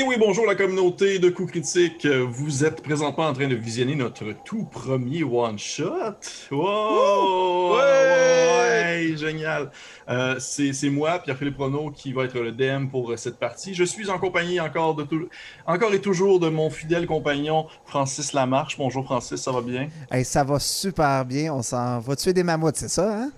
Et 0.00 0.02
oui, 0.02 0.16
bonjour 0.18 0.46
la 0.46 0.54
communauté 0.54 1.18
de 1.18 1.28
coups 1.28 1.50
critiques. 1.50 2.06
Vous 2.06 2.64
êtes 2.64 2.80
présentement 2.80 3.26
en 3.26 3.34
train 3.34 3.48
de 3.48 3.54
visionner 3.54 3.94
notre 3.94 4.32
tout 4.46 4.64
premier 4.64 5.22
one-shot. 5.24 6.14
Wow! 6.50 7.76
Ouais! 7.76 9.14
Génial! 9.14 9.70
Euh, 10.08 10.36
c'est 10.38 10.88
moi, 10.88 11.18
Pierre-Philippe 11.18 11.58
Renaud, 11.58 11.90
qui 11.90 12.14
va 12.14 12.24
être 12.24 12.38
le 12.38 12.50
DM 12.52 12.86
pour 12.86 13.12
cette 13.18 13.38
partie. 13.38 13.74
Je 13.74 13.84
suis 13.84 14.08
en 14.08 14.18
compagnie 14.18 14.58
encore, 14.58 14.94
de 14.94 15.02
tout, 15.02 15.28
encore 15.66 15.92
et 15.92 16.00
toujours 16.00 16.40
de 16.40 16.48
mon 16.48 16.70
fidèle 16.70 17.06
compagnon 17.06 17.66
Francis 17.84 18.32
Lamarche. 18.32 18.78
Bonjour 18.78 19.04
Francis, 19.04 19.38
ça 19.38 19.52
va 19.52 19.60
bien? 19.60 19.88
Hey, 20.10 20.24
ça 20.24 20.44
va 20.44 20.58
super 20.58 21.26
bien. 21.26 21.52
On 21.52 21.60
s'en 21.60 21.98
va 21.98 22.16
tuer 22.16 22.32
des 22.32 22.42
mammouths, 22.42 22.76
c'est 22.76 22.88
ça, 22.88 23.24
hein? 23.24 23.32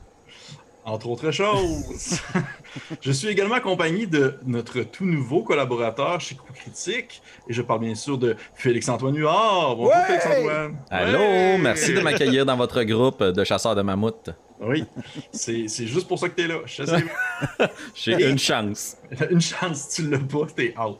Entre 0.84 1.08
autres 1.08 1.30
choses. 1.30 2.20
je 3.00 3.12
suis 3.12 3.28
également 3.28 3.54
accompagné 3.54 4.06
de 4.06 4.38
notre 4.44 4.82
tout 4.82 5.04
nouveau 5.04 5.42
collaborateur 5.42 6.20
chez 6.20 6.34
Coup 6.34 6.52
Critique, 6.52 7.22
et 7.48 7.52
je 7.52 7.62
parle 7.62 7.80
bien 7.80 7.94
sûr 7.94 8.18
de 8.18 8.36
Félix-Antoine 8.54 9.16
Huard. 9.16 9.76
Bonjour 9.76 9.94
Félix-Antoine. 10.06 10.76
Allô, 10.90 11.58
merci 11.58 11.94
de 11.94 12.00
m'accueillir 12.00 12.44
dans 12.44 12.56
votre 12.56 12.82
groupe 12.82 13.22
de 13.22 13.44
chasseurs 13.44 13.74
de 13.74 13.82
mammouths. 13.82 14.30
Oui, 14.64 14.84
c'est 15.32 15.66
juste 15.86 16.06
pour 16.06 16.18
ça 16.18 16.28
que 16.28 16.36
tu 16.36 16.44
es 16.44 16.48
là. 16.48 16.60
J'ai 17.94 18.30
une 18.30 18.38
chance. 18.38 18.96
Une 19.30 19.40
chance, 19.40 19.88
tu 19.88 20.08
l'as 20.08 20.18
pas, 20.18 20.46
t'es 20.54 20.72
out. 20.78 20.98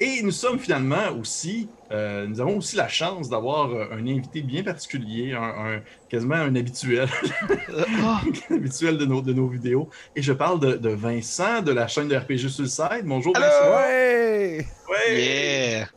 Et 0.00 0.22
nous 0.22 0.30
sommes 0.30 0.60
finalement 0.60 1.10
aussi, 1.20 1.68
euh, 1.90 2.26
nous 2.28 2.40
avons 2.40 2.58
aussi 2.58 2.76
la 2.76 2.86
chance 2.86 3.28
d'avoir 3.28 3.70
euh, 3.70 3.88
un 3.90 4.06
invité 4.06 4.42
bien 4.42 4.62
particulier, 4.62 5.32
un, 5.32 5.80
quasiment 6.08 6.36
un 6.36 6.54
habituel, 6.54 7.08
un 7.68 8.54
habituel 8.54 8.96
de 8.96 9.04
nos, 9.04 9.20
de 9.20 9.32
nos 9.32 9.48
vidéos. 9.48 9.88
Et 10.14 10.22
je 10.22 10.32
parle 10.32 10.60
de, 10.60 10.88
Vincent 10.90 11.62
de 11.62 11.72
la 11.72 11.88
chaîne 11.88 12.06
de 12.06 12.16
RPG 12.16 12.48
Suicide. 12.48 13.02
Bonjour 13.04 13.34
Vincent. 13.34 13.76
Ouais! 13.76 14.66
Ouais! 14.88 15.20
Yeah! 15.20 15.88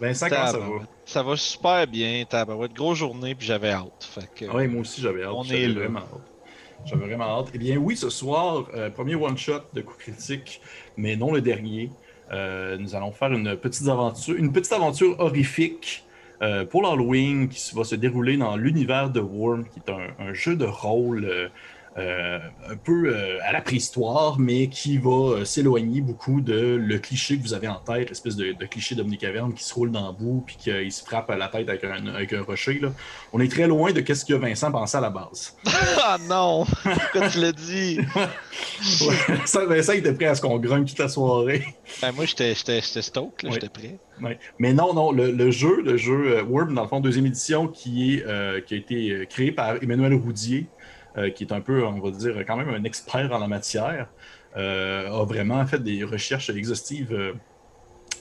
Vincent, 0.00 0.28
comment 0.30 0.46
ça 0.46 0.58
va? 0.58 0.66
Ça 1.04 1.22
va 1.22 1.36
super 1.36 1.86
bien. 1.86 2.24
T'as 2.26 2.46
une 2.46 2.66
grosse 2.68 2.98
journée, 2.98 3.34
puis 3.34 3.46
j'avais 3.46 3.70
hâte. 3.70 4.18
Oui, 4.54 4.68
moi 4.68 4.80
aussi 4.80 5.02
j'avais 5.02 5.22
hâte. 5.22 5.32
On 5.34 5.44
est 5.44 5.68
vraiment 5.68 6.00
hâte. 6.00 6.32
J'avais 6.86 7.06
vraiment 7.06 7.40
hâte. 7.40 7.50
Eh 7.52 7.58
bien 7.58 7.76
oui, 7.76 7.96
ce 7.96 8.08
soir, 8.08 8.68
euh, 8.74 8.90
premier 8.90 9.14
one-shot 9.14 9.60
de 9.74 9.82
coup 9.82 9.96
critique, 9.98 10.60
mais 10.96 11.16
non 11.16 11.32
le 11.32 11.42
dernier. 11.42 11.90
Euh, 12.32 12.76
nous 12.78 12.94
allons 12.94 13.12
faire 13.12 13.32
une 13.32 13.56
petite 13.56 13.88
aventure, 13.88 14.34
une 14.36 14.52
petite 14.52 14.72
aventure 14.72 15.18
horrifique 15.20 16.04
euh, 16.42 16.64
pour 16.64 16.82
l'Halloween 16.82 17.48
qui 17.48 17.74
va 17.74 17.84
se 17.84 17.94
dérouler 17.94 18.36
dans 18.36 18.56
l'univers 18.56 19.10
de 19.10 19.20
Worm, 19.20 19.64
qui 19.64 19.80
est 19.80 19.92
un, 19.92 20.32
jeu 20.32 20.56
de 20.56 20.64
rôle 20.64 21.50
euh, 21.96 22.40
un 22.68 22.76
peu 22.76 23.06
euh, 23.06 23.38
à 23.44 23.52
la 23.52 23.60
préhistoire, 23.60 24.40
mais 24.40 24.66
qui 24.66 24.98
va 24.98 25.10
euh, 25.10 25.44
s'éloigner 25.44 26.00
beaucoup 26.00 26.40
de 26.40 26.74
le 26.74 26.98
cliché 26.98 27.38
que 27.38 27.42
vous 27.42 27.54
avez 27.54 27.68
en 27.68 27.76
tête, 27.76 28.08
l'espèce 28.08 28.34
de, 28.34 28.52
cliché 28.66 28.96
d'Omnicaverne 28.96 29.54
qui 29.54 29.62
se 29.62 29.72
roule 29.72 29.92
dans 29.92 30.08
le 30.08 30.12
bout 30.12 30.42
puis 30.44 30.56
qu'il 30.56 30.90
se 30.90 31.04
frappe 31.04 31.30
à 31.30 31.36
la 31.36 31.46
tête 31.46 31.68
avec 31.68 31.84
un, 31.84 32.06
avec 32.08 32.32
un 32.32 32.42
rocher. 32.42 32.80
Là. 32.80 32.92
On 33.32 33.38
est 33.38 33.48
très 33.48 33.68
loin 33.68 33.92
de 33.92 34.02
ce 34.12 34.24
que 34.24 34.34
Vincent 34.34 34.72
pensait 34.72 34.98
à 34.98 35.02
la 35.02 35.10
base. 35.10 35.56
ah 36.02 36.18
non! 36.28 36.64
Pourquoi 36.64 37.28
tu 37.28 37.38
l'as 37.40 37.52
dit? 37.52 38.00
Vincent 39.68 39.92
était 39.92 40.14
prêt 40.14 40.26
à 40.26 40.34
ce 40.34 40.40
qu'on 40.40 40.58
grogne 40.58 40.86
toute 40.86 40.98
la 40.98 41.08
soirée. 41.08 41.64
Ben, 42.02 42.10
moi, 42.12 42.24
j'étais 42.24 42.54
stoke, 42.80 43.44
j'étais 43.48 43.68
prêt. 43.68 43.98
Mais 44.58 44.72
non, 44.72 44.94
non, 44.94 45.12
le, 45.12 45.50
jeu, 45.50 45.80
le 45.82 45.96
jeu 45.96 46.42
Worm, 46.42 46.74
dans 46.74 46.82
le 46.82 46.88
fond, 46.88 46.98
deuxième 46.98 47.26
édition, 47.26 47.68
qui, 47.68 48.14
est, 48.14 48.64
qui 48.64 48.74
a 48.74 48.76
été 48.76 49.26
créé 49.30 49.52
par 49.52 49.76
Emmanuel 49.80 50.14
Roudier, 50.14 50.66
euh, 51.16 51.30
qui 51.30 51.44
est 51.44 51.52
un 51.52 51.60
peu, 51.60 51.86
on 51.86 52.00
va 52.00 52.10
dire, 52.10 52.36
quand 52.44 52.56
même 52.56 52.70
un 52.70 52.82
expert 52.82 53.30
en 53.30 53.38
la 53.38 53.46
matière, 53.46 54.08
euh, 54.56 55.08
a 55.08 55.24
vraiment 55.24 55.64
fait 55.64 55.78
des 55.80 56.02
recherches 56.02 56.50
exhaustives 56.50 57.12
euh, 57.12 57.34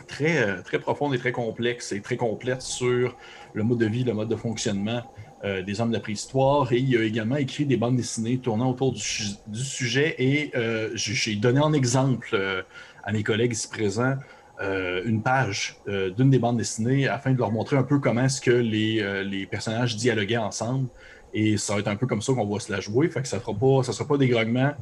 très, 0.08 0.62
très 0.62 0.78
profondes 0.78 1.16
et 1.16 1.18
très 1.18 1.32
complexes 1.32 1.92
et 1.92 2.02
très 2.02 2.18
complètes 2.18 2.62
sur 2.62 3.18
le 3.54 3.64
mode 3.64 3.80
de 3.80 3.88
vie, 3.88 4.04
le 4.04 4.14
mode 4.14 4.30
de 4.30 4.36
fonctionnement 4.36 5.02
des 5.44 5.82
hommes 5.82 5.90
de 5.90 5.96
la 5.96 6.00
préhistoire. 6.00 6.72
Et 6.72 6.78
il 6.78 6.96
a 6.96 7.04
également 7.04 7.36
écrit 7.36 7.66
des 7.66 7.76
bandes 7.76 7.98
dessinées 7.98 8.38
tournant 8.38 8.70
autour 8.70 8.94
du, 8.94 9.02
sujet. 9.02 10.16
Et 10.18 10.54
j'ai 10.94 11.36
donné 11.36 11.60
en 11.60 11.74
exemple 11.74 12.64
à 13.04 13.12
mes 13.12 13.24
collègues 13.24 13.52
ici 13.52 13.68
présents 13.68 14.16
une 14.62 15.22
page 15.22 15.76
d'une 15.86 16.30
des 16.30 16.40
bandes 16.40 16.58
dessinées 16.58 17.10
afin 17.10 17.34
de 17.34 17.40
leur 17.40 17.52
montrer 17.52 17.76
un 17.76 17.84
peu 17.84 18.00
comment 18.00 18.24
est-ce 18.24 18.40
que 18.40 18.52
les, 18.52 19.24
les 19.26 19.46
personnages 19.46 19.98
dialoguaient 19.98 20.38
ensemble. 20.38 20.88
Et 21.34 21.58
ça 21.58 21.74
va 21.74 21.80
être 21.80 21.88
un 21.88 21.96
peu 21.96 22.08
comme 22.08 22.22
ça 22.22 22.34
qu'on 22.34 22.46
va 22.46 22.60
se 22.60 22.72
la 22.72 22.80
jouer. 22.80 23.10
Fait 23.10 23.22
que 23.22 23.28
ça 23.28 23.38
ne 23.38 23.84
sera 23.84 24.08
pas 24.08 24.18
des 24.18 24.28
grognements. 24.28 24.74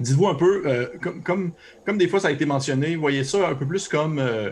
Dites-vous 0.00 0.28
un 0.28 0.34
peu, 0.34 0.62
euh, 0.66 0.86
comme, 1.22 1.52
comme, 1.84 1.98
des 1.98 2.08
fois 2.08 2.20
ça 2.20 2.28
a 2.28 2.30
été 2.30 2.46
mentionné, 2.46 2.96
voyez 2.96 3.22
ça 3.22 3.48
un 3.48 3.54
peu 3.54 3.66
plus 3.66 3.86
comme, 3.86 4.18
euh, 4.18 4.50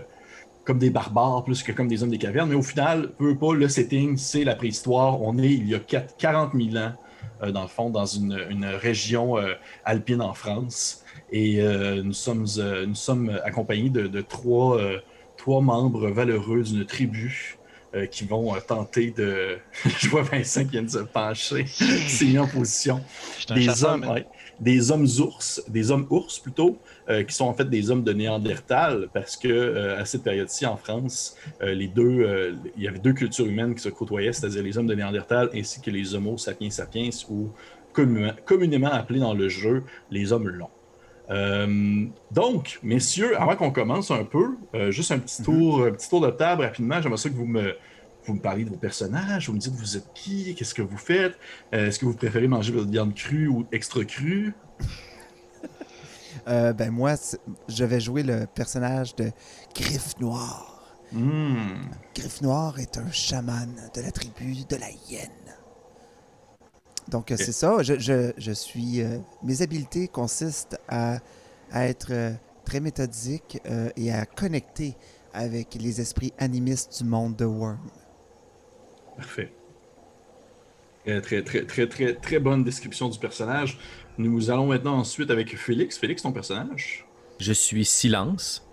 comme 0.64 0.78
des 0.78 0.90
barbares, 0.90 1.42
plus 1.44 1.62
que 1.62 1.72
comme 1.72 1.88
des 1.88 2.02
hommes 2.02 2.10
des 2.10 2.18
cavernes. 2.18 2.50
Mais 2.50 2.54
au 2.54 2.62
final, 2.62 3.12
peu 3.12 3.34
pas, 3.36 3.54
le 3.54 3.68
setting, 3.68 4.18
c'est 4.18 4.44
la 4.44 4.54
préhistoire. 4.54 5.22
On 5.22 5.38
est 5.38 5.48
il 5.48 5.68
y 5.68 5.74
a 5.74 5.80
40 5.80 6.52
000 6.54 6.76
ans, 6.76 6.92
euh, 7.42 7.50
dans 7.50 7.62
le 7.62 7.68
fond, 7.68 7.88
dans 7.88 8.04
une, 8.04 8.34
région 8.64 9.36
alpine 9.84 10.20
en 10.20 10.34
France. 10.34 11.02
Et 11.32 11.62
nous, 12.02 12.12
sommes, 12.12 12.46
nous 12.86 12.94
sommes 12.94 13.40
accompagnés 13.44 13.90
de, 13.90 14.06
de 14.06 14.20
trois, 14.20 14.78
trois 15.36 15.60
membres 15.60 16.08
valeureux 16.08 16.62
d'une 16.62 16.84
tribu 16.86 17.57
euh, 17.94 18.04
qui 18.04 18.24
vont 18.24 18.54
euh, 18.54 18.58
tenter 18.60 19.12
de. 19.16 19.56
Je 19.98 20.08
vois 20.08 20.20
Vincent 20.22 20.62
qui 20.64 20.72
vient 20.72 20.82
de 20.82 20.90
se 20.90 20.98
pencher, 20.98 21.64
s'est 21.66 22.26
mis 22.26 22.38
en 22.38 22.46
position. 22.46 23.00
Des 23.54 23.82
hommes, 23.82 24.04
des 24.60 24.90
hommes 24.90 25.06
ours, 25.20 25.62
des 25.68 25.90
hommes 25.90 26.06
ours 26.10 26.38
plutôt, 26.38 26.78
euh, 27.08 27.22
qui 27.22 27.34
sont 27.34 27.46
en 27.46 27.54
fait 27.54 27.68
des 27.68 27.90
hommes 27.90 28.04
de 28.04 28.12
Néandertal, 28.12 29.08
parce 29.14 29.38
que 29.38 29.96
à 29.98 30.04
cette 30.04 30.22
période-ci 30.22 30.66
en 30.66 30.76
France, 30.76 31.36
les 31.62 31.88
deux, 31.88 32.54
il 32.76 32.82
y 32.82 32.88
avait 32.88 32.98
deux 32.98 33.14
cultures 33.14 33.46
humaines 33.46 33.74
qui 33.74 33.82
se 33.82 33.88
côtoyaient, 33.88 34.34
c'est-à-dire 34.34 34.62
les 34.62 34.76
hommes 34.76 34.86
de 34.86 34.94
Néandertal 34.94 35.48
ainsi 35.54 35.80
que 35.80 35.90
les 35.90 36.14
Homo 36.14 36.36
sapiens 36.36 36.70
sapiens, 36.70 37.08
ou 37.30 37.48
communément 38.44 38.92
appelés 38.92 39.20
dans 39.20 39.34
le 39.34 39.48
jeu 39.48 39.82
les 40.10 40.32
hommes 40.32 40.48
longs. 40.48 40.70
Euh, 41.30 42.06
donc, 42.30 42.78
messieurs, 42.82 43.40
avant 43.40 43.56
qu'on 43.56 43.70
commence 43.70 44.10
un 44.10 44.24
peu, 44.24 44.56
euh, 44.74 44.90
juste 44.90 45.12
un 45.12 45.18
petit 45.18 45.42
tour, 45.42 45.84
un 45.84 45.92
petit 45.92 46.08
tour 46.08 46.20
de 46.20 46.30
table 46.30 46.62
rapidement. 46.62 47.00
J'aimerais 47.02 47.18
ça 47.18 47.28
que 47.28 47.34
vous 47.34 47.46
me, 47.46 47.74
vous 48.24 48.34
me 48.34 48.40
parliez 48.40 48.64
de 48.64 48.70
vos 48.70 48.76
personnages, 48.76 49.48
vous 49.48 49.54
me 49.54 49.58
dites 49.58 49.74
vous 49.74 49.96
êtes 49.96 50.12
qui, 50.14 50.54
qu'est-ce 50.54 50.74
que 50.74 50.82
vous 50.82 50.96
faites, 50.96 51.38
euh, 51.74 51.88
est-ce 51.88 51.98
que 51.98 52.06
vous 52.06 52.14
préférez 52.14 52.48
manger 52.48 52.72
votre 52.72 52.90
viande 52.90 53.14
crue 53.14 53.48
ou 53.48 53.66
extra 53.72 54.04
crue? 54.04 54.54
Ben 56.46 56.90
moi, 56.90 57.14
je 57.68 57.84
vais 57.84 58.00
jouer 58.00 58.22
le 58.22 58.46
personnage 58.46 59.14
de 59.16 59.30
Griffe 59.74 60.18
Noire. 60.18 60.96
Hmm. 61.12 61.74
Griffe 62.14 62.40
Noire 62.40 62.78
est 62.78 62.96
un 62.96 63.10
chaman 63.10 63.68
de 63.94 64.00
la 64.00 64.10
tribu 64.10 64.64
de 64.66 64.76
la 64.76 64.88
hyène. 64.90 65.28
Donc, 67.08 67.32
c'est 67.36 67.52
ça. 67.52 67.82
Je, 67.82 68.52
suis. 68.52 69.00
Euh, 69.00 69.18
mes 69.42 69.62
habiletés 69.62 70.08
consistent 70.08 70.78
à, 70.88 71.18
être 71.72 72.12
euh, 72.12 72.32
très 72.64 72.80
méthodique 72.80 73.60
euh, 73.66 73.88
et 73.96 74.12
à 74.12 74.26
connecter 74.26 74.94
avec 75.32 75.74
les 75.74 76.00
esprits 76.00 76.32
animistes 76.38 77.02
du 77.02 77.08
monde 77.08 77.36
de 77.36 77.44
Worm. 77.44 77.78
Parfait. 79.16 79.52
très, 81.04 81.42
très, 81.42 81.64
très, 81.64 81.88
très, 81.88 82.14
très 82.14 82.38
bonne 82.38 82.62
description 82.62 83.08
du 83.08 83.18
personnage. 83.18 83.78
Nous 84.18 84.50
allons 84.50 84.66
maintenant 84.66 84.98
ensuite 84.98 85.30
avec 85.30 85.56
Félix. 85.56 85.96
Félix, 85.98 86.22
ton 86.22 86.32
personnage? 86.32 87.06
Je 87.40 87.52
suis 87.52 87.84
Silence. 87.84 88.64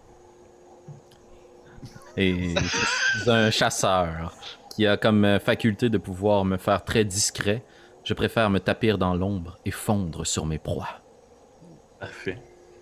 Et 2.17 2.55
je 2.55 3.21
suis 3.21 3.29
un 3.29 3.51
chasseur 3.51 4.35
qui 4.73 4.87
a 4.87 4.97
comme 4.97 5.39
faculté 5.39 5.89
de 5.89 5.97
pouvoir 5.97 6.45
me 6.45 6.57
faire 6.57 6.83
très 6.83 7.03
discret 7.03 7.63
je 8.05 8.13
préfère 8.13 8.49
me 8.49 8.59
tapir 8.59 8.97
dans 8.97 9.15
l'ombre 9.15 9.57
et 9.65 9.71
fondre 9.71 10.25
sur 10.25 10.45
mes 10.45 10.59
proies. 10.59 11.01
Parfait. 11.99 12.37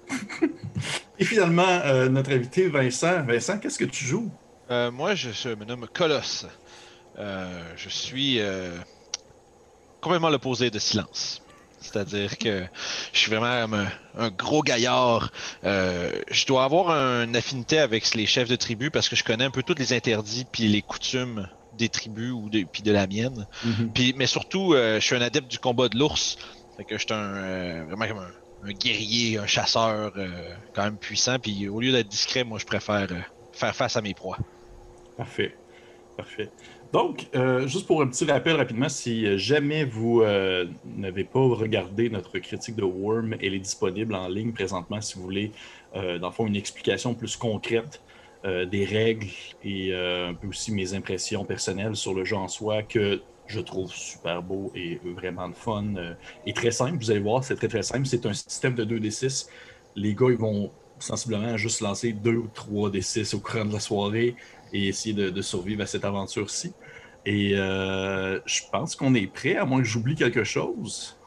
et 1.20 1.24
finalement, 1.26 1.64
euh, 1.86 2.10
notre 2.10 2.32
invité 2.32 2.68
Vincent. 2.68 3.24
Vincent, 3.24 3.58
qu'est-ce 3.58 3.80
que 3.80 3.86
tu 3.86 4.04
joues? 4.04 4.30
Euh, 4.70 4.92
moi, 4.92 5.16
je, 5.16 5.50
me 5.56 5.64
nomme 5.66 5.88
Colosse. 5.92 6.46
Euh, 7.18 7.74
je 7.78 7.90
suis 7.90 8.42
complètement 10.02 10.30
l'opposé 10.30 10.70
de 10.70 10.80
silence. 10.80 11.42
C'est-à-dire 11.80 12.38
que 12.38 12.64
je 13.12 13.20
suis 13.20 13.30
vraiment 13.30 13.78
un, 13.78 13.88
un 14.18 14.30
gros 14.30 14.62
gaillard. 14.62 15.32
je 15.64 16.46
dois 16.46 16.66
avoir 16.66 16.90
une 16.90 17.36
affinité 17.36 17.80
avec 17.80 18.14
les 18.16 18.26
chefs 18.26 18.50
de 18.50 18.56
tribu 18.56 18.90
parce 18.90 19.10
que 19.10 19.16
je 19.16 19.24
connais 19.24 19.46
un 19.46 19.52
peu 19.52 19.64
tous 19.64 19.76
les 19.76 19.94
interdits 19.94 20.46
puis 20.50 20.68
les 20.68 20.82
coutumes 20.82 21.48
des 21.78 21.90
tribus 21.90 22.32
ou 22.32 22.50
de, 22.50 22.64
puis 22.72 22.84
de 22.84 22.92
la 22.92 23.08
mienne. 23.08 23.48
Mhm. 23.64 23.92
puis, 23.94 24.14
mais 24.18 24.28
surtout, 24.28 24.74
euh, 24.74 25.00
je 25.00 25.06
suis 25.06 25.16
un 25.16 25.22
adepte 25.22 25.50
du 25.50 25.60
combat 25.60 25.90
de 25.90 25.98
l'ours. 25.98 26.38
Fait 26.78 26.84
que 26.84 26.98
je 26.98 27.06
suis 27.06 27.14
un, 27.14 27.36
euh, 27.36 27.86
vraiment 27.88 28.08
comme 28.08 28.26
un, 28.66 28.74
guerrier, 28.74 29.38
un 29.38 29.46
chasseur 29.46 30.14
euh, 30.16 30.28
quand 30.74 30.84
même 30.84 30.98
puissant. 30.98 31.38
Puis 31.40 31.68
au 31.68 31.80
lieu 31.82 31.92
d'être 31.92 32.08
discret, 32.08 32.44
moi 32.44 32.60
je 32.60 32.66
préfère 32.66 33.08
faire 33.52 33.76
face 33.76 33.98
à 33.98 34.02
mes 34.02 34.14
proies. 34.14 34.38
Parfait. 35.18 35.56
Parfait. 36.18 36.50
Donc, 36.92 37.28
juste 37.66 37.88
pour 37.88 38.04
un 38.04 38.08
petit 38.08 38.24
rappel 38.26 38.56
rapidement, 38.56 38.88
si 38.88 39.36
jamais 39.40 39.84
vous 39.84 40.24
n'avez 40.86 41.24
pas 41.24 41.40
regardé 41.40 42.08
notre 42.12 42.38
critique 42.38 42.76
de 42.76 42.84
Worm, 42.84 43.36
elle 43.42 43.56
est 43.56 43.60
disponible 43.60 44.14
en 44.14 44.28
ligne 44.28 44.54
présentement 44.54 45.02
si 45.02 45.16
vous 45.16 45.24
voulez, 45.24 45.52
dans 45.96 46.28
le 46.28 46.32
fond, 46.32 46.46
une 46.46 46.56
explication 46.56 47.16
plus 47.16 47.36
concrète 47.36 48.00
euh, 48.46 48.66
des 48.66 48.86
règles 48.86 49.28
et 49.64 49.94
euh, 49.94 50.30
un 50.30 50.34
peu 50.34 50.48
aussi 50.48 50.72
mes 50.72 50.94
impressions 50.94 51.46
personnelles 51.46 51.96
sur 51.96 52.14
le 52.14 52.26
jeu 52.26 52.36
en 52.36 52.48
soi 52.48 52.84
que 52.84 53.22
je 53.48 53.60
trouve 53.60 53.92
super 53.92 54.42
beau 54.42 54.72
et 54.76 55.00
vraiment 55.04 55.50
de 55.50 55.54
fun 55.56 55.96
euh, 55.96 56.14
et 56.46 56.54
très 56.54 56.72
simple. 56.72 56.98
Vous 56.98 57.12
allez 57.12 57.20
voir, 57.20 57.44
c'est 57.44 57.56
très 57.56 57.68
très 57.68 57.84
simple. 57.84 58.06
C'est 58.06 58.26
un 58.26 58.34
système 58.34 58.76
de 58.76 58.86
2d6. 58.86 59.48
Les 59.96 60.14
gars, 60.14 60.28
ils 60.30 60.38
vont 60.38 60.72
sensiblement 61.00 61.58
juste 61.58 61.82
lancer 61.82 62.14
2 62.14 62.32
ou 62.32 62.50
3 62.54 62.90
d6 62.90 63.36
au 63.36 63.40
courant 63.40 63.66
de 63.66 63.74
la 63.74 63.80
soirée 63.80 64.36
et 64.72 64.88
essayer 64.88 65.14
de, 65.14 65.30
de 65.30 65.42
survivre 65.42 65.84
à 65.84 65.86
cette 65.86 66.06
aventure-ci. 66.06 66.74
Et 67.26 67.54
euh, 67.56 68.40
je 68.46 68.62
pense 68.72 68.96
qu'on 68.96 69.14
est 69.16 69.28
prêt, 69.28 69.56
à 69.56 69.66
moins 69.66 69.80
que 69.80 69.88
j'oublie 69.88 70.16
quelque 70.16 70.44
chose. 70.44 71.18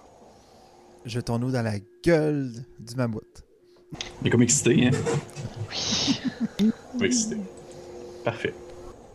Jetons-nous 1.04 1.52
dans 1.52 1.62
la 1.62 1.78
gueule 2.04 2.52
du 2.78 2.94
mammouth. 2.96 3.44
On 4.20 4.26
est 4.26 4.30
comme 4.30 4.42
excité, 4.42 4.88
hein? 4.88 4.90
Comme 6.96 7.06
excité. 7.06 7.36
Parfait. 8.24 8.54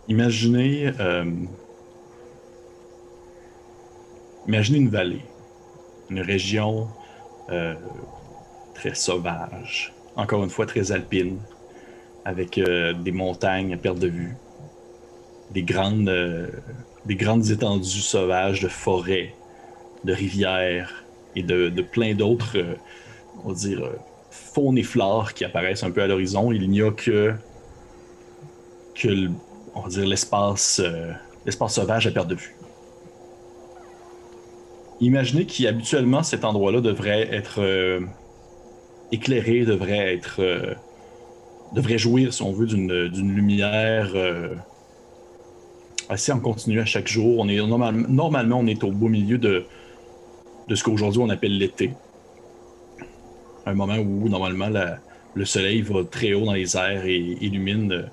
Imaginez. 0.07 0.91
euh, 0.99 1.25
imaginez 4.47 4.79
une 4.79 4.89
vallée. 4.89 5.21
Une 6.09 6.21
région 6.21 6.87
euh, 7.49 7.75
très 8.73 8.95
sauvage. 8.95 9.93
Encore 10.15 10.43
une 10.43 10.49
fois, 10.49 10.65
très 10.65 10.91
alpine. 10.91 11.39
Avec 12.25 12.57
euh, 12.57 12.93
des 12.93 13.11
montagnes 13.11 13.73
à 13.73 13.77
perte 13.77 13.99
de 13.99 14.07
vue. 14.07 14.35
Des 15.51 15.63
grandes, 15.63 16.07
euh, 16.09 16.47
des 17.05 17.15
grandes 17.15 17.49
étendues 17.49 18.01
sauvages 18.01 18.61
de 18.61 18.67
forêts, 18.67 19.33
de 20.03 20.13
rivières 20.13 21.03
et 21.35 21.43
de, 21.43 21.69
de 21.69 21.81
plein 21.81 22.13
d'autres, 22.13 22.57
on 23.43 23.49
va 23.49 23.55
dire, 23.55 23.83
euh, 23.83 23.95
faune 24.29 24.77
et 24.77 24.83
flore 24.83 25.33
qui 25.33 25.43
apparaissent 25.45 25.83
un 25.83 25.91
peu 25.91 26.01
à 26.01 26.07
l'horizon. 26.07 26.51
Il 26.51 26.69
n'y 26.69 26.81
a 26.81 26.91
que, 26.91 27.33
que 28.95 29.29
on 29.73 29.83
euh, 29.87 31.13
l'espace 31.45 31.73
sauvage 31.73 32.07
à 32.07 32.11
perte 32.11 32.27
de 32.27 32.35
vue. 32.35 32.55
Imaginez 34.99 35.45
qu'habituellement 35.45 36.23
cet 36.23 36.45
endroit-là 36.45 36.81
devrait 36.81 37.33
être 37.33 37.61
euh, 37.61 38.01
éclairé, 39.11 39.65
devrait 39.65 40.13
être, 40.13 40.35
euh, 40.39 40.73
devrait 41.73 41.97
jouir, 41.97 42.33
si 42.33 42.43
on 42.43 42.51
veut, 42.51 42.67
d'une, 42.67 43.33
lumière 43.33 44.13
assez 46.09 46.31
en 46.31 46.39
continu 46.39 46.81
à 46.81 46.85
chaque 46.85 47.07
jour. 47.07 47.45
Normalement, 47.45 48.59
on 48.59 48.67
est 48.67 48.83
au 48.83 48.91
beau 48.91 49.07
milieu 49.07 49.37
de, 49.37 49.65
de 50.67 50.75
ce 50.75 50.83
qu'aujourd'hui 50.83 51.21
on 51.21 51.29
appelle 51.29 51.57
l'été 51.57 51.91
un 53.65 53.73
moment 53.73 53.97
où 53.97 54.27
normalement 54.29 54.69
le 55.33 55.45
soleil 55.45 55.81
va 55.81 56.03
très 56.03 56.33
haut 56.33 56.45
dans 56.45 56.53
les 56.53 56.75
airs 56.75 57.05
et 57.05 57.37
illumine 57.41 58.09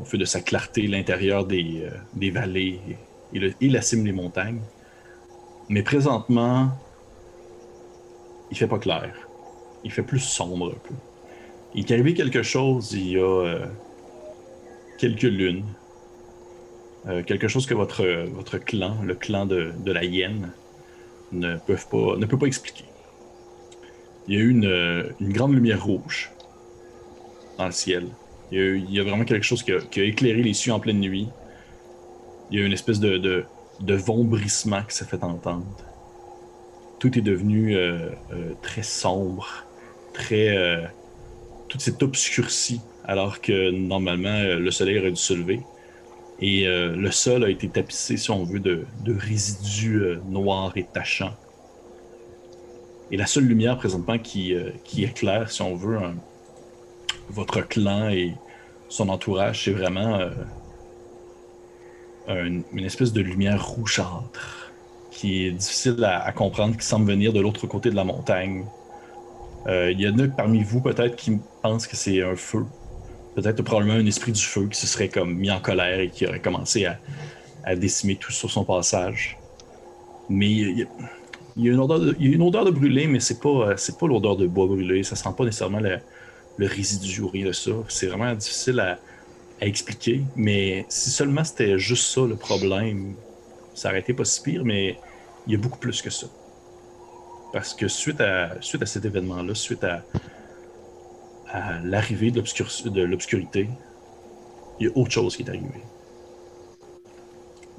au 0.00 0.04
feu 0.04 0.18
de 0.18 0.24
sa 0.24 0.40
clarté 0.40 0.86
l'intérieur 0.86 1.44
des, 1.44 1.82
euh, 1.82 1.90
des 2.14 2.30
vallées 2.30 2.80
et, 3.34 3.68
la 3.68 3.82
cime 3.82 4.04
des 4.04 4.12
montagnes. 4.12 4.60
Mais 5.68 5.82
présentement, 5.82 6.70
il 8.50 8.56
fait 8.56 8.66
pas 8.66 8.78
clair. 8.78 9.14
Il 9.84 9.92
fait 9.92 10.02
plus 10.02 10.20
sombre 10.20 10.68
un 10.68 10.88
peu. 10.88 10.94
Il 11.74 11.84
est 11.84 11.92
arrivé 11.92 12.14
quelque 12.14 12.42
chose 12.42 12.92
il 12.92 13.10
y 13.10 13.18
a 13.18 13.20
euh, 13.20 13.66
quelques 14.98 15.22
lunes. 15.22 15.64
Euh, 17.06 17.22
quelque 17.22 17.48
chose 17.48 17.66
que 17.66 17.74
votre, 17.74 18.04
votre 18.32 18.58
clan, 18.58 18.96
le 19.02 19.14
clan 19.14 19.46
de, 19.46 19.72
de 19.84 19.92
la 19.92 20.04
hyène, 20.04 20.50
ne, 21.32 21.56
peuvent 21.58 21.88
pas, 21.88 22.16
ne 22.16 22.26
peut 22.26 22.38
pas 22.38 22.46
expliquer 22.46 22.84
il 24.28 24.34
y 24.34 24.36
a 24.36 24.40
eu 24.40 24.50
une, 24.50 25.14
une 25.20 25.32
grande 25.32 25.54
lumière 25.54 25.82
rouge 25.82 26.30
dans 27.56 27.64
le 27.64 27.72
ciel. 27.72 28.08
Il 28.50 28.90
y 28.90 29.00
a, 29.00 29.04
vraiment 29.04 29.24
quelque 29.24 29.44
chose 29.44 29.62
qui 29.62 29.72
a, 29.72 30.04
éclairé 30.04 30.42
les 30.42 30.54
cieux 30.54 30.72
en 30.72 30.80
pleine 30.80 31.00
nuit. 31.00 31.28
Il 32.50 32.58
y 32.58 32.62
a 32.62 32.66
une 32.66 32.72
espèce 32.72 33.00
de, 33.00 33.44
vombrissement 33.80 34.82
qui 34.84 34.96
s'est 34.96 35.04
fait 35.04 35.22
entendre. 35.22 35.66
Tout 36.98 37.16
est 37.18 37.22
devenu 37.22 37.76
euh, 37.76 38.10
euh, 38.32 38.54
très 38.62 38.82
sombre, 38.82 39.66
très. 40.14 40.56
euh, 40.56 40.84
tout 41.68 41.78
s'est 41.78 42.02
obscurci 42.02 42.80
alors 43.04 43.40
que 43.40 43.70
normalement 43.70 44.30
euh, 44.30 44.58
le 44.58 44.70
soleil 44.70 44.98
aurait 44.98 45.10
dû 45.10 45.20
se 45.20 45.34
lever. 45.34 45.60
Et 46.40 46.66
le 46.66 47.10
sol 47.10 47.42
a 47.42 47.50
été 47.50 47.68
tapissé, 47.68 48.16
si 48.16 48.30
on 48.30 48.44
veut, 48.44 48.60
de, 48.60 48.86
résidus 49.08 50.00
noirs 50.24 50.72
et 50.76 50.84
tachants. 50.84 51.34
Et 53.10 53.16
la 53.16 53.26
seule 53.26 53.42
lumière 53.42 53.76
présentement 53.76 54.20
qui, 54.20 54.54
qui 54.84 55.02
éclaire, 55.02 55.50
si 55.50 55.62
on 55.62 55.74
veut, 55.74 55.96
un- 55.96 56.14
votre 57.30 57.62
clan 57.62 58.08
et 58.10 58.40
son 58.88 59.08
entourage, 59.08 59.64
c'est 59.64 59.72
vraiment 59.72 60.18
euh, 60.18 60.30
un- 62.26 62.62
une 62.72 62.84
espèce 62.84 63.12
de 63.12 63.20
lumière 63.20 63.64
rougeâtre 63.66 64.74
qui 65.10 65.46
est 65.46 65.52
difficile 65.52 66.04
à, 66.04 66.30
comprendre, 66.32 66.76
qui 66.76 66.86
semble 66.86 67.10
venir 67.10 67.32
de 67.32 67.40
l'autre 67.40 67.66
côté 67.66 67.90
de 67.90 67.96
la 67.96 68.04
montagne. 68.04 68.70
Euh, 69.66 69.90
Il 69.92 70.00
y 70.00 70.08
en 70.08 70.18
a 70.18 70.28
parmi 70.28 70.62
vous 70.62 70.80
peut-être 70.82 71.16
qui 71.16 71.38
pensent 71.62 71.86
que 71.86 71.96
c'est 71.96 72.22
un 72.22 72.36
feu. 72.36 72.66
Peut-être 73.34 73.62
probablement 73.62 73.94
un 73.98 74.06
esprit 74.06 74.32
du 74.32 74.42
feu 74.42 74.68
qui 74.68 74.78
se 74.80 74.86
serait 74.86 75.10
comme 75.10 75.34
mis 75.34 75.50
en 75.50 75.60
colère 75.60 76.00
et 76.00 76.10
qui 76.10 76.26
aurait 76.26 76.40
commencé 76.40 76.86
à, 76.86 77.00
décimer 77.76 78.16
tout 78.16 78.32
sur 78.32 78.50
son 78.50 78.64
passage. 78.64 79.42
Mais 80.28 80.50
il 80.50 80.78
y 80.78 80.82
a- 80.84 80.86
une 81.72 81.80
odeur 81.80 82.64
de, 82.64 82.70
brûlé, 82.70 83.06
mais 83.06 83.20
c'est 83.20 83.40
pas, 83.40 83.70
euh, 83.70 83.76
pas 84.00 84.06
l'odeur 84.06 84.36
de 84.36 84.46
bois 84.46 84.66
brûlé. 84.66 85.02
Ça 85.02 85.16
sent 85.16 85.30
pas 85.36 85.44
nécessairement 85.44 85.80
le, 85.80 85.98
le 86.58 86.66
résidu 86.66 87.22
ou 87.22 87.28
rien 87.28 87.46
de 87.46 87.52
ça. 87.52 87.70
C'est 87.88 88.08
vraiment 88.08 88.34
difficile 88.34 88.80
à, 88.80 88.98
expliquer. 89.60 90.22
Mais 90.36 90.86
si 90.88 91.10
seulement 91.10 91.42
c'était 91.42 91.78
juste 91.78 92.06
ça 92.14 92.20
le 92.20 92.36
problème, 92.36 93.14
ça 93.74 93.88
aurait 93.88 94.00
été 94.00 94.14
pas 94.14 94.24
si 94.24 94.40
pire, 94.40 94.64
mais 94.64 94.98
il 95.46 95.52
y 95.52 95.56
a 95.56 95.58
beaucoup 95.58 95.78
plus 95.78 96.00
que 96.00 96.10
ça. 96.10 96.28
Parce 97.52 97.74
que 97.74 97.88
suite 97.88 98.20
à, 98.20 98.60
suite 98.60 98.82
à 98.82 98.86
cet 98.86 99.04
événement-là, 99.04 99.54
suite 99.54 99.82
à, 99.82 100.04
l'arrivée 101.82 102.30
de 102.30 102.40
l'obscur- 102.40 102.90
de 102.90 103.02
l'obscurité, 103.02 103.68
il 104.78 104.86
y 104.86 104.90
a 104.90 104.92
autre 104.96 105.10
chose 105.10 105.36
qui 105.36 105.42
est 105.42 105.48
arrivé. 105.48 105.82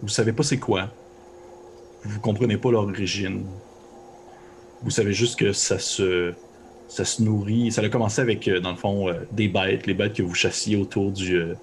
Vous 0.02 0.10
savez 0.10 0.34
pas 0.34 0.44
c'est 0.44 0.58
quoi. 0.60 0.90
Vous 2.04 2.20
comprenez 2.20 2.58
pas 2.58 2.72
l'origine. 2.72 3.46
Vous 4.82 4.90
savez 4.90 5.14
juste 5.14 5.38
que 5.38 5.54
ça 5.54 5.78
se, 5.78 6.34
ça 6.90 7.06
se 7.06 7.22
nourrit. 7.22 7.72
Ça 7.72 7.82
a 7.82 7.88
commencé 7.88 8.20
avec, 8.20 8.48
euh, 8.48 8.60
dans 8.60 8.72
le 8.72 8.76
fond, 8.76 9.08
euh, 9.08 9.14
des 9.32 9.48
bêtes, 9.48 9.88
les 9.88 9.94
bêtes 9.94 10.14
que 10.14 10.24
vous 10.24 10.34
chassiez 10.34 10.76
autour 10.76 11.12
du, 11.12 11.36
euh, 11.36 11.54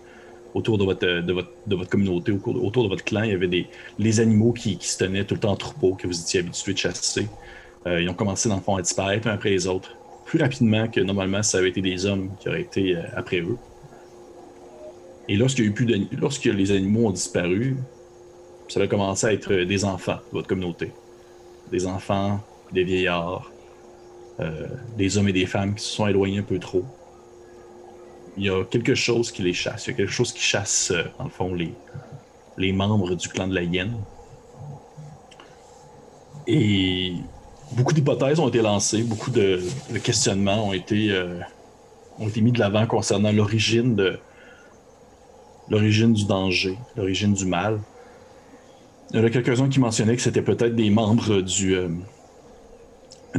autour 0.55 0.79
de 0.79 0.85
votre, 0.85 1.05
de 1.05 1.33
votre, 1.33 1.51
de 1.67 1.77
votre 1.77 1.91
communauté, 1.91 2.33
autour 2.33 2.85
de 2.85 2.89
votre 2.89 3.05
clan. 3.05 3.25
Il 3.25 3.33
y 3.33 3.35
avait 3.35 3.49
des, 3.49 3.67
les 3.99 4.21
animaux 4.21 4.53
qui, 4.53 4.79
qui 4.79 4.89
se 4.89 4.97
tenaient 4.97 5.25
tout 5.25 5.35
le 5.35 5.41
temps 5.41 5.53
en 5.53 5.57
troupeau, 5.57 5.95
que 5.95 6.07
vous 6.07 6.19
étiez 6.19 6.41
habitués 6.41 6.73
de 6.73 6.79
chasser. 6.79 7.29
Ils 7.89 8.09
ont 8.09 8.15
commencé, 8.15 8.49
dans 8.49 8.57
le 8.57 8.63
fond, 8.63 8.75
à 8.75 8.83
disparaître 8.83 9.29
un 9.29 9.35
après 9.35 9.51
les 9.51 9.69
autres. 9.69 9.95
Plus 10.25 10.41
rapidement 10.41 10.89
que 10.89 11.01
normalement, 11.01 11.45
ça 11.45 11.59
avait 11.59 11.69
été 11.69 11.81
des 11.81 12.05
hommes 12.05 12.31
qui 12.41 12.49
auraient 12.49 12.63
été 12.63 12.97
après 13.15 13.39
eux. 13.39 13.57
Et 15.29 15.41
a 15.41 15.47
eu 15.61 15.71
plus 15.71 16.09
lorsque 16.19 16.47
les 16.47 16.73
animaux 16.73 17.07
ont 17.07 17.13
disparu, 17.13 17.77
ça 18.67 18.81
a 18.81 18.89
commencé 18.89 19.27
à 19.29 19.33
être 19.33 19.55
des 19.55 19.85
enfants 19.85 20.19
de 20.33 20.39
votre 20.39 20.49
communauté. 20.49 20.91
Des 21.71 21.87
enfants, 21.87 22.41
des 22.73 22.83
vieillards, 22.83 23.53
des 24.97 25.17
hommes 25.17 25.29
et 25.29 25.33
des 25.33 25.47
femmes 25.47 25.75
qui 25.75 25.83
se 25.83 25.91
sont 25.91 26.07
éloignés 26.07 26.39
un 26.39 26.43
peu 26.43 26.59
trop. 26.59 26.85
Il 28.37 28.45
y 28.45 28.51
a 28.51 28.65
quelque 28.65 28.95
chose 28.95 29.33
qui 29.33 29.43
les 29.43 29.55
chasse. 29.55 29.87
Il 29.87 29.91
y 29.91 29.95
a 29.95 29.97
quelque 29.97 30.13
chose 30.13 30.33
qui 30.33 30.43
chasse, 30.43 30.91
euh, 30.91 31.05
dans 31.19 31.25
le 31.25 31.31
fond, 31.31 31.55
les, 31.55 31.73
les 32.59 32.73
membres 32.73 33.15
du 33.15 33.29
clan 33.29 33.49
de 33.49 33.55
la 33.55 33.63
hyène. 33.63 33.97
Et 36.47 37.15
beaucoup 37.73 37.95
d'hypothèses 37.95 38.39
ont 38.39 38.49
été 38.49 38.61
lancées, 38.61 39.03
beaucoup 39.03 39.31
de, 39.31 39.61
questionnements 40.05 40.69
ont 40.69 40.73
été, 40.73 41.11
euh, 41.11 41.41
ont 42.19 42.29
été 42.29 42.41
mis 42.41 42.53
de 42.53 42.59
l'avant 42.59 42.87
concernant 42.87 43.33
l'origine 43.33 43.97
de 43.97 44.19
l'origine 45.69 46.13
du 46.13 46.27
danger, 46.27 46.79
l'origine 46.97 47.35
du 47.35 47.45
mal. 47.45 47.81
Il 49.11 49.19
y 49.19 49.23
en 49.23 49.25
a 49.25 49.31
quelques-uns 49.31 49.69
qui 49.69 49.81
mentionnaient 49.81 50.15
que 50.15 50.23
c'était 50.23 50.43
peut-être 50.43 50.77
des 50.77 50.91
membres 50.91 51.41
du, 51.41 51.75
euh, 51.75 51.89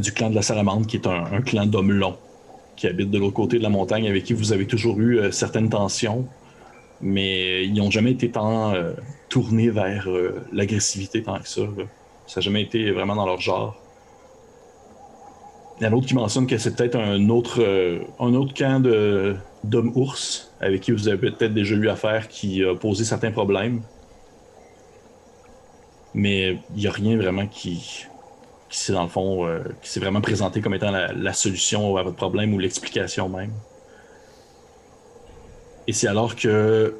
du 0.00 0.12
clan 0.12 0.30
de 0.30 0.34
la 0.34 0.42
Salamandre, 0.42 0.86
qui 0.86 0.96
est 0.96 1.06
un, 1.06 1.40
clan 1.42 1.66
d'hommes 1.66 1.92
longs, 1.92 2.16
qui 2.76 2.86
habite 2.86 3.10
de 3.10 3.18
l'autre 3.18 3.34
côté 3.34 3.58
de 3.58 3.62
la 3.62 3.68
montagne, 3.68 4.08
avec 4.08 4.24
qui 4.24 4.32
vous 4.32 4.52
avez 4.52 4.66
toujours 4.66 4.98
eu 4.98 5.18
euh, 5.18 5.30
certaines 5.30 5.68
tensions, 5.68 6.26
mais 7.00 7.64
ils 7.64 7.74
n'ont 7.74 7.90
jamais 7.90 8.12
été 8.12 8.30
tant 8.30 8.74
euh, 8.74 8.92
tournés 9.28 9.70
vers 9.70 10.08
euh, 10.08 10.42
l'agressivité 10.52 11.22
tant 11.22 11.38
que 11.38 11.48
ça. 11.48 11.62
Ça 12.26 12.40
n'a 12.40 12.44
jamais 12.44 12.62
été 12.62 12.90
vraiment 12.90 13.16
dans 13.16 13.26
leur 13.26 13.40
genre. 13.40 13.76
Il 15.80 15.84
y 15.84 15.86
en 15.86 15.88
a 15.88 15.90
d'autres 15.90 16.06
qui 16.06 16.14
mentionnent 16.14 16.46
que 16.46 16.58
c'est 16.58 16.74
peut-être 16.74 16.96
un 16.96 17.28
autre, 17.28 17.64
un 18.18 18.34
autre 18.34 18.52
camp 18.52 18.82
d'hommes 19.62 19.92
ours 19.94 20.52
avec 20.60 20.80
qui 20.80 20.90
vous 20.90 21.06
avez 21.06 21.30
peut-être 21.30 21.54
déjà 21.54 21.76
eu 21.76 21.88
affaire 21.88 22.26
qui 22.26 22.64
a 22.64 22.74
posé 22.74 23.04
certains 23.04 23.30
problèmes. 23.30 23.82
Mais 26.14 26.58
il 26.74 26.80
n'y 26.80 26.88
a 26.88 26.90
rien 26.90 27.16
vraiment 27.16 27.46
qui, 27.46 28.08
qui 28.68 28.78
s'est 28.78 28.92
dans 28.92 29.02
le 29.02 29.08
fond, 29.08 29.46
euh, 29.46 29.60
qui 29.82 29.90
s'est 29.90 30.00
vraiment 30.00 30.20
présenté 30.20 30.60
comme 30.60 30.74
étant 30.74 30.90
la, 30.90 31.32
solution 31.32 31.96
à 31.96 32.02
votre 32.02 32.16
problème 32.16 32.52
ou 32.54 32.58
l'explication 32.58 33.28
même. 33.28 33.52
Et 35.86 35.92
c'est 35.92 36.06
alors 36.06 36.36
que 36.36 36.94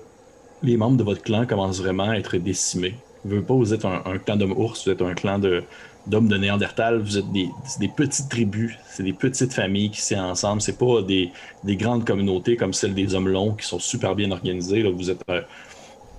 les 0.62 0.76
membres 0.76 0.96
de 0.96 1.02
votre 1.02 1.22
clan 1.22 1.46
commencent 1.46 1.80
vraiment 1.80 2.08
à 2.10 2.16
être 2.16 2.36
décimés. 2.36 2.94
Vous 3.24 3.42
pas, 3.42 3.54
vous 3.54 3.74
êtes 3.74 3.84
un, 3.84 4.00
clan 4.24 4.36
d'hommes 4.36 4.56
ours, 4.56 4.84
vous 4.84 4.90
êtes 4.90 5.02
un 5.02 5.12
clan 5.12 5.38
d'hommes 5.38 6.28
de 6.28 6.36
Néandertal, 6.38 7.00
vous 7.00 7.18
êtes 7.18 7.30
des, 7.32 7.50
des 7.80 7.88
petites 7.88 8.30
tribus, 8.30 8.74
c'est 8.88 9.02
des 9.02 9.12
petites 9.12 9.52
familles 9.52 9.90
qui 9.90 10.00
sont 10.00 10.16
ensemble, 10.16 10.62
c'est 10.62 10.78
pas 10.78 11.02
des, 11.02 11.30
des 11.64 11.76
grandes 11.76 12.06
communautés 12.06 12.56
comme 12.56 12.72
celle 12.72 12.94
des 12.94 13.14
hommes 13.14 13.28
longs 13.28 13.54
qui 13.54 13.66
sont 13.66 13.78
super 13.78 14.14
bien 14.14 14.30
organisées. 14.30 14.82
Là. 14.82 14.90
Vous 14.90 15.10
êtes, 15.10 15.20
euh, 15.28 15.42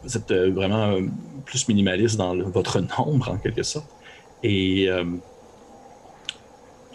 vous 0.03 0.15
êtes 0.15 0.29
euh, 0.29 0.51
vraiment 0.51 0.95
plus 1.45 1.67
minimaliste 1.67 2.17
dans 2.17 2.35
votre 2.35 2.81
nombre 2.99 3.31
en 3.31 3.37
quelque 3.37 3.63
sorte. 3.63 3.89
Et 4.43 4.87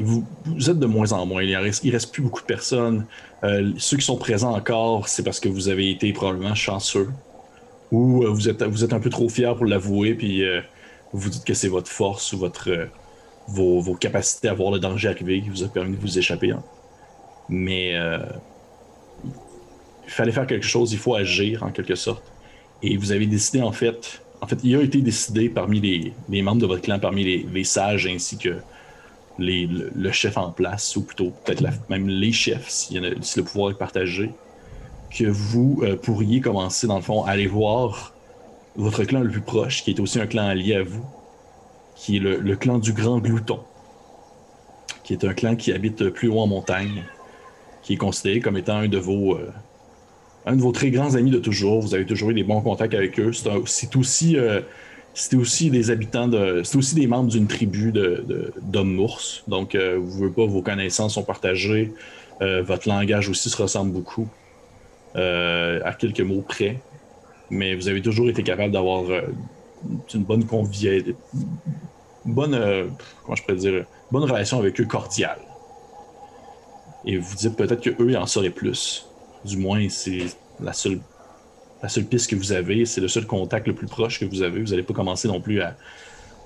vous, 0.01 0.25
êtes 0.71 0.79
de 0.79 0.87
moins 0.87 1.13
en 1.13 1.25
moins. 1.25 1.43
Il 1.43 1.57
reste, 1.57 1.85
reste 1.85 2.13
plus 2.13 2.23
beaucoup 2.23 2.41
de 2.41 2.47
personnes. 2.47 3.07
Euh, 3.45 3.73
ceux 3.79 3.97
qui 3.97 4.05
sont 4.05 4.17
présents 4.17 4.55
encore, 4.55 5.09
c'est 5.09 5.23
parce 5.23 5.39
que 5.39 5.49
vous 5.49 5.69
avez 5.69 5.91
été 5.91 6.13
probablement 6.13 6.55
chanceux. 6.55 7.09
Ou 7.93 8.25
euh, 8.25 8.31
vous, 8.31 8.49
êtes, 8.49 8.93
un 8.93 9.01
peu 9.01 9.11
trop 9.11 9.29
fier 9.29 9.55
pour 9.55 9.67
l'avouer, 9.67 10.15
puis 10.15 10.43
euh, 10.43 10.61
vous 11.13 11.29
dites 11.29 11.45
que 11.45 11.55
c'est 11.55 11.69
votre 11.69 11.89
force 11.89 12.33
ou 12.33 12.39
votre, 12.39 12.71
euh, 12.71 12.87
vos, 13.47 13.95
capacités 13.95 14.49
à 14.49 14.55
voir 14.55 14.73
le 14.73 14.81
danger 14.81 15.09
arriver 15.09 15.41
qui 15.43 15.49
vous 15.49 15.63
a 15.63 15.69
permis 15.69 15.97
de 15.97 16.01
vous 16.01 16.19
échapper. 16.19 16.51
hein. 16.51 16.63
Mais 17.49 17.93
il 20.07 20.11
fallait 20.11 20.33
faire 20.33 20.47
quelque 20.47 20.67
chose, 20.67 20.93
il 20.93 20.99
faut 20.99 21.15
agir 21.15 21.63
en 21.63 21.71
quelque 21.71 21.95
sorte. 21.95 22.23
Et 22.83 22.97
vous 22.97 23.13
avez 23.13 23.27
décidé 23.27 23.61
en 23.61 23.73
fait, 23.73 24.23
en 24.41 24.47
fait, 24.47 24.59
il 24.65 24.75
a 24.77 24.83
été 24.83 25.03
décidé 25.03 25.51
parmi 25.51 26.13
les, 26.29 26.43
membres 26.43 26.63
de 26.63 26.67
votre 26.67 26.81
clan, 26.81 26.99
parmi 26.99 27.45
les 27.45 27.65
sages 27.65 28.07
ainsi 28.07 28.39
que 28.39 28.57
le, 29.39 30.11
chef 30.13 30.37
en 30.37 30.51
place, 30.51 30.97
ou 30.97 31.03
plutôt 31.03 31.33
peut-être 31.45 31.65
même 31.89 32.09
les 32.09 32.33
chefs, 32.33 32.69
si, 32.69 32.95
y 32.95 32.99
a- 32.99 33.01
le 33.01 33.43
pouvoir 33.43 33.71
est 33.71 33.79
partagé, 33.79 34.31
que 35.11 35.25
vous 35.25 35.81
euh, 35.83 35.97
pourriez 35.97 36.41
commencer 36.41 36.87
dans 36.87 36.97
le 36.97 37.03
fond 37.03 37.25
à 37.25 37.31
aller 37.31 37.47
voir 37.47 38.13
votre 38.77 39.05
clan 39.05 39.21
le 39.21 39.31
plus 39.31 39.41
proche, 39.41 39.85
qui 39.85 39.91
est 39.91 40.01
aussi 40.01 40.21
un 40.21 40.27
clan 40.27 40.47
allié 40.47 40.75
à 40.75 40.83
vous, 40.83 41.05
qui 41.95 42.17
est 42.17 42.21
le, 42.21 42.57
clan 42.57 42.79
du 42.79 42.93
Grand 42.93 43.19
Glouton, 43.19 43.61
qui 45.05 45.13
est 45.13 45.25
un 45.25 45.33
clan 45.33 45.55
qui 45.55 45.73
habite 45.73 46.09
plus 46.11 46.29
haut 46.29 46.41
en 46.41 46.47
montagne, 46.47 47.05
qui 47.83 47.95
est 47.95 47.97
considéré 47.97 48.41
comme 48.41 48.57
étant 48.57 48.79
un 48.79 48.89
de 48.89 48.99
vos, 48.99 49.35
euh, 49.35 49.53
un 50.47 50.57
de 50.57 50.61
vos 50.61 50.73
très 50.73 50.91
grands 50.91 51.15
amis 51.15 51.31
de 51.31 51.39
toujours. 51.39 51.81
Vous 51.81 51.95
avez 51.95 52.07
toujours 52.07 52.31
eu 52.31 52.35
des 52.35 52.43
bons 52.43 52.61
contacts 52.61 52.95
avec 52.95 53.21
eux. 53.21 53.33
C'est 53.67 53.97
aussi, 53.97 54.37
euh, 54.37 54.61
c'est 55.15 55.37
aussi 55.37 55.71
des 55.71 55.91
habitants 55.91 56.29
de, 56.29 56.63
c'est 56.65 56.77
aussi 56.77 56.95
des 56.97 57.07
membres 57.07 57.31
d'une 57.31 57.47
tribu 57.47 57.93
d'hommes 58.63 58.99
ours. 58.99 59.45
Donc, 59.47 59.75
euh, 59.75 59.97
vous 59.99 60.11
voulez 60.11 60.33
pas, 60.33 60.45
vos 60.45 60.61
connaissances 60.61 61.15
sont 61.15 61.23
partagées. 61.23 61.93
Euh, 62.43 62.63
votre 62.63 62.89
langage 62.89 63.29
aussi 63.29 63.49
se 63.49 63.61
ressemble 63.61 63.93
beaucoup, 63.93 64.29
euh, 65.15 65.81
à 65.85 65.93
quelques 65.93 66.21
mots 66.21 66.43
près. 66.43 66.81
Mais 67.49 67.77
vous 67.77 67.89
avez 67.89 68.03
toujours 68.03 68.29
été 68.29 68.43
capable 68.43 68.73
d'avoir 68.73 69.05
euh, 69.09 69.21
une 70.13 70.25
bonne 70.25 70.45
convivialité, 70.45 71.15
bonne, 72.25 72.59
comment 73.23 73.37
je 73.37 73.43
pourrais 73.43 73.57
dire, 73.57 73.85
bonne 74.11 74.25
relation 74.25 74.59
avec 74.59 74.81
eux 74.81 74.87
cordiale. 74.87 75.39
Et 77.05 77.19
vous 77.19 77.35
dites 77.37 77.55
peut-être 77.55 77.83
que 77.83 77.91
eux 77.91 78.11
ils 78.11 78.17
en 78.17 78.27
sauraient 78.27 78.51
plus. 78.51 79.07
Du 79.45 79.59
moins, 79.59 79.89
c'est 79.91 80.25
la 80.59 80.73
seule, 80.73 81.01
la 81.85 81.91
seule 81.91 82.07
piste 82.07 82.31
que 82.31 82.37
vous 82.37 82.53
avez, 82.53 82.87
c'est 82.87 83.03
le 83.03 83.09
seul 83.09 83.27
contact 83.27 83.67
le 83.67 83.75
plus 83.75 83.87
proche 83.87 84.19
que 84.19 84.25
vous 84.25 84.41
avez. 84.41 84.59
Vous 84.63 84.71
n'allez 84.71 84.83
pas 84.83 84.95
commencer 84.95 85.29
non 85.29 85.43
plus 85.43 85.61
à, 85.61 85.77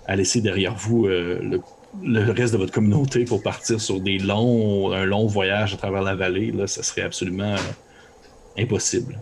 à 0.05 0.17
laisser 0.17 0.41
derrière 0.41 0.75
vous 0.75 1.07
euh, 1.07 1.39
le, 1.41 1.61
le 2.03 2.33
reste 2.33 2.55
de 2.55 2.59
votre 2.59 2.73
communauté 2.73 3.25
pour 3.25 3.41
partir 3.41 3.81
sur 3.81 4.01
des 4.01 4.19
longs, 4.19 4.91
un 4.91 5.05
long 5.05 5.29
voyage 5.29 5.75
à 5.75 5.77
travers 5.77 6.03
la 6.03 6.17
vallée. 6.17 6.51
Là, 6.51 6.67
ça 6.67 6.83
serait 6.83 7.03
absolument 7.03 7.55
euh, 7.55 8.59
impossible. 8.59 9.21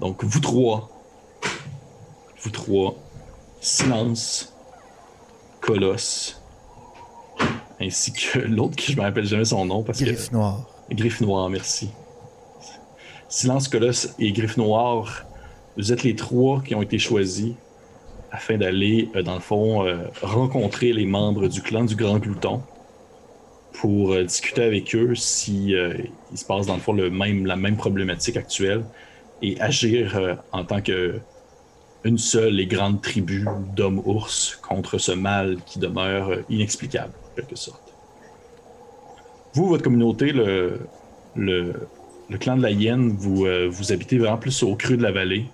Donc, 0.00 0.24
vous 0.24 0.40
trois, 0.40 0.88
vous 2.40 2.50
trois, 2.50 2.96
silence, 3.60 4.56
colosse, 5.60 6.40
ainsi 7.82 8.14
que 8.14 8.38
l'autre 8.48 8.76
qui 8.76 8.92
je 8.92 8.96
me 8.96 9.02
rappelle 9.02 9.26
jamais 9.26 9.44
son 9.44 9.66
nom 9.66 9.82
parce 9.82 9.98
que. 9.98 10.06
Griffe 10.06 10.32
noire. 10.32 10.66
Griffe 10.90 11.20
Noire, 11.20 11.50
merci. 11.50 11.90
Silence, 13.28 13.68
Colosse 13.68 14.14
et 14.18 14.32
Griffe 14.32 14.56
Noire, 14.56 15.24
vous 15.76 15.92
êtes 15.92 16.02
les 16.02 16.16
trois 16.16 16.62
qui 16.62 16.74
ont 16.74 16.80
été 16.80 16.98
choisis 16.98 17.52
afin 18.30 18.56
d'aller, 18.56 19.10
euh, 19.14 19.22
dans 19.22 19.34
le 19.34 19.40
fond, 19.40 19.86
euh, 19.86 20.04
rencontrer 20.22 20.92
les 20.92 21.04
membres 21.04 21.46
du 21.46 21.60
clan 21.60 21.84
du 21.84 21.94
Grand 21.94 22.18
Glouton 22.18 22.62
pour 23.74 24.12
euh, 24.12 24.24
discuter 24.24 24.62
avec 24.62 24.94
eux 24.94 25.14
si 25.14 25.74
il 26.32 26.38
se 26.38 26.44
passe, 26.44 26.66
dans 26.66 26.74
le 26.74 26.80
fond, 26.80 26.94
le 26.94 27.10
même, 27.10 27.44
la 27.46 27.56
même 27.56 27.76
problématique 27.76 28.36
actuelle 28.36 28.84
et 29.42 29.60
agir 29.60 30.40
en 30.52 30.64
tant 30.64 30.80
que 30.80 31.20
une 32.04 32.18
seule 32.18 32.58
et 32.60 32.66
grande 32.66 33.02
tribu 33.02 33.46
d'hommes 33.76 34.02
ours 34.04 34.56
contre 34.56 34.98
ce 34.98 35.12
mal 35.12 35.58
qui 35.66 35.78
demeure 35.78 36.30
inexplicable, 36.48 37.12
en 37.30 37.36
quelque 37.36 37.56
sorte. 37.56 37.92
Vous, 39.54 39.68
votre 39.68 39.82
communauté, 39.82 40.32
le, 40.32 40.80
le, 41.34 41.88
le 42.30 42.38
clan 42.38 42.56
de 42.56 42.62
la 42.62 42.70
hyène, 42.70 43.10
vous, 43.16 43.46
euh, 43.46 43.68
vous 43.70 43.92
habitez 43.92 44.18
vraiment 44.18 44.36
plus 44.36 44.62
au 44.62 44.74
creux 44.74 44.96
de 44.96 45.02
la 45.02 45.12
vallée. 45.12 45.46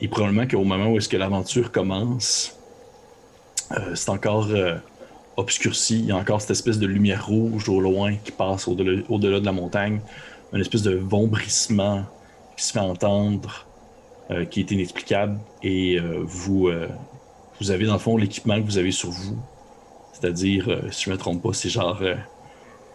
Et 0.00 0.08
probablement 0.08 0.46
qu'au 0.46 0.64
moment 0.64 0.90
où 0.90 0.98
est-ce 0.98 1.08
que 1.08 1.16
l'aventure 1.16 1.72
commence, 1.72 2.56
euh, 3.72 3.94
c'est 3.94 4.10
encore 4.10 4.48
euh, 4.50 4.76
obscurci. 5.36 6.00
Il 6.00 6.06
y 6.06 6.12
a 6.12 6.16
encore 6.16 6.40
cette 6.40 6.50
espèce 6.50 6.78
de 6.78 6.86
lumière 6.86 7.26
rouge 7.26 7.68
au 7.68 7.80
loin 7.80 8.14
qui 8.16 8.32
passe 8.32 8.68
au-delà 8.68 9.02
au-delà 9.08 9.40
de 9.40 9.46
la 9.46 9.52
montagne. 9.52 10.00
Une 10.52 10.60
espèce 10.60 10.82
de 10.82 10.94
vombrissement 10.94 12.04
qui 12.56 12.64
se 12.64 12.72
fait 12.72 12.78
entendre, 12.78 13.66
qui 14.50 14.60
est 14.60 14.70
inexplicable. 14.70 15.38
Et 15.62 15.98
vous, 16.22 16.70
vous 17.60 17.70
avez 17.70 17.84
dans 17.84 17.94
le 17.94 17.98
fond 17.98 18.16
l'équipement 18.16 18.56
que 18.56 18.64
vous 18.64 18.78
avez 18.78 18.92
sur 18.92 19.10
vous. 19.10 19.36
C'est-à-dire, 20.12 20.80
si 20.92 21.04
je 21.04 21.10
ne 21.10 21.14
me 21.14 21.18
trompe 21.18 21.42
pas, 21.42 21.52
c'est 21.52 21.68
genre... 21.68 22.00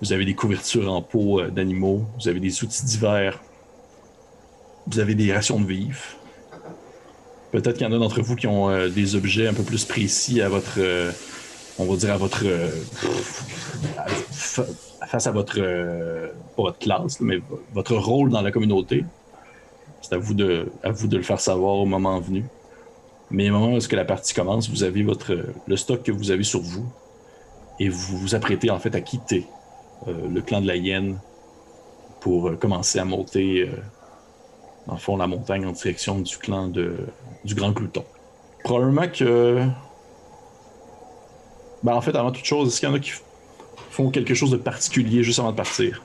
vous 0.02 0.14
avez 0.14 0.26
des 0.26 0.34
couvertures 0.34 0.92
en 0.92 1.02
peau 1.02 1.40
euh, 1.40 1.50
d'animaux, 1.50 2.06
vous 2.20 2.28
avez 2.28 2.40
des 2.40 2.64
outils 2.64 2.84
divers, 2.86 3.40
vous 4.88 5.00
avez 5.00 5.16
des 5.16 5.32
rations 5.32 5.60
de 5.60 5.66
vivres. 5.66 6.02
Peut-être 7.52 7.78
qu'il 7.78 7.86
y 7.86 7.90
en 7.90 7.94
a 7.94 8.00
d'entre 8.00 8.22
vous 8.22 8.36
qui 8.36 8.48
ont 8.48 8.70
euh, 8.70 8.90
des 8.90 9.16
objets 9.16 9.48
un 9.48 9.54
peu 9.54 9.64
plus 9.64 9.86
précis 9.86 10.42
à 10.42 10.50
votre, 10.50 10.80
euh, 10.80 11.12
on 11.78 11.86
va 11.86 11.96
dire 11.98 12.14
à 12.14 12.18
votre, 12.18 12.44
face 14.32 15.28
à 15.28 15.32
votre, 15.32 15.60
pas 16.56 16.64
votre 16.64 16.80
classe, 16.80 17.20
mais 17.20 17.40
votre 17.74 17.96
rôle 17.96 18.30
dans 18.30 18.42
la 18.42 18.52
communauté. 18.52 19.06
C'est 20.02 20.14
à 20.16 20.18
vous 20.18 20.34
de, 20.34 20.72
à 20.84 20.92
vous 20.92 21.08
de 21.08 21.18
le 21.18 21.24
faire 21.24 21.40
savoir 21.40 21.76
au 21.76 21.86
moment 21.86 22.20
venu. 22.20 22.46
Mais 23.30 23.50
au 23.50 23.54
moment 23.54 23.74
où 23.74 23.78
est-ce 23.78 23.88
que 23.88 23.96
la 23.96 24.06
partie 24.06 24.34
commence, 24.34 24.70
vous 24.70 24.84
avez 24.84 25.04
votre, 25.04 25.38
le 25.68 25.78
stock 25.78 26.04
que 26.04 26.12
vous 26.12 26.32
avez 26.32 26.44
sur 26.44 26.60
vous 26.60 26.86
et 27.80 27.88
vous 27.88 28.18
vous 28.18 28.36
apprêtez 28.36 28.70
en 28.70 28.80
fait 28.80 28.96
à 28.96 29.02
quitter 29.02 29.46
le 30.08 30.42
clan 30.42 30.62
de 30.62 30.68
la 30.68 30.76
hyène 30.76 31.20
pour 32.22 32.48
euh, 32.48 32.56
commencer 32.56 33.00
à 33.00 33.06
monter, 33.06 33.68
euh, 33.68 33.76
dans 34.88 34.94
le 34.94 35.00
fond, 35.00 35.18
la 35.18 35.28
montagne 35.28 35.66
en 35.66 35.72
direction 35.74 36.20
du 36.20 36.38
clan 36.38 36.70
de, 36.70 36.96
du 37.44 37.56
Grand 37.56 37.72
Glouton. 37.72 38.06
Probablement 38.64 39.10
que. 39.10 39.66
Ben, 41.84 41.94
en 41.94 42.02
fait, 42.02 42.16
avant 42.16 42.32
toute 42.32 42.46
chose, 42.46 42.70
est-ce 42.70 42.80
qu'il 42.80 42.88
y 42.88 42.92
en 42.92 42.96
a 42.96 43.00
qui 43.00 43.12
font 43.90 44.12
quelque 44.12 44.36
chose 44.36 44.52
de 44.52 44.58
particulier 44.58 45.24
juste 45.24 45.40
avant 45.40 45.52
de 45.52 45.58
partir? 45.58 46.04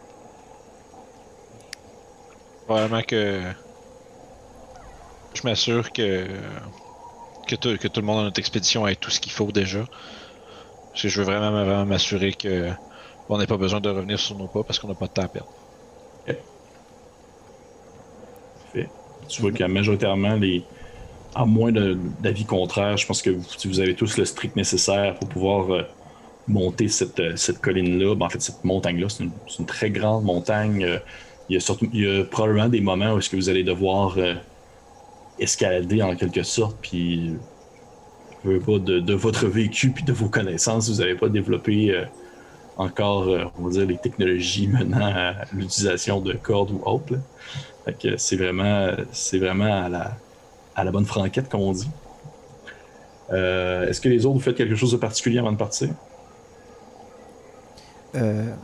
Probablement 2.65 3.03
que. 3.03 3.43
Je 5.35 5.43
m'assure 5.45 5.93
que. 5.93 6.26
Que 7.47 7.55
tout, 7.55 7.76
que 7.79 7.87
tout 7.87 8.00
le 8.00 8.07
monde 8.07 8.17
dans 8.17 8.25
notre 8.25 8.41
expédition 8.41 8.88
ait 8.88 8.97
tout 8.97 9.11
ce 9.11 9.21
qu'il 9.21 9.31
faut 9.31 9.53
déjà. 9.53 9.85
Parce 10.91 11.03
que 11.03 11.09
je 11.09 11.21
veux 11.21 11.26
vraiment, 11.26 11.53
vraiment 11.53 11.85
m'assurer 11.85 12.33
que. 12.33 12.71
On 13.28 13.38
n'ait 13.38 13.47
pas 13.47 13.56
besoin 13.56 13.80
de 13.80 13.88
revenir 13.88 14.18
sur 14.18 14.37
nos 14.37 14.47
pas 14.47 14.62
parce 14.62 14.78
qu'on 14.78 14.88
n'a 14.88 14.95
pas 14.95 15.06
de 15.06 15.12
temps 15.12 15.23
à 15.23 15.28
perdre. 15.28 15.49
Tu 19.28 19.42
vois 19.42 19.52
que 19.52 19.64
majoritairement, 19.64 20.35
les... 20.35 20.62
à 21.35 21.45
moins 21.45 21.73
d'avis 21.73 22.45
contraires, 22.45 22.97
je 22.97 23.06
pense 23.06 23.23
que 23.23 23.30
vous, 23.30 23.45
vous 23.64 23.80
avez 23.80 23.95
tous 23.95 24.16
le 24.16 24.25
strict 24.25 24.56
nécessaire 24.56 25.14
pour 25.16 25.28
pouvoir 25.28 25.73
euh, 25.73 25.83
monter 26.47 26.88
cette, 26.88 27.21
euh, 27.21 27.37
cette 27.37 27.61
colline-là. 27.61 28.14
Ben, 28.14 28.26
en 28.26 28.28
fait, 28.28 28.40
cette 28.40 28.64
montagne-là, 28.64 29.09
c'est 29.09 29.25
une, 29.59 29.66
très 29.66 29.90
grande 29.90 30.25
montagne. 30.25 30.85
euh, 30.85 30.99
il, 31.49 31.61
y 31.92 32.06
a 32.06 32.25
probablement 32.25 32.68
des 32.68 32.80
moments 32.80 33.14
où 33.14 33.18
est-ce 33.18 33.30
que 33.30 33.37
vous 33.37 33.49
allez 33.49 33.64
devoir 33.64 34.16
escalader 35.38 36.02
en 36.02 36.16
quelque 36.16 36.42
sorte, 36.42 36.76
puis 36.80 37.35
je 38.42 38.50
veux 38.50 38.59
pas 38.59 38.78
de, 38.78 38.99
de 38.99 39.14
votre 39.14 39.47
vécu 39.47 39.90
puis 39.90 40.02
de 40.02 40.12
vos 40.12 40.28
connaissances, 40.28 40.90
vous 40.90 41.00
n'avez 41.00 41.14
pas 41.14 41.28
développé 41.28 42.04
encore, 42.76 43.28
euh, 43.28 43.47
on 43.59 43.64
va 43.64 43.71
dire, 43.71 43.87
les 43.87 43.99
technologies 43.99 44.68
menant 44.68 45.06
à 45.06 45.47
l'utilisation 45.52 46.21
de 46.21 46.35
cordes 46.35 46.73
ou 46.73 46.83
autres. 46.85 47.14
c'est 48.18 48.37
vraiment, 48.37 48.92
c'est 49.12 49.38
vraiment 49.38 49.85
à 49.85 49.88
la, 49.88 50.21
à 50.75 50.85
la 50.85 50.92
bonne 50.92 51.06
franquette, 51.06 51.49
comme 51.49 51.62
on 51.62 51.73
dit. 51.73 51.95
Euh, 53.33 53.88
Est-ce 53.88 54.00
que 54.00 54.09
les 54.09 54.25
autres, 54.26 54.35
vous 54.37 54.40
faites 54.40 54.56
quelque 54.56 54.76
chose 54.76 54.92
de 54.92 54.97
particulier 54.97 55.38
avant 55.38 55.52
de 55.52 55.56
partir? 55.56 55.95
Euh, 58.14 58.54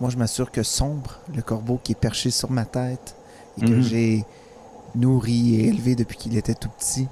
moi, 0.00 0.10
je 0.10 0.16
m'assure 0.16 0.50
que 0.50 0.62
Sombre, 0.62 1.22
le 1.28 1.42
corbeau 1.42 1.78
qui 1.78 1.92
est 1.92 1.94
perché 1.96 2.30
sur 2.30 2.50
ma 2.50 2.66
tête 2.66 3.16
et 3.56 3.62
que 3.62 3.80
Mhm. 3.80 3.80
j'ai 3.80 4.26
nourri 4.94 5.56
et 5.56 5.68
élevé 5.68 5.96
depuis 5.96 6.18
qu'il 6.18 6.36
était 6.36 6.54
tout 6.56 6.70
petit, 6.70 7.10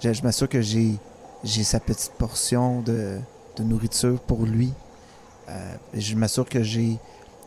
je, 0.00 0.12
je 0.12 0.22
m'assure 0.22 0.48
que 0.48 0.60
j'ai 0.60 1.00
j'ai 1.42 1.62
sa 1.64 1.78
petite 1.80 2.12
portion 2.16 2.80
de, 2.82 3.20
de 3.56 3.62
nourriture 3.64 4.20
pour 4.22 4.46
lui. 4.46 4.76
Euh, 5.48 5.74
je 5.94 6.14
m'assure 6.14 6.48
que 6.48 6.62
j'ai 6.62 6.98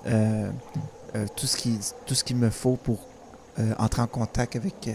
euh, 0.05 0.49
euh, 1.15 1.25
tout 1.35 1.47
ce 1.47 1.57
qui 1.57 1.79
tout 2.05 2.13
ce 2.13 2.23
qu'il 2.23 2.37
me 2.37 2.49
faut 2.49 2.75
pour 2.75 2.99
entrer 3.79 4.03
en 4.03 4.07
contact 4.07 4.55
avec 4.55 4.87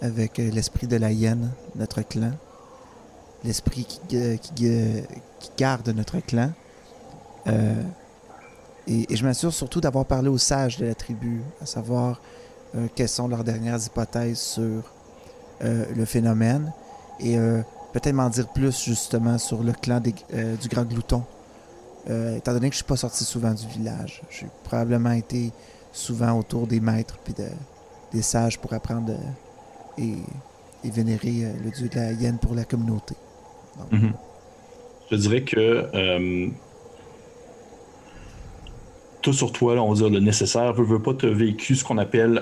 avec 0.00 0.38
l'esprit 0.38 0.86
de 0.86 0.96
la 0.96 1.10
hyène, 1.10 1.50
notre 1.74 2.02
clan, 2.02 2.30
l'esprit 3.42 3.84
qui, 4.08 4.16
garde 5.58 5.88
notre 5.88 6.20
clan. 6.20 6.52
Et, 8.86 9.16
je 9.16 9.24
m'assure 9.24 9.52
surtout 9.52 9.80
d'avoir 9.80 10.04
parlé 10.04 10.28
aux 10.28 10.38
sages 10.38 10.76
de 10.78 10.86
la 10.86 10.94
tribu, 10.94 11.42
à 11.60 11.66
savoir 11.66 12.20
quelles 12.94 13.08
sont 13.08 13.26
leurs 13.26 13.42
dernières 13.42 13.84
hypothèses 13.84 14.38
sur 14.38 14.84
le 15.60 16.04
phénomène 16.04 16.72
et 17.18 17.36
peut-être 17.92 18.14
m'en 18.14 18.28
dire 18.28 18.46
plus 18.52 18.84
justement 18.84 19.36
sur 19.36 19.64
le 19.64 19.72
clan 19.72 19.98
du 19.98 20.68
Grand 20.68 20.84
Glouton. 20.84 21.24
Euh, 22.08 22.36
étant 22.36 22.52
donné 22.52 22.68
que 22.68 22.74
je 22.74 22.78
suis 22.78 22.86
pas 22.86 22.96
sorti 22.96 23.24
souvent 23.24 23.52
du 23.52 23.66
village, 23.66 24.22
j'ai 24.30 24.46
probablement 24.64 25.12
été 25.12 25.52
souvent 25.92 26.38
autour 26.38 26.66
des 26.66 26.80
maîtres 26.80 27.18
puis 27.22 27.34
de- 27.34 27.44
des 28.12 28.22
sages 28.22 28.58
pour 28.58 28.72
apprendre 28.72 29.12
euh, 29.12 30.02
et, 30.02 30.90
vénérer 30.90 31.44
euh, 31.44 31.52
le 31.62 31.70
dieu 31.70 31.88
de 31.88 31.96
la 31.96 32.12
hyène 32.12 32.38
pour 32.38 32.54
la 32.54 32.64
communauté. 32.64 33.14
Mhm. 33.90 34.12
Je 35.10 35.16
dirais 35.16 35.42
que 35.42 36.50
tout 39.20 39.32
sur 39.34 39.52
toi, 39.52 39.74
on 39.74 39.92
va 39.92 39.94
dire 39.94 40.08
le 40.08 40.20
nécessaire, 40.20 40.72
veut, 40.72 40.84
veut 40.84 41.02
pas 41.02 41.12
te 41.12 41.26
vécu 41.26 41.76
ce 41.76 41.84
qu'on 41.84 41.98
appelle. 41.98 42.38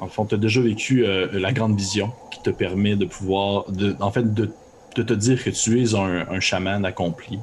En 0.00 0.08
fond, 0.08 0.24
tu 0.24 0.34
as 0.34 0.38
déjà 0.38 0.60
vécu 0.60 1.04
la 1.04 1.52
grande 1.52 1.76
vision 1.76 2.12
qui 2.30 2.42
te 2.42 2.50
permet 2.50 2.96
de 2.96 3.04
pouvoir. 3.04 3.66
En 4.00 4.10
fait, 4.10 4.34
de, 4.34 4.50
te 4.94 5.12
dire 5.12 5.44
que 5.44 5.50
tu 5.50 5.82
es 5.82 5.94
un 5.94 6.40
chaman 6.40 6.84
accompli. 6.84 7.38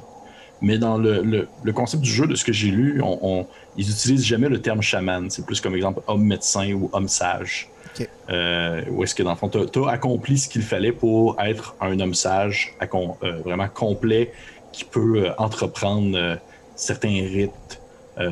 Mais 0.60 0.78
dans 0.78 0.98
le, 0.98 1.22
le- 1.22 1.48
le 1.62 1.72
concept 1.72 2.02
du 2.02 2.10
jeu, 2.10 2.26
de 2.26 2.34
ce 2.34 2.44
que 2.44 2.52
j'ai 2.52 2.70
lu, 2.70 3.00
on, 3.02 3.18
on- 3.22 3.46
ils 3.76 3.88
utilisent 3.90 4.24
jamais 4.24 4.48
le 4.48 4.60
terme 4.60 4.82
chaman. 4.82 5.30
C'est 5.30 5.46
plus 5.46 5.60
comme 5.60 5.74
exemple 5.76 6.02
homme 6.06 6.24
médecin 6.24 6.72
ou 6.72 6.90
homme 6.92 7.08
sage. 7.08 7.68
Ok. 7.86 8.08
Euh, 8.30 8.82
où 8.90 9.04
est-ce 9.04 9.14
que 9.14 9.22
dans 9.22 9.30
le 9.30 9.36
fond, 9.36 9.48
tu 9.48 9.84
as, 9.84 9.88
accompli 9.88 10.36
ce 10.36 10.48
qu'il 10.48 10.62
fallait 10.62 10.92
pour 10.92 11.40
être 11.40 11.76
un 11.80 11.98
homme 12.00 12.14
sage, 12.14 12.76
euh, 12.82 13.40
vraiment 13.44 13.68
complet, 13.68 14.32
qui 14.72 14.84
peut 14.84 15.26
euh, 15.26 15.32
entreprendre 15.38 16.16
euh, 16.16 16.36
certains 16.74 17.22
rites 17.22 17.80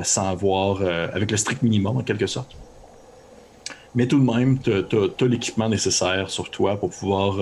sans 0.02 0.28
avoir, 0.30 0.82
avec 0.82 1.30
le 1.30 1.36
strict 1.36 1.62
minimum 1.62 1.98
en 1.98 2.02
quelque 2.02 2.26
sorte. 2.26 2.56
Mais 3.94 4.08
tout 4.08 4.18
de 4.18 4.24
même, 4.24 4.58
tu 4.58 4.72
as, 4.72 5.26
l'équipement 5.28 5.68
nécessaire 5.68 6.28
sur 6.28 6.50
toi 6.50 6.76
pour 6.76 6.90
pouvoir 6.90 7.36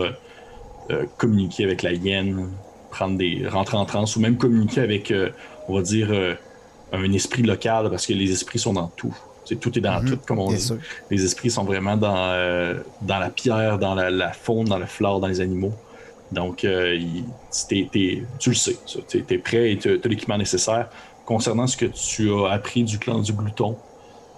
communiquer 1.16 1.64
avec 1.64 1.80
la 1.80 1.94
hyène, 1.94 2.50
prendre 2.94 3.18
des, 3.18 3.46
rentrer 3.48 3.76
en 3.76 3.84
transe 3.84 4.14
ou 4.16 4.20
même 4.20 4.36
communiquer 4.36 4.80
avec, 4.80 5.10
euh, 5.10 5.30
on 5.68 5.74
va 5.74 5.82
dire, 5.82 6.08
euh, 6.10 6.34
un 6.92 7.12
esprit 7.12 7.42
local 7.42 7.90
parce 7.90 8.06
que 8.06 8.12
les 8.12 8.30
esprits 8.30 8.60
sont 8.60 8.72
dans 8.72 8.86
tout. 8.86 9.14
C'est 9.44 9.56
tout 9.56 9.76
est 9.76 9.82
dans 9.82 10.00
Mhm, 10.00 10.10
tout, 10.10 10.18
comme 10.26 10.38
on 10.38 10.48
dit. 10.48 10.60
sûr. 10.60 10.78
Les 11.10 11.24
esprits 11.24 11.50
sont 11.50 11.64
vraiment 11.64 11.96
dans, 11.96 12.16
euh, 12.16 12.78
dans 13.02 13.18
la 13.18 13.30
pierre, 13.30 13.78
dans 13.78 13.94
la, 13.94 14.10
la 14.10 14.32
faune, 14.32 14.66
dans 14.66 14.78
le 14.78 14.86
flore, 14.86 15.18
dans 15.20 15.26
les 15.26 15.40
animaux. 15.40 15.72
Donc, 16.32 16.58
tu 16.58 16.66
le 16.70 18.54
sais, 18.54 18.76
tu 19.08 19.24
es, 19.28 19.38
prêt 19.38 19.72
et 19.72 19.76
tu 19.76 20.00
as 20.02 20.08
l'équipement 20.08 20.38
nécessaire. 20.38 20.88
Concernant 21.26 21.66
ce 21.66 21.76
que 21.76 21.86
tu 21.86 22.32
as 22.32 22.52
appris 22.52 22.84
du 22.84 22.98
clan 22.98 23.20
du 23.20 23.32
glouton, 23.32 23.76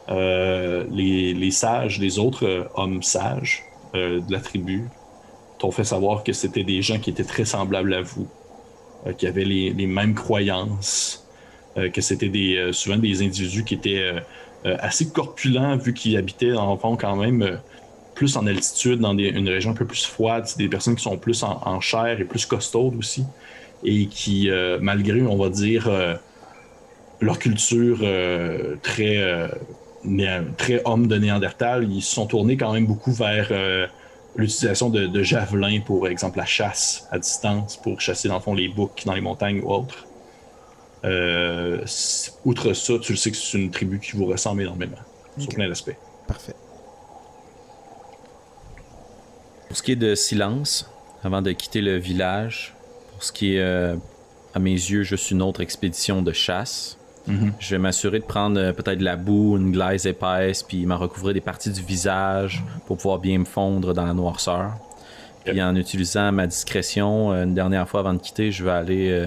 les, 0.09 1.35
les 1.35 1.51
sages, 1.51 1.99
les 2.01 2.19
autres 2.19 2.69
hommes 2.75 3.03
sages 3.03 3.65
de 3.95 4.31
la 4.31 4.41
tribu 4.41 4.89
t'ont 5.59 5.71
fait 5.71 5.85
savoir 5.85 6.23
que 6.25 6.33
c'était 6.33 6.65
des 6.65 6.83
gens 6.83 6.99
qui 6.99 7.11
étaient 7.11 7.25
très 7.25 7.45
semblables 7.45 7.95
à 7.95 8.03
vous, 8.03 8.27
qui 9.13 9.27
avaient 9.27 9.45
les, 9.45 9.87
mêmes 9.87 10.15
croyances, 10.15 11.27
euh, 11.77 11.89
que 11.91 12.01
c'était 12.01 12.29
euh, 12.57 12.73
souvent 12.73 12.97
des 12.97 13.23
individus 13.23 13.65
qui 13.65 13.75
étaient 13.75 14.03
euh, 14.03 14.21
euh, 14.67 14.77
assez 14.81 15.11
corpulents 15.11 15.77
vu 15.77 15.95
qu'ils 15.95 16.17
habitaient 16.17 16.47
le 16.47 16.77
fond 16.81 16.97
quand 16.97 17.17
même 17.17 17.43
euh, 17.43 17.57
plus 18.15 18.37
en 18.37 18.47
altitude, 18.47 18.99
dans 18.99 19.17
une 19.17 19.49
région 19.49 19.73
un 19.73 19.75
peu 19.75 19.85
plus 19.85 20.05
froide. 20.05 20.49
Des 20.57 20.69
personnes 20.69 20.97
qui 20.97 21.03
sont 21.03 21.17
plus 21.19 21.43
en, 21.43 21.61
en 21.65 21.81
chair 21.81 22.19
et 22.21 22.25
plus 22.25 22.47
costaudes 22.47 22.97
aussi. 22.97 23.25
Et 23.85 24.07
qui, 24.07 24.51
euh, 24.51 24.79
malgré, 24.81 25.23
on 25.23 25.37
va 25.37 25.51
dire, 25.51 25.87
euh, 25.87 26.15
leur 27.21 27.39
culture 27.39 27.99
euh, 28.03 28.77
très, 28.83 29.19
euh, 29.19 29.49
très 30.57 30.83
homme 30.85 31.07
de 31.07 31.17
Néandertal, 31.17 31.87
ils 31.91 32.03
se 32.03 32.15
sont 32.15 32.27
tournés 32.27 32.57
quand 32.57 32.73
même 32.73 32.87
beaucoup 32.87 33.13
vers 33.13 33.49
euh, 33.51 33.87
l'utilisation 34.37 34.91
de, 34.91 35.07
de 35.07 35.23
javelins 35.23 35.81
pour 35.81 36.09
exemple 36.09 36.39
la 36.39 36.47
chasse 36.47 37.07
à 37.11 37.19
distance, 37.19 37.77
pour 37.77 38.01
chasser 38.01 38.29
dans 38.29 38.35
le 38.37 38.41
fond 38.41 38.55
les 38.55 38.69
boucs 38.69 39.03
dans 39.07 39.15
les 39.15 39.21
montagnes 39.21 39.61
ou 39.61 39.71
autres. 39.73 40.07
Euh, 41.05 41.85
outre 42.45 42.73
ça, 42.73 42.95
tu 43.01 43.13
le 43.13 43.19
sais 43.19 43.31
que 43.31 43.37
c'est 43.37 43.59
une 43.59 43.71
tribu 43.71 44.01
qui 44.01 44.13
vous 44.17 44.27
ressemble 44.27 44.63
énormément 44.63 44.97
sur 45.39 45.49
Ok. 45.49 45.55
plein 45.55 45.69
d'aspects. 45.69 45.97
Parfait. 46.27 46.55
Pour 49.69 49.77
ce 49.77 49.83
qui 49.83 49.93
est 49.93 49.97
de 49.97 50.15
silence, 50.15 50.91
avant 51.23 51.43
de 51.43 51.53
quitter 51.53 51.81
le 51.81 51.97
village, 51.97 52.75
pour 53.13 53.23
ce 53.23 53.33
qui 53.33 53.55
est, 53.57 53.61
euh, 53.61 53.97
à 54.55 54.59
mes 54.59 54.71
yeux, 54.73 55.03
juste 55.03 55.31
une 55.31 55.43
autre 55.43 55.61
expédition 55.61 56.23
de 56.23 56.33
chasse, 56.33 56.97
je 57.59 57.75
vais 57.75 57.79
m'assurer 57.79 58.21
de 58.21 58.25
prendre 58.25 58.61
euh, 58.61 58.73
peut-être 58.73 58.99
de 58.99 59.05
la 59.05 59.17
boue, 59.17 59.57
une 59.57 59.73
glaise 59.73 60.07
épaisse, 60.07 60.63
puis 60.63 60.87
m'en 60.87 60.97
recouvrir 60.97 61.35
des 61.35 61.41
parties 61.41 61.71
du 61.71 61.83
visage 61.83 62.63
pour 62.87 62.97
pouvoir 62.97 63.19
bien 63.19 63.39
me 63.39 63.45
fondre 63.45 63.95
dans 63.95 64.05
la 64.05 64.15
noirceur. 64.15 64.75
Puis 65.45 65.63
en 65.63 65.77
utilisant 65.77 66.33
ma 66.33 66.47
discrétion, 66.47 67.33
euh, 67.33 67.45
une 67.45 67.55
dernière 67.55 67.89
fois 67.89 68.01
avant 68.01 68.15
de 68.15 68.19
quitter, 68.19 68.51
je 68.51 68.65
vais 68.65 68.71
aller 68.73 69.11
euh, 69.11 69.27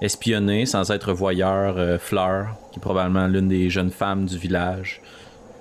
espionner 0.00 0.66
sans 0.66 0.90
être 0.90 1.12
voyeur 1.12 1.76
euh, 1.76 1.98
Fleur, 1.98 2.56
qui 2.72 2.78
est 2.78 2.82
probablement 2.82 3.26
l'une 3.26 3.48
des 3.48 3.68
jeunes 3.68 3.90
femmes 3.90 4.24
du 4.26 4.38
village, 4.38 5.02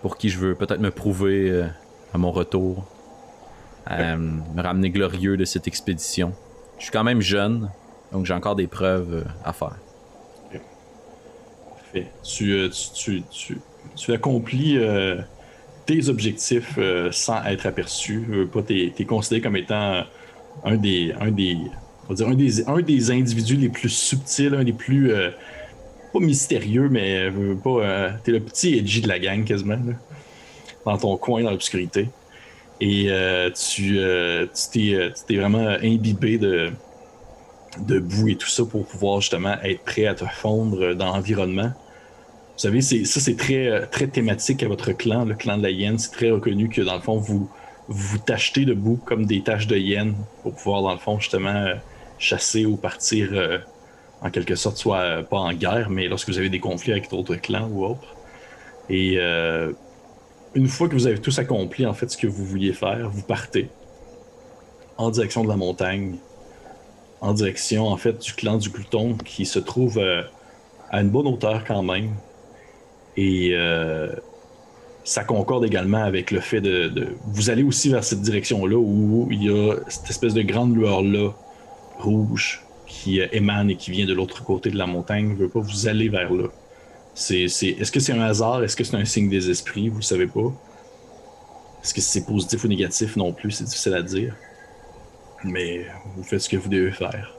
pour 0.01 0.17
qui 0.17 0.29
je 0.29 0.39
veux 0.39 0.55
peut-être 0.55 0.79
me 0.79 0.91
prouver 0.91 1.49
euh, 1.49 1.65
à 2.13 2.17
mon 2.17 2.31
retour 2.31 2.85
me 3.89 4.61
ramener 4.61 4.89
glorieux 4.89 5.35
de 5.35 5.43
cette 5.43 5.67
expédition. 5.67 6.31
Je 6.77 6.83
suis 6.83 6.91
quand 6.91 7.03
même 7.03 7.19
jeune, 7.19 7.69
donc 8.13 8.25
j'ai 8.25 8.33
encore 8.33 8.55
des 8.55 8.65
preuves 8.65 9.25
à 9.43 9.51
faire. 9.51 9.75
Euh, 11.95 12.01
tu, 12.23 12.69
tu, 12.93 13.23
tu, 13.29 13.57
tu 13.95 14.13
accomplis 14.13 14.77
euh, 14.77 15.21
tes 15.85 16.09
objectifs 16.09 16.75
euh, 16.77 17.11
sans 17.11 17.43
être 17.45 17.65
aperçu. 17.65 18.47
Pas 18.51 18.63
t'es, 18.63 18.91
considéré 19.05 19.41
comme 19.41 19.57
étant 19.57 20.03
un 20.63 20.77
des, 20.77 21.13
un 21.19 21.31
des, 21.31 21.57
on 22.09 22.13
dire 22.13 22.27
un 22.27 22.35
des, 22.35 22.67
un 22.67 22.81
des 22.81 23.11
individus 23.11 23.55
les 23.55 23.69
plus 23.69 23.89
subtils, 23.89 24.53
un 24.53 24.63
des 24.63 24.73
plus 24.73 25.11
pas 26.11 26.19
mystérieux, 26.19 26.89
mais 26.89 27.29
pas. 27.63 28.11
t'es 28.23 28.31
le 28.31 28.39
petit 28.39 28.77
edgy 28.77 29.01
de 29.01 29.07
la 29.07 29.19
gang 29.19 29.43
quasiment 29.43 29.79
dans 30.85 30.97
ton 30.97 31.17
coin 31.17 31.43
dans 31.43 31.51
l'obscurité. 31.51 32.09
Et 32.81 33.07
tu, 33.55 33.99
t'es, 34.71 35.11
t'es 35.27 35.35
vraiment 35.37 35.77
imbibé 35.81 36.37
de, 36.37 36.71
de 37.79 37.99
boue 37.99 38.29
et 38.29 38.35
tout 38.35 38.49
ça 38.49 38.63
pour 38.65 38.85
pouvoir 38.85 39.21
justement 39.21 39.55
être 39.63 39.83
prêt 39.83 40.05
à 40.05 40.13
te 40.13 40.25
fondre 40.25 40.93
dans 40.93 41.07
l'environnement. 41.07 41.71
Vous 42.53 42.59
savez, 42.59 42.81
ça 42.81 43.19
c'est 43.19 43.35
très, 43.35 43.67
euh, 43.67 43.85
très 43.89 44.05
thématique 44.05 44.61
à 44.61 44.67
votre 44.67 44.91
clan, 44.91 45.25
le 45.25 45.33
clan 45.33 45.57
de 45.57 45.63
la 45.63 45.71
hyène. 45.71 45.97
C'est 45.97 46.11
très 46.11 46.29
reconnu 46.29 46.69
que 46.69 46.81
dans 46.81 46.93
le 46.93 47.01
fond, 47.01 47.17
vous 47.17 47.49
vous 47.87 48.17
tachetez 48.19 48.63
de 48.63 48.75
boue 48.75 48.99
comme 49.03 49.25
des 49.25 49.41
taches 49.41 49.65
de 49.65 49.75
hyène 49.75 50.13
pour 50.43 50.53
pouvoir 50.53 50.83
dans 50.83 50.91
le 50.91 50.99
fond 50.99 51.19
justement 51.19 51.49
euh, 51.49 51.73
chasser 52.19 52.65
ou 52.65 52.77
partir 52.77 53.29
euh, 53.33 53.57
en 54.21 54.29
quelque 54.29 54.55
sorte, 54.55 54.77
soit 54.77 55.23
pas 55.23 55.39
en 55.39 55.51
guerre, 55.51 55.89
mais 55.89 56.07
lorsque 56.07 56.29
vous 56.29 56.37
avez 56.37 56.49
des 56.49 56.59
conflits 56.59 56.91
avec 56.91 57.09
d'autres 57.09 57.35
clans 57.35 57.67
ou 57.69 57.85
autres. 57.85 58.15
Et 58.89 59.17
une 60.55 60.67
fois 60.67 60.87
que 60.87 60.93
vous 60.93 61.07
avez 61.07 61.19
tous 61.19 61.39
accompli 61.39 61.85
en 61.85 61.93
fait 61.93 62.09
ce 62.09 62.15
que 62.15 62.27
vous 62.27 62.45
vouliez 62.45 62.71
faire, 62.71 63.09
vous 63.09 63.21
partez 63.21 63.69
en 64.97 65.09
direction 65.09 65.43
de 65.43 65.49
la 65.49 65.57
montagne, 65.57 66.15
en 67.19 67.33
direction 67.33 67.87
en 67.87 67.97
fait 67.97 68.17
du 68.21 68.33
clan 68.33 68.57
du 68.57 68.69
glouton 68.69 69.15
qui 69.15 69.45
se 69.45 69.59
trouve 69.59 69.99
à 70.89 71.01
une 71.01 71.09
bonne 71.09 71.27
hauteur 71.27 71.65
quand 71.65 71.83
même. 71.83 72.13
Et 73.17 73.51
euh, 73.53 74.11
ça 75.03 75.23
concorde 75.23 75.65
également 75.65 76.03
avec 76.03 76.31
le 76.31 76.39
fait 76.39 76.61
de, 76.61 77.15
Vous 77.27 77.49
allez 77.49 77.63
aussi 77.63 77.89
vers 77.89 78.03
cette 78.03 78.21
direction-là 78.21 78.77
où 78.77 79.27
il 79.31 79.43
y 79.43 79.49
a 79.49 79.75
cette 79.87 80.09
espèce 80.09 80.33
de 80.33 80.41
grande 80.41 80.75
lueur-là, 80.75 81.33
rouge, 81.99 82.63
qui 82.87 83.21
euh, 83.21 83.27
émane 83.31 83.69
et 83.69 83.75
qui 83.75 83.91
vient 83.91 84.05
de 84.05 84.13
l'autre 84.13 84.43
côté 84.43 84.69
de 84.69 84.77
la 84.77 84.87
montagne. 84.87 85.35
Je 85.37 85.43
veux 85.43 85.49
pas 85.49 85.59
vous 85.59 85.87
aller 85.87 86.09
vers 86.09 86.33
là. 86.33 86.47
Est-ce 87.15 87.91
que 87.91 87.99
c'est 87.99 88.13
un 88.13 88.21
hasard? 88.21 88.63
Est-ce 88.63 88.75
que 88.75 88.83
c'est 88.83 88.95
un 88.95 89.05
signe 89.05 89.29
des 89.29 89.49
esprits? 89.49 89.89
Vous 89.89 89.97
le 89.97 90.03
savez 90.03 90.27
pas. 90.27 90.51
Est-ce 91.83 91.93
que 91.93 92.01
c'est 92.01 92.25
positif 92.25 92.63
ou 92.63 92.67
négatif 92.67 93.15
non 93.15 93.33
plus? 93.33 93.51
C'est 93.51 93.65
difficile 93.65 93.93
à 93.93 94.01
dire. 94.01 94.35
Mais 95.43 95.85
vous 96.15 96.23
faites 96.23 96.39
ce 96.39 96.49
que 96.49 96.57
vous 96.57 96.69
devez 96.69 96.91
faire. 96.91 97.35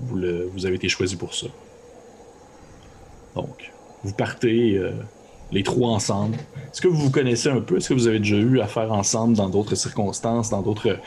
Vous, 0.00 0.20
vous 0.52 0.66
avez 0.66 0.76
été 0.76 0.88
choisi 0.88 1.16
pour 1.16 1.34
ça. 1.34 1.46
Donc, 3.34 3.72
vous 4.04 4.12
partez 4.12 4.76
euh, 4.76 4.92
les 5.52 5.62
trois 5.62 5.90
ensemble. 5.90 6.36
Est-ce 6.36 6.80
que 6.80 6.88
vous 6.88 6.98
vous 6.98 7.10
connaissez 7.10 7.48
un 7.48 7.60
peu? 7.60 7.76
Est-ce 7.76 7.88
que 7.88 7.94
vous 7.94 8.06
avez 8.06 8.18
déjà 8.18 8.36
eu 8.36 8.60
affaire 8.60 8.92
ensemble 8.92 9.36
dans 9.36 9.48
d'autres 9.48 9.74
circonstances, 9.74 10.50
dans 10.50 10.62
d'autres 10.62 10.98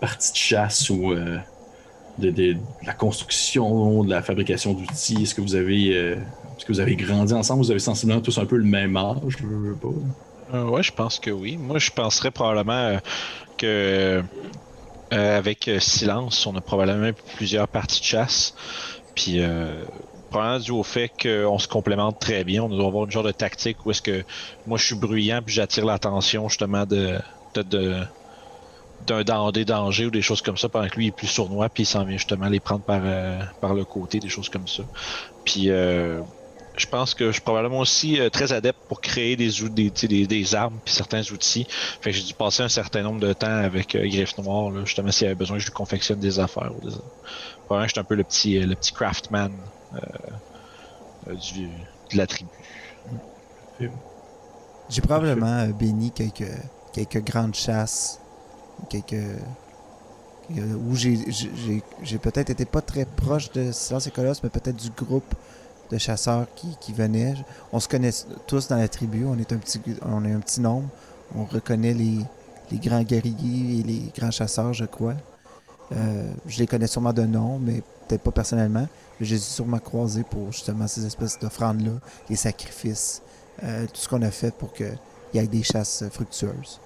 parties 0.00 0.32
de 0.32 0.36
chasse 0.36 0.90
ou 0.90 1.12
euh, 1.12 1.38
de, 2.18 2.56
la 2.84 2.92
construction, 2.92 4.04
de 4.04 4.10
la 4.10 4.22
fabrication 4.22 4.72
d'outils? 4.72 5.22
Est-ce 5.22 5.34
que 5.34 5.40
vous 5.40 5.54
avez 5.54 5.96
euh, 5.96 6.16
est-ce 6.56 6.64
que 6.64 6.72
vous 6.72 6.80
avez 6.80 6.96
grandi 6.96 7.32
ensemble? 7.32 7.62
Vous 7.62 7.70
avez 7.70 7.80
sensiblement 7.80 8.20
tous 8.20 8.38
un 8.38 8.46
peu 8.46 8.56
le 8.56 8.64
même 8.64 8.96
âge? 8.96 9.18
Je 9.28 9.46
veux 9.46 9.76
pas. 9.76 10.58
Ouais, 10.58 10.82
je 10.82 10.92
pense 10.92 11.18
que 11.18 11.30
oui. 11.30 11.56
Moi, 11.56 11.78
je 11.78 11.90
penserais 11.90 12.30
probablement 12.30 12.98
que 13.58 14.22
avec 15.10 15.70
Silence, 15.78 16.46
on 16.46 16.56
a 16.56 16.60
probablement 16.60 17.10
plusieurs 17.36 17.68
parties 17.68 18.00
de 18.00 18.04
chasse. 18.04 18.54
Puis, 19.14 19.40
probablement 20.34 20.58
dû 20.58 20.72
au 20.72 20.82
fait 20.82 21.10
qu'on 21.22 21.58
se 21.58 21.68
complémente 21.68 22.18
très 22.18 22.42
bien. 22.42 22.64
On 22.64 22.68
doit 22.68 22.86
avoir 22.86 23.04
une 23.04 23.10
genre 23.10 23.22
de 23.22 23.30
tactique 23.30 23.86
où 23.86 23.90
est-ce 23.92 24.02
que 24.02 24.24
moi 24.66 24.78
je 24.78 24.84
suis 24.84 24.96
bruyant 24.96 25.40
puis 25.44 25.54
j'attire 25.54 25.84
l'attention 25.84 26.48
justement 26.48 26.86
de 26.86 27.18
peut-être 27.52 27.68
d'un 29.06 29.50
des 29.52 29.64
dangers 29.64 30.06
ou 30.06 30.10
des 30.10 30.22
choses 30.22 30.42
comme 30.42 30.56
ça 30.56 30.68
pendant 30.68 30.88
que 30.88 30.96
lui 30.96 31.08
est 31.08 31.16
plus 31.16 31.28
sournois 31.28 31.68
puis 31.68 31.84
il 31.84 31.86
s'en 31.86 32.04
vient 32.04 32.16
justement 32.16 32.48
les 32.48 32.58
prendre 32.58 32.82
par 32.82 33.00
euh, 33.04 33.38
par 33.60 33.74
le 33.74 33.84
côté 33.84 34.18
des 34.18 34.28
choses 34.28 34.48
comme 34.48 34.66
ça 34.66 34.82
puis 35.44 35.70
euh, 35.70 36.20
je 36.76 36.86
pense 36.86 37.14
que 37.14 37.26
je 37.26 37.32
suis 37.32 37.40
probablement 37.40 37.78
aussi 37.78 38.20
euh, 38.20 38.30
très 38.30 38.52
adepte 38.52 38.78
pour 38.88 39.00
créer 39.00 39.36
des, 39.36 39.50
des, 39.70 39.90
des, 39.90 40.26
des 40.26 40.54
armes 40.54 40.78
puis 40.84 40.94
certains 40.94 41.22
outils. 41.30 41.66
Fait 42.00 42.10
que 42.10 42.16
j'ai 42.16 42.24
dû 42.24 42.34
passer 42.34 42.62
un 42.62 42.68
certain 42.68 43.02
nombre 43.02 43.20
de 43.20 43.32
temps 43.32 43.46
avec 43.46 43.94
euh, 43.94 44.06
Griffe 44.08 44.36
Noire, 44.38 44.70
là, 44.70 44.84
justement 44.84 45.12
s'il 45.12 45.24
y 45.24 45.26
avait 45.26 45.36
besoin 45.36 45.58
je 45.58 45.66
lui 45.66 45.72
confectionne 45.72 46.18
des 46.18 46.38
affaires. 46.40 46.72
Ou. 46.74 46.90
Probablement, 47.66 47.88
j'étais 47.88 48.00
un 48.00 48.04
peu 48.04 48.14
le 48.14 48.24
petit, 48.24 48.58
euh, 48.58 48.66
le 48.66 48.74
petit 48.74 48.92
craftman 48.92 49.52
du, 51.26 51.66
de 52.12 52.16
la 52.16 52.26
tribu. 52.26 52.50
J'ai 54.90 55.00
probablement 55.00 55.60
euh, 55.60 55.72
béni 55.72 56.10
quelques, 56.10 56.50
quelques 56.92 57.22
grandes 57.24 57.54
chasses, 57.54 58.20
quelques. 58.90 59.16
où 60.50 60.94
j'ai- 60.94 61.24
j'ai 61.30 61.50
j'ai- 61.56 61.82
j'ai 62.02 62.18
peut-être 62.18 62.50
été 62.50 62.66
pas 62.66 62.82
très 62.82 63.06
proche 63.06 63.50
de 63.52 63.72
Silence 63.72 64.06
et 64.06 64.10
Colosse, 64.10 64.42
mais 64.42 64.50
peut-être 64.50 64.76
du 64.76 64.90
groupe 64.90 65.34
de 65.90 65.96
chasseurs 65.98 66.46
qui, 66.54 66.76
qui 66.80 66.92
venaient. 66.92 67.34
On 67.72 67.80
se 67.80 67.88
connaît 67.88 68.10
tous 68.46 68.68
dans 68.68 68.76
la 68.76 68.88
tribu, 68.88 69.24
on 69.24 69.38
est 69.38 69.52
un 69.52 69.56
petit, 69.56 69.80
on 70.02 70.22
est 70.24 70.32
un 70.32 70.40
petit 70.40 70.60
nombre. 70.60 70.88
On 71.34 71.44
reconnaît 71.46 71.94
les, 71.94 72.18
les 72.70 72.78
grands 72.78 73.02
guerriers 73.02 73.80
et 73.80 73.82
les 73.82 74.12
grands 74.16 74.30
chasseurs, 74.30 74.74
je 74.74 74.84
crois. 74.84 75.14
Euh, 75.94 76.30
je 76.46 76.58
les 76.58 76.66
connais 76.66 76.86
sûrement 76.86 77.12
de 77.12 77.22
nom, 77.22 77.58
mais 77.58 77.82
peut-être 78.08 78.22
pas 78.22 78.32
personnellement. 78.32 78.86
Mais 79.20 79.26
je 79.26 79.34
les 79.34 79.40
ai 79.40 79.44
sûrement 79.44 79.78
croisés 79.78 80.24
pour 80.28 80.52
justement 80.52 80.86
ces 80.86 81.06
espèces 81.06 81.38
d'offrandes-là, 81.38 81.92
les 82.28 82.36
sacrifices, 82.36 83.22
euh, 83.62 83.86
tout 83.86 84.00
ce 84.00 84.08
qu'on 84.08 84.22
a 84.22 84.30
fait 84.30 84.54
pour 84.54 84.72
qu'il 84.72 84.96
y 85.34 85.38
ait 85.38 85.46
des 85.46 85.62
chasses 85.62 86.04
fructueuses. 86.10 86.80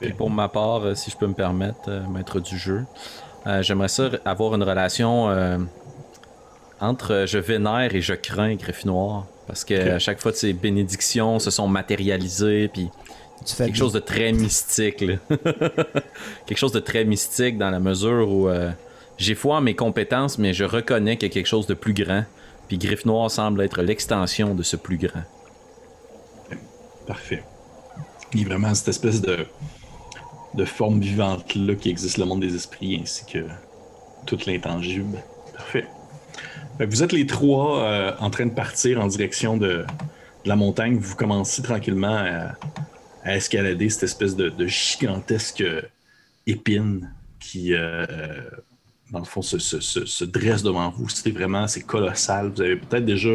Et 0.00 0.10
pour 0.10 0.30
ma 0.30 0.48
part, 0.48 0.84
euh, 0.84 0.94
si 0.94 1.10
je 1.10 1.16
peux 1.16 1.26
me 1.26 1.34
permettre, 1.34 1.88
euh, 1.88 2.06
maître 2.06 2.40
du 2.40 2.56
jeu, 2.56 2.84
euh, 3.46 3.62
j'aimerais 3.62 3.88
ça 3.88 4.10
avoir 4.24 4.54
une 4.54 4.62
relation 4.62 5.28
euh, 5.28 5.58
entre 6.80 7.12
euh, 7.12 7.26
je 7.26 7.38
vénère 7.38 7.94
et 7.94 8.00
je 8.00 8.14
crains 8.14 8.54
Griffinoir. 8.54 9.26
Parce 9.46 9.64
que 9.64 9.92
à 9.92 9.98
chaque 9.98 10.20
fois, 10.20 10.32
ces 10.32 10.52
bénédictions 10.52 11.38
se 11.38 11.50
sont 11.50 11.66
matérialisées, 11.68 12.68
puis 12.68 12.90
quelque 13.56 13.76
chose 13.76 13.92
de 13.92 13.98
très 14.00 14.32
mystique. 14.32 15.00
là. 15.00 15.14
quelque 16.46 16.58
chose 16.58 16.72
de 16.72 16.80
très 16.80 17.04
mystique 17.04 17.58
dans 17.58 17.70
la 17.70 17.80
mesure 17.80 18.28
où 18.30 18.48
euh, 18.48 18.70
j'ai 19.16 19.34
foi 19.34 19.56
en 19.56 19.60
mes 19.60 19.74
compétences, 19.74 20.38
mais 20.38 20.54
je 20.54 20.64
reconnais 20.64 21.16
qu'il 21.16 21.28
y 21.28 21.30
a 21.30 21.34
quelque 21.34 21.46
chose 21.46 21.66
de 21.66 21.74
plus 21.74 21.94
grand. 21.94 22.24
Puis 22.68 22.78
Griffinoir 22.78 23.30
semble 23.30 23.62
être 23.62 23.82
l'extension 23.82 24.54
de 24.54 24.62
ce 24.62 24.76
plus 24.76 24.98
grand. 24.98 25.22
Parfait. 27.06 27.42
Il 28.34 28.42
y 28.42 28.44
a 28.44 28.48
vraiment 28.48 28.74
cette 28.74 28.88
espèce 28.88 29.22
de, 29.22 29.46
de 30.54 30.64
forme 30.64 31.00
vivante-là 31.00 31.74
qui 31.74 31.88
existe 31.88 32.18
le 32.18 32.26
monde 32.26 32.40
des 32.40 32.54
esprits 32.54 33.00
ainsi 33.02 33.24
que 33.24 33.46
tout 34.26 34.38
l'intangible. 34.46 35.18
Parfait. 35.56 35.86
Vous 36.78 37.02
êtes 37.02 37.12
les 37.12 37.26
trois 37.26 37.82
euh, 37.82 38.12
en 38.20 38.30
train 38.30 38.46
de 38.46 38.52
partir 38.52 39.00
en 39.00 39.06
direction 39.06 39.56
de, 39.56 39.84
de 40.44 40.48
la 40.48 40.54
montagne. 40.54 40.98
Vous 40.98 41.16
commencez 41.16 41.62
tranquillement 41.62 42.14
à, 42.14 42.52
à 43.24 43.36
escalader 43.36 43.88
cette 43.90 44.04
espèce 44.04 44.36
de, 44.36 44.52
gigantesque 44.66 45.64
épine 46.46 47.10
qui, 47.40 47.74
euh, 47.74 48.04
euh, 48.08 48.40
dans 49.12 49.18
le 49.20 49.24
fond, 49.24 49.42
se, 49.42 49.58
se- 49.58 49.80
se- 49.80 50.04
se 50.06 50.24
dresse 50.24 50.62
devant 50.62 50.90
vous. 50.90 51.08
C'est 51.08 51.30
vraiment, 51.30 51.66
c'est 51.66 51.82
colossal. 51.82 52.52
Vous 52.54 52.60
avez 52.62 52.76
peut-être 52.76 53.04
déjà, 53.04 53.30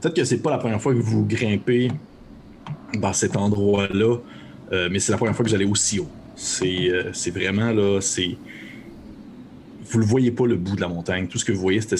peut-être 0.00 0.14
que 0.16 0.24
c'est 0.24 0.38
pas 0.42 0.50
la 0.50 0.58
première 0.58 0.80
fois 0.80 0.92
que 0.94 0.98
vous 1.00 1.24
grimpez 1.24 1.90
dans 2.94 3.12
cet 3.12 3.36
endroit-là, 3.36 4.16
euh, 4.72 4.88
mais 4.90 4.98
c'est 4.98 5.12
la 5.12 5.18
première 5.18 5.34
fois 5.34 5.44
que 5.44 5.50
vous 5.50 5.54
allez 5.56 5.64
aussi 5.64 5.98
haut. 5.98 6.10
C'est 6.34 7.30
vraiment 7.30 7.70
là, 7.72 8.00
c'est. 8.00 8.36
Vous 9.90 9.98
le 9.98 10.04
voyez 10.06 10.30
pas 10.30 10.46
le 10.46 10.56
bout 10.56 10.76
de 10.76 10.80
la 10.80 10.88
montagne. 10.88 11.26
Tout 11.28 11.38
ce 11.38 11.44
que 11.44 11.52
vous 11.52 11.60
voyez, 11.60 11.80
c'est 11.82 11.96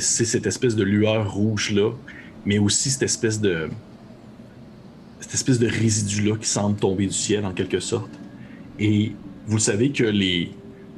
cette 0.00 0.46
espèce 0.46 0.76
de 0.76 0.84
lueur 0.84 1.32
rouge-là, 1.32 1.90
mais 2.44 2.58
aussi 2.58 2.90
cette 2.90 3.02
espèce 3.02 3.40
de. 3.40 3.68
Cette 5.20 5.34
espèce 5.34 5.58
de 5.58 5.66
résidu-là 5.66 6.36
qui 6.36 6.48
semble 6.48 6.76
tomber 6.76 7.06
du 7.06 7.12
ciel 7.12 7.44
en 7.44 7.52
quelque 7.52 7.80
sorte. 7.80 8.10
Et 8.78 9.12
vous 9.46 9.56
le 9.56 9.60
savez 9.60 9.90
que 9.90 10.04
les, 10.04 10.50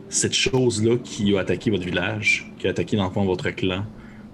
cette 0.08 0.34
chose-là 0.34 0.96
qui 1.02 1.36
a 1.36 1.40
attaqué 1.40 1.70
votre 1.70 1.84
village, 1.84 2.52
qui 2.58 2.66
a 2.66 2.70
attaqué 2.70 2.96
dans 2.96 3.06
le 3.06 3.12
fond 3.12 3.24
votre 3.24 3.50
clan, 3.50 3.84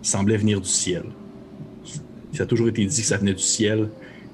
semblait 0.02 0.36
venir 0.36 0.60
du 0.60 0.68
ciel. 0.68 1.04
Ça 2.32 2.42
a 2.42 2.46
toujours 2.46 2.68
été 2.68 2.84
dit 2.84 3.00
que 3.00 3.06
ça 3.06 3.16
venait 3.16 3.34
du 3.34 3.42
ciel 3.42 3.88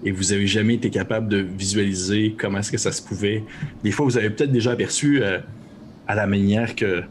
et 0.04 0.10
vous 0.10 0.32
avez 0.32 0.46
jamais 0.46 0.74
été 0.74 0.90
capable 0.90 1.28
de 1.28 1.38
visualiser 1.38 2.34
comment 2.38 2.58
est-ce 2.58 2.72
que 2.72 2.78
ça 2.78 2.92
se 2.92 3.02
pouvait. 3.02 3.44
Des 3.82 3.90
fois, 3.90 4.04
vous 4.04 4.18
avez 4.18 4.30
peut-être 4.30 4.52
déjà 4.52 4.72
aperçu 4.72 5.22
euh, 5.22 5.38
à 6.06 6.14
la 6.14 6.26
manière 6.26 6.74
que 6.74 7.02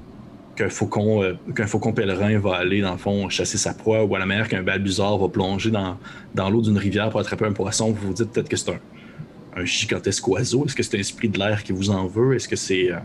qu'un 0.56 0.70
faucon, 0.70 1.24
euh, 1.24 1.34
qu'un 1.56 1.68
faucon 1.68 1.94
pèlerin 1.94 2.38
va 2.39 2.56
aller, 2.56 2.82
dans 2.82 2.92
le 2.92 2.98
fond, 2.98 3.30
chasser 3.30 3.58
sa 3.58 3.74
proie, 3.74 4.04
ou 4.04 4.16
à 4.16 4.20
la 4.20 4.26
manière 4.26 4.48
qu'un 4.48 4.63
balbuzard 4.63 5.18
va 5.18 5.30
plonger 5.30 5.72
dans, 5.72 6.50
l'eau 6.50 6.62
d'une 6.62 6.78
rivière 6.78 7.10
pour 7.10 7.20
attraper 7.20 7.46
un 7.46 7.54
poisson, 7.54 7.92
vous 7.92 8.08
vous 8.08 8.13
dites 8.13 8.32
peut-être 8.32 8.50
que 8.50 8.58
c'est 8.58 8.72
un, 8.72 9.66
gigantesque 9.66 10.28
oiseau. 10.28 10.66
Est-ce 10.66 10.76
que 10.76 10.84
c'est 10.84 10.98
un 10.98 11.00
esprit 11.00 11.30
de 11.30 11.38
l'air 11.38 11.63
qui 11.63 11.74
vous 11.74 11.89
en 11.89 12.08
veut? 12.08 12.36
Est-ce 12.36 12.48
que 12.48 12.56
c'est 12.56 12.92
euh, 12.92 13.00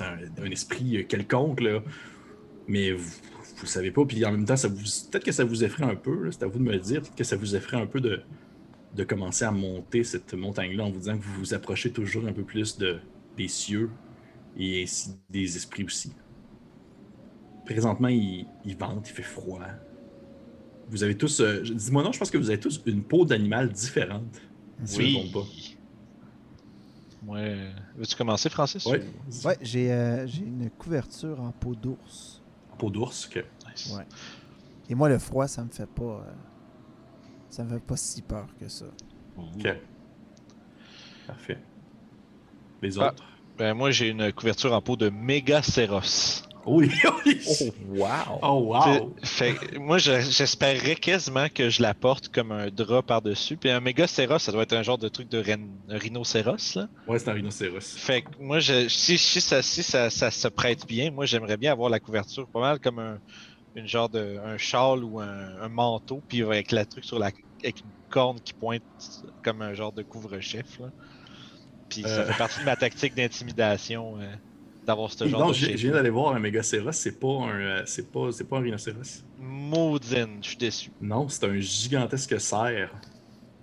un, 0.00 0.50
esprit 0.50 0.98
euh, 0.98 1.02
quelconque? 1.04 1.60
Là? 1.60 1.80
Mais 2.66 2.92
vous 2.92 3.04
ne 3.62 3.66
savez 3.66 3.90
pas. 3.90 4.04
Puis 4.04 4.24
en 4.24 4.32
même 4.32 4.44
temps, 4.44 4.54
peut-être 4.56 5.24
que 5.24 5.32
ça 5.32 5.44
vous 5.44 5.62
effraie 5.62 5.84
un 5.84 5.94
peu. 5.94 6.30
C'est 6.32 6.42
à 6.42 6.46
vous 6.46 6.58
de 6.58 6.64
me 6.64 6.72
le 6.72 6.80
dire. 6.80 7.00
Peut-être 7.02 7.14
que 7.14 7.24
ça 7.24 7.36
vous 7.36 7.54
effraie 7.54 7.76
un 7.76 7.86
peu 7.86 8.00
de, 8.00 8.20
de 8.96 9.04
commencer 9.04 9.44
à 9.44 9.52
monter 9.52 10.02
cette 10.02 10.34
montagne-là 10.34 10.84
en 10.84 10.90
vous 10.90 10.98
disant 10.98 11.16
que 11.16 11.22
vous 11.22 11.38
vous 11.38 11.54
approchez 11.54 11.90
toujours 11.90 12.26
un 12.26 12.32
peu 12.32 12.42
plus 12.42 12.76
de, 12.76 12.98
des 13.36 13.48
cieux 13.48 13.90
et 14.58 14.82
ainsi 14.82 15.10
des 15.30 15.56
esprits 15.56 15.84
aussi. 15.84 16.12
Présentement, 17.74 18.08
il, 18.08 18.46
il 18.64 18.76
vente, 18.76 19.08
il 19.08 19.12
fait 19.12 19.22
froid. 19.22 19.60
Vous 20.88 21.02
avez 21.02 21.16
tous, 21.16 21.40
euh, 21.40 21.62
dis-moi 21.62 22.02
non, 22.02 22.12
je 22.12 22.18
pense 22.18 22.30
que 22.30 22.38
vous 22.38 22.48
avez 22.48 22.58
tous 22.60 22.80
une 22.86 23.02
peau 23.02 23.24
d'animal 23.26 23.68
différente. 23.70 24.40
Si 24.84 25.10
je 25.10 25.18
me 25.18 25.34
Oui. 25.34 25.76
Ouais. 27.26 27.70
Veux-tu 27.96 28.16
commencer, 28.16 28.48
Francis? 28.48 28.84
pas. 28.84 28.90
Ouais. 28.90 29.02
Ouais, 29.44 29.58
j'ai 29.60 29.92
euh, 29.92 30.26
j'ai 30.26 30.44
une 30.44 30.70
couverture 30.70 31.40
en 31.40 31.50
peau 31.52 31.74
d'ours. 31.74 32.40
Peau 32.78 32.88
d'ours, 32.90 33.26
ok. 33.26 33.44
Nice. 33.68 33.94
Ouais. 33.94 34.04
Et 34.88 34.94
moi, 34.94 35.08
le 35.10 35.18
froid, 35.18 35.46
ça 35.46 35.62
me 35.64 35.68
fait 35.70 35.86
pas. 35.88 36.02
euh, 36.26 36.32
ça 37.50 37.64
me 37.64 37.70
fait 37.70 37.84
pas 37.84 37.96
si 37.96 38.22
peur 38.22 38.46
que 38.58 38.68
ça. 38.68 38.86
Ok. 39.36 39.68
Parfait. 41.26 41.58
Les 42.80 42.98
Ah. 42.98 43.08
autres? 43.08 43.24
Ben, 43.58 43.74
moi, 43.74 43.90
j'ai 43.90 44.08
une 44.08 44.32
couverture 44.32 44.72
en 44.72 44.80
peau 44.80 44.96
de 44.96 45.10
Mégacéros. 45.10 46.44
Oui, 46.68 46.90
oui. 47.26 47.40
wow! 47.86 48.38
Oh, 48.42 48.74
wow! 48.74 49.16
Fait 49.22 49.54
que 49.54 49.78
moi, 49.78 49.98
je- 49.98 50.20
j'espérais 50.20 50.94
quasiment 50.96 51.48
que 51.48 51.70
je 51.70 51.82
la 51.82 51.94
porte 51.94 52.28
comme 52.28 52.52
un 52.52 52.68
drap 52.68 53.02
par-dessus. 53.02 53.56
Puis 53.56 53.70
un 53.70 53.80
Mégacéros, 53.80 54.38
ça 54.38 54.52
doit 54.52 54.62
être 54.62 54.72
un 54.74 54.82
genre 54.82 54.98
de 54.98 55.08
truc 55.08 55.28
de 55.28 55.42
rhinocéros, 55.88 56.74
là. 56.76 56.88
Ouais, 57.06 57.18
c'est 57.18 57.28
un 57.30 57.34
rhinocéros. 57.34 57.80
Fait 57.96 58.22
que 58.22 58.28
moi, 58.38 58.58
je, 58.58 58.88
si, 58.88 59.18
si, 59.18 59.40
ça, 59.40 59.62
si 59.62 59.82
ça, 59.82 60.10
ça 60.10 60.30
se 60.30 60.48
prête 60.48 60.86
bien, 60.86 61.10
moi, 61.10 61.26
j'aimerais 61.26 61.56
bien 61.56 61.72
avoir 61.72 61.90
la 61.90 62.00
couverture 62.00 62.48
pas 62.48 62.60
mal 62.60 62.80
comme 62.80 62.98
un, 62.98 63.18
une 63.74 63.86
genre 63.86 64.08
de 64.08 64.38
un 64.44 64.58
châle 64.58 65.04
ou 65.04 65.20
un, 65.20 65.56
un 65.60 65.68
manteau, 65.68 66.22
puis 66.28 66.42
avec 66.42 66.72
la 66.72 66.84
truc 66.84 67.04
sur 67.04 67.18
la 67.18 67.30
avec 67.62 67.80
une 67.84 67.90
corne 68.08 68.40
qui 68.40 68.52
pointe 68.54 68.82
comme 69.42 69.62
un 69.62 69.74
genre 69.74 69.92
de 69.92 70.02
couvre-chef. 70.02 70.78
là. 70.78 70.90
Puis 71.88 72.02
ça 72.02 72.08
Euh. 72.20 72.26
fait 72.32 72.38
partie 72.38 72.60
de 72.60 72.64
ma 72.64 72.76
tactique 72.76 73.14
d'intimidation 73.14 74.20
euh, 74.20 74.26
d'avoir 74.88 75.12
ce 75.12 75.28
genre 75.28 75.40
non, 75.40 75.48
de 75.48 75.52
j'ai- 75.54 75.74
viens 75.74 75.92
d'aller 75.92 76.08
voir 76.10 76.34
un 76.34 76.38
mégacéros, 76.40 76.92
c'est 76.92 77.20
pas 77.20 77.28
un, 77.28 77.60
euh, 77.60 77.82
c'est 77.84 78.10
pas, 78.10 78.32
c'est 78.32 78.44
pas 78.44 78.56
un 78.56 78.62
rhinocéros. 78.62 79.22
Maudine, 79.38 80.38
je 80.40 80.48
suis 80.48 80.56
déçu. 80.56 80.90
Non, 81.00 81.28
c'est 81.28 81.44
un 81.44 81.58
gigantesque 81.60 82.40
cerf. 82.40 82.90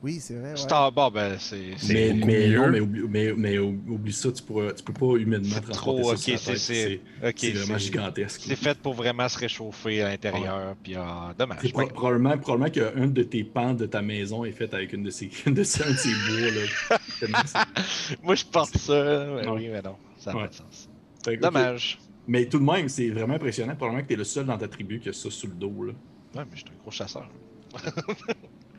Oui, 0.03 0.19
c'est 0.19 0.35
vrai. 0.35 0.53
C'est 0.55 0.71
en 0.71 0.91
bas, 0.91 1.09
ben 1.09 1.35
c'est. 1.39 1.71
Mais, 1.89 2.13
mais, 2.13 2.49
non, 2.49 2.69
mais, 2.69 2.79
oublie, 2.79 3.01
mais, 3.09 3.33
mais 3.35 3.57
oublie 3.57 4.13
ça, 4.13 4.31
tu, 4.31 4.43
pourras, 4.43 4.71
tu 4.73 4.83
peux 4.83 4.93
pas 4.93 5.15
humainement 5.17 5.59
transporter 5.61 6.01
trop, 6.03 6.15
ça. 6.15 6.31
Okay, 6.33 6.57
c'est 6.57 7.01
okay, 7.23 7.51
vraiment 7.53 7.79
gigantesque. 7.79 8.41
C'est 8.45 8.55
fait 8.55 8.77
pour 8.77 8.93
vraiment 8.93 9.27
se 9.27 9.39
réchauffer 9.39 10.03
à 10.03 10.09
l'intérieur. 10.09 10.75
Puis, 10.83 10.93
ah, 10.95 11.33
dommage. 11.35 11.71
Pro 11.73 11.87
probablement, 11.87 12.37
probablement 12.37 12.69
qu'un 12.69 13.07
de 13.07 13.23
tes 13.23 13.43
pans 13.43 13.73
de 13.73 13.87
ta 13.87 14.03
maison 14.03 14.45
est 14.45 14.51
fait 14.51 14.71
avec 14.75 14.93
une 14.93 15.01
de 15.01 15.09
ces, 15.09 15.31
une 15.47 15.55
de 15.55 15.63
ces, 15.63 15.81
un 15.81 15.91
de 15.91 15.97
ces 15.97 16.09
bois. 16.09 16.51
Là. 16.51 17.65
Moi, 18.21 18.35
je 18.35 18.45
porte 18.45 18.77
ça. 18.77 19.25
Mais 19.41 19.47
oui, 19.47 19.69
mais 19.71 19.81
non. 19.81 19.95
Ça 20.19 20.33
n'a 20.33 20.41
pas 20.41 20.47
de 20.49 20.53
sens. 20.53 20.87
Dommage. 21.33 21.99
Mais 22.27 22.45
tout 22.47 22.59
de 22.59 22.63
même, 22.63 22.89
c'est 22.89 23.09
vraiment 23.09 23.35
impressionnant. 23.35 23.75
Probablement 23.75 24.03
que 24.03 24.07
tu 24.07 24.13
es 24.13 24.17
le 24.17 24.23
seul 24.23 24.45
dans 24.45 24.57
ta 24.57 24.67
tribu 24.67 24.99
qui 24.99 25.09
a 25.09 25.13
ça 25.13 25.29
sous 25.29 25.47
le 25.47 25.53
dos. 25.53 25.83
Là. 25.83 25.93
Ouais, 26.35 26.43
mais 26.49 26.55
je 26.55 26.57
suis 26.57 26.69
un 26.69 26.81
gros 26.81 26.91
chasseur. 26.91 27.29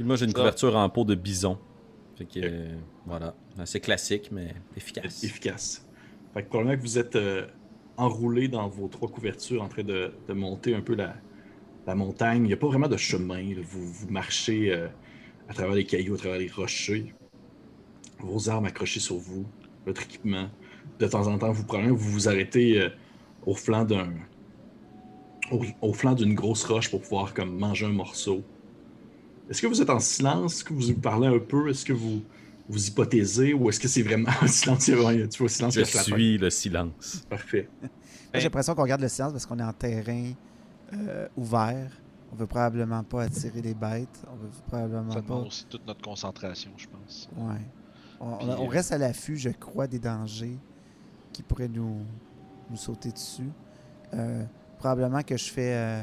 moi, 0.01 0.17
j'ai 0.17 0.25
une 0.25 0.33
couverture 0.33 0.75
en 0.77 0.89
peau 0.89 1.05
de 1.05 1.15
bison. 1.15 1.59
Fait 2.17 2.25
que, 2.25 2.41
euh, 2.43 2.75
voilà. 3.07 3.35
C'est 3.65 3.81
classique, 3.81 4.31
mais 4.33 4.55
efficace. 4.77 5.23
Efficace. 5.23 5.87
Fait 6.35 6.43
que 6.43 6.49
probablement 6.49 6.77
que 6.77 6.83
vous 6.83 6.99
êtes 6.99 7.17
euh, 7.17 7.47
enroulé 7.97 8.49
dans 8.49 8.69
vos 8.69 8.89
trois 8.89 9.09
couvertures 9.09 9.63
en 9.63 9.69
train 9.69 9.85
de, 9.85 10.13
de 10.27 10.33
monter 10.33 10.75
un 10.75 10.81
peu 10.81 10.95
la, 10.95 11.15
la 11.87 11.95
montagne. 11.95 12.43
Il 12.45 12.49
n'y 12.49 12.53
a 12.53 12.57
pas 12.57 12.67
vraiment 12.67 12.89
de 12.89 12.97
chemin. 12.97 13.43
Vous, 13.63 13.87
vous, 13.87 14.09
marchez 14.09 14.73
euh, 14.73 14.89
à 15.49 15.55
travers 15.55 15.75
les 15.75 15.85
cailloux, 15.85 16.15
à 16.15 16.19
travers 16.19 16.39
les 16.39 16.49
rochers. 16.49 17.15
Vos 18.19 18.49
armes 18.49 18.65
accrochées 18.65 19.01
sur 19.01 19.17
vous, 19.17 19.47
votre 19.85 20.03
équipement. 20.03 20.49
De 20.99 21.07
temps 21.07 21.27
en 21.27 21.39
temps, 21.39 21.53
vous 21.53 21.65
prenez, 21.65 21.89
vous 21.89 22.11
vous 22.11 22.29
arrêtez 22.29 22.91
au 23.47 23.55
flanc 23.55 23.85
d'un. 23.85 24.13
Au, 25.81 25.93
flanc 25.93 26.15
d'une 26.15 26.35
grosse 26.35 26.65
roche 26.65 26.91
pour 26.91 27.01
pouvoir 27.01 27.33
comme 27.33 27.57
manger 27.57 27.87
un 27.87 27.93
morceau. 27.93 28.43
Est-ce 29.49 29.63
que 29.63 29.69
vous 29.69 29.81
êtes 29.81 29.91
en 29.91 30.01
silence? 30.01 30.57
Est-ce 30.57 30.65
que 30.65 30.75
vous 30.75 30.95
parlez 30.95 31.29
un 31.29 31.39
peu? 31.39 31.71
Est-ce 31.71 31.85
que 31.85 31.93
vous, 31.93 32.21
vous 32.69 32.89
hypothésez 32.89 33.55
ou 33.55 33.69
est-ce 33.69 33.79
que 33.79 33.87
c'est 33.87 34.03
vraiment 34.03 34.31
un 34.43 34.49
silence? 34.49 34.85
Tu 34.85 34.95
vois, 34.95 35.13
silence 35.49 35.75
Je 35.75 35.85
suis 35.85 36.37
le 36.39 36.51
silence. 36.51 37.25
Parfait. 37.31 37.69
J'ai 38.35 38.43
l'impression 38.43 38.75
qu'on 38.75 38.85
garde 38.87 39.01
le 39.01 39.09
silence 39.09 39.33
parce 39.33 39.47
qu'on 39.47 39.59
est 39.61 39.65
en 39.65 39.73
terrain 39.73 40.33
euh, 40.93 41.29
ouvert. 41.37 41.93
On 42.33 42.37
veut 42.37 42.47
probablement 42.47 43.05
pas 43.05 43.23
attirer 43.23 43.63
les 43.63 43.75
bêtes. 43.75 44.25
On 44.31 44.35
veut 44.35 44.51
probablement 44.67 45.13
Ça 45.13 45.21
demande 45.21 45.47
aussi 45.47 45.65
toute 45.67 45.87
notre 45.87 46.03
concentration, 46.03 46.73
je 46.77 46.87
pense. 46.89 47.29
Ouais. 47.37 47.61
On, 48.19 48.27
on, 48.41 48.63
on 48.63 48.67
reste 48.67 48.91
à 48.91 48.99
l'affût, 48.99 49.37
je 49.37 49.51
crois, 49.51 49.87
des 49.87 50.01
dangers 50.01 50.59
qui 51.37 51.42
pourraient 51.42 51.68
nous, 51.68 51.99
nous 52.70 52.77
sauter 52.77 53.12
dessus. 53.12 53.51
Euh, 54.14 54.42
probablement 54.79 55.22
que 55.22 55.37
je 55.37 55.51
fais 55.51 55.75
euh, 55.75 56.03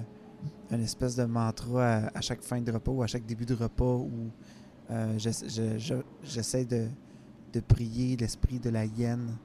une 0.69 0.83
espèce 0.83 1.15
de 1.15 1.23
mantra 1.23 1.83
à, 1.83 2.17
à, 2.17 2.21
chaque 2.21 2.43
fin 2.43 2.61
de 2.61 2.71
repas 2.71 2.91
ou 2.91 3.01
à 3.01 3.07
chaque 3.07 3.25
début 3.25 3.45
de 3.45 3.55
repas 3.55 3.95
où 3.95 4.29
euh, 4.91 5.17
j'essaie 5.17 6.65
de, 6.65 6.87
de, 7.51 7.59
prier 7.61 8.15
l'esprit 8.15 8.59
de 8.59 8.69
la 8.69 8.85
hyène, 8.85 9.35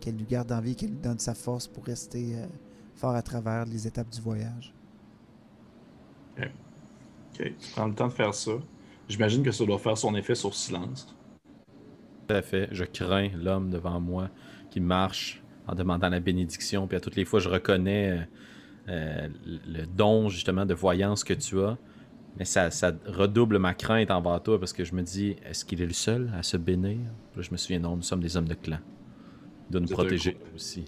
qu'elle 0.00 0.16
nous 0.16 0.26
garde 0.26 0.52
en 0.52 0.60
vie, 0.60 0.76
qu'elle 0.76 0.90
nous 0.90 1.00
donne 1.00 1.18
sa 1.18 1.32
force 1.32 1.66
pour 1.66 1.86
rester 1.86 2.34
euh, 2.34 2.46
fort 2.94 3.14
à 3.14 3.22
travers 3.22 3.64
les 3.64 3.86
étapes 3.86 4.10
du 4.10 4.20
voyage. 4.20 4.74
Ok. 6.36 6.50
Ok, 7.32 7.52
tu 7.58 7.70
prends 7.72 7.86
le 7.86 7.94
temps 7.94 8.08
de 8.08 8.12
faire 8.12 8.34
ça. 8.34 8.52
J'imagine 9.08 9.42
que 9.42 9.52
ça 9.52 9.64
doit 9.64 9.78
faire 9.78 9.96
son 9.96 10.14
effet 10.14 10.34
sur 10.34 10.54
silence. 10.54 11.06
Tout 12.26 12.34
à 12.34 12.42
fait. 12.42 12.68
Je 12.70 12.84
crains 12.84 13.28
l'homme 13.28 13.70
devant 13.70 13.98
moi 13.98 14.28
qui 14.70 14.80
marche 14.80 15.42
en 15.66 15.74
demandant 15.74 16.08
la 16.08 16.20
bénédiction. 16.20 16.86
Puis 16.86 16.96
à 16.96 17.00
toutes 17.00 17.16
les 17.16 17.24
fois, 17.24 17.40
je 17.40 17.48
reconnais 17.48 18.10
euh, 18.10 18.22
euh, 18.88 19.28
le 19.44 19.86
don 19.86 20.28
justement 20.28 20.66
de 20.66 20.74
voyance 20.74 21.24
que 21.24 21.34
tu 21.34 21.60
as. 21.60 21.76
Mais 22.38 22.44
ça, 22.44 22.70
ça, 22.70 22.92
redouble 23.06 23.58
ma 23.58 23.74
crainte 23.74 24.10
envers 24.10 24.42
toi 24.42 24.58
parce 24.60 24.72
que 24.72 24.84
je 24.84 24.94
me 24.94 25.02
dis, 25.02 25.36
est-ce 25.44 25.64
qu'il 25.64 25.82
est 25.82 25.86
le 25.86 25.92
seul 25.92 26.30
à 26.36 26.42
se 26.42 26.56
bénir? 26.56 26.98
Là, 27.36 27.42
je 27.42 27.50
me 27.50 27.56
souviens, 27.56 27.80
non, 27.80 27.96
nous 27.96 28.02
sommes 28.02 28.20
des 28.20 28.36
hommes 28.36 28.48
de 28.48 28.54
clan. 28.54 28.78
De 29.70 29.78
nous 29.78 29.88
Vous 29.88 29.94
protéger 29.94 30.38
aussi. 30.54 30.84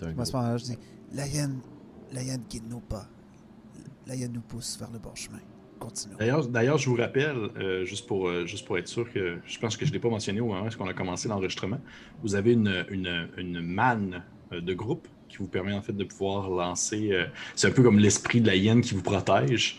Moi, 0.00 0.24
je 0.56 0.64
dis, 0.64 0.78
la 1.12 1.26
hyène, 1.26 1.60
la 2.12 2.22
hyène 2.22 2.42
guide 2.48 2.64
nous 2.68 2.80
pas. 2.80 3.06
La 4.06 4.16
hyène 4.16 4.32
nous 4.32 4.40
pousse 4.40 4.78
vers 4.78 4.90
le 4.90 4.98
bon 4.98 5.14
chemin. 5.14 5.40
D'ailleurs, 6.18 6.78
je 6.78 6.88
vous 6.88 6.96
rappelle, 6.96 7.36
euh, 7.58 7.84
juste, 7.84 8.06
pour, 8.06 8.28
euh, 8.28 8.46
juste 8.46 8.66
pour 8.66 8.78
être 8.78 8.88
sûr 8.88 9.10
que 9.12 9.36
je 9.46 9.58
pense 9.58 9.76
que 9.76 9.84
je 9.84 9.90
ne 9.90 9.94
l'ai 9.94 10.00
pas 10.00 10.08
mentionné 10.08 10.40
au 10.40 10.46
moment 10.46 10.64
où 10.64 10.82
on 10.82 10.86
a 10.86 10.94
commencé 10.94 11.28
l'enregistrement, 11.28 11.80
vous 12.22 12.34
avez 12.34 12.52
une, 12.52 12.84
une, 12.90 13.28
une 13.36 13.60
manne 13.60 14.22
euh, 14.52 14.60
de 14.60 14.74
groupe 14.74 15.06
qui 15.28 15.38
vous 15.38 15.48
permet 15.48 15.72
en 15.72 15.82
fait 15.82 15.96
de 15.96 16.04
pouvoir 16.04 16.48
lancer. 16.48 17.10
C'est 17.56 17.66
un 17.66 17.72
peu 17.72 17.82
comme 17.82 17.98
l'esprit 17.98 18.40
de 18.40 18.46
la 18.46 18.54
hyène 18.54 18.82
qui 18.82 18.94
vous 18.94 19.02
protège 19.02 19.78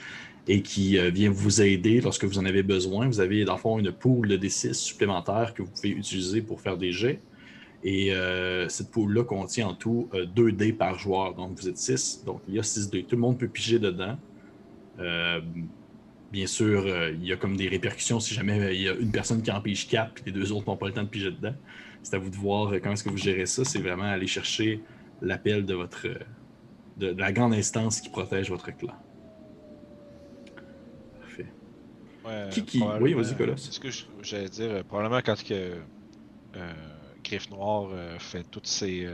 et 0.49 0.61
qui 0.61 0.97
vient 1.11 1.29
vous 1.29 1.61
aider 1.61 2.01
lorsque 2.01 2.25
vous 2.25 2.37
en 2.39 2.45
avez 2.45 2.61
besoin. 2.61 3.07
Vous 3.07 3.21
avez 3.21 3.45
dans 3.45 3.53
le 3.53 3.59
fond 3.59 3.79
une 3.79 3.93
poule 3.93 4.27
de 4.27 4.35
D6 4.35 4.73
supplémentaire 4.73 5.53
que 5.53 5.61
vous 5.61 5.69
pouvez 5.69 5.91
utiliser 5.91 6.41
pour 6.41 6.59
faire 6.59 6.75
des 6.75 6.91
jets. 6.91 7.21
Et 7.85 8.11
cette 8.67 8.91
poule-là 8.91 9.23
contient 9.23 9.69
en 9.69 9.75
tout 9.75 10.09
2 10.35 10.51
dés 10.51 10.73
par 10.73 10.99
joueur. 10.99 11.35
Donc 11.35 11.57
vous 11.57 11.69
êtes 11.69 11.77
6. 11.77 12.23
Donc 12.25 12.41
il 12.49 12.55
y 12.55 12.59
a 12.59 12.63
6 12.63 12.89
dés. 12.89 13.03
Tout 13.03 13.15
le 13.15 13.21
monde 13.21 13.37
peut 13.37 13.47
piger 13.47 13.79
dedans. 13.79 14.17
Bien 16.31 16.47
sûr, 16.47 16.83
euh, 16.85 17.11
il 17.11 17.25
y 17.25 17.31
a 17.31 17.37
comme 17.37 17.55
des 17.55 17.67
répercussions 17.67 18.19
si 18.19 18.33
jamais 18.33 18.59
euh, 18.59 18.73
il 18.73 18.81
y 18.81 18.89
a 18.89 18.93
une 18.93 19.11
personne 19.11 19.41
qui 19.41 19.51
en 19.51 19.61
pige 19.61 19.87
4 19.87 20.21
et 20.21 20.25
les 20.27 20.31
deux 20.31 20.51
autres 20.51 20.67
n'ont 20.67 20.77
pas 20.77 20.87
le 20.87 20.93
temps 20.93 21.03
de 21.03 21.07
piger 21.07 21.31
dedans. 21.31 21.53
C'est 22.03 22.15
à 22.15 22.19
vous 22.19 22.29
de 22.29 22.35
voir 22.35 22.73
euh, 22.73 22.79
comment 22.79 22.93
est-ce 22.93 23.03
que 23.03 23.09
vous 23.09 23.17
gérez 23.17 23.45
ça. 23.45 23.63
C'est 23.63 23.79
vraiment 23.79 24.03
aller 24.03 24.27
chercher 24.27 24.81
l'appel 25.21 25.65
de 25.65 25.73
votre 25.73 26.07
de, 26.97 27.07
la 27.17 27.31
grande 27.31 27.53
instance 27.53 28.01
qui 28.01 28.09
protège 28.09 28.49
votre 28.49 28.75
clan. 28.75 28.93
Parfait. 31.19 31.47
qui, 32.51 32.63
qui... 32.63 32.83
Oui, 32.99 33.13
vas-y, 33.13 33.35
Colosse. 33.35 33.69
Ce 33.69 33.79
que 33.79 33.89
j'allais 34.21 34.49
dire, 34.49 34.83
probablement 34.85 35.21
quand 35.23 35.41
que, 35.43 35.73
Griffe 37.23 37.49
Noir 37.49 37.89
fait 38.19 38.43
toutes 38.43 38.67
ses, 38.67 39.07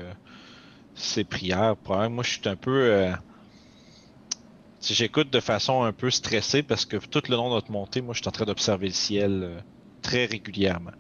ses 0.94 1.24
prières, 1.24 1.76
probablement 1.78 2.16
moi 2.16 2.24
je 2.24 2.32
suis 2.32 2.50
un 2.50 2.56
peu 2.56 3.14
si 4.82 4.94
j'écoute 4.94 5.32
de 5.32 5.40
façon 5.40 5.84
un 5.84 5.94
peu 5.94 6.10
stressée 6.10 6.64
parce 6.64 6.86
que 6.86 6.98
tout 6.98 7.22
le 7.30 7.36
long 7.36 7.50
de 7.50 7.56
notre 7.56 7.72
montée, 7.72 8.02
moi, 8.02 8.14
je 8.14 8.22
suis 8.22 8.28
en 8.28 8.32
train 8.32 8.46
d'observer 8.46 8.88
le 8.88 8.94
ciel 8.94 9.42
euh, 9.44 9.60
très 10.02 10.26
régulièrement. 10.26 10.92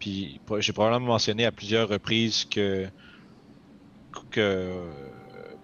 Puis 0.00 0.40
j'ai 0.58 0.72
probablement 0.72 1.12
mentionné 1.12 1.46
à 1.46 1.52
plusieurs 1.52 1.88
reprises 1.88 2.44
que, 2.44 2.88
que 4.30 4.82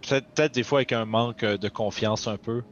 peut-être 0.08 0.54
des 0.54 0.62
fois 0.62 0.78
avec 0.78 0.92
un 0.92 1.04
manque 1.04 1.44
de 1.44 1.68
confiance 1.68 2.26
un 2.28 2.36
peu, 2.36 2.62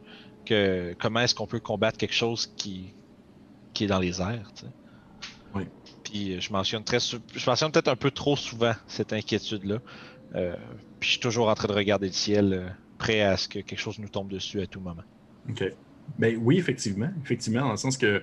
que 0.47 0.95
comment 0.99 1.21
est-ce 1.21 1.35
qu'on 1.35 1.47
peut 1.47 1.61
combattre 1.61 1.99
quelque 1.99 2.15
chose 2.15 2.47
qui, 2.57 2.95
qui 3.75 3.85
est 3.85 3.89
dans 3.89 3.99
les 3.99 4.21
airs. 4.21 4.51
Oui. 5.55 5.65
Puis 6.05 6.41
je 6.41 6.53
mentionne 6.53 6.85
très, 6.85 7.01
je 7.01 7.47
mentionne 7.47 7.71
peut-être 7.71 7.89
un 7.89 7.97
peu 7.97 8.11
trop 8.11 8.37
souvent 8.37 8.73
cette 8.87 9.13
inquiétude-là. 9.13 9.79
Euh, 10.35 10.55
puis 11.01 11.09
je 11.09 11.13
suis 11.13 11.21
toujours 11.21 11.49
en 11.49 11.55
train 11.55 11.69
de 11.69 11.75
regarder 11.75 12.07
le 12.07 12.13
ciel. 12.13 12.53
Euh, 12.53 12.69
prêt 12.99 13.23
à 13.23 13.37
ce 13.37 13.49
que 13.49 13.61
quelque 13.61 13.79
chose 13.79 13.99
nous 13.99 14.09
tombe 14.09 14.29
dessus 14.29 14.61
à 14.61 14.67
tout 14.67 14.81
moment. 14.81 15.05
OK. 15.49 15.73
Ben 16.19 16.39
oui, 16.41 16.59
effectivement. 16.59 17.11
Effectivement, 17.23 17.63
dans 17.63 17.71
le 17.71 17.77
sens 17.77 17.97
que. 17.97 18.23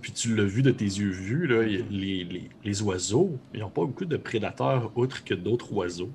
Puis 0.00 0.12
tu 0.12 0.34
l'as 0.34 0.44
vu 0.44 0.62
de 0.62 0.70
tes 0.70 0.84
yeux 0.84 1.10
vus, 1.10 1.46
là, 1.46 1.62
les, 1.62 2.24
les, 2.24 2.48
les, 2.64 2.82
oiseaux, 2.82 3.38
ils 3.52 3.60
n'ont 3.60 3.68
pas 3.68 3.84
beaucoup 3.84 4.06
de 4.06 4.16
prédateurs 4.16 4.90
autres 4.96 5.24
que 5.24 5.34
d'autres 5.34 5.72
oiseaux. 5.74 6.10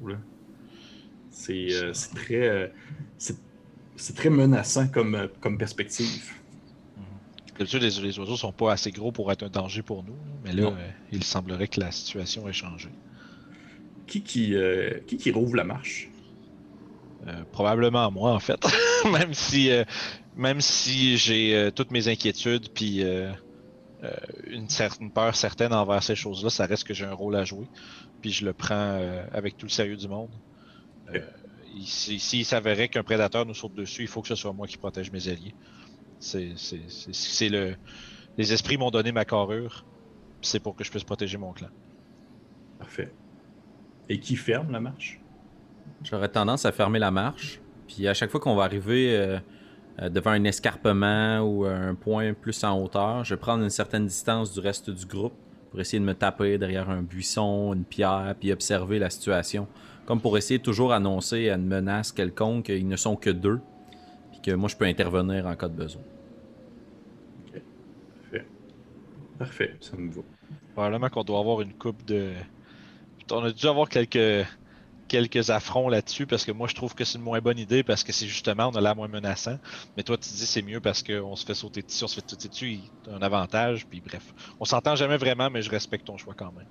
C'est 1.30 1.68
euh, 1.72 1.94
très, 2.16 2.48
euh, 2.48 2.68
c'est 3.96 4.16
très 4.16 4.32
menaçant 4.32 4.88
comme, 4.88 5.16
euh, 5.16 5.28
comme 5.40 5.58
perspective. 5.60 6.34
D'habitude, 7.58 7.84
les, 7.84 8.02
les 8.02 8.20
oiseaux 8.20 8.36
sont 8.36 8.52
pas 8.52 8.74
assez 8.74 8.92
gros 8.92 9.12
pour 9.12 9.32
être 9.32 9.44
un 9.44 9.50
danger 9.50 9.84
pour 9.84 10.04
nous, 10.04 10.18
mais 10.44 10.52
là, 10.52 10.70
euh, 10.70 10.90
il 11.12 11.24
semblerait 11.24 11.68
que 11.68 11.80
la 11.80 11.92
situation 11.92 12.50
ait 12.50 12.54
changé. 12.54 12.90
Qui 14.08 14.24
qui, 14.24 14.56
qui, 15.08 15.18
qui 15.18 15.32
rouvre 15.32 15.56
la 15.56 15.64
marche? 15.64 16.10
Euh, 17.28 17.44
probablement 17.52 18.12
moi, 18.12 18.34
en 18.34 18.40
fait. 18.40 18.66
même 19.12 19.34
si, 19.34 19.72
euh, 19.72 19.84
même 20.36 20.62
si 20.62 21.18
j'ai 21.18 21.56
euh, 21.56 21.72
toutes 21.72 21.92
mes 21.92 22.08
inquiétudes, 22.08 22.70
puis 22.74 23.04
une 24.48 24.68
certaine 24.68 25.12
peur 25.12 25.36
certaine 25.36 25.74
envers 25.74 26.04
ces 26.04 26.16
choses-là, 26.16 26.50
ça 26.50 26.66
reste 26.66 26.84
que 26.84 26.94
j'ai 26.94 27.06
un 27.06 27.14
rôle 27.14 27.36
à 27.36 27.46
jouer. 27.46 27.68
Puis 28.22 28.32
je 28.32 28.46
le 28.46 28.54
prends 28.54 29.00
avec 29.32 29.58
tout 29.58 29.66
le 29.66 29.72
sérieux 29.72 29.96
du 29.96 30.08
monde. 30.08 30.32
S'il 31.82 32.20
si, 32.20 32.44
s'avérait 32.44 32.90
qu'un 32.90 33.04
prédateur 33.04 33.46
nous 33.46 33.54
saute 33.54 33.74
dessus, 33.74 34.04
il 34.04 34.08
faut 34.08 34.22
que 34.22 34.28
ce 34.28 34.36
soit 34.36 34.54
moi 34.54 34.68
qui 34.68 34.78
protège 34.78 35.12
mes 35.12 35.30
alliés. 35.30 35.56
C'est 36.20 37.50
le. 37.50 37.76
Les 38.38 38.52
esprits 38.52 38.78
m'ont 38.78 38.92
donné 38.92 39.12
ma 39.12 39.26
carrure. 39.26 39.86
C'est 40.42 40.60
pour 40.60 40.76
que 40.76 40.84
je 40.84 40.92
puisse 40.92 41.04
protéger 41.04 41.38
mon 41.38 41.54
clan. 41.54 41.70
Parfait. 42.80 43.14
Et 44.10 44.20
qui 44.20 44.36
ferme 44.36 44.72
la 44.72 44.82
marche? 44.82 45.23
J'aurais 46.04 46.30
tendance 46.30 46.66
à 46.66 46.72
fermer 46.72 47.00
la 47.00 47.12
marche. 47.12 47.62
Puis 47.88 48.08
à 48.08 48.14
chaque 48.14 48.30
fois 48.30 48.40
qu'on 48.40 48.56
va 48.56 48.64
arriver 48.64 49.16
euh, 49.16 49.40
euh, 50.02 50.10
devant 50.10 50.32
un 50.32 50.44
escarpement 50.44 51.40
ou 51.42 51.66
un 51.66 51.96
point 51.96 52.34
plus 52.34 52.64
en 52.64 52.82
hauteur, 52.82 53.24
je 53.24 53.36
vais 53.36 53.40
prendre 53.40 53.64
une 53.64 53.70
certaine 53.70 54.08
distance 54.08 54.54
du 54.54 54.60
reste 54.60 54.90
du 54.90 55.06
groupe 55.06 55.34
pour 55.70 55.80
essayer 55.80 56.00
de 56.00 56.06
me 56.06 56.14
taper 56.14 56.58
derrière 56.58 56.90
un 56.90 57.02
buisson, 57.02 57.74
une 57.74 57.84
pierre, 57.84 58.36
puis 58.40 58.52
observer 58.52 59.00
la 59.00 59.10
situation. 59.10 59.68
Comme 60.06 60.22
pour 60.22 60.38
essayer 60.38 60.58
de 60.58 60.64
toujours 60.64 60.94
annoncer 60.94 61.50
à 61.50 61.56
une 61.56 61.66
menace 61.66 62.12
quelconque 62.12 62.66
qu'ils 62.66 62.88
ne 62.88 62.96
sont 62.96 63.16
que 63.16 63.30
deux, 63.30 63.60
puis 64.32 64.42
que 64.42 64.52
moi 64.52 64.70
je 64.70 64.76
peux 64.76 64.86
intervenir 64.86 65.48
en 65.48 65.56
cas 65.56 65.70
de 65.70 65.76
besoin. 65.76 66.02
Ok. 67.48 67.62
Parfait. 68.30 68.46
Parfait, 69.40 69.76
ça 69.80 69.98
me 69.98 70.12
va. 70.12 70.22
Probablement 70.74 71.10
qu'on 71.10 71.24
doit 71.24 71.40
avoir 71.40 71.62
une 71.62 71.74
coupe 71.74 72.06
de. 72.06 72.34
On 73.32 73.44
a 73.44 73.52
dû 73.52 73.66
avoir 73.66 73.88
quelques 73.88 74.46
quelques 75.14 75.52
affronts 75.52 75.90
là-dessus 75.90 76.26
parce 76.26 76.44
que 76.44 76.52
moi 76.52 76.68
je 76.68 76.74
trouve 76.74 76.96
que 76.96 77.06
c'est 77.06 77.20
une 77.20 77.24
moins 77.24 77.40
bonne 77.40 77.60
idée 77.60 77.84
parce 77.84 78.04
que 78.04 78.12
c'est 78.12 78.26
justement 78.26 78.70
on 78.70 78.76
a 78.76 78.82
l'air 78.82 78.96
moins 78.96 79.08
menaçant. 79.08 79.60
Mais 79.96 80.02
toi 80.02 80.18
tu 80.18 80.28
dis 80.30 80.48
c'est 80.48 80.64
mieux 80.64 80.80
parce 80.80 81.04
qu'on 81.04 81.36
se 81.36 81.46
fait 81.46 81.54
sauter 81.54 81.84
dessus, 81.84 82.04
on 82.04 82.08
se 82.08 82.16
fait 82.16 82.28
sauter 82.28 82.48
dessus, 82.48 82.80
un 83.08 83.22
avantage, 83.22 83.86
puis 83.86 84.02
bref. 84.02 84.34
On 84.60 84.66
s'entend 84.66 84.96
jamais 84.96 85.18
vraiment, 85.18 85.52
mais 85.52 85.62
je 85.62 85.70
respecte 85.70 86.08
ton 86.08 86.18
choix 86.18 86.34
quand 86.36 86.52
même. 86.52 86.66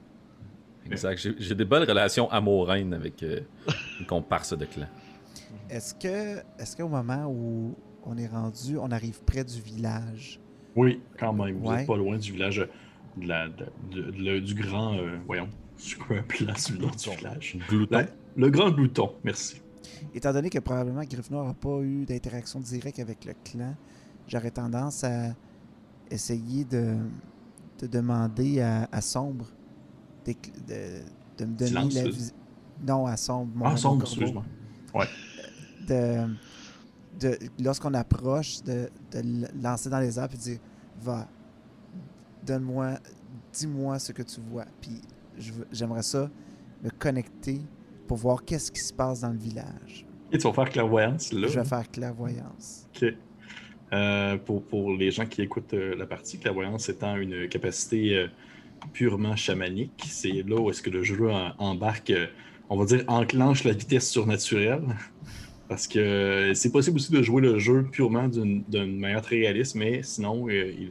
Exact. 0.90 1.24
J'ai 1.38 1.54
des 1.54 1.64
bonnes 1.64 1.88
relations 1.88 2.28
amoureuses 2.32 2.92
avec 2.92 3.22
euh, 3.22 3.42
une 4.00 4.06
comparse 4.06 4.58
de 4.58 4.64
clan. 4.64 4.88
Est-ce 5.70 5.94
que 5.94 6.42
est-ce 6.58 6.76
qu'au 6.76 6.88
moment 6.88 7.26
où 7.28 7.76
on 8.04 8.18
est 8.18 8.26
rendu, 8.26 8.76
on 8.76 8.90
arrive 8.90 9.22
près 9.22 9.44
du 9.44 9.60
village? 9.60 10.40
Oui, 10.74 11.00
quand 11.16 11.32
même. 11.32 11.58
Vous 11.58 11.72
n'êtes 11.72 11.86
pas 11.86 11.96
loin 11.96 12.16
du 12.16 12.32
village 12.32 12.66
de 13.16 13.28
la, 13.28 14.40
du 14.40 14.54
grand. 14.54 14.96
Euh, 14.96 15.16
voyons, 15.26 15.48
je 15.78 15.94
quoi 15.94 16.16
un 16.16 16.22
place 16.22 16.72
du 16.72 16.78
village? 16.78 17.56
Glouton. 17.68 18.04
Le 18.36 18.50
grand 18.50 18.70
glouton, 18.70 19.12
merci. 19.24 19.60
Étant 20.14 20.32
donné 20.32 20.50
que 20.50 20.58
probablement 20.58 21.02
Gryffindor 21.02 21.46
n'a 21.46 21.54
pas 21.54 21.80
eu 21.80 22.04
d'interaction 22.04 22.60
directe 22.60 22.98
avec 22.98 23.24
le 23.24 23.34
clan, 23.44 23.74
j'aurais 24.26 24.50
tendance 24.50 25.04
à 25.04 25.34
essayer 26.10 26.64
de, 26.64 26.96
de 27.78 27.86
demander 27.86 28.60
à, 28.60 29.00
Sombre 29.00 29.46
de, 30.26 30.32
de, 31.38 31.44
me 31.44 31.56
donner 31.56 31.94
la 31.94 32.04
visite. 32.04 32.34
Non, 32.86 33.06
à 33.06 33.16
Sombre. 33.16 33.52
Mon 33.54 33.66
ah, 33.66 33.76
Sombre, 33.76 34.02
excuse-moi. 34.02 34.44
Ouais. 34.94 35.06
De, 35.86 36.28
de, 37.20 37.38
lorsqu'on 37.60 37.94
approche, 37.94 38.62
de, 38.62 38.88
de 39.10 39.22
lancer 39.62 39.90
dans 39.90 40.00
les 40.00 40.18
airs 40.18 40.28
et 40.32 40.36
dire 40.36 40.58
Va, 41.00 41.28
donne-moi, 42.44 42.98
dis-moi 43.52 43.98
ce 43.98 44.12
que 44.12 44.22
tu 44.22 44.40
vois. 44.40 44.66
Puis 44.80 45.00
j'aimerais 45.70 46.02
ça 46.02 46.30
me 46.82 46.90
connecter 46.90 47.60
pour 48.06 48.16
voir 48.16 48.44
qu'est-ce 48.44 48.70
qui 48.70 48.80
se 48.80 48.92
passe 48.92 49.20
dans 49.20 49.30
le 49.30 49.38
village. 49.38 50.06
Et 50.32 50.38
tu 50.38 50.44
vas 50.44 50.52
faire 50.52 50.70
clairvoyance, 50.70 51.32
là? 51.32 51.48
Je 51.48 51.58
vais 51.58 51.64
faire 51.64 51.90
clairvoyance. 51.90 52.88
OK. 52.96 53.14
Euh, 53.92 54.38
pour, 54.38 54.62
pour, 54.62 54.96
les 54.96 55.10
gens 55.10 55.26
qui 55.26 55.42
écoutent 55.42 55.74
euh, 55.74 55.94
la 55.94 56.06
partie, 56.06 56.38
clairvoyance 56.38 56.88
étant 56.88 57.16
une 57.16 57.46
capacité 57.48 58.16
euh, 58.16 58.26
purement 58.94 59.36
chamanique, 59.36 60.02
c'est 60.08 60.42
là 60.46 60.56
où 60.58 60.70
est-ce 60.70 60.80
que 60.80 60.88
le 60.88 61.02
jeu 61.02 61.30
embarque, 61.58 62.12
on 62.70 62.76
va 62.78 62.86
dire, 62.86 63.04
enclenche 63.06 63.64
la 63.64 63.72
vitesse 63.72 64.10
surnaturelle. 64.10 64.82
Parce 65.68 65.86
que 65.86 66.52
c'est 66.54 66.72
possible 66.72 66.96
aussi 66.96 67.12
de 67.12 67.22
jouer 67.22 67.40
le 67.40 67.58
jeu 67.58 67.84
purement 67.90 68.28
d'une 68.28 68.98
manière 68.98 69.22
très 69.22 69.36
réaliste, 69.36 69.74
mais 69.74 70.02
sinon, 70.02 70.46
il, 70.48 70.90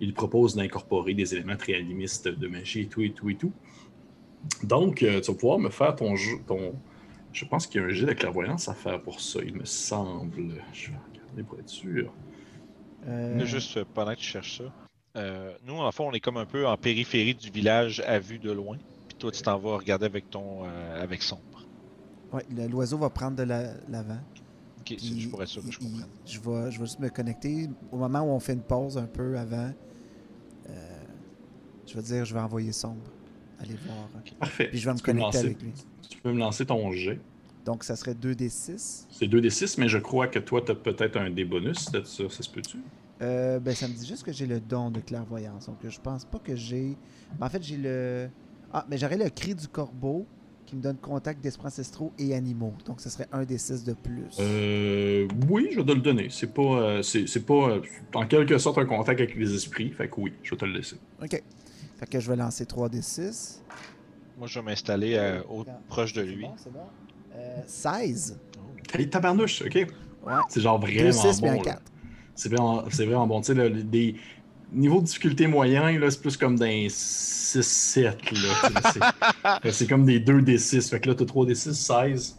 il, 0.00 0.12
propose 0.12 0.54
d'incorporer 0.54 1.14
des 1.14 1.34
éléments 1.34 1.56
très 1.56 1.74
animistes 1.74 2.28
de 2.28 2.46
magie 2.46 2.82
et 2.82 2.86
tout, 2.88 3.00
et 3.00 3.10
tout, 3.10 3.30
et 3.30 3.36
tout. 3.36 3.52
Donc, 4.62 5.02
euh, 5.02 5.20
tu 5.20 5.30
vas 5.30 5.38
pouvoir 5.38 5.58
me 5.58 5.70
faire 5.70 5.94
ton 5.94 6.16
jeu. 6.16 6.38
Ton... 6.46 6.74
Je 7.32 7.44
pense 7.44 7.66
qu'il 7.66 7.80
y 7.80 7.84
a 7.84 7.86
un 7.86 7.90
jet 7.90 8.06
de 8.06 8.12
clairvoyance 8.12 8.68
à 8.68 8.74
faire 8.74 9.00
pour 9.00 9.20
ça, 9.20 9.40
il 9.44 9.54
me 9.54 9.64
semble. 9.64 10.54
Je 10.72 10.90
vais 10.90 10.96
regarder 11.12 11.42
pour 11.42 11.58
être 11.58 11.68
sûr. 11.68 12.12
Euh... 13.06 13.44
Juste 13.44 13.76
euh, 13.76 13.84
pendant 13.94 14.12
que 14.12 14.18
tu 14.18 14.24
cherches 14.24 14.58
ça. 14.58 14.72
Euh, 15.16 15.52
nous, 15.64 15.74
en 15.74 15.90
fait, 15.92 16.02
on 16.02 16.12
est 16.12 16.20
comme 16.20 16.36
un 16.36 16.46
peu 16.46 16.66
en 16.66 16.76
périphérie 16.76 17.34
du 17.34 17.50
village 17.50 18.00
à 18.06 18.18
vue 18.18 18.38
de 18.38 18.50
loin. 18.50 18.78
Puis 19.08 19.16
toi, 19.18 19.30
tu 19.30 19.42
t'en 19.42 19.58
vas 19.58 19.76
regarder 19.76 20.06
avec 20.06 20.30
ton 20.30 20.64
avec 20.64 21.22
sombre. 21.22 21.42
Oui, 22.32 22.42
l'oiseau 22.68 22.98
va 22.98 23.08
prendre 23.08 23.36
de 23.36 23.42
l'avant. 23.42 24.20
ok, 24.80 24.96
je 24.98 25.28
pourrais 25.28 25.46
ça, 25.46 25.60
je 25.68 25.78
comprends. 25.78 26.06
Je 26.26 26.38
vais, 26.38 26.70
je 26.70 26.78
vais 26.78 26.86
juste 26.86 27.00
me 27.00 27.08
connecter. 27.08 27.68
Au 27.90 27.96
moment 27.96 28.20
où 28.20 28.28
on 28.28 28.38
fait 28.38 28.52
une 28.52 28.62
pause 28.62 28.98
un 28.98 29.06
peu 29.06 29.38
avant, 29.38 29.72
je 31.86 31.94
vais 31.94 32.02
dire, 32.02 32.24
je 32.24 32.34
vais 32.34 32.40
envoyer 32.40 32.70
sombre. 32.70 33.10
Allez 33.60 33.76
voir. 33.86 34.08
Parfait. 34.38 34.68
Puis 34.68 34.78
je 34.78 34.88
vais 34.88 34.94
me 34.94 35.00
connecter 35.00 35.38
avec 35.38 35.62
lui. 35.62 35.72
Tu 36.08 36.18
peux 36.18 36.32
me 36.32 36.38
lancer 36.38 36.66
ton 36.66 36.92
jet. 36.92 37.20
Donc, 37.64 37.84
ça 37.84 37.96
serait 37.96 38.14
2d6. 38.14 39.06
C'est 39.10 39.26
2d6, 39.26 39.74
mais 39.78 39.88
je 39.88 39.98
crois 39.98 40.26
que 40.26 40.38
toi, 40.38 40.62
tu 40.62 40.72
as 40.72 40.74
peut-être 40.74 41.16
un 41.16 41.30
d 41.30 41.44
bonus. 41.44 41.90
Ça, 41.90 42.02
ça 42.04 42.42
se 42.42 42.48
peut-tu? 42.48 42.78
Euh, 43.20 43.58
ben, 43.58 43.74
ça 43.74 43.88
me 43.88 43.92
dit 43.92 44.06
juste 44.06 44.22
que 44.22 44.32
j'ai 44.32 44.46
le 44.46 44.60
don 44.60 44.90
de 44.90 45.00
clairvoyance. 45.00 45.66
Donc, 45.66 45.76
je 45.86 46.00
pense 46.00 46.24
pas 46.24 46.38
que 46.38 46.56
j'ai. 46.56 46.96
Ben, 47.38 47.46
en 47.46 47.50
fait, 47.50 47.62
j'ai 47.62 47.76
le. 47.76 48.30
Ah, 48.72 48.86
mais 48.88 48.96
j'aurais 48.96 49.16
le 49.16 49.28
cri 49.28 49.54
du 49.54 49.66
corbeau 49.68 50.26
qui 50.64 50.76
me 50.76 50.82
donne 50.82 50.98
contact 50.98 51.42
d'esprits 51.42 51.66
ancestraux 51.66 52.12
et 52.18 52.34
animaux. 52.34 52.74
Donc, 52.86 53.00
ce 53.00 53.08
serait 53.08 53.26
un 53.32 53.44
des 53.44 53.56
6 53.56 53.84
de 53.84 53.94
plus. 53.94 54.36
Euh, 54.38 55.26
oui, 55.48 55.68
je 55.72 55.80
vais 55.80 55.84
te 55.84 55.92
le 55.92 56.00
donner. 56.00 56.28
C'est 56.30 56.52
pas, 56.52 56.62
euh, 56.62 57.02
c'est, 57.02 57.46
pas 57.46 57.80
en 58.14 58.26
quelque 58.26 58.58
sorte 58.58 58.76
un 58.76 58.84
contact 58.84 59.20
avec 59.20 59.34
les 59.34 59.54
esprits. 59.54 59.90
Fait 59.90 60.08
que 60.08 60.20
oui, 60.20 60.34
je 60.42 60.50
vais 60.50 60.56
te 60.56 60.64
le 60.66 60.72
laisser. 60.72 60.96
OK. 61.22 61.42
Fait 61.98 62.06
que 62.06 62.20
je 62.20 62.30
vais 62.30 62.36
lancer 62.36 62.64
3d6. 62.64 63.58
Moi, 64.38 64.46
je 64.46 64.58
vais 64.60 64.64
m'installer 64.64 65.16
euh, 65.16 65.40
proche 65.88 66.12
de 66.12 66.22
lui. 66.22 66.46
c'est 66.56 66.72
bon. 66.72 66.86
Euh, 67.34 67.60
16. 67.66 68.38
Allez, 68.94 69.08
tabarnouche, 69.08 69.62
ok. 69.62 69.74
Ouais. 69.74 70.34
C'est 70.48 70.60
genre 70.60 70.78
vraiment 70.78 71.12
6, 71.12 71.40
bon. 71.40 71.60
4. 71.60 71.82
C'est 72.36 72.48
vraiment, 72.48 72.82
vraiment, 72.82 73.26
bon. 73.26 73.40
Tu 73.40 73.54
sais, 73.54 73.70
des 73.70 74.14
niveaux 74.72 75.00
de 75.00 75.06
difficulté 75.06 75.48
moyen, 75.48 75.98
là, 75.98 76.08
c'est 76.10 76.20
plus 76.20 76.36
comme 76.36 76.56
d'un 76.56 76.86
6-7. 76.86 78.14
c'est 79.72 79.88
comme 79.88 80.04
des 80.04 80.20
2d6. 80.20 80.90
Fait 80.90 81.00
que 81.00 81.08
là, 81.08 81.16
t'as 81.16 81.24
3d6, 81.24 81.72
16. 81.72 82.38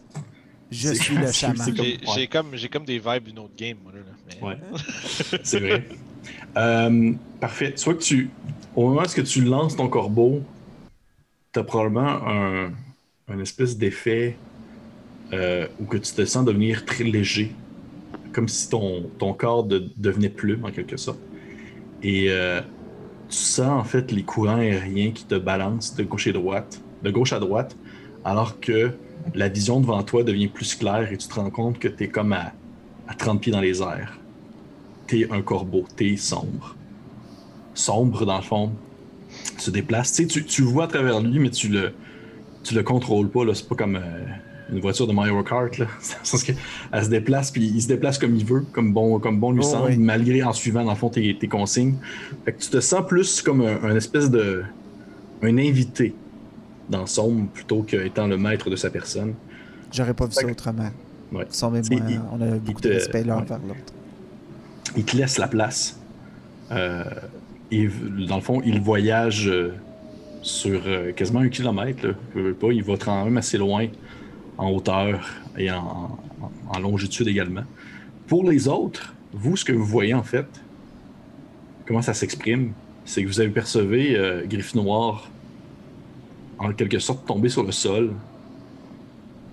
Je 0.70 0.94
suis 0.94 1.16
le 1.16 1.30
chaman. 1.32 1.74
J'ai 2.14 2.28
comme, 2.28 2.52
comme, 2.72 2.84
des 2.84 2.98
vibes 2.98 3.24
d'une 3.24 3.40
autre 3.40 3.56
game, 3.56 3.76
moi. 3.82 3.92
Là, 3.92 4.00
mais... 4.26 4.40
Ouais. 4.46 4.58
c'est 5.42 5.60
vrai. 5.60 5.86
Euh, 6.56 7.12
parfait. 7.40 7.74
Soit 7.76 7.94
que 7.94 8.02
tu, 8.02 8.30
au 8.76 8.88
moment 8.88 9.02
où 9.02 9.22
tu 9.22 9.42
lances 9.42 9.76
ton 9.76 9.88
corbeau, 9.88 10.42
tu 11.52 11.58
as 11.58 11.64
probablement 11.64 12.20
un, 13.28 13.40
espèce 13.40 13.76
d'effet 13.76 14.36
euh, 15.32 15.66
où 15.80 15.84
que 15.84 15.96
tu 15.96 16.12
te 16.12 16.24
sens 16.24 16.44
devenir 16.44 16.84
très 16.84 17.04
léger, 17.04 17.52
comme 18.32 18.48
si 18.48 18.68
ton, 18.68 19.34
corps 19.34 19.64
devenait 19.64 20.28
plume 20.28 20.64
en 20.64 20.70
quelque 20.70 20.96
sorte. 20.96 21.20
Et 22.02 22.26
euh, 22.28 22.60
tu 23.28 23.36
sens 23.36 23.80
en 23.80 23.84
fait 23.84 24.10
les 24.10 24.22
courants 24.22 24.56
aériens 24.56 25.12
qui 25.12 25.24
te 25.24 25.36
balancent 25.36 25.94
de 25.94 26.02
gauche 26.02 26.26
et 26.26 26.32
droite, 26.32 26.80
de 27.02 27.10
gauche 27.10 27.32
à 27.32 27.38
droite, 27.38 27.76
alors 28.24 28.58
que 28.60 28.92
la 29.34 29.48
vision 29.48 29.80
devant 29.80 30.02
toi 30.02 30.24
devient 30.24 30.48
plus 30.48 30.74
claire 30.74 31.12
et 31.12 31.16
tu 31.16 31.28
te 31.28 31.34
rends 31.34 31.50
compte 31.50 31.78
que 31.78 31.88
tu 31.88 32.04
es 32.04 32.08
comme 32.08 32.32
à, 32.32 32.52
à 33.06 33.14
30 33.14 33.40
pieds 33.40 33.52
dans 33.52 33.60
les 33.60 33.80
airs. 33.82 34.18
Tu 35.06 35.20
es 35.20 35.32
un 35.32 35.42
corbeau, 35.42 35.84
tu 35.96 36.12
es 36.12 36.16
sombre 36.16 36.76
sombre, 37.80 38.24
dans 38.26 38.36
le 38.36 38.42
fond, 38.42 38.72
se 39.58 39.70
déplace. 39.70 40.12
Tu, 40.12 40.28
sais, 40.28 40.42
tu, 40.42 40.62
vois 40.62 40.84
à 40.84 40.88
travers 40.88 41.20
lui, 41.20 41.38
mais 41.38 41.50
tu 41.50 41.68
le, 41.68 41.92
tu 42.62 42.74
le 42.74 42.82
contrôles 42.82 43.30
pas. 43.30 43.40
C'est 43.54 43.68
pas 43.68 43.74
comme 43.74 43.96
euh, 43.96 44.00
une 44.72 44.80
voiture 44.80 45.06
de 45.06 45.12
Mario 45.12 45.42
Kart. 45.42 45.76
Là. 45.78 45.86
elle 46.92 47.04
se 47.04 47.10
déplace, 47.10 47.50
puis 47.50 47.64
il 47.64 47.82
se 47.82 47.88
déplace 47.88 48.18
comme 48.18 48.36
il 48.36 48.44
veut, 48.44 48.64
comme 48.72 48.92
bon, 48.92 49.18
comme 49.18 49.40
bon 49.40 49.52
lui 49.52 49.60
oh, 49.62 49.66
semble, 49.66 49.96
malgré 49.98 50.42
en 50.42 50.52
suivant, 50.52 50.84
dans 50.84 50.92
le 50.92 50.96
fond, 50.96 51.08
tes, 51.08 51.36
tes 51.36 51.48
consignes. 51.48 51.96
Fait 52.44 52.52
que 52.52 52.60
tu 52.60 52.70
te 52.70 52.80
sens 52.80 53.06
plus 53.06 53.42
comme 53.42 53.62
un, 53.62 53.96
espèce 53.96 54.30
de. 54.30 54.62
un 55.42 55.58
invité 55.58 56.14
dans 56.88 57.06
Sombre 57.06 57.48
plutôt 57.48 57.82
qu'étant 57.82 58.26
le 58.26 58.36
maître 58.36 58.68
de 58.68 58.76
sa 58.76 58.90
personne. 58.90 59.34
J'aurais 59.92 60.14
pas 60.14 60.26
vu 60.26 60.32
ça 60.32 60.46
autrement. 60.46 60.90
Ouais. 61.32 61.46
on 61.62 62.40
a 62.40 62.46
beaucoup 62.58 62.80
de 62.80 62.88
respect 62.88 63.22
l'un 63.22 63.42
vers 63.42 63.58
l'autre. 63.58 63.92
Il 64.96 65.04
te 65.04 65.16
laisse 65.16 65.38
la 65.38 65.46
place. 65.46 65.96
Euh, 66.72 67.04
et 67.70 67.88
dans 68.26 68.36
le 68.36 68.42
fond, 68.42 68.60
il 68.64 68.80
voyage 68.80 69.48
euh, 69.48 69.74
sur 70.42 70.82
euh, 70.86 71.12
quasiment 71.12 71.40
un 71.40 71.48
kilomètre. 71.48 72.14
Il 72.34 72.82
va 72.82 72.96
quand 72.96 73.24
même 73.24 73.36
assez 73.36 73.58
loin 73.58 73.86
en 74.58 74.70
hauteur 74.70 75.26
et 75.56 75.70
en, 75.70 76.18
longitude 76.80 77.28
également. 77.28 77.62
Pour 78.26 78.48
les 78.48 78.68
autres, 78.68 79.14
vous, 79.32 79.56
ce 79.56 79.64
que 79.64 79.72
vous 79.72 79.84
voyez 79.84 80.14
en 80.14 80.22
fait, 80.22 80.46
comment 81.86 82.02
ça 82.02 82.14
s'exprime, 82.14 82.72
c'est 83.04 83.22
que 83.22 83.28
vous 83.28 83.40
avez 83.40 83.50
percevé 83.50 84.16
euh, 84.16 84.46
Noir 84.74 85.28
en 86.58 86.72
quelque 86.72 86.98
sorte 86.98 87.26
tomber 87.26 87.48
sur 87.48 87.64
le 87.64 87.72
sol. 87.72 88.12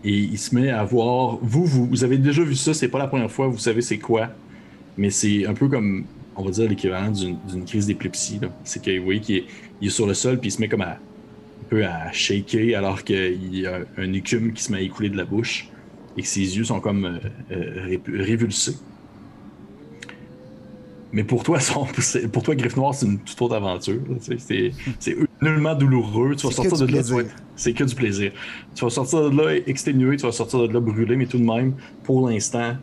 Et 0.04 0.16
il 0.16 0.38
se 0.38 0.54
met 0.56 0.70
à 0.70 0.84
voir. 0.84 1.38
Vous, 1.42 1.66
vous, 1.66 1.88
vous 1.88 2.04
avez 2.04 2.18
déjà 2.18 2.44
vu 2.44 2.56
ça, 2.56 2.74
c'est 2.74 2.88
pas 2.88 3.00
la 3.00 3.08
première 3.08 3.32
fois, 3.32 3.48
vous 3.48 3.58
savez 3.58 3.82
c'est 3.82 3.98
quoi. 3.98 4.30
Mais 4.98 5.10
c'est 5.10 5.46
un 5.46 5.54
peu 5.54 5.68
comme 5.68 6.06
on 6.38 6.44
va 6.44 6.52
dire, 6.52 6.70
l'équivalent 6.70 7.12
d'une 7.12 7.66
crise 7.66 7.88
d'épilepsie. 7.88 8.40
C'est 8.64 8.82
que 8.82 8.98
vous 8.98 9.04
voyez 9.04 9.20
qu'il 9.20 9.44
est, 9.82 9.90
sur 9.90 10.08
le 10.08 10.14
sol, 10.14 10.40
puis 10.40 10.50
il 10.50 10.52
se 10.52 10.62
met 10.62 10.70
comme 10.70 10.82
à, 10.82 10.92
un 10.92 11.70
peu 11.70 11.84
à 11.84 12.12
shaker, 12.12 12.78
alors 12.78 13.04
qu'il 13.04 13.56
y 13.56 13.66
a 13.66 13.80
un 13.98 14.14
écume 14.14 14.54
qui 14.54 14.64
se 14.64 14.72
met 14.72 14.78
à 14.78 14.82
écouler 14.82 15.10
de 15.10 15.18
la 15.18 15.26
bouche, 15.26 15.70
et 16.16 16.22
que 16.22 16.28
ses 16.28 16.58
yeux 16.58 16.64
sont 16.64 16.80
comme 16.80 17.06
euh, 17.06 17.20
euh, 17.52 17.98
révulsés. 18.08 18.76
Mais 21.12 21.24
pour 21.24 21.44
toi, 21.44 21.58
pour 22.32 22.44
toi, 22.44 22.56
Griffe 22.56 22.76
Noir, 22.76 22.94
c'est 22.94 23.06
une 23.06 23.20
toute 23.20 23.42
autre 23.42 23.56
aventure. 23.56 24.02
C'est 24.20 24.72
nullement 25.42 25.74
douloureux. 25.74 26.36
Tu 26.36 26.46
vas 26.46 26.54
sortir 26.54 26.78
de 26.78 26.94
là. 26.94 27.02
C'est 27.56 27.74
que 27.74 27.84
du 27.84 27.96
plaisir. 27.96 28.32
Tu 28.76 28.84
vas 28.84 28.90
sortir 28.90 29.30
de 29.30 29.38
là 29.42 29.56
exténué, 29.66 30.18
tu 30.18 30.26
vas 30.26 30.32
sortir 30.32 30.68
de 30.68 30.74
là 30.74 30.80
brûlé, 30.80 31.16
mais 31.16 31.26
tout 31.26 31.38
de 31.38 31.46
même, 31.46 31.74
pour 32.04 32.28
l'instant, 32.28 32.76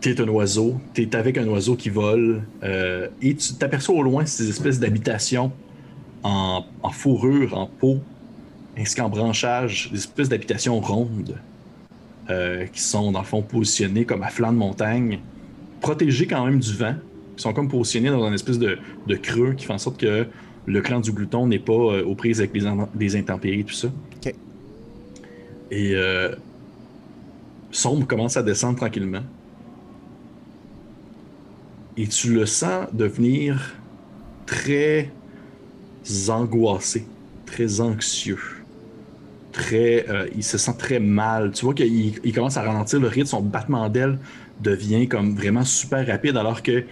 tu 0.00 0.10
es 0.10 0.20
un 0.20 0.28
oiseau, 0.28 0.80
tu 0.94 1.02
es 1.02 1.16
avec 1.16 1.36
un 1.36 1.46
oiseau 1.46 1.76
qui 1.76 1.90
vole, 1.90 2.42
euh, 2.62 3.08
et 3.20 3.34
tu 3.34 3.54
t'aperçois 3.54 3.94
au 3.94 4.02
loin 4.02 4.24
ces 4.24 4.48
espèces 4.48 4.80
d'habitations 4.80 5.52
en, 6.22 6.64
fourrure, 6.90 7.56
en 7.56 7.66
peau, 7.66 7.98
ainsi 8.78 8.94
qu'en 8.94 9.08
branchage, 9.08 9.90
des 9.90 9.98
espèces 9.98 10.28
d'habitations 10.28 10.80
rondes 10.80 11.36
euh, 12.28 12.66
qui 12.66 12.80
sont 12.80 13.12
dans 13.12 13.20
le 13.20 13.26
fond 13.26 13.42
positionnées 13.42 14.04
comme 14.04 14.22
à 14.22 14.28
flanc 14.28 14.52
de 14.52 14.58
montagne, 14.58 15.20
protégées 15.80 16.26
quand 16.26 16.44
même 16.44 16.60
du 16.60 16.74
vent, 16.74 16.94
qui 17.36 17.42
sont 17.42 17.52
comme 17.52 17.68
positionnés 17.68 18.10
dans 18.10 18.26
une 18.26 18.34
espèce 18.34 18.58
de, 18.58 18.78
creux 19.22 19.54
qui 19.54 19.66
fait 19.66 19.72
en 19.72 19.78
sorte 19.78 19.98
que 19.98 20.26
le 20.66 20.80
clan 20.82 21.00
du 21.00 21.12
glouton 21.12 21.46
n'est 21.46 21.58
pas 21.58 21.72
euh, 21.72 22.04
aux 22.04 22.14
prises 22.14 22.40
avec 22.40 22.52
les, 22.98 23.16
intempéries, 23.16 23.64
tout 23.64 23.74
ça. 23.74 23.88
OK. 24.16 24.34
Et 25.70 25.94
Sombre 27.70 28.06
commence 28.06 28.36
à 28.36 28.42
descendre 28.42 28.76
tranquillement. 28.76 29.22
Et 32.00 32.06
tu 32.06 32.32
le 32.32 32.46
sens 32.46 32.86
devenir 32.94 33.74
très 34.46 35.10
angoissé, 36.30 37.04
très 37.44 37.82
anxieux. 37.82 38.38
Très, 39.52 40.08
euh, 40.08 40.26
il 40.34 40.42
se 40.42 40.56
sent 40.56 40.72
très 40.78 40.98
mal. 40.98 41.52
Tu 41.52 41.62
vois 41.62 41.74
qu'il 41.74 42.32
commence 42.34 42.56
à 42.56 42.62
ralentir 42.62 43.00
le 43.00 43.08
rythme, 43.08 43.26
son 43.26 43.42
battement 43.42 43.86
d'aile 43.90 44.18
devient 44.62 45.08
comme 45.08 45.34
vraiment 45.34 45.66
super 45.66 46.06
rapide 46.06 46.38
alors 46.38 46.62
que 46.62 46.84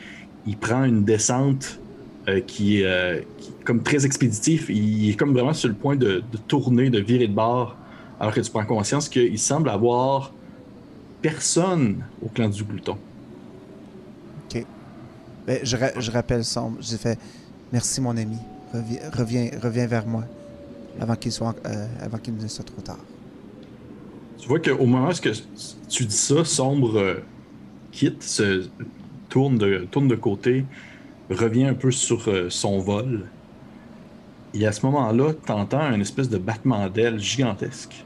il 0.47 0.59
prend 0.59 0.85
une 0.85 1.05
descente 1.05 1.81
euh, 2.29 2.41
qui, 2.41 2.83
est, 2.83 2.85
euh, 2.85 3.23
comme 3.65 3.83
très 3.83 4.05
expéditif. 4.05 4.69
Il 4.69 5.09
est 5.09 5.15
comme 5.15 5.33
vraiment 5.33 5.55
sur 5.55 5.71
le 5.71 5.75
point 5.75 5.97
de, 5.97 6.23
tourner, 6.49 6.91
de 6.91 7.01
virer 7.01 7.29
de 7.29 7.35
bord, 7.35 7.79
alors 8.21 8.35
que 8.35 8.41
tu 8.41 8.51
prends 8.51 8.67
conscience 8.67 9.09
qu'il 9.09 9.39
semble 9.39 9.71
avoir 9.71 10.35
personne 11.23 12.05
au 12.23 12.29
clan 12.29 12.51
du 12.51 12.63
glouton. 12.63 12.99
Ben, 15.49 15.61
je, 15.63 15.79
je, 15.99 16.11
rappelle 16.11 16.45
Sombre. 16.45 16.77
J'ai 16.83 16.99
fait 16.99 17.19
merci 17.73 18.03
mon 18.03 18.15
ami. 18.19 18.37
Reviens, 18.75 19.49
reviens, 19.63 19.87
vers 19.87 20.07
moi 20.07 20.25
avant 21.01 21.17
qu'il 21.17 21.33
soit 21.33 21.57
euh, 21.65 21.87
avant 22.03 22.19
qu'il 22.19 22.37
ne 22.37 22.47
soit 22.49 22.67
trop 22.67 22.83
tard. 22.83 22.99
Tu 24.37 24.47
vois 24.47 24.61
qu'au 24.61 24.85
moment 24.85 25.09
où 25.09 25.31
tu 25.89 26.05
dis 26.05 26.15
ça, 26.15 26.45
Sombre 26.45 27.23
quitte, 27.93 28.23
se 28.23 28.69
tourne 29.31 29.57
de, 29.57 29.89
tourne 29.91 30.07
de 30.09 30.17
côté, 30.17 30.67
revient 31.31 31.65
un 31.65 31.75
peu 31.75 31.93
sur 31.93 32.29
euh, 32.29 32.51
son 32.51 32.81
vol. 32.81 33.27
Et 34.53 34.67
à 34.67 34.73
ce 34.73 34.85
moment-là, 34.85 35.33
tu 35.47 35.51
entends 35.51 35.81
un 35.81 35.99
espèce 35.99 36.29
de 36.29 36.37
battement 36.37 36.91
d'aile 36.91 37.19
gigantesque 37.19 38.05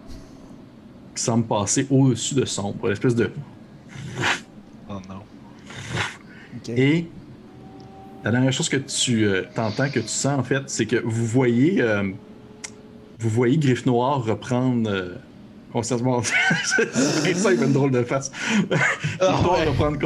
qui 1.17 1.23
semble 1.23 1.45
passer 1.45 1.89
au-dessus 1.91 2.37
de 2.37 2.45
Sombre, 2.45 2.87
une 2.87 2.93
espèce 2.93 3.17
de. 3.17 3.33
Oh 4.89 5.01
non. 5.09 5.23
Et 6.69 7.09
la 8.25 8.31
dernière 8.31 8.53
chose 8.53 8.69
que 8.69 8.77
tu 8.77 9.25
euh, 9.25 9.45
entends, 9.57 9.89
que 9.89 10.01
tu 10.01 10.09
sens 10.09 10.39
en 10.39 10.43
fait, 10.43 10.63
c'est 10.67 10.87
que 10.87 10.97
vous 10.97 11.27
voyez, 11.27 11.81
euh, 11.81 12.11
vous 13.19 13.29
voyez 13.29 13.59
Griffe 13.59 13.87
Noir 13.87 14.25
reprendre 14.25 14.91
conscientement. 15.73 16.23
ça, 16.65 17.53
il 17.53 17.63
une 17.63 17.73
drôle 17.73 17.91
de 17.91 18.03
face. 18.03 18.31
Il 18.71 19.43
doit 19.43 19.65
reprendre 19.65 19.99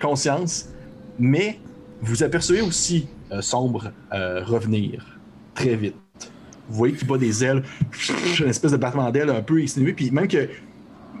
conscience. 0.00 0.68
Mais 1.18 1.58
vous 2.00 2.22
apercevez 2.22 2.60
aussi 2.60 3.08
euh, 3.32 3.40
Sombre 3.40 3.92
euh, 4.12 4.42
revenir 4.44 5.18
très 5.54 5.76
vite. 5.76 5.96
Vous 6.68 6.76
voyez 6.76 6.94
qu'il 6.94 7.06
bat 7.06 7.18
des 7.18 7.44
ailes, 7.44 7.62
une 8.40 8.48
espèce 8.48 8.72
de 8.72 8.76
battement 8.76 9.10
d'ailes 9.10 9.30
un 9.30 9.42
peu 9.42 9.60
insinué, 9.60 9.92
puis 9.92 10.10
même 10.10 10.28
que 10.28 10.48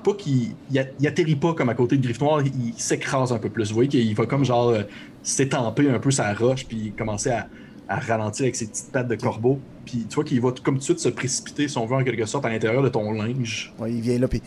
pas 0.04 0.14
qu'il 0.14 0.54
il, 0.70 1.06
atterrit 1.06 1.36
pas 1.36 1.54
comme 1.54 1.68
à 1.68 1.74
côté 1.74 1.96
de 1.96 2.02
Griffe 2.02 2.20
Noir, 2.20 2.42
il, 2.42 2.74
s'écrase 2.76 3.32
un 3.32 3.38
peu 3.38 3.48
plus. 3.48 3.68
Vous 3.68 3.74
voyez 3.74 3.88
qu'il 3.88 4.14
va 4.14 4.26
comme 4.26 4.44
genre 4.44 4.68
euh, 4.68 4.82
s'étamper 5.22 5.88
un 5.90 5.98
peu 5.98 6.10
sa 6.10 6.32
roche, 6.34 6.66
puis 6.66 6.92
commencer 6.96 7.30
à, 7.30 7.48
à 7.88 7.98
ralentir 7.98 8.44
avec 8.44 8.54
ses 8.54 8.66
petites 8.66 8.92
pattes 8.92 9.08
de 9.08 9.16
corbeau. 9.16 9.58
Puis 9.84 10.06
tu 10.08 10.14
vois 10.14 10.24
qu'il 10.24 10.40
va 10.40 10.52
comme 10.62 10.74
tout 10.74 10.80
de 10.80 10.84
suite 10.84 11.00
se 11.00 11.08
précipiter, 11.08 11.66
si 11.66 11.76
on 11.78 11.86
veut, 11.86 11.96
en 11.96 12.04
quelque 12.04 12.26
sorte, 12.26 12.44
à 12.44 12.50
l'intérieur 12.50 12.82
de 12.82 12.88
ton 12.88 13.12
linge. 13.12 13.72
Ouais, 13.78 13.92
il 13.92 14.00
vient 14.00 14.18
là, 14.18 14.28
puis. 14.28 14.42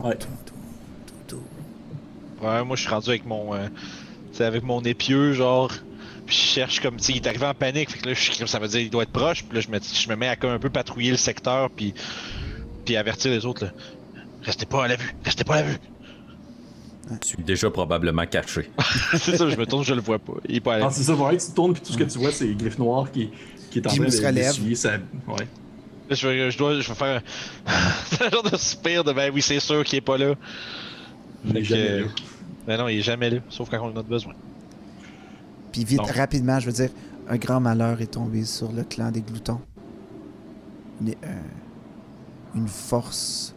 Ouais. 0.00 0.16
Ouais, 2.42 2.64
moi 2.64 2.74
je 2.74 2.80
suis 2.80 2.90
rendu 2.90 3.10
avec 3.10 3.26
mon. 3.26 3.54
Euh, 3.54 3.68
avec 4.40 4.62
mon 4.62 4.80
épieu, 4.82 5.34
genre. 5.34 5.70
Puis 6.26 6.36
je 6.36 6.54
cherche 6.54 6.80
comme. 6.80 6.96
Tu 6.96 7.12
il 7.12 7.16
est 7.16 7.26
arrivé 7.26 7.46
en 7.46 7.54
panique, 7.54 7.90
fait 7.90 7.98
que 7.98 8.08
là, 8.08 8.14
je, 8.14 8.46
ça 8.46 8.58
veut 8.58 8.68
dire 8.68 8.80
qu'il 8.80 8.90
doit 8.90 9.02
être 9.02 9.12
proche. 9.12 9.44
Puis 9.44 9.56
là, 9.56 9.60
je 9.60 9.68
me, 9.70 9.78
je 9.78 10.08
me 10.08 10.16
mets 10.16 10.28
à 10.28 10.36
comme 10.36 10.50
un 10.50 10.58
peu 10.58 10.70
patrouiller 10.70 11.10
le 11.10 11.18
secteur, 11.18 11.70
puis. 11.70 11.94
Puis 12.86 12.96
avertir 12.96 13.30
les 13.30 13.44
autres, 13.44 13.66
là. 13.66 13.72
Restez 14.42 14.66
pas 14.66 14.84
à 14.84 14.88
la 14.88 14.96
vue, 14.96 15.14
restez 15.24 15.44
pas 15.44 15.56
à 15.56 15.62
la 15.62 15.68
vue. 15.68 15.78
Je 17.22 17.26
suis 17.26 17.42
déjà 17.42 17.70
probablement 17.70 18.24
caché. 18.26 18.70
c'est 19.16 19.36
ça, 19.36 19.48
je 19.48 19.56
me 19.56 19.66
tourne, 19.66 19.84
je 19.84 19.94
le 19.94 20.00
vois 20.00 20.18
pas. 20.18 20.34
Il 20.48 20.56
est 20.56 20.60
pas 20.60 20.78
Ah, 20.80 20.90
c'est 20.90 21.02
ça, 21.02 21.14
vrai 21.14 21.36
que 21.36 21.42
tu 21.42 21.52
tournes, 21.52 21.72
puis 21.72 21.82
tout 21.82 21.92
ce 21.92 21.98
que 21.98 22.04
tu 22.04 22.18
vois, 22.18 22.30
c'est 22.30 22.48
Griffe 22.54 22.78
Noir 22.78 23.10
qui, 23.10 23.30
qui 23.70 23.80
est 23.80 23.86
en 23.86 23.90
train 23.90 24.32
d'essuyer 24.32 24.74
sa. 24.74 24.92
Ouais. 25.26 25.46
Je, 26.08 26.26
vais, 26.26 26.50
je, 26.50 26.58
dois, 26.58 26.80
je 26.80 26.88
vais 26.88 26.94
faire 26.94 27.22
un 28.20 28.30
genre 28.30 28.42
de 28.42 28.56
soupir 28.56 29.04
de 29.04 29.12
ben 29.12 29.30
oui, 29.32 29.42
c'est 29.42 29.60
sûr 29.60 29.84
qu'il 29.84 29.98
est 29.98 30.02
pas 30.02 30.18
là. 30.18 30.34
Il 31.44 31.56
est 31.56 31.64
jamais 31.64 32.00
là. 32.00 32.06
Ben 32.66 32.76
non, 32.78 32.88
il 32.88 32.98
est 32.98 33.02
jamais 33.02 33.30
là, 33.30 33.38
sauf 33.48 33.70
quand 33.70 33.80
on 33.80 33.92
en 33.92 33.96
a 33.96 34.02
besoin. 34.02 34.34
Puis 35.72 35.84
vite, 35.84 36.00
rapidement, 36.00 36.58
je 36.58 36.66
veux 36.66 36.72
dire, 36.72 36.90
un 37.28 37.36
grand 37.36 37.60
malheur 37.60 38.00
est 38.00 38.12
tombé 38.12 38.44
sur 38.44 38.72
le 38.72 38.82
clan 38.84 39.10
des 39.10 39.22
gloutons. 39.22 39.60
Une, 41.00 41.10
euh, 41.10 41.40
une 42.56 42.68
force 42.68 43.54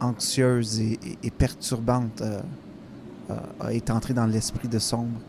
anxieuse 0.00 0.80
et, 0.80 1.30
perturbante 1.30 2.22
euh, 2.22 2.40
est 3.70 3.90
entrée 3.90 4.14
dans 4.14 4.26
l'esprit 4.26 4.68
de 4.68 4.78
Sombre 4.78 5.20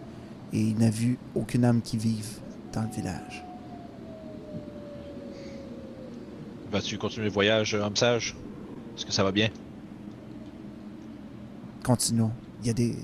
et 0.53 0.59
il 0.59 0.77
n'a 0.77 0.89
vu 0.89 1.17
aucune 1.35 1.65
âme 1.65 1.81
qui 1.81 1.97
vive 1.97 2.39
dans 2.73 2.81
le 2.81 2.89
village. 2.89 3.43
Vas-tu 6.71 6.97
continuer 6.97 7.27
le 7.27 7.33
voyage, 7.33 7.73
homme 7.73 7.95
sage? 7.95 8.35
Est-ce 8.95 9.05
que 9.05 9.11
ça 9.11 9.23
va 9.23 9.31
bien? 9.31 9.49
Continuons. 11.83 12.31
Il 12.61 12.67
y 12.67 12.69
a 12.69 12.73
des. 12.73 12.95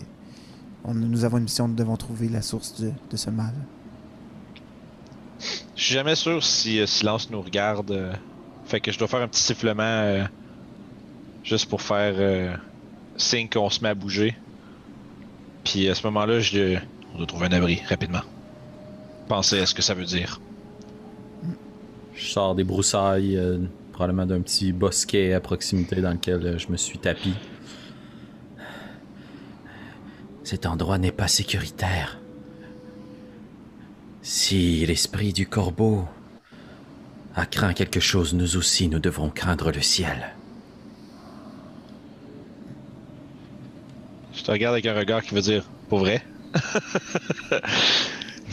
nous 0.88 1.26
avons 1.26 1.38
une 1.38 1.44
mission, 1.44 1.68
nous 1.68 1.76
devons 1.76 1.98
trouver 1.98 2.30
la 2.30 2.42
source 2.42 2.80
de, 2.80 3.18
ce 3.18 3.30
mal. 3.30 3.54
Je 5.76 5.84
suis 5.84 5.94
jamais 5.94 6.16
sûr 6.16 6.44
si 6.44 6.80
euh, 6.80 6.86
Silence 6.86 7.30
nous 7.30 7.42
regarde. 7.42 7.92
Euh, 7.92 8.14
fait 8.66 8.80
que 8.80 8.92
je 8.92 9.00
dois 9.00 9.08
faire 9.08 9.22
un 9.22 9.28
petit 9.28 9.44
sifflement 9.44 9.84
euh, 9.84 10.24
juste 11.48 11.70
pour 11.70 11.82
faire 11.82 12.60
signe 13.16 13.48
qu'on 13.48 13.70
se 13.70 13.82
met 13.82 13.90
à 13.90 13.96
bouger. 13.96 14.36
Puis 15.64 15.88
à 15.90 15.96
ce 15.96 16.04
moment-là, 16.08 16.40
je, 16.40 16.78
on 17.14 17.18
doit 17.18 17.28
trouver 17.28 17.48
un 17.48 17.54
abri 17.54 17.82
rapidement. 17.88 18.22
Pensez 19.28 19.60
à 19.60 19.66
ce 19.66 19.74
que 19.74 19.82
ça 19.82 19.94
veut 19.94 20.06
dire. 20.06 20.40
Je 22.16 22.26
sors 22.26 22.56
des 22.56 22.64
broussailles, 22.64 23.38
euh, 23.38 23.60
probablement 23.94 24.26
d'un 24.26 24.42
petit 24.42 24.72
bosquet 24.72 25.34
à 25.34 25.40
proximité 25.40 26.02
dans 26.02 26.12
lequel 26.12 26.46
euh, 26.46 26.58
je 26.58 26.70
me 26.70 26.78
suis 26.78 26.98
tapi. 26.98 27.34
Cet 30.44 30.66
endroit 30.66 30.98
n'est 30.98 31.12
pas 31.12 31.28
sécuritaire. 31.28 32.20
Si 34.22 34.86
l'esprit 34.86 35.34
du 35.34 35.48
corbeau 35.48 36.06
a 37.36 37.46
craint 37.46 37.74
quelque 37.74 38.00
chose, 38.00 38.34
nous 38.34 38.58
aussi, 38.58 38.88
nous 38.88 39.00
devrons 39.00 39.30
craindre 39.30 39.72
le 39.72 39.82
ciel. 39.82 40.34
Je 44.37 44.37
te 44.48 44.52
regarde 44.54 44.76
avec 44.76 44.86
un 44.86 44.98
regard 44.98 45.22
qui 45.24 45.36
veut 45.36 45.42
dire 45.42 45.66
pour 45.90 46.00
vrai. 46.00 46.24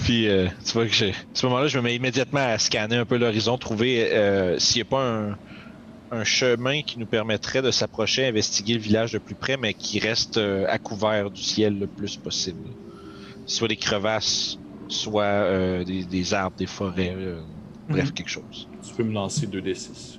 Puis, 0.05 0.29
euh, 0.29 0.49
tu 0.67 0.73
vois 0.73 0.87
que 0.87 0.93
j'ai. 0.93 1.11
À 1.11 1.15
ce 1.35 1.47
moment-là, 1.47 1.69
je 1.69 1.79
me 1.79 1.85
mets 1.85 1.95
immédiatement 1.95 2.41
à 2.41 2.59
scanner 2.59 2.97
un 2.97 3.05
peu 3.05 3.17
l'horizon, 3.17 3.57
trouver 3.59 4.13
euh, 4.13 4.59
s'il 4.59 4.83
n'y 4.83 4.89
a 4.89 4.91
pas 4.91 5.37
un, 6.11 6.25
chemin 6.25 6.83
qui 6.83 6.99
nous 6.99 7.07
permettrait 7.07 7.63
de 7.63 7.71
s'approcher, 7.71 8.27
investiguer 8.27 8.75
le 8.75 8.81
village 8.81 9.13
de 9.13 9.19
plus 9.19 9.37
près, 9.37 9.57
mais 9.57 9.73
qui 9.73 10.01
reste 10.01 10.39
euh, 10.39 10.67
à 10.69 10.79
couvert 10.79 11.31
du 11.31 11.43
ciel 11.43 11.79
le 11.79 11.87
plus 11.87 12.17
possible. 12.17 12.69
Soit 13.47 13.69
des 13.69 13.77
crevasses, 13.77 14.59
soit 14.89 15.85
des, 15.85 16.35
arbres, 16.35 16.57
des 16.57 16.67
forêts, 16.67 17.17
bref, 17.89 18.07
mhm. 18.07 18.13
quelque 18.13 18.31
chose. 18.31 18.69
Tu 18.87 18.95
peux 18.95 19.05
me 19.05 19.13
lancer 19.13 19.47
2d6. 19.47 20.19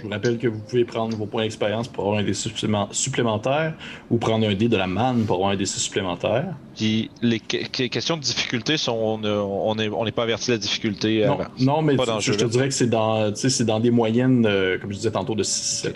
Je 0.00 0.06
vous 0.06 0.12
rappelle 0.12 0.38
que 0.38 0.48
vous 0.48 0.60
pouvez 0.60 0.86
prendre 0.86 1.14
vos 1.14 1.26
points 1.26 1.42
d'expérience 1.42 1.86
pour 1.86 2.04
avoir 2.04 2.20
un 2.20 2.24
dé 2.24 2.32
supplémentaire 2.32 3.74
ou 4.10 4.16
prendre 4.16 4.48
un 4.48 4.54
dé 4.54 4.66
de 4.66 4.76
la 4.78 4.86
manne 4.86 5.26
pour 5.26 5.36
avoir 5.36 5.50
un 5.50 5.56
dé 5.56 5.66
supplémentaire. 5.66 6.54
Puis 6.74 7.10
les, 7.20 7.38
questions 7.38 8.16
de 8.16 8.22
difficulté, 8.22 8.78
sont, 8.78 8.92
on 8.94 9.74
n'est 9.74 9.88
on 9.88 10.04
pas 10.06 10.22
averti 10.22 10.46
de 10.46 10.52
la 10.52 10.58
difficulté. 10.58 11.26
Non, 11.26 11.38
non 11.58 11.82
mais 11.82 11.96
je, 12.20 12.32
te 12.32 12.44
dirais 12.46 12.68
que 12.68 12.74
c'est 12.74 12.88
dans, 12.88 13.30
dans 13.30 13.80
des 13.80 13.90
moyennes, 13.90 14.46
euh, 14.46 14.78
comme 14.78 14.90
je 14.90 14.96
disais 14.96 15.10
tantôt, 15.10 15.34
de 15.34 15.42
6 15.42 15.90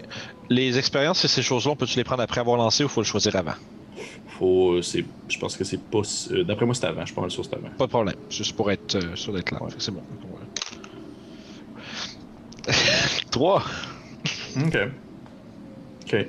Les 0.50 0.76
expériences 0.76 1.24
et 1.24 1.28
ces 1.28 1.42
choses-là, 1.42 1.72
on 1.72 1.76
peut-tu 1.76 1.96
les 1.96 2.04
prendre 2.04 2.22
après 2.22 2.40
avoir 2.40 2.58
lancé 2.58 2.84
ou 2.84 2.88
faut 2.88 3.00
le 3.00 3.06
choisir 3.06 3.34
avant? 3.36 3.54
Faut, 4.38 4.82
je 4.82 5.38
pense 5.38 5.56
que 5.56 5.64
c'est 5.64 5.80
pas. 5.80 6.02
Euh, 6.30 6.44
d'après 6.44 6.66
moi, 6.66 6.74
c'est 6.74 6.86
avant. 6.86 7.00
Je 7.00 7.06
suis 7.06 7.14
pas 7.14 7.22
mal 7.22 7.30
sûr 7.30 7.44
c'est 7.44 7.54
avant. 7.54 7.68
Pas 7.78 7.86
de 7.86 7.90
problème. 7.90 8.16
Juste 8.28 8.54
pour 8.54 8.70
être 8.70 8.96
euh, 8.96 9.16
sûr 9.16 9.32
d'être 9.32 9.50
là. 9.50 9.60
C'est 9.78 9.94
bon. 9.94 10.02
3. 13.30 13.64
Ok. 14.56 14.78
Ok. 16.02 16.26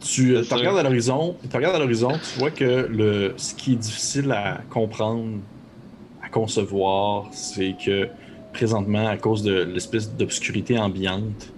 Tu 0.00 0.36
regardes 0.36 0.78
à 0.78 0.82
l'horizon, 0.82 1.36
tu 1.48 1.56
regardes 1.56 1.76
à 1.76 1.78
l'horizon, 1.78 2.10
tu 2.10 2.40
vois 2.40 2.50
que 2.50 2.88
le, 2.90 3.34
ce 3.36 3.54
qui 3.54 3.74
est 3.74 3.76
difficile 3.76 4.32
à 4.32 4.60
comprendre, 4.68 5.38
à 6.22 6.28
concevoir, 6.28 7.28
c'est 7.30 7.76
que 7.84 8.08
présentement, 8.52 9.06
à 9.06 9.16
cause 9.16 9.44
de 9.44 9.62
l'espèce 9.62 10.12
d'obscurité 10.12 10.76
ambiante, 10.76 11.52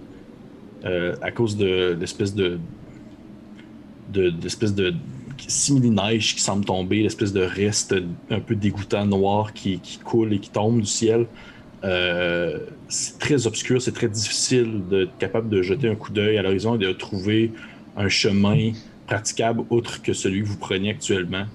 euh, 0.85 1.15
à 1.23 1.31
cause 1.31 1.57
de 1.57 1.97
l'espèce 1.99 2.35
de, 2.35 2.59
de, 4.13 4.29
d'espèce 4.29 4.75
de 4.75 4.93
simili-neige 5.47 6.35
qui 6.35 6.41
semble 6.41 6.65
tomber, 6.65 7.01
l'espèce 7.01 7.33
de 7.33 7.41
reste 7.41 7.95
un 8.29 8.39
peu 8.39 8.55
dégoûtant 8.55 9.05
noir 9.05 9.53
qui, 9.53 9.79
qui 9.79 9.97
coule 9.97 10.33
et 10.33 10.39
qui 10.39 10.49
tombe 10.49 10.79
du 10.79 10.85
ciel. 10.85 11.25
Euh, 11.85 12.59
c'est 12.89 13.19
très 13.19 13.47
obscur, 13.47 13.81
c'est 13.81 13.91
très 13.91 14.07
difficile 14.07 14.81
d'être 14.89 15.17
capable 15.17 15.49
de 15.49 15.61
jeter 15.61 15.87
un 15.87 15.95
coup 15.95 16.11
d'œil 16.11 16.37
à 16.37 16.41
l'horizon 16.41 16.75
et 16.75 16.79
de 16.79 16.91
trouver 16.91 17.51
un 17.95 18.09
chemin 18.09 18.71
praticable 19.07 19.63
autre 19.69 20.01
que 20.01 20.13
celui 20.13 20.41
que 20.41 20.47
vous 20.47 20.57
preniez 20.57 20.91
actuellement 20.91 21.45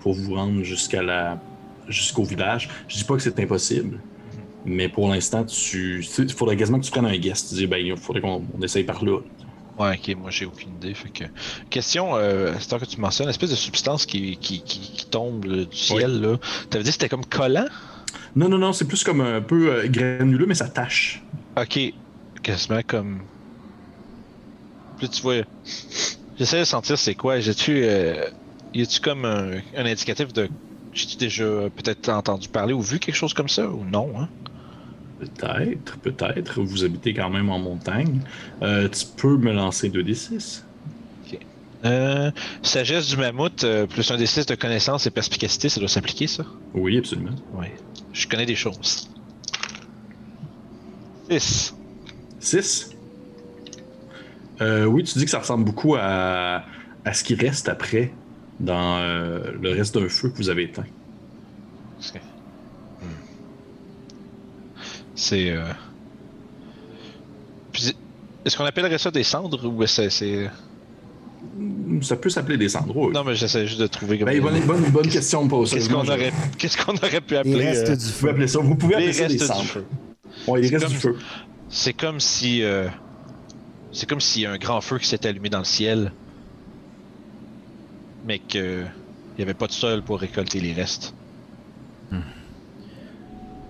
pour 0.00 0.14
vous 0.14 0.34
rendre 0.34 0.62
jusqu'à 0.62 1.02
la 1.02 1.38
jusqu'au 1.88 2.24
village. 2.24 2.68
Je 2.88 2.96
dis 2.96 3.04
pas 3.04 3.16
que 3.16 3.22
c'est 3.22 3.38
impossible, 3.40 4.00
mais 4.64 4.88
pour 4.88 5.08
l'instant, 5.08 5.44
tu 5.44 6.04
il 6.18 6.32
faudrait 6.32 6.56
quasiment 6.56 6.78
que 6.78 6.84
tu 6.84 6.90
prennes 6.90 7.06
un 7.06 7.16
guest. 7.16 7.50
Tu 7.50 7.54
dis 7.54 7.66
ben 7.66 7.84
il 7.84 7.96
faudrait 7.96 8.22
qu'on 8.22 8.42
essaye 8.62 8.84
par 8.84 9.04
là. 9.04 9.18
Ouais, 9.78 9.96
ok, 9.96 10.16
moi 10.16 10.30
j'ai 10.30 10.44
aucune 10.44 10.70
idée. 10.70 10.92
Fait 10.94 11.08
que... 11.08 11.24
Question, 11.70 12.16
euh, 12.16 12.52
c'est 12.58 12.76
que 12.78 12.84
tu 12.84 13.00
mentionnes, 13.00 13.26
une 13.26 13.30
espèce 13.30 13.50
de 13.50 13.56
substance 13.56 14.06
qui, 14.06 14.36
qui, 14.36 14.60
qui, 14.62 15.06
tombe 15.06 15.46
du 15.46 15.76
ciel, 15.76 16.20
là. 16.20 16.36
T'avais 16.68 16.82
dit 16.82 16.90
que 16.90 16.94
c'était 16.94 17.08
comme 17.08 17.24
collant? 17.24 17.66
Non, 18.36 18.48
non, 18.48 18.58
non, 18.58 18.72
c'est 18.72 18.86
plus 18.86 19.04
comme 19.04 19.20
un 19.20 19.40
peu 19.40 19.70
euh, 19.72 19.88
granuleux, 19.88 20.46
mais 20.46 20.54
ça 20.54 20.68
tâche. 20.68 21.22
Ok, 21.56 21.78
quasiment 22.42 22.80
comme. 22.86 23.20
Puis 24.98 25.08
tu 25.08 25.22
vois, 25.22 25.42
j'essaie 26.38 26.60
de 26.60 26.64
sentir 26.64 26.98
c'est 26.98 27.14
quoi. 27.14 27.40
J'ai-tu. 27.40 27.82
Euh... 27.84 28.24
Y 28.74 28.82
a-tu 28.82 29.00
comme 29.00 29.24
un, 29.24 29.52
un 29.76 29.86
indicatif 29.86 30.32
de. 30.32 30.48
J'ai-tu 30.92 31.16
déjà 31.16 31.44
peut-être 31.44 32.08
entendu 32.08 32.48
parler 32.48 32.72
ou 32.74 32.80
vu 32.80 32.98
quelque 32.98 33.14
chose 33.14 33.34
comme 33.34 33.48
ça 33.48 33.68
ou 33.68 33.84
non, 33.84 34.10
hein? 34.18 34.28
Peut-être, 35.18 35.98
peut-être. 35.98 36.62
Vous 36.62 36.84
habitez 36.84 37.12
quand 37.12 37.30
même 37.30 37.50
en 37.50 37.58
montagne. 37.58 38.20
Euh, 38.62 38.88
tu 38.88 39.04
peux 39.16 39.36
me 39.36 39.52
lancer 39.52 39.88
2d6. 39.90 40.62
Ok. 41.26 41.38
Euh, 41.84 42.30
sagesse 42.62 43.08
du 43.08 43.16
mammouth, 43.16 43.64
euh, 43.64 43.86
plus 43.86 44.08
un 44.10 44.16
d6 44.16 44.46
de 44.48 44.54
connaissance 44.54 45.06
et 45.06 45.10
perspicacité, 45.10 45.68
ça 45.68 45.80
doit 45.80 45.88
s'appliquer, 45.88 46.26
ça? 46.26 46.44
Oui, 46.74 46.98
absolument. 46.98 47.34
Oui. 47.54 47.66
Je 48.18 48.26
connais 48.26 48.46
des 48.46 48.56
choses. 48.56 49.08
6. 51.30 51.74
6? 52.40 52.90
Euh, 54.60 54.86
oui, 54.86 55.04
tu 55.04 55.16
dis 55.18 55.24
que 55.24 55.30
ça 55.30 55.38
ressemble 55.38 55.64
beaucoup 55.64 55.94
à, 55.94 56.64
à 57.04 57.14
ce 57.14 57.22
qui 57.22 57.36
reste 57.36 57.68
après 57.68 58.12
dans 58.58 58.98
euh, 58.98 59.52
le 59.62 59.70
reste 59.70 59.96
d'un 59.96 60.08
feu 60.08 60.30
que 60.30 60.36
vous 60.36 60.48
avez 60.48 60.64
éteint. 60.64 60.86
Ok. 62.12 62.20
C'est. 65.14 65.50
Euh... 65.50 65.72
Est-ce 68.44 68.56
qu'on 68.56 68.64
appellerait 68.64 68.98
ça 68.98 69.12
des 69.12 69.22
cendres 69.22 69.64
ou 69.64 69.86
c'est. 69.86 70.50
Ça 72.02 72.16
peut 72.16 72.30
s'appeler 72.30 72.56
des 72.58 72.68
cendres. 72.68 73.10
Non, 73.12 73.24
mais 73.24 73.34
j'essaie 73.34 73.66
juste 73.66 73.80
de 73.80 73.86
trouver. 73.86 74.18
Comme 74.18 74.26
Ben, 74.28 74.40
bonne, 74.40 74.60
bonne, 74.60 74.90
bonne 74.90 75.08
question 75.08 75.44
de 75.44 75.50
poser. 75.50 75.76
Qu'est-ce 75.76 75.88
qu'on 75.88 76.06
aurait... 76.06 76.32
Qu'est-ce 76.58 76.76
qu'on 76.76 76.94
aurait 76.94 77.20
pu 77.20 77.36
appeler 77.36 77.54
Les 77.56 77.64
restes 77.64 77.88
euh, 77.90 77.96
du 77.96 78.04
Vous 78.04 78.10
feu. 78.10 78.18
pouvez 78.20 78.30
appeler 78.30 78.48
ça, 78.48 78.58
vous 78.60 78.74
pouvez 78.76 78.96
Les 78.96 79.02
appeler 79.02 79.12
ça 79.12 79.18
des 79.26 79.32
restes 79.34 79.40
du 79.40 79.46
cendres. 79.46 79.64
feu. 79.64 79.84
Ouais, 80.46 80.60
les 80.60 80.68
restes 80.68 80.84
comme- 80.84 80.92
du 80.92 80.98
feu. 80.98 81.16
C'est 81.68 81.92
comme 81.92 82.20
si. 82.20 82.62
euh, 82.62 82.88
C'est 83.92 84.06
comme 84.08 84.20
s'il 84.20 84.42
y 84.42 84.46
a 84.46 84.52
un 84.52 84.58
grand 84.58 84.80
feu 84.80 84.98
qui 84.98 85.06
s'était 85.06 85.28
allumé 85.28 85.48
dans 85.48 85.58
le 85.58 85.64
ciel. 85.64 86.12
Mais 88.26 88.38
que. 88.38 88.84
Il 89.36 89.38
n'y 89.38 89.44
avait 89.44 89.54
pas 89.54 89.66
de 89.68 89.72
sol 89.72 90.02
pour 90.02 90.18
récolter 90.20 90.60
les 90.60 90.72
restes. 90.72 91.14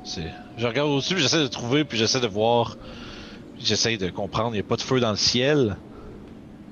C'est. 0.05 0.31
Je 0.57 0.67
regarde 0.67 0.89
au-dessus, 0.89 1.15
puis 1.15 1.23
j'essaie 1.23 1.43
de 1.43 1.47
trouver, 1.49 1.85
puis 1.85 1.99
j'essaie 1.99 2.21
de 2.21 2.27
voir. 2.27 2.77
J'essaie 3.61 3.97
de 3.97 4.09
comprendre. 4.11 4.51
Il 4.51 4.55
n'y 4.55 4.61
a 4.61 4.63
pas 4.65 4.77
de 4.77 4.81
feu 4.83 5.01
dans 5.01 5.11
le 5.11 5.17
ciel. 5.17 5.77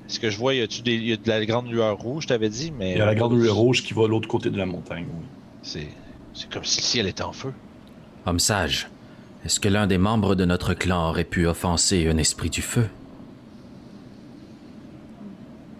Est-ce 0.07 0.19
que 0.19 0.29
je 0.29 0.37
vois, 0.37 0.53
y 0.53 0.61
a-tu 0.61 0.81
des... 0.81 0.95
y 0.95 1.13
a 1.13 1.17
de 1.17 1.27
la 1.27 1.45
grande 1.45 1.69
lueur 1.69 1.97
rouge, 1.97 2.23
je 2.23 2.27
t'avais 2.29 2.49
dit, 2.49 2.71
mais. 2.71 2.93
Il 2.93 2.97
y 2.97 3.01
a 3.01 3.05
la 3.05 3.15
grande 3.15 3.33
rue 3.33 3.49
rouge 3.49 3.83
qui 3.83 3.93
va 3.93 4.03
de 4.03 4.07
l'autre 4.07 4.27
côté 4.27 4.49
de 4.49 4.57
la 4.57 4.65
montagne. 4.65 5.05
oui. 5.09 5.25
C'est. 5.61 5.87
C'est 6.33 6.51
comme 6.51 6.63
si 6.63 6.81
le 6.81 6.85
ciel 6.85 7.07
était 7.07 7.23
en 7.23 7.33
feu. 7.33 7.51
Homme 8.27 8.39
sage, 8.39 8.89
est-ce 9.43 9.59
que 9.59 9.69
l'un 9.69 9.87
des 9.87 9.97
membres 9.97 10.35
de 10.35 10.45
notre 10.45 10.75
clan 10.75 11.09
aurait 11.09 11.23
pu 11.23 11.47
offenser 11.47 12.07
un 12.07 12.17
esprit 12.17 12.51
du 12.51 12.61
feu? 12.61 12.87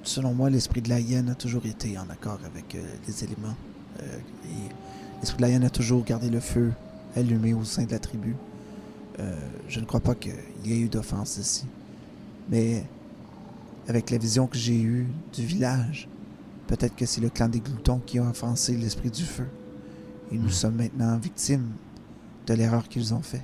Selon 0.01 0.33
moi, 0.33 0.49
l'esprit 0.49 0.81
de 0.81 0.89
la 0.89 0.99
hyène 0.99 1.29
a 1.29 1.35
toujours 1.35 1.65
été 1.65 1.97
en 1.97 2.09
accord 2.09 2.39
avec 2.45 2.73
euh, 2.73 2.81
les 3.07 3.23
éléments. 3.23 3.55
Euh, 3.99 4.17
et 4.45 4.69
l'esprit 5.19 5.37
de 5.37 5.41
la 5.43 5.49
hyène 5.49 5.63
a 5.65 5.69
toujours 5.69 6.03
gardé 6.03 6.29
le 6.29 6.39
feu 6.39 6.71
allumé 7.15 7.53
au 7.53 7.63
sein 7.63 7.83
de 7.83 7.91
la 7.91 7.99
tribu. 7.99 8.35
Euh, 9.19 9.35
je 9.67 9.79
ne 9.79 9.85
crois 9.85 9.99
pas 9.99 10.15
qu'il 10.15 10.33
y 10.65 10.73
ait 10.73 10.79
eu 10.79 10.87
d'offense 10.89 11.37
ici. 11.37 11.65
Mais 12.49 12.83
avec 13.87 14.09
la 14.11 14.17
vision 14.17 14.47
que 14.47 14.57
j'ai 14.57 14.79
eue 14.81 15.07
du 15.33 15.43
village, 15.45 16.07
peut-être 16.67 16.95
que 16.95 17.05
c'est 17.05 17.21
le 17.21 17.29
clan 17.29 17.47
des 17.49 17.59
gloutons 17.59 17.99
qui 18.05 18.19
a 18.19 18.23
offensé 18.23 18.75
l'esprit 18.75 19.09
du 19.09 19.23
feu. 19.23 19.47
Et 20.31 20.37
nous 20.37 20.49
sommes 20.49 20.75
maintenant 20.75 21.17
victimes 21.17 21.71
de 22.47 22.53
l'erreur 22.53 22.87
qu'ils 22.89 23.13
ont 23.13 23.21
fait. 23.21 23.43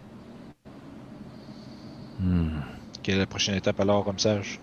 Hmm. 2.19 2.49
Quelle 3.01 3.15
est 3.15 3.19
la 3.19 3.25
prochaine 3.25 3.55
étape 3.55 3.79
alors, 3.81 4.05
comme 4.05 4.19
sage 4.19 4.59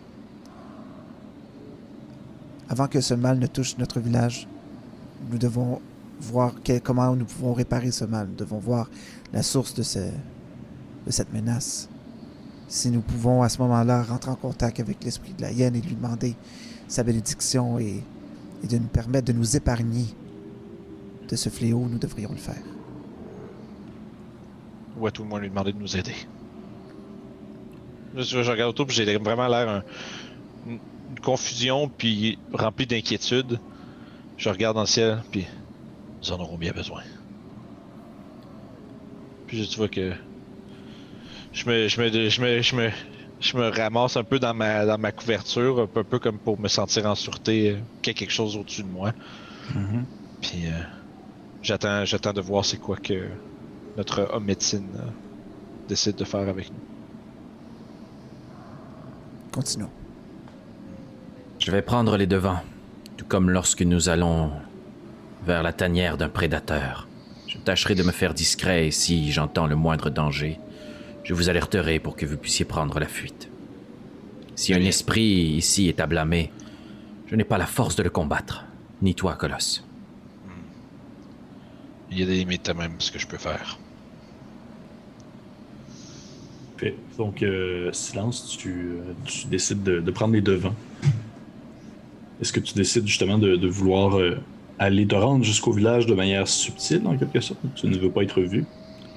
Avant 2.69 2.87
que 2.89 3.01
ce 3.01 3.15
mal 3.15 3.39
ne 3.39 3.47
touche 3.47 3.77
notre 3.79 4.01
village, 4.01 4.47
nous 5.31 5.37
devons 5.39 5.81
voir 6.21 6.55
quel- 6.65 6.81
comment 6.81 7.15
nous 7.17 7.25
pouvons 7.27 7.53
réparer 7.53 7.91
ce 7.91 8.05
mal. 8.05 8.29
Nous 8.29 8.37
devons 8.37 8.59
voir 8.59 8.89
la 9.33 9.43
source 9.43 9.75
de, 9.75 9.83
ce, 9.83 9.99
de 9.99 11.11
cette 11.11 11.33
menace. 11.35 11.89
Si 12.71 12.89
nous 12.89 13.01
pouvons 13.01 13.43
à 13.43 13.49
ce 13.49 13.59
moment-là 13.63 14.05
rentrer 14.05 14.31
en 14.31 14.37
contact 14.37 14.79
avec 14.79 15.03
l'esprit 15.03 15.33
de 15.33 15.43
la 15.43 15.51
hyène 15.51 15.75
et 15.75 15.81
lui 15.81 15.97
demander 15.97 16.37
sa 16.87 17.03
bénédiction 17.03 17.81
et, 17.81 18.01
de 18.63 18.79
nous 18.79 18.87
permettre 18.87 19.27
de 19.27 19.33
nous 19.33 19.57
épargner 19.57 20.05
de 21.29 21.35
ce 21.35 21.49
fléau, 21.49 21.89
nous 21.91 21.99
devrions 21.99 22.31
le 22.31 22.37
faire. 22.37 22.63
Ou 24.97 25.05
à 25.05 25.11
tout 25.11 25.25
le 25.25 25.29
moins 25.29 25.41
lui 25.41 25.49
demander 25.49 25.73
de 25.73 25.79
nous 25.79 25.97
aider. 25.97 26.15
Vois, 28.15 28.23
je 28.23 28.51
regarde 28.51 28.71
autour, 28.71 28.89
j'ai 28.89 29.17
vraiment 29.17 29.49
l'air 29.49 29.69
un- 29.69 29.83
une, 30.69 30.79
confusion, 31.21 31.89
puis 31.89 32.39
rempli 32.53 32.87
d'inquiétude. 32.87 33.59
Je 34.37 34.49
regarde 34.49 34.77
dans 34.77 34.83
le 34.83 34.87
ciel, 34.87 35.25
puis 35.33 35.45
nous 36.23 36.31
en 36.31 36.39
aurons 36.39 36.57
bien 36.57 36.71
besoin. 36.71 37.03
Puis 39.49 39.67
tu 39.67 39.77
vois 39.77 39.89
que 39.89 40.13
je 41.53 41.69
me, 41.69 41.89
je 41.89 42.01
me, 42.01 42.29
je 42.29 42.41
me, 42.41 42.63
je 42.63 42.77
me, 42.77 42.91
je 43.41 43.57
me 43.57 43.69
ramasse 43.69 44.17
un 44.17 44.25
peu 44.25 44.39
dans 44.39 44.55
ma, 44.55 44.85
dans 44.87 44.99
ma 44.99 45.13
couverture, 45.13 45.81
un 45.81 45.87
peu, 45.87 46.01
un 46.01 46.05
peu 46.05 46.19
comme 46.19 46.39
pour 46.39 46.59
me 46.61 46.69
sentir 46.69 47.07
en 47.07 47.15
sûreté, 47.15 47.71
euh, 47.71 47.77
qu'il 48.03 48.13
y 48.13 48.17
a 48.17 48.19
quelque 48.19 48.33
chose 48.33 48.57
au-dessus 48.57 48.83
de 48.83 48.89
moi. 48.89 49.13
Mhm. 49.75 50.05
Puis 50.41 50.67
euh, 50.67 50.71
j'attends, 51.63 52.05
j'attends 52.05 52.33
de 52.33 52.41
voir 52.41 52.65
c'est 52.65 52.79
quoi 52.79 52.97
que 52.97 53.29
notre 53.97 54.29
homme 54.33 54.45
médecine 54.45 54.89
euh, 54.97 55.09
décide 55.89 56.17
de 56.17 56.25
faire 56.25 56.49
avec 56.49 56.71
nous. 56.71 56.81
Continuons. 59.53 59.91
Je 61.59 61.71
vais 61.71 61.83
prendre 61.83 62.17
les 62.17 62.27
devants, 62.27 62.61
tout 63.17 63.25
comme 63.27 63.51
lorsque 63.51 63.83
nous 63.83 64.09
allons 64.09 64.53
vers 65.45 65.63
la 65.63 65.73
tanière 65.73 66.17
d'un 66.17 66.29
prédateur. 66.29 67.09
Je 67.47 67.59
tâcherai 67.59 67.95
de 67.95 68.03
me 68.03 68.13
faire 68.13 68.33
discret 68.33 68.87
et 68.87 68.91
si 68.91 69.33
j'entends 69.33 69.67
le 69.67 69.75
moindre 69.75 70.09
danger, 70.09 70.61
je 71.31 71.35
vous 71.37 71.49
alerterai 71.49 72.01
pour 72.01 72.17
que 72.17 72.27
vous 72.27 72.37
puissiez 72.37 72.65
prendre 72.65 72.99
la 72.99 73.07
fuite. 73.07 73.49
Si 74.57 74.75
un 74.75 74.81
esprit 74.81 75.23
ici 75.23 75.89
est 75.89 76.01
à 76.01 76.09
blâmer, 76.09 76.51
je 77.29 77.37
n'ai 77.37 77.45
pas 77.45 77.57
la 77.57 77.67
force 77.67 77.95
de 77.95 78.03
le 78.03 78.11
combattre, 78.11 78.65
ni 79.01 79.15
toi, 79.15 79.37
Colosse. 79.37 79.85
Il 82.11 82.19
y 82.19 82.25
a 82.25 82.27
des 82.27 82.35
limites 82.35 82.69
à 82.69 82.75
même 82.75 82.95
ce 82.99 83.13
que 83.13 83.21
je 83.21 83.29
peux 83.29 83.37
faire. 83.37 83.79
Fait. 86.79 86.97
Donc, 87.17 87.45
euh, 87.45 87.93
silence, 87.93 88.57
tu, 88.59 88.71
euh, 88.71 89.13
tu 89.25 89.47
décides 89.47 89.85
de, 89.85 90.01
de 90.01 90.11
prendre 90.11 90.35
les 90.35 90.41
devants. 90.41 90.75
Est-ce 92.41 92.53
que 92.53 92.59
tu 92.59 92.75
décides 92.75 93.07
justement 93.07 93.39
de, 93.39 93.55
de 93.55 93.69
vouloir 93.69 94.19
euh, 94.19 94.37
aller 94.81 95.07
te 95.07 95.15
rendre 95.15 95.45
jusqu'au 95.45 95.71
village 95.71 96.07
de 96.07 96.15
manière 96.15 96.49
subtile, 96.49 97.07
en 97.07 97.17
quelque 97.17 97.41
sorte? 97.41 97.61
Tu 97.77 97.87
ne 97.87 97.97
veux 97.99 98.11
pas 98.11 98.25
être 98.25 98.41
vu? 98.41 98.65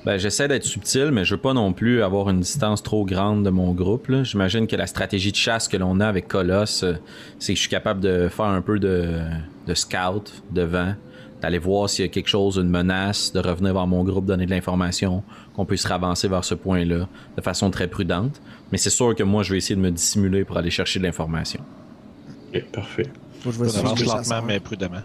Ben, 0.06 0.18
j'essaie 0.18 0.49
d'être 0.49 0.66
subtil, 0.66 1.12
mais 1.12 1.24
je 1.24 1.36
veux 1.36 1.41
pas 1.41 1.54
non 1.54 1.72
plus 1.72 2.04
avoir 2.04 2.30
une 2.30 2.41
distance 2.41 2.84
trop 2.84 3.06
grande 3.06 3.45
de 3.45 3.49
mon 3.49 3.72
groupe. 3.72 4.12
J'imagine 4.24 4.68
que 4.68 4.76
la 4.76 4.86
stratégie 4.86 5.32
de 5.32 5.38
chasse 5.38 5.70
que 5.70 5.78
l'on 5.78 6.01
a 6.01 6.08
avec 6.08 6.28
Colosse, 6.28 6.84
euh, 6.84 6.95
c'est 7.39 7.54
que 7.54 7.58
je 7.58 7.62
suis 7.62 7.70
capable 7.70 8.01
de 8.01 8.28
faire 8.28 8.45
un 8.45 8.62
peu 8.62 8.80
de, 8.80 9.22
de 9.66 9.74
scout 9.74 10.43
devant, 10.51 10.93
d'aller 11.41 11.58
voir 11.58 11.89
s'il 11.89 12.04
y 12.04 12.08
a 12.08 12.12
quelque 12.12 12.28
chose, 12.28 12.58
une 12.58 12.70
menace, 12.70 13.32
de 13.32 13.39
revenir 13.39 13.74
vers 13.74 13.88
mon 13.88 14.04
groupe, 14.04 14.26
donner 14.26 14.45
de 14.45 14.51
l'information, 14.51 15.24
qu'on 15.56 15.66
puisse 15.66 15.89
avancer 15.89 16.28
vers 16.28 16.43
ce 16.43 16.56
point-là 16.56 17.08
de 17.38 17.41
façon 17.41 17.72
très 17.72 17.88
prudente. 17.88 18.41
Mais 18.74 18.78
c'est 18.78 18.89
sûr 18.89 19.16
que 19.16 19.24
moi, 19.24 19.43
je 19.43 19.54
vais 19.54 19.58
essayer 19.58 19.78
de 19.78 19.82
me 19.82 19.91
dissimuler 19.91 20.43
pour 20.43 20.58
aller 20.58 20.70
chercher 20.70 20.99
de 20.99 21.06
l'information. 21.06 21.62
Ok, 22.54 22.62
parfait. 22.74 23.08
Faut 23.39 23.51
que 23.51 23.56
je 23.56 23.60
vois 23.64 23.68
On 23.74 23.80
avance 23.80 23.99
si 23.99 24.04
je 24.04 24.10
lentement, 24.10 24.41
mais 24.41 24.60
prudemment. 24.60 25.01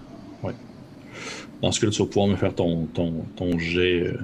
Dans 1.62 1.72
ce 1.72 1.80
cas-là, 1.80 1.92
tu 1.92 2.02
vas 2.02 2.08
pouvoir 2.08 2.28
me 2.28 2.36
faire 2.36 2.54
ton, 2.54 2.86
ton, 2.86 3.24
ton 3.34 3.58
jet 3.58 4.06
euh, 4.06 4.18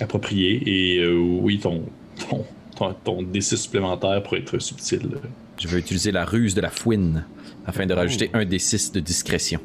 approprié. 0.00 0.62
Et 0.66 0.98
euh, 0.98 1.16
oui, 1.16 1.58
ton, 1.58 1.84
ton, 2.28 2.44
ton, 2.76 2.94
ton 3.04 3.22
D6 3.22 3.56
supplémentaire 3.56 4.22
pour 4.22 4.36
être 4.36 4.58
subtil. 4.58 5.08
Je 5.58 5.68
vais 5.68 5.78
utiliser 5.78 6.12
la 6.12 6.24
ruse 6.24 6.54
de 6.54 6.60
la 6.60 6.70
fouine 6.70 7.24
afin 7.66 7.86
de 7.86 7.94
rajouter 7.94 8.30
un 8.32 8.44
des 8.44 8.58
6 8.58 8.92
de 8.92 9.00
discrétion. 9.00 9.60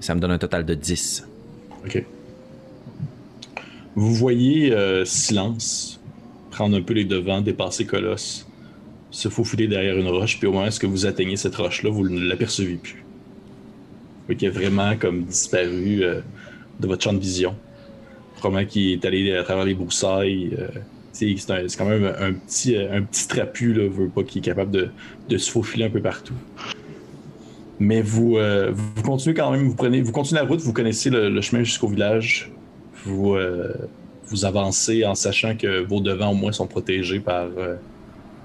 Ça 0.00 0.14
me 0.14 0.20
donne 0.20 0.32
un 0.32 0.38
total 0.38 0.64
de 0.64 0.74
10. 0.74 1.28
Ok. 1.84 2.04
Vous 3.94 4.14
voyez 4.14 4.72
euh, 4.72 5.04
Silence 5.04 6.00
prendre 6.50 6.76
un 6.76 6.82
peu 6.82 6.94
les 6.94 7.04
devants, 7.04 7.40
dépasser 7.40 7.86
Colosse, 7.86 8.46
se 9.10 9.28
faufiler 9.28 9.68
derrière 9.68 9.96
une 9.96 10.08
roche, 10.08 10.38
puis 10.38 10.46
au 10.48 10.52
moment 10.52 10.68
où 10.68 10.88
vous 10.88 11.06
atteignez 11.06 11.36
cette 11.36 11.54
roche-là, 11.54 11.90
vous 11.90 12.08
ne 12.08 12.20
l'apercevez 12.20 12.76
plus. 12.76 13.04
Fait 14.30 14.36
qu'il 14.36 14.46
est 14.46 14.52
vraiment 14.52 14.96
comme 14.96 15.24
disparu 15.24 16.04
euh, 16.04 16.20
de 16.78 16.86
votre 16.86 17.02
champ 17.02 17.12
de 17.12 17.18
vision. 17.18 17.56
Probablement 18.36 18.64
qu'il 18.64 18.92
est 18.92 19.04
allé 19.04 19.34
à 19.34 19.42
travers 19.42 19.64
les 19.64 19.74
broussailles. 19.74 20.56
euh, 20.56 20.68
c'est 21.12 21.34
quand 21.76 21.84
même 21.84 22.04
un 22.04 22.32
petit, 22.34 22.76
euh, 22.76 22.96
un 22.96 23.02
petit 23.02 23.26
trapu, 23.26 23.72
là, 23.72 23.88
veut 23.88 24.08
pas, 24.08 24.22
qui 24.22 24.38
est 24.38 24.42
capable 24.42 24.92
de, 25.28 25.36
se 25.36 25.50
faufiler 25.50 25.86
un 25.86 25.90
peu 25.90 26.00
partout. 26.00 26.34
Mais 27.80 28.02
vous, 28.02 28.38
vous 28.72 29.02
continuez 29.02 29.34
quand 29.34 29.50
même, 29.50 29.66
vous 29.66 29.74
prenez, 29.74 30.00
vous 30.00 30.12
continuez 30.12 30.42
la 30.42 30.46
route, 30.46 30.60
vous 30.60 30.72
connaissez 30.72 31.10
le, 31.10 31.40
chemin 31.40 31.64
jusqu'au 31.64 31.88
village. 31.88 32.52
Vous, 33.04 33.36
vous 34.26 34.44
avancez 34.44 35.04
en 35.04 35.16
sachant 35.16 35.56
que 35.56 35.82
vos 35.82 36.00
devants 36.00 36.30
au 36.30 36.34
moins 36.34 36.52
sont 36.52 36.68
protégés 36.68 37.18
par, 37.18 37.48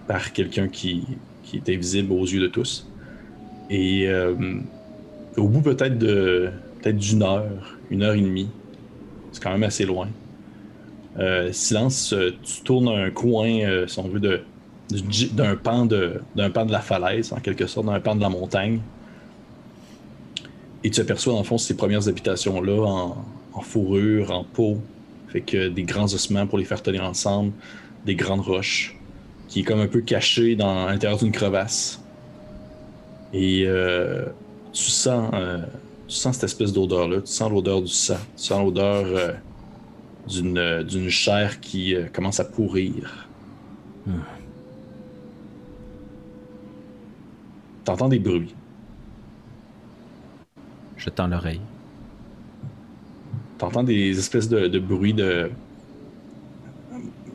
par 0.08 0.34
quelqu'un 0.34 0.68
qui, 0.68 1.04
qui 1.44 1.58
est 1.58 1.70
invisible 1.70 2.12
aux 2.12 2.26
yeux 2.26 2.42
de 2.42 2.48
tous. 2.48 2.90
Et 3.70 4.10
au 5.38 5.48
bout 5.48 5.62
peut-être 5.62 5.98
de 5.98 6.50
peut-être 6.82 6.98
d'une 6.98 7.24
heure, 7.24 7.78
une 7.90 8.04
heure 8.04 8.14
et 8.14 8.22
demie, 8.22 8.50
c'est 9.32 9.42
quand 9.42 9.52
même 9.52 9.64
assez 9.64 9.86
loin. 9.86 10.08
Euh, 11.18 11.52
silence, 11.52 12.14
euh, 12.14 12.32
tu 12.44 12.62
tournes 12.62 12.90
un 12.90 13.10
coin, 13.10 13.62
euh, 13.62 13.88
si 13.88 14.00
on 14.00 14.08
veut, 14.08 14.20
d'un 14.20 15.56
pan 15.56 15.86
de 15.86 16.22
d'un 16.36 16.50
pan 16.50 16.66
de 16.66 16.72
la 16.72 16.82
falaise, 16.82 17.32
en 17.34 17.40
quelque 17.40 17.68
sorte, 17.68 17.88
d'un 17.88 18.00
pan 18.00 18.16
de 18.16 18.22
la 18.22 18.30
montagne. 18.30 18.82
Et 20.84 20.90
tu 20.90 21.02
aperçois, 21.02 21.34
dans 21.34 21.40
le 21.40 21.46
fond, 21.46 21.58
ces 21.58 21.76
premières 21.76 22.08
habitations-là 22.08 22.84
en, 22.84 23.26
en 23.54 23.62
fourrure, 23.62 24.32
en 24.32 24.44
peau. 24.44 24.80
Que 25.46 25.68
des 25.68 25.84
grands 25.84 26.06
ossements 26.06 26.48
pour 26.48 26.58
les 26.58 26.64
faire 26.64 26.82
tenir 26.82 27.04
ensemble, 27.04 27.52
des 28.06 28.16
grandes 28.16 28.40
roches, 28.40 28.96
qui 29.50 29.60
est 29.60 29.64
comme 29.64 29.82
un 29.82 29.88
peu 29.88 30.00
caché 30.00 30.56
dans 30.56 30.86
l'intérieur 30.86 31.20
d'une 31.20 31.34
crevasse. 31.34 32.02
Et 33.34 33.66
euh, 33.66 34.28
tu 34.76 34.92
sens, 34.92 35.32
euh, 35.34 35.66
tu 36.08 36.16
sens 36.16 36.36
cette 36.36 36.46
espèce 36.46 36.74
d'odeur-là. 36.74 37.22
Tu 37.22 37.32
sens 37.32 37.50
l'odeur 37.52 37.82
du 37.82 37.88
sang. 37.92 38.18
Tu 38.38 38.44
sens 38.44 38.64
l'odeur 38.64 39.06
euh, 39.06 39.34
d'une, 40.28 40.58
euh, 40.58 40.84
d'une 40.84 41.10
chair 41.10 41.60
qui 41.62 41.96
euh, 41.96 42.08
commence 42.14 42.40
à 42.40 42.46
pourrir. 42.46 43.28
T'entends 47.86 48.10
des 48.10 48.20
bruits. 48.20 48.56
Je 50.98 51.10
tends 51.10 51.28
l'oreille. 51.28 51.62
T'entends 53.58 53.84
des 53.84 54.18
espèces 54.18 54.50
de, 54.50 54.68
de 54.68 54.80
bruits 54.80 55.14
de. 55.14 55.52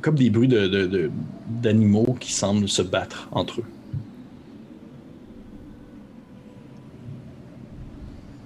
Comme 0.00 0.14
des 0.16 0.30
bruits 0.30 0.48
de- 0.48 1.10
d'animaux 1.46 2.16
qui 2.20 2.32
semblent 2.32 2.68
se 2.68 2.82
battre 2.82 3.28
entre 3.32 3.60
eux. 3.60 3.64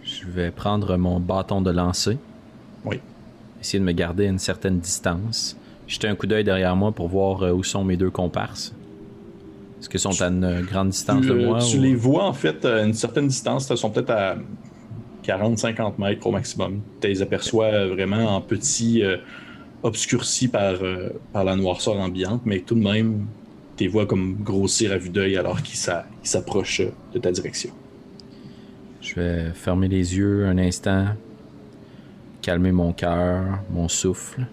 Je 0.03 0.24
vais 0.35 0.51
prendre 0.51 0.97
mon 0.97 1.20
bâton 1.20 1.61
de 1.62 1.70
lancer. 1.70 2.18
Oui. 2.85 3.01
Essayer 3.61 3.78
de 3.78 3.85
me 3.85 3.93
garder 3.93 4.26
à 4.26 4.30
une 4.30 4.39
certaine 4.39 4.78
distance. 4.78 5.57
Jeter 5.87 6.09
un 6.09 6.14
coup 6.14 6.26
d'œil 6.26 6.45
derrière 6.45 6.74
moi 6.76 6.93
pour 6.93 7.09
voir 7.09 7.43
euh, 7.43 7.53
où 7.53 7.62
sont 7.62 7.85
mes 7.85 7.97
deux 7.97 8.11
comparses. 8.11 8.74
Est-ce 9.80 9.89
qu'ils 9.89 10.01
sont 10.01 10.20
à 10.22 10.26
une 10.28 10.62
grande 10.62 10.91
distance 10.91 11.22
tu, 11.22 11.28
de 11.28 11.35
moi? 11.47 11.59
tu 11.61 11.78
ou- 11.78 11.82
les 11.82 11.95
vois 11.95 12.24
en 12.24 12.32
fait 12.32 12.64
à 12.64 12.82
une 12.85 12.95
certaine 12.95 13.28
distance, 13.28 13.70
elles 13.70 13.76
sont 13.76 13.91
peut-être 13.91 14.11
à 14.11 14.37
40-50 15.26 15.95
mètres 15.99 16.26
au 16.26 16.30
maximum. 16.30 16.80
Tu 17.01 17.09
les 17.09 17.22
aperçois 17.22 17.66
euh, 17.66 17.89
vraiment 17.95 18.37
en 18.37 18.41
petits, 18.41 19.03
euh, 19.03 19.16
obscurcis 19.82 20.49
par, 20.49 20.82
euh, 20.82 21.11
par 21.32 21.45
la 21.45 21.57
noirceur 21.57 21.99
ambiante, 21.99 22.43
mais 22.47 22.61
tout 22.61 22.74
de 22.74 22.80
même, 22.82 23.26
tu 23.76 23.85
les 23.85 23.89
vois 23.91 24.07
comme 24.07 24.37
grossir 24.43 24.93
à 24.93 24.97
vue 24.99 25.11
d'œil 25.11 25.37
alors 25.37 25.62
qu'ils 25.62 25.76
s'a- 25.76 26.07
qu'ils 26.22 26.30
s'approchent 26.30 26.82
de 27.12 27.18
ta 27.18 27.30
direction. 27.32 27.70
Je 29.05 29.15
vais 29.17 29.51
fermer 29.53 29.87
les 29.87 30.17
yeux 30.17 30.47
un 30.47 30.57
instant, 30.57 31.09
calmer 32.41 32.73
mon 32.73 32.95
cœur, 32.95 33.59
mon 33.71 33.87
souffle. 33.87 34.47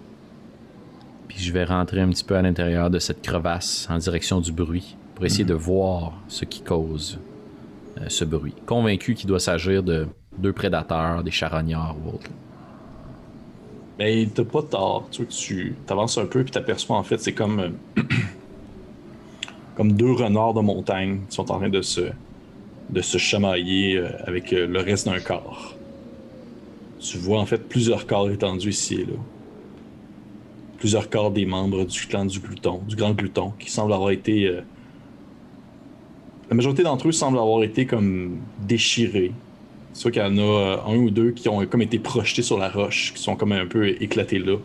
Puis 1.30 1.40
je 1.40 1.54
vais 1.54 1.64
rentrer 1.64 2.02
un 2.02 2.10
petit 2.10 2.26
peu 2.26 2.36
à 2.36 2.42
l'intérieur 2.42 2.90
de 2.90 3.00
cette 3.00 3.22
crevasse 3.22 3.88
en 3.90 3.98
direction 3.98 4.42
du 4.42 4.52
bruit 4.52 4.98
pour 5.16 5.26
essayer 5.26 5.46
de 5.46 5.54
voir 5.54 6.12
ce 6.28 6.44
qui 6.44 6.62
cause 6.62 7.18
euh, 7.98 8.10
ce 8.10 8.26
bruit. 8.26 8.54
Convaincu 8.66 9.14
qu'il 9.14 9.28
doit 9.28 9.40
s'agir 9.40 9.84
de 9.84 10.06
deux 10.38 10.52
prédateurs, 10.52 11.24
des 11.24 11.32
charognards 11.32 11.96
ou 12.04 12.16
autres. 12.16 12.30
Mais 14.00 14.28
t'as 14.36 14.44
pas 14.44 14.64
tort. 14.64 15.08
Tu, 15.12 15.24
vois, 15.24 15.32
tu 15.32 15.76
avances 15.88 16.18
un 16.18 16.26
peu 16.26 16.44
puis 16.44 16.52
t'aperçois 16.52 16.98
en 16.98 17.04
fait, 17.04 17.20
c'est 17.20 17.34
comme 17.34 17.60
euh, 17.62 17.70
comme 19.78 19.94
deux 19.94 20.12
renards 20.12 20.56
de 20.56 20.62
montagne 20.62 21.22
qui 21.30 21.36
sont 21.38 21.50
en 21.50 21.58
train 21.58 21.70
de 21.70 21.82
se 21.82 22.02
de 22.90 23.02
se 23.02 23.18
chamailler 23.18 23.98
euh, 23.98 24.10
avec 24.26 24.54
euh, 24.54 24.68
le 24.68 24.80
reste 24.80 25.06
d'un 25.08 25.20
corps. 25.20 25.76
Tu 27.00 27.18
vois 27.18 27.40
en 27.40 27.46
fait 27.46 27.68
plusieurs 27.68 28.06
corps 28.08 28.30
étendus 28.30 28.70
ici 28.70 28.96
et 28.96 29.06
là. 29.06 29.18
Plusieurs 30.78 31.10
corps 31.10 31.32
des 31.32 31.46
membres 31.46 31.86
du 31.86 32.08
clan 32.08 32.26
du 32.26 32.40
glouton, 32.40 32.82
du 32.88 32.96
grand 32.96 33.12
glouton, 33.14 33.54
qui 33.60 33.70
semblent 33.70 33.94
avoir 33.94 34.12
été. 34.12 34.48
euh, 34.48 34.62
La 36.50 36.56
majorité 36.56 36.84
d'entre 36.84 37.08
eux 37.08 37.12
semblent 37.12 37.38
avoir 37.40 37.64
été 37.64 37.86
comme 37.86 38.38
déchirés, 38.60 39.32
Soit 39.94 40.12
qu'il 40.12 40.22
y 40.22 40.26
en 40.26 40.38
a 40.38 40.84
un 40.88 40.96
ou 40.96 41.10
deux 41.12 41.32
qui 41.32 41.50
ont 41.50 41.66
comme 41.66 41.82
été 41.82 42.00
projetés 42.00 42.42
sur 42.42 42.58
la 42.58 42.70
roche, 42.70 43.14
qui 43.14 43.22
sont 43.22 43.36
comme 43.36 43.52
un 43.52 43.66
peu 43.68 43.90
éclatés 43.90 44.40
là. 44.40 44.58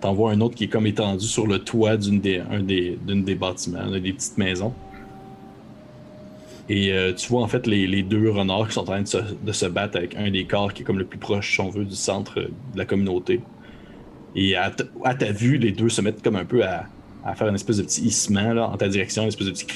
T'en 0.00 0.14
vois 0.14 0.32
un 0.32 0.40
autre 0.40 0.54
qui 0.56 0.64
est 0.64 0.68
comme 0.68 0.86
étendu 0.86 1.26
sur 1.26 1.46
le 1.46 1.58
toit 1.58 1.96
d'une 1.96 2.20
des, 2.20 2.42
des 3.06 3.34
bâtiments, 3.34 3.86
d'une 3.90 4.00
des 4.00 4.12
petites 4.12 4.38
maisons. 4.38 4.74
Et 6.68 6.92
euh, 6.92 7.12
tu 7.12 7.28
vois 7.28 7.42
en 7.42 7.48
fait 7.48 7.66
les, 7.66 7.86
les 7.86 8.02
deux 8.02 8.30
renards 8.30 8.68
qui 8.68 8.74
sont 8.74 8.82
en 8.82 8.84
train 8.84 9.02
de 9.02 9.08
se, 9.08 9.18
de 9.18 9.52
se 9.52 9.66
battre 9.66 9.96
avec 9.96 10.16
un 10.16 10.30
des 10.30 10.44
corps 10.44 10.72
qui 10.72 10.82
est 10.82 10.84
comme 10.84 10.98
le 10.98 11.04
plus 11.04 11.18
proche, 11.18 11.54
si 11.54 11.60
on 11.60 11.70
veut, 11.70 11.84
du 11.84 11.96
centre 11.96 12.38
euh, 12.38 12.48
de 12.72 12.78
la 12.78 12.84
communauté. 12.84 13.40
Et 14.34 14.56
à, 14.56 14.70
ta 14.70 15.32
vue, 15.32 15.58
les 15.58 15.72
deux 15.72 15.88
se 15.88 16.00
mettent 16.00 16.22
comme 16.22 16.36
un 16.36 16.44
peu 16.44 16.64
à, 16.64 16.86
à 17.24 17.34
faire 17.34 17.48
une 17.48 17.54
espèce 17.54 17.78
de 17.78 17.82
petit 17.82 18.02
hissement 18.02 18.54
là, 18.54 18.68
en 18.68 18.76
ta 18.76 18.88
direction, 18.88 19.22
une 19.22 19.28
espèce 19.28 19.48
de 19.48 19.52
petit 19.52 19.66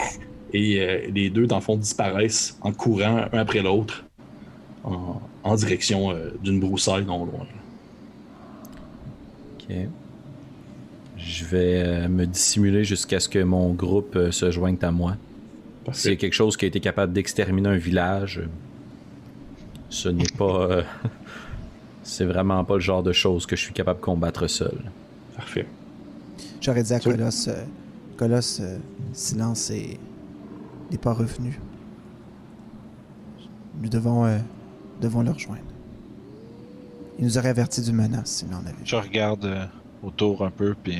et 0.52 0.80
euh, 0.80 1.00
les 1.12 1.28
deux, 1.28 1.46
dans 1.46 1.56
le 1.56 1.62
fond, 1.62 1.76
disparaissent 1.76 2.56
en 2.62 2.72
courant 2.72 3.26
un 3.32 3.38
après 3.38 3.60
l'autre 3.60 4.04
en, 4.84 5.20
en 5.42 5.54
direction 5.56 6.14
d'une 6.42 6.60
broussaille 6.60 7.04
non 7.04 7.26
loin. 7.26 7.46
Ok. 9.54 9.76
Je 11.18 11.44
vais 11.44 12.08
me 12.08 12.24
dissimuler 12.24 12.84
jusqu'à 12.84 13.18
ce 13.18 13.28
que 13.28 13.40
mon 13.40 13.74
groupe 13.74 14.16
se 14.30 14.50
joigne 14.50 14.78
à 14.82 14.92
moi. 14.92 15.16
S'il 15.92 16.10
y 16.10 16.14
a 16.14 16.14
Parfait. 16.14 16.16
quelque 16.16 16.32
chose 16.34 16.56
qui 16.56 16.64
a 16.64 16.68
été 16.68 16.80
capable 16.80 17.12
d'exterminer 17.12 17.68
un 17.68 17.76
village, 17.76 18.40
ce 19.88 20.08
n'est 20.08 20.26
pas. 20.36 20.68
euh, 20.70 20.82
c'est 22.02 22.24
vraiment 22.24 22.64
pas 22.64 22.74
le 22.74 22.80
genre 22.80 23.02
de 23.02 23.12
choses 23.12 23.46
que 23.46 23.56
je 23.56 23.62
suis 23.62 23.72
capable 23.72 24.00
de 24.00 24.04
combattre 24.04 24.46
seul. 24.46 24.78
Parfait. 25.36 25.66
J'aurais 26.60 26.82
dit 26.82 26.92
à. 26.94 27.00
Colosse, 27.00 27.48
euh, 27.48 27.64
Colosse, 28.16 28.60
euh, 28.60 28.78
silence 29.12 29.70
et 29.70 29.98
n'est 30.90 30.98
pas 30.98 31.12
revenu. 31.12 31.58
Nous 33.80 33.88
devons, 33.88 34.24
euh, 34.24 34.38
devons 35.00 35.22
le 35.22 35.30
rejoindre. 35.30 35.60
Il 37.18 37.24
nous 37.24 37.38
aurait 37.38 37.48
averti 37.50 37.80
d'une 37.82 37.96
menace 37.96 38.30
s'il 38.30 38.48
en 38.54 38.58
avait. 38.60 38.74
Je 38.84 38.96
regarde 38.96 39.44
euh, 39.44 39.64
autour 40.02 40.44
un 40.44 40.50
peu, 40.50 40.74
puis. 40.82 40.98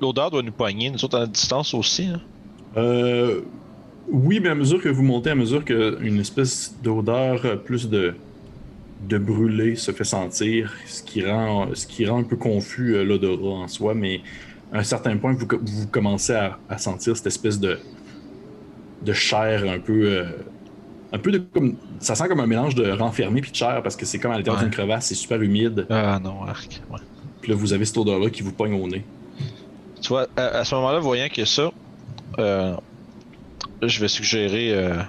L'odeur 0.00 0.30
doit 0.30 0.42
nous 0.42 0.52
poigner, 0.52 0.90
nous 0.90 1.02
autres 1.04 1.16
à 1.16 1.20
la 1.20 1.26
distance 1.26 1.72
aussi. 1.74 2.04
hein. 2.06 2.20
Euh, 2.76 3.40
oui, 4.08 4.40
mais 4.40 4.50
à 4.50 4.54
mesure 4.54 4.80
que 4.82 4.88
vous 4.88 5.02
montez, 5.02 5.30
à 5.30 5.34
mesure 5.34 5.64
qu'une 5.64 6.20
espèce 6.20 6.74
d'odeur 6.82 7.44
euh, 7.44 7.56
plus 7.56 7.88
de, 7.88 8.14
de 9.08 9.18
brûlé 9.18 9.76
se 9.76 9.90
fait 9.92 10.04
sentir, 10.04 10.72
ce 10.86 11.02
qui 11.02 11.24
rend, 11.24 11.68
ce 11.74 11.86
qui 11.86 12.06
rend 12.06 12.18
un 12.20 12.22
peu 12.24 12.36
confus 12.36 12.94
euh, 12.96 13.04
l'odorat 13.04 13.62
en 13.64 13.68
soi, 13.68 13.94
mais 13.94 14.20
à 14.72 14.78
un 14.78 14.82
certain 14.84 15.16
point, 15.16 15.32
vous, 15.32 15.46
co- 15.46 15.60
vous 15.60 15.86
commencez 15.88 16.34
à, 16.34 16.58
à 16.68 16.78
sentir 16.78 17.16
cette 17.16 17.26
espèce 17.26 17.58
de, 17.58 17.78
de 19.02 19.12
chair 19.12 19.64
un 19.68 19.78
peu, 19.78 20.04
euh, 20.04 20.24
un 21.12 21.18
peu 21.18 21.30
de 21.32 21.38
comme. 21.38 21.76
Ça 21.98 22.14
sent 22.14 22.28
comme 22.28 22.40
un 22.40 22.46
mélange 22.46 22.74
de 22.74 22.90
renfermé 22.90 23.40
puis 23.40 23.50
de 23.52 23.56
chair 23.56 23.80
parce 23.82 23.96
que 23.96 24.04
c'est 24.04 24.18
comme 24.18 24.32
à 24.32 24.36
l'intérieur 24.36 24.60
d'une 24.62 24.70
crevasse, 24.70 25.06
c'est 25.06 25.14
super 25.14 25.40
humide. 25.40 25.86
Ah 25.88 26.20
non, 26.22 26.42
arc. 26.44 26.82
Ouais. 26.90 26.98
Puis 27.40 27.50
là, 27.52 27.56
vous 27.56 27.72
avez 27.72 27.84
cette 27.84 27.96
odeur-là 27.98 28.28
qui 28.30 28.42
vous 28.42 28.52
pogne 28.52 28.74
au 28.74 28.86
nez. 28.86 29.04
Tu 30.02 30.08
vois, 30.08 30.26
à, 30.36 30.64
ce 30.64 30.74
moment-là, 30.74 30.98
voyant 30.98 31.28
que 31.34 31.44
ça, 31.44 31.70
euh, 32.38 32.76
je 33.82 34.00
vais 34.00 34.08
suggérer 34.08 34.72
euh, 34.72 35.02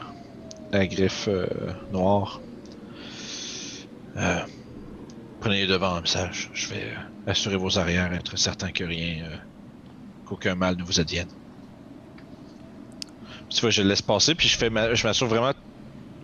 la 0.71 0.87
griffe 0.87 1.27
euh, 1.27 1.47
noire. 1.91 2.39
prenez 5.39 5.61
les 5.61 5.67
devants, 5.67 5.99
message. 6.01 6.49
Je 6.53 6.67
vais 6.69 6.93
assurer 7.25 7.57
vos 7.57 7.77
arrières, 7.77 8.13
être 8.13 8.37
certain 8.37 8.71
que 8.71 8.83
rien, 8.83 9.23
qu'aucun 10.25 10.55
mal 10.55 10.75
ne 10.77 10.83
vous 10.83 10.99
advienne. 10.99 11.27
Je 13.49 13.81
laisse 13.81 14.01
passer, 14.01 14.35
puis 14.35 14.47
je 14.47 14.57
fais, 14.57 14.69
je 14.69 15.07
m'assure 15.07 15.27
vraiment 15.27 15.53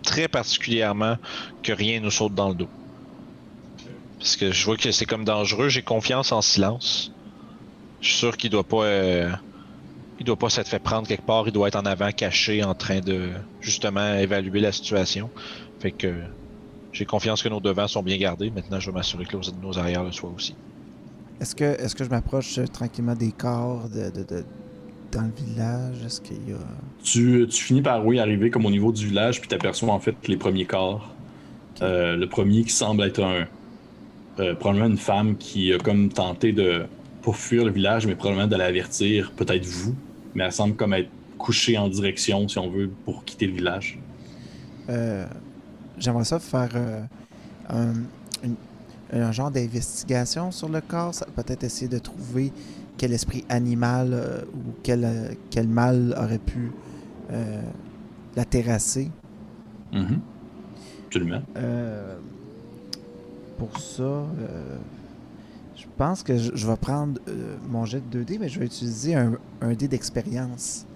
très 0.02 0.28
particulièrement 0.28 1.16
que 1.62 1.72
rien 1.72 2.00
nous 2.00 2.10
saute 2.10 2.34
dans 2.34 2.50
le 2.50 2.54
dos. 2.54 2.68
Parce 4.18 4.36
que 4.36 4.52
je 4.52 4.64
vois 4.64 4.76
que 4.76 4.90
c'est 4.90 5.06
comme 5.06 5.24
dangereux, 5.24 5.68
j'ai 5.68 5.82
confiance 5.82 6.32
en 6.32 6.42
silence. 6.42 7.12
Je 8.00 8.08
suis 8.08 8.16
sûr 8.16 8.36
qu'il 8.36 8.50
doit 8.50 8.64
pas. 8.64 8.86
Euh, 10.24 10.30
il 10.30 10.36
doit 10.36 10.36
pas 10.36 10.50
s'être 10.50 10.68
fait 10.68 10.78
prendre 10.78 11.06
quelque 11.06 11.26
part, 11.26 11.44
il 11.46 11.52
doit 11.52 11.68
être 11.68 11.76
en 11.76 11.86
avant 11.86 12.10
caché 12.10 12.64
en 12.64 12.74
train 12.74 13.00
de 13.00 13.30
justement 13.60 14.14
évaluer 14.16 14.60
la 14.60 14.72
situation. 14.72 15.30
Fait 15.80 15.92
que 15.92 16.14
j'ai 16.92 17.04
confiance 17.04 17.42
que 17.42 17.48
nos 17.48 17.60
devants 17.60 17.88
sont 17.88 18.02
bien 18.02 18.16
gardés. 18.16 18.50
Maintenant, 18.50 18.80
je 18.80 18.90
vais 18.90 18.94
m'assurer 18.94 19.26
que 19.26 19.36
nos 19.62 19.78
arrières 19.78 20.04
le 20.04 20.12
soient 20.12 20.32
aussi. 20.34 20.54
Est-ce 21.40 21.54
que, 21.54 21.64
est 21.64 21.94
que 21.94 22.04
je 22.04 22.10
m'approche 22.10 22.58
euh, 22.58 22.66
tranquillement 22.66 23.16
des 23.16 23.32
corps 23.32 23.88
de, 23.88 24.10
dans 25.10 25.22
le 25.22 25.32
village? 25.44 25.96
Est-ce 26.06 26.20
qu'il 26.20 26.48
y 26.48 26.52
a. 26.52 26.58
Tu, 27.02 27.46
tu, 27.48 27.62
finis 27.62 27.82
par, 27.82 28.06
oui, 28.06 28.18
arriver 28.18 28.50
comme 28.50 28.66
au 28.66 28.70
niveau 28.70 28.92
du 28.92 29.08
village, 29.08 29.40
puis 29.40 29.48
tu 29.48 29.54
aperçois 29.54 29.92
en 29.92 30.00
fait 30.00 30.16
les 30.28 30.36
premiers 30.36 30.66
corps. 30.66 31.10
Euh, 31.82 32.16
le 32.16 32.28
premier 32.28 32.62
qui 32.62 32.72
semble 32.72 33.02
être 33.02 33.22
un. 33.22 33.46
probablement 34.54 34.86
une 34.86 34.96
femme 34.96 35.36
qui 35.36 35.72
a 35.72 35.78
comme 35.78 36.08
tenté 36.08 36.52
de 36.52 36.86
pour 37.20 37.36
fuir 37.36 37.64
le 37.64 37.72
village, 37.72 38.06
mais 38.06 38.14
probablement 38.14 38.46
de 38.46 38.56
l'avertir, 38.56 39.32
peut-être 39.32 39.64
vous, 39.64 39.94
mais 40.34 40.44
elle 40.44 40.52
semble 40.52 40.76
comme 40.76 40.94
être 40.94 41.10
couchée 41.38 41.76
en 41.78 41.88
direction, 41.88 42.48
si 42.48 42.58
on 42.58 42.70
veut, 42.70 42.90
pour 43.04 43.24
quitter 43.24 43.46
le 43.46 43.54
village. 43.54 43.98
Euh, 44.88 45.26
j'aimerais 45.98 46.24
ça 46.24 46.38
faire 46.38 46.70
euh, 46.74 47.92
un, 49.12 49.32
genre 49.32 49.50
d'investigation 49.50 50.50
sur 50.50 50.68
le 50.68 50.80
corps, 50.80 51.14
peut-être 51.36 51.64
essayer 51.64 51.88
de 51.88 51.98
trouver 51.98 52.52
quel 52.96 53.12
esprit 53.12 53.44
animal 53.48 54.10
euh, 54.12 54.42
ou 54.54 54.74
quel, 54.82 55.36
quel 55.50 55.68
mal 55.68 56.14
aurait 56.18 56.38
pu 56.38 56.72
la 58.36 58.44
terrasser. 58.44 59.10
Mm-hmm. 59.92 60.18
Absolument. 61.06 61.42
pour 63.58 63.78
ça, 63.78 64.26
pense 65.96 66.22
que 66.22 66.36
je, 66.36 66.66
vais 66.66 66.76
prendre 66.76 67.20
euh, 67.28 67.56
mon 67.68 67.84
jet 67.84 68.02
de 68.10 68.22
2D, 68.22 68.38
mais 68.40 68.48
je 68.48 68.58
vais 68.58 68.66
utiliser 68.66 69.14
un, 69.14 69.38
un 69.60 69.72
dé 69.74 69.88
d'expérience. 69.88 70.86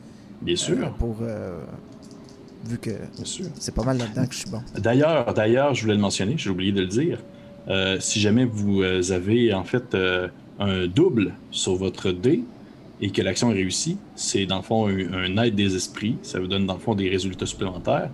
Bien 0.42 0.56
sûr. 0.56 0.78
Euh, 0.78 0.90
pour. 0.98 1.18
Euh, 1.22 1.60
vu 2.66 2.78
que 2.78 2.90
c'est 3.58 3.74
pas 3.74 3.84
mal 3.84 3.98
là-dedans 3.98 4.26
que 4.26 4.34
je 4.34 4.40
suis 4.40 4.50
bon. 4.50 4.60
D'ailleurs, 4.76 5.32
d'ailleurs, 5.32 5.74
je 5.74 5.82
voulais 5.82 5.94
le 5.94 6.00
mentionner, 6.00 6.34
j'ai 6.36 6.50
oublié 6.50 6.72
de 6.72 6.80
le 6.80 6.86
dire. 6.86 7.18
si 8.00 8.20
jamais 8.20 8.44
vous 8.44 8.82
avez 9.12 9.54
en 9.54 9.62
fait 9.62 9.96
un 10.58 10.86
double 10.88 11.34
sur 11.52 11.76
votre 11.76 12.10
dé 12.10 12.42
et 13.00 13.10
que 13.10 13.22
l'action 13.22 13.52
est 13.52 13.54
réussie, 13.54 13.96
c'est 14.16 14.44
dans 14.44 14.56
le 14.56 14.62
fond 14.62 14.88
un, 14.88 15.36
aide 15.42 15.54
des 15.54 15.76
esprits. 15.76 16.16
Ça 16.22 16.40
vous 16.40 16.48
donne 16.48 16.66
dans 16.66 16.74
le 16.74 16.80
fond 16.80 16.96
des 16.96 17.08
résultats 17.08 17.46
supplémentaires. 17.46 18.10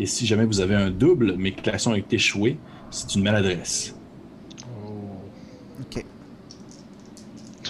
Et 0.00 0.06
si 0.06 0.26
jamais 0.26 0.44
vous 0.44 0.60
avez 0.60 0.74
un 0.74 0.90
double 0.90 1.36
mais 1.38 1.52
que 1.52 1.70
l'action 1.70 1.94
est 1.94 2.12
échouée, 2.12 2.58
c'est 2.90 3.14
une 3.14 3.22
maladresse. 3.22 3.94
Ok. 5.80 6.04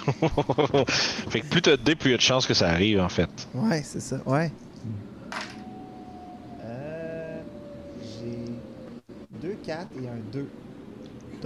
fait 1.29 1.41
que 1.41 1.45
plus 1.47 1.61
t'as 1.61 1.77
de 1.77 1.81
dés, 1.81 1.95
plus 1.95 2.09
il 2.09 2.11
y 2.11 2.15
a 2.15 2.17
de 2.17 2.21
chances 2.21 2.45
que 2.45 2.53
ça 2.53 2.69
arrive, 2.69 2.99
en 2.99 3.09
fait. 3.09 3.29
Ouais, 3.53 3.81
c'est 3.83 4.01
ça. 4.01 4.17
Ouais. 4.25 4.51
Euh, 6.63 7.41
j'ai 8.01 9.47
2 9.47 9.55
4 9.65 9.87
et 10.03 10.07
un 10.07 10.19
2. 10.31 10.47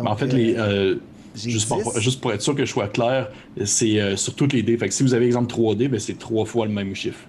en 0.05 0.15
fait, 0.15 0.27
les, 0.27 0.55
euh, 0.55 0.59
euh 0.59 0.99
juste, 1.35 1.67
pour, 1.67 1.99
juste, 1.99 2.21
pour, 2.21 2.33
être 2.33 2.41
sûr 2.41 2.55
que 2.55 2.65
je 2.65 2.71
sois 2.71 2.87
clair, 2.87 3.29
c'est 3.65 3.99
euh, 3.99 4.15
sur 4.15 4.35
toutes 4.35 4.53
les 4.53 4.63
dés. 4.63 4.77
Fait 4.77 4.87
que 4.87 4.93
si 4.93 5.03
vous 5.03 5.13
avez 5.13 5.25
exemple 5.25 5.47
3 5.47 5.75
dés, 5.75 5.87
ben 5.87 5.99
c'est 5.99 6.17
3 6.17 6.45
fois 6.45 6.65
le 6.65 6.73
même 6.73 6.95
chiffre. 6.95 7.25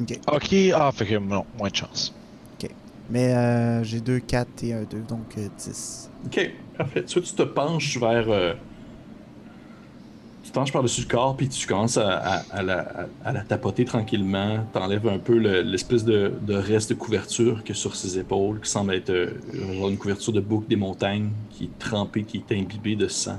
Ok. 0.00 0.18
Ok, 0.32 0.54
ah, 0.74 0.92
fait 0.92 1.06
que 1.06 1.18
non, 1.18 1.44
moins 1.58 1.70
de 1.70 1.76
chance. 1.76 2.14
Ok. 2.58 2.70
Mais 3.10 3.34
euh, 3.34 3.84
j'ai 3.84 4.00
2 4.00 4.18
4 4.18 4.64
et 4.64 4.72
un 4.74 4.82
2, 4.82 4.98
donc 5.08 5.36
10. 5.36 6.10
Ok, 6.26 6.50
parfait. 6.76 7.04
Soit 7.06 7.22
tu 7.22 7.32
te 7.32 7.42
penches 7.42 7.98
vers 7.98 8.56
penches 10.56 10.72
par-dessus 10.72 11.02
le 11.02 11.08
corps, 11.08 11.36
puis 11.36 11.50
tu 11.50 11.66
commences 11.66 11.98
à, 11.98 12.62
la, 12.62 13.40
tapoter 13.46 13.84
tranquillement. 13.84 14.66
T'enlèves 14.72 15.06
un 15.06 15.18
peu 15.18 15.36
l'espèce 15.36 16.02
de, 16.02 16.32
reste 16.48 16.88
de 16.88 16.94
couverture 16.94 17.62
que 17.62 17.74
sur 17.74 17.94
ses 17.94 18.18
épaules, 18.18 18.60
qui 18.60 18.70
semble 18.70 18.94
être 18.94 19.10
euh, 19.10 19.32
une 19.52 19.98
couverture 19.98 20.32
de 20.32 20.40
boucle 20.40 20.66
des 20.66 20.76
montagnes, 20.76 21.28
qui 21.50 21.64
est 21.64 21.78
trempée, 21.78 22.24
qui 22.24 22.38
est 22.38 22.54
imbibée 22.54 22.96
de 22.96 23.06
sang. 23.06 23.38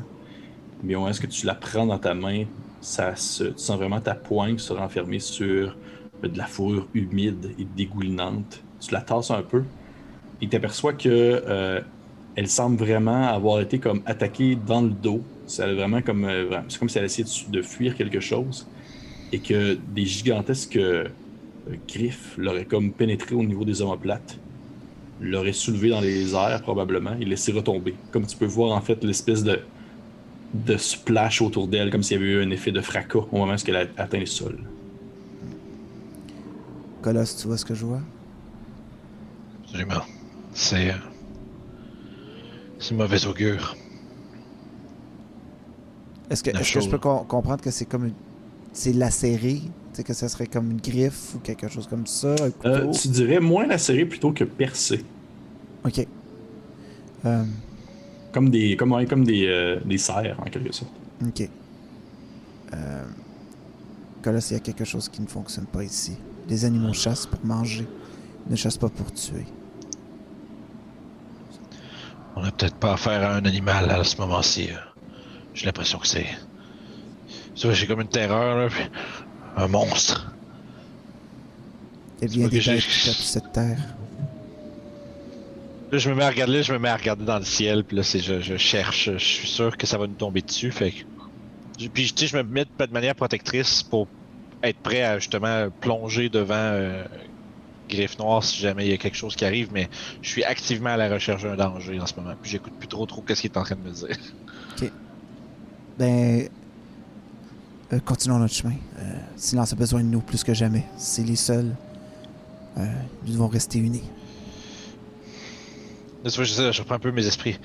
Mais 0.83 0.93
au 0.93 0.99
moment 0.99 1.11
que 1.11 1.25
tu 1.25 1.47
la 1.47 1.55
prends 1.55 1.87
dans 1.87 1.97
ta 1.97 2.13
main, 2.13 2.43
tu 2.43 2.85
sens 2.85 3.71
vraiment 3.71 3.99
ta 3.99 4.13
poigne 4.13 4.59
se 4.59 4.71
renfermer 4.73 5.17
sur 5.17 5.75
euh, 6.23 6.27
de 6.27 6.37
la 6.37 6.45
fourrure 6.45 6.87
humide 6.93 7.51
et 7.57 7.65
dégoulinante. 7.75 8.61
Tu 8.79 8.93
la 8.93 9.01
tasses 9.01 9.31
un 9.31 9.41
peu 9.41 9.63
et 10.39 10.47
t'aperçois 10.47 10.93
que 10.93 11.09
euh, 11.09 11.81
elle 12.35 12.47
semble 12.47 12.77
vraiment 12.77 13.23
avoir 13.23 13.59
été 13.59 13.79
comme 13.79 14.03
attaquée 14.05 14.55
dans 14.55 14.81
le 14.81 14.91
dos 14.91 15.23
c'est 15.47 15.73
vraiment 15.73 16.01
comme, 16.01 16.25
euh, 16.25 16.61
c'est 16.67 16.77
comme 16.77 16.89
si 16.89 16.97
elle 16.97 17.05
essayait 17.05 17.27
de, 17.49 17.61
fuir 17.61 17.95
quelque 17.95 18.19
chose 18.19 18.67
et 19.31 19.39
que 19.39 19.77
des 19.93 20.05
gigantesques 20.05 20.75
euh, 20.75 21.07
griffes 21.87 22.35
l'auraient 22.37 22.65
comme 22.65 22.91
pénétré 22.91 23.33
au 23.33 23.43
niveau 23.43 23.65
des 23.65 23.81
omoplates, 23.81 24.37
l'auraient 25.21 25.53
soulevé 25.53 25.89
dans 25.89 26.01
les 26.01 26.35
airs 26.35 26.61
probablement 26.61 27.15
et 27.19 27.25
laissé 27.25 27.53
retomber. 27.53 27.95
Comme 28.11 28.27
tu 28.27 28.35
peux 28.35 28.45
voir 28.45 28.75
en 28.75 28.81
fait 28.81 29.03
l'espèce 29.03 29.43
de, 29.43 29.59
de 30.53 30.77
splash 30.77 31.41
autour 31.41 31.67
d'elle, 31.67 31.89
comme 31.91 32.03
s'il 32.03 32.17
y 32.17 32.23
avait 32.23 32.31
eu 32.33 32.43
un 32.43 32.51
effet 32.51 32.71
de 32.71 32.81
fracas 32.81 33.25
au 33.31 33.37
moment 33.37 33.53
où 33.53 33.69
elle 33.69 33.75
a 33.75 33.85
atteint 33.97 34.19
le 34.19 34.25
sol. 34.25 34.59
Colosse, 37.01 37.37
tu 37.37 37.47
vois 37.47 37.57
ce 37.57 37.65
que 37.65 37.73
je 37.73 37.85
vois? 37.85 38.01
Absolument. 39.63 40.01
C'est. 40.53 40.89
Euh, 40.89 40.97
c'est 42.79 42.95
mauvais 42.95 43.25
augure. 43.25 43.75
Est-ce 46.29 46.43
que, 46.43 46.51
je 46.81 46.89
peux 46.89 46.97
comprendre 46.97 47.61
que 47.61 47.71
c'est 47.71 47.85
comme 47.85 48.05
une... 48.05 48.13
c'est 48.73 48.93
lacéré, 48.93 49.61
que 50.03 50.13
ça 50.13 50.29
serait 50.29 50.47
comme 50.47 50.71
une 50.71 50.81
griffe 50.81 51.35
ou 51.35 51.39
quelque 51.39 51.67
chose 51.67 51.87
comme 51.87 52.05
ça, 52.07 52.35
euh, 52.65 52.91
Tu 52.91 53.07
dirais 53.09 53.39
moins 53.39 53.67
lacéré 53.67 54.05
plutôt 54.05 54.31
que 54.31 54.43
percé. 54.43 55.03
Ok. 55.85 56.05
Euh. 57.25 57.43
Comme 58.31 58.49
des, 58.49 58.75
comme, 58.75 59.05
comme 59.07 59.23
des, 59.23 59.47
euh, 59.47 59.79
des 59.85 59.97
serres 59.97 60.37
en 60.39 60.49
quelque 60.49 60.73
sorte. 60.73 60.91
Ok. 61.25 61.49
Que 64.21 64.29
là, 64.29 64.41
s'il 64.41 64.57
y 64.57 64.59
a 64.59 64.63
quelque 64.63 64.83
chose 64.83 65.07
qui 65.09 65.21
ne 65.21 65.27
fonctionne 65.27 65.65
pas 65.65 65.83
ici. 65.83 66.17
Les 66.49 66.65
animaux 66.65 66.93
chassent 66.93 67.25
pour 67.25 67.43
manger, 67.45 67.87
ne 68.49 68.55
chassent 68.55 68.77
pas 68.77 68.89
pour 68.89 69.11
tuer. 69.13 69.45
On 72.35 72.41
n'a 72.41 72.51
peut-être 72.51 72.75
pas 72.75 72.93
affaire 72.93 73.23
à 73.23 73.35
un 73.35 73.45
animal 73.45 73.89
à 73.89 74.03
ce 74.03 74.17
moment-ci. 74.17 74.69
J'ai 75.57 75.65
l'impression 75.65 75.97
que 75.97 76.07
c'est. 76.07 76.27
J'ai 77.55 77.87
comme 77.87 78.01
une 78.01 78.07
terreur, 78.07 78.57
là, 78.57 78.69
puis 78.69 78.83
un 79.57 79.67
monstre. 79.67 80.31
A 82.21 82.27
bien 82.27 82.47
des 82.47 82.61
bêtes 82.61 82.83
qui 82.83 83.09
cette 83.09 83.51
terre. 83.53 83.79
Là, 85.91 85.97
je 85.97 86.09
me 86.11 86.15
mets 86.15 86.25
à 86.25 86.29
regarder, 86.29 86.61
je 86.61 86.73
me 86.73 86.77
mets 86.77 86.89
à 86.89 86.95
regarder 86.95 87.25
dans 87.25 87.39
le 87.39 87.45
ciel, 87.45 87.83
puis 87.83 87.97
là, 87.97 88.03
c'est, 88.03 88.19
je, 88.19 88.39
je, 88.39 88.55
cherche, 88.57 89.09
je 89.13 89.17
suis 89.17 89.47
sûr 89.47 89.75
que 89.77 89.87
ça 89.87 89.97
va 89.97 90.05
nous 90.05 90.13
tomber 90.13 90.41
dessus, 90.41 90.71
fait 90.71 90.91
que... 90.91 91.87
Puis, 91.87 92.11
tu 92.13 92.13
sais, 92.15 92.27
je 92.27 92.37
me 92.37 92.43
mets 92.43 92.65
de 92.65 92.93
manière 92.93 93.15
protectrice 93.15 93.81
pour 93.81 94.07
être 94.61 94.79
prêt 94.79 95.01
à, 95.01 95.17
justement, 95.17 95.69
plonger 95.81 96.29
devant 96.29 96.55
euh, 96.55 97.03
Griffe 97.89 98.19
Noire 98.19 98.43
si 98.43 98.59
jamais 98.59 98.85
il 98.85 98.91
y 98.91 98.93
a 98.93 98.97
quelque 98.97 99.17
chose 99.17 99.35
qui 99.35 99.45
arrive, 99.45 99.69
mais 99.71 99.89
je 100.21 100.29
suis 100.29 100.43
activement 100.43 100.89
à 100.89 100.97
la 100.97 101.09
recherche 101.09 101.43
d'un 101.43 101.55
danger 101.55 101.99
en 101.99 102.05
ce 102.05 102.13
moment, 102.15 102.35
puis 102.39 102.51
j'écoute 102.51 102.73
plus 102.77 102.89
trop 102.89 103.05
trop 103.05 103.21
qu'est-ce 103.21 103.41
qu'il 103.41 103.51
est 103.51 103.57
en 103.57 103.63
train 103.63 103.75
de 103.75 103.81
me 103.81 103.91
dire. 103.91 104.17
Ben, 105.97 106.47
euh, 107.91 107.99
continuons 108.05 108.37
notre 108.37 108.53
chemin. 108.53 108.75
Euh, 108.99 109.03
silence 109.35 109.73
a 109.73 109.75
besoin 109.75 110.01
de 110.01 110.07
nous 110.07 110.19
plus 110.19 110.43
que 110.43 110.53
jamais. 110.53 110.85
C'est 110.97 111.23
les 111.23 111.35
seuls. 111.35 111.73
Euh, 112.77 112.85
nous 113.25 113.33
devons 113.33 113.47
rester 113.47 113.79
unis. 113.79 114.03
Je, 116.23 116.43
je, 116.43 116.71
je 116.71 116.81
reprends 116.81 116.95
un 116.95 116.99
peu 116.99 117.11
mes 117.11 117.25
esprits. 117.25 117.57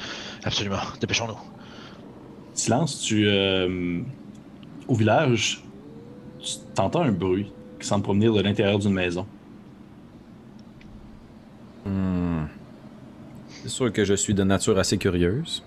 Absolument. 0.45 0.79
Dépêchons-nous. 1.01 1.37
Silence, 2.55 3.01
tu. 3.01 3.27
au 4.89 4.95
village, 4.95 5.65
tu 6.41 6.81
entends 6.81 7.03
un 7.03 7.13
bruit 7.13 7.51
qui 7.81 7.87
semble 7.87 8.05
provenir 8.05 8.33
de 8.33 8.41
l'intérieur 8.41 8.79
d'une 8.79 8.93
maison. 8.93 9.27
Hmm. 11.85 12.45
sûr 13.67 13.93
que 13.93 14.05
je 14.05 14.15
suis 14.15 14.35
de 14.35 14.45
nature 14.45 14.79
assez 14.79 14.99
curieuse 14.99 15.65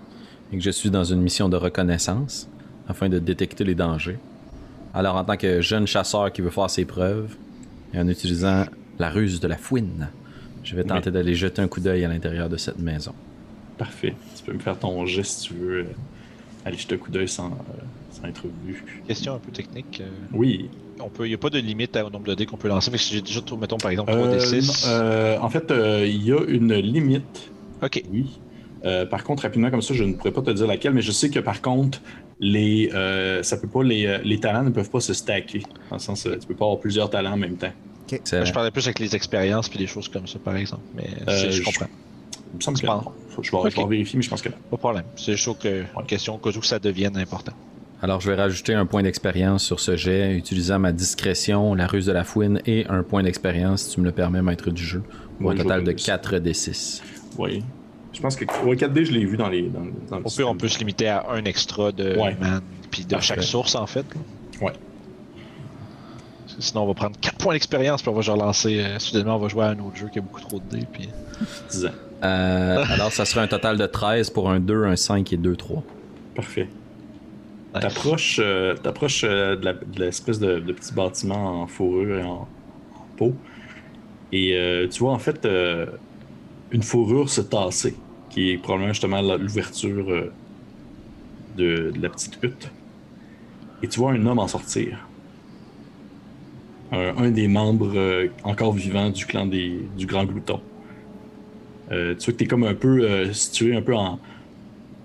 et 0.50 0.56
que 0.56 0.62
je 0.62 0.70
suis 0.70 0.90
dans 0.90 1.04
une 1.04 1.20
mission 1.20 1.50
de 1.50 1.56
reconnaissance 1.56 2.48
afin 2.88 3.08
de 3.08 3.18
détecter 3.18 3.64
les 3.64 3.74
dangers. 3.74 4.18
Alors, 4.94 5.16
en 5.16 5.24
tant 5.24 5.36
que 5.36 5.60
jeune 5.60 5.86
chasseur 5.86 6.32
qui 6.32 6.40
veut 6.40 6.50
faire 6.50 6.70
ses 6.70 6.84
preuves, 6.84 7.34
et 7.92 7.98
en 7.98 8.08
utilisant 8.08 8.64
la 8.98 9.10
ruse 9.10 9.40
de 9.40 9.48
la 9.48 9.56
fouine, 9.56 10.08
je 10.64 10.74
vais 10.74 10.84
tenter 10.84 11.10
d'aller 11.10 11.34
jeter 11.34 11.62
un 11.62 11.68
coup 11.68 11.80
d'œil 11.80 12.04
à 12.04 12.08
l'intérieur 12.08 12.48
de 12.48 12.56
cette 12.56 12.78
maison. 12.78 13.12
Parfait. 13.78 14.14
Tu 14.36 14.42
peux 14.44 14.52
me 14.52 14.58
faire 14.58 14.78
ton 14.78 15.04
geste 15.06 15.40
si 15.40 15.48
tu 15.48 15.54
veux. 15.54 15.78
euh, 15.80 15.84
aller 16.64 16.76
jeter 16.78 16.94
un 16.94 16.98
coup 16.98 17.10
d'œil 17.10 17.28
sans, 17.28 17.48
euh, 17.48 17.52
sans 18.10 18.24
être 18.26 18.44
vu. 18.64 18.82
Question 19.06 19.34
un 19.34 19.38
peu 19.38 19.52
technique. 19.52 20.00
euh, 20.00 20.08
Oui. 20.32 20.68
on 20.98 21.08
peut, 21.08 21.26
il 21.26 21.28
n'y 21.28 21.34
a 21.34 21.38
pas 21.38 21.50
de 21.50 21.58
limite 21.58 21.96
au 21.96 22.10
nombre 22.10 22.26
de 22.26 22.34
dés 22.34 22.46
qu'on 22.46 22.56
peut 22.56 22.66
lancer, 22.68 22.90
mais 22.90 22.98
si 22.98 23.14
j'ai 23.14 23.20
déjà, 23.22 23.40
mettons 23.60 23.76
par 23.76 23.90
exemple 23.92 24.10
3 24.12 24.26
Euh, 24.26 24.32
d 24.32 24.40
6. 24.40 24.86
non, 24.86 24.92
euh, 24.92 25.38
en 25.40 25.48
fait, 25.50 25.70
euh, 25.70 26.04
il 26.06 26.24
y 26.24 26.32
a 26.32 26.40
une 26.48 26.74
limite, 26.74 27.50
Ok, 27.82 28.02
oui. 28.10 28.38
Euh, 28.86 29.04
par 29.04 29.22
contre, 29.24 29.42
rapidement 29.42 29.70
comme 29.70 29.82
ça, 29.82 29.92
je 29.94 30.02
ne 30.04 30.14
pourrais 30.14 30.30
pas 30.32 30.40
te 30.42 30.50
dire 30.50 30.66
laquelle, 30.66 30.94
mais 30.94 31.02
je 31.02 31.12
sais 31.12 31.28
que 31.28 31.38
par 31.40 31.60
contre, 31.60 32.00
les, 32.40 32.90
euh, 32.94 33.42
ça 33.42 33.56
peut 33.56 33.68
pas, 33.68 33.82
les, 33.82 34.06
euh, 34.06 34.18
les 34.24 34.38
talents 34.40 34.62
ne 34.62 34.70
peuvent 34.70 34.90
pas 34.90 35.00
se 35.00 35.14
stacker. 35.14 35.62
Dans 35.90 35.96
le 35.96 36.00
sens, 36.00 36.26
euh, 36.26 36.36
tu 36.38 36.46
peux 36.46 36.54
pas 36.54 36.64
avoir 36.66 36.80
plusieurs 36.80 37.08
talents 37.10 37.32
en 37.32 37.36
même 37.38 37.56
temps. 37.56 37.72
Je 38.10 38.52
parlais 38.52 38.70
plus 38.70 38.86
avec 38.86 38.98
les 39.00 39.16
expériences 39.16 39.68
puis 39.68 39.78
des 39.78 39.86
choses 39.86 40.08
comme 40.08 40.26
ça 40.26 40.38
par 40.38 40.56
exemple, 40.56 40.82
mais 40.94 41.08
Euh, 41.28 41.36
je 41.46 41.50
je- 41.50 41.62
comprends. 41.62 41.86
Il 42.52 42.58
me 42.58 42.60
semble 42.62 42.78
que 42.78 42.86
non. 42.86 43.02
Faut- 43.30 43.42
Je 43.42 43.50
vais, 43.50 43.70
je 43.70 43.76
vais 43.76 43.86
vérifier, 43.86 44.16
mais 44.18 44.22
je 44.22 44.30
pense 44.30 44.40
que 44.42 44.48
non. 44.48 44.54
Pas 44.70 44.76
de 44.76 44.80
problème. 44.80 45.04
C'est 45.16 45.32
juste 45.36 45.58
que, 45.60 45.80
une 45.98 46.06
question 46.06 46.38
que 46.38 46.50
ça 46.64 46.78
devienne 46.78 47.16
important. 47.16 47.52
Alors, 48.02 48.20
je 48.20 48.30
vais 48.30 48.36
rajouter 48.36 48.74
un 48.74 48.86
point 48.86 49.02
d'expérience 49.02 49.64
sur 49.64 49.80
ce 49.80 49.96
jet, 49.96 50.34
utilisant 50.36 50.78
ma 50.78 50.92
discrétion, 50.92 51.74
la 51.74 51.86
ruse 51.86 52.06
de 52.06 52.12
la 52.12 52.24
fouine 52.24 52.60
et 52.66 52.86
un 52.88 53.02
point 53.02 53.22
d'expérience, 53.22 53.82
si 53.84 53.94
tu 53.94 54.00
me 54.00 54.04
le 54.06 54.12
permets, 54.12 54.42
maître 54.42 54.70
du 54.70 54.84
jeu, 54.84 55.02
pour 55.40 55.48
Oui, 55.48 55.54
un 55.54 55.62
total 55.62 55.82
de 55.82 55.96
ça. 55.98 56.12
4 56.18 56.38
d 56.38 56.52
6. 56.54 57.02
Oui. 57.38 57.62
Je 58.16 58.22
pense 58.22 58.34
que 58.34 58.44
ouais, 58.64 58.76
4D, 58.76 59.04
je 59.04 59.12
l'ai 59.12 59.24
vu 59.26 59.36
dans 59.36 59.48
les. 59.50 59.62
Dans, 59.68 59.80
dans 60.10 60.18
le 60.18 60.24
Au 60.26 60.30
pire, 60.30 60.48
on 60.48 60.56
peut 60.56 60.68
se 60.68 60.78
limiter 60.78 61.06
à 61.08 61.26
un 61.30 61.44
extra 61.44 61.92
de 61.92 62.16
Ouais. 62.18 62.34
man, 62.40 62.62
puis 62.90 63.04
de 63.04 63.10
Parfait. 63.10 63.26
chaque 63.26 63.42
source 63.42 63.74
en 63.74 63.86
fait. 63.86 64.06
Ouais. 64.62 64.72
Sinon, 66.58 66.84
on 66.84 66.86
va 66.86 66.94
prendre 66.94 67.16
4 67.20 67.36
points 67.36 67.52
d'expérience, 67.52 68.00
puis 68.00 68.08
on 68.08 68.14
va 68.14 68.22
genre 68.22 68.36
lancer. 68.38 68.80
euh, 68.80 68.98
soudainement, 68.98 69.36
on 69.36 69.38
va 69.38 69.48
jouer 69.48 69.64
à 69.64 69.68
un 69.68 69.78
autre 69.80 69.96
jeu 69.96 70.08
qui 70.10 70.18
a 70.18 70.22
beaucoup 70.22 70.40
trop 70.40 70.58
de 70.58 70.76
dés, 70.78 70.86
puis. 70.90 71.08
10 71.70 71.86
ans. 71.86 71.90
Euh, 72.24 72.84
alors, 72.88 73.12
ça 73.12 73.26
serait 73.26 73.42
un 73.42 73.46
total 73.46 73.76
de 73.76 73.84
13 73.86 74.30
pour 74.30 74.48
un 74.50 74.58
2, 74.60 74.84
un 74.84 74.96
5 74.96 75.32
et 75.34 75.36
2, 75.36 75.54
3. 75.54 75.82
Parfait. 76.34 76.68
Nice. 77.74 77.82
T'approches 77.82 78.40
euh, 78.42 78.74
t'approches, 78.74 79.24
euh, 79.24 79.56
de 79.56 79.64
la- 79.66 79.74
de 79.74 80.00
l'espèce 80.00 80.38
de, 80.38 80.60
de 80.60 80.72
petit 80.72 80.94
bâtiment 80.94 81.60
en 81.62 81.66
fourrure 81.66 82.18
et 82.18 82.22
en, 82.22 82.48
en 82.94 83.06
peau. 83.18 83.34
Et 84.32 84.56
euh, 84.56 84.88
tu 84.88 85.00
vois 85.00 85.12
en 85.12 85.18
fait 85.18 85.44
euh, 85.44 85.84
une 86.70 86.82
fourrure 86.82 87.28
se 87.28 87.42
tasser, 87.42 87.94
qui 88.36 88.50
est 88.50 88.58
probablement 88.58 88.92
justement 88.92 89.22
l'ouverture 89.22 90.10
euh, 90.10 90.30
de, 91.56 91.90
la 91.98 92.10
petite 92.10 92.38
hutte. 92.42 92.70
Et 93.82 93.88
tu 93.88 93.98
vois 93.98 94.12
un 94.12 94.26
homme 94.26 94.38
en 94.38 94.46
sortir. 94.46 95.08
Un, 96.92 97.30
des 97.30 97.48
membres 97.48 97.96
euh, 97.96 98.28
encore 98.44 98.72
vivants 98.72 99.08
du 99.08 99.24
clan 99.24 99.46
des, 99.46 99.80
du 99.96 100.04
Grand 100.04 100.26
Glouton. 100.26 100.60
Euh, 101.90 102.14
tu 102.14 102.26
vois 102.26 102.34
que 102.34 102.38
t'es 102.38 102.46
comme 102.46 102.64
un 102.64 102.74
peu 102.74 103.32
situé 103.32 103.74
un 103.74 103.80
peu 103.80 103.96
en, 103.96 104.20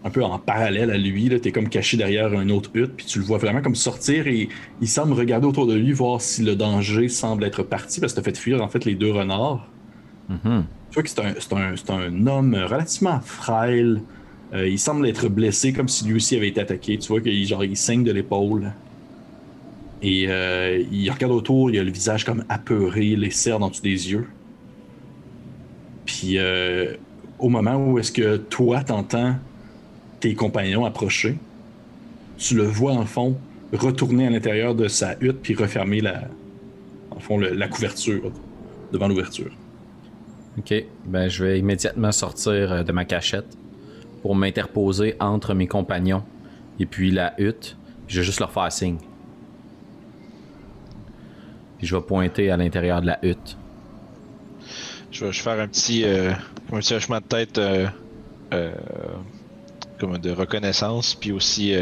un 0.03 0.09
peu 0.09 0.23
en 0.23 0.37
parallèle 0.37 0.91
à 0.91 0.97
lui. 0.97 1.29
Tu 1.29 1.47
es 1.47 1.51
comme 1.53 1.69
caché 1.69 1.95
derrière 1.95 2.33
une 2.33 2.51
autre 2.51 2.69
hutte, 2.73 2.95
puis 2.97 3.05
tu 3.05 3.19
le 3.19 3.25
vois 3.25 3.37
vraiment 3.37 3.61
comme 3.61 3.75
sortir 3.75 4.27
et 4.27 4.49
il 4.81 4.87
semble 4.89 5.13
regarder 5.13 5.47
autour 5.47 5.67
de 5.67 5.73
lui, 5.73 5.93
voir 5.93 6.19
si 6.19 6.43
le 6.43 6.57
danger 6.57 7.07
semble 7.07 7.45
être 7.45 7.63
parti, 7.63 8.01
parce 8.01 8.13
que 8.13 8.19
tu 8.19 8.25
fait 8.25 8.37
fuir 8.37 8.61
en 8.61 8.67
fait 8.67 8.83
les 8.83 8.95
deux 8.95 9.11
renards. 9.11 9.69
Mhm. 10.27 10.65
Tu 10.91 10.95
vois 10.95 11.03
que 11.03 11.09
c'est 11.09 11.19
un, 11.21 11.33
un- 11.63 11.99
un 11.99 12.27
homme 12.27 12.53
relativement 12.53 13.19
frêle. 13.21 14.01
Euh, 14.53 14.67
il 14.67 14.77
semble 14.77 15.07
être 15.07 15.29
blessé 15.29 15.71
comme 15.71 15.87
si 15.87 16.05
lui 16.05 16.15
aussi 16.15 16.35
avait 16.35 16.49
été 16.49 16.59
attaqué. 16.61 16.97
Tu 16.97 17.07
vois 17.07 17.21
qu'il 17.21 17.33
il 17.33 17.77
saigne 17.77 18.03
de 18.03 18.11
l'épaule. 18.11 18.73
Et 20.01 20.25
euh, 20.27 20.83
il 20.91 21.09
regarde 21.11 21.31
autour, 21.31 21.69
il 21.69 21.79
a 21.79 21.83
le 21.83 21.91
visage 21.91 22.25
comme 22.25 22.43
apeuré, 22.49 23.15
les 23.15 23.29
cernes 23.31 23.63
en 23.63 23.69
dessous 23.69 23.83
des 23.83 24.11
yeux. 24.11 24.27
Puis 26.05 26.37
euh, 26.37 26.95
au 27.39 27.49
moment 27.49 27.75
où 27.77 27.99
est-ce 27.99 28.11
que 28.11 28.37
toi 28.37 28.83
t'entends 28.83 29.35
tes 30.19 30.33
compagnons 30.35 30.85
approcher, 30.85 31.37
tu 32.37 32.55
le 32.55 32.63
vois 32.63 32.93
en 32.93 33.05
fond 33.05 33.37
retourner 33.73 34.27
à 34.27 34.29
l'intérieur 34.29 34.75
de 34.75 34.87
sa 34.87 35.15
hutte 35.21 35.41
puis 35.41 35.53
refermer 35.55 36.01
la, 36.01 36.27
en 37.11 37.19
fond, 37.19 37.37
la 37.39 37.67
couverture 37.67 38.33
devant 38.91 39.07
l'ouverture. 39.07 39.60
Ok, 40.57 40.73
ben 41.05 41.29
je 41.29 41.45
vais 41.45 41.59
immédiatement 41.59 42.11
sortir 42.11 42.71
euh, 42.71 42.83
de 42.83 42.91
ma 42.91 43.05
cachette 43.05 43.57
pour 44.21 44.35
m'interposer 44.35 45.15
entre 45.19 45.53
mes 45.53 45.67
compagnons 45.67 46.23
et 46.79 46.85
puis 46.85 47.11
la 47.11 47.33
hutte. 47.39 47.77
Je 48.07 48.19
vais 48.19 48.25
juste 48.25 48.39
leur 48.39 48.51
faire 48.51 48.71
signe. 48.71 48.97
Puis 51.77 51.87
je 51.87 51.95
vais 51.95 52.01
pointer 52.01 52.51
à 52.51 52.57
l'intérieur 52.57 53.01
de 53.01 53.07
la 53.07 53.19
hutte. 53.23 53.57
Je 55.11 55.25
vais, 55.25 55.33
faire 55.33 55.59
un 55.59 55.67
petit, 55.67 56.03
euh, 56.05 56.31
un 56.71 56.79
de 56.79 57.19
tête 57.27 57.57
euh, 57.57 57.87
euh, 58.53 58.71
comme 59.99 60.17
de 60.17 60.31
reconnaissance, 60.31 61.15
puis 61.15 61.31
aussi 61.31 61.73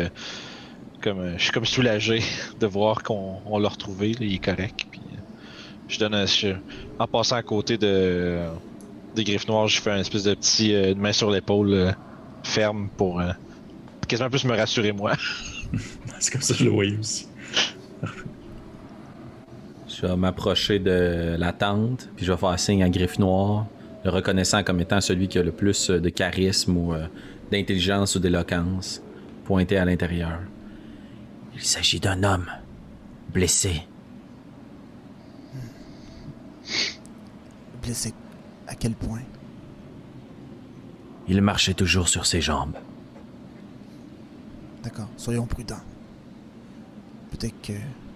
comme 1.01 1.37
je 1.37 1.43
suis 1.43 1.51
comme 1.51 1.65
soulagé 1.65 2.21
de 2.59 2.67
voir 2.67 3.03
qu'on 3.03 3.37
on 3.45 3.59
l'a 3.59 3.69
retrouvé, 3.69 4.15
il 4.19 4.33
est 4.33 4.43
correct. 4.43 4.85
Puis 4.89 5.01
je 5.89 5.99
donne 5.99 6.13
un, 6.13 6.25
je- 6.25 6.55
en 6.97 7.07
passant 7.07 7.35
à 7.35 7.43
côté 7.43 7.77
de 7.77 7.87
euh, 7.87 8.49
des 9.15 9.23
griffes 9.25 9.47
noires, 9.47 9.67
je 9.67 9.81
fais 9.81 9.91
un 9.91 9.97
espèce 9.99 10.23
de 10.23 10.33
petit 10.35 10.73
euh, 10.73 10.91
une 10.93 10.99
main 10.99 11.11
sur 11.11 11.29
l'épaule 11.31 11.73
euh, 11.73 11.91
ferme 12.43 12.87
pour 12.95 13.19
euh, 13.19 13.31
quasiment 14.07 14.29
plus 14.29 14.45
me 14.45 14.55
rassurer 14.55 14.91
moi. 14.93 15.13
C'est 16.19 16.31
comme 16.31 16.41
ça 16.41 16.53
que 16.53 16.59
je 16.59 16.65
le 16.65 16.71
voyais 16.71 16.97
aussi. 16.97 17.27
Je 19.87 20.05
vais 20.07 20.15
m'approcher 20.15 20.79
de 20.79 21.35
la 21.37 21.51
tente, 21.51 22.09
puis 22.15 22.25
je 22.25 22.31
vais 22.31 22.37
faire 22.37 22.57
signe 22.59 22.83
à 22.83 22.89
Griffe 22.89 23.19
Noir, 23.19 23.65
le 24.05 24.11
reconnaissant 24.11 24.63
comme 24.63 24.79
étant 24.79 25.01
celui 25.01 25.27
qui 25.27 25.37
a 25.39 25.43
le 25.43 25.51
plus 25.51 25.89
de 25.89 26.09
charisme 26.09 26.77
ou 26.77 26.93
euh, 26.93 27.05
d'intelligence 27.51 28.15
ou 28.15 28.19
d'éloquence, 28.19 29.01
pointer 29.45 29.77
à 29.77 29.85
l'intérieur. 29.85 30.39
Il 31.55 31.61
s'agit 31.61 31.99
d'un 31.99 32.23
homme 32.23 32.45
blessé. 33.33 33.81
Blessé 37.81 38.13
à 38.67 38.75
quel 38.75 38.93
point? 38.93 39.21
Il 41.27 41.41
marchait 41.41 41.73
toujours 41.73 42.09
sur 42.09 42.25
ses 42.25 42.41
jambes. 42.41 42.75
D'accord, 44.83 45.09
soyons 45.17 45.45
prudents. 45.45 45.81
Peut-être 47.31 47.61
que 47.61 47.73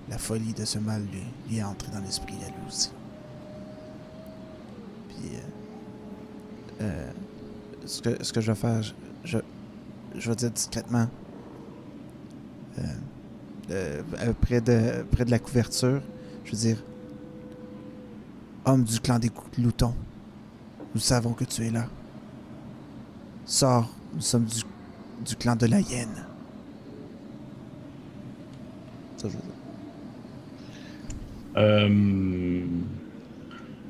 la 0.09 0.17
folie 0.17 0.53
de 0.53 0.65
ce 0.65 0.79
mal 0.79 1.01
lui, 1.11 1.23
lui 1.49 1.57
est 1.57 1.63
entrée 1.63 1.91
dans 1.91 1.99
l'esprit 1.99 2.35
à 2.45 2.47
lui 2.47 2.67
aussi. 2.67 2.91
Puis, 5.09 5.29
euh, 5.35 6.81
euh, 6.81 7.11
ce, 7.85 8.01
que, 8.01 8.23
ce 8.23 8.33
que 8.33 8.41
je 8.41 8.51
vais 8.51 8.57
faire, 8.57 8.81
je, 8.81 8.93
je, 9.23 9.37
je 10.17 10.29
vais 10.29 10.35
dire 10.35 10.51
discrètement, 10.51 11.07
euh, 13.69 14.01
près, 14.41 14.61
de, 14.61 15.03
près 15.11 15.25
de 15.25 15.31
la 15.31 15.39
couverture, 15.39 16.01
je 16.45 16.51
veux 16.51 16.57
dire, 16.57 16.77
homme 18.65 18.83
du 18.83 18.99
clan 18.99 19.19
des 19.19 19.31
gloutons, 19.57 19.95
nous 20.95 21.01
savons 21.01 21.33
que 21.33 21.45
tu 21.45 21.65
es 21.65 21.71
là. 21.71 21.87
Sors, 23.45 23.89
nous 24.13 24.21
sommes 24.21 24.45
du, 24.45 24.63
du 25.25 25.35
clan 25.37 25.55
de 25.55 25.65
la 25.65 25.79
hyène. 25.79 26.27
Ça, 29.17 29.29
je 29.29 29.37
veux 29.37 29.41
dire. 29.43 29.53
Euh... 31.55 32.65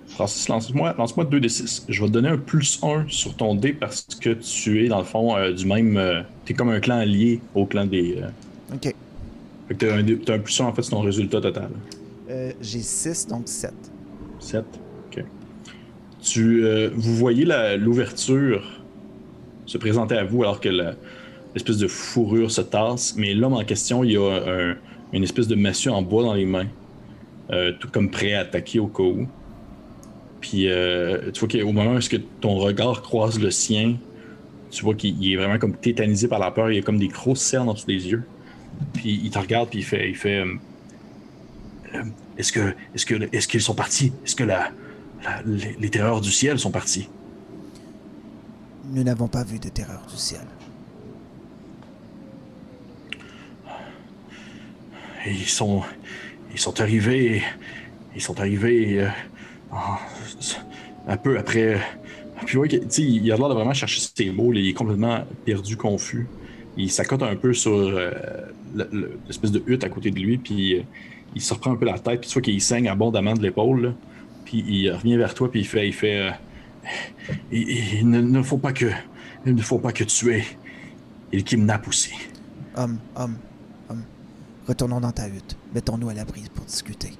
Francis, 0.08 0.48
lance-moi 0.50 0.94
lance 0.98 1.16
2d6. 1.16 1.86
Je 1.90 2.02
vais 2.02 2.08
te 2.08 2.14
donner 2.14 2.30
un 2.30 2.38
plus 2.38 2.80
1 2.84 3.06
sur 3.08 3.36
ton 3.36 3.56
dé 3.56 3.74
parce 3.74 4.06
que 4.22 4.30
tu 4.32 4.86
es, 4.86 4.88
dans 4.88 5.00
le 5.00 5.06
fond, 5.06 5.36
euh, 5.36 5.54
du 5.54 5.66
même. 5.66 5.98
tu 6.46 6.54
es 6.54 6.56
comme 6.56 6.70
un 6.70 6.80
clan 6.80 6.98
allié 6.98 7.42
au 7.54 7.66
clan 7.66 7.86
des. 7.86 8.18
euh, 8.22 8.30
Ok. 8.74 8.96
Fait 9.68 9.76
que 9.76 9.86
t'as 9.86 9.96
un, 9.98 10.04
dé- 10.04 10.20
t'as 10.22 10.36
un 10.36 10.40
plus 10.40 10.60
1 10.62 10.66
en 10.66 10.74
fait 10.74 10.84
sur 10.84 10.92
ton 10.98 11.02
résultat 11.02 11.42
total. 11.42 11.82
Euh, 12.30 12.54
J'ai 12.62 12.82
6, 12.82 13.28
donc 13.28 13.48
7. 13.48 13.93
7. 14.44 14.66
Ok. 15.08 15.24
Tu, 16.22 16.64
euh, 16.66 16.90
vous 16.94 17.16
voyez 17.16 17.46
l'ouverture 17.78 18.82
se 19.66 19.78
présenter 19.78 20.16
à 20.16 20.24
vous 20.24 20.44
alors 20.44 20.60
que 20.60 20.70
l'espèce 20.70 21.78
de 21.78 21.88
fourrure 21.88 22.52
se 22.52 22.62
tasse, 22.62 23.16
mais 23.18 23.34
l'homme 23.34 23.54
en 23.54 23.64
question, 23.64 24.04
il 24.04 24.18
a 24.18 24.44
un- 24.48 24.76
une 25.14 25.24
espèce 25.24 25.48
de 25.48 25.56
massue 25.56 25.90
en 25.90 26.02
bois 26.02 26.24
dans 26.24 26.34
les 26.34 26.46
mains, 26.46 26.68
euh, 27.52 27.72
tout 27.80 27.88
comme 27.90 28.10
prêt 28.10 28.34
à 28.34 28.42
attaquer 28.42 28.80
au 28.80 28.88
cas 28.88 29.04
où. 29.04 29.28
Puis 30.42 30.68
euh, 30.68 31.32
tu 31.32 31.40
vois 31.46 31.50
qu'au 31.50 31.72
moment 31.72 31.96
où 31.96 32.18
ton 32.42 32.56
regard 32.56 33.02
croise 33.02 33.40
le 33.40 33.52
sien, 33.52 33.96
tu 34.72 34.84
vois 34.84 34.96
qu'il 34.96 35.22
il 35.24 35.34
est 35.34 35.38
vraiment 35.38 35.60
comme 35.60 35.76
tétanisé 35.76 36.28
par 36.28 36.40
la 36.40 36.52
peur, 36.52 36.72
il 36.72 36.80
a 36.80 36.82
comme 36.82 36.98
des 36.98 37.08
grosses 37.08 37.42
cernes 37.42 37.70
en 37.70 37.74
dessous 37.74 37.86
des 37.88 38.10
yeux. 38.10 38.24
Puis 38.94 39.22
il 39.24 39.30
te 39.30 39.40
regarde 39.40 39.70
puis 39.70 39.80
il 39.80 39.86
fait, 39.86 40.10
il 40.10 40.16
fait 40.16 40.44
est-ce 42.38 42.52
que, 42.52 42.76
est-ce 42.96 43.06
que, 43.06 43.16
est-ce 43.36 43.48
qu'ils 43.48 43.62
sont 43.62 43.76
partis? 43.76 44.14
Est-ce 44.26 44.36
que 44.36 44.44
la, 44.44 44.72
la- 45.24 45.42
les, 45.46 45.76
les 45.80 45.90
terreurs 45.90 46.22
du 46.22 46.32
ciel 46.32 46.60
sont 46.60 46.72
partis 46.72 47.10
nous 48.86 49.04
n'avons 49.04 49.28
pas 49.28 49.44
vu 49.44 49.60
de 49.60 49.70
terreur 49.70 50.06
du 50.08 50.18
ciel. 50.18 50.46
ils 55.26 55.46
sont, 55.48 55.82
ils 56.52 56.60
sont 56.60 56.80
arrivés, 56.82 57.42
ils 58.16 58.22
sont 58.22 58.40
arrivés 58.40 59.02
euh, 59.04 59.08
un 61.08 61.18
peu 61.18 61.38
après. 61.38 61.80
Puis 62.46 62.58
ouais, 62.58 62.68
il 62.68 63.32
a 63.32 63.38
l'air 63.38 63.50
de 63.50 63.54
vraiment 63.54 63.74
chercher 63.74 64.02
ses 64.16 64.32
mots, 64.32 64.52
il 64.54 64.68
est 64.70 64.74
complètement 64.74 65.24
perdu, 65.46 65.78
confus. 65.78 66.28
Il 66.76 66.92
s'accote 66.92 67.24
un 67.24 67.36
peu 67.36 67.54
sur 67.54 67.72
euh, 67.74 68.12
l'espèce 69.28 69.52
de 69.52 69.64
hutte 69.68 69.84
à 69.84 69.90
côté 69.90 70.12
de 70.12 70.20
lui, 70.20 70.38
puis 70.38 70.76
euh, 70.80 70.82
il 71.36 71.42
se 71.42 71.54
reprend 71.54 71.72
un 71.72 71.76
peu 71.76 71.86
la 71.86 72.00
tête, 72.00 72.22
puis 72.22 72.30
tu 72.30 72.34
vois 72.34 72.42
qu'il 72.42 72.62
saigne 72.62 72.88
abondamment 72.88 73.34
de 73.34 73.42
l'épaule, 73.42 73.96
puis 74.46 74.64
il 74.68 74.92
revient 74.92 75.18
vers 75.18 75.34
toi, 75.34 75.50
puis 75.50 75.62
il 75.62 75.68
fait, 75.68 75.88
il 75.88 75.94
fait, 75.94 76.32
il, 77.52 78.10
ne, 78.10 78.42
faut 78.42 78.58
pas 78.58 78.74
que, 78.74 78.92
il 79.46 79.56
ne 79.56 79.62
faut 79.62 79.80
pas 79.80 79.92
que 79.92 80.04
tu 80.04 80.34
aies. 80.34 80.46
Il 81.32 81.44
kidnappe 81.44 81.88
aussi. 81.88 82.14
Homme, 82.76 83.00
homme, 83.16 83.38
Retournons 84.68 85.02
dans 85.02 85.12
ta 85.12 85.28
hutte. 85.28 85.58
Mettons-nous 85.74 86.10
à 86.10 86.14
l'abri 86.14 86.44
pour 86.54 86.64
discuter. 86.64 87.12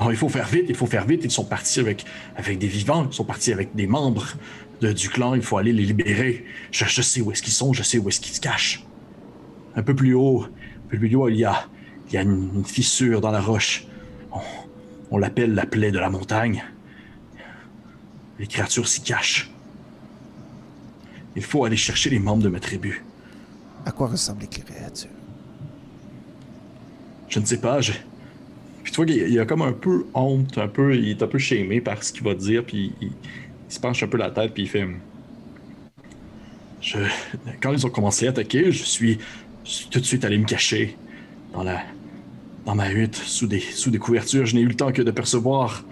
Oh, 0.00 0.10
il 0.10 0.16
faut 0.16 0.28
faire 0.28 0.48
vite, 0.48 0.64
il 0.68 0.74
faut 0.74 0.86
faire 0.86 1.06
vite. 1.06 1.20
Ils 1.24 1.30
sont 1.30 1.44
partis 1.44 1.78
avec, 1.78 2.04
avec 2.36 2.58
des 2.58 2.66
vivants, 2.66 3.06
ils 3.08 3.14
sont 3.14 3.24
partis 3.24 3.52
avec 3.52 3.76
des 3.76 3.86
membres 3.86 4.26
du 4.80 5.08
clan. 5.08 5.34
Il 5.34 5.42
faut 5.42 5.58
aller 5.58 5.72
les 5.72 5.84
libérer. 5.84 6.44
Je, 6.72 7.02
sais 7.02 7.20
où 7.20 7.30
est-ce 7.30 7.42
qu'ils 7.42 7.52
sont, 7.52 7.72
je 7.72 7.84
sais 7.84 7.98
où 7.98 8.08
est-ce 8.08 8.20
qu'ils 8.20 8.34
se 8.34 8.40
cachent. 8.40 8.84
Un 9.76 9.82
peu 9.82 9.94
plus 9.94 10.14
haut, 10.14 10.44
un 10.44 10.88
peu 10.88 10.98
plus 10.98 11.14
haut, 11.14 11.28
il 11.28 11.36
y 11.36 11.44
a, 11.44 11.66
il 12.12 12.16
y 12.16 12.18
a 12.18 12.22
une, 12.22 12.64
fissure 12.64 13.20
dans 13.20 13.30
la 13.30 13.40
roche. 13.40 13.86
On, 14.32 14.40
on 15.12 15.18
l'appelle 15.18 15.54
la 15.54 15.66
plaie 15.66 15.90
de 15.90 15.98
la 15.98 16.10
montagne. 16.10 16.62
Les 18.38 18.46
créatures 18.46 18.86
s'y 18.86 19.02
cachent. 19.02 19.50
Il 21.36 21.42
faut 21.42 21.64
aller 21.64 21.76
chercher 21.76 22.10
les 22.10 22.18
membres 22.18 22.42
de 22.42 22.48
ma 22.48 22.60
tribu. 22.60 23.02
À 23.86 23.92
quoi 23.92 24.08
ressemblent 24.08 24.42
les 24.42 24.48
créatures? 24.48 25.08
Je 27.28 27.40
ne 27.40 27.46
sais 27.46 27.60
pas. 27.60 27.80
Puis 27.80 28.92
tu 28.92 28.96
vois 28.96 29.06
qu'il 29.06 29.40
a 29.40 29.46
comme 29.46 29.62
un 29.62 29.72
peu 29.72 30.04
honte, 30.12 30.58
un 30.58 30.68
peu, 30.68 30.94
il 30.94 31.08
est 31.08 31.22
un 31.22 31.26
peu 31.26 31.38
shamé 31.38 31.80
par 31.80 32.02
ce 32.02 32.12
qu'il 32.12 32.24
va 32.24 32.34
dire, 32.34 32.64
puis 32.64 32.92
il, 33.00 33.12
se 33.68 33.80
penche 33.80 34.02
un 34.02 34.08
peu 34.08 34.18
la 34.18 34.30
tête, 34.30 34.52
puis 34.52 34.64
il 34.64 34.68
fait. 34.68 34.86
Je... 36.82 36.98
Quand 37.62 37.72
ils 37.72 37.86
ont 37.86 37.90
commencé 37.90 38.26
à 38.26 38.30
attaquer, 38.30 38.70
je 38.70 38.84
suis, 38.84 39.18
tout 39.90 39.98
de 39.98 40.04
suite 40.04 40.26
allé 40.26 40.36
me 40.36 40.44
cacher 40.44 40.96
dans 41.54 41.62
la, 41.62 41.80
dans 42.66 42.74
ma 42.74 42.90
hutte, 42.90 43.16
sous 43.16 43.46
des, 43.46 43.60
sous 43.60 43.90
des 43.90 43.98
couvertures. 43.98 44.46
Je 44.46 44.54
n'ai 44.54 44.60
eu 44.60 44.68
le 44.68 44.74
temps 44.74 44.92
que 44.92 45.02
de 45.02 45.10
percevoir 45.10 45.84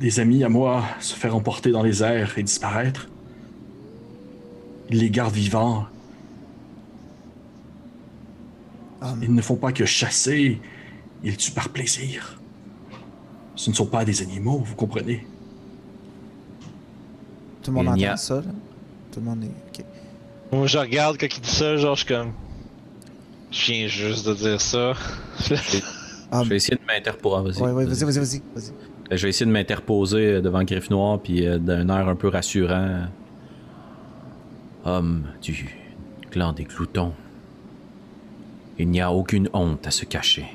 des 0.00 0.20
amis 0.20 0.44
à 0.44 0.48
moi 0.48 0.84
se 1.00 1.14
faire 1.14 1.34
emporter 1.34 1.70
dans 1.70 1.82
les 1.82 2.02
airs 2.02 2.38
et 2.38 2.42
disparaître. 2.42 3.08
Ils 4.90 4.98
les 4.98 5.10
gardent 5.10 5.34
vivants, 5.34 5.86
Ils 9.22 9.34
ne 9.34 9.42
font 9.42 9.56
pas 9.56 9.72
que 9.72 9.84
chasser, 9.84 10.60
ils 11.22 11.36
tuent 11.36 11.52
par 11.52 11.68
plaisir. 11.68 12.40
Ce 13.54 13.70
ne 13.70 13.74
sont 13.74 13.86
pas 13.86 14.04
des 14.04 14.22
animaux, 14.22 14.62
vous 14.64 14.74
comprenez? 14.74 15.26
Tout 17.62 17.70
le 17.70 17.76
monde 17.76 17.88
entend 17.88 18.16
ça, 18.16 18.36
là? 18.36 18.42
Tout 19.12 19.20
le 19.20 19.26
monde 19.26 19.44
est. 19.44 19.84
Moi, 20.54 20.66
je 20.66 20.78
regarde 20.78 21.18
quand 21.18 21.26
il 21.26 21.40
dit 21.40 21.50
ça, 21.50 21.76
genre, 21.76 21.94
je 21.94 22.04
suis 22.04 22.14
comme. 22.14 22.32
Je 23.50 23.72
viens 23.72 23.86
juste 23.86 24.26
de 24.28 24.34
dire 24.34 24.60
ça. 24.60 24.92
je 25.40 26.48
vais 26.48 26.56
essayer 26.56 26.76
de 26.76 26.86
m'interposer. 26.86 27.62
Ouais, 27.62 27.70
ouais, 27.72 27.86
vas-y, 27.86 28.04
vas-y, 28.04 28.18
vas-y. 28.18 28.42
je 29.10 29.22
vais 29.22 29.28
essayer 29.30 29.46
de 29.46 29.50
m'interposer 29.50 30.40
devant 30.40 30.62
Griffe 30.64 30.90
Noir, 30.90 31.20
puis 31.20 31.46
euh, 31.46 31.58
d'un 31.58 31.88
air 31.88 32.08
un 32.08 32.16
peu 32.16 32.28
rassurant. 32.28 33.06
Homme 34.84 35.24
du 35.42 35.76
clan 36.30 36.52
des 36.52 36.64
Cloutons. 36.64 37.12
Il 38.78 38.88
n'y 38.90 39.00
a 39.00 39.10
aucune 39.10 39.48
honte 39.52 39.86
à 39.86 39.90
se 39.90 40.04
cacher. 40.04 40.46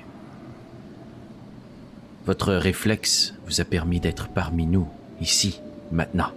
Votre 2.26 2.54
réflexe 2.54 3.34
vous 3.46 3.60
a 3.60 3.66
permis 3.66 4.00
d'être 4.00 4.30
parmi 4.30 4.66
nous, 4.66 4.88
ici, 5.20 5.60
maintenant. 5.91 6.32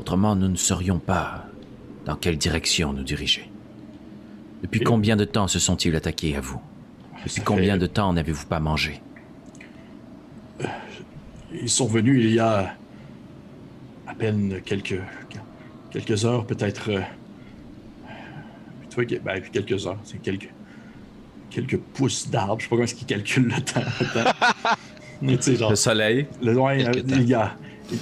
Autrement, 0.00 0.34
nous 0.34 0.48
ne 0.48 0.56
saurions 0.56 0.98
pas 0.98 1.44
dans 2.06 2.16
quelle 2.16 2.38
direction 2.38 2.92
nous 2.92 3.04
diriger. 3.04 3.50
Depuis 4.62 4.80
combien 4.80 5.16
de 5.16 5.24
temps 5.24 5.48
se 5.48 5.58
sont-ils 5.58 5.94
attaqués 5.94 6.36
à 6.36 6.40
vous? 6.40 6.60
Depuis 7.24 7.42
combien 7.42 7.76
de 7.76 7.86
temps 7.86 8.12
n'avez-vous 8.12 8.46
pas 8.46 8.60
mangé? 8.60 9.00
Ils 11.52 11.70
sont 11.70 11.86
venus 11.86 12.24
il 12.24 12.34
y 12.34 12.38
a 12.38 12.74
à 14.06 14.14
peine 14.14 14.60
quelques, 14.64 15.00
quelques 15.90 16.24
heures, 16.24 16.46
peut-être 16.46 16.90
euh, 16.90 17.00
ben, 19.24 19.40
quelques 19.52 19.86
heures, 19.86 19.98
c'est 20.04 20.20
quelques, 20.20 20.50
quelques 21.50 21.78
pouces 21.78 22.28
d'arbres. 22.28 22.56
Je 22.58 22.64
sais 22.64 22.68
pas 22.68 22.76
comment 22.76 22.84
est-ce 22.84 22.94
qu'ils 22.94 23.06
calculent 23.06 23.52
le 23.54 23.62
temps. 23.62 23.80
le 25.22 25.76
soleil. 25.76 26.26
Le, 26.42 26.54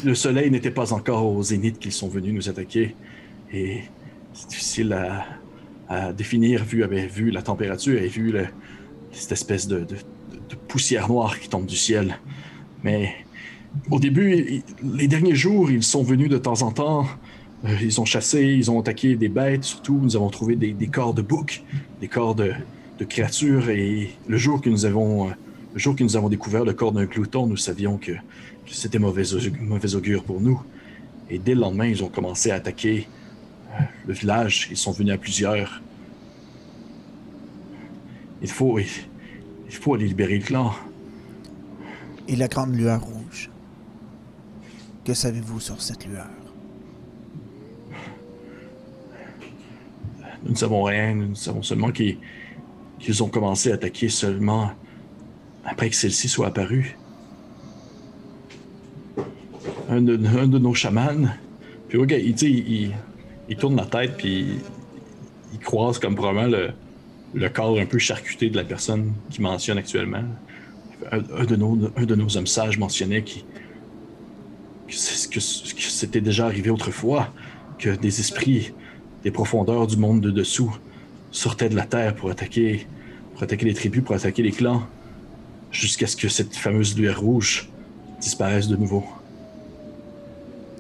le 0.05 0.15
soleil 0.15 0.51
n'était 0.51 0.71
pas 0.71 0.93
encore 0.93 1.27
au 1.27 1.43
zénith 1.43 1.79
qu'ils 1.79 1.93
sont 1.93 2.09
venus 2.09 2.33
nous 2.33 2.49
attaquer. 2.49 2.97
Et 3.53 3.83
c'est 4.33 4.49
difficile 4.49 4.93
à, 4.93 5.25
définir 6.17 6.65
vu, 6.65 7.31
la 7.31 7.43
température 7.43 8.01
et 8.01 8.09
vu 8.09 8.35
cette 9.13 9.33
espèce 9.33 9.69
de, 9.69 9.87
poussière 10.69 11.09
noire 11.09 11.39
qui 11.39 11.49
tombe 11.49 11.67
du 11.67 11.77
ciel. 11.77 12.19
Mais 12.83 13.15
au 13.91 13.99
début, 13.99 14.63
les 14.83 15.09
derniers 15.09 15.35
jours, 15.35 15.71
ils 15.71 15.83
sont 15.83 16.03
venus 16.03 16.29
de 16.29 16.39
temps 16.39 16.63
en 16.63 16.73
temps 16.73 17.07
euh, 17.65 17.77
ils 17.83 18.01
ont 18.01 18.05
chassé, 18.05 18.43
ils 18.43 18.71
ont 18.71 18.81
attaqué 18.81 19.17
des 19.17 19.29
bêtes, 19.29 19.65
surtout. 19.65 19.99
Nous 20.03 20.17
avons 20.17 20.29
trouvé 20.29 20.57
des, 20.57 20.87
corps 20.87 21.15
de 21.15 21.23
boucs, 21.23 21.63
des 22.01 22.09
corps 22.09 22.35
de, 22.35 22.53
créatures. 23.09 23.71
Et 23.71 24.11
le 24.29 24.37
jour 24.37 24.61
que 24.61 24.69
nous 24.69 24.85
avons, 24.85 25.29
euh, 25.29 25.31
le 25.73 25.79
jour 25.79 25.97
que 25.97 26.03
nous 26.03 26.17
avons 26.17 26.29
découvert 26.29 26.65
le 26.65 26.75
corps 26.75 26.93
d'un 26.93 27.05
glouton, 27.05 27.47
nous 27.47 27.57
savions 27.57 27.97
que, 27.97 28.13
c'était 28.71 28.99
mauvais, 28.99 29.23
mauvais 29.61 29.95
augure 29.95 30.25
pour 30.25 30.41
nous. 30.41 30.61
Et 31.31 31.39
dès 31.39 31.55
le 31.55 31.61
lendemain, 31.61 31.87
ils 31.87 32.03
ont 32.05 32.09
commencé 32.09 32.51
à 32.51 32.57
attaquer 32.57 33.09
le 34.07 34.13
village. 34.13 34.69
Ils 34.71 34.77
sont 34.77 34.93
venus 34.93 35.15
à 35.15 35.19
plusieurs. 35.19 35.81
Il 38.43 38.51
faut, 38.51 38.79
il 38.79 39.75
faut 39.75 39.95
aller 39.95 40.07
libérer 40.07 40.39
le 40.39 40.45
clan. 40.45 40.73
Et 42.29 42.37
la 42.37 42.49
grande 42.49 42.75
lueur 42.75 43.03
rouge. 43.03 43.51
Que 45.05 45.15
savez-vous 45.15 45.61
sur 45.61 45.81
cette 45.81 46.07
lueur? 46.07 46.27
Nous 50.43 50.51
ne 50.51 50.57
savons 50.57 50.83
rien. 50.83 51.15
Nous 51.15 51.35
savons 51.35 51.63
seulement 51.63 51.91
qu'ils 51.91 53.23
ont 53.23 53.29
commencé 53.29 53.71
à 53.71 53.75
attaquer 53.75 54.09
seulement 54.09 54.73
après 55.65 55.91
que 55.91 55.97
celle-ci 55.97 56.29
soit 56.29 56.49
apparue. 56.49 56.97
Un 59.89 60.01
de, 60.03 60.17
nos 60.59 60.75
chamans, 60.75 61.29
puis 61.89 61.99
okay, 61.99 62.21
il, 62.21 62.43
il, 62.43 62.93
tourne 63.55 63.77
la 63.77 63.85
tête, 63.85 64.17
puis 64.17 64.59
il, 65.53 65.59
croise 65.61 65.99
comme 65.99 66.17
probablement 66.17 66.49
le, 66.49 66.71
le, 67.35 67.49
corps 67.49 67.79
un 67.79 67.87
peu 67.87 67.99
charcuté 67.99 68.51
de 68.51 68.57
la 68.57 68.65
personne 68.65 69.13
qui 69.31 69.41
mentionne 69.41 69.79
actuellement. 69.79 70.25
Un, 71.13 71.45
de, 71.45 71.55
nos, 71.55 71.79
un 71.97 72.05
de 72.05 72.15
nos 72.15 72.37
hommes 72.37 72.47
sages 72.47 72.79
mentionnait 72.79 73.23
qui, 73.23 73.45
que, 74.89 75.35
que 75.35 75.41
c'était 75.41 76.21
déjà 76.21 76.47
arrivé 76.47 76.71
autrefois, 76.71 77.33
que 77.79 77.91
des 77.91 78.19
esprits 78.19 78.73
des 79.23 79.31
profondeurs 79.31 79.87
du 79.87 79.97
monde 79.97 80.21
de 80.21 80.31
dessous 80.31 80.77
sortaient 81.31 81.69
de 81.69 81.77
la 81.77 81.85
terre 81.85 82.15
pour 82.15 82.31
attaquer, 82.31 82.87
pour 83.35 83.43
attaquer 83.43 83.67
les 83.67 83.75
tribus, 83.75 84.03
pour 84.03 84.15
attaquer 84.15 84.43
les 84.43 84.53
clans, 84.53 84.87
jusqu'à 85.71 86.07
ce 86.07 86.17
que 86.17 86.29
cette 86.29 86.57
fameuse 86.57 86.97
lueur 86.99 87.21
rouge 87.21 87.69
disparaisse 88.21 88.69
de 88.69 88.77
nouveau. 88.77 89.05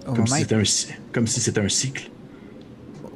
comme, 0.06 0.26
si 0.26 0.42
un, 0.54 0.62
comme 1.12 1.26
si 1.26 1.40
c'était 1.40 1.60
un 1.60 1.68
cycle. 1.68 2.10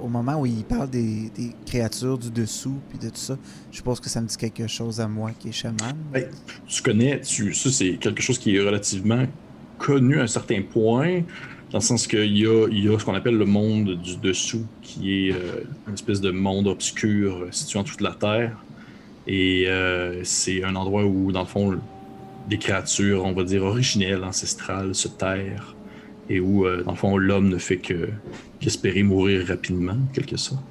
Au 0.03 0.09
moment 0.09 0.41
où 0.41 0.47
il 0.47 0.65
parle 0.65 0.91
des, 0.91 1.31
créatures 1.67 2.19
du 2.19 2.31
dessous 2.31 2.77
puis 2.89 2.99
de 2.99 3.09
tout 3.09 3.17
ça, 3.17 3.37
je 3.71 3.83
pense 3.83 4.01
que 4.01 4.09
ça 4.09 4.21
me 4.21 4.27
dit 4.27 4.37
quelque 4.37 4.67
chose 4.67 5.01
à 5.01 5.09
moi 5.09 5.33
qui 5.39 5.49
est 5.49 5.53
chaman. 5.53 5.95
Ben, 6.13 6.27
tu 6.67 6.83
connais, 6.83 7.21
tu, 7.21 7.53
ça 7.55 7.71
c'est 7.71 7.97
quelque 7.97 8.23
chose 8.23 8.39
qui 8.39 8.57
est 8.57 8.61
relativement 8.61 9.27
connu 9.79 10.21
à 10.21 10.25
un 10.25 10.27
certain 10.27 10.63
point 10.63 11.23
dans 11.71 11.79
le 11.79 11.85
sens 11.85 12.07
qu'il 12.07 12.37
y 12.37 12.47
a, 12.47 12.67
y 12.69 12.89
a 12.89 12.99
ce 12.99 13.05
qu'on 13.05 13.15
appelle 13.15 13.37
le 13.37 13.47
monde 13.47 13.95
du 14.03 14.17
dessous, 14.17 14.67
qui 14.83 15.29
est 15.29 15.33
euh, 15.33 15.63
une 15.87 15.95
espèce 15.95 16.21
de 16.21 16.31
monde 16.31 16.67
obscur 16.67 17.37
euh, 17.37 17.49
situé 17.53 17.79
en 17.79 17.85
toute 17.85 18.01
la 18.01 18.13
Terre. 18.13 18.57
Et 19.27 19.67
euh, 19.69 20.25
c'est 20.25 20.65
un 20.65 20.75
endroit 20.75 21.05
où, 21.05 21.31
dans 21.31 21.41
le 21.41 21.47
fond, 21.47 21.79
des 22.49 22.59
créatures, 22.59 23.25
on 23.25 23.33
va 23.33 23.45
dire, 23.45 23.63
originelles, 23.63 24.25
ancestrales, 24.25 24.95
se 24.95 25.07
terrent. 25.07 25.77
Et 26.31 26.41
où, 26.41 26.65
dans 26.65 26.93
le 26.93 26.97
fond, 26.97 27.19
l'homme 27.19 27.49
ne 27.49 27.59
fait 27.59 27.79
que 27.79 28.09
qu'espérer 28.61 29.03
mourir 29.03 29.47
rapidement, 29.47 29.97
quelque 30.13 30.37
sorte. 30.37 30.63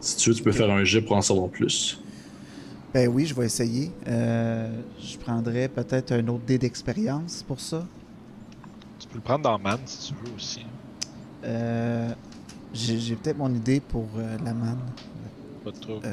Si 0.00 0.16
tu 0.16 0.30
veux, 0.30 0.36
tu 0.36 0.42
peux 0.42 0.52
faire 0.52 0.70
un 0.70 0.84
jet 0.84 1.00
pour 1.00 1.16
en 1.16 1.22
savoir 1.22 1.48
plus. 1.48 2.02
Ben 2.92 3.08
oui, 3.08 3.24
je 3.24 3.34
vais 3.34 3.46
essayer. 3.46 3.90
je 4.04 5.16
prendrais 5.18 5.68
peut-être 5.68 6.12
un 6.12 6.26
autre 6.28 6.44
dé 6.44 6.58
d'expérience 6.58 7.44
pour 7.46 7.60
ça 7.60 7.86
le 9.16 9.22
prendre 9.22 9.42
dans 9.42 9.58
Man 9.58 9.78
si 9.84 10.12
tu 10.12 10.14
veux 10.14 10.36
aussi. 10.36 10.64
Euh, 11.44 12.12
J'ai 12.72 13.16
peut-être 13.16 13.38
mon 13.38 13.52
idée 13.52 13.80
pour 13.80 14.08
euh, 14.16 14.36
la 14.44 14.54
manne. 14.54 14.78
Pas 15.64 15.70
de 15.72 15.78
trouble. 15.78 16.06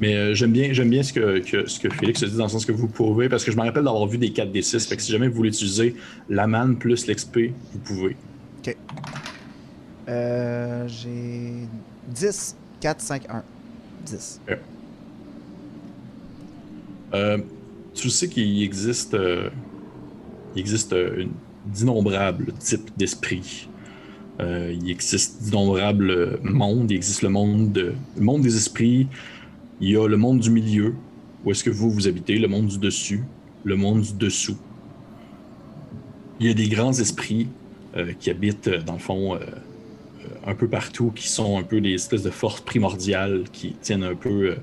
Mais 0.00 0.14
euh, 0.16 0.34
j'aime 0.34 0.52
bien, 0.52 0.72
j'aime 0.72 0.88
bien 0.88 1.02
ce 1.02 1.12
que, 1.12 1.38
que- 1.40 1.66
ce 1.66 1.78
que 1.78 1.90
Félix 1.90 2.24
dit 2.24 2.36
dans 2.36 2.44
le 2.44 2.48
sens 2.50 2.64
que 2.64 2.72
vous 2.72 2.88
pouvez, 2.88 3.28
parce 3.28 3.44
que 3.44 3.52
je 3.52 3.56
me 3.56 3.62
rappelle 3.62 3.84
d'avoir 3.84 4.06
vu 4.06 4.16
des 4.16 4.30
4D6. 4.30 4.88
Fait 4.88 4.96
que 4.96 5.02
si 5.02 5.12
jamais 5.12 5.28
vous 5.28 5.34
voulez 5.34 5.50
utiliser 5.50 5.94
la 6.28 6.46
manne 6.46 6.76
plus 6.76 7.06
l'XP, 7.06 7.52
vous 7.72 7.78
pouvez. 7.80 8.16
euh, 10.08 10.88
J'ai 10.88 11.52
10, 12.08 12.56
4, 12.80 13.00
5, 13.00 13.22
1. 13.28 13.42
10. 14.06 14.40
Euh, 17.12 17.38
tu 17.94 18.08
sais 18.08 18.28
qu'il 18.28 18.62
existe, 18.62 19.14
euh, 19.14 19.50
il 20.56 20.60
existe 20.60 20.92
euh, 20.92 21.22
une- 21.22 21.32
d'innombrables 21.66 22.52
types 22.58 22.90
d'esprits. 22.96 23.68
Euh, 24.40 24.74
il 24.80 24.90
existe 24.90 25.42
d'innombrables 25.42 26.38
mondes. 26.42 26.90
Il 26.90 26.96
existe 26.96 27.20
le 27.22 27.28
monde, 27.28 27.72
de- 27.72 27.92
le 28.16 28.22
monde 28.22 28.40
des 28.42 28.56
esprits. 28.56 29.06
Il 29.82 29.88
y 29.88 29.96
a 29.96 30.06
le 30.06 30.16
monde 30.18 30.40
du 30.40 30.50
milieu, 30.50 30.94
où 31.44 31.50
est-ce 31.50 31.64
que 31.64 31.70
vous 31.70 31.90
vous 31.90 32.06
habitez, 32.06 32.38
le 32.38 32.48
monde 32.48 32.66
du 32.66 32.78
dessus, 32.78 33.24
le 33.64 33.76
monde 33.76 34.02
du 34.02 34.12
dessous. 34.12 34.58
Il 36.38 36.46
y 36.46 36.50
a 36.50 36.54
des 36.54 36.68
grands 36.68 36.92
esprits 36.92 37.48
euh, 37.96 38.12
qui 38.18 38.28
habitent, 38.28 38.68
euh, 38.68 38.82
dans 38.82 38.92
le 38.94 38.98
fond, 38.98 39.36
euh, 39.36 39.38
un 40.46 40.54
peu 40.54 40.68
partout, 40.68 41.12
qui 41.14 41.28
sont 41.28 41.58
un 41.58 41.62
peu 41.62 41.80
des 41.80 41.94
espèces 41.94 42.22
de 42.22 42.30
forces 42.30 42.60
primordiales 42.60 43.44
qui 43.52 43.72
tiennent 43.80 44.04
un 44.04 44.14
peu 44.14 44.56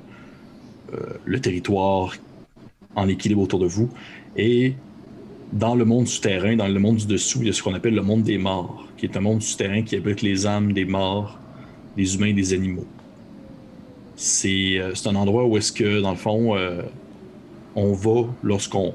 le 1.25 1.41
territoire 1.41 2.15
en 2.95 3.07
équilibre 3.07 3.41
autour 3.41 3.59
de 3.59 3.65
vous. 3.65 3.89
Et 4.35 4.75
dans 5.51 5.75
le 5.75 5.83
monde 5.83 6.07
souterrain, 6.07 6.55
dans 6.55 6.67
le 6.67 6.79
monde 6.79 6.97
du 6.97 7.07
dessous, 7.07 7.39
il 7.41 7.47
y 7.47 7.49
a 7.49 7.53
ce 7.53 7.63
qu'on 7.63 7.73
appelle 7.73 7.95
le 7.95 8.03
monde 8.03 8.23
des 8.23 8.37
morts, 8.37 8.87
qui 8.97 9.07
est 9.07 9.17
un 9.17 9.21
monde 9.21 9.41
souterrain 9.41 9.81
qui 9.81 9.95
abrite 9.95 10.21
les 10.21 10.45
âmes 10.45 10.73
des 10.73 10.85
morts, 10.85 11.39
des 11.95 12.15
humains 12.15 12.27
et 12.27 12.33
des 12.33 12.53
animaux. 12.53 12.87
C'est 14.17 14.79
euh, 14.79 14.95
c'est 14.95 15.07
un 15.07 15.15
endroit 15.15 15.45
où 15.45 15.57
est-ce 15.57 15.71
que, 15.71 16.01
dans 16.01 16.09
le 16.09 16.17
fond, 16.17 16.57
euh, 16.57 16.81
on 17.75 17.93
va 17.93 18.27
lorsqu'on 18.41 18.91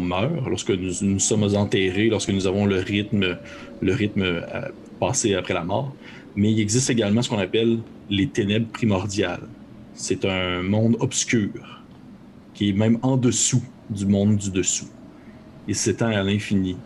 meurt, 0.00 0.48
lorsque 0.48 0.70
nous, 0.70 0.92
nous 1.02 1.18
sommes 1.18 1.42
enterrés, 1.42 2.08
lorsque 2.08 2.30
nous 2.30 2.46
avons 2.46 2.64
le 2.64 2.76
rythme, 2.76 3.36
le 3.80 3.92
rythme 3.92 4.22
euh, 4.22 4.68
passé 5.00 5.34
après 5.34 5.52
la 5.52 5.64
mort. 5.64 5.92
Mais 6.36 6.52
il 6.52 6.60
existe 6.60 6.90
également 6.90 7.22
ce 7.22 7.28
qu'on 7.28 7.40
appelle 7.40 7.80
les 8.08 8.28
ténèbres 8.28 8.68
primordiales. 8.68 9.48
C'est 9.94 10.24
un 10.24 10.62
monde 10.62 10.96
obscur 11.00 11.82
qui 12.54 12.68
est 12.68 12.74
même 12.74 12.98
en 13.02 13.16
dessous 13.16 13.64
du 13.90 14.06
monde 14.06 14.36
du 14.36 14.52
dessous. 14.52 14.88
Il 15.66 15.74
s'étend 15.74 16.06
à 16.06 16.22
l'infini, 16.22 16.76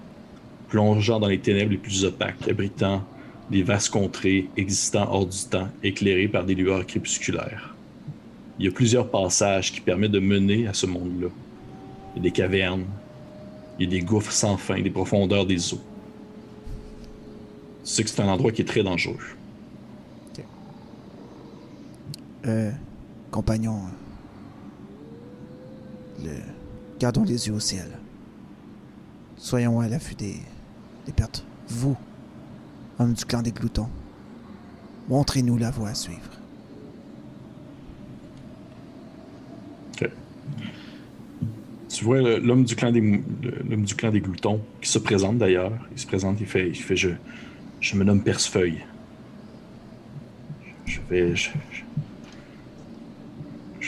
plongeant 0.71 1.21
dans 1.21 1.29
les 1.29 1.39
ténèbres 1.39 1.73
les 1.73 1.77
plus 1.77 2.07
opaques, 2.07 2.49
abritant 2.49 3.05
des 3.51 3.63
vastes 3.63 3.91
contrées 3.91 4.49
existant 4.57 5.09
hors 5.11 5.27
du 5.27 5.39
temps, 5.45 5.69
éclairées 5.83 6.29
par 6.29 6.45
des 6.45 6.55
lueurs 6.55 6.87
crépusculaires. 6.87 7.75
Il 8.59 8.65
y 8.65 8.69
a 8.69 8.73
plusieurs 8.73 9.11
passages 9.11 9.73
qui 9.73 9.81
permettent 9.81 10.13
de 10.13 10.21
mener 10.21 10.67
à 10.67 10.73
ce 10.73 10.87
monde-là. 10.87 11.29
Il 12.15 12.17
y 12.17 12.21
a 12.21 12.23
des 12.23 12.31
cavernes, 12.31 12.87
il 13.79 13.85
y 13.85 13.87
a 13.89 13.91
des 13.99 14.05
gouffres 14.05 14.33
sans 14.33 14.57
fin, 14.57 14.81
des 14.81 14.91
profondeurs 14.91 15.47
des 15.47 15.75
eaux. 15.75 15.83
Sais 17.85 18.03
que 18.03 18.11
c'est 18.11 18.23
un 18.23 18.29
endroit 18.29 18.51
qui 18.51 18.63
est 18.63 18.67
très 18.67 18.83
dangereux. 18.83 19.19
Euh, 22.47 22.71
compagnon, 23.33 23.81
le... 26.23 26.31
gardons 27.01 27.25
les 27.25 27.49
yeux 27.49 27.55
au 27.55 27.61
ciel. 27.61 27.99
Soyons 29.37 29.81
à 29.81 29.89
l'affût 29.89 30.15
des 30.15 30.37
pertes. 31.17 31.45
Vous, 31.69 31.97
homme 32.99 33.13
du 33.13 33.25
clan 33.25 33.43
des 33.43 33.53
gloutons, 33.53 33.89
montrez-nous 35.09 35.57
la 35.57 35.71
voie 35.71 35.91
à 35.91 35.95
suivre. 35.95 36.37
Tu 41.97 42.05
vois 42.05 42.21
l'homme 42.21 42.65
du 42.65 42.77
clan 42.77 42.93
des 42.93 43.01
l'homme 43.01 43.85
du 43.85 43.95
clan 43.95 44.11
des 44.11 44.21
gloutons 44.21 44.61
qui 44.83 44.91
se 44.91 44.99
présente 44.99 45.39
d'ailleurs. 45.39 45.73
Il 45.93 45.99
se 45.99 46.07
présente, 46.07 46.39
il 46.41 46.47
fait, 46.47 46.69
il 46.69 46.75
fait 46.75 46.95
je, 46.95 47.09
je 47.81 47.97
me 47.97 48.05
nomme 48.05 48.23
Persefeuille. 48.23 48.85
Je 50.85 50.99
vais, 51.09 51.35
je, 51.35 51.49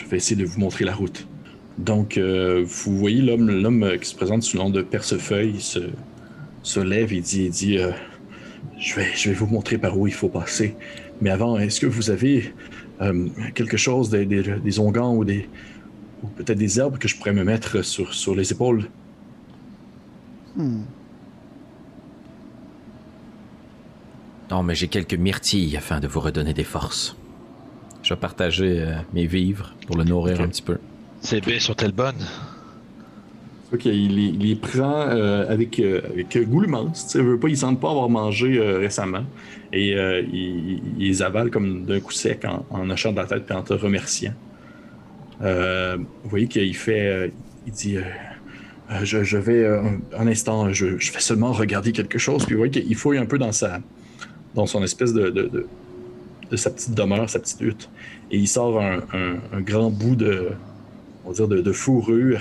vais 0.08 0.16
essayer 0.16 0.36
de 0.36 0.46
vous 0.46 0.58
montrer 0.58 0.86
la 0.86 0.94
route. 0.94 1.28
Donc, 1.76 2.16
euh, 2.16 2.64
vous 2.66 2.96
voyez 2.96 3.20
l'homme, 3.20 3.50
l'homme 3.50 3.98
qui 4.00 4.08
se 4.08 4.14
présente 4.14 4.42
sous 4.42 4.56
le 4.56 4.62
nom 4.62 4.70
de 4.70 4.80
Persefeuille 4.80 5.52
il 5.56 5.60
se, 5.60 5.80
se 6.62 6.80
lève 6.80 7.12
et 7.12 7.20
dit, 7.20 7.44
il 7.44 7.50
dit, 7.50 7.76
euh, 7.76 7.90
je 8.78 8.94
vais, 8.96 9.14
je 9.14 9.30
vais 9.30 9.34
vous 9.34 9.46
montrer 9.46 9.78
par 9.78 9.96
où 9.98 10.06
il 10.06 10.12
faut 10.12 10.28
passer. 10.28 10.76
Mais 11.20 11.30
avant, 11.30 11.58
est-ce 11.58 11.80
que 11.80 11.86
vous 11.86 12.10
avez 12.10 12.52
euh, 13.00 13.28
quelque 13.54 13.76
chose, 13.76 14.10
des, 14.10 14.26
des, 14.26 14.42
des 14.42 14.78
onguents 14.78 15.14
ou 15.14 15.24
des, 15.24 15.48
ou 16.22 16.26
peut-être 16.28 16.58
des 16.58 16.78
herbes 16.78 16.98
que 16.98 17.08
je 17.08 17.16
pourrais 17.16 17.32
me 17.32 17.44
mettre 17.44 17.82
sur, 17.84 18.14
sur 18.14 18.34
les 18.34 18.52
épaules? 18.52 18.88
Hmm. 20.56 20.82
Non, 24.50 24.62
mais 24.62 24.74
j'ai 24.74 24.88
quelques 24.88 25.14
myrtilles 25.14 25.76
afin 25.76 26.00
de 26.00 26.06
vous 26.06 26.20
redonner 26.20 26.54
des 26.54 26.64
forces. 26.64 27.16
Je 28.02 28.14
vais 28.14 28.20
partager 28.20 28.80
euh, 28.80 28.94
mes 29.12 29.26
vivres 29.26 29.74
pour 29.86 29.96
le 29.96 30.04
nourrir 30.04 30.40
un 30.40 30.48
petit 30.48 30.62
peu. 30.62 30.78
Ces 31.20 31.40
baies 31.40 31.60
sont-elles 31.60 31.92
bonnes? 31.92 32.24
Il 33.84 34.14
les, 34.16 34.46
il 34.48 34.58
prend 34.58 35.08
euh, 35.08 35.46
avec, 35.52 35.78
euh, 35.78 36.00
avec. 36.12 36.30
Tu 36.30 36.44
sais, 36.94 37.20
veut 37.22 37.38
pas, 37.38 37.48
il 37.48 37.56
semble 37.56 37.78
pas 37.78 37.90
avoir 37.90 38.08
mangé 38.08 38.58
euh, 38.58 38.78
récemment. 38.78 39.24
Et 39.72 39.94
euh, 39.94 40.22
il, 40.22 40.34
il- 40.70 40.82
il 40.98 41.08
les 41.08 41.22
avale 41.22 41.50
comme 41.50 41.84
d'un 41.84 42.00
coup 42.00 42.12
sec 42.12 42.44
en, 42.46 42.64
en 42.70 42.88
hochant 42.88 43.12
de 43.12 43.18
la 43.18 43.26
tête 43.26 43.44
et 43.50 43.52
en 43.52 43.62
te 43.62 43.74
remerciant. 43.74 44.32
Vous 45.40 46.28
voyez 46.30 46.48
qu'il 46.48 46.74
fait. 46.76 47.30
il 47.66 47.72
dit 47.72 47.96
je, 49.02 49.36
vais. 49.36 49.66
un, 50.16 50.26
instant, 50.26 50.72
je, 50.72 50.86
vais 50.86 51.20
seulement 51.20 51.52
regarder 51.52 51.92
quelque 51.92 52.18
chose. 52.18 52.44
Puis 52.46 52.54
vous 52.54 52.60
voyez 52.60 52.72
qu'il 52.82 52.96
fouille 52.96 53.18
un 53.18 53.26
peu 53.26 53.38
dans 53.38 53.52
sa. 53.52 53.80
dans 54.54 54.66
son 54.66 54.82
espèce 54.82 55.12
de. 55.12 55.28
de, 55.30 56.56
sa 56.56 56.70
petite 56.70 56.94
demeure, 56.94 57.28
sa 57.28 57.38
petite 57.38 57.60
hutte. 57.60 57.90
Et 58.30 58.38
il 58.38 58.48
sort 58.48 58.80
un, 58.80 59.00
un- 59.12 59.60
grand 59.60 59.90
bout 59.90 60.16
de. 60.16 60.48
on 61.24 61.28
va 61.32 61.34
dire 61.34 61.48
de 61.62 61.72
fourrure 61.72 62.40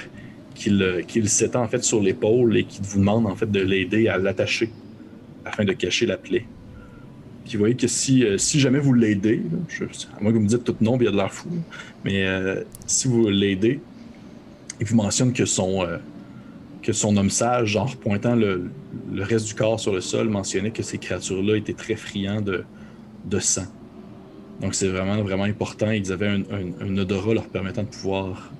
qu'il 0.57 0.81
euh, 0.81 1.01
qu'il 1.01 1.29
s'étend 1.29 1.63
en 1.63 1.67
fait 1.67 1.83
sur 1.83 2.01
l'épaule 2.01 2.57
et 2.57 2.63
qu'il 2.65 2.83
vous 2.83 2.99
demande 2.99 3.25
en 3.25 3.35
fait 3.35 3.49
de 3.49 3.61
l'aider 3.61 4.07
à 4.07 4.17
l'attacher 4.17 4.69
afin 5.45 5.63
de 5.63 5.73
cacher 5.73 6.05
la 6.05 6.17
plaie. 6.17 6.45
Puis 7.45 7.53
vous 7.53 7.59
voyez 7.59 7.75
que 7.75 7.87
si, 7.87 8.25
euh, 8.25 8.37
jamais 8.37 8.79
vous 8.79 8.93
l'aidez, 8.93 9.41
à 10.17 10.21
moins 10.21 10.31
que 10.31 10.37
vous 10.37 10.43
me 10.43 10.49
dites 10.49 10.65
tout 10.65 10.75
non, 10.81 10.97
il 10.99 11.05
y 11.05 11.07
a 11.07 11.11
de 11.11 11.15
l'air 11.15 11.33
fou, 11.33 11.49
mais 12.03 12.27
euh, 12.27 12.63
si 12.85 13.07
vous 13.07 13.29
l'aidez, 13.29 13.79
il 14.81 14.85
vous 14.85 14.97
mentionne 14.97 15.31
que 15.31 15.45
son, 15.45 15.87
que 16.83 16.91
son 16.91 17.15
homme 17.15 17.29
sage, 17.29 17.69
genre 17.69 17.95
pointant 17.95 18.35
le, 18.35 18.69
le 19.13 19.23
reste 19.23 19.47
du 19.47 19.53
corps 19.53 19.79
sur 19.79 19.93
le 19.93 20.01
sol, 20.01 20.27
mentionnait 20.27 20.71
que 20.71 20.83
ces 20.83 20.97
créatures-là 20.97 21.55
étaient 21.55 21.73
très 21.73 21.95
friands 21.95 22.41
de, 22.41 22.65
de 23.25 23.39
sang. 23.39 23.65
Donc 24.61 24.73
c'est 24.73 24.87
vraiment, 24.87 25.21
vraiment 25.21 25.43
important. 25.43 25.91
Ils 25.91 26.11
avaient 26.11 26.27
un, 26.27 26.97
odorat 26.97 27.33
leur 27.33 27.47
permettant 27.47 27.83
de 27.83 27.87
pouvoir 27.87 28.51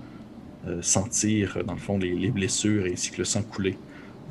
sentir, 0.81 1.57
euh, 1.57 1.63
dans 1.63 1.73
le 1.73 1.79
fond, 1.79 1.97
les, 1.97 2.13
les 2.13 2.29
blessures 2.29 2.85
ainsi 2.91 3.11
que 3.11 3.19
le 3.19 3.25
sang 3.25 3.43
couler. 3.43 3.77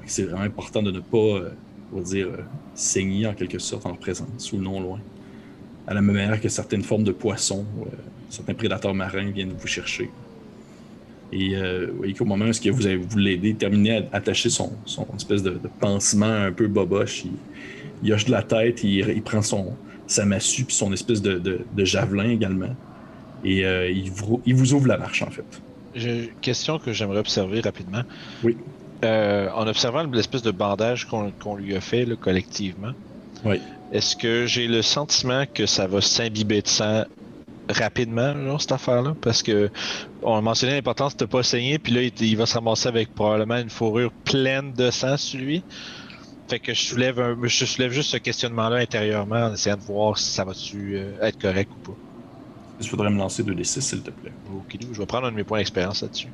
C'est 0.06 0.22
vraiment 0.22 0.42
important 0.42 0.82
de 0.82 0.90
ne 0.90 1.00
pas, 1.00 1.18
euh, 1.18 1.50
on 1.92 1.98
va 1.98 2.02
dire, 2.02 2.28
euh, 2.28 2.42
saigner 2.74 3.26
en 3.26 3.34
quelque 3.34 3.58
sorte 3.58 3.86
en 3.86 3.94
présence 3.94 4.52
ou 4.52 4.58
non 4.58 4.80
loin. 4.80 5.00
À 5.86 5.94
la 5.94 6.02
même 6.02 6.16
manière 6.16 6.40
que 6.40 6.48
certaines 6.48 6.82
formes 6.82 7.04
de 7.04 7.12
poissons, 7.12 7.64
euh, 7.80 7.86
certains 8.30 8.54
prédateurs 8.54 8.94
marins 8.94 9.30
viennent 9.30 9.54
vous 9.58 9.66
chercher. 9.66 10.10
Et 11.32 11.56
euh, 11.56 11.88
vous 11.90 11.98
voyez 11.98 12.14
qu'au 12.14 12.24
moment 12.24 12.44
où 12.44 12.50
que 12.50 12.70
vous 12.70 12.86
avez 12.86 13.00
l'aider, 13.16 13.54
terminer 13.54 13.98
à 14.12 14.16
attacher 14.16 14.48
son, 14.48 14.72
espèce 15.16 15.42
de, 15.42 15.50
de 15.50 15.68
pansement 15.80 16.26
un 16.26 16.52
peu 16.52 16.68
boboche, 16.68 17.24
il, 18.02 18.12
hoche 18.12 18.26
de 18.26 18.30
la 18.30 18.42
tête, 18.42 18.84
il, 18.84 19.22
prend 19.22 19.42
son, 19.42 19.74
sa 20.06 20.24
massue 20.24 20.64
puis 20.64 20.74
son 20.74 20.92
espèce 20.92 21.22
de, 21.22 21.64
javelin 21.78 22.30
également. 22.30 22.74
Et 23.44 23.64
euh, 23.64 23.90
il, 23.90 24.10
vous, 24.10 24.40
il 24.46 24.54
vous 24.54 24.74
ouvre 24.74 24.86
la 24.86 24.98
marche 24.98 25.22
en 25.22 25.30
fait. 25.30 25.62
J'ai 25.96 26.24
une 26.26 26.40
question 26.42 26.78
que 26.78 26.92
j'aimerais 26.92 27.18
observer 27.18 27.60
rapidement. 27.60 28.02
Oui. 28.44 28.56
Euh, 29.04 29.50
en 29.54 29.66
observant 29.66 30.04
l'espèce 30.04 30.42
de 30.42 30.50
bandage 30.50 31.06
qu'on 31.06 31.56
lui 31.56 31.74
a 31.76 31.80
fait 31.80 32.04
là, 32.04 32.16
collectivement, 32.16 32.92
Oui. 33.44 33.60
est-ce 33.92 34.16
que 34.16 34.46
j'ai 34.46 34.68
le 34.68 34.82
sentiment 34.82 35.44
que 35.52 35.66
ça 35.66 35.86
va 35.86 36.00
s'imbiber 36.00 36.62
de 36.62 36.68
sang 36.68 37.04
rapidement, 37.68 38.32
genre, 38.34 38.60
cette 38.60 38.72
affaire-là? 38.72 39.14
Parce 39.20 39.42
que 39.42 39.70
on 40.22 40.36
a 40.36 40.40
mentionné 40.40 40.74
l'importance 40.74 41.16
de 41.16 41.24
pas 41.24 41.42
saigner, 41.42 41.78
puis 41.78 41.92
là, 41.92 42.02
il, 42.02 42.12
il 42.20 42.36
va 42.36 42.46
se 42.46 42.54
ramasser 42.54 42.88
avec 42.88 43.14
probablement 43.14 43.56
une 43.58 43.70
fourrure 43.70 44.12
pleine 44.24 44.72
de 44.72 44.90
sang 44.90 45.16
sur 45.16 45.40
lui. 45.40 45.62
Fait 46.48 46.60
que 46.60 46.74
je 46.74 46.80
soulève, 46.80 47.20
un, 47.20 47.36
je 47.42 47.64
soulève 47.64 47.90
juste 47.92 48.10
ce 48.10 48.16
questionnement-là 48.18 48.76
intérieurement 48.76 49.46
en 49.46 49.52
essayant 49.54 49.76
de 49.76 49.82
voir 49.82 50.16
si 50.16 50.30
ça 50.32 50.44
va-tu 50.44 50.96
euh, 50.96 51.20
être 51.20 51.38
correct 51.38 51.70
ou 51.76 51.92
pas. 51.92 51.98
Il 52.80 52.86
faudrait 52.88 53.10
me 53.10 53.18
lancer 53.18 53.42
2d6 53.42 53.80
s'il 53.80 54.02
te 54.02 54.10
plaît. 54.10 54.32
Ok, 54.54 54.76
je 54.92 54.98
vais 54.98 55.06
prendre 55.06 55.26
un 55.26 55.30
de 55.30 55.36
mes 55.36 55.44
points 55.44 55.58
d'expérience 55.58 56.02
là-dessus. 56.02 56.28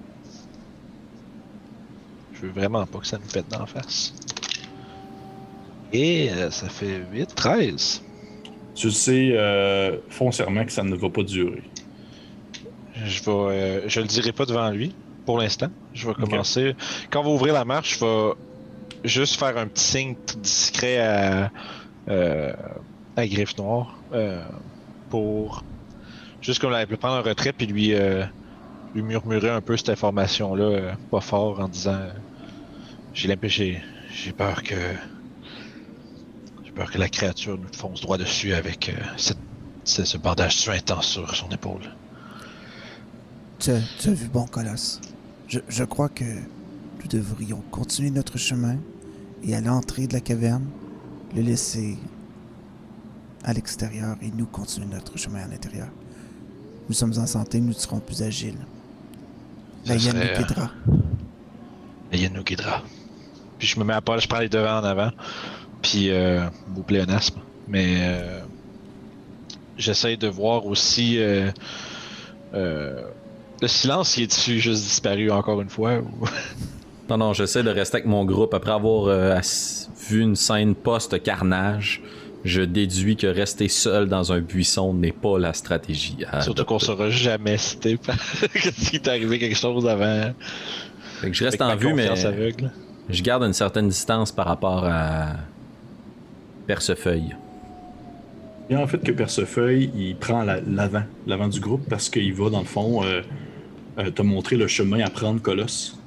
Je 2.35 2.43
veux 2.43 2.53
vraiment 2.53 2.85
pas 2.87 2.99
que 2.99 3.07
ça 3.07 3.19
nous 3.19 3.31
pète 3.33 3.49
d'en 3.49 3.67
face. 3.67 4.15
Et 5.93 6.31
euh, 6.31 6.51
ça 6.51 6.69
fait 6.69 7.03
8, 7.13 7.35
13. 7.35 8.03
Tu 8.75 8.91
sais 8.91 9.33
euh, 9.33 9.99
foncièrement 10.09 10.65
que 10.65 10.73
ça 10.73 10.83
ne 10.83 10.97
va 10.97 11.11
pas 11.11 11.23
durer. 11.23 11.63
Je 13.05 13.23
vais, 13.23 13.31
euh, 13.31 13.89
je 13.89 14.01
le 14.01 14.07
dirai 14.07 14.33
pas 14.33 14.47
devant 14.47 14.71
lui 14.71 14.95
pour 15.27 15.39
l'instant. 15.39 15.69
Je 15.95 16.09
vais 16.09 16.15
commencer. 16.15 16.75
Quand 17.11 17.21
on 17.21 17.25
va 17.25 17.31
ouvrir 17.31 17.55
la 17.55 17.65
marche, 17.65 17.99
je 18.01 18.05
vais 18.05 18.33
juste 19.05 19.39
faire 19.39 19.57
un 19.59 19.67
petit 19.67 19.85
signe 19.85 20.15
discret 20.39 20.99
à, 20.99 21.51
euh, 22.09 22.53
à 23.17 23.27
Griffe 23.27 23.57
Noire 23.59 23.95
pour 25.11 25.63
juste 26.43 26.61
comme 26.61 26.71
la, 26.73 26.87
prendre 26.87 27.15
un 27.15 27.23
retrait 27.23 27.53
puis 27.53 27.67
lui, 27.67 27.95
euh, 27.95 28.25
lui 28.95 29.03
murmurer 29.03 29.51
un 29.51 29.61
peu 29.61 29.77
cette 29.77 29.89
information-là, 29.89 30.65
euh, 30.65 30.93
pas 31.11 31.21
fort, 31.21 31.61
en 31.61 31.69
disant 31.69 31.95
euh, 31.95 32.11
j'ai 33.15 33.29
l'impression, 33.29 33.75
j'ai, 34.13 34.33
peur 34.33 34.63
que 34.63 34.75
j'ai 36.65 36.73
peur 36.73 36.91
que 36.91 36.99
la 36.99 37.09
créature 37.09 37.57
nous 37.59 37.73
fonce 37.75 38.01
droit 38.01 38.19
dessus 38.19 38.53
avec 38.53 38.95
cette, 39.17 39.39
ce, 39.85 40.19
bandage 40.19 40.57
suintant 40.57 41.01
sur 41.01 41.35
son 41.35 41.49
épaule. 41.51 41.83
Tu, 43.59 43.71
as- 43.71 43.81
tu 43.99 44.09
as 44.11 44.13
vu 44.13 44.29
bon, 44.29 44.47
Colosse. 44.47 45.01
Je, 45.49 45.61
je 45.69 45.85
crois 45.85 46.09
que 46.09 46.25
nous 46.25 47.09
devrions 47.09 47.63
continuer 47.71 48.11
notre 48.11 48.39
chemin 48.39 48.77
et 49.43 49.55
à 49.55 49.61
l'entrée 49.61 50.07
de 50.07 50.13
la 50.13 50.21
caverne, 50.21 50.65
le 51.35 51.43
laisser 51.43 51.99
à 53.45 53.53
l'extérieur 53.53 54.17
et 54.23 54.31
nous 54.31 54.47
continuer 54.47 54.87
notre 54.87 55.19
chemin 55.19 55.41
à 55.45 55.49
l'intérieur. 55.49 55.89
Nous 56.93 56.99
sommes 56.99 57.17
en 57.17 57.27
santé, 57.27 57.59
nous 57.59 57.73
serons 57.73 58.01
plus 58.01 58.21
agiles. 58.21 58.59
La 59.87 59.99
serait, 59.99 60.13
nous 60.13 60.45
guidera. 60.45 60.71
La 62.13 62.19
hyène 62.19 62.35
nous 62.35 62.43
guidera. 62.43 62.83
Puis 63.59 63.67
je 63.67 63.81
me 63.81 63.85
mets 63.85 63.95
à 63.95 64.03
part, 64.03 64.21
je 64.21 64.29
prends 64.29 64.41
les 64.41 64.51
devants 64.51 64.81
en 64.81 64.85
avant. 64.85 65.11
Puis, 65.81 66.11
euh, 66.11 66.45
beau 66.69 66.83
pléonasme. 66.83 67.41
Mais 67.67 67.97
euh, 67.99 68.41
j'essaie 69.79 70.19
de 70.19 70.29
voir 70.29 70.67
aussi 70.67 71.19
euh, 71.19 71.51
euh, 72.53 73.01
le 73.63 73.69
silence 73.69 74.13
qui 74.13 74.25
est 74.25 74.27
dessus, 74.27 74.61
juste 74.61 74.83
disparu 74.83 75.31
encore 75.31 75.63
une 75.63 75.71
fois. 75.71 75.95
Ou... 75.95 76.27
Non, 77.09 77.17
non, 77.17 77.33
j'essaie 77.33 77.63
de 77.63 77.71
rester 77.71 77.97
avec 77.97 78.07
mon 78.07 78.27
groupe. 78.27 78.53
Après 78.53 78.73
avoir 78.73 79.07
euh, 79.07 79.41
vu 80.11 80.21
une 80.21 80.37
scène 80.37 80.75
post-carnage, 80.75 82.03
je 82.45 82.63
déduis 82.63 83.17
que 83.17 83.27
rester 83.27 83.69
seul 83.69 84.09
dans 84.09 84.33
un 84.33 84.41
buisson 84.41 84.93
n'est 84.95 85.13
pas 85.13 85.39
la 85.39 85.53
stratégie. 85.53 86.17
à 86.31 86.41
Surtout 86.43 86.65
qu'on 86.65 86.79
saura 86.79 87.09
jamais 87.11 87.57
cité 87.59 87.99
s'il 88.75 88.97
est 88.97 89.09
arrivé 89.09 89.39
quelque 89.39 89.57
chose 89.57 89.87
avant. 89.87 90.33
Fait 91.21 91.31
que 91.31 91.37
je 91.37 91.45
reste 91.45 91.61
avec 91.61 91.77
en 91.77 91.89
vue, 91.89 91.95
mais 91.95 92.09
aveugle. 92.27 92.71
je 93.09 93.23
garde 93.23 93.45
une 93.45 93.53
certaine 93.53 93.89
distance 93.89 94.33
par 94.33 94.47
rapport 94.47 94.85
à 94.85 95.37
Percefeuille. 96.67 97.35
Et 98.71 98.77
en 98.77 98.87
fait 98.87 98.99
que 98.99 99.13
Percefeuille, 99.13 99.91
il 99.95 100.17
prend 100.17 100.43
la- 100.43 100.61
l'avant, 100.61 101.03
l'avant 101.27 101.49
du 101.49 101.61
groupe 101.61 101.83
parce 101.89 102.09
qu'il 102.09 102.33
va 102.33 102.49
dans 102.51 102.61
le 102.61 102.65
fond 102.67 103.05
euh, 103.05 103.21
euh, 103.99 104.11
te 104.11 104.23
montrer 104.23 104.57
le 104.57 104.67
chemin 104.67 105.01
à 105.01 105.11
prendre 105.11 105.41
Colosse. 105.43 105.99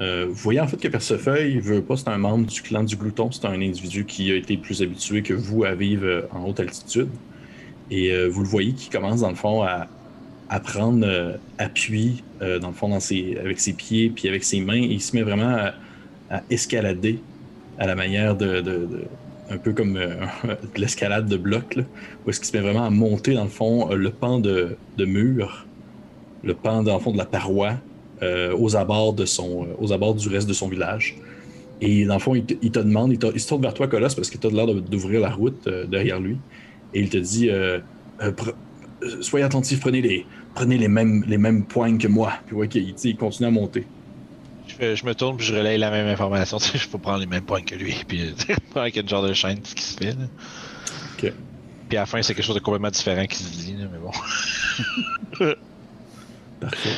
Euh, 0.00 0.26
vous 0.28 0.34
voyez 0.34 0.60
en 0.60 0.66
fait 0.66 0.78
que 0.78 0.88
Percefeuille 0.88 1.52
il 1.52 1.60
veut 1.60 1.82
pas, 1.82 1.96
c'est 1.96 2.08
un 2.08 2.16
membre 2.16 2.46
du 2.46 2.62
clan 2.62 2.84
du 2.84 2.96
Glouton, 2.96 3.30
c'est 3.30 3.44
un 3.44 3.60
individu 3.60 4.06
qui 4.06 4.32
a 4.32 4.36
été 4.36 4.56
plus 4.56 4.82
habitué 4.82 5.22
que 5.22 5.34
vous 5.34 5.64
à 5.64 5.74
vivre 5.74 6.06
euh, 6.06 6.22
en 6.32 6.46
haute 6.46 6.60
altitude. 6.60 7.10
Et 7.90 8.12
euh, 8.12 8.28
vous 8.28 8.42
le 8.42 8.48
voyez 8.48 8.72
qui 8.72 8.88
commence 8.88 9.20
dans 9.20 9.28
le 9.28 9.34
fond 9.34 9.62
à, 9.62 9.88
à 10.48 10.60
prendre 10.60 11.38
appui 11.58 12.22
dans 12.40 12.68
le 12.68 12.74
fond 12.74 12.92
avec 12.92 13.60
ses 13.60 13.72
pieds 13.72 14.10
puis 14.10 14.28
avec 14.28 14.42
ses 14.42 14.60
mains. 14.60 14.78
Il 14.78 15.00
se 15.00 15.14
met 15.14 15.22
vraiment 15.22 15.70
à, 16.30 16.42
escalader 16.50 17.20
à 17.78 17.86
la 17.86 17.94
manière 17.94 18.36
de, 18.36 19.06
un 19.50 19.58
peu 19.58 19.72
comme 19.72 19.94
de 20.44 20.80
l'escalade 20.80 21.26
de 21.28 21.36
bloc, 21.36 21.76
là, 21.76 21.82
où 22.24 22.30
est-ce 22.30 22.40
qu'il 22.40 22.48
se 22.48 22.56
met 22.56 22.62
vraiment 22.62 22.84
à 22.84 22.90
monter 22.90 23.34
dans 23.34 23.44
le 23.44 23.50
fond 23.50 23.92
le 23.92 24.10
pan 24.10 24.38
de, 24.40 24.76
mur, 24.98 25.66
le 26.42 26.54
pan 26.54 26.82
dans 26.82 26.94
le 26.94 27.00
fond 27.00 27.12
de 27.12 27.18
la 27.18 27.26
paroi, 27.26 27.74
aux 28.56 28.76
abords 28.76 29.12
de 29.14 29.24
son, 29.24 29.64
euh, 29.64 29.66
aux 29.78 29.92
abords 29.92 30.14
du 30.14 30.28
reste 30.28 30.48
de 30.48 30.52
son 30.52 30.68
village. 30.68 31.16
Et 31.80 32.04
dans 32.04 32.14
le 32.14 32.20
fond, 32.20 32.34
il 32.34 32.44
te, 32.44 32.54
il 32.60 32.70
te 32.70 32.78
demande, 32.78 33.12
il, 33.12 33.18
te- 33.18 33.32
il 33.34 33.40
se 33.40 33.48
tourne 33.48 33.62
vers 33.62 33.72
toi, 33.74 33.86
Colosse, 33.88 34.14
parce 34.14 34.28
que 34.28 34.36
tu 34.36 34.46
as 34.46 34.50
l'air 34.50 34.66
d'ouvrir 34.66 35.20
la 35.20 35.30
route 35.30 35.66
euh, 35.66 35.86
derrière 35.86 36.20
lui. 36.20 36.36
Et 36.92 37.00
il 37.00 37.08
te 37.08 37.16
dit 37.16 37.48
euh, 37.48 37.78
Euh, 38.22 38.32
euh, 39.02 39.22
Soyez 39.22 39.44
attentifs, 39.46 39.80
prenez 39.80 40.02
les, 40.02 40.26
prenez 40.54 40.76
les 40.76 40.88
mêmes, 40.88 41.24
les 41.26 41.38
mêmes 41.38 41.64
poignes 41.64 41.96
que 41.96 42.08
moi. 42.08 42.32
Puis 42.46 42.54
ouais, 42.56 42.68
qu'il- 42.68 42.94
il 43.02 43.16
continue 43.16 43.48
à 43.48 43.50
monter. 43.50 43.86
Je, 44.78 45.04
me 45.04 45.14
tourne 45.14 45.36
puis 45.36 45.46
je 45.46 45.54
relaye 45.54 45.78
la 45.78 45.90
même 45.90 46.06
information. 46.06 46.58
Je 46.74 46.86
peux 46.88 46.98
prendre 46.98 47.18
les 47.20 47.26
mêmes 47.26 47.42
points 47.44 47.60
que 47.62 47.74
lui. 47.74 47.94
Puis 48.08 48.34
avec 48.74 48.96
une 48.96 49.08
genre 49.08 49.22
de 49.26 49.32
chaîne, 49.32 49.58
ce 49.64 49.74
qui 49.74 49.82
se 49.82 49.96
fait. 49.96 50.12
Là. 50.12 50.26
Ok. 51.18 51.32
Puis 51.88 51.96
à 51.98 52.02
la 52.02 52.06
fin, 52.06 52.22
c'est 52.22 52.34
quelque 52.34 52.44
chose 52.44 52.54
de 52.54 52.60
complètement 52.60 52.90
différent 52.90 53.26
qui 53.26 53.36
se 53.38 53.50
dit. 53.50 53.74
là, 53.78 53.86
mais 53.92 53.98
bon. 53.98 54.12
Parfait. 56.60 56.90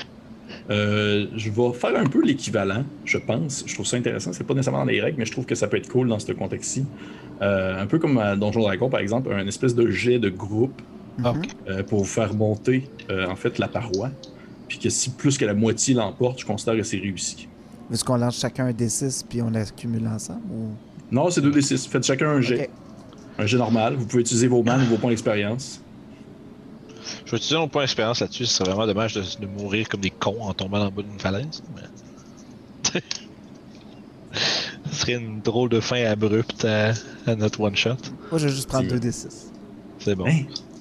Euh, 0.71 1.27
je 1.37 1.51
vais 1.51 1.73
faire 1.73 1.97
un 1.97 2.07
peu 2.07 2.23
l'équivalent, 2.25 2.85
je 3.05 3.19
pense. 3.19 3.65
Je 3.67 3.75
trouve 3.75 3.87
ça 3.87 3.97
intéressant. 3.97 4.33
C'est 4.33 4.45
pas 4.45 4.55
nécessairement 4.55 4.85
dans 4.85 4.91
les 4.91 5.01
règles, 5.01 5.19
mais 5.19 5.25
je 5.27 5.33
trouve 5.33 5.45
que 5.47 5.55
ça 5.55 5.67
peut 5.67 5.77
être 5.77 5.89
cool 5.89 6.09
dans 6.09 6.19
ce 6.19 6.33
contexte-ci. 6.33 6.85
Euh, 7.41 7.83
un 7.83 7.87
peu 7.87 7.99
comme 7.99 8.19
à 8.19 8.37
Donjon 8.37 8.61
Dragon, 8.61 8.89
par 8.89 9.01
exemple, 9.01 9.33
un 9.33 9.47
espèce 9.47 9.75
de 9.75 9.91
jet 9.91 10.19
de 10.19 10.29
groupe 10.31 10.81
Ok. 11.25 11.37
euh, 11.69 11.83
pour 11.83 11.99
vous 12.01 12.05
faire 12.05 12.33
monter 12.35 12.89
euh, 13.11 13.27
en 13.29 13.37
fait 13.37 13.59
la 13.59 13.69
paroi. 13.69 14.11
Puis 14.69 14.79
que 14.79 14.89
si 14.89 15.11
plus 15.11 15.37
que 15.37 15.45
la 15.45 15.53
moitié 15.55 15.95
l'emporte, 15.95 16.41
je 16.41 16.47
considère 16.47 16.77
que 16.77 16.83
c'est 16.85 16.99
réussi. 16.99 17.49
Est-ce 17.93 18.05
qu'on 18.05 18.17
lance 18.17 18.39
chacun 18.41 18.67
un 18.67 18.71
D6 18.73 19.25
puis 19.29 19.43
on 19.43 19.51
l'accumule 19.51 20.07
ensemble 20.07 20.41
ou... 20.51 20.69
Non, 21.11 21.29
c'est 21.29 21.43
2d6. 21.43 21.89
Faites 21.91 22.05
chacun 22.05 22.31
un 22.31 22.41
jet. 22.41 22.71
Un 23.39 23.45
jet 23.45 23.59
normal. 23.59 23.97
Vous 23.97 24.07
pouvez 24.07 24.23
utiliser 24.23 24.47
vos 24.47 24.63
bandes 24.63 24.81
ou 24.83 24.87
vos 24.87 24.97
points 24.97 25.11
d'expérience. 25.11 25.83
Je 27.25 27.31
vais 27.31 27.37
utiliser 27.37 27.57
mon 27.57 27.69
point 27.69 27.83
d'expérience 27.83 28.21
là-dessus. 28.21 28.47
Ce 28.47 28.55
serait 28.55 28.71
vraiment 28.71 28.87
dommage 28.87 29.15
de, 29.15 29.23
de 29.41 29.47
mourir 29.47 29.89
comme 29.89 30.01
des 30.01 30.11
cons 30.11 30.43
en 30.43 30.55
tombant 30.55 30.81
en 30.81 30.91
bas 30.91 31.03
d'une 31.03 31.19
falaise. 31.21 31.63
Mais... 31.77 33.01
Ce 34.91 34.95
serait 35.01 35.13
une 35.15 35.41
drôle 35.41 35.69
de 35.69 35.81
fin 35.81 36.05
abrupte 36.05 36.65
à, 36.65 36.93
à 37.27 37.35
notre 37.37 37.61
one-shot. 37.61 37.97
Moi, 38.31 38.39
je 38.39 38.47
vais 38.49 38.53
juste 38.53 38.69
prendre 38.69 38.89
C'est- 38.89 38.99
2 38.99 39.09
D6. 39.11 39.29
C'est 39.99 40.15
bon. 40.15 40.27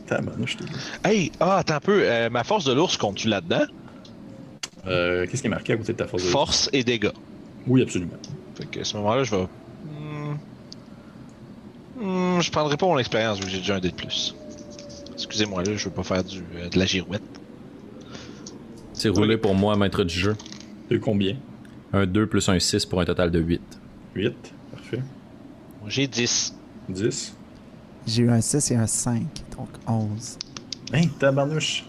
Tabarnouche, 0.07 0.57
t'es- 0.57 1.09
Hey, 1.09 1.31
ah, 1.39 1.57
attends 1.57 1.75
un 1.75 1.79
peu. 1.79 2.01
euh, 2.03 2.29
ma 2.29 2.43
force 2.43 2.65
de 2.65 2.73
l'ours, 2.73 2.97
comptes-tu 2.97 3.27
là-dedans? 3.29 3.63
Euh, 4.87 5.25
Qu'est-ce 5.27 5.41
qui 5.41 5.47
est 5.47 5.51
marqué 5.51 5.73
à 5.73 5.77
côté 5.77 5.93
de 5.93 5.97
ta 5.97 6.07
force 6.07 6.23
de- 6.23 6.27
Force 6.29 6.69
et 6.73 6.83
dégâts. 6.83 7.11
Oui, 7.67 7.81
absolument. 7.81 8.13
Fait 8.55 8.65
que 8.65 8.79
à 8.79 8.83
ce 8.83 8.97
moment-là, 8.97 9.23
je 9.23 9.35
vais. 9.35 9.47
Hmm. 9.85 10.37
Hmm, 12.03 12.41
je 12.41 12.51
prendrai 12.51 12.77
pas 12.77 12.87
mon 12.87 12.97
expérience 12.97 13.37
vu 13.39 13.45
que 13.45 13.51
j'ai 13.51 13.59
déjà 13.59 13.75
un 13.75 13.79
dé 13.79 13.89
de 13.91 13.95
plus. 13.95 14.35
Excusez-moi 15.25 15.63
là, 15.63 15.75
je 15.75 15.85
veux 15.85 15.93
pas 15.93 16.03
faire 16.03 16.23
du, 16.23 16.39
euh, 16.55 16.69
de 16.69 16.79
la 16.79 16.85
girouette. 16.85 17.21
C'est 18.93 19.09
roulé 19.09 19.37
pour 19.37 19.55
moi, 19.55 19.75
maître 19.77 20.03
du 20.03 20.13
jeu. 20.13 20.35
De 20.89 20.97
combien? 20.97 21.37
Un 21.93 22.05
2 22.05 22.27
plus 22.27 22.49
un 22.49 22.59
6 22.59 22.85
pour 22.85 23.01
un 23.01 23.05
total 23.05 23.31
de 23.31 23.39
8. 23.39 23.61
8. 24.15 24.33
Parfait. 24.71 25.01
Moi, 25.79 25.89
J'ai 25.89 26.07
10. 26.07 26.55
10. 26.89 27.35
J'ai 28.07 28.23
eu 28.23 28.29
un 28.29 28.41
6 28.41 28.71
et 28.71 28.75
un 28.75 28.87
5, 28.87 29.21
donc 29.57 29.69
11. 29.87 30.37
Hein, 30.93 31.01
tabarnouche. 31.19 31.85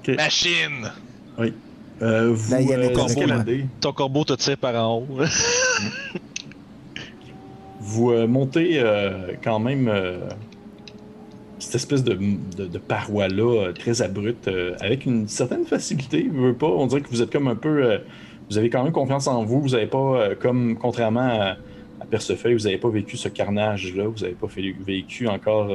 Ok. 0.00 0.16
Machine! 0.16 0.90
Euh, 2.02 2.32
vous 2.32 2.50
Là, 2.50 2.60
il 2.60 2.68
y 2.68 2.72
avait 2.72 2.90
euh, 2.90 2.94
corbeau, 2.94 3.10
escaladez. 3.10 3.66
Ton 3.80 3.92
corbeau 3.92 4.24
te 4.24 4.32
tire 4.32 4.56
par 4.56 4.74
en 4.74 4.98
haut. 4.98 5.06
Vous 7.80 8.10
euh, 8.10 8.26
montez 8.26 8.78
euh, 8.78 9.32
quand 9.42 9.58
même 9.58 9.88
euh, 9.88 10.18
cette 11.60 11.76
espèce 11.76 12.02
de, 12.02 12.18
de, 12.56 12.66
de 12.66 12.78
paroi-là 12.78 13.68
euh, 13.68 13.72
très 13.72 14.02
abrupte 14.02 14.48
euh, 14.48 14.74
avec 14.80 15.06
une 15.06 15.28
certaine 15.28 15.64
facilité. 15.64 16.28
Veux 16.32 16.54
pas, 16.54 16.66
on 16.66 16.86
dirait 16.86 17.00
que 17.02 17.08
vous 17.08 17.22
êtes 17.22 17.30
comme 17.30 17.48
un 17.48 17.54
peu. 17.56 17.84
euh, 17.84 17.98
vous 18.50 18.58
avez 18.58 18.68
quand 18.68 18.82
même 18.82 18.92
confiance 18.92 19.28
en 19.28 19.44
vous. 19.44 19.60
Vous 19.60 19.68
n'avez 19.70 19.86
pas, 19.86 20.34
comme 20.40 20.76
contrairement 20.76 21.20
à, 21.20 21.56
à 22.00 22.06
Percefeuille, 22.10 22.54
vous 22.54 22.64
n'avez 22.64 22.78
pas 22.78 22.90
vécu 22.90 23.16
ce 23.16 23.28
carnage-là. 23.28 24.04
Vous 24.08 24.18
n'avez 24.22 24.34
pas 24.34 24.48
fait- 24.48 24.74
vécu 24.84 25.28
encore 25.28 25.70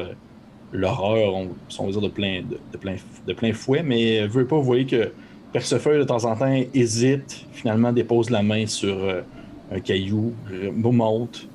l'horreur, 0.73 1.33
on, 1.35 1.49
on 1.79 1.85
va 1.85 1.91
dire, 1.91 2.01
de 2.01 2.09
plein, 2.09 2.41
de, 2.41 2.77
plein, 2.77 2.95
de 3.27 3.33
plein 3.33 3.53
fouet. 3.53 3.81
Mais 3.81 4.27
veux 4.27 4.45
pas, 4.45 4.57
vous 4.57 4.63
voyez 4.63 4.85
que 4.85 5.11
Percefeuille, 5.53 5.99
de 5.99 6.03
temps 6.03 6.25
en 6.25 6.35
temps, 6.35 6.53
hésite, 6.73 7.45
finalement 7.53 7.93
dépose 7.93 8.29
la 8.29 8.43
main 8.43 8.65
sur 8.65 8.97
un 9.71 9.79
caillou, 9.79 10.33
remonte, 10.83 11.47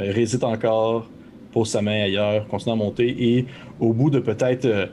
euh, 0.00 0.12
résiste 0.12 0.44
encore, 0.44 1.08
pose 1.52 1.68
sa 1.70 1.82
main 1.82 2.02
ailleurs, 2.04 2.46
continue 2.46 2.74
à 2.74 2.76
monter 2.76 3.08
et 3.18 3.46
au 3.80 3.92
bout 3.92 4.10
de 4.10 4.18
peut-être 4.18 4.64
euh, 4.64 4.86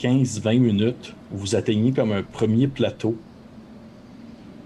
15-20 0.00 0.58
minutes, 0.58 1.14
vous 1.30 1.56
atteignez 1.56 1.92
comme 1.92 2.12
un 2.12 2.22
premier 2.22 2.66
plateau 2.68 3.16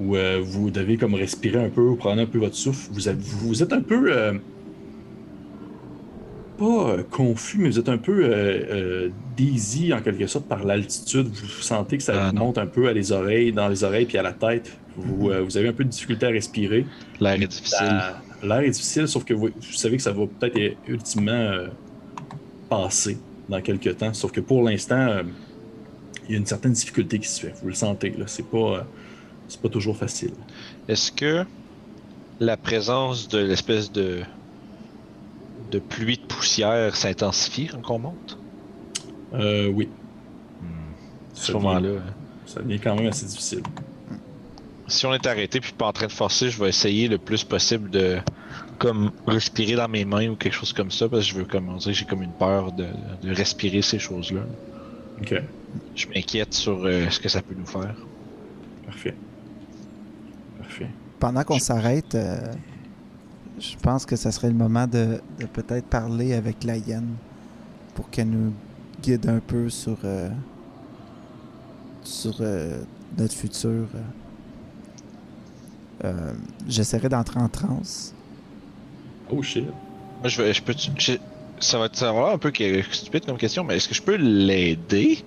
où 0.00 0.16
euh, 0.16 0.40
vous 0.42 0.70
devez 0.70 0.96
comme 0.96 1.14
respirer 1.14 1.62
un 1.64 1.68
peu, 1.70 1.80
vous 1.82 1.96
prenez 1.96 2.22
un 2.22 2.26
peu 2.26 2.38
votre 2.38 2.56
souffle. 2.56 2.88
Vous, 2.92 3.08
avez- 3.08 3.18
vous 3.20 3.62
êtes 3.62 3.72
un 3.72 3.82
peu 3.82 4.12
euh, 4.12 4.32
pas 6.58 6.90
euh, 6.90 7.02
confus, 7.10 7.58
mais 7.58 7.68
vous 7.70 7.78
êtes 7.78 7.88
un 7.88 7.98
peu 7.98 8.24
euh, 8.24 8.30
euh, 8.30 9.08
dizzy 9.36 9.92
en 9.92 10.00
quelque 10.00 10.26
sorte 10.26 10.46
par 10.46 10.64
l'altitude. 10.64 11.28
Vous 11.28 11.46
sentez 11.62 11.96
que 11.98 12.02
ça 12.02 12.28
Ah, 12.28 12.32
monte 12.32 12.58
un 12.58 12.66
peu 12.66 12.88
à 12.88 12.92
les 12.92 13.12
oreilles, 13.12 13.52
dans 13.52 13.68
les 13.68 13.84
oreilles 13.84 14.06
puis 14.06 14.18
à 14.18 14.22
la 14.22 14.32
tête. 14.32 14.76
Vous, 14.96 15.30
euh, 15.30 15.40
vous 15.42 15.56
avez 15.56 15.68
un 15.68 15.72
peu 15.72 15.84
de 15.84 15.88
difficulté 15.88 16.26
à 16.26 16.30
respirer. 16.30 16.84
L'air 17.20 17.34
est 17.40 17.46
difficile. 17.46 18.00
L'air 18.42 18.60
est 18.60 18.70
difficile, 18.70 19.08
sauf 19.08 19.24
que 19.24 19.34
vous, 19.34 19.48
vous 19.54 19.72
savez 19.72 19.96
que 19.96 20.02
ça 20.02 20.12
va 20.12 20.26
peut-être 20.26 20.58
euh, 20.58 20.70
ultimement 20.88 21.30
euh, 21.32 21.68
passer 22.68 23.16
dans 23.52 23.62
quelques 23.62 23.96
temps. 23.98 24.12
Sauf 24.14 24.32
que 24.32 24.40
pour 24.40 24.62
l'instant, 24.62 24.96
euh, 25.08 25.22
il 26.28 26.32
y 26.32 26.34
a 26.34 26.38
une 26.38 26.46
certaine 26.46 26.72
difficulté 26.72 27.18
qui 27.18 27.28
se 27.28 27.40
fait. 27.46 27.54
Vous 27.62 27.68
le 27.68 27.74
sentez, 27.74 28.10
là. 28.10 28.24
C'est 28.26 28.46
pas, 28.48 28.58
euh, 28.58 28.82
c'est 29.48 29.60
pas 29.60 29.68
toujours 29.68 29.96
facile. 29.96 30.32
Est-ce 30.88 31.12
que 31.12 31.44
la 32.40 32.56
présence 32.56 33.28
de 33.28 33.38
l'espèce 33.38 33.92
de 33.92 34.22
de 35.70 35.78
pluie 35.78 36.18
de 36.18 36.22
poussière 36.26 36.96
s'intensifie 36.96 37.68
quand 37.68 37.94
on 37.94 37.98
monte? 37.98 38.38
Euh, 39.34 39.68
oui, 39.68 39.88
À 40.60 41.36
ce 41.36 41.46
Ça 41.46 41.52
moment-là, 41.54 42.00
ça 42.46 42.60
devient 42.60 42.78
quand 42.80 42.94
même 42.96 43.06
assez 43.06 43.24
difficile. 43.26 43.62
si 44.86 45.06
on 45.06 45.14
est 45.14 45.26
arrêté 45.26 45.60
puis 45.60 45.72
pas 45.72 45.86
en 45.86 45.92
train 45.92 46.06
de 46.08 46.12
forcer, 46.12 46.50
je 46.50 46.60
vais 46.62 46.68
essayer 46.68 47.08
le 47.08 47.16
plus 47.18 47.44
possible 47.44 47.88
de 47.90 48.18
comme 48.78 49.12
respirer 49.26 49.76
dans 49.76 49.88
mes 49.88 50.04
mains 50.04 50.28
ou 50.30 50.36
quelque 50.36 50.54
chose 50.54 50.72
comme 50.72 50.90
ça 50.90 51.08
parce 51.08 51.24
que 51.26 51.28
je 51.32 51.38
veux 51.38 51.44
comme 51.44 51.68
on 51.68 51.76
dirait 51.76 51.92
que 51.92 51.98
j'ai 51.98 52.04
comme 52.06 52.22
une 52.22 52.32
peur 52.32 52.72
de, 52.72 52.86
de 53.22 53.32
respirer 53.34 53.82
ces 53.82 53.98
choses-là. 53.98 54.42
Ok, 55.20 55.34
Je 55.94 56.06
m'inquiète 56.08 56.54
sur 56.54 56.84
euh, 56.84 57.08
ce 57.10 57.20
que 57.20 57.28
ça 57.28 57.42
peut 57.42 57.54
nous 57.54 57.66
faire. 57.66 57.94
parfait. 58.86 59.16
Parfait. 60.58 60.90
Pendant 61.18 61.44
qu'on 61.44 61.58
s'arrête, 61.58 62.14
euh, 62.14 62.54
je 63.58 63.76
pense 63.76 64.06
que 64.06 64.16
ça 64.16 64.32
serait 64.32 64.48
le 64.48 64.54
moment 64.56 64.86
de, 64.86 65.20
de 65.38 65.46
peut-être 65.46 65.86
parler 65.86 66.34
avec 66.34 66.64
la 66.64 66.76
hyène 66.76 67.18
pour 67.94 68.10
qu'elle 68.10 68.30
nous 68.30 68.52
guide 69.02 69.28
un 69.28 69.40
peu 69.40 69.68
sur, 69.68 69.98
euh, 70.04 70.30
sur 72.02 72.36
euh, 72.40 72.82
notre 73.18 73.34
futur. 73.34 73.88
J'essaierai 76.66 77.08
d'entrer 77.08 77.38
en 77.38 77.48
transe. 77.48 78.12
Oh 79.32 79.42
shit. 79.42 79.64
Moi, 80.20 80.28
je 80.28 80.40
vais, 80.42 80.52
je 80.54 80.62
peux, 80.62 80.74
je- 80.98 81.12
ça 81.58 81.78
va, 81.78 81.88
ça 81.92 82.06
va 82.06 82.10
avoir 82.10 82.32
un 82.34 82.38
peu 82.38 82.52
stupide 82.90 83.24
comme 83.24 83.38
question, 83.38 83.64
mais 83.64 83.76
est-ce 83.76 83.88
que 83.88 83.94
je 83.94 84.02
peux 84.02 84.16
l'aider? 84.16 85.18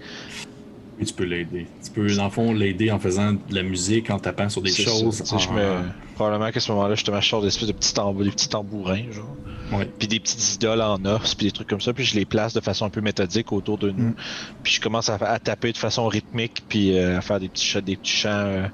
Oui, 0.98 1.06
tu 1.06 1.14
peux 1.14 1.24
l'aider. 1.26 1.68
Tu 1.84 1.92
peux, 1.92 2.08
dans 2.16 2.26
le 2.26 2.30
fond, 2.30 2.54
l'aider 2.54 2.92
en 2.92 3.00
faisant 3.00 3.34
de 3.34 3.40
la 3.56 3.64
musique, 3.64 4.10
en 4.10 4.20
tapant 4.20 4.48
sur 4.48 4.62
des 4.62 4.72
choses. 4.72 5.24
ça. 5.24 5.38
Je 5.38 5.50
me, 5.50 5.82
probablement 6.16 6.52
qu'à 6.52 6.60
ce 6.62 6.72
moment-là, 6.72 6.96
justement, 6.96 7.20
je 7.20 7.28
sors 7.28 7.42
des 7.42 7.50
espèces 7.50 7.68
de 7.68 7.74
petits, 7.74 7.94
tambours, 7.94 8.24
des 8.24 8.32
petits 8.32 8.48
tambourins, 8.50 9.04
genre. 9.12 9.36
Ouais. 9.74 9.90
Puis 9.98 10.08
des 10.08 10.20
petites 10.20 10.56
idoles 10.56 10.82
en 10.82 11.04
os, 11.06 11.34
puis 11.36 11.48
des 11.48 11.52
trucs 11.52 11.68
comme 11.68 11.82
ça, 11.82 11.92
puis 11.92 12.06
je 12.06 12.16
les 12.16 12.26
place 12.26 12.54
de 12.54 12.62
façon 12.62 12.86
un 12.86 12.90
peu 12.90 13.02
méthodique 13.02 13.52
autour 13.52 13.78
de 13.80 13.90
nous. 13.90 14.10
Mm. 14.10 14.16
Puis 14.64 14.74
je 14.74 14.82
commence 14.82 15.10
à, 15.10 15.16
à 15.16 15.40
taper 15.40 15.72
de 15.74 15.78
façon 15.78 16.08
rythmique, 16.08 16.64
puis 16.70 16.98
euh, 16.98 17.18
à 17.18 17.22
faire 17.22 17.40
des 17.40 17.50
petits 17.50 17.66
chants, 17.66 17.82
des 17.82 17.96
petits 17.98 18.12
chants 18.12 18.30
euh, 18.30 18.68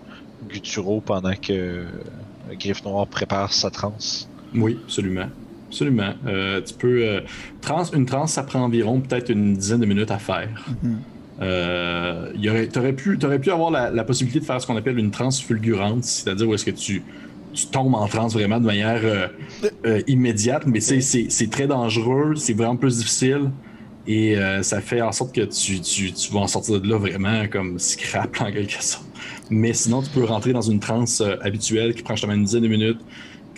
gutturaux 0.50 1.00
pendant 1.02 1.34
que 1.34 1.54
euh, 1.54 1.86
Griffe 2.60 2.84
Noir 2.84 3.08
prépare 3.08 3.54
sa 3.54 3.72
transe. 3.72 4.28
Oui, 4.56 4.78
absolument. 4.84 5.28
Absolument. 5.72 6.14
Euh, 6.28 6.60
tu 6.62 6.74
peux. 6.74 7.02
euh, 7.04 7.22
trans, 7.62 7.86
une 7.94 8.06
transe, 8.06 8.34
ça 8.34 8.44
prend 8.44 8.60
environ 8.60 9.00
peut-être 9.00 9.30
une 9.30 9.54
dizaine 9.54 9.80
de 9.80 9.86
minutes 9.86 10.12
à 10.12 10.18
faire. 10.18 10.50
Mhm. 10.84 10.98
Euh, 11.42 12.30
il 12.36 12.42
y 12.42 12.50
aurait, 12.50 12.68
t'aurais 12.68 12.92
pu, 12.94 13.18
avoir 13.50 13.72
la, 13.72 13.90
la 13.90 14.04
possibilité 14.04 14.42
de 14.42 14.46
faire 14.46 14.62
ce 14.62 14.68
qu'on 14.68 14.76
appelle 14.76 15.00
une 15.00 15.12
transe 15.12 15.42
fulgurante, 15.42 16.04
c'est-à-dire 16.04 16.48
où 16.48 16.54
est-ce 16.54 16.66
que 16.66 16.72
tu, 16.72 17.02
tu 17.54 17.66
tombes 17.68 17.96
en 17.96 18.08
transe 18.08 18.34
vraiment 18.34 18.60
de 18.60 18.66
manière 18.66 19.32
immédiate, 20.08 20.68
mais 20.68 20.82
c'est, 20.82 21.50
très 21.50 21.66
dangereux, 21.66 22.36
c'est 22.36 22.54
vraiment 22.54 22.76
plus 22.76 23.00
difficile, 23.00 23.50
et 24.06 24.36
ça 24.62 24.82
fait 24.82 25.02
en 25.02 25.12
sorte 25.12 25.34
que 25.34 25.42
tu, 25.42 25.82
tu, 25.82 26.12
tu 26.14 26.32
vas 26.32 26.42
en 26.42 26.48
sortir 26.48 26.80
de 26.80 26.88
là 26.88 26.98
vraiment 26.98 27.48
comme 27.48 27.80
scrap 27.80 28.40
en 28.40 28.52
quelque 28.52 28.84
sorte. 28.84 29.08
Mais 29.50 29.74
sinon, 29.74 30.04
tu 30.04 30.12
peux 30.12 30.24
rentrer 30.24 30.54
dans 30.54 30.62
une 30.62 30.80
transe 30.80 31.24
habituelle 31.42 31.96
qui 31.96 32.04
prend 32.04 32.16
justement 32.16 32.34
une 32.34 32.44
dizaine 32.44 32.64
de 32.64 32.68
minutes, 32.68 33.00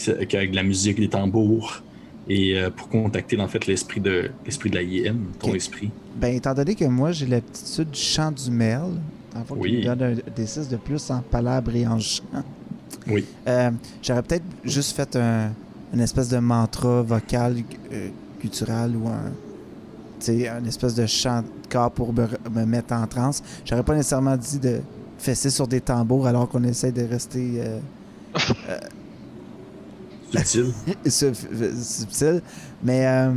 avec 0.08 0.52
de 0.52 0.56
la 0.56 0.64
musique, 0.64 1.00
des 1.00 1.10
tambours, 1.10 1.82
et 2.30 2.58
euh, 2.58 2.70
pour 2.70 2.90
contacter 2.90 3.40
en 3.40 3.48
fait 3.48 3.68
l'esprit 3.68 4.00
de, 4.02 4.32
l'esprit 4.46 4.70
de 4.70 4.76
la 4.76 4.82
hyène, 4.82 5.26
ton 5.40 5.54
esprit. 5.54 5.92
Ben, 6.16 6.36
étant 6.36 6.54
donné 6.54 6.76
que 6.76 6.86
moi, 6.86 7.12
j'ai 7.12 7.26
l'aptitude 7.26 7.92
du 7.92 8.00
chant 8.00 8.32
du 8.32 8.50
merle, 8.52 8.94
en 9.36 9.44
fait, 9.44 9.54
Oui. 9.58 9.84
donne 9.84 10.02
un, 10.04 10.16
des 10.36 10.46
6 10.46 10.70
de 10.70 10.78
plus 10.78 11.10
en 11.12 11.22
palabre 11.22 11.76
et 11.76 11.86
en 11.88 12.00
chant. 12.00 12.24
Oui. 13.08 13.26
Euh, 13.48 13.72
J'aurais 14.02 14.22
peut-être 14.24 14.46
juste 14.64 14.96
fait 14.96 15.16
un, 15.16 15.52
une 15.94 16.00
espèce 16.00 16.30
de 16.30 16.38
mantra 16.38 17.02
vocal 17.02 17.58
euh, 17.92 18.10
ou 18.96 19.08
un, 19.08 19.32
une 20.28 20.68
espèce 20.68 20.96
de 20.96 21.06
chant 21.06 21.42
de 21.42 21.48
corps 21.70 21.92
pour 21.92 22.14
me, 22.14 22.28
me 22.54 22.66
mettre 22.66 22.94
en 22.94 23.06
transe. 23.08 23.44
J'aurais 23.66 23.84
pas 23.84 23.96
nécessairement 23.96 24.38
dit 24.38 24.60
de 24.60 24.80
fesser 25.18 25.50
sur 25.50 25.68
des 25.68 25.82
tambours 25.82 26.28
alors 26.28 26.48
qu'on 26.48 26.64
essaie 26.64 26.92
de 26.92 27.04
rester 27.04 27.52
euh, 27.58 27.80
Subtil. 30.34 30.74
sub- 31.12 31.34
subtil. 31.76 32.42
Mais, 32.84 33.06
euh, 33.06 33.32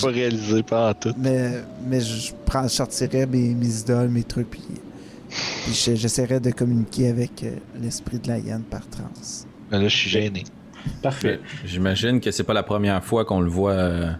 Pas 0.00 0.08
réalisé, 0.08 0.62
pas 0.62 0.90
en 0.90 0.94
tout. 0.94 1.12
mais, 1.18 1.62
mais 1.88 2.00
je, 2.00 2.32
prends, 2.46 2.62
je 2.64 2.68
sortirais 2.68 3.26
mes, 3.26 3.54
mes 3.54 3.80
idoles, 3.80 4.08
mes 4.08 4.22
trucs, 4.24 4.50
puis, 4.50 4.62
puis 5.28 5.72
je- 5.74 5.94
j'essaierais 5.94 6.40
de 6.40 6.50
communiquer 6.50 7.08
avec 7.08 7.42
euh, 7.42 7.52
l'esprit 7.80 8.18
de 8.18 8.28
la 8.28 8.38
hyène 8.38 8.62
par 8.62 8.86
transe. 8.88 9.46
Là, 9.70 9.86
je 9.88 9.96
suis 9.96 10.10
gêné. 10.10 10.44
Parfait. 11.02 11.40
J'imagine 11.64 12.20
que 12.20 12.30
c'est 12.30 12.42
pas 12.44 12.54
la 12.54 12.62
première 12.64 13.02
fois 13.04 13.24
qu'on 13.24 13.40
le 13.40 13.48
voit 13.50 13.72
euh, 13.72 14.10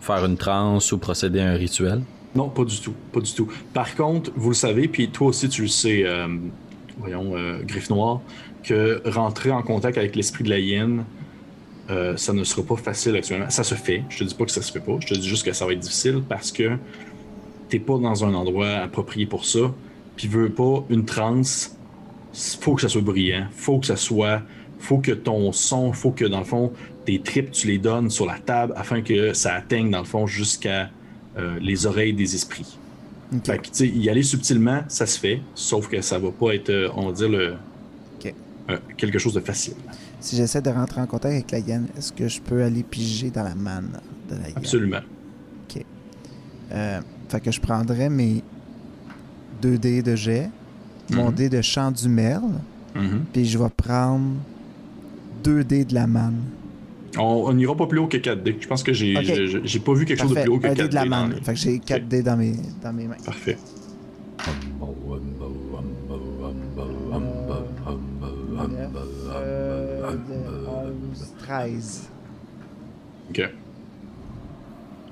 faire 0.00 0.24
une 0.24 0.36
transe 0.36 0.92
ou 0.92 0.98
procéder 0.98 1.40
à 1.40 1.50
un 1.50 1.54
rituel. 1.56 2.02
Non, 2.34 2.48
pas 2.48 2.64
du 2.64 2.78
tout. 2.80 2.94
Pas 3.12 3.20
du 3.20 3.32
tout. 3.32 3.48
Par 3.72 3.94
contre, 3.96 4.30
vous 4.36 4.50
le 4.50 4.54
savez, 4.54 4.88
puis 4.88 5.08
toi 5.08 5.28
aussi 5.28 5.48
tu 5.48 5.62
le 5.62 5.68
sais, 5.68 6.02
euh, 6.04 6.26
voyons, 6.98 7.36
euh, 7.36 7.58
Griffe 7.64 7.90
Noir, 7.90 8.20
que 8.62 9.02
rentrer 9.08 9.50
en 9.50 9.62
contact 9.62 9.98
avec 9.98 10.16
l'esprit 10.16 10.44
de 10.44 10.50
la 10.50 10.58
hyène, 10.58 11.04
euh, 11.90 12.16
ça 12.16 12.32
ne 12.32 12.44
sera 12.44 12.62
pas 12.62 12.76
facile 12.76 13.16
actuellement. 13.16 13.50
Ça 13.50 13.64
se 13.64 13.74
fait. 13.74 14.04
Je 14.08 14.18
te 14.18 14.24
dis 14.24 14.34
pas 14.34 14.44
que 14.44 14.50
ça 14.50 14.62
se 14.62 14.72
fait 14.72 14.80
pas. 14.80 14.96
Je 15.00 15.06
te 15.06 15.14
dis 15.14 15.28
juste 15.28 15.44
que 15.44 15.52
ça 15.52 15.66
va 15.66 15.72
être 15.72 15.80
difficile 15.80 16.22
parce 16.28 16.50
que 16.50 16.76
t'es 17.68 17.78
pas 17.78 17.98
dans 17.98 18.24
un 18.24 18.34
endroit 18.34 18.68
approprié 18.68 19.26
pour 19.26 19.44
ça. 19.44 19.72
Puis 20.16 20.28
veux 20.28 20.50
pas 20.50 20.84
une 20.90 21.04
transe, 21.04 21.76
faut 22.60 22.74
que 22.74 22.82
ça 22.82 22.88
soit 22.88 23.02
brillant, 23.02 23.46
faut 23.52 23.78
que 23.80 23.86
ça 23.86 23.96
soit, 23.96 24.42
faut 24.78 24.98
que 24.98 25.12
ton 25.12 25.50
son, 25.52 25.92
faut 25.92 26.12
que 26.12 26.24
dans 26.24 26.38
le 26.38 26.44
fond 26.44 26.72
tes 27.04 27.20
tripes 27.20 27.50
tu 27.50 27.66
les 27.66 27.78
donnes 27.78 28.10
sur 28.10 28.26
la 28.26 28.38
table 28.38 28.72
afin 28.76 29.02
que 29.02 29.34
ça 29.34 29.54
atteigne 29.54 29.90
dans 29.90 29.98
le 29.98 30.04
fond 30.04 30.26
jusqu'à 30.26 30.90
euh, 31.36 31.58
les 31.60 31.86
oreilles 31.86 32.14
des 32.14 32.34
esprits. 32.34 32.78
Ok. 33.34 33.46
Fait 33.46 33.58
que, 33.58 33.62
tu 33.64 33.70
sais, 33.72 33.88
y 33.88 34.08
aller 34.08 34.22
subtilement, 34.22 34.82
ça 34.88 35.06
se 35.06 35.18
fait, 35.18 35.40
sauf 35.54 35.88
que 35.88 36.00
ça 36.00 36.18
va 36.18 36.30
pas 36.30 36.54
être, 36.54 36.70
euh, 36.70 36.88
on 36.94 37.08
va 37.08 37.12
dire, 37.12 37.28
le, 37.28 37.54
euh, 38.70 38.78
quelque 38.96 39.18
chose 39.18 39.34
de 39.34 39.40
facile. 39.40 39.74
Si 40.24 40.36
j'essaie 40.36 40.62
de 40.62 40.70
rentrer 40.70 41.02
en 41.02 41.06
contact 41.06 41.34
avec 41.34 41.50
la 41.50 41.58
hyène, 41.58 41.86
est-ce 41.98 42.10
que 42.10 42.28
je 42.28 42.40
peux 42.40 42.62
aller 42.62 42.82
piger 42.82 43.28
dans 43.30 43.42
la 43.42 43.54
manne 43.54 43.90
de 44.30 44.36
la 44.36 44.46
hyène? 44.48 44.54
Absolument. 44.56 45.00
Euh, 46.72 47.00
fait 47.28 47.40
que 47.40 47.50
je 47.52 47.60
prendrais 47.60 48.08
mes 48.08 48.42
2 49.60 49.76
dés 49.76 50.00
de 50.02 50.16
jet, 50.16 50.48
mon 51.12 51.26
Mhm. 51.28 51.34
dé 51.34 51.48
de 51.50 51.60
chant 51.60 51.90
du 51.92 52.08
merle, 52.08 52.52
Mhm. 52.94 53.26
puis 53.34 53.44
je 53.44 53.58
vais 53.58 53.68
prendre 53.68 54.36
2 55.44 55.62
dés 55.62 55.84
de 55.84 55.92
la 55.92 56.06
manne. 56.06 56.40
On 57.18 57.52
n'ira 57.52 57.76
pas 57.76 57.86
plus 57.86 57.98
haut 57.98 58.06
que 58.06 58.16
4 58.16 58.42
dés. 58.42 58.56
Je 58.58 58.66
pense 58.66 58.82
que 58.82 58.94
j'ai 58.94 59.14
Ok. 59.14 59.24
j'ai- 59.24 59.60
j'ai 59.62 59.78
pas 59.78 59.92
vu 59.92 60.06
quelque 60.06 60.22
chose 60.22 60.30
de 60.34 60.40
plus 60.40 60.48
haut 60.50 60.58
que 60.58 60.66
un 60.68 60.74
4 60.74 60.84
dé 60.84 60.88
de 60.88 60.94
la 60.94 61.02
dés 61.02 61.08
manne. 61.10 61.32
les- 61.34 61.40
Fait 61.42 61.52
que 61.52 61.58
j'ai 61.60 61.78
4 61.80 62.08
dés 62.08 62.22
dans 62.22 62.36
mes, 62.38 62.54
dans 62.82 62.92
mes 62.94 63.06
mains. 63.06 63.16
Parfait. 63.26 63.58
Euh, 64.48 64.50
13. 71.44 72.08
OK. 73.28 73.42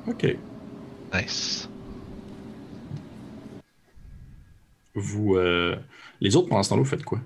OK. 0.07 0.27
Nice. 1.15 1.69
Vous, 4.95 5.37
euh, 5.37 5.77
les 6.21 6.37
autres, 6.37 6.49
pendant 6.49 6.63
ce 6.63 6.71
temps-là, 6.71 6.83
vous 6.83 6.89
faites 6.89 7.05
quoi? 7.05 7.21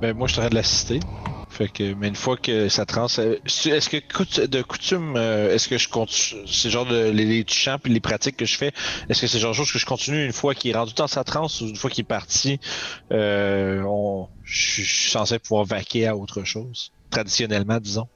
Ben, 0.00 0.14
moi, 0.14 0.26
je 0.26 0.32
suis 0.32 0.40
en 0.40 0.42
train 0.42 0.50
de 0.50 0.54
l'assister. 0.56 1.00
Fait 1.48 1.68
que, 1.68 1.94
mais 1.94 2.08
une 2.08 2.16
fois 2.16 2.36
que 2.36 2.68
ça 2.68 2.86
trans, 2.86 3.06
euh, 3.18 3.36
est-ce 3.44 3.88
que 3.88 4.46
de 4.46 4.62
coutume, 4.62 5.14
euh, 5.16 5.52
est-ce 5.54 5.68
que 5.68 5.78
je 5.78 5.88
continue, 5.88 6.46
c'est 6.46 6.70
genre 6.70 6.86
de, 6.86 7.10
les, 7.10 7.24
les 7.24 7.44
chants 7.46 7.78
puis 7.78 7.92
les 7.92 8.00
pratiques 8.00 8.36
que 8.36 8.46
je 8.46 8.56
fais, 8.56 8.72
est-ce 9.08 9.20
que 9.22 9.26
c'est 9.26 9.38
genre 9.38 9.50
de 9.50 9.56
choses 9.56 9.72
que 9.72 9.78
je 9.78 9.84
continue 9.84 10.24
une 10.24 10.32
fois 10.32 10.54
qu'il 10.54 10.70
est 10.70 10.74
rendu 10.74 10.94
dans 10.94 11.08
sa 11.08 11.24
transe 11.24 11.60
ou 11.60 11.66
une 11.66 11.76
fois 11.76 11.90
qu'il 11.90 12.02
est 12.02 12.04
parti, 12.04 12.60
euh, 13.12 13.82
on, 13.86 14.28
je 14.44 14.70
suis- 14.70 14.84
je 14.84 14.94
suis 15.02 15.10
censé 15.10 15.38
pouvoir 15.38 15.64
vaquer 15.64 16.06
à 16.06 16.16
autre 16.16 16.44
chose, 16.44 16.92
traditionnellement, 17.10 17.78
disons? 17.80 18.06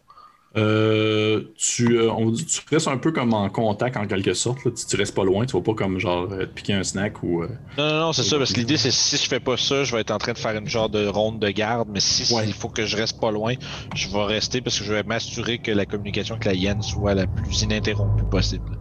Euh, 0.56 1.42
tu, 1.56 1.96
euh, 1.98 2.12
on 2.12 2.30
dit, 2.30 2.46
tu 2.46 2.60
restes 2.70 2.86
un 2.86 2.96
peu 2.96 3.10
comme 3.10 3.34
en 3.34 3.50
contact 3.50 3.96
en 3.96 4.06
quelque 4.06 4.34
sorte. 4.34 4.64
Là. 4.64 4.70
Tu, 4.70 4.86
tu 4.86 4.94
restes 4.94 5.12
pas 5.12 5.24
loin. 5.24 5.44
Tu 5.46 5.52
vas 5.56 5.62
pas 5.62 5.74
comme 5.74 5.98
genre 5.98 6.28
euh, 6.30 6.46
te 6.46 6.52
piquer 6.54 6.74
un 6.74 6.84
snack 6.84 7.24
ou. 7.24 7.42
euh, 7.42 7.48
Non, 7.76 7.88
non, 7.88 7.98
non, 8.00 8.12
c'est 8.12 8.22
ça, 8.22 8.38
parce 8.38 8.52
que 8.52 8.60
l'idée, 8.60 8.76
c'est 8.76 8.92
si 8.92 9.16
je 9.16 9.28
fais 9.28 9.40
pas 9.40 9.56
ça, 9.56 9.82
je 9.82 9.92
vais 9.92 10.00
être 10.02 10.12
en 10.12 10.18
train 10.18 10.32
de 10.32 10.38
faire 10.38 10.56
une 10.56 10.68
genre 10.68 10.88
de 10.88 11.08
ronde 11.08 11.40
de 11.40 11.50
garde, 11.50 11.88
mais 11.92 11.98
si 11.98 12.32
Ouais. 12.32 12.44
il 12.46 12.52
faut 12.52 12.68
que 12.68 12.86
je 12.86 12.96
reste 12.96 13.20
pas 13.20 13.32
loin, 13.32 13.54
je 13.96 14.08
vais 14.08 14.22
rester 14.26 14.60
parce 14.60 14.78
que 14.78 14.84
je 14.84 14.92
vais 14.92 15.02
m'assurer 15.02 15.58
que 15.58 15.72
la 15.72 15.86
communication 15.86 16.36
avec 16.36 16.44
la 16.44 16.54
hyène 16.54 16.82
soit 16.82 17.14
la 17.14 17.26
plus 17.26 17.62
ininterrompue 17.62 18.22
possible. 18.30 18.78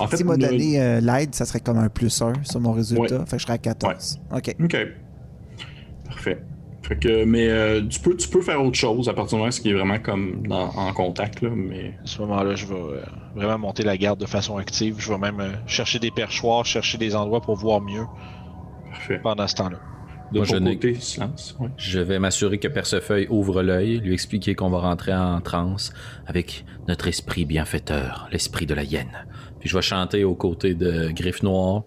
En 0.00 0.08
fait, 0.08 0.24
ne- 0.24 0.36
donné 0.36 0.80
euh, 0.82 1.00
l'aide, 1.00 1.36
ça 1.36 1.44
serait 1.46 1.60
comme 1.60 1.78
un 1.78 1.88
plus 1.88 2.20
1 2.20 2.32
sur 2.42 2.58
mon 2.58 2.72
résultat. 2.72 3.24
Fait 3.26 3.36
que 3.36 3.38
je 3.38 3.42
serais 3.44 3.52
à 3.54 3.58
14. 3.58 4.18
OK. 4.34 4.56
OK. 4.60 4.76
Parfait. 6.06 6.42
Fait 6.90 6.96
que, 6.96 7.24
mais 7.24 7.48
euh, 7.48 7.82
tu, 7.88 8.00
peux, 8.00 8.16
tu 8.16 8.28
peux 8.28 8.42
faire 8.42 8.60
autre 8.60 8.76
chose 8.76 9.08
à 9.08 9.12
partir 9.12 9.38
du 9.38 9.42
moment 9.42 9.54
où 9.56 9.60
il 9.64 9.70
est 9.70 9.74
vraiment 9.74 10.00
comme 10.00 10.42
en 10.50 10.92
contact. 10.92 11.40
Là, 11.40 11.50
mais... 11.54 11.94
À 12.02 12.06
ce 12.06 12.20
moment-là, 12.22 12.56
je 12.56 12.66
vais 12.66 12.74
euh, 12.74 13.02
vraiment 13.36 13.58
monter 13.58 13.84
la 13.84 13.96
garde 13.96 14.18
de 14.18 14.26
façon 14.26 14.56
active. 14.56 14.96
Je 14.98 15.08
vais 15.12 15.18
même 15.18 15.38
euh, 15.38 15.52
chercher 15.68 16.00
des 16.00 16.10
perchoirs, 16.10 16.66
chercher 16.66 16.98
des 16.98 17.14
endroits 17.14 17.42
pour 17.42 17.54
voir 17.54 17.80
mieux. 17.80 18.06
Parfait. 18.90 19.20
Pendant 19.22 19.46
ce 19.46 19.54
temps-là. 19.54 19.78
De 20.32 20.38
Moi, 20.38 20.44
je, 20.44 20.56
côté, 20.56 20.94
silence. 20.96 21.56
je 21.76 22.00
vais 22.00 22.18
m'assurer 22.18 22.58
que 22.58 22.66
Percefeuille 22.66 23.28
ouvre 23.30 23.62
l'œil, 23.62 23.98
lui 23.98 24.12
expliquer 24.12 24.56
qu'on 24.56 24.70
va 24.70 24.78
rentrer 24.78 25.14
en 25.14 25.40
transe 25.40 25.92
avec 26.26 26.64
notre 26.88 27.06
esprit 27.06 27.44
bienfaiteur, 27.44 28.28
l'esprit 28.32 28.66
de 28.66 28.74
la 28.74 28.82
hyène. 28.82 29.26
Puis 29.60 29.68
je 29.68 29.76
vais 29.76 29.82
chanter 29.82 30.24
aux 30.24 30.34
côtés 30.34 30.74
de 30.74 31.12
Griffe 31.12 31.44
Noire. 31.44 31.84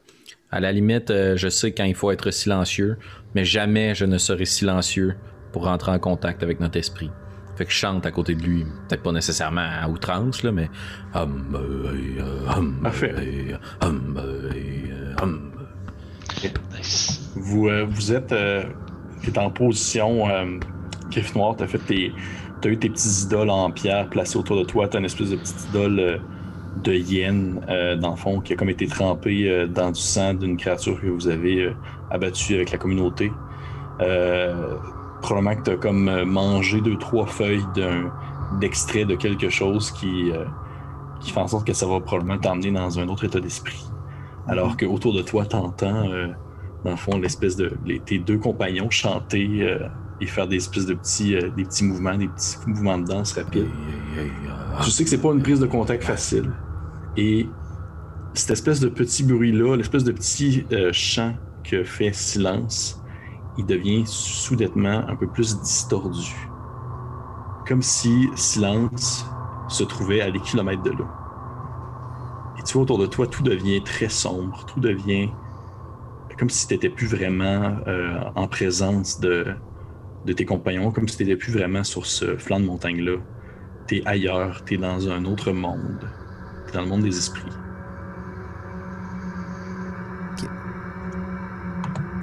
À 0.50 0.62
la 0.62 0.72
limite, 0.72 1.10
je 1.10 1.48
sais 1.50 1.74
quand 1.74 1.86
il 1.86 1.96
faut 1.96 2.12
être 2.12 2.32
silencieux 2.32 2.98
mais 3.36 3.46
jamais 3.46 3.96
je 3.96 4.06
ne 4.06 4.18
serai 4.18 4.46
silencieux 4.46 5.16
pour 5.52 5.66
rentrer 5.66 5.92
en 5.92 6.00
contact 6.00 6.44
avec 6.44 6.60
notre 6.60 6.78
esprit. 6.78 7.12
Fait 7.56 7.66
que 7.66 7.72
je 7.72 7.78
chante 7.78 8.06
à 8.06 8.12
côté 8.12 8.34
de 8.34 8.42
lui, 8.42 8.66
peut-être 8.88 9.04
pas 9.04 9.12
nécessairement 9.12 9.62
à 9.62 9.88
outrance, 9.88 10.42
là, 10.44 10.52
mais. 10.52 10.70
Vous, 17.36 17.68
euh, 17.68 17.86
vous 17.88 18.12
êtes 18.12 18.32
euh, 18.32 18.64
en 19.38 19.50
position. 19.52 20.30
Euh, 20.30 20.58
Griff 21.12 21.36
Noir, 21.36 21.56
t'as 21.56 21.68
fait 21.68 21.78
tes. 21.78 22.12
T'as 22.62 22.70
eu 22.70 22.78
tes 22.78 22.90
petits 22.90 23.26
idoles 23.26 23.50
en 23.50 23.70
pierre 23.72 24.10
placés 24.10 24.38
autour 24.38 24.58
de 24.58 24.64
toi. 24.64 24.88
T'as 24.88 25.00
une 25.00 25.06
espèce 25.06 25.30
de 25.30 25.36
petite 25.36 25.70
idole 25.70 26.00
euh, 26.00 26.18
de 26.84 26.94
hyène, 26.94 27.62
dans 28.02 28.12
le 28.12 28.16
fond, 28.16 28.42
qui 28.42 28.54
a 28.54 28.56
comme 28.56 28.72
été 28.72 28.88
trempée 28.88 29.68
dans 29.68 29.92
du 29.92 30.02
sang 30.02 30.34
d'une 30.34 30.58
créature 30.58 31.00
que 31.00 31.06
vous 31.06 31.28
avez 31.28 31.72
abattu 32.14 32.54
avec 32.54 32.72
la 32.72 32.78
communauté. 32.78 33.34
Euh, 34.00 34.78
probablement 35.22 35.56
que 35.56 35.64
tu 35.64 35.72
as 35.72 35.78
comme 35.78 36.08
euh, 36.08 36.26
mangé 36.26 36.80
deux, 36.80 36.98
trois 36.98 37.26
feuilles 37.26 37.66
d'extrait 38.60 39.06
de 39.06 39.16
quelque 39.16 39.50
chose 39.50 39.92
qui, 39.92 40.32
euh, 40.32 40.46
qui 41.20 41.32
fait 41.32 41.40
en 41.40 41.48
sorte 41.48 41.68
que 41.68 41.74
ça 41.74 41.88
va 41.88 42.00
probablement 42.00 42.38
t'emmener 42.38 42.72
dans 42.72 43.00
un 43.00 43.08
autre 43.08 43.26
état 43.26 43.40
d'esprit. 43.40 43.84
Alors 44.48 44.72
mhm. 44.72 44.76
que 44.78 44.86
autour 44.86 45.14
de 45.14 45.22
toi, 45.22 45.46
t'entends, 45.46 46.08
dans 46.84 46.92
le 46.92 46.96
fond, 46.96 47.18
l'espèce 47.18 47.56
de. 47.56 47.72
tes 48.06 48.20
deux 48.20 48.38
compagnons 48.38 48.90
chanter 48.90 49.78
et 50.20 50.28
faire 50.28 50.48
des 50.48 50.58
espèces 50.58 50.86
de 50.86 50.94
petits, 50.94 51.36
des 51.56 51.64
petits 51.64 51.86
mouvements, 51.86 52.18
des 52.18 52.28
petits 52.28 52.58
mouvements 52.68 52.98
de 52.98 53.06
danse 53.06 53.34
rapides. 53.34 53.70
Je 54.82 54.90
sais 54.90 55.04
que 55.06 55.10
c'est 55.10 55.22
pas 55.22 55.32
une 55.32 55.42
prise 55.42 55.62
de 55.62 55.66
contact 55.66 56.04
facile. 56.04 56.52
Et 57.16 57.48
cette 58.34 58.52
espèce 58.52 58.82
de 58.82 58.90
petit 58.90 59.24
bruit-là, 59.24 59.78
l'espèce 59.78 60.04
de 60.04 60.12
petit 60.12 60.66
chant 60.92 61.36
que 61.64 61.84
fait 61.84 62.14
silence, 62.14 63.02
il 63.58 63.66
devient 63.66 64.04
soudainement 64.06 65.08
un 65.08 65.16
peu 65.16 65.28
plus 65.28 65.60
distordu. 65.60 66.36
Comme 67.68 67.82
si 67.82 68.30
silence 68.36 69.26
se 69.70 69.84
trouvait 69.84 70.22
à 70.22 70.32
des 70.32 70.40
kilomètres 70.40 70.84
de 70.84 70.92
là. 70.92 71.08
Et 72.60 72.64
tu 72.64 72.74
vois 72.74 72.84
autour 72.84 72.98
de 72.98 73.06
toi, 73.06 73.28
tout 73.28 73.44
devient 73.44 73.84
très 73.84 74.10
sombre, 74.10 74.66
tout 74.66 74.80
devient 74.80 75.30
comme 76.38 76.50
si 76.50 76.68
tu 76.68 76.74
n'étais 76.74 76.90
plus 76.90 77.08
vraiment 77.08 77.78
euh, 77.88 78.20
en 78.36 78.48
présence 78.48 79.20
de, 79.20 79.56
de 80.26 80.34
tes 80.34 80.46
compagnons, 80.46 80.92
comme 80.92 81.08
si 81.08 81.18
tu 81.18 81.24
n'étais 81.24 81.36
plus 81.36 81.54
vraiment 81.54 81.84
sur 81.84 82.06
ce 82.06 82.38
flanc 82.38 82.60
de 82.60 82.66
montagne-là. 82.66 83.18
Tu 83.88 83.98
es 83.98 84.08
ailleurs, 84.08 84.64
tu 84.66 84.76
es 84.76 84.78
dans 84.78 85.10
un 85.10 85.26
autre 85.26 85.52
monde, 85.52 86.10
tu 86.66 86.72
es 86.72 86.74
dans 86.74 86.82
le 86.82 86.88
monde 86.88 87.04
des 87.04 87.18
esprits. 87.18 87.52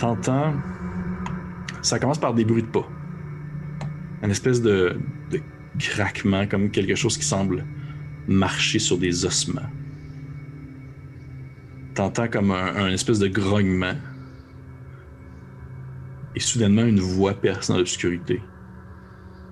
T'entends. 0.00 0.54
Ça 1.82 1.98
commence 1.98 2.18
par 2.18 2.34
des 2.34 2.44
bruits 2.44 2.62
de 2.62 2.68
pas. 2.68 2.88
Un 4.22 4.30
espèce 4.30 4.60
de, 4.60 4.98
craquement, 5.78 6.46
comme 6.46 6.70
quelque 6.70 6.94
chose 6.94 7.16
qui 7.16 7.24
semble 7.24 7.64
marcher 8.26 8.78
sur 8.78 8.98
des 8.98 9.24
ossements. 9.24 9.70
T'entends 11.94 12.28
comme 12.28 12.50
un, 12.50 12.88
espèce 12.88 13.18
de 13.18 13.28
grognement. 13.28 13.94
Et 16.34 16.40
soudainement, 16.40 16.84
une 16.84 17.00
voix 17.00 17.34
perce 17.34 17.68
dans 17.68 17.76
l'obscurité. 17.76 18.42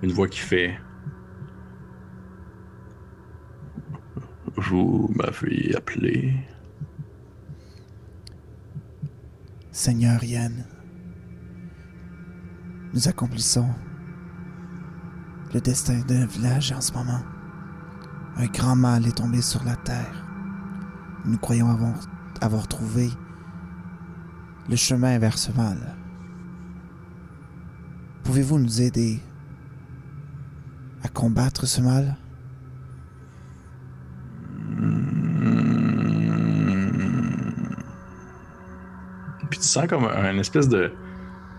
Une 0.02 0.12
voix 0.12 0.28
qui 0.28 0.40
fait 0.40 0.78
Vous 4.56 5.10
m'avez 5.14 5.74
appelé. 5.76 6.34
Seigneur 9.80 10.24
Yann, 10.24 10.64
nous 12.92 13.06
accomplissons 13.06 13.70
le 15.54 15.60
destin 15.60 16.00
d'un 16.00 16.26
village 16.26 16.72
en 16.72 16.80
ce 16.80 16.92
moment. 16.92 17.22
Un 18.38 18.46
grand 18.46 18.74
mal 18.74 19.06
est 19.06 19.16
tombé 19.16 19.40
sur 19.40 19.62
la 19.62 19.76
terre. 19.76 20.26
Nous 21.24 21.38
croyons 21.38 21.70
avoir, 21.70 21.94
avoir 22.40 22.66
trouvé 22.66 23.08
le 24.68 24.74
chemin 24.74 25.16
vers 25.20 25.38
ce 25.38 25.52
mal. 25.52 25.96
Pouvez-vous 28.24 28.58
nous 28.58 28.82
aider 28.82 29.20
à 31.04 31.08
combattre 31.08 31.66
ce 31.66 31.80
mal? 31.80 32.16
Tu 39.56 39.62
sens 39.62 39.86
comme 39.86 40.04
un 40.04 40.38
espèce 40.38 40.68
de. 40.68 40.92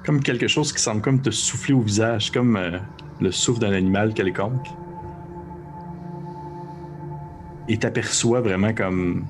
comme 0.05 0.21
quelque 0.21 0.47
chose 0.47 0.71
qui 0.71 0.81
semble 0.81 1.01
comme 1.01 1.21
te 1.21 1.31
souffler 1.31 1.73
au 1.73 1.81
visage, 1.81 2.31
comme 2.31 2.55
euh, 2.55 2.77
le 3.19 3.31
souffle 3.31 3.59
d'un 3.59 3.73
animal 3.73 4.13
quelconque. 4.13 4.67
Et 7.67 7.77
t'aperçois 7.77 8.41
vraiment 8.41 8.73
comme. 8.73 9.25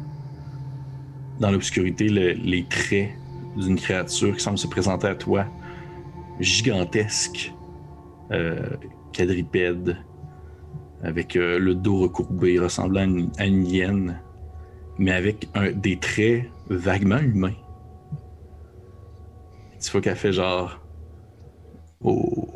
dans 1.40 1.52
l'obscurité, 1.52 2.10
les 2.10 2.65
traits 2.69 3.11
d'une 3.56 3.76
créature 3.76 4.36
qui 4.36 4.44
semble 4.44 4.57
se 4.57 4.68
présenter 4.68 5.07
à 5.07 5.15
toi, 5.15 5.45
gigantesque, 6.40 7.53
euh, 8.31 8.69
quadripède, 9.14 9.98
avec 11.03 11.36
euh, 11.36 11.60
le 11.60 11.76
dos 11.76 11.99
recourbé, 11.99 12.60
ressemblant 12.60 13.27
à 13.38 13.45
une, 13.45 13.65
hyène, 13.65 14.19
mais 14.98 15.11
avec 15.11 15.48
des 15.76 15.98
traits 15.98 16.45
vaguement 16.69 17.19
humains. 17.19 17.53
Tu 19.80 19.91
vois 19.91 20.01
qu'elle 20.01 20.15
fait 20.15 20.34
genre. 20.34 20.80
Oh. 22.01 22.47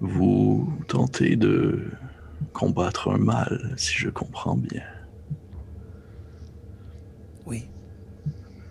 Vous 0.00 0.72
tentez 0.86 1.36
de 1.36 1.90
combattre 2.52 3.10
un 3.10 3.18
mal, 3.18 3.74
si 3.76 3.94
je 3.94 4.08
comprends 4.10 4.56
bien. 4.56 4.84
Oui. 7.46 7.68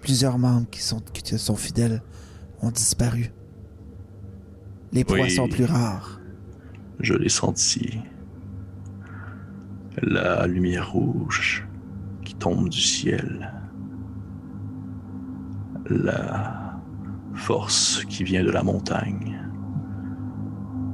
Plusieurs 0.01 0.38
membres 0.38 0.69
qui 0.69 0.81
sont, 0.81 1.01
qui 1.01 1.38
sont 1.38 1.55
fidèles 1.55 2.01
ont 2.61 2.71
disparu. 2.71 3.31
Les 4.93 5.03
proies 5.03 5.29
sont 5.29 5.49
plus 5.49 5.65
rares. 5.65 6.21
Je 6.99 7.13
l'ai 7.13 7.29
senti. 7.29 7.99
La 10.01 10.47
lumière 10.47 10.91
rouge 10.91 11.67
qui 12.23 12.35
tombe 12.35 12.69
du 12.69 12.79
ciel 12.79 13.51
la 15.89 16.80
force 17.34 18.03
qui 18.05 18.23
vient 18.23 18.43
de 18.43 18.51
la 18.51 18.64
montagne. 18.64 19.39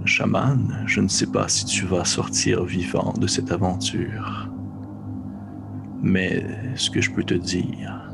Chaman, 0.05 0.83
je 0.85 0.99
ne 0.99 1.07
sais 1.07 1.27
pas 1.27 1.47
si 1.47 1.65
tu 1.65 1.85
vas 1.85 2.03
sortir 2.03 2.65
vivant 2.65 3.13
de 3.13 3.27
cette 3.27 3.51
aventure. 3.51 4.49
Mais 6.01 6.45
ce 6.75 6.89
que 6.89 6.99
je 6.99 7.11
peux 7.11 7.23
te 7.23 7.33
dire, 7.33 8.11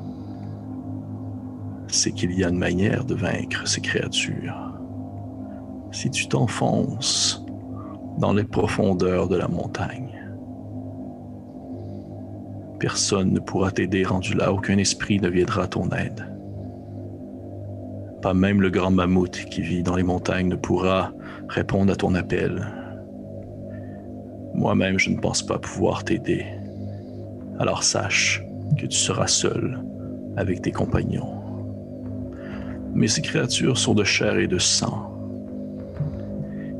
c'est 1.88 2.11
qu'il 2.11 2.31
y 2.34 2.43
a 2.43 2.49
une 2.49 2.60
manière 2.60 3.03
de 3.06 3.15
vaincre 3.15 3.68
ces 3.68 3.81
créatures. 3.81 4.73
Si 5.91 6.11
tu 6.11 6.27
t'enfonces 6.27 7.43
dans 8.19 8.34
les 8.34 8.43
profondeurs 8.43 9.27
de 9.27 9.35
la 9.35 9.47
montagne, 9.47 10.23
personne 12.80 13.34
ne 13.34 13.39
pourra 13.39 13.72
t'aider 13.72 14.03
rendu 14.03 14.35
là, 14.35 14.53
aucun 14.53 14.77
esprit 14.77 15.19
ne 15.19 15.30
viendra 15.30 15.64
à 15.64 15.68
ton 15.68 15.89
aide. 15.89 16.39
Pas 18.22 18.34
même 18.34 18.62
le 18.62 18.70
grand 18.70 18.91
mammouth 18.91 19.46
qui 19.46 19.62
vit 19.62 19.82
dans 19.82 19.96
les 19.96 20.04
montagnes 20.04 20.50
ne 20.50 20.56
pourra 20.58 21.14
répondre 21.48 21.94
à 21.94 21.96
ton 21.96 22.16
appel. 22.16 22.68
Moi-même, 24.54 25.00
je 25.00 25.10
ne 25.10 25.20
pense 25.20 25.41
pas 25.41 25.58
pouvoir 25.58 26.04
t'aider. 26.04 26.46
Alors 27.60 27.84
sache 27.84 28.44
que 28.78 28.86
tu 28.86 28.98
seras 28.98 29.28
seul 29.28 29.82
avec 30.36 30.62
tes 30.62 30.72
compagnons. 30.72 31.40
Mais 32.94 33.08
ces 33.08 33.22
créatures 33.22 33.78
sont 33.78 33.94
de 33.94 34.04
chair 34.04 34.38
et 34.38 34.48
de 34.48 34.58
sang. 34.58 35.16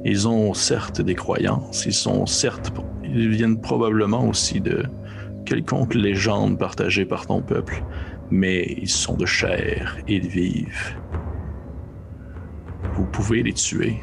Ils 0.04 0.28
ont 0.28 0.54
certes 0.54 1.02
des 1.02 1.16
croyances, 1.16 1.86
ils 1.86 1.94
sont 1.94 2.26
certes, 2.26 2.72
ils 3.04 3.30
viennent 3.30 3.62
probablement 3.62 4.28
aussi 4.28 4.60
de 4.60 4.84
quelconque 5.46 5.94
légende 5.94 6.58
partagée 6.58 7.06
par 7.06 7.28
ton 7.28 7.42
peuple, 7.42 7.84
mais 8.30 8.76
ils 8.78 8.90
sont 8.90 9.16
de 9.16 9.26
chair 9.26 9.98
et 10.08 10.16
ils 10.16 10.28
vivent 10.28 10.96
vous 13.00 13.06
pouvez 13.06 13.42
les 13.44 13.54
tuer. 13.54 14.02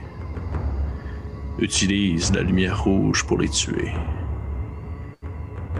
Utilise 1.58 2.32
la 2.32 2.40
lumière 2.40 2.82
rouge 2.82 3.26
pour 3.26 3.36
les 3.36 3.48
tuer. 3.50 3.92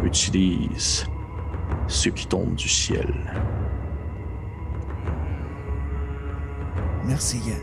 Utilise 0.04 1.06
ce 1.88 2.10
qui 2.10 2.26
tombe 2.26 2.54
du 2.56 2.68
ciel. 2.68 3.14
Merci, 7.06 7.38
Yann. 7.38 7.58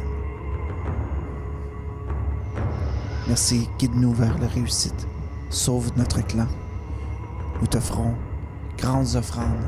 Merci, 3.27 3.69
guide-nous 3.77 4.13
vers 4.13 4.39
la 4.39 4.47
réussite. 4.47 5.07
Sauve 5.51 5.91
notre 5.97 6.25
clan. 6.25 6.47
Nous 7.61 7.67
t'offrons 7.67 8.15
grandes 8.80 9.15
offrandes 9.15 9.67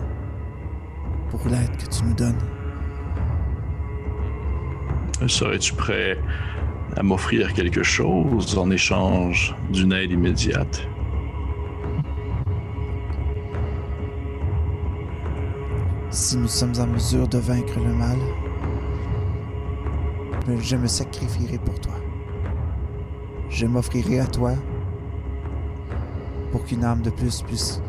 pour 1.29 1.47
l'aide 1.47 1.77
que 1.77 1.85
tu 1.85 2.03
nous 2.05 2.15
donnes. 2.15 2.54
Serais-tu 5.27 5.73
prêt 5.73 6.19
à 6.95 7.03
m'offrir 7.03 7.53
quelque 7.53 7.83
chose 7.83 8.57
en 8.57 8.69
échange 8.69 9.55
d'une 9.69 9.91
aide 9.91 10.11
immédiate? 10.11 10.87
Si 16.11 16.37
nous 16.37 16.47
sommes 16.47 16.73
en 16.79 16.87
mesure 16.87 17.27
de 17.27 17.37
vaincre 17.39 17.79
le 17.79 17.93
mal, 17.93 18.17
je 20.61 20.75
me 20.75 20.87
sacrifierai 20.87 21.57
pour 21.57 21.79
toi. 21.79 21.95
Je 23.49 23.65
m'offrirai 23.65 24.19
à 24.19 24.27
toi 24.27 24.53
pour 26.51 26.63
qu'une 26.65 26.83
âme 26.83 27.01
de 27.01 27.09
plus 27.09 27.41
puisse 27.41 27.81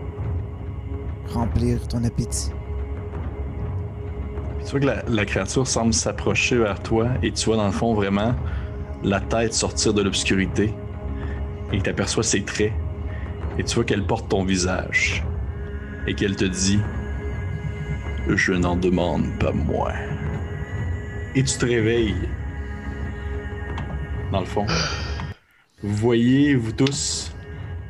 remplir 1.33 1.87
ton 1.87 2.03
appétit. 2.03 2.51
Tu 4.67 4.73
vois 4.73 4.81
que 4.81 5.13
la, 5.13 5.25
créature 5.25 5.65
semble 5.65 5.95
s'approcher 5.95 6.57
vers 6.57 6.83
toi 6.83 7.09
et 7.23 7.31
tu 7.31 7.45
vois 7.45 7.57
dans 7.57 7.67
le 7.67 7.73
fond 7.73 7.95
vraiment 7.95 8.35
la 9.05 9.21
tête 9.21 9.55
sortir 9.55 9.95
de 9.95 10.03
l'obscurité 10.03 10.75
et 11.73 11.81
tu 11.81 11.89
aperçois 11.89 12.25
ses 12.25 12.43
traits 12.43 12.73
et 13.59 13.63
tu 13.63 13.77
vois 13.77 13.85
qu'elle 13.85 14.03
porte 14.03 14.29
ton 14.29 14.43
visage 14.43 15.23
et 16.09 16.15
qu'elle 16.15 16.35
te 16.35 16.45
dit 16.45 16.81
Je 18.29 18.55
n'en 18.55 18.75
demande 18.75 19.39
pas 19.39 19.53
moins. 19.53 19.95
Et 21.37 21.45
tu 21.45 21.59
te 21.59 21.65
réveilles. 21.65 22.29
Dans 24.33 24.41
le 24.41 24.47
fond. 24.47 24.67
Vous 25.85 25.95
voyez, 25.95 26.57
vous 26.57 26.73
tous, 26.73 27.33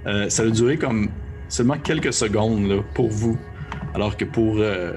euh, 0.06 0.28
ça 0.28 0.42
a 0.42 0.50
duré 0.50 0.76
comme 0.76 1.08
seulement 1.48 1.78
quelques 1.78 2.12
secondes 2.12 2.82
pour 2.92 3.08
vous, 3.08 3.38
alors 3.94 4.18
que 4.18 4.26
pour, 4.26 4.56
euh, 4.58 4.92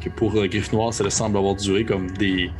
que 0.00 0.08
pour 0.08 0.36
euh, 0.36 0.46
Griffe 0.46 0.72
Noire, 0.72 0.92
ça 0.94 1.08
semble 1.10 1.36
avoir 1.38 1.54
duré 1.54 1.84
comme 1.84 2.10
des, 2.12 2.50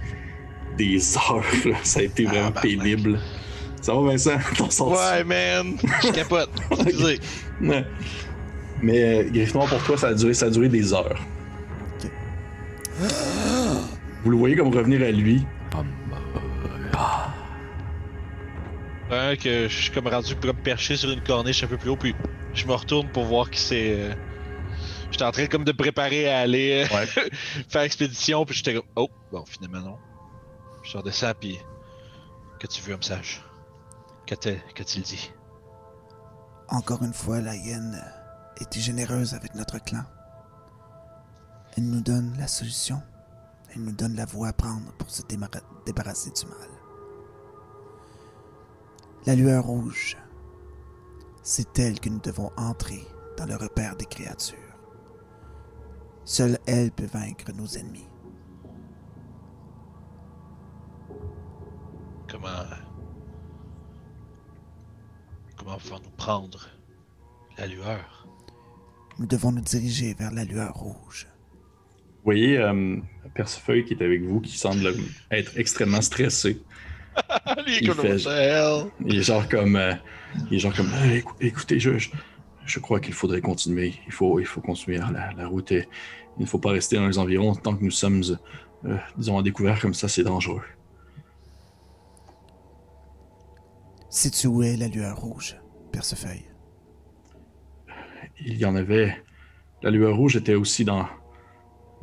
des 0.76 1.16
heures. 1.16 1.44
là. 1.64 1.76
Ça 1.82 2.00
a 2.00 2.02
été 2.04 2.24
vraiment 2.24 2.52
Ah, 2.54 2.60
pénible. 2.60 3.18
Ça 3.80 3.94
va, 3.94 4.00
Vincent? 4.02 4.38
T'en 4.58 4.70
sors 4.70 4.92
Ouais, 4.92 5.24
man! 5.24 5.76
Je 6.02 6.10
capote. 6.12 6.50
Excusez. 6.72 7.18
Ouais. 7.62 7.84
Mais 8.82 9.02
euh, 9.02 9.30
Griffe 9.30 9.54
Noire, 9.54 9.68
pour 9.68 9.82
toi, 9.82 9.96
ça 9.96 10.08
a 10.08 10.14
duré, 10.14 10.34
ça 10.34 10.46
a 10.46 10.50
duré 10.50 10.68
des 10.68 10.92
heures. 10.92 11.18
Ok. 12.04 12.10
Vous 14.24 14.30
le 14.30 14.36
voyez 14.36 14.56
comme 14.56 14.68
revenir 14.74 15.00
à 15.02 15.10
lui. 15.10 15.42
Ouais, 19.10 19.36
que 19.36 19.66
je 19.68 19.74
suis 19.74 19.90
comme 19.90 20.06
rendu 20.06 20.34
pour 20.36 20.46
me 20.46 20.52
percher 20.52 20.96
sur 20.96 21.10
une 21.10 21.20
corniche 21.20 21.64
un 21.64 21.66
peu 21.66 21.76
plus 21.76 21.90
haut, 21.90 21.96
puis 21.96 22.14
je 22.54 22.64
me 22.66 22.72
retourne 22.72 23.08
pour 23.08 23.24
voir 23.24 23.50
qui 23.50 23.58
c'est. 23.60 23.96
Euh, 25.10 25.12
J'étais 25.12 25.24
en 25.24 25.32
train 25.32 25.46
comme 25.46 25.64
de 25.64 25.72
préparer 25.72 26.28
à 26.32 26.40
aller 26.40 26.86
euh, 26.90 26.94
Ouais. 26.96 27.06
faire 27.68 27.82
expédition, 27.82 28.44
puis 28.44 28.54
j'étais 28.54 28.74
comme 28.74 28.86
oh 28.96 29.08
bon 29.32 29.44
finalement 29.46 29.80
non. 29.80 29.98
Je 30.82 30.96
redescends 30.96 31.32
puis 31.38 31.58
que 32.58 32.66
tu 32.66 32.82
veux, 32.82 32.94
homme 32.94 33.02
sage. 33.02 33.42
Qu'a-t-il 34.26 35.02
dit 35.02 35.32
Encore 36.68 37.02
une 37.02 37.12
fois, 37.14 37.40
la 37.40 37.56
hyène 37.56 38.00
était 38.60 38.80
généreuse 38.80 39.34
avec 39.34 39.54
notre 39.54 39.82
clan. 39.82 40.04
Elle 41.76 41.84
nous 41.88 42.00
donne 42.02 42.36
la 42.38 42.46
solution. 42.46 43.02
Elle 43.74 43.82
nous 43.82 43.92
donne 43.92 44.14
la 44.14 44.24
voie 44.24 44.48
à 44.48 44.52
prendre 44.52 44.92
pour 44.98 45.10
se 45.10 45.22
débarrasser 45.86 46.30
du 46.30 46.46
mal. 46.46 46.68
La 49.26 49.34
lueur 49.34 49.64
rouge, 49.64 50.16
c'est 51.42 51.78
elle 51.78 52.00
que 52.00 52.08
nous 52.08 52.20
devons 52.20 52.50
entrer 52.56 53.06
dans 53.36 53.46
le 53.46 53.56
repère 53.56 53.96
des 53.96 54.06
créatures. 54.06 54.69
Seule 56.30 56.58
elle 56.64 56.92
peut 56.92 57.08
vaincre 57.12 57.50
nos 57.58 57.66
ennemis. 57.66 58.06
Comment 62.30 62.48
comment 65.56 65.76
va 65.76 65.96
nous 66.04 66.10
prendre 66.16 66.68
la 67.58 67.66
lueur? 67.66 68.28
Nous 69.18 69.26
devons 69.26 69.50
nous 69.50 69.60
diriger 69.60 70.14
vers 70.14 70.30
la 70.30 70.44
lueur 70.44 70.72
rouge. 70.74 71.26
Vous 72.18 72.24
voyez 72.26 72.58
euh, 72.58 72.98
Persefeuille 73.34 73.84
qui 73.84 73.94
est 73.94 74.02
avec 74.04 74.22
vous, 74.22 74.40
qui 74.40 74.56
semble 74.56 74.94
être 75.32 75.58
extrêmement 75.58 76.00
stressé. 76.00 76.62
Il 77.66 77.88
comme 77.88 78.06
fait-? 78.06 78.24
Il 79.04 79.16
est 79.18 79.22
genre 79.24 79.48
comme. 79.48 79.74
euh, 79.74 79.94
il 80.48 80.54
est 80.54 80.58
genre 80.60 80.74
comme. 80.76 80.92
Écou- 81.12 81.34
écoutez, 81.40 81.80
je, 81.80 81.98
je, 81.98 82.10
je 82.64 82.78
crois 82.78 83.00
qu'il 83.00 83.14
faudrait 83.14 83.40
continuer. 83.40 83.94
Il 84.06 84.12
faut, 84.12 84.38
il 84.38 84.46
faut 84.46 84.60
continuer. 84.60 84.98
La, 84.98 85.32
la 85.36 85.46
route 85.48 85.72
est. 85.72 85.88
Il 86.38 86.42
ne 86.42 86.46
faut 86.46 86.58
pas 86.58 86.70
rester 86.70 86.96
dans 86.96 87.06
les 87.06 87.18
environs 87.18 87.54
tant 87.54 87.76
que 87.76 87.84
nous 87.84 87.90
sommes, 87.90 88.22
euh, 88.84 88.96
disons, 89.16 89.38
à 89.38 89.42
découvert 89.42 89.80
comme 89.80 89.94
ça, 89.94 90.08
c'est 90.08 90.22
dangereux. 90.22 90.62
Sais-tu 94.08 94.48
où 94.48 94.62
est 94.62 94.76
la 94.76 94.88
lueur 94.88 95.16
rouge, 95.16 95.56
Percefeuille? 95.92 96.44
Il 98.44 98.58
y 98.58 98.64
en 98.64 98.74
avait. 98.74 99.22
La 99.82 99.90
lueur 99.90 100.16
rouge 100.16 100.36
était 100.36 100.54
aussi 100.54 100.84
dans. 100.84 101.06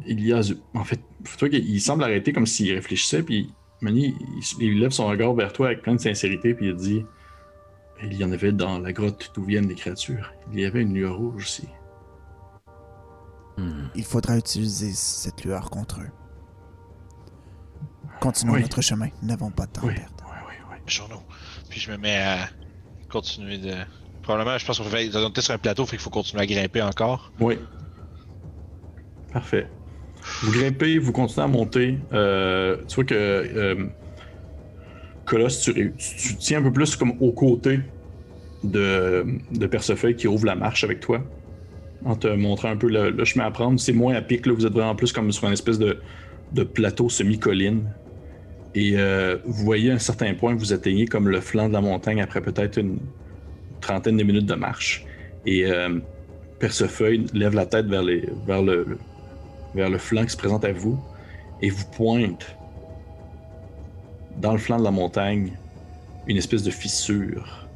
Il 0.06 0.26
y 0.26 0.32
a. 0.32 0.41
En 0.74 0.84
fait, 0.84 1.02
toi, 1.38 1.49
il 1.52 1.82
semble 1.82 2.04
arrêter 2.04 2.32
comme 2.32 2.45
s'il 2.45 2.74
réfléchissait, 2.74 3.24
puis 3.24 3.54
Mani, 3.82 4.16
il, 4.60 4.64
il 4.64 4.80
lève 4.80 4.91
son 4.91 5.08
regard 5.08 5.34
vers 5.34 5.52
toi 5.52 5.68
avec 5.68 5.82
plein 5.82 5.95
de 5.95 5.99
sincérité, 5.99 6.54
puis 6.54 6.68
il 6.68 6.76
dit 6.76 7.06
Il 8.04 8.14
y 8.14 8.24
en 8.24 8.32
avait 8.32 8.54
dans 8.54 8.80
la 8.80 8.94
grotte 8.94 9.32
d'où 9.36 9.44
viennent 9.44 9.68
les 9.68 9.76
créatures. 9.76 10.34
Il 10.54 10.60
y 10.60 10.66
avait 10.66 10.82
une 10.82 10.94
lueur 10.94 11.18
rouge 11.18 11.44
aussi. 11.44 11.68
Hmm. 13.58 13.88
Il 13.96 14.04
faudra 14.06 14.38
utiliser 14.38 14.92
cette 14.94 15.44
lueur 15.44 15.70
contre 15.70 16.02
eux. 16.02 16.10
Continuons 18.20 18.54
Oui. 18.54 18.62
notre 18.62 18.82
chemin. 18.82 19.08
Nous 19.22 19.28
n'avons 19.28 19.50
pas 19.52 19.66
de 19.66 19.72
temps 19.72 19.82
Oui, 19.84 19.94
à 19.94 20.00
perdre. 20.00 20.16
oui, 20.28 20.38
oui, 20.48 20.56
oui. 20.72 20.78
Journaux. 20.88 21.22
Puis 21.70 21.80
je 21.80 21.92
me 21.92 21.98
mets 21.98 22.18
à 22.18 22.50
continuer 23.10 23.58
de. 23.58 23.74
Probablement, 24.22 24.58
je 24.58 24.66
pense 24.66 24.78
qu'on 24.80 24.86
fait. 24.86 25.10
On 25.16 25.30
était 25.30 25.42
sur 25.42 25.54
un 25.54 25.58
plateau, 25.58 25.86
fait 25.86 25.92
qu'il 25.98 26.04
faut 26.04 26.10
continuer 26.10 26.44
à 26.44 26.46
grimper 26.46 26.82
encore. 26.82 27.32
Oui. 27.40 27.58
Parfait. 29.34 29.68
Vous 30.44 30.52
grimpez, 30.52 30.98
vous 31.00 31.12
continuez 31.12 31.44
à 31.44 31.48
monter. 31.48 32.00
Euh, 32.14 32.78
tu 32.88 32.96
vois 32.96 33.04
que 33.06 33.14
euh, 33.16 33.86
Colosse, 35.26 35.62
tu, 35.62 35.72
ré- 35.72 35.94
tu- 35.98 36.16
tu 36.16 36.36
tiens 36.38 36.60
un 36.60 36.64
peu 36.64 36.72
plus 36.74 36.96
comme 36.96 37.14
aux 37.22 37.32
côtés 37.32 37.80
de, 38.64 39.26
de 39.52 39.68
Persefeuille 39.68 40.16
qui 40.16 40.28
ouvre 40.28 40.46
la 40.46 40.56
marche 40.56 40.84
avec 40.84 41.00
toi. 41.00 41.22
En 42.06 42.15
te 42.15 42.28
montrant 42.28 42.69
un 42.69 42.78
peu 42.78 42.90
le, 42.90 43.26
chemin 43.26 43.45
à 43.45 43.52
prendre. 43.52 43.80
C'est 43.80 43.94
moins 43.94 44.15
à 44.15 44.22
pic, 44.22 44.45
là. 44.45 44.53
Vous 44.53 44.65
êtes 44.65 44.74
vraiment 44.74 44.95
plus 44.95 45.11
comme 45.11 45.32
sur 45.32 45.48
une 45.48 45.53
espèce 45.53 45.80
de, 45.80 45.99
plateau 46.64 47.10
semi-colline. 47.10 47.84
Et 48.76 48.94
euh, 48.95 49.38
vous 49.45 49.65
voyez 49.65 49.91
à 49.91 49.95
un 49.95 49.99
certain 49.99 50.34
point, 50.36 50.53
vous 50.53 50.72
atteignez 50.74 51.06
comme 51.06 51.28
le 51.30 51.41
flanc 51.41 51.68
de 51.68 51.74
la 51.74 51.82
montagne 51.82 52.22
après 52.22 52.41
peut-être 52.41 52.78
une 52.78 52.99
trentaine 53.82 54.18
de 54.18 54.24
minutes 54.24 54.45
de 54.45 54.53
marche. 54.53 55.06
Et 55.45 55.65
euh, 55.65 55.99
Persefeuille 56.60 57.26
lève 57.34 57.56
la 57.56 57.65
tête 57.65 57.88
vers, 57.88 58.03
vers, 58.45 58.61
le, 58.61 58.84
le- 58.88 58.99
vers 59.74 59.90
le 59.90 59.98
flanc 59.98 60.24
qui 60.24 60.32
se 60.32 60.38
présente 60.38 60.65
à 60.65 60.72
vous 60.72 60.99
et 61.61 61.69
vous 61.69 61.86
pointe 61.95 62.57
dans 64.38 64.52
le 64.52 64.57
flanc 64.57 64.78
de 64.78 64.84
la 64.84 64.91
montagne 64.91 65.53
une 66.28 66.38
espèce 66.38 66.64
de 66.64 66.72
fissure 66.72 67.68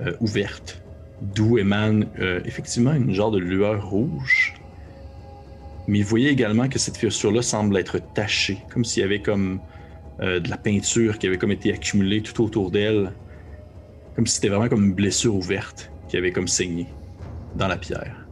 euh, 0.00 0.12
ouverte 0.20 0.82
d'où 1.20 1.58
émane 1.58 2.06
euh, 2.18 2.40
effectivement 2.44 2.92
une 2.92 3.12
genre 3.12 3.30
de 3.30 3.38
lueur 3.38 3.88
rouge. 3.88 4.54
Mais 5.88 6.02
vous 6.02 6.08
voyez 6.08 6.30
également 6.30 6.68
que 6.68 6.78
cette 6.78 6.96
fissure-là 6.96 7.42
semble 7.42 7.76
être 7.76 8.00
tachée, 8.14 8.58
comme 8.72 8.84
s'il 8.84 9.02
y 9.02 9.04
avait 9.04 9.22
comme 9.22 9.60
euh, 10.20 10.40
de 10.40 10.50
la 10.50 10.56
peinture 10.56 11.18
qui 11.18 11.26
avait 11.26 11.38
comme 11.38 11.52
été 11.52 11.72
accumulée 11.72 12.22
tout 12.22 12.42
autour 12.42 12.70
d'elle, 12.70 13.12
comme 14.14 14.26
si 14.26 14.36
c'était 14.36 14.48
vraiment 14.48 14.68
comme 14.68 14.84
une 14.84 14.94
blessure 14.94 15.34
ouverte 15.34 15.92
qui 16.08 16.16
avait 16.16 16.32
comme 16.32 16.48
saigné 16.48 16.86
dans 17.54 17.68
la 17.68 17.76
pierre. 17.76 18.26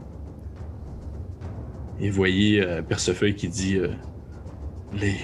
Et 2.01 2.09
vous 2.09 2.17
voyez 2.17 2.61
euh, 2.61 2.83
Persefeuille 2.83 3.35
qui 3.35 3.49
dit 3.49 3.77
euh, 3.77 3.89
les, 4.95 5.15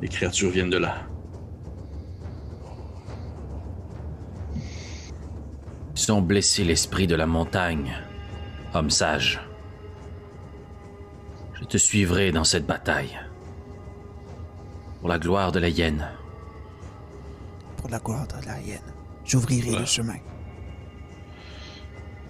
les 0.00 0.08
créatures 0.08 0.50
viennent 0.50 0.70
de 0.70 0.78
là. 0.78 1.06
Ils 5.96 6.12
ont 6.12 6.20
blessé 6.20 6.64
l'esprit 6.64 7.06
de 7.06 7.14
la 7.14 7.26
montagne, 7.26 7.96
homme 8.74 8.90
sage. 8.90 9.40
Je 11.60 11.64
te 11.64 11.76
suivrai 11.76 12.32
dans 12.32 12.44
cette 12.44 12.66
bataille. 12.66 13.18
Pour 15.00 15.08
la 15.08 15.18
gloire 15.18 15.52
de 15.52 15.60
la 15.60 15.68
hyène. 15.68 16.08
pour 17.84 17.90
la 17.90 17.98
gloire 17.98 18.26
de 18.26 18.46
la 18.46 18.58
hyène. 18.62 18.80
J'ouvrirai 19.26 19.78
le 19.78 19.84
chemin. 19.84 20.16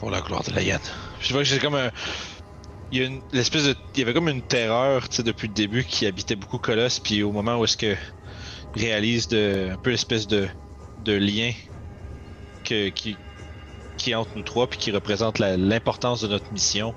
Pour 0.00 0.10
la 0.10 0.20
gloire 0.20 0.42
de 0.42 0.50
la 0.52 0.62
hyène. 0.62 0.80
Je 1.20 1.32
vois 1.32 1.42
que 1.42 1.48
j'ai 1.48 1.60
comme 1.60 1.76
un. 1.76 1.90
Il 2.90 2.98
y 2.98 3.02
a 3.02 3.06
une 3.06 3.22
l'espèce 3.32 3.64
de. 3.64 3.76
Il 3.94 4.00
y 4.00 4.02
avait 4.02 4.12
comme 4.12 4.28
une 4.28 4.42
terreur, 4.42 5.08
tu 5.08 5.16
sais, 5.16 5.22
depuis 5.22 5.46
le 5.46 5.54
début 5.54 5.84
qui 5.84 6.06
habitait 6.06 6.34
beaucoup 6.34 6.58
Colosse, 6.58 6.98
puis 6.98 7.22
au 7.22 7.30
moment 7.30 7.56
où 7.56 7.64
est-ce 7.64 7.76
que 7.76 7.94
réalise 8.74 9.28
de, 9.28 9.70
un 9.72 9.76
peu 9.76 9.90
l'espèce 9.90 10.26
de, 10.26 10.48
de 11.04 11.12
lien 11.12 11.52
que, 12.64 12.88
qui, 12.88 13.16
qui 13.96 14.10
est 14.12 14.14
entre 14.14 14.30
nous 14.36 14.42
trois, 14.42 14.66
puis 14.68 14.78
qui 14.78 14.90
représente 14.90 15.38
l'importance 15.38 16.20
de 16.22 16.28
notre 16.28 16.52
mission. 16.52 16.94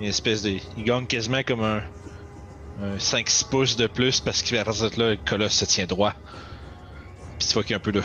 Une 0.00 0.06
espèce 0.06 0.42
de. 0.42 0.56
Il 0.76 0.84
gagne 0.84 1.06
quasiment 1.06 1.42
comme 1.42 1.62
un. 1.62 1.82
un 2.82 2.96
5-6 2.96 3.48
pouces 3.48 3.76
de 3.76 3.86
plus 3.86 4.20
parce 4.20 4.42
qu'à 4.42 4.64
partir 4.64 4.90
de 4.90 5.00
là, 5.00 5.10
le 5.10 5.16
colosse 5.16 5.54
se 5.54 5.64
tient 5.64 5.86
droit. 5.86 6.14
Puis 7.38 7.48
tu 7.48 7.54
vois 7.54 7.62
qu'il 7.62 7.72
y 7.72 7.74
a 7.74 7.76
un 7.76 7.80
peu 7.80 7.92
de. 7.92 8.02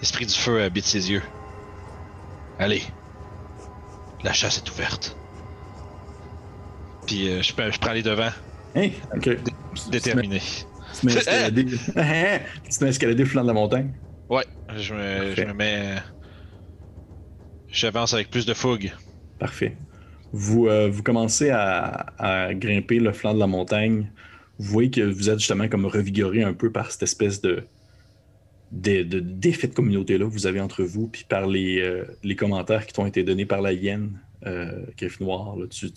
L'esprit 0.00 0.26
du 0.26 0.34
feu 0.34 0.62
habite 0.62 0.86
ses 0.86 1.10
yeux. 1.10 1.22
Allez. 2.58 2.82
La 4.22 4.32
chasse 4.32 4.58
est 4.58 4.70
ouverte. 4.70 5.16
Puis 7.06 7.28
euh, 7.28 7.42
je, 7.42 7.52
prends- 7.52 7.70
je 7.70 7.78
prends 7.78 7.92
les 7.92 8.02
devants, 8.02 8.30
Hein? 8.76 8.90
Ok. 9.16 9.28
déterminé. 9.90 10.40
Tu 10.40 11.00
te 11.00 11.06
mets 11.06 11.16
à 11.16 11.18
escalader. 11.18 11.64
tu 11.66 11.76
te 12.78 12.84
mets 12.84 13.14
le 13.14 13.24
flanc 13.24 13.42
de 13.42 13.46
la 13.48 13.52
montagne? 13.52 13.92
Ouais, 14.28 14.44
je 14.76 14.94
me, 14.94 15.34
je 15.34 15.42
me 15.42 15.52
mets. 15.52 15.96
J'avance 17.72 18.14
avec 18.14 18.30
plus 18.30 18.46
de 18.46 18.54
fougue. 18.54 18.92
Parfait. 19.38 19.76
Vous, 20.32 20.66
euh, 20.66 20.88
vous 20.88 21.02
commencez 21.02 21.50
à, 21.50 22.50
grimper 22.54 22.98
le 22.98 23.12
flanc 23.12 23.34
de 23.34 23.38
la 23.38 23.46
montagne. 23.46 24.10
Vous 24.58 24.70
voyez 24.70 24.90
que 24.90 25.00
vous 25.00 25.30
êtes 25.30 25.38
justement 25.38 25.68
comme 25.68 25.86
revigoré 25.86 26.42
un 26.42 26.52
peu 26.52 26.70
par 26.70 26.90
cette 26.90 27.02
espèce 27.02 27.40
de, 27.40 27.62
de, 28.72 29.02
de 29.02 29.20
défait 29.20 29.68
de 29.68 29.74
communauté-là 29.74 30.26
que 30.26 30.32
vous 30.32 30.46
avez 30.46 30.60
entre 30.60 30.82
vous, 30.84 31.08
puis 31.08 31.24
par 31.28 31.46
les, 31.46 31.80
euh, 31.80 32.04
les 32.22 32.36
commentaires 32.36 32.86
qui 32.86 32.92
t'ont 32.92 33.06
été 33.06 33.22
donnés 33.22 33.46
par 33.46 33.62
la 33.62 33.72
hyène, 33.72 34.18
euh, 34.46 34.84
Griff 34.96 35.20
Noir. 35.20 35.56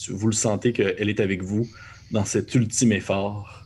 vous 0.10 0.28
le 0.28 0.34
sentez 0.34 0.74
qu'elle 0.74 1.10
est 1.10 1.20
avec 1.20 1.44
vous 1.44 1.68
dans 2.12 2.26
cet 2.26 2.54
ultime 2.56 2.92
effort. 2.92 3.66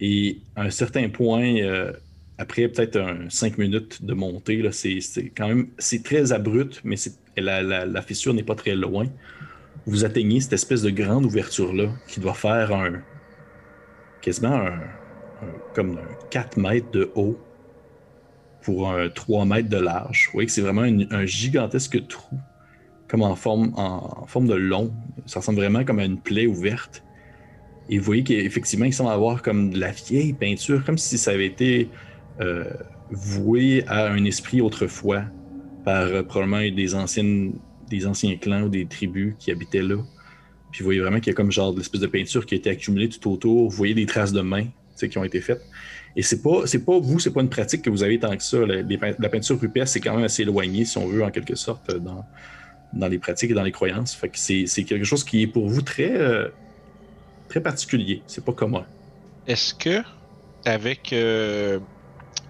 Et 0.00 0.40
à 0.54 0.62
un 0.62 0.70
certain 0.70 1.08
point, 1.08 1.56
euh, 1.56 1.92
après 2.38 2.68
peut-être 2.68 2.96
un 2.96 3.30
5 3.30 3.58
minutes 3.58 4.04
de 4.04 4.12
montée, 4.12 4.62
c'est, 4.72 5.00
quand 5.36 5.48
même 5.48 5.68
c'est 5.78 6.02
très 6.02 6.32
abrupt, 6.32 6.80
mais 6.84 6.96
la, 7.36 8.02
fissure 8.02 8.34
n'est 8.34 8.42
pas 8.42 8.54
très 8.54 8.74
loin. 8.74 9.06
Vous 9.86 10.04
atteignez 10.04 10.40
cette 10.40 10.52
espèce 10.52 10.82
de 10.82 10.90
grande 10.90 11.24
ouverture-là 11.24 11.88
qui 12.08 12.20
doit 12.20 12.34
faire 12.34 12.74
un 12.74 13.00
quasiment 14.20 14.54
un, 14.56 14.80
comme 15.74 15.98
un 15.98 16.28
4 16.30 16.58
mètres 16.58 16.90
de 16.90 17.10
haut 17.14 17.38
pour 18.62 18.90
un 18.90 19.08
3 19.08 19.44
mètres 19.44 19.68
de 19.68 19.78
large. 19.78 20.26
Vous 20.26 20.32
voyez 20.34 20.46
que 20.46 20.52
c'est 20.52 20.62
vraiment 20.62 20.82
un 20.82 21.24
gigantesque 21.24 22.06
trou, 22.08 22.36
comme 23.08 23.22
en 23.22 23.36
forme, 23.36 23.72
en, 23.76 24.22
en 24.22 24.26
forme 24.26 24.48
de 24.48 24.54
long. 24.54 24.92
Ça 25.24 25.40
ressemble 25.40 25.60
vraiment 25.60 25.84
comme 25.84 26.00
à 26.00 26.04
une 26.04 26.20
plaie 26.20 26.46
ouverte. 26.46 27.02
Et 27.88 27.98
vous 27.98 28.04
voyez 28.04 28.24
qu'effectivement, 28.24 28.84
il 28.84 28.92
semble 28.92 29.10
avoir 29.10 29.42
comme 29.42 29.70
de 29.70 29.78
la 29.78 29.92
vieille 29.92 30.32
peinture, 30.32 30.84
comme 30.84 30.98
si 30.98 31.16
ça 31.16 31.30
avait 31.30 31.46
été 31.46 31.88
euh, 32.40 32.64
voué 33.10 33.84
à 33.86 34.08
un 34.08 34.24
esprit 34.24 34.60
autrefois 34.60 35.24
par 35.84 36.02
euh, 36.02 36.22
probablement 36.22 36.74
des 36.74 36.94
anciennes 36.94 37.54
des 37.88 38.06
anciens 38.06 38.36
clans 38.36 38.62
ou 38.62 38.68
des 38.68 38.86
tribus 38.86 39.34
qui 39.38 39.50
habitaient 39.50 39.82
là. 39.82 39.96
Puis 40.72 40.80
vous 40.80 40.86
voyez 40.86 41.00
vraiment 41.00 41.18
qu'il 41.18 41.28
y 41.28 41.30
a 41.30 41.34
comme 41.34 41.52
genre 41.52 41.72
de 41.72 41.78
l'espèce 41.78 42.00
de 42.00 42.06
peinture 42.06 42.44
qui 42.44 42.54
a 42.54 42.58
été 42.58 42.68
accumulée 42.68 43.08
tout 43.08 43.30
autour. 43.30 43.70
Vous 43.70 43.76
voyez 43.76 43.94
des 43.94 44.06
traces 44.06 44.32
de 44.32 44.40
mains 44.40 44.66
qui 45.04 45.18
ont 45.18 45.24
été 45.24 45.40
faites. 45.40 45.62
Et 46.16 46.22
c'est 46.22 46.40
pas, 46.40 46.66
c'est 46.66 46.84
pas 46.84 46.98
vous, 46.98 47.18
c'est 47.18 47.30
pas 47.30 47.42
une 47.42 47.50
pratique 47.50 47.82
que 47.82 47.90
vous 47.90 48.02
avez 48.02 48.18
tant 48.18 48.34
que 48.34 48.42
ça. 48.42 48.58
La, 48.58 49.28
peinture 49.28 49.60
rupestre, 49.60 49.92
c'est 49.92 50.00
quand 50.00 50.14
même 50.14 50.24
assez 50.24 50.42
éloigné, 50.42 50.86
si 50.86 50.96
on 50.96 51.06
veut, 51.06 51.22
en 51.22 51.30
quelque 51.30 51.54
sorte, 51.54 51.90
euh, 51.90 51.98
dans, 51.98 52.24
dans 52.94 53.08
les 53.08 53.18
pratiques 53.18 53.50
et 53.50 53.54
dans 53.54 53.62
les 53.62 53.72
croyances. 53.72 54.14
Fait 54.14 54.30
que 54.30 54.38
c'est, 54.38 54.64
c'est 54.66 54.84
quelque 54.84 55.04
chose 55.04 55.22
qui 55.24 55.42
est 55.42 55.46
pour 55.46 55.68
vous 55.68 55.82
très, 55.82 56.16
euh, 56.16 56.48
très 57.48 57.60
particulier. 57.60 58.22
C'est 58.26 58.44
pas 58.44 58.52
commun. 58.52 58.86
Est-ce 59.46 59.74
que, 59.74 60.02
avec 60.64 61.14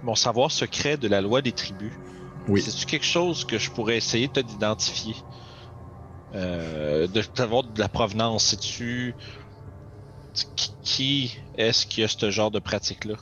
mon 0.02 0.14
savoir 0.14 0.50
secret 0.50 0.96
de 0.96 1.08
la 1.08 1.20
loi 1.20 1.42
des 1.42 1.52
tribus, 1.52 1.92
Oui. 2.48 2.60
c'est-tu 2.62 2.86
quelque 2.86 3.04
chose 3.06 3.44
que 3.44 3.58
je 3.58 3.70
pourrais 3.70 3.96
essayer 3.96 4.28
de 4.28 4.42
d'identifier 4.42 5.16
euh, 6.34 7.06
De 7.06 7.22
savoir 7.36 7.64
de 7.64 7.78
la 7.78 7.88
provenance, 7.88 8.44
sais-tu 8.46 9.16
qui, 10.54 10.68
qui 10.82 11.38
est-ce 11.54 11.86
qui 11.86 12.02
a 12.02 12.08
ce 12.08 12.30
genre 12.30 12.50
de 12.50 12.58
pratique-là 12.58 13.16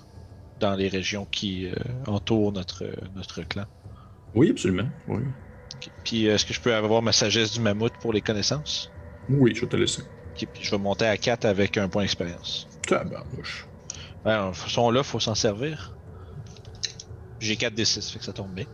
dans 0.57 0.75
les 0.75 0.89
régions 0.89 1.27
qui 1.27 1.67
euh, 1.67 1.75
entourent 2.07 2.53
notre, 2.53 2.85
notre 3.15 3.43
clan? 3.43 3.65
Oui, 4.35 4.51
absolument. 4.51 4.89
Oui. 5.07 5.23
Puis 6.03 6.27
est-ce 6.27 6.45
que 6.45 6.55
je 6.55 6.61
peux 6.61 6.75
avoir 6.75 7.03
ma 7.03 7.13
sagesse 7.13 7.53
du 7.53 7.61
mammouth 7.61 7.97
pour 7.99 8.13
les 8.13 8.23
connaissances? 8.23 8.91
Oui 9.29 9.55
je 9.55 9.63
vais 9.63 9.69
te 9.69 9.77
laisser. 9.77 10.03
Puis 10.35 10.49
je 10.65 10.71
vais 10.71 10.79
monter 10.79 11.07
à 11.07 11.17
4 11.17 11.45
avec 11.45 11.77
un 11.77 11.89
point 11.89 12.03
d'expérience. 12.03 12.67
Tabarnouche. 12.87 13.67
Toute 14.25 14.55
façon, 14.57 14.91
là, 14.91 15.03
faut 15.03 15.21
s'en 15.21 15.35
servir. 15.35 15.97
J'ai 17.41 17.57
4 17.57 17.75
d 17.75 17.85
6, 17.85 18.11
fait 18.11 18.19
que 18.19 18.25
ça 18.25 18.33
tombe 18.33 18.53
bien. 18.53 18.67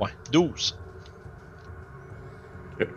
Ouais, 0.00 0.10
12. 0.32 0.78
Ok. 2.80 2.88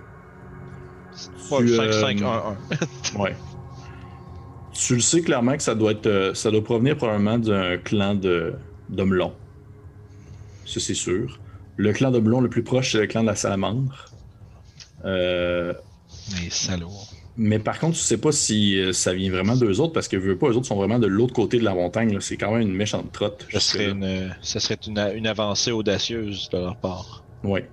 Ouais, 1.51 1.65
Tu, 1.65 1.75
5, 1.75 1.83
euh, 1.83 2.01
5, 2.01 2.21
1, 2.21 2.25
1. 2.25 3.19
Ouais. 3.19 3.35
Tu 4.73 4.95
le 4.95 5.01
sais 5.01 5.21
clairement 5.21 5.55
que 5.55 5.63
ça 5.63 5.75
doit 5.75 5.91
être, 5.91 6.07
euh, 6.07 6.33
ça 6.33 6.51
doit 6.51 6.63
provenir 6.63 6.97
probablement 6.97 7.37
d'un 7.39 7.77
clan 7.77 8.15
de 8.15 8.55
d'hommes 8.89 9.13
longs. 9.13 9.35
Ça 10.65 10.79
c'est 10.79 10.93
sûr. 10.93 11.39
Le 11.77 11.93
clan 11.93 12.11
longs 12.29 12.41
le 12.41 12.49
plus 12.49 12.63
proche 12.63 12.91
c'est 12.91 12.99
le 12.99 13.07
clan 13.07 13.21
de 13.21 13.27
la 13.27 13.35
salamandre. 13.35 14.05
Euh, 15.05 15.73
Les 16.41 16.49
salauds. 16.49 16.89
Mais 17.37 17.59
par 17.59 17.79
contre, 17.79 17.97
tu 17.97 18.03
sais 18.03 18.17
pas 18.17 18.31
si 18.31 18.79
euh, 18.79 18.93
ça 18.93 19.13
vient 19.13 19.29
vraiment 19.31 19.55
d'eux 19.55 19.79
autres 19.81 19.93
parce 19.93 20.07
que 20.07 20.15
veux 20.17 20.37
pas, 20.37 20.47
eux 20.47 20.55
autres 20.55 20.67
sont 20.67 20.75
vraiment 20.77 20.99
de 20.99 21.07
l'autre 21.07 21.33
côté 21.33 21.57
de 21.59 21.63
la 21.63 21.73
montagne. 21.73 22.17
C'est 22.21 22.37
quand 22.37 22.51
même 22.53 22.61
une 22.61 22.73
méchante 22.73 23.11
trotte. 23.11 23.45
Ça 23.51 23.59
serait, 23.59 23.89
une, 23.89 24.33
ça 24.41 24.59
serait 24.59 24.79
une, 24.87 24.99
une 25.15 25.27
avancée 25.27 25.71
audacieuse 25.71 26.49
de 26.51 26.57
leur 26.57 26.77
part. 26.77 27.23
Ouais. 27.43 27.67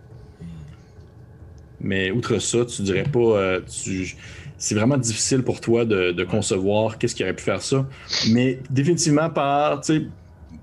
Mais 1.81 2.11
outre 2.11 2.39
ça, 2.39 2.65
tu 2.65 2.83
dirais 2.83 3.05
pas. 3.05 3.19
euh, 3.19 3.61
tu- 3.61 4.17
C'est 4.59 4.75
vraiment 4.77 4.97
difficile 4.97 5.43
pour 5.43 5.61
toi 5.61 5.85
de, 5.85 6.13
de 6.13 6.25
concevoir 6.25 6.99
qu'est-ce 6.99 7.15
qui 7.17 7.25
aurait 7.25 7.35
pu 7.35 7.43
faire 7.43 7.63
ça. 7.63 7.89
Mais 8.31 8.61
définitivement, 8.71 9.29
par, 9.31 9.81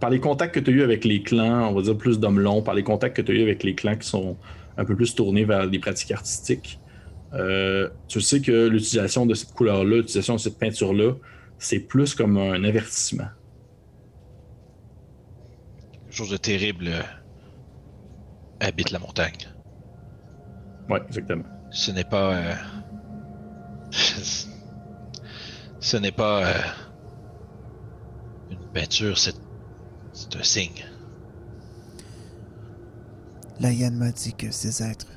les 0.09 0.19
contacts 0.21 0.55
que 0.55 0.61
tu 0.61 0.71
as 0.71 0.73
eu 0.73 0.81
avec 0.83 1.03
les 1.03 1.21
clans, 1.21 1.69
on 1.69 1.73
va 1.73 1.81
dire 1.81 1.97
plus 1.97 2.19
d'hommes 2.19 2.39
longs, 2.39 2.61
par 2.61 2.73
les 2.75 2.83
contacts 2.83 3.17
que 3.17 3.21
tu 3.21 3.31
as 3.33 3.35
eu 3.35 3.41
avec 3.41 3.63
les 3.63 3.75
clans 3.75 3.97
qui 3.97 4.07
sont 4.07 4.37
un 4.77 4.85
peu 4.85 4.95
plus 4.95 5.13
tournés 5.15 5.43
vers 5.43 5.69
des 5.69 5.79
pratiques 5.79 6.11
artistiques, 6.11 6.79
euh, 7.33 7.89
tu 8.07 8.21
sais 8.21 8.41
que 8.41 8.67
l'utilisation 8.67 9.25
de 9.25 9.33
cette 9.33 9.53
couleur-là, 9.53 9.97
l'utilisation 9.97 10.35
de 10.35 10.39
cette 10.39 10.57
peinture-là, 10.57 11.13
c'est 11.57 11.79
plus 11.79 12.15
comme 12.15 12.37
un 12.37 12.63
avertissement. 12.63 13.27
Quelque 15.91 16.15
chose 16.15 16.29
de 16.31 16.37
terrible 16.37 16.87
euh, 16.87 17.01
habite 18.59 18.91
la 18.91 18.99
montagne. 18.99 19.37
Ouais, 20.89 21.01
exactement. 21.07 21.43
Ce 21.71 21.91
n'est 21.91 22.03
pas. 22.03 22.35
euh, 22.35 22.53
Ce 25.81 25.97
n'est 25.97 26.11
pas. 26.11 26.45
euh, 26.47 26.61
Une 28.51 28.71
peinture, 28.73 29.17
c'est. 29.17 29.35
C'est 30.11 30.35
un 30.35 30.43
signe. 30.43 30.83
La 33.59 33.71
hyène 33.71 33.95
m'a 33.95 34.11
dit 34.11 34.33
que 34.33 34.51
ces 34.51 34.81
êtres 34.83 35.07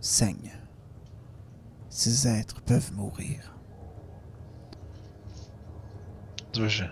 saignent. 0.00 0.50
Ces 1.94 2.26
êtres 2.26 2.62
peuvent 2.62 2.90
mourir. 2.94 3.54
Tu 6.52 6.60
vois, 6.60 6.68
je- 6.68 6.84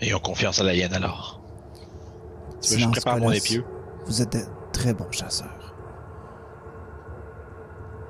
Ayons 0.00 0.18
confiance 0.18 0.60
à 0.60 0.64
la 0.64 0.74
hyène 0.74 0.92
alors. 0.94 1.40
Tu 2.60 2.74
veux, 2.74 2.80
je 2.80 2.88
prépare 2.88 3.18
mon 3.18 3.30
épieu. 3.30 3.64
Vous 4.06 4.20
êtes 4.20 4.32
de 4.32 4.42
très 4.72 4.94
bons 4.94 5.10
chasseurs. 5.12 5.74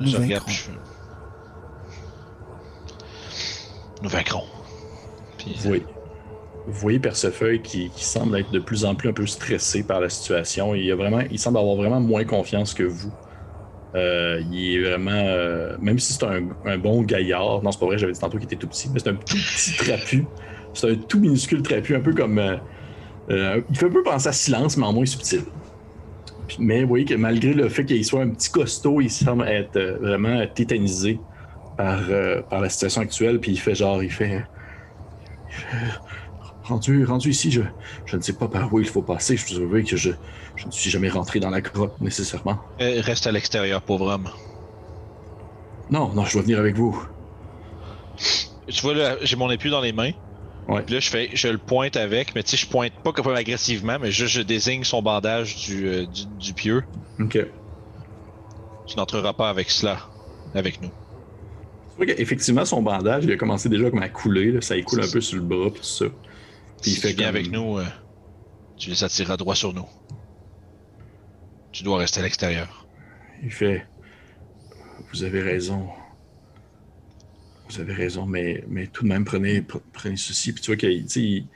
Nous 0.01 0.07
Je 0.09 0.17
regarde. 0.17 0.45
vaincrons. 0.47 0.53
je- 0.53 0.71
Nous 4.03 4.09
vaincrons. 4.09 4.45
Puis, 5.37 5.55
Vous 5.57 5.69
voyez, 5.69 5.87
vous 6.67 6.73
voyez 6.81 6.99
Percefeuille 6.99 7.61
qui, 7.61 7.91
qui 7.91 8.05
semble 8.07 8.39
être 8.39 8.51
de 8.53 8.59
plus 8.61 8.85
en 8.87 8.95
plus 8.95 9.11
un 9.11 9.13
peu 9.13 9.27
stressé 9.27 9.83
par 9.83 10.01
la 10.01 10.09
situation. 10.09 10.75
Il, 10.75 10.91
a 10.91 10.97
vraiment, 10.97 11.21
il 11.31 11.39
semble 11.39 11.59
avoir 11.59 11.77
vraiment 11.77 12.01
moins 12.01 12.25
confiance 12.25 12.73
que 12.73 12.85
vous. 12.85 13.13
Euh, 13.95 14.43
il 14.51 14.77
est 14.77 14.83
vraiment. 14.83 15.11
euh, 15.13 15.77
même 15.81 15.99
si 15.99 16.13
c'est 16.13 16.25
un, 16.25 16.79
bon 16.79 17.03
gaillard. 17.03 17.63
Non, 17.63 17.73
c'est 17.73 17.81
pas 17.81 17.87
vrai, 17.87 17.99
j'avais 17.99 18.13
dit 18.13 18.21
tantôt 18.21 18.39
qu'il 18.39 18.47
était 18.47 18.57
tout 18.57 18.67
petit, 18.67 18.91
mais 18.93 18.99
c'est 18.99 19.09
un 19.09 19.15
tout 19.15 19.37
petit 19.37 19.77
trapu. 19.77 20.27
C'est 20.75 20.91
un 20.91 20.95
tout 20.95 21.21
minuscule 21.21 21.63
trapu, 21.63 21.95
un 21.95 22.01
peu 22.01 22.13
comme. 22.13 22.39
euh, 22.39 23.61
il 23.71 23.77
fait 23.77 23.87
un 23.87 23.91
peu 23.91 24.03
penser 24.03 24.29
à 24.29 24.33
silence, 24.33 24.77
mais 24.77 24.87
en 24.87 24.93
moins 24.93 25.07
subtil. 25.07 25.43
Mais 26.59 26.83
vous 26.83 26.89
voyez 26.89 27.05
que 27.05 27.15
malgré 27.15 27.53
le 27.53 27.69
fait 27.69 27.85
qu'il 27.85 28.05
soit 28.05 28.23
un 28.23 28.31
petit 28.31 28.51
costaud, 28.51 29.01
il 29.01 29.11
semble 29.11 29.47
être 29.47 29.79
vraiment 30.01 30.47
tétanisé 30.47 31.21
par, 31.77 32.01
par 32.49 32.61
la 32.61 32.69
situation 32.69 33.03
actuelle. 33.03 33.39
Puis 33.39 33.53
il 33.53 33.59
fait 33.61 33.75
genre, 33.75 34.03
il 34.03 34.11
fait. 34.11 34.45
Rendu, 36.69 37.05
rendu 37.05 37.31
ici, 37.31 37.51
je, 37.51 37.63
je 38.07 38.17
ne 38.17 38.23
sais 38.23 38.33
pas 38.33 38.49
par 38.49 38.73
où 38.73 38.79
il 38.81 38.87
faut 38.89 39.03
passer. 39.03 39.37
Je 39.37 39.47
vous 39.55 39.61
avoue 39.61 39.83
que 39.85 39.97
je, 39.97 40.11
je 40.57 40.67
ne 40.67 40.71
suis 40.71 40.91
jamais 40.91 41.09
rentré 41.09 41.41
dans 41.41 41.51
la 41.51 41.61
grotte 41.61 42.01
nécessairement. 42.01 42.59
Euh, 42.81 43.01
Reste 43.03 43.27
à 43.27 43.33
l'extérieur, 43.33 43.83
pauvre 43.83 44.07
homme. 44.13 44.29
Non, 45.91 46.13
non, 46.15 46.25
je 46.25 46.35
dois 46.35 46.43
venir 46.43 46.59
avec 46.59 46.77
vous. 46.77 47.03
Tu 48.67 48.83
vois, 48.83 48.95
là, 48.95 49.17
j'ai 49.23 49.37
mon 49.37 49.51
épu 49.51 49.71
dans 49.71 49.81
les 49.81 49.93
mains. 49.93 50.13
Ouais. 50.69 50.83
Puis 50.83 50.95
là, 50.95 51.01
je 51.01 51.09
fais, 51.09 51.31
je 51.33 51.49
le 51.49 51.57
pointe 51.57 51.97
avec, 51.97 52.35
mais 52.35 52.43
tu 52.43 52.51
sais, 52.51 52.57
je 52.59 52.67
pointe 52.67 52.93
pas 53.03 53.13
comme 53.13 53.29
agressivement, 53.35 53.97
mais 53.99 54.11
juste 54.11 54.35
je 54.35 54.43
désigne 54.43 54.85
son 54.85 55.01
bandage 55.01 55.57
du, 55.57 55.89
euh, 55.89 56.05
du, 56.07 56.27
du 56.39 56.53
pieu. 56.53 56.85
Ok. 57.19 57.39
Tu 58.87 58.97
n'entreras 58.97 59.33
pas 59.33 59.49
avec 59.49 59.71
cela, 59.71 59.99
avec 60.55 60.83
nous. 60.83 60.91
Qu'effectivement, 62.05 62.65
son 62.65 62.83
bandage, 62.83 63.25
il 63.25 63.33
a 63.33 63.37
commencé 63.37 63.69
déjà 63.69 63.91
comme 63.91 64.03
à 64.03 64.09
couler. 64.09 64.53
là. 64.53 64.61
Ça 64.61 64.77
y 64.77 64.83
coule 64.85 65.03
un 65.03 65.11
peu 65.11 65.21
sur 65.21 65.37
le 65.37 65.43
bras, 65.43 65.71
tout 65.71 65.83
ça. 65.83 66.05
Puis 66.83 66.93
il 66.93 66.97
fait 66.97 67.11
tu 67.11 67.17
viens 67.17 67.27
comme- 67.29 67.37
avec 67.37 67.51
nous, 67.51 67.79
euh, 67.79 67.85
tu 68.77 68.91
les 68.91 69.03
attireras 69.05 69.37
droit 69.37 69.55
sur 69.55 69.73
nous. 69.75 69.87
Tu 71.73 71.83
dois 71.83 71.99
rester 71.99 72.21
à 72.21 72.23
l'extérieur. 72.23 72.87
Il 73.43 73.51
fait 73.53 73.87
Vous 75.13 75.23
avez 75.23 75.41
raison. 75.43 75.89
Vous 77.71 77.81
avez 77.81 77.93
raison, 77.93 78.25
mais, 78.27 78.65
mais 78.69 78.87
tout 78.87 79.05
de 79.05 79.09
même, 79.09 79.25
prenez, 79.25 79.61
pre- 79.61 79.81
prenez 79.93 80.17
ceci. 80.17 80.53
Puis 80.53 80.63
tu 80.63 80.71
vois 80.71 80.77
qu'il 80.77 81.07
il, 81.17 81.47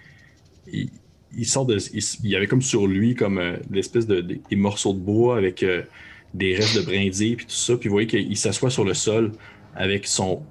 il, 0.72 0.90
il 1.36 1.46
sort 1.46 1.64
de. 1.66 1.78
Il, 1.92 2.02
il 2.24 2.30
y 2.30 2.36
avait 2.36 2.46
comme 2.46 2.62
sur 2.62 2.86
lui 2.86 3.14
comme 3.14 3.38
euh, 3.38 3.56
l'espèce 3.70 4.06
de, 4.06 4.20
des- 4.20 4.40
des 4.48 4.56
morceaux 4.56 4.92
de 4.92 4.98
bois 4.98 5.36
avec 5.38 5.62
euh, 5.62 5.82
des 6.34 6.54
restes 6.54 6.76
de 6.76 6.82
brindilles, 6.82 7.36
puis 7.36 7.46
tout 7.46 7.52
ça. 7.52 7.76
Puis 7.76 7.88
vous 7.88 7.94
voyez 7.94 8.06
qu'il 8.08 8.36
s'assoit 8.36 8.70
sur 8.70 8.84
le 8.84 8.94
sol 8.94 9.32
avec 9.74 10.06
son. 10.06 10.42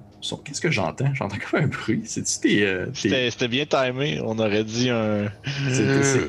Qu'est-ce 0.44 0.60
que 0.60 0.70
j'entends? 0.70 1.12
J'entends 1.14 1.36
comme 1.50 1.64
un 1.64 1.66
bruit. 1.66 2.02
C'est-tu 2.06 2.38
tes. 2.40 2.66
euh, 2.66 2.86
tes- 3.00 3.30
C'était 3.30 3.48
bien 3.48 3.64
timé, 3.66 4.20
on 4.24 4.38
aurait 4.38 4.64
dit 4.64 4.88
un. 4.90 5.28
c'est- 5.68 6.02
c'est- 6.02 6.26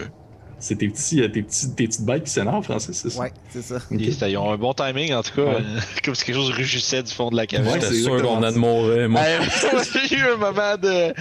c'est 0.60 0.76
tes, 0.78 0.88
petits, 0.88 1.22
euh, 1.22 1.28
tes, 1.28 1.44
petits, 1.44 1.76
tes 1.76 1.88
petites 1.88 2.06
bêtes 2.06 2.24
qui 2.24 2.32
s'énervent, 2.32 2.64
Francis, 2.64 2.98
c'est 2.98 3.10
ça? 3.10 3.20
Ouais, 3.20 3.34
c'est 3.50 3.62
ça. 3.62 3.80
Ils 3.92 4.38
ont 4.38 4.52
un 4.52 4.58
bon 4.58 4.74
timing 4.74 5.14
en 5.14 5.22
tout 5.22 5.34
cas, 5.36 5.42
Ouais. 5.44 5.56
euh, 5.58 5.80
comme 6.06 6.16
si 6.16 6.24
quelque 6.26 6.36
chose 6.36 6.52
rugissait 6.52 7.04
du 7.04 7.12
fond 7.14 7.30
de 7.30 7.36
la 7.36 7.42
Ouais, 7.44 7.48
caverne. 7.48 7.80
c'est 7.82 7.88
J'étais 7.90 8.02
sûr 8.04 8.22
qu'on 8.22 8.42
a 8.42 8.48
ça. 8.48 8.52
de 8.54 8.58
mourir, 8.60 9.10
moi. 9.10 9.22
Hey, 9.22 9.40
moi, 9.74 9.82
J'ai 10.10 10.18
eu 10.18 10.22
un 10.24 10.38
moment 10.38 10.78
de. 10.82 11.14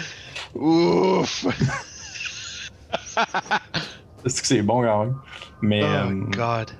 Ouf! 0.55 1.47
C'est 4.27 4.41
que 4.41 4.47
c'est 4.47 4.63
bon 4.63 4.83
quand 4.83 5.05
même? 5.07 5.15
Mais. 5.63 5.83
Oh 5.83 5.87
euh, 5.87 6.11
god. 6.31 6.71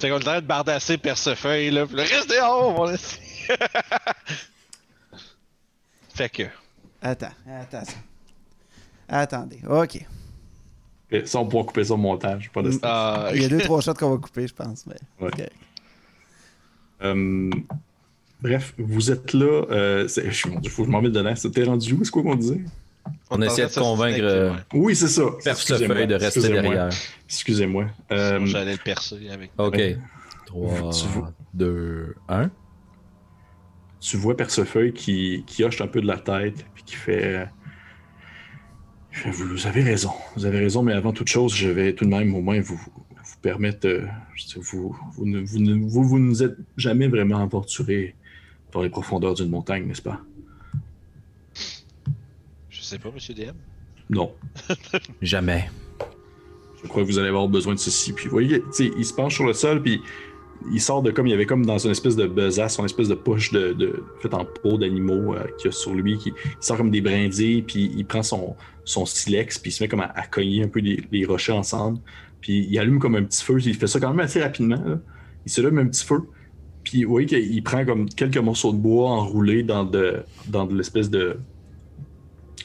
Fait 0.00 0.08
qu'on 0.10 0.14
est 0.16 0.18
en 0.18 0.20
train 0.20 0.40
de 0.40 0.46
bardasser 0.46 0.96
Percefeuille, 0.98 1.70
là. 1.70 1.86
Puis 1.86 1.96
le 1.96 2.02
reste 2.02 2.30
dehors, 2.30 2.78
on 2.78 2.90
essaie. 2.92 3.20
Fait 6.14 6.28
que. 6.28 6.42
Attends, 7.00 7.28
attends. 7.48 7.82
Attendez, 9.08 9.60
ok. 9.68 10.04
Et 11.10 11.24
Ça, 11.24 11.38
on 11.38 11.46
pourra 11.46 11.64
couper 11.64 11.84
ça 11.84 11.94
au 11.94 11.96
montage, 11.96 12.50
pas 12.52 12.60
de 12.62 12.70
stress. 12.70 12.90
euh, 12.92 13.30
Il 13.34 13.42
y 13.42 13.44
a 13.44 13.48
deux, 13.48 13.58
trois 13.60 13.80
shots 13.80 13.94
qu'on 13.94 14.10
va 14.10 14.16
couper, 14.18 14.46
je 14.46 14.52
pense. 14.54 14.84
Mais... 14.86 14.96
Ouais. 15.20 15.28
ok. 15.32 15.48
Euh, 17.02 17.50
bref, 18.42 18.74
vous 18.76 19.10
êtes 19.10 19.32
là. 19.32 19.64
Euh, 19.70 20.06
c'est- 20.08 20.30
je, 20.30 20.48
mon 20.48 20.58
Dieu, 20.60 20.70
faut 20.70 20.82
que 20.82 20.88
je 20.88 20.92
m'en 20.92 21.00
mette 21.00 21.12
dedans. 21.12 21.34
C'était 21.36 21.64
rendu 21.64 21.94
où? 21.94 22.04
C'est 22.04 22.10
quoi 22.10 22.22
qu'on 22.22 22.34
disait? 22.34 22.60
On 23.30 23.40
essayait 23.42 23.68
de 23.68 23.74
convaincre 23.74 24.18
euh, 24.22 24.52
Oui, 24.72 24.94
c'est 24.96 25.08
ça. 25.08 25.22
Percefeuille 25.44 26.06
de 26.06 26.14
rester 26.14 26.40
derrière. 26.40 26.90
Excusez-moi. 27.26 27.86
Euh, 28.12 28.44
J'allais 28.46 28.72
le 28.72 28.78
percer 28.78 29.28
avec. 29.30 29.50
Ok. 29.58 29.74
Ouais. 29.76 29.98
3, 30.46 30.90
Tu 30.92 31.06
vois. 31.08 31.32
2, 31.54 32.14
1. 32.28 32.50
tu 34.00 34.16
vois 34.16 34.36
Percefeuille 34.36 34.92
qui, 34.92 35.44
qui 35.46 35.62
hoche 35.64 35.80
un 35.80 35.86
peu 35.88 36.00
de 36.00 36.06
la 36.06 36.16
tête 36.18 36.64
puis 36.74 36.84
qui 36.84 36.94
fait, 36.94 37.24
euh, 37.24 37.44
vous, 39.30 39.66
avez 39.66 39.82
raison, 39.82 40.12
vous 40.36 40.46
avez 40.46 40.58
raison, 40.60 40.82
mais 40.82 40.92
avant 40.92 41.12
toute 41.12 41.28
chose, 41.28 41.54
je 41.54 41.68
vais 41.68 41.92
tout 41.92 42.04
de 42.04 42.10
même 42.10 42.34
au 42.34 42.40
moins 42.40 42.60
vous, 42.60 42.76
vous 42.76 43.36
permettre. 43.42 43.86
euh, 43.88 44.06
vous, 44.56 44.96
vous, 45.12 45.26
ne, 45.26 45.40
vous, 45.40 45.58
ne- 45.58 45.84
vous, 45.86 46.04
vous 46.04 46.18
nous 46.18 46.42
êtes 46.42 46.56
jamais 46.76 47.08
vraiment 47.08 47.42
aventuré 47.42 48.14
dans 48.72 48.82
les 48.82 48.90
profondeurs 48.90 49.34
d'une 49.34 49.48
montagne, 49.50 49.86
n'est-ce 49.86 50.02
pas? 50.02 50.20
Je 52.88 52.94
sais 52.94 52.98
pas, 52.98 53.10
monsieur 53.12 53.34
DM. 53.34 53.52
Non. 54.08 54.32
Jamais. 55.20 55.68
Je 56.82 56.88
crois 56.88 57.02
que 57.02 57.06
vous 57.06 57.18
allez 57.18 57.28
avoir 57.28 57.46
besoin 57.46 57.74
de 57.74 57.78
ceci. 57.78 58.14
Puis 58.14 58.28
vous 58.28 58.30
voyez, 58.30 58.62
il 58.78 59.04
se 59.04 59.12
penche 59.12 59.34
sur 59.34 59.44
le 59.44 59.52
sol, 59.52 59.82
puis 59.82 60.00
il 60.72 60.80
sort 60.80 61.02
de 61.02 61.10
comme 61.10 61.26
il 61.26 61.30
y 61.30 61.34
avait 61.34 61.44
comme 61.44 61.66
dans 61.66 61.76
une 61.76 61.90
espèce 61.90 62.16
de 62.16 62.26
besace, 62.26 62.78
une 62.78 62.86
espèce 62.86 63.08
de 63.08 63.14
poche 63.14 63.52
de, 63.52 63.74
de 63.74 64.02
faite 64.22 64.32
en 64.32 64.46
peau 64.46 64.78
d'animaux 64.78 65.34
euh, 65.34 65.44
qu'il 65.58 65.66
y 65.66 65.68
a 65.68 65.72
sur 65.72 65.92
lui, 65.92 66.16
qui 66.16 66.30
il 66.30 66.56
sort 66.60 66.78
comme 66.78 66.90
des 66.90 67.02
brindilles, 67.02 67.60
puis 67.60 67.92
il 67.94 68.06
prend 68.06 68.22
son, 68.22 68.56
son 68.86 69.04
silex, 69.04 69.58
puis 69.58 69.70
il 69.70 69.74
se 69.74 69.84
met 69.84 69.88
comme 69.88 70.00
à, 70.00 70.10
à 70.14 70.26
cogner 70.26 70.62
un 70.62 70.68
peu 70.68 70.80
les, 70.80 71.02
les 71.12 71.26
rochers 71.26 71.52
ensemble, 71.52 71.98
puis 72.40 72.66
il 72.70 72.78
allume 72.78 73.00
comme 73.00 73.16
un 73.16 73.24
petit 73.24 73.44
feu. 73.44 73.58
Il 73.66 73.74
fait 73.74 73.86
ça 73.86 74.00
quand 74.00 74.08
même 74.08 74.20
assez 74.20 74.40
rapidement. 74.42 74.82
là. 74.82 74.98
Il 75.44 75.52
s'allume 75.52 75.78
un 75.78 75.88
petit 75.88 76.06
feu, 76.06 76.22
puis 76.84 77.04
vous 77.04 77.10
voyez 77.10 77.26
qu'il 77.26 77.62
prend 77.62 77.84
comme 77.84 78.08
quelques 78.08 78.38
morceaux 78.38 78.72
de 78.72 78.78
bois 78.78 79.10
enroulés 79.10 79.62
dans 79.62 79.84
de, 79.84 80.22
dans 80.46 80.64
de 80.64 80.74
l'espèce 80.74 81.10
de 81.10 81.36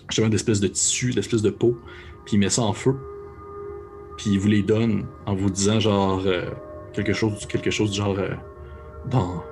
justement 0.10 0.30
d'espèce 0.30 0.60
de 0.60 0.68
tissu, 0.68 1.12
d'espèce 1.12 1.42
de 1.42 1.50
peau, 1.50 1.78
puis 2.26 2.36
il 2.36 2.40
met 2.40 2.50
ça 2.50 2.62
en 2.64 2.74
feu 2.74 2.96
puis 4.16 4.30
il 4.32 4.40
vous 4.40 4.48
les 4.48 4.62
donne 4.62 5.08
en 5.26 5.34
vous 5.34 5.50
disant 5.50 5.80
genre 5.80 6.22
euh, 6.28 6.52
quelque 6.94 7.14
chose 7.14 7.48
quelque 7.48 7.72
chose 7.72 7.90
du 7.92 7.98
genre 7.98 8.18
euh, 8.20 8.36
dans 9.10 9.44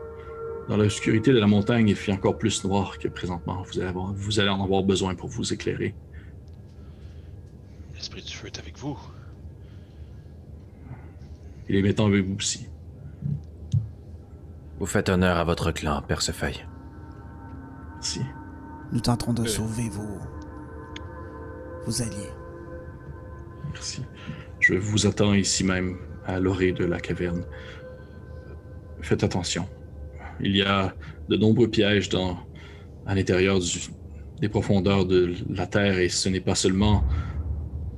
dans 0.69 0.77
l'obscurité 0.77 1.33
de 1.33 1.39
la 1.39 1.47
montagne 1.47 1.89
il 1.89 1.95
fait 1.95 2.11
encore 2.11 2.37
plus 2.37 2.63
noir 2.63 2.99
que 2.99 3.07
présentement 3.07 3.63
vous 3.63 3.79
allez 3.79 3.89
avoir, 3.89 4.13
vous 4.13 4.39
allez 4.39 4.49
en 4.49 4.63
avoir 4.63 4.83
besoin 4.83 5.15
pour 5.15 5.29
vous 5.29 5.51
éclairer 5.51 5.95
L'esprit 7.95 8.21
du 8.21 8.31
feu 8.33 8.47
est 8.47 8.59
avec 8.59 8.77
vous. 8.77 8.97
et 11.67 11.73
les 11.73 11.81
mettons 11.81 12.05
avec 12.05 12.23
vous 12.25 12.35
aussi 12.35 12.67
Vous 14.79 14.85
faites 14.85 15.09
honneur 15.09 15.37
à 15.37 15.43
votre 15.43 15.71
clan, 15.71 16.01
Percefeuille. 16.07 16.65
merci 17.95 18.21
Nous 18.91 18.99
tenterons 18.99 19.33
de 19.33 19.41
Euh. 19.43 19.47
sauver 19.47 19.89
vos... 19.89 20.19
vos 21.85 22.01
alliés. 22.01 22.29
merci 23.73 24.03
je 24.59 24.75
vous 24.75 25.07
attends 25.07 25.33
ici 25.33 25.63
même 25.63 25.97
à 26.25 26.39
l'orée 26.39 26.71
de 26.71 26.85
la 26.85 26.99
caverne 26.99 27.43
faites 29.01 29.23
attention 29.23 29.67
il 30.39 30.55
y 30.55 30.61
a 30.61 30.93
de 31.29 31.35
nombreux 31.37 31.67
pièges 31.69 32.09
dans 32.09 32.37
à 33.05 33.15
l'intérieur 33.15 33.59
du- 33.59 33.79
des 34.39 34.49
profondeurs 34.49 35.05
de 35.05 35.33
la 35.49 35.67
terre 35.67 35.97
et 35.99 36.09
ce 36.09 36.29
n'est 36.29 36.39
pas 36.41 36.55
seulement 36.55 37.03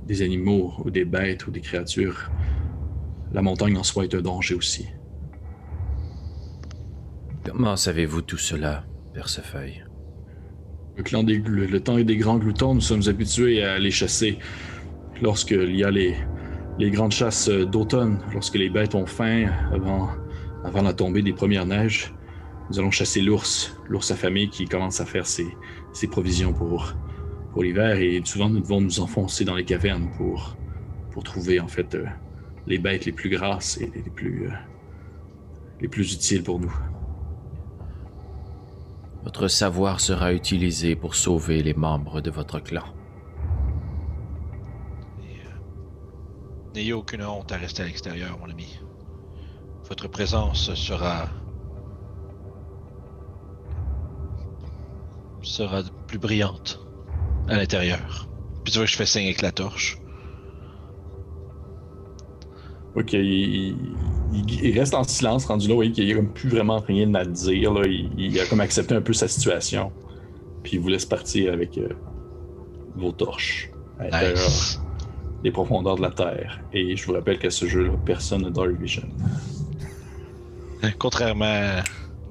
des 0.06 0.22
animaux 0.22 0.74
ou 0.84 0.92
des 0.92 1.06
bêtes 1.06 1.48
ou 1.48 1.52
des 1.52 1.62
créatures. 1.62 2.30
La 3.32 3.42
montagne 3.42 3.78
en 3.78 3.84
soi 3.84 4.04
est 4.04 4.14
un 4.14 4.22
danger 4.22 4.54
aussi. 4.56 4.88
Comment 7.46 7.78
savez-vous 7.78 8.22
tout 8.22 8.38
cela, 8.38 8.86
Percefeuille 9.14 9.84
Le 10.96 11.02
clan 11.02 11.24
des 11.24 11.38
le, 11.40 12.04
des 12.04 12.18
grands 12.18 12.38
gloutons, 12.38 12.76
nous 12.76 12.82
sommes 12.82 13.02
habitués 13.08 13.64
à 13.64 13.80
les 13.80 13.90
chasser 13.90 14.38
lorsqu'il 15.24 15.76
y 15.76 15.84
a 15.84 15.90
les, 15.90 16.16
les 16.78 16.92
grandes 16.92 17.12
chasses 17.12 17.50
euh, 17.50 17.66
d'automne, 17.66 18.20
lorsque 18.32 18.56
les 18.56 18.70
bêtes 18.70 18.94
ont 18.94 19.08
faim 19.08 19.48
avant, 19.72 20.10
avant 20.64 20.84
la 20.84 20.94
tombée 20.94 21.24
des 21.24 21.34
premières 21.34 21.66
neiges. 21.66 22.14
Nous 22.70 22.80
allons 22.80 22.92
chasser 22.92 23.22
l'ours, 23.22 23.76
l'ours 23.90 24.12
affamé 24.12 24.50
qui 24.50 24.66
commence 24.66 25.02
à 25.02 25.06
faire 25.06 25.26
ses, 25.26 25.48
ses 25.94 26.08
provisions 26.08 26.54
pour, 26.54 26.94
pour 27.54 27.64
l'hiver 27.64 27.98
et 27.98 28.22
souvent 28.24 28.50
nous 28.50 28.60
devons 28.60 28.82
nous 28.82 29.00
enfoncer 29.00 29.46
dans 29.46 29.56
les 29.56 29.66
cavernes 29.66 30.10
pour, 30.16 30.56
pour 31.12 31.24
trouver 31.24 31.60
en 31.60 31.68
fait 31.68 31.96
euh, 31.96 32.06
les 32.68 32.78
bêtes 32.78 33.06
les 33.06 33.12
plus 33.14 33.30
grasses 33.30 33.80
et 33.82 33.92
les 33.96 34.12
plus, 34.12 34.48
euh, 34.48 34.52
les 35.82 35.88
plus 35.88 36.14
utiles 36.14 36.44
pour 36.44 36.60
nous. 36.60 36.74
Votre 39.24 39.48
savoir 39.48 40.00
sera 40.02 40.34
utilisé 40.34 40.96
pour 40.96 41.16
sauver 41.16 41.64
les 41.64 41.74
membres 41.74 42.20
de 42.20 42.30
votre 42.30 42.60
clan. 42.60 42.84
Euh, 45.20 45.24
N'ayez 46.76 46.94
aucune 46.94 47.24
honte 47.24 47.52
à 47.52 47.58
rester 47.58 47.84
à 47.84 47.86
l'extérieur, 47.86 48.38
mon 48.40 48.50
ami. 48.50 48.80
Votre 49.88 50.08
présence 50.08 50.74
sera. 50.76 51.30
sera 55.42 55.84
plus 56.08 56.20
brillante 56.20 56.80
à 57.50 57.58
l'intérieur. 57.58 58.30
Puis 58.64 58.72
tu 58.72 58.80
vois 58.80 58.86
que 58.86 58.92
je 58.92 58.98
fais 58.98 59.06
signe 59.06 59.26
avec 59.26 59.42
la 59.42 59.52
torche. 59.52 59.98
Ok, 62.96 63.14
il, 63.14 63.76
il- 64.34 64.64
il 64.64 64.80
reste 64.80 64.94
en 64.94 65.04
silence 65.04 65.46
rendu 65.46 65.68
là, 65.68 65.76
voyez 65.76 65.92
qu'il 65.92 66.06
n'y 66.06 66.14
a 66.14 66.22
plus 66.24 66.50
vraiment 66.50 66.80
rien 66.80 67.14
à 67.16 67.24
dire. 67.26 67.74
Là. 67.74 67.82
Il, 67.86 68.10
il 68.18 68.40
a 68.40 68.46
comme 68.46 68.62
accepté 68.62 68.96
un 68.96 69.02
peu 69.02 69.14
sa 69.14 69.28
situation. 69.28 69.92
Puis 70.64 70.74
il 70.74 70.80
vous 70.80 70.90
laisse 70.90 71.06
partir 71.06 71.54
avec 71.54 71.78
euh, 71.78 71.90
vos 72.96 73.12
torches 73.12 73.70
à 74.00 74.06
l'intérieur 74.06 74.36
Nice. 74.38 74.80
des 75.44 75.52
profondeurs 75.52 75.96
de 75.98 76.02
la 76.02 76.12
Terre. 76.12 76.62
Et 76.74 76.96
je 76.96 77.06
vous 77.06 77.14
rappelle 77.14 77.38
qu'à 77.40 77.50
ce 77.50 77.66
jeu-là, 77.66 77.92
personne 78.06 78.42
n'a 78.44 78.50
Dark 78.50 78.70
Vision. 78.80 79.04
Contrairement 81.00 81.82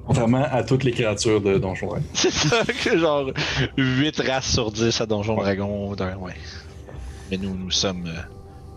Contrairement 0.05 0.45
à 0.51 0.65
toutes 0.65 0.83
les 0.83 0.91
créatures 0.91 1.41
de 1.41 1.59
Donjon 1.59 1.87
Dragon. 1.87 2.05
C'est 2.13 2.33
ça, 2.33 2.65
que 2.65 2.99
genre 2.99 3.31
8 3.79 4.21
races 4.27 4.53
sur 4.53 4.73
10 4.73 5.01
à 5.01 5.07
Donjon 5.07 5.37
Dragon. 5.37 5.95
Ouais. 5.95 6.33
Mais 7.31 7.37
nous, 7.37 7.55
nous 7.55 7.71
sommes. 7.71 8.05
euh, 8.07 8.21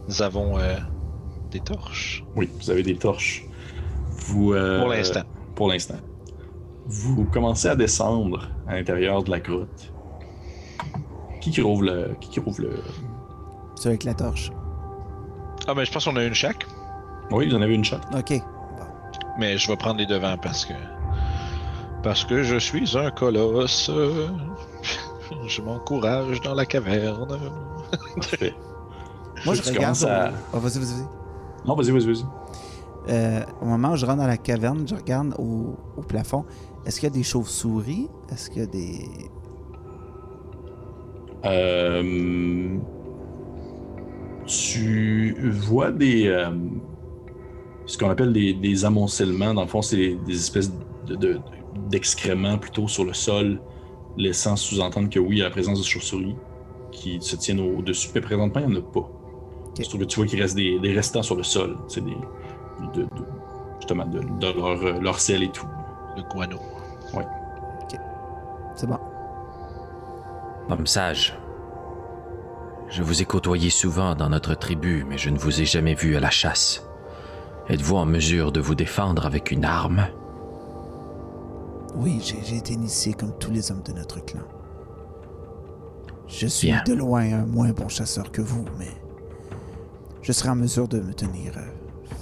nous 0.07 0.21
avons 0.21 0.59
euh, 0.59 0.75
des 1.51 1.59
torches? 1.59 2.23
Oui, 2.35 2.49
vous 2.59 2.69
avez 2.69 2.83
des 2.83 2.95
torches. 2.95 3.45
Vous, 4.27 4.53
euh, 4.53 4.79
Pour 4.79 4.89
l'instant. 4.89 5.21
Pour 5.55 5.69
l'instant. 5.69 5.95
Vous 6.87 7.25
commencez 7.25 7.67
à 7.67 7.75
descendre 7.75 8.49
à 8.67 8.75
l'intérieur 8.75 9.23
de 9.23 9.31
la 9.31 9.39
grotte. 9.39 9.91
Qui 11.41 11.51
qui 11.51 11.61
rouvre 11.61 11.83
le. 11.83 12.15
Qui 12.19 12.29
qui 12.29 12.39
rouvre 12.39 12.61
le. 12.61 12.79
C'est 13.75 13.89
avec 13.89 14.03
la 14.03 14.13
torche. 14.13 14.51
Ah, 15.67 15.73
mais 15.75 15.85
je 15.85 15.91
pense 15.91 16.05
qu'on 16.05 16.15
a 16.15 16.23
une 16.23 16.33
chaque. 16.33 16.65
Oui, 17.31 17.49
vous 17.49 17.55
en 17.55 17.61
avez 17.61 17.73
une 17.75 17.83
shot. 17.85 17.97
Ok. 18.15 18.39
Mais 19.39 19.57
je 19.57 19.67
vais 19.67 19.75
prendre 19.77 19.97
les 19.99 20.05
devants 20.05 20.37
parce 20.37 20.65
que. 20.65 20.73
Parce 22.03 22.23
que 22.23 22.43
je 22.43 22.57
suis 22.57 22.97
un 22.97 23.11
colosse. 23.11 23.91
Je 25.47 25.59
m'encourage 25.61 26.39
dans 26.41 26.53
la 26.53 26.67
caverne. 26.67 27.27
Parfait. 28.15 28.53
Moi, 29.43 29.55
je 29.55 29.63
regarde. 29.63 30.03
à- 30.03 30.31
vas-y, 30.53 30.79
vas-y. 30.79 30.79
vas-y. 30.79 31.24
Non, 31.67 31.75
vas-y, 31.75 31.91
vas-y, 31.91 32.05
vas-y. 32.05 32.25
Euh, 33.07 33.41
au 33.61 33.65
moment 33.65 33.91
où 33.91 33.95
je 33.95 34.05
rentre 34.05 34.19
dans 34.19 34.27
la 34.27 34.37
caverne, 34.37 34.87
je 34.87 34.95
regarde 34.95 35.33
au, 35.37 35.75
au 35.97 36.01
plafond. 36.01 36.43
Est-ce 36.85 36.99
qu'il 36.99 37.07
y 37.09 37.11
a 37.11 37.15
des 37.15 37.23
chauves-souris? 37.23 38.07
Est-ce 38.31 38.49
qu'il 38.49 38.61
y 38.61 38.63
a 38.63 38.67
des. 38.67 39.07
Euh, 41.45 42.77
tu 44.45 45.35
vois 45.51 45.91
des. 45.91 46.27
euh, 46.27 46.49
ce 47.85 47.97
qu'on 47.97 48.09
appelle 48.09 48.33
des, 48.33 48.53
des 48.53 48.85
amoncellements. 48.85 49.53
Dans 49.53 49.61
le 49.61 49.67
fond, 49.67 49.81
c'est 49.81 49.97
des, 49.97 50.15
des 50.15 50.35
espèces 50.35 50.71
de- 51.07 51.15
de- 51.15 51.39
d'excréments 51.89 52.57
plutôt 52.57 52.87
sur 52.87 53.05
le 53.05 53.13
sol, 53.13 53.61
laissant 54.17 54.55
sous-entendre 54.55 55.09
que 55.09 55.19
oui, 55.19 55.35
il 55.35 55.39
y 55.39 55.41
a 55.41 55.45
la 55.45 55.51
présence 55.51 55.79
de 55.79 55.85
chauves-souris 55.85 56.35
qui 56.91 57.21
se 57.21 57.35
tiennent 57.35 57.59
au-dessus. 57.59 58.09
Mais 58.15 58.21
présentement, 58.21 58.61
il 58.61 58.71
n'y 58.71 58.77
en 58.77 58.79
a 58.79 58.83
pas. 58.83 59.09
Je 59.77 59.87
trouve 59.89 60.01
que 60.01 60.05
tu 60.05 60.15
vois 60.19 60.25
qu'il 60.27 60.41
reste 60.41 60.55
des, 60.55 60.79
des 60.79 60.93
restants 60.93 61.23
sur 61.23 61.35
le 61.35 61.43
sol. 61.43 61.77
C'est 61.87 62.01
des. 62.03 62.17
De, 62.93 63.03
de- 63.03 63.07
justement, 63.79 64.05
de, 64.05 64.19
de 64.19 64.59
leur, 64.59 64.83
euh, 64.83 64.99
leur 65.01 65.19
sel 65.19 65.43
et 65.43 65.49
tout. 65.51 65.67
Le 66.17 66.23
guano. 66.23 66.57
C'est 68.75 68.87
bon. 68.87 68.97
Homme 70.69 70.87
sage, 70.87 71.37
je 72.89 73.03
vous 73.03 73.21
ai 73.21 73.25
côtoyé 73.25 73.69
souvent 73.69 74.15
dans 74.15 74.29
notre 74.29 74.53
tribu, 74.55 75.05
mais 75.07 75.17
je 75.17 75.29
ne 75.29 75.37
vous 75.37 75.61
ai 75.61 75.65
jamais 75.65 75.93
vu 75.93 76.15
à 76.15 76.19
la 76.19 76.29
chasse. 76.29 76.83
Êtes-vous 77.69 77.95
en 77.95 78.05
mesure 78.05 78.51
de 78.51 78.59
vous 78.59 78.75
défendre 78.75 79.25
avec 79.25 79.51
une 79.51 79.63
arme? 79.63 80.07
Oui, 81.95 82.19
j'ai 82.21 82.39
j'ai 82.43 82.57
été 82.57 82.73
initié 82.73 83.13
comme 83.13 83.31
tous 83.39 83.51
les 83.51 83.71
hommes 83.71 83.83
de 83.83 83.93
notre 83.93 84.23
clan. 84.25 84.41
Je 86.27 86.47
suis 86.47 86.67
Bien. 86.69 86.83
de 86.85 86.93
loin 86.93 87.21
un 87.21 87.45
moins 87.45 87.71
bon 87.71 87.87
chasseur 87.87 88.31
que 88.31 88.41
vous, 88.41 88.65
mais 88.77 88.89
je 90.25 90.31
serai 90.31 90.49
en 90.49 90.55
mesure 90.55 90.87
de 90.87 90.99
me 90.99 91.13
tenir 91.13 91.55
euh, 91.55 91.61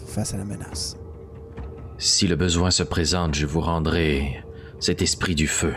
face 0.07 0.33
à 0.33 0.37
la 0.37 0.43
menace. 0.43 0.97
Si 1.97 2.27
le 2.27 2.35
besoin 2.35 2.69
se 2.69 2.83
présente, 2.83 3.33
je 3.33 3.45
vous 3.45 3.61
rendrai 3.61 4.43
cet 4.79 5.01
esprit 5.01 5.35
du 5.35 5.47
feu, 5.47 5.73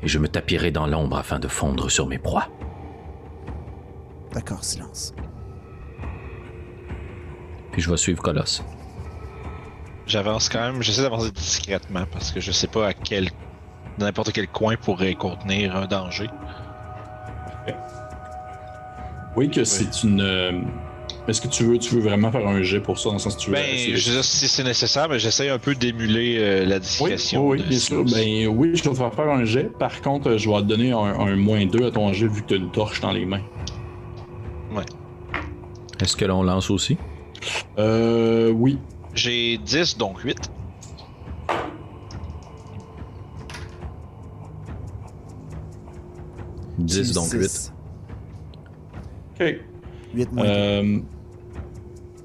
et 0.00 0.06
je 0.06 0.20
me 0.20 0.28
tapierai 0.28 0.70
dans 0.70 0.86
l'ombre 0.86 1.18
afin 1.18 1.40
de 1.40 1.48
fondre 1.48 1.90
sur 1.90 2.06
mes 2.06 2.18
proies. 2.18 2.48
D'accord, 4.32 4.62
silence. 4.62 5.12
Puis 7.72 7.82
je 7.82 7.90
vais 7.90 7.96
suivre 7.96 8.22
Colosse. 8.22 8.62
J'avance 10.06 10.48
quand 10.48 10.60
même, 10.60 10.82
j'essaie 10.82 11.02
d'avancer 11.02 11.32
discrètement 11.32 12.04
parce 12.12 12.30
que 12.30 12.38
je 12.38 12.52
sais 12.52 12.68
pas 12.68 12.88
à 12.88 12.92
quel. 12.92 13.30
N'importe 13.98 14.32
quel 14.32 14.48
coin 14.48 14.76
pourrait 14.76 15.14
contenir 15.14 15.74
un 15.74 15.86
danger. 15.86 16.28
Oui, 19.36 19.50
que 19.50 19.64
c'est 19.64 20.04
une. 20.04 20.68
Est-ce 21.26 21.40
que 21.40 21.48
tu 21.48 21.64
veux, 21.64 21.78
tu 21.78 21.94
veux 21.94 22.02
vraiment 22.02 22.30
faire 22.30 22.46
un 22.46 22.62
jet 22.62 22.80
pour 22.80 22.98
ça, 22.98 23.08
dans 23.08 23.14
le 23.14 23.18
sens 23.18 23.36
que 23.36 23.40
tu 23.40 23.48
veux. 23.50 23.56
Ben, 23.56 23.64
je 23.96 24.08
veux 24.10 24.14
dire, 24.16 24.24
si 24.24 24.46
c'est 24.46 24.62
nécessaire, 24.62 25.08
mais 25.08 25.18
j'essaie 25.18 25.48
un 25.48 25.58
peu 25.58 25.74
d'émuler 25.74 26.36
euh, 26.38 26.66
la 26.66 26.74
Oui, 26.76 26.80
discrétion. 26.82 27.48
oui, 27.48 27.58
de 27.58 27.62
bien 27.68 27.78
sûr. 27.78 28.04
Ben 28.04 28.46
oui, 28.48 28.72
je 28.74 28.82
vais 28.84 28.90
te 28.90 28.94
faire 28.94 29.14
faire 29.14 29.30
un 29.30 29.44
jet. 29.46 29.70
Par 29.78 30.02
contre, 30.02 30.36
je 30.36 30.50
vais 30.50 30.56
te 30.56 30.62
donner 30.66 30.92
un, 30.92 30.98
un 30.98 31.36
moins 31.36 31.64
2 31.64 31.86
à 31.86 31.90
ton 31.90 32.12
jet 32.12 32.26
vu 32.26 32.42
que 32.42 32.48
tu 32.48 32.54
as 32.54 32.56
une 32.58 32.70
torche 32.70 33.00
dans 33.00 33.12
les 33.12 33.24
mains. 33.24 33.40
Est-ce 36.00 36.16
que 36.16 36.24
l'on 36.26 36.42
lance 36.42 36.70
aussi? 36.70 36.98
Euh, 37.78 38.50
oui. 38.50 38.78
J'ai 39.14 39.56
10, 39.58 39.96
donc 39.96 40.18
8. 40.20 40.50
Dix, 46.78 47.08
J'ai 47.08 47.14
donc 47.14 47.24
six. 47.26 47.72
8. 49.40 49.46
Ok. 49.48 49.60
8 50.14 50.32
moins 50.32 50.44
Euh, 50.46 50.98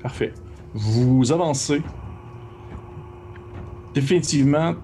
parfait. 0.02 0.34
Vous 0.74 1.32
avancez. 1.32 1.82
Définitivement, 3.94 4.76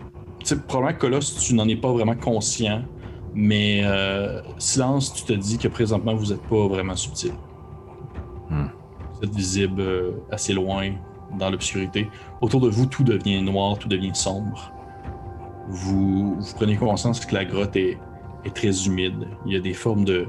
probablement 0.67 0.97
Colosse, 0.97 1.35
tu 1.37 1.53
n'en 1.53 1.67
es 1.67 1.75
pas 1.75 1.91
vraiment 1.91 2.15
conscient, 2.15 2.83
mais 3.33 3.81
euh, 3.83 4.41
Silence, 4.57 5.13
tu 5.13 5.23
te 5.23 5.33
dis 5.33 5.57
que 5.57 5.67
présentement, 5.67 6.15
vous 6.15 6.27
n'êtes 6.27 6.41
pas 6.43 6.67
vraiment 6.67 6.95
subtil. 6.95 7.33
Hmm. 8.49 8.67
Vous 9.13 9.23
êtes 9.23 9.35
visible 9.35 9.81
euh, 9.81 10.11
assez 10.31 10.53
loin 10.53 10.91
dans 11.37 11.49
l'obscurité. 11.49 12.09
Autour 12.41 12.61
de 12.61 12.69
vous, 12.69 12.85
tout 12.85 13.03
devient 13.03 13.41
noir, 13.41 13.77
tout 13.77 13.87
devient 13.87 14.13
sombre. 14.13 14.71
Vous, 15.67 16.35
vous 16.35 16.53
prenez 16.55 16.77
conscience 16.77 17.25
que 17.25 17.33
la 17.33 17.45
grotte 17.45 17.75
est, 17.75 17.97
est 18.43 18.55
très 18.55 18.87
humide. 18.87 19.27
Il 19.45 19.53
y 19.53 19.55
a 19.55 19.59
des 19.59 19.73
formes 19.73 20.05
de, 20.05 20.27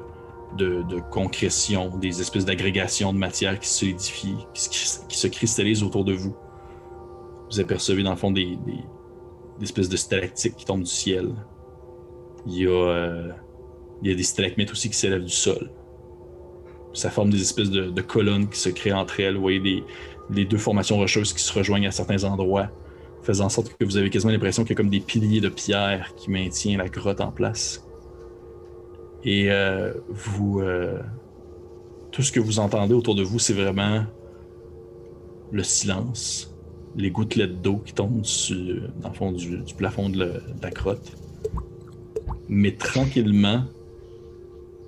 de, 0.56 1.01
concrétion, 1.10 1.97
des 1.97 2.20
espèces 2.20 2.44
d'agrégations 2.44 3.12
de 3.12 3.18
matière 3.18 3.59
qui 3.59 3.68
se 3.68 3.81
solidifient, 3.81 4.47
qui, 4.55 5.18
se- 5.18 5.27
cristallisent 5.28 5.82
autour 5.82 6.05
de 6.05 6.12
vous. 6.12 6.35
Vous 7.51 7.60
apercevez 7.60 8.02
dans 8.02 8.10
le 8.10 8.16
fond 8.16 8.31
des, 8.31 8.59
espèces 9.62 9.89
de 9.89 9.97
stalactites 9.97 10.56
qui 10.56 10.64
tombent 10.64 10.82
du 10.82 10.90
ciel. 10.90 11.35
Il 12.47 12.55
y 12.55 12.66
a, 12.66 12.70
euh, 12.70 13.32
il 14.02 14.10
y 14.10 14.12
a 14.12 14.16
des 14.16 14.23
stalagmites 14.23 14.70
aussi 14.70 14.89
qui 14.89 14.97
s'élèvent 14.97 15.24
du 15.24 15.32
sol. 15.32 15.70
Ça 16.93 17.10
forme 17.10 17.31
des 17.31 17.40
espèces 17.43 17.70
de, 17.70 17.90
de 17.90 18.01
colonnes 18.01 18.48
qui 18.48 18.59
se 18.59 18.68
créent 18.70 18.93
entre 18.93 19.20
elles. 19.20 19.35
Vous 19.35 19.43
voyez 19.43 19.60
des, 19.60 19.85
les 20.31 20.44
deux 20.44 20.59
formations 20.59 20.97
rocheuses 20.97 21.32
qui 21.32 21.43
se 21.43 21.52
rejoignent 21.52 21.86
à 21.86 21.90
certains 21.90 22.24
endroits, 22.24 22.70
faisant 23.23 23.47
en 23.47 23.48
sorte 23.48 23.77
que 23.77 23.85
vous 23.85 23.97
avez 23.97 24.10
quasiment 24.10 24.32
l'impression 24.32 24.62
qu'il 24.62 24.70
y 24.70 24.74
a 24.74 24.77
comme 24.77 24.89
des 24.90 25.01
piliers 25.01 25.40
de 25.40 25.48
pierre 25.48 26.14
qui 26.16 26.31
maintiennent 26.31 26.78
la 26.78 26.89
grotte 26.89 27.20
en 27.20 27.32
place. 27.32 27.85
Et 29.24 29.51
euh, 29.51 29.93
vous, 30.09 30.60
euh, 30.60 31.01
tout 32.12 32.22
ce 32.22 32.32
que 32.32 32.40
vous 32.40 32.59
entendez 32.59 32.94
autour 32.94 33.14
de 33.14 33.22
vous, 33.22 33.38
c'est 33.38 33.55
vraiment 33.55 34.05
le 35.52 35.62
silence, 35.62 36.55
les 36.97 37.10
gouttelettes 37.10 37.60
d'eau 37.62 37.78
qui 37.78 37.93
tombent 37.93 38.22
dans 39.01 39.09
le 39.09 39.14
fond 39.14 39.32
du, 39.32 39.59
plafond 39.76 40.09
de, 40.09 40.40
la 40.62 40.70
grotte. 40.70 41.12
Mais 42.48 42.72
tranquillement, 42.72 43.64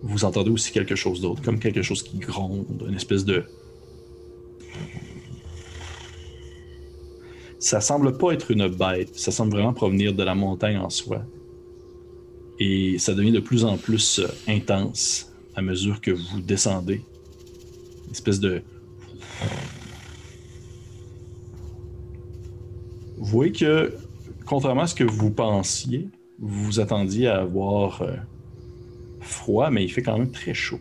vous 0.02 0.24
entendez 0.24 0.50
aussi 0.50 0.72
quelque 0.72 0.94
chose 0.94 1.20
d'autre, 1.20 1.42
comme 1.42 1.58
quelque 1.58 1.82
chose 1.82 2.02
qui 2.02 2.18
gronde, 2.18 2.84
une 2.88 2.94
espèce 2.94 3.24
de. 3.24 3.44
Ça 7.58 7.80
semble 7.80 8.16
pas 8.16 8.32
être 8.32 8.52
une 8.52 8.68
bête, 8.68 9.16
ça 9.16 9.32
semble 9.32 9.50
vraiment 9.50 9.72
provenir 9.72 10.14
de 10.14 10.22
la 10.22 10.36
montagne 10.36 10.78
en 10.78 10.90
soi. 10.90 11.24
Et 12.60 12.98
ça 12.98 13.14
devient 13.14 13.32
de 13.32 13.40
plus 13.40 13.64
en 13.64 13.76
plus 13.76 14.18
euh, 14.18 14.26
intense 14.48 15.32
à 15.54 15.62
mesure 15.62 16.00
que 16.00 16.10
vous 16.10 16.40
descendez. 16.40 17.02
Une 18.06 18.12
espèce 18.12 18.40
de. 18.40 18.62
Vous 23.16 23.26
voyez 23.26 23.52
que, 23.52 23.94
contrairement 24.46 24.82
à 24.82 24.86
ce 24.86 24.94
que 24.94 25.04
vous 25.04 25.30
pensiez, 25.30 26.08
vous 26.38 26.64
vous 26.64 26.80
attendiez 26.80 27.28
à 27.28 27.40
avoir 27.40 28.02
euh, 28.02 28.16
froid, 29.20 29.70
mais 29.70 29.84
il 29.84 29.88
fait 29.88 30.02
quand 30.02 30.18
même 30.18 30.30
très 30.30 30.54
chaud. 30.54 30.80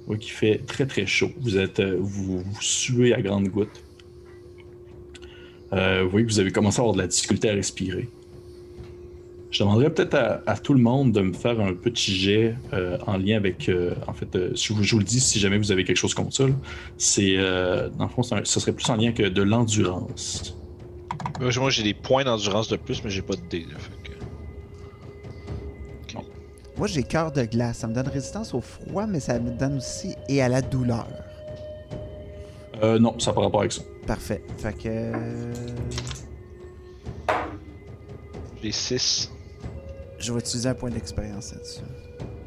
Vous 0.00 0.06
voyez 0.06 0.20
qu'il 0.20 0.32
fait 0.32 0.58
très 0.58 0.86
très 0.86 1.06
chaud. 1.06 1.30
Vous 1.40 1.56
êtes, 1.56 1.80
euh, 1.80 1.98
vous, 2.00 2.42
suez 2.60 3.12
à 3.14 3.22
grandes 3.22 3.48
gouttes. 3.48 3.82
Vous 5.72 6.08
voyez 6.10 6.24
que 6.24 6.32
vous 6.32 6.40
avez 6.40 6.52
commencé 6.52 6.78
à 6.78 6.82
avoir 6.82 6.94
de 6.94 7.02
la 7.02 7.06
difficulté 7.06 7.50
à 7.50 7.52
respirer. 7.52 8.08
Je 9.50 9.62
demanderais 9.62 9.90
peut-être 9.90 10.14
à, 10.14 10.42
à 10.46 10.56
tout 10.56 10.74
le 10.74 10.80
monde 10.80 11.12
de 11.12 11.20
me 11.20 11.32
faire 11.32 11.60
un 11.60 11.72
petit 11.72 12.14
jet 12.14 12.54
euh, 12.72 12.98
en 13.06 13.16
lien 13.16 13.36
avec. 13.36 13.68
euh, 13.68 13.94
en 14.06 14.12
fait, 14.12 14.34
euh, 14.36 14.50
je, 14.54 14.72
vous, 14.72 14.82
je 14.82 14.92
vous 14.92 14.98
le 14.98 15.04
dis 15.04 15.20
si 15.20 15.38
jamais 15.38 15.56
vous 15.56 15.72
avez 15.72 15.84
quelque 15.84 15.96
chose 15.96 16.14
contre 16.14 16.34
ça. 16.34 16.46
là. 16.46 16.54
C'est. 16.98 17.36
euh, 17.36 17.88
dans 17.90 18.04
le 18.04 18.10
fond, 18.10 18.22
c'est 18.22 18.34
un- 18.34 18.44
ce 18.44 18.60
serait 18.60 18.72
plus 18.72 18.88
en 18.90 18.96
lien 18.96 19.12
que 19.12 19.22
de 19.22 19.42
l'endurance. 19.42 20.56
Moi, 21.40 21.50
moi, 21.58 21.70
j'ai 21.70 21.82
des 21.84 21.94
points 21.94 22.24
d'endurance 22.24 22.68
de 22.68 22.76
plus, 22.76 23.02
mais 23.04 23.10
j'ai 23.10 23.22
pas 23.22 23.34
de 23.36 23.40
dés. 23.48 23.66
là, 23.70 23.78
fait 23.78 23.90
que- 24.02 24.06
Moi, 26.76 26.88
j'ai 26.88 27.04
cœur 27.04 27.32
de 27.32 27.42
glace. 27.44 27.78
Ça 27.78 27.86
me 27.86 27.94
donne 27.94 28.08
résistance 28.08 28.52
au 28.52 28.60
froid, 28.60 29.06
mais 29.06 29.20
ça 29.20 29.38
me 29.38 29.50
donne 29.50 29.78
aussi 29.78 30.14
et 30.28 30.42
à 30.42 30.48
la 30.50 30.60
douleur. 30.60 31.06
Euh, 32.82 32.98
non, 32.98 33.18
ça 33.18 33.30
n'a 33.30 33.34
pas 33.36 33.40
rapport 33.42 33.60
avec 33.60 33.72
ça. 33.72 33.80
Parfait. 34.06 34.42
Fait 34.58 34.74
que. 34.76 35.12
J'ai 38.62 38.72
6. 38.72 39.32
Je 40.18 40.32
vais 40.32 40.38
utiliser 40.40 40.68
un 40.68 40.74
point 40.74 40.90
d'expérience 40.90 41.52
là-dessus. 41.52 41.80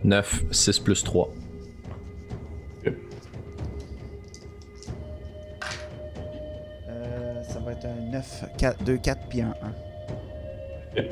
9, 0.04 0.44
6 0.52 0.80
plus 0.80 1.04
3. 1.04 1.30
Euh, 6.88 7.44
ça 7.44 7.60
va 7.60 7.72
être 7.74 7.86
un 7.86 8.12
9, 8.12 8.44
4, 8.58 8.84
2, 8.84 8.98
4 8.98 9.28
puis 9.30 9.42
un 9.42 9.54
1. 10.96 11.04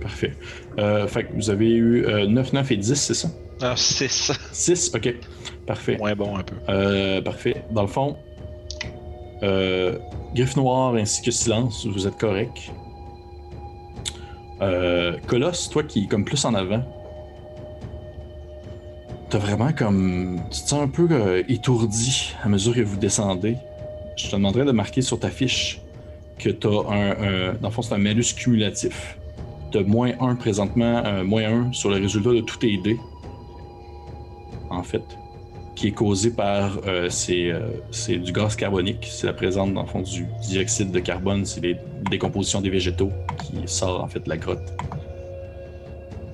Parfait. 0.00 0.32
Euh, 0.78 1.06
fait 1.06 1.24
que 1.24 1.32
vous 1.34 1.50
avez 1.50 1.70
eu 1.70 2.04
euh, 2.06 2.26
9, 2.26 2.52
9 2.52 2.70
et 2.72 2.76
10, 2.76 2.94
c'est 2.94 3.14
ça? 3.14 3.28
Ah, 3.60 3.76
6. 3.76 4.32
6, 4.52 4.92
ok. 4.94 5.14
Parfait. 5.66 5.96
Moins 5.96 6.16
bon 6.16 6.36
un 6.36 6.42
peu. 6.42 6.56
Euh, 6.68 7.22
parfait. 7.22 7.62
Dans 7.70 7.82
le 7.82 7.88
fond, 7.88 8.16
euh, 9.44 9.96
Griffe 10.34 10.56
Noire 10.56 10.94
ainsi 10.96 11.22
que 11.22 11.30
Silence, 11.30 11.86
vous 11.86 12.06
êtes 12.08 12.16
correct. 12.18 12.72
Euh, 14.62 15.16
Colosse, 15.26 15.68
toi 15.68 15.82
qui 15.82 16.04
est 16.04 16.06
comme 16.06 16.24
plus 16.24 16.44
en 16.44 16.54
avant, 16.54 16.82
t'as 19.28 19.38
vraiment 19.38 19.72
comme. 19.72 20.40
Tu 20.50 20.62
te 20.62 20.74
un 20.74 20.88
peu 20.88 21.08
euh, 21.10 21.42
étourdi 21.48 22.34
à 22.42 22.48
mesure 22.48 22.74
que 22.74 22.80
vous 22.80 22.96
descendez. 22.96 23.56
Je 24.16 24.28
te 24.28 24.36
demanderais 24.36 24.64
de 24.64 24.72
marquer 24.72 25.02
sur 25.02 25.18
ta 25.18 25.30
fiche 25.30 25.80
que 26.38 26.50
t'as 26.50 26.68
un. 26.68 27.10
un 27.10 27.52
dans 27.54 27.68
le 27.68 27.74
fond, 27.74 27.82
c'est 27.82 27.94
un 27.94 27.98
malus 27.98 28.34
cumulatif. 28.36 29.18
T'as 29.72 29.82
moins 29.82 30.12
1 30.20 30.36
présentement, 30.36 31.02
euh, 31.04 31.24
moins 31.24 31.68
1 31.68 31.72
sur 31.72 31.90
le 31.90 31.96
résultat 31.96 32.30
de 32.30 32.40
tous 32.40 32.58
tes 32.58 32.76
dés. 32.76 32.98
En 34.70 34.82
fait 34.82 35.02
qui 35.74 35.88
est 35.88 35.92
causé 35.92 36.30
par 36.30 36.78
euh, 36.86 37.08
c'est, 37.08 37.50
euh, 37.50 37.60
c'est 37.90 38.16
du 38.16 38.32
gaz 38.32 38.56
carbonique. 38.56 39.08
C'est 39.10 39.26
la 39.26 39.32
présence 39.32 39.72
dans 39.72 39.82
le 39.82 39.88
fond 39.88 40.02
du 40.02 40.26
dioxyde 40.42 40.90
de 40.90 40.98
carbone, 40.98 41.44
c'est 41.44 41.60
les 41.60 41.76
décompositions 42.10 42.60
des 42.60 42.70
végétaux 42.70 43.10
qui 43.38 43.56
sort 43.66 44.02
en 44.02 44.08
fait 44.08 44.20
de 44.20 44.28
la 44.28 44.36
grotte. 44.36 44.72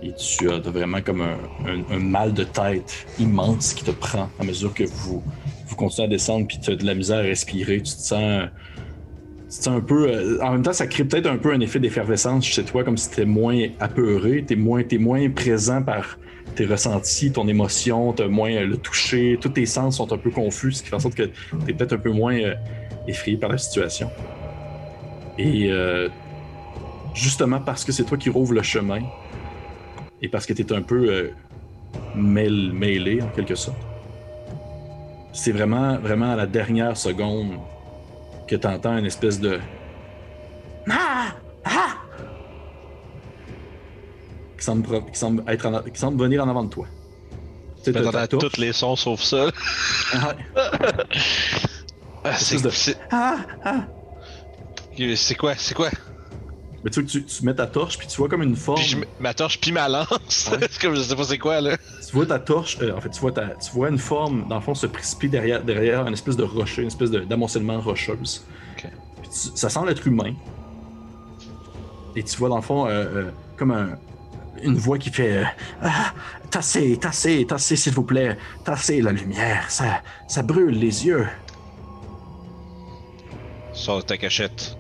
Et 0.03 0.13
tu 0.13 0.51
as 0.51 0.59
vraiment 0.59 1.01
comme 1.01 1.23
un, 1.23 1.99
mal 1.99 2.33
de 2.33 2.45
tête 2.45 3.07
immense 3.19 3.75
qui 3.75 3.85
te 3.85 3.91
prend 3.91 4.29
à 4.39 4.45
mesure 4.45 4.73
que 4.73 4.85
vous, 4.85 5.23
vous 5.67 5.77
continuez 5.77 6.07
à 6.07 6.11
descendre 6.11 6.47
puis 6.47 6.59
tu 6.61 6.71
as 6.71 6.77
de 6.77 6.87
la 6.87 6.95
misère 6.95 7.19
à 7.19 7.23
respirer. 7.23 7.79
Tu 7.79 7.95
te 7.95 8.01
sens, 8.01 8.49
sens 9.49 9.69
un 9.69 9.81
peu. 9.81 10.09
euh, 10.09 10.39
en 10.43 10.53
même 10.53 10.63
temps, 10.63 10.73
ça 10.73 10.87
crée 10.87 11.05
peut-être 11.05 11.27
un 11.27 11.37
peu 11.37 11.53
un 11.53 11.61
effet 11.61 11.81
d'effervescence 11.81 12.45
chez 12.45 12.65
toi, 12.65 12.85
comme 12.85 12.97
si 12.97 13.11
tu 13.11 13.25
moins 13.25 13.67
apeuré, 13.81 14.45
tu 14.47 14.55
es 14.55 14.57
moins, 14.57 14.83
t'es 14.83 14.99
moins 14.99 15.29
présent 15.31 15.83
par 15.83 16.19
tes 16.55 16.67
ressentis, 16.67 17.31
ton 17.33 17.47
émotion, 17.49 18.13
t'as 18.13 18.29
moins 18.29 18.51
euh, 18.53 18.67
le 18.67 18.77
toucher, 18.77 19.39
tous 19.41 19.51
tes 19.51 19.67
sens 19.67 19.97
sont 19.99 20.13
un 20.13 20.19
peu 20.19 20.31
confus, 20.31 20.73
ce 20.73 20.83
qui 20.83 20.89
fait 20.89 20.97
en 20.97 21.01
sorte 21.01 21.15
que 21.15 21.31
t'es 21.67 21.73
peut-être 21.73 21.93
un 21.93 21.99
peu 21.99 22.11
moins 22.11 22.35
euh, 22.35 22.55
effrayé 23.07 23.37
par 23.37 23.51
la 23.51 23.59
situation. 23.59 24.11
Et 25.39 25.71
euh, 25.71 26.09
justement 27.15 27.61
parce 27.61 27.85
que 27.85 27.93
c'est 27.93 28.05
toi 28.05 28.19
qui 28.19 28.29
rouvre 28.31 28.55
le 28.55 28.63
chemin, 28.63 29.03
et 30.21 30.29
parce 30.29 30.47
que 30.47 30.53
t'es 30.53 30.73
un 30.73 30.83
peu 30.83 31.09
euh, 31.09 31.31
mêl- 32.17 32.73
mêlé 32.73 33.23
en 33.23 33.29
quelque 33.29 33.55
sorte, 33.55 33.79
c'est 35.33 35.53
vraiment, 35.53 35.97
vraiment 35.99 36.33
à 36.33 36.37
la 36.37 36.47
dernière 36.47 36.97
seconde 36.97 37.53
que 38.49 38.57
t'entends 38.57 38.99
une 38.99 39.07
espèce 39.07 39.39
de 39.39 39.61
ah! 40.91 41.29
Ah! 41.65 41.95
Qui 44.59 44.65
semble, 44.65 44.83
pro- 44.83 45.01
qui 45.03 45.19
semble 45.19 45.45
être 45.49 45.67
en 45.67 45.83
qui 45.83 45.99
semble 45.99 46.23
venir 46.23 46.45
en 46.45 46.49
avant 46.49 46.65
de 46.65 46.71
toi. 46.71 46.87
Tu 47.85 47.93
tous 47.93 48.57
les 48.59 48.73
sons 48.73 48.97
sauf 48.97 49.23
ça. 49.23 49.47
Ah, 50.13 50.35
Ah, 52.25 52.35
c'est 52.35 52.61
de- 52.63 52.71
ah, 53.13 53.37
ah. 53.65 53.87
c'est 55.17 55.35
quoi? 55.37 55.55
C'est 55.57 55.75
quoi? 55.75 55.89
Mais 56.85 56.91
tu, 56.91 57.05
tu, 57.05 57.25
tu 57.25 57.45
mets 57.45 57.55
ta 57.55 57.67
torche, 57.67 57.97
puis 57.99 58.07
tu 58.07 58.17
vois 58.19 58.29
comme 58.29 58.43
une 58.43 58.57
forme. 58.57 58.79
Puis 58.81 58.89
je 58.89 58.97
mets 58.99 59.09
ma 59.21 59.35
torche 59.35 59.61
puis 59.61 59.73
ma 59.73 59.89
lance. 59.89 60.51
Ouais. 60.53 60.69
comme 60.81 60.95
je 60.95 61.01
sais 61.03 61.17
pas 61.17 61.25
c'est 61.25 61.39
quoi 61.39 61.61
là. 61.61 61.77
Tu 62.07 62.13
vois 62.15 62.27
ta 62.27 62.39
torche, 62.39 62.79
euh, 62.83 62.97
en 62.97 63.01
fait, 63.01 63.11
tu 63.11 63.21
vois, 63.21 63.33
ta, 63.33 63.49
tu 63.49 63.71
vois 63.73 63.89
une 63.89 63.99
forme, 63.99 64.47
dans 64.49 64.57
le 64.57 64.61
fond, 64.61 64.75
se 64.75 64.87
précipiter 64.87 65.29
derrière, 65.29 65.63
derrière 65.63 66.07
une 66.07 66.13
espèce 66.13 66.37
de 66.37 66.45
rocher, 66.45 66.83
une 66.83 66.89
espèce 66.89 67.11
d'amoncellement 67.11 67.81
rocheuse. 67.81 68.45
Ok. 68.77 68.91
Puis 69.23 69.31
tu- 69.31 69.57
ça 69.57 69.69
semble 69.71 69.91
être 69.91 70.07
humain. 70.07 70.35
Et 72.17 72.23
tu 72.23 72.37
vois, 72.37 72.49
dans 72.49 72.57
le 72.57 72.63
fond, 72.63 72.87
euh, 72.87 72.91
euh, 72.91 73.31
comme 73.57 73.71
un- 73.73 73.99
une 74.63 74.77
voix 74.77 74.99
qui 74.99 75.11
fait 75.11 75.39
euh, 75.39 75.45
Ah, 75.83 76.13
Tassez, 76.51 76.97
tassez, 76.97 77.45
tassez, 77.47 77.77
s'il 77.77 77.93
vous 77.93 78.05
plaît. 78.05 78.39
Tassez 78.65 79.03
la 79.03 79.13
lumière, 79.13 79.71
ça, 79.71 80.03
ça 80.27 80.43
brûle 80.43 80.79
les 80.79 81.07
yeux. 81.07 81.27
Sors 83.73 83.99
de 83.99 84.03
ta 84.03 84.17
cachette. 84.17 84.77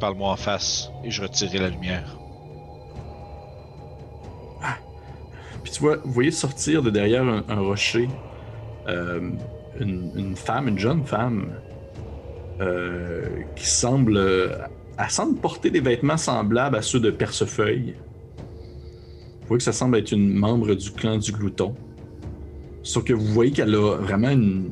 Parle-moi 0.00 0.30
en 0.30 0.36
face 0.36 0.90
et 1.04 1.10
je 1.10 1.22
retirerai 1.22 1.58
la 1.58 1.68
lumière. 1.70 2.16
Puis 5.62 5.72
tu 5.72 5.80
vois, 5.80 5.96
vous 6.04 6.12
voyez 6.12 6.30
sortir 6.30 6.82
de 6.82 6.90
derrière 6.90 7.22
un, 7.24 7.44
un 7.48 7.60
rocher 7.60 8.08
euh, 8.88 9.30
une, 9.80 10.12
une 10.16 10.36
femme, 10.36 10.68
une 10.68 10.78
jeune 10.78 11.04
femme, 11.04 11.48
euh, 12.60 13.42
qui 13.54 13.66
semble. 13.66 14.18
elle 14.98 15.10
semble 15.10 15.38
porter 15.38 15.70
des 15.70 15.80
vêtements 15.80 16.16
semblables 16.16 16.76
à 16.76 16.82
ceux 16.82 17.00
de 17.00 17.10
Percefeuille. 17.10 17.94
Vous 19.48 19.54
voyez 19.54 19.58
que 19.58 19.64
ça 19.64 19.72
semble 19.72 19.96
être 19.96 20.12
une 20.12 20.34
membre 20.34 20.74
du 20.74 20.90
clan 20.90 21.16
du 21.16 21.32
Glouton. 21.32 21.74
Sauf 22.82 23.02
que 23.04 23.14
vous 23.14 23.24
voyez 23.24 23.50
qu'elle 23.50 23.74
a 23.74 23.96
vraiment 23.96 24.28
une, 24.28 24.68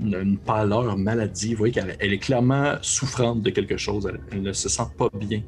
une, 0.00 0.14
une 0.14 0.38
pâleur 0.38 0.96
maladie. 0.96 1.52
Vous 1.52 1.58
voyez 1.58 1.74
qu'elle 1.74 1.94
elle 2.00 2.14
est 2.14 2.18
clairement 2.18 2.76
souffrante 2.80 3.42
de 3.42 3.50
quelque 3.50 3.76
chose. 3.76 4.10
Elle, 4.32 4.40
ne 4.40 4.54
se 4.54 4.70
sent 4.70 4.86
pas 4.96 5.10
bien. 5.14 5.42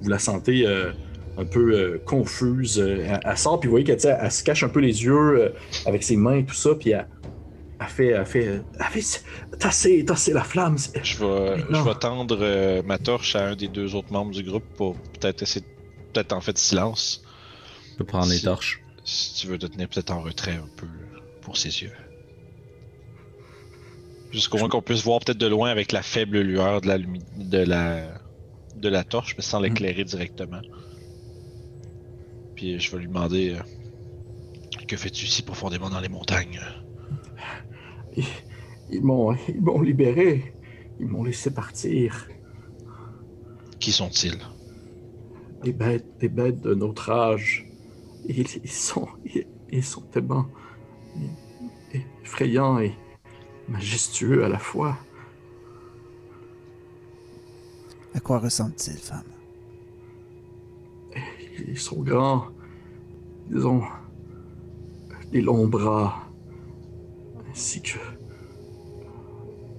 Vous 0.00 0.08
la 0.08 0.18
sentez 0.18 0.66
euh, 0.66 0.92
un 1.36 1.44
peu 1.44 1.74
euh, 1.74 1.98
confuse. 2.06 2.78
Euh, 2.80 3.18
Elle, 3.22 3.36
sort, 3.36 3.60
puis 3.60 3.66
vous 3.68 3.72
voyez 3.72 3.84
qu'elle 3.84 4.00
se 4.32 4.42
cache 4.42 4.62
un 4.62 4.70
peu 4.70 4.80
les 4.80 5.04
yeux 5.04 5.52
avec 5.84 6.02
ses 6.02 6.16
mains 6.16 6.36
et 6.38 6.44
tout 6.46 6.54
ça, 6.54 6.70
puis 6.74 6.92
elle, 6.92 7.06
fait, 7.88 8.06
elle 8.06 8.24
fait, 8.24 8.62
fait 8.90 9.22
tasser, 9.58 10.02
tasser 10.06 10.32
la 10.32 10.44
flamme. 10.44 10.78
Je 11.02 11.18
vais, 11.18 11.62
je 11.70 11.84
vais 11.84 11.94
tendre 12.00 12.82
ma 12.86 12.96
torche 12.96 13.36
à 13.36 13.48
un 13.48 13.54
des 13.54 13.68
deux 13.68 13.94
autres 13.94 14.10
membres 14.14 14.32
du 14.32 14.42
groupe 14.42 14.64
pour 14.78 14.96
peut-être 14.96 15.42
essayer 15.42 15.60
de- 15.60 16.12
peut-être 16.14 16.32
en 16.32 16.40
fait 16.40 16.56
silence. 16.56 17.22
Je 17.96 18.00
peux 18.00 18.04
prendre 18.04 18.28
les 18.30 18.36
Si- 18.38 18.44
torches. 18.44 18.82
Si 19.04 19.34
tu 19.40 19.46
veux 19.46 19.56
te 19.56 19.64
tenir 19.64 19.88
peut-être 19.88 20.10
en 20.10 20.20
retrait 20.20 20.56
un 20.56 20.68
peu 20.76 20.86
pour 21.40 21.56
ses 21.56 21.80
yeux. 21.82 21.92
Jusqu'au 24.32 24.58
moins 24.58 24.68
qu'on 24.68 24.82
puisse 24.82 25.02
voir 25.02 25.20
peut-être 25.20 25.38
de 25.38 25.46
loin 25.46 25.70
avec 25.70 25.92
la 25.92 26.02
faible 26.02 26.40
lueur 26.40 26.82
de 26.82 26.88
la, 26.88 26.98
lumi- 26.98 27.22
de 27.38 27.58
la, 27.58 28.20
de 28.74 28.88
la 28.90 29.02
torche, 29.02 29.34
mais 29.38 29.42
sans 29.42 29.60
l'éclairer 29.60 30.04
directement. 30.04 30.60
Puis 32.54 32.78
je 32.78 32.90
vais 32.90 32.98
lui 32.98 33.06
demander 33.06 33.54
euh, 33.54 34.82
Que 34.86 34.96
fais-tu 34.98 35.26
si 35.26 35.40
profondément 35.42 35.88
dans 35.88 36.00
les 36.00 36.08
montagnes? 36.10 36.60
Ils, 38.16 38.24
ils 38.90 39.02
m'ont, 39.02 39.34
ils 39.48 39.60
m'ont 39.62 39.80
libéré. 39.80 40.52
Ils 41.00 41.06
m'ont 41.06 41.24
laissé 41.24 41.50
partir. 41.50 42.28
Qui 43.80 43.92
sont-ils? 43.92 44.38
Des 45.62 45.72
bêtes, 45.72 46.06
des 46.18 46.28
bêtes 46.28 46.60
de 46.60 46.74
notre 46.74 47.10
âge. 47.10 47.65
Ils, 48.28 48.46
ils 48.64 48.70
sont, 48.70 49.08
ils, 49.24 49.46
ils 49.70 49.84
sont 49.84 50.02
tellement 50.02 50.46
effrayants 52.22 52.78
et 52.80 52.92
majestueux 53.68 54.44
à 54.44 54.48
la 54.48 54.58
fois. 54.58 54.96
À 58.14 58.20
quoi 58.20 58.38
ressemble-t-il, 58.38 58.96
femme? 58.96 59.22
Ils 61.68 61.78
sont 61.78 62.02
grands. 62.02 62.46
Ils 63.50 63.66
ont 63.66 63.82
des 65.30 65.40
longs 65.40 65.68
bras, 65.68 66.28
ainsi 67.50 67.80
que 67.80 67.98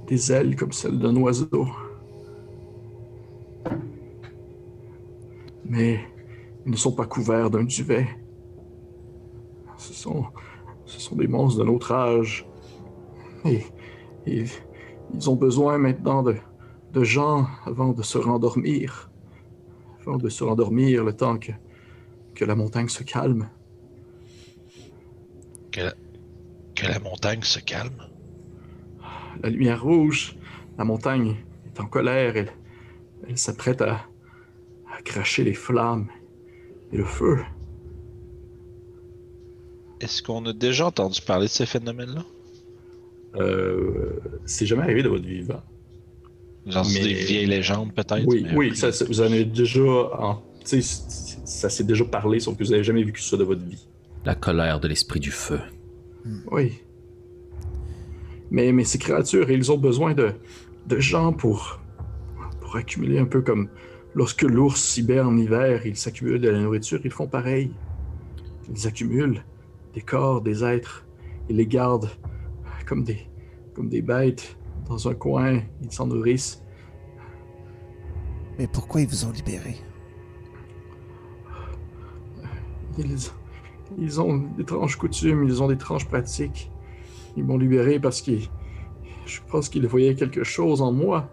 des 0.07 0.31
ailes 0.31 0.55
comme 0.55 0.71
celles 0.71 0.99
d'un 0.99 1.15
oiseau. 1.17 1.67
Mais 5.65 5.99
ils 6.65 6.71
ne 6.71 6.77
sont 6.77 6.93
pas 6.93 7.05
couverts 7.05 7.49
d'un 7.49 7.65
duvet. 7.65 8.07
Ce 9.77 9.93
sont, 9.93 10.25
ce 10.85 10.99
sont 10.99 11.15
des 11.15 11.27
monstres 11.27 11.59
de 11.59 11.65
notre 11.65 11.91
âge. 11.91 12.47
Et 13.45 13.63
ils, 14.25 14.49
ils 15.13 15.29
ont 15.29 15.35
besoin 15.35 15.77
maintenant 15.77 16.23
de, 16.23 16.35
de 16.93 17.03
gens 17.03 17.47
avant 17.65 17.93
de 17.93 18.03
se 18.03 18.17
rendormir. 18.17 19.09
Avant 20.01 20.17
de 20.17 20.29
se 20.29 20.43
rendormir 20.43 21.03
le 21.03 21.13
temps 21.13 21.37
que, 21.37 21.51
que 22.33 22.45
la 22.45 22.55
montagne 22.55 22.89
se 22.89 23.03
calme. 23.03 23.49
que 25.71 25.81
la, 25.81 25.93
que 26.75 26.87
la 26.87 26.99
montagne 26.99 27.43
se 27.43 27.59
calme? 27.59 28.01
La 29.43 29.49
lumière 29.49 29.83
rouge, 29.83 30.37
la 30.77 30.83
montagne 30.83 31.35
est 31.67 31.79
en 31.79 31.85
colère. 31.85 32.35
Elle, 32.35 32.51
elle 33.27 33.37
s'apprête 33.37 33.81
à, 33.81 34.01
à 34.95 35.01
cracher 35.03 35.43
les 35.43 35.53
flammes 35.53 36.07
et 36.91 36.97
le 36.97 37.05
feu. 37.05 37.43
Est-ce 39.99 40.21
qu'on 40.21 40.45
a 40.45 40.53
déjà 40.53 40.87
entendu 40.87 41.21
parler 41.21 41.45
de 41.47 41.51
ces 41.51 41.65
phénomènes-là 41.65 42.23
Euh, 43.35 44.19
c'est 44.45 44.65
jamais 44.65 44.83
arrivé 44.83 45.03
de 45.03 45.09
votre 45.09 45.25
vivant. 45.25 45.61
Genre 46.65 46.85
des 46.85 47.13
vieilles 47.13 47.45
légendes, 47.45 47.93
peut-être. 47.93 48.25
Oui, 48.27 48.45
oui, 48.55 48.75
ça, 48.75 48.89
vous 49.07 49.21
en 49.21 49.25
avez 49.25 49.45
déjà. 49.45 49.81
En... 49.81 50.41
Ça 50.63 51.69
s'est 51.69 51.83
déjà 51.85 52.03
parlé, 52.03 52.39
sauf 52.41 52.57
que 52.57 52.63
vous 52.63 52.71
n'avez 52.71 52.83
jamais 52.83 53.03
vécu 53.03 53.21
ça 53.21 53.37
de 53.37 53.43
votre 53.43 53.63
vie. 53.63 53.87
La 54.25 54.35
colère 54.35 54.79
de 54.81 54.87
l'esprit 54.89 55.21
du 55.21 55.31
feu. 55.31 55.59
Oui. 56.51 56.73
Mais, 58.51 58.71
mais 58.73 58.83
ces 58.83 58.97
créatures, 58.97 59.49
ils 59.49 59.71
ont 59.71 59.77
besoin 59.77 60.13
de, 60.13 60.31
de 60.87 60.99
gens 60.99 61.31
pour, 61.31 61.79
pour 62.59 62.75
accumuler 62.75 63.17
un 63.19 63.25
peu 63.25 63.41
comme 63.41 63.69
lorsque 64.13 64.41
l'ours 64.43 64.97
hiberne 64.97 65.37
l'hiver, 65.37 65.85
il 65.85 65.95
s'accumule 65.95 66.41
de 66.41 66.49
la 66.49 66.59
nourriture, 66.59 66.99
ils 67.05 67.11
font 67.11 67.27
pareil. 67.27 67.71
Ils 68.69 68.87
accumulent 68.87 69.43
des 69.97 70.03
corps, 70.03 70.41
des 70.41 70.63
êtres, 70.63 71.07
ils 71.49 71.55
les 71.55 71.65
gardent 71.65 72.11
comme 72.85 73.03
des, 73.03 73.27
comme 73.73 73.89
des 73.89 74.03
bêtes 74.03 74.55
dans 74.87 75.07
un 75.07 75.15
coin, 75.15 75.63
ils 75.81 75.91
s'en 75.91 76.05
nourrissent. 76.05 76.63
Mais 78.59 78.67
pourquoi 78.67 79.01
ils 79.01 79.07
vous 79.07 79.25
ont 79.25 79.31
libéré 79.31 79.75
ils, 82.99 83.17
ils 83.97 84.21
ont 84.21 84.37
d'étranges 84.55 84.97
coutumes, 84.97 85.43
ils 85.45 85.63
ont 85.63 85.67
d'étranges 85.67 86.07
pratiques. 86.07 86.71
Ils 87.35 87.43
m'ont 87.43 87.57
libéré 87.57 87.99
parce 87.99 88.21
que 88.21 88.33
je 89.25 89.39
pense 89.49 89.67
qu'ils 89.67 89.87
voyaient 89.87 90.13
quelque 90.13 90.43
chose 90.43 90.79
en 90.79 90.91
moi. 90.91 91.27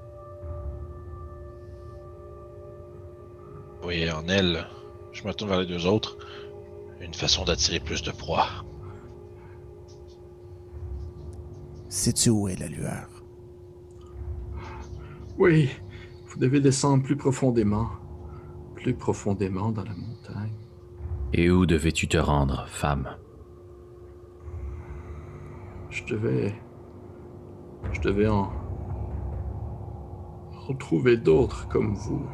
Oui, 3.84 4.10
en 4.10 4.26
elle, 4.28 4.66
je 5.12 5.22
me 5.28 5.34
tourne 5.34 5.50
vers 5.50 5.60
les 5.60 5.66
deux 5.66 5.86
autres. 5.86 6.16
Une 7.14 7.20
façon 7.20 7.44
d'attirer 7.44 7.78
plus 7.78 8.02
de 8.02 8.10
proie. 8.10 8.48
Sais-tu 11.88 12.28
où 12.30 12.48
est 12.48 12.58
la 12.58 12.66
lueur? 12.66 13.08
Oui, 15.38 15.70
vous 16.26 16.40
devez 16.40 16.60
descendre 16.60 17.04
plus 17.04 17.16
profondément. 17.16 17.86
Plus 18.74 18.94
profondément 18.94 19.70
dans 19.70 19.84
la 19.84 19.94
montagne. 19.94 20.58
Et 21.32 21.52
où 21.52 21.66
devais-tu 21.66 22.08
te 22.08 22.16
rendre, 22.16 22.66
femme? 22.66 23.16
Je 25.90 26.04
devais. 26.06 26.52
Je 27.92 28.00
devais 28.00 28.26
en. 28.26 28.50
retrouver 30.66 31.16
d'autres 31.16 31.68
comme 31.68 31.94
vous. 31.94 32.26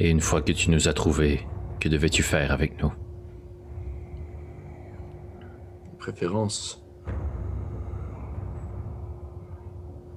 Et 0.00 0.10
une 0.10 0.20
fois 0.20 0.42
que 0.42 0.50
tu 0.50 0.70
nous 0.70 0.88
as 0.88 0.94
trouvés, 0.94 1.46
que 1.80 1.88
devais-tu 1.88 2.22
faire 2.22 2.52
avec 2.52 2.80
nous? 2.82 2.92
Préférence. 5.98 6.84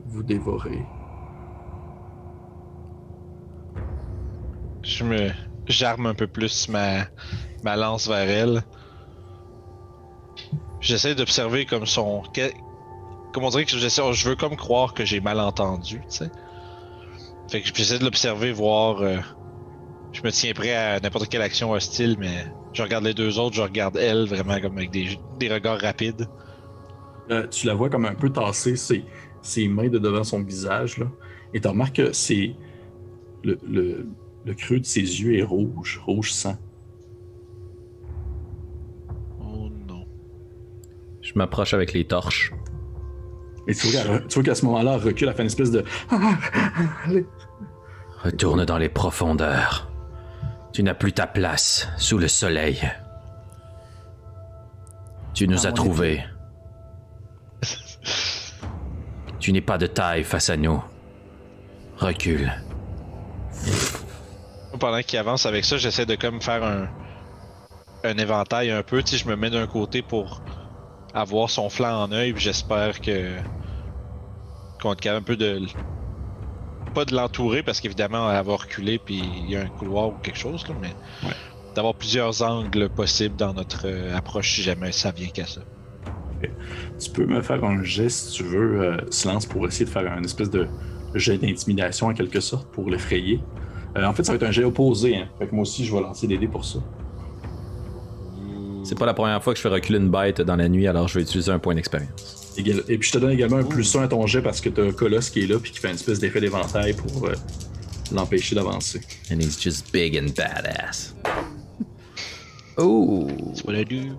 Vous 0.06 0.24
dévorer. 0.24 0.86
Je 4.84 5.04
me. 5.04 5.30
J'arme 5.68 6.08
un 6.08 6.16
peu 6.16 6.28
plus 6.28 6.68
ma, 6.70 7.06
ma 7.64 7.76
lance 7.76 8.08
vers 8.08 8.28
elle. 8.30 8.64
J'essaie 10.80 11.14
d'observer 11.16 11.66
comme 11.66 11.86
son. 11.86 12.24
Comme 13.34 13.44
on 13.44 13.50
dirait 13.50 13.66
que 13.66 13.78
j'essaie. 13.78 14.02
Je 14.14 14.30
veux 14.30 14.36
comme 14.36 14.56
croire 14.56 14.94
que 14.94 15.06
j'ai 15.06 15.20
mal 15.22 15.40
entendu, 15.40 16.00
tu 16.02 16.06
sais. 16.10 16.32
Fait 17.50 17.62
que 17.62 17.70
j'essaie 17.74 18.00
de 18.00 18.04
l'observer, 18.06 18.52
voir. 18.52 19.02
euh, 19.02 19.18
Je 20.12 20.22
me 20.24 20.32
tiens 20.32 20.54
prêt 20.54 20.74
à 20.76 21.00
n'importe 21.00 21.30
quelle 21.30 21.42
action 21.44 21.72
hostile, 21.72 22.16
mais 22.20 22.46
je 22.74 22.82
regarde 22.82 23.04
les 23.06 23.14
deux 23.14 23.38
autres, 23.40 23.56
je 23.56 23.62
regarde 23.62 23.96
elle 23.98 24.26
vraiment 24.28 24.60
comme 24.60 24.78
avec 24.78 24.92
des, 24.92 25.20
des 25.40 25.54
regards 25.54 25.80
rapides. 25.80 26.28
Euh, 27.32 27.48
tu 27.48 27.68
la 27.68 27.76
vois 27.76 27.90
comme 27.90 28.06
un 28.06 28.16
peu 28.16 28.30
tasser 28.32 28.76
ses, 28.76 29.06
ses 29.42 29.68
mains 29.68 29.88
de 29.88 30.00
devant 30.00 30.24
son 30.24 30.42
visage, 30.42 30.98
là. 30.98 31.06
Et 31.54 31.62
tu 31.62 31.68
remarques 31.68 31.96
que 31.98 32.12
c'est. 32.12 32.56
Le, 33.44 33.58
le, 33.68 34.08
le 34.46 34.54
creux 34.56 34.80
de 34.80 34.86
ses 34.86 35.02
yeux 35.02 35.38
est 35.38 35.44
rouge, 35.44 36.02
rouge 36.06 36.32
sang. 36.32 36.58
Oh 39.40 39.70
non. 39.88 40.06
Je 41.22 41.34
m'approche 41.36 41.74
avec 41.74 41.94
les 41.94 42.06
torches. 42.06 42.52
Et 43.68 43.76
tu 43.76 43.88
vois, 43.88 44.02
qu'à- 44.02 44.20
tu 44.22 44.34
vois 44.36 44.44
qu'à 44.44 44.56
ce 44.56 44.66
moment-là, 44.66 44.98
recule, 44.98 45.28
elle 45.28 45.36
fait 45.36 45.44
une 45.44 45.48
espèce 45.48 45.72
de. 45.72 45.84
Retourne 48.24 48.66
dans 48.66 48.78
les 48.78 48.90
profondeurs. 48.90 49.89
Tu 50.80 50.84
n'as 50.84 50.94
plus 50.94 51.12
ta 51.12 51.28
place 51.28 51.90
sous 51.98 52.18
le 52.18 52.30
soleil. 52.30 52.80
Tu 55.34 55.46
nous 55.46 55.66
Ah, 55.66 55.70
as 55.72 55.72
trouvés. 55.74 56.24
Tu 59.42 59.52
n'es 59.52 59.60
pas 59.60 59.78
de 59.78 59.88
taille 59.88 60.24
face 60.24 60.50
à 60.50 60.56
nous. 60.56 60.82
Recule. 61.98 62.50
Pendant 64.80 65.02
qu'il 65.02 65.20
avance 65.20 65.46
avec 65.46 65.66
ça, 65.66 65.76
j'essaie 65.76 66.06
de 66.06 66.16
comme 66.16 66.42
faire 66.42 66.64
un, 66.64 66.88
un 68.06 68.18
éventail 68.18 68.72
un 68.72 68.82
peu. 68.82 69.04
Tu 69.04 69.18
sais, 69.18 69.18
je 69.18 69.28
me 69.28 69.36
mets 69.36 69.50
d'un 69.50 69.68
côté 69.68 70.02
pour 70.02 70.42
avoir 71.14 71.50
son 71.50 71.70
flanc 71.70 72.04
en 72.04 72.12
œil, 72.14 72.34
j'espère 72.38 73.02
que 73.02 73.36
qu'on 74.82 74.94
est 74.94 75.02
capable 75.02 75.24
un 75.24 75.26
peu 75.26 75.36
de 75.36 75.62
pas 76.90 77.06
de 77.06 77.16
l'entourer 77.16 77.64
parce 77.64 77.80
qu'évidemment 77.82 78.32
elle 78.32 78.44
va 78.46 78.56
reculer 78.56 79.00
puis 79.00 79.22
il 79.44 79.50
y 79.50 79.56
a 79.56 79.62
un 79.62 79.68
couloir 79.68 80.10
ou 80.10 80.14
quelque 80.24 80.38
chose 80.38 80.68
là, 80.68 80.76
mais 80.82 80.94
Ouais. 81.28 81.36
d'avoir 81.76 81.94
plusieurs 81.96 82.42
angles 82.42 82.90
possibles 82.90 83.36
dans 83.36 83.54
notre 83.54 83.84
euh, 83.88 84.16
approche 84.18 84.56
si 84.56 84.62
jamais 84.62 84.92
ça 84.92 85.12
vient 85.12 85.28
qu'à 85.30 85.46
ça. 85.46 85.62
Tu 87.00 87.10
peux 87.12 87.26
me 87.26 87.42
faire 87.42 87.64
un 87.66 87.84
geste, 87.84 88.30
si 88.30 88.34
tu 88.38 88.44
veux, 88.44 88.82
euh, 88.82 88.98
silence, 89.10 89.46
pour 89.46 89.68
essayer 89.68 89.86
de 89.86 89.90
faire 89.90 90.10
un 90.12 90.24
espèce 90.24 90.50
de 90.50 90.68
jet 91.14 91.38
d'intimidation 91.38 92.08
en 92.08 92.14
quelque 92.14 92.40
sorte 92.40 92.72
pour 92.72 92.90
l'effrayer. 92.90 93.42
Euh, 93.98 94.06
en 94.06 94.14
fait, 94.14 94.24
ça 94.24 94.32
va 94.32 94.38
être 94.38 94.44
un 94.44 94.52
jet 94.52 94.64
opposé. 94.64 95.18
Hein. 95.18 95.28
Fait 95.38 95.48
que 95.48 95.54
moi 95.56 95.64
aussi, 95.64 95.84
je 95.86 95.94
vais 95.94 96.00
lancer 96.02 96.28
des 96.28 96.38
dés 96.38 96.48
pour 96.48 96.64
ça. 96.64 96.80
C'est 98.84 98.98
pas 98.98 99.06
la 99.06 99.14
première 99.14 99.44
fois 99.44 99.52
que 99.54 99.58
je 99.58 99.62
fais 99.64 99.68
reculer 99.70 100.00
une 100.00 100.10
bête 100.10 100.40
dans 100.42 100.56
la 100.56 100.70
nuit, 100.70 100.88
alors 100.88 101.08
je 101.10 101.16
vais 101.16 101.22
utiliser 101.24 101.52
un 101.52 101.60
point 101.60 101.76
d'expérience. 101.76 102.39
Et 102.68 102.98
puis 102.98 103.08
je 103.08 103.12
te 103.14 103.18
donne 103.18 103.32
également 103.32 103.58
un 103.58 103.64
plus 103.64 103.96
1 103.96 104.04
à 104.04 104.08
ton 104.08 104.26
jet 104.28 104.42
parce 104.42 104.60
que 104.62 104.70
t'as 104.70 104.84
un 104.84 104.92
colosse 104.92 105.30
qui 105.30 105.42
est 105.42 105.48
là 105.48 105.58
puis 105.60 105.72
qui 105.72 105.80
fait 105.80 105.88
une 105.90 105.96
espèce 105.96 106.20
d'effet 106.20 106.42
d'éventail 106.42 106.94
pour 106.94 107.28
euh, 107.28 107.34
l'empêcher 108.12 108.56
d'avancer. 108.56 109.02
And 109.32 109.40
he's 109.40 109.60
just 109.62 109.92
big 109.94 110.18
and 110.18 110.32
badass. 110.36 111.16
Oh! 112.78 113.28
C'est 113.56 113.66
what 113.68 113.74
I 113.76 113.84
do. 113.84 114.16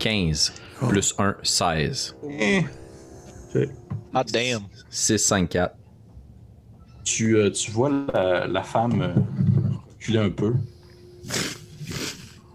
15 0.00 0.52
plus 0.88 1.14
1, 1.18 1.36
16. 1.44 2.16
Fait- 3.52 3.70
Hot 4.12 4.24
damn. 4.32 4.62
6, 4.90 5.18
5, 5.18 5.48
4. 5.48 5.76
tu, 7.04 7.36
euh, 7.36 7.50
tu 7.50 7.70
vois 7.70 7.90
la, 8.12 8.46
la 8.48 8.62
femme 8.64 9.00
euh, 9.00 9.14
reculer 9.92 10.18
un 10.18 10.30
peu. 10.30 10.54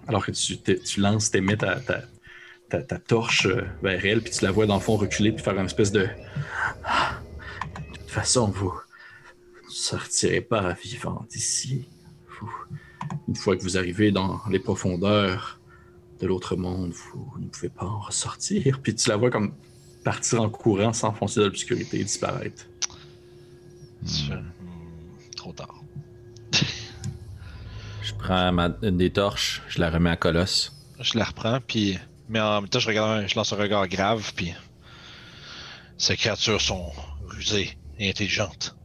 Alors 0.07 0.25
que 0.25 0.31
tu, 0.31 0.57
t'es- 0.57 0.79
tu 0.79 0.99
lances, 0.99 1.31
t'émets 1.31 1.55
ta, 1.57 1.79
ta, 1.79 2.01
ta, 2.69 2.81
ta 2.83 2.97
torche 2.99 3.45
euh, 3.47 3.63
vers 3.83 4.05
elle, 4.05 4.21
puis 4.21 4.31
tu 4.31 4.43
la 4.45 4.51
vois 4.51 4.65
dans 4.65 4.75
le 4.75 4.81
fond 4.81 4.95
reculer, 4.95 5.31
puis 5.31 5.43
faire 5.43 5.57
une 5.57 5.65
espèce 5.65 5.91
de. 5.91 6.01
De 6.03 7.97
toute 7.97 8.09
façon, 8.09 8.47
vous 8.47 8.71
ne 9.65 9.69
sortirez 9.71 10.41
pas 10.41 10.73
vivant 10.73 11.25
d'ici. 11.29 11.87
Vous- 12.39 12.49
Une 13.27 13.35
fois 13.35 13.55
que 13.57 13.61
vous 13.63 13.77
arrivez 13.77 14.11
dans 14.11 14.39
les 14.49 14.59
profondeurs 14.59 15.59
de 16.21 16.27
l'autre 16.27 16.55
monde, 16.55 16.91
vous 16.91 17.33
ne 17.39 17.47
pouvez 17.47 17.69
pas 17.69 17.85
en 17.85 17.99
ressortir. 17.99 18.79
Puis 18.81 18.93
tu 18.95 19.09
la 19.09 19.15
vois 19.17 19.29
comme 19.29 19.53
partir 20.03 20.41
en 20.41 20.49
courant, 20.49 20.93
s'enfoncer 20.93 21.39
dans 21.39 21.45
l'obscurité 21.47 21.99
et 21.99 22.03
disparaître. 22.03 22.65
Hmm, 24.01 24.49
Trop 25.35 25.53
tard. 25.53 25.75
Je 28.01 28.13
prends 28.17 28.51
ma, 28.51 28.75
une 28.81 28.97
des 28.97 29.11
torches, 29.11 29.61
je 29.69 29.79
la 29.79 29.89
remets 29.89 30.09
à 30.09 30.15
Colosse. 30.17 30.73
Je 30.99 31.17
la 31.17 31.25
reprends, 31.25 31.59
puis. 31.65 31.97
Mais 32.29 32.39
en 32.39 32.61
même 32.61 32.69
temps, 32.69 32.79
je, 32.79 32.87
regarde, 32.87 33.27
je 33.27 33.35
lance 33.35 33.51
un 33.53 33.57
regard 33.57 33.87
grave, 33.87 34.31
puis. 34.35 34.53
Ces 35.97 36.15
créatures 36.15 36.61
sont 36.61 36.91
rusées 37.25 37.77
et 37.97 38.09
intelligentes. 38.09 38.77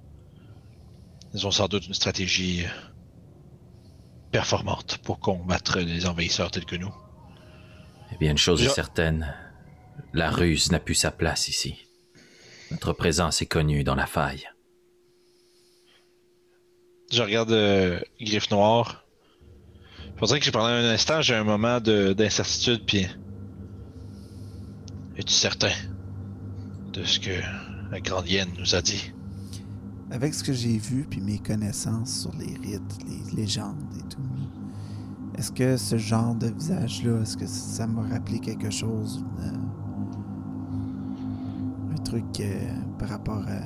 Ils 1.33 1.47
ont 1.47 1.53
sans 1.53 1.69
doute 1.69 1.87
une 1.87 1.95
stratégie 1.95 2.65
euh, 2.65 2.69
performante 4.33 4.99
pour 4.99 5.21
combattre 5.21 5.79
les 5.79 6.07
envahisseurs 6.07 6.51
tels 6.51 6.65
que 6.65 6.75
nous. 6.77 6.93
Eh 8.13 8.17
bien, 8.17 8.33
une 8.33 8.39
chose 8.39 8.63
est 8.65 8.69
certaine, 8.69 9.33
la 10.13 10.31
ruse 10.31 10.73
n'a 10.73 10.81
plus 10.81 10.95
sa 10.95 11.11
place 11.13 11.47
ici. 11.49 11.87
Notre 12.73 12.93
présence 12.93 13.43
est 13.43 13.47
connue 13.47 13.85
dans 13.85 13.95
la 13.95 14.07
faille. 14.07 14.49
Je 17.13 17.23
regarde 17.23 17.53
euh, 17.53 18.01
Griffe 18.21 18.51
Noire. 18.51 19.05
Je 20.15 20.19
pensais 20.19 20.41
que 20.41 20.51
pendant 20.51 20.67
un 20.67 20.85
instant, 20.91 21.21
j'ai 21.23 21.35
un 21.35 21.45
moment 21.45 21.81
de- 21.81 22.13
d'incertitude, 22.13 22.85
puis. 22.87 23.07
Es-tu 25.17 25.33
certain 25.33 25.71
de 26.93 27.05
ce 27.05 27.21
que 27.21 27.31
la 27.93 28.01
grande 28.01 28.29
hyène 28.29 28.49
nous 28.59 28.75
a 28.75 28.83
dit? 28.83 29.13
Avec 30.11 30.35
ce 30.35 30.43
que 30.43 30.53
j'ai 30.53 30.77
vu 30.77 31.07
puis 31.09 31.21
mes 31.21 31.39
connaissances 31.39 32.23
sur 32.23 32.33
les 32.37 32.57
rites, 32.57 32.99
les 33.07 33.37
légendes 33.43 33.77
et 33.97 34.09
tout, 34.09 34.21
est-ce 35.39 35.53
que 35.53 35.77
ce 35.77 35.99
genre 35.99 36.35
de 36.35 36.49
visage-là, 36.49 37.23
est-ce 37.23 37.37
que 37.37 37.47
ça 37.47 37.87
m'a 37.87 38.03
rappelé 38.03 38.41
quelque 38.41 38.71
chose? 38.71 39.25
une, 39.39 39.45
euh, 41.91 41.95
un 41.97 42.03
truc 42.03 42.25
euh, 42.41 42.73
par 42.99 43.11
rapport 43.11 43.45
à 43.47 43.61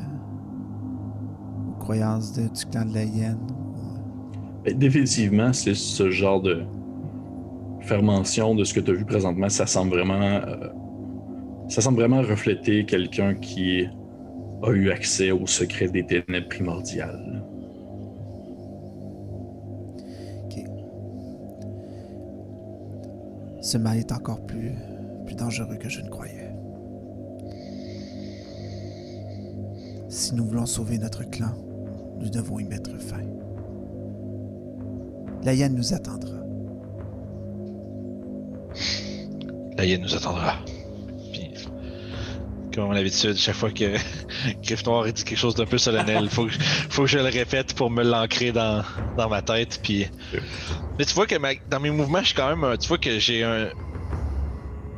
croyances 1.80 2.34
du 2.34 2.48
clan 2.70 2.84
de 2.84 2.92
la 2.92 3.04
hyène? 3.04 3.38
Ben, 4.64 4.76
définitivement, 4.76 5.54
c'est 5.54 5.74
ce 5.74 6.10
genre 6.10 6.42
de 6.42 6.62
faire 7.80 8.02
mention 8.02 8.54
de 8.54 8.64
ce 8.64 8.74
que 8.74 8.80
tu 8.80 8.90
as 8.90 8.94
vu 8.94 9.06
présentement. 9.06 9.48
Ça 9.48 9.66
semble 9.66 9.94
vraiment. 9.94 10.20
Euh, 10.20 10.68
ça 11.68 11.82
semble 11.82 11.98
vraiment 11.98 12.22
refléter 12.22 12.84
quelqu'un 12.86 13.34
qui 13.34 13.86
a 14.62 14.70
eu 14.70 14.90
accès 14.90 15.30
au 15.30 15.46
secret 15.46 15.88
des 15.88 16.04
ténèbres 16.04 16.48
primordiales. 16.48 17.44
Ok. 20.44 20.64
Ce 23.60 23.76
mal 23.76 23.98
est 23.98 24.12
encore 24.12 24.44
plus, 24.46 24.72
plus 25.26 25.36
dangereux 25.36 25.76
que 25.76 25.88
je 25.88 26.00
ne 26.00 26.08
croyais. 26.08 26.50
Si 30.08 30.34
nous 30.34 30.46
voulons 30.46 30.66
sauver 30.66 30.98
notre 30.98 31.28
clan, 31.28 31.52
nous 32.18 32.30
devons 32.30 32.58
y 32.58 32.64
mettre 32.64 32.98
fin. 32.98 33.22
La 35.44 35.54
hyène 35.54 35.74
nous 35.74 35.92
attendra. 35.94 36.34
La 39.76 39.84
hyène 39.84 40.02
nous 40.02 40.14
attendra. 40.14 40.54
Puis, 41.38 41.64
comme 42.74 42.84
à 42.84 42.86
mon 42.88 42.96
habitude, 42.96 43.36
chaque 43.36 43.54
fois 43.54 43.70
que 43.70 43.96
Griff 44.62 44.84
Noir 44.84 45.04
dit 45.04 45.24
quelque 45.24 45.38
chose 45.38 45.54
d'un 45.54 45.66
peu 45.66 45.78
solennel, 45.78 46.28
faut 46.30 46.46
que, 46.46 46.52
faut 46.90 47.02
que 47.02 47.08
je 47.08 47.18
le 47.18 47.24
répète 47.24 47.74
pour 47.74 47.90
me 47.90 48.02
l'ancrer 48.02 48.52
dans, 48.52 48.82
dans 49.16 49.28
ma 49.28 49.42
tête. 49.42 49.80
Puis, 49.82 50.06
mais 50.98 51.04
tu 51.04 51.14
vois 51.14 51.26
que 51.26 51.36
dans 51.68 51.80
mes 51.80 51.90
mouvements, 51.90 52.20
je 52.20 52.26
suis 52.26 52.34
quand 52.34 52.54
même, 52.54 52.76
tu 52.78 52.88
vois 52.88 52.98
que 52.98 53.18
j'ai 53.18 53.42
un 53.42 53.70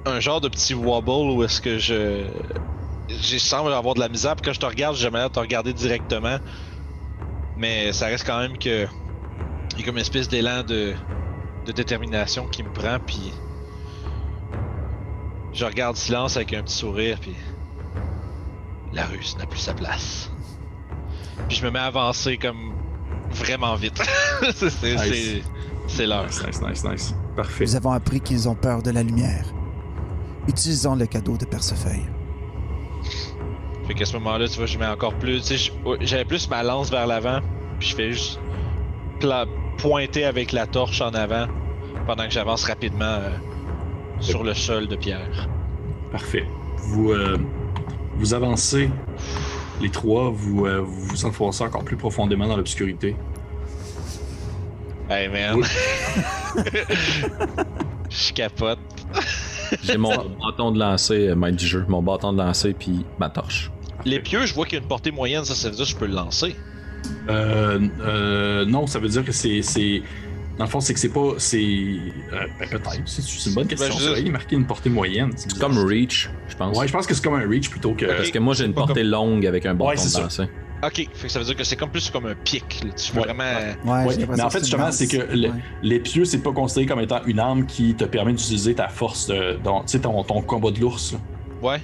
un 0.07 0.19
genre 0.19 0.41
de 0.41 0.49
petit 0.49 0.75
wobble 0.75 1.31
où 1.31 1.45
est-ce 1.45 1.61
que 1.61 1.79
je 1.79 2.27
j'ai 3.09 3.39
semble 3.39 3.73
avoir 3.73 3.95
de 3.95 4.01
la 4.01 4.09
misère. 4.09 4.37
Puis 4.37 4.43
quand 4.45 4.53
je 4.53 4.61
te 4.61 4.67
regarde, 4.67 4.97
j'ai 4.97 5.03
jamais 5.03 5.23
de 5.23 5.29
te 5.29 5.41
regarder 5.41 5.73
directement. 5.73 6.39
Mais 7.57 7.93
ça 7.93 8.07
reste 8.07 8.25
quand 8.25 8.39
même 8.39 8.57
que 8.57 8.87
il 9.73 9.81
y 9.81 9.83
a 9.83 9.85
comme 9.85 9.97
une 9.97 10.03
espèce 10.03 10.29
d'élan 10.29 10.62
de 10.62 10.95
de 11.67 11.73
détermination 11.73 12.49
qui 12.49 12.62
me 12.62 12.71
prend. 12.71 12.99
Puis 13.05 13.33
je 15.52 15.64
regarde 15.64 15.97
silence 15.97 16.36
avec 16.36 16.52
un 16.55 16.62
petit 16.62 16.77
sourire, 16.77 17.18
puis 17.20 17.35
la 18.93 19.05
Russe 19.06 19.36
n'a 19.39 19.47
plus 19.47 19.59
sa 19.59 19.74
place. 19.74 20.31
Puis 21.48 21.56
je 21.59 21.64
me 21.64 21.70
mets 21.70 21.78
à 21.78 21.85
avancer 21.86 22.36
comme 22.36 22.72
vraiment 23.31 23.74
vite. 23.74 24.01
c'est 24.55 24.70
c'est- 24.70 24.94
Nice. 24.94 25.02
c'est- 25.12 25.43
c'est 25.89 26.06
l'heure. 26.06 26.27
Nice, 26.27 26.43
nice, 26.47 26.62
nice, 26.62 26.85
nice. 26.85 27.14
Parfait. 27.36 27.64
Nous 27.64 27.77
avons 27.77 27.90
appris 27.93 28.20
qu'ils 28.20 28.48
ont 28.48 28.55
peur 28.55 28.82
de 28.82 28.90
la 28.90 29.02
lumière. 29.02 29.44
Utilisons 30.48 30.94
le 30.94 31.06
cadeau 31.06 31.36
de 31.36 31.44
Percefeuille. 31.44 32.06
Fait 33.86 33.94
qu'à 33.94 34.05
ce 34.05 34.12
moment-là, 34.14 34.47
tu 34.48 34.56
vois, 34.56 34.66
je 34.66 34.78
mets 34.78 34.86
encore 34.86 35.14
plus. 35.14 35.40
Tu 35.43 35.59
sais, 35.59 35.72
j'avais 36.01 36.24
plus 36.24 36.48
ma 36.48 36.62
lance 36.62 36.90
vers 36.90 37.06
l'avant, 37.06 37.40
puis 37.78 37.89
je 37.89 37.97
fais 37.97 38.12
juste 38.12 38.39
pointer 39.78 40.24
avec 40.24 40.52
la 40.52 40.66
torche 40.66 41.01
en 41.01 41.10
avant 41.10 41.47
pendant 42.06 42.24
que 42.24 42.31
j'avance 42.31 42.64
rapidement 42.64 43.05
euh, 43.05 43.31
sur 44.21 44.45
le 44.45 44.55
sol 44.55 44.89
de 44.89 44.97
pierre. 44.97 45.49
Parfait. 46.13 46.45
Vous, 46.79 47.13
euh, 47.13 47.39
vous 48.17 48.35
avancez, 48.35 48.91
les 49.81 49.91
trois, 49.91 50.31
vous 50.31 50.67
euh, 50.67 50.81
vous, 50.81 51.01
vous 51.03 51.25
enfoncez 51.25 51.65
encore 51.65 51.85
plus 51.85 51.97
profondément 51.97 52.47
dans 52.47 52.57
l'obscurité. 52.57 53.17
Hey 55.09 55.29
man. 55.29 55.57
Oui. 55.57 55.67
Je 58.11 58.33
capote. 58.33 58.79
J'ai 59.83 59.97
mon 59.97 60.11
bâton 60.11 60.73
de 60.73 60.79
lancer, 60.79 61.29
euh, 61.29 61.35
maître 61.35 61.57
du 61.57 61.67
jeu. 61.67 61.85
Mon 61.89 62.03
bâton 62.03 62.33
de 62.33 62.39
lancer, 62.39 62.75
puis 62.75 63.05
ma 63.19 63.29
torche. 63.31 63.71
Les 64.05 64.21
pieux, 64.21 64.47
je 64.47 64.55
vois 64.55 64.65
qu'il 64.65 64.75
y 64.75 64.81
a 64.81 64.83
une 64.83 64.89
portée 64.89 65.11
moyenne, 65.11 65.45
ça, 65.45 65.55
ça 65.55 65.69
veut 65.69 65.77
dire 65.77 65.85
que 65.85 65.91
je 65.91 65.97
peux 65.97 66.07
le 66.07 66.15
lancer. 66.15 66.57
Euh, 67.29 67.79
euh, 68.01 68.65
non, 68.65 68.87
ça 68.87 68.99
veut 68.99 69.09
dire 69.09 69.25
que 69.25 69.33
c'est. 69.33 70.03
Dans 70.61 70.66
le 70.66 70.70
fond, 70.70 70.81
c'est 70.81 70.93
que 70.93 71.01
c'est 71.01 71.09
pas. 71.09 71.31
C'est. 71.39 71.57
euh, 71.59 72.47
ben, 72.59 72.69
peut-être. 72.69 73.01
C'est 73.07 73.23
c'est 73.23 73.49
une 73.49 73.55
bonne 73.55 73.66
question. 73.66 73.89
Ben, 73.89 73.99
je- 73.99 74.05
ça. 74.15 74.19
Il 74.20 74.27
est 74.27 74.31
marqué 74.31 74.57
une 74.57 74.66
portée 74.66 74.91
moyenne. 74.91 75.31
C'est 75.35 75.59
comme 75.59 75.78
Reach, 75.78 76.28
je 76.51 76.55
pense. 76.55 76.77
Ouais, 76.77 76.87
je 76.87 76.93
pense 76.93 77.07
que 77.07 77.15
c'est 77.15 77.24
comme 77.24 77.37
un 77.37 77.49
reach 77.49 77.70
plutôt 77.70 77.95
que. 77.95 78.05
Parce 78.05 78.31
que 78.31 78.39
moi, 78.39 78.53
j'ai 78.53 78.66
une 78.66 78.74
portée 78.74 79.03
longue 79.03 79.47
avec 79.47 79.65
un 79.65 79.73
bâton 79.73 79.89
Ouais, 79.89 79.97
de 79.97 80.20
lancer. 80.23 80.43
Ok, 80.82 81.09
fait 81.15 81.27
que 81.27 81.32
ça 81.32 81.39
veut 81.39 81.47
dire 81.47 81.57
que 81.57 81.65
c'est 81.65 81.77
comme 81.77 81.89
plus 81.89 82.11
comme 82.11 82.27
un 82.27 82.35
pic. 82.35 82.82
Là. 82.85 82.91
Tu 82.95 83.16
Ouais. 83.16 83.24
vraiment. 83.24 83.43
Ouais, 84.07 84.16
mais 84.28 84.41
en 84.43 84.51
fait, 84.51 84.59
justement, 84.59 84.93
c'est 84.93 85.09
que 85.09 85.16
le- 85.35 85.49
Ouais. 85.49 85.55
L'épieu, 85.82 86.27
c'est 86.27 86.43
pas 86.43 86.53
considéré 86.53 86.85
comme 86.87 87.01
étant 87.01 87.23
une 87.24 87.39
arme 87.39 87.65
qui 87.65 87.95
te 87.95 88.05
permet 88.05 88.32
d'utiliser 88.32 88.74
ta 88.74 88.89
force, 88.89 89.28
euh, 89.31 89.57
dans, 89.65 89.81
tu 89.81 89.89
sais, 89.93 90.01
ton, 90.01 90.23
ton 90.24 90.43
combat 90.43 90.70
de 90.73 90.81
l'ours. 90.81 91.12
là. 91.15 91.19
Ouais, 91.62 91.81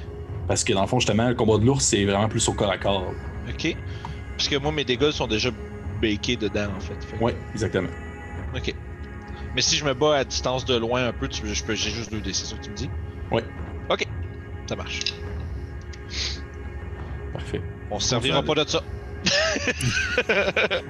Parce 0.49 0.65
que 0.65 0.75
dans 0.75 0.83
le 0.83 0.87
fond, 0.87 0.99
justement, 1.01 1.29
le 1.29 1.35
combat 1.35 1.57
de 1.59 1.65
l'ours, 1.65 1.83
c'est 1.85 2.05
vraiment 2.05 2.29
plus 2.29 2.47
au 2.49 2.53
corps 2.53 2.71
à 2.71 2.77
corps. 2.79 3.05
ok. 3.49 3.75
Parce 4.37 4.49
que 4.51 4.57
moi, 4.57 4.71
mes 4.71 4.85
dégâts 4.85 5.11
sont 5.13 5.27
déjà 5.27 5.49
bakés 6.03 6.37
dedans, 6.37 6.69
en 6.77 6.81
fait. 6.81 6.95
Fait 7.07 7.23
Ouais, 7.25 7.35
exactement. 7.55 7.89
Ok. 8.55 8.75
Mais 9.55 9.63
si 9.63 9.77
je 9.77 9.85
me 9.85 9.95
bats 9.95 10.17
à 10.17 10.25
distance 10.25 10.65
de 10.65 10.77
loin 10.77 11.07
un 11.09 11.13
peu, 11.13 11.29
tu, 11.29 11.47
je 11.53 11.65
peux, 11.65 11.75
j'ai 11.75 11.91
juste 11.91 12.13
2D, 12.13 12.33
c'est 12.33 12.45
ça 12.47 12.57
que 12.57 12.63
tu 12.65 12.71
me 12.71 12.77
dis? 12.77 12.91
Ouais. 13.31 13.45
Ok, 13.89 14.07
ça 14.69 14.77
marche. 14.77 15.01
Parfait. 17.33 17.63
On 17.91 17.99
se 17.99 18.09
servira 18.09 18.43
pas 18.43 18.55
de 18.55 18.65
ça. 18.69 18.83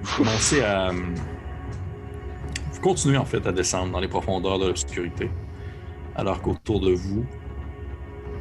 Vous 0.00 0.16
commencez 0.16 0.62
à. 0.62 0.88
euh, 0.90 1.14
Vous 2.72 2.80
continuez 2.80 3.16
en 3.18 3.24
fait 3.24 3.46
à 3.46 3.52
descendre 3.52 3.92
dans 3.92 4.00
les 4.00 4.08
profondeurs 4.08 4.58
de 4.58 4.66
l'obscurité. 4.66 5.30
Alors 6.14 6.42
qu'autour 6.42 6.80
de 6.80 6.92
vous, 6.92 7.24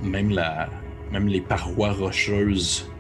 même, 0.02 0.32
la... 0.32 0.70
même 1.12 1.28
les 1.28 1.42
parois 1.42 1.94
rocheuses 1.94 2.92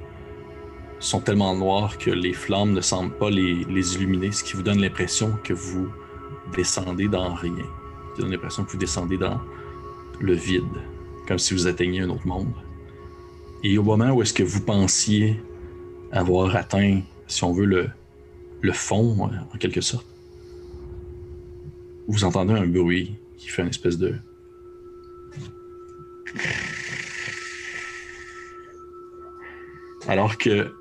sont 1.02 1.20
tellement 1.20 1.56
noires 1.56 1.98
que 1.98 2.12
les 2.12 2.32
flammes 2.32 2.74
ne 2.74 2.82
semblent 2.82 3.18
pas 3.18 3.30
les, 3.30 3.66
les 3.66 3.96
illuminer, 3.96 4.32
ce 4.32 4.44
qui 4.44 4.54
vous 4.54 4.62
donne 4.62 4.80
l'impression 4.80 5.38
que 5.44 5.54
vous 5.54 5.90
descendez 6.56 7.08
dans 7.08 7.34
rien. 7.34 7.66
Ça 8.16 8.22
donne 8.22 8.32
l'impression 8.32 8.64
que 8.64 8.72
vous 8.72 8.78
descendez 8.78 9.18
dans 9.18 9.42
le 10.20 10.34
vide, 10.34 10.64
comme 11.28 11.40
si 11.40 11.54
vous 11.56 11.68
atteigniez 11.68 12.02
un 12.02 12.10
autre 12.10 12.28
monde. 12.28 12.54
Et 13.64 13.78
au 13.78 13.84
moment 13.84 14.12
où 14.12 14.22
est-ce 14.22 14.34
que 14.34 14.44
vous 14.44 14.62
pensiez 14.62 15.42
avoir 16.12 16.56
atteint, 16.56 17.02
si 17.28 17.44
on 17.44 17.52
veut, 17.52 17.66
le, 17.66 17.90
le 18.62 18.72
fond, 18.72 19.30
en 19.54 19.58
quelque 19.58 19.82
sorte, 19.82 20.06
vous 22.08 22.24
entendez 22.24 22.54
un 22.54 22.68
bruit 22.68 23.16
qui 23.38 23.48
fait 23.48 23.64
une 23.64 23.70
espèce 23.70 23.98
de... 23.98 24.16
Alors 30.08 30.38
que 30.38 30.74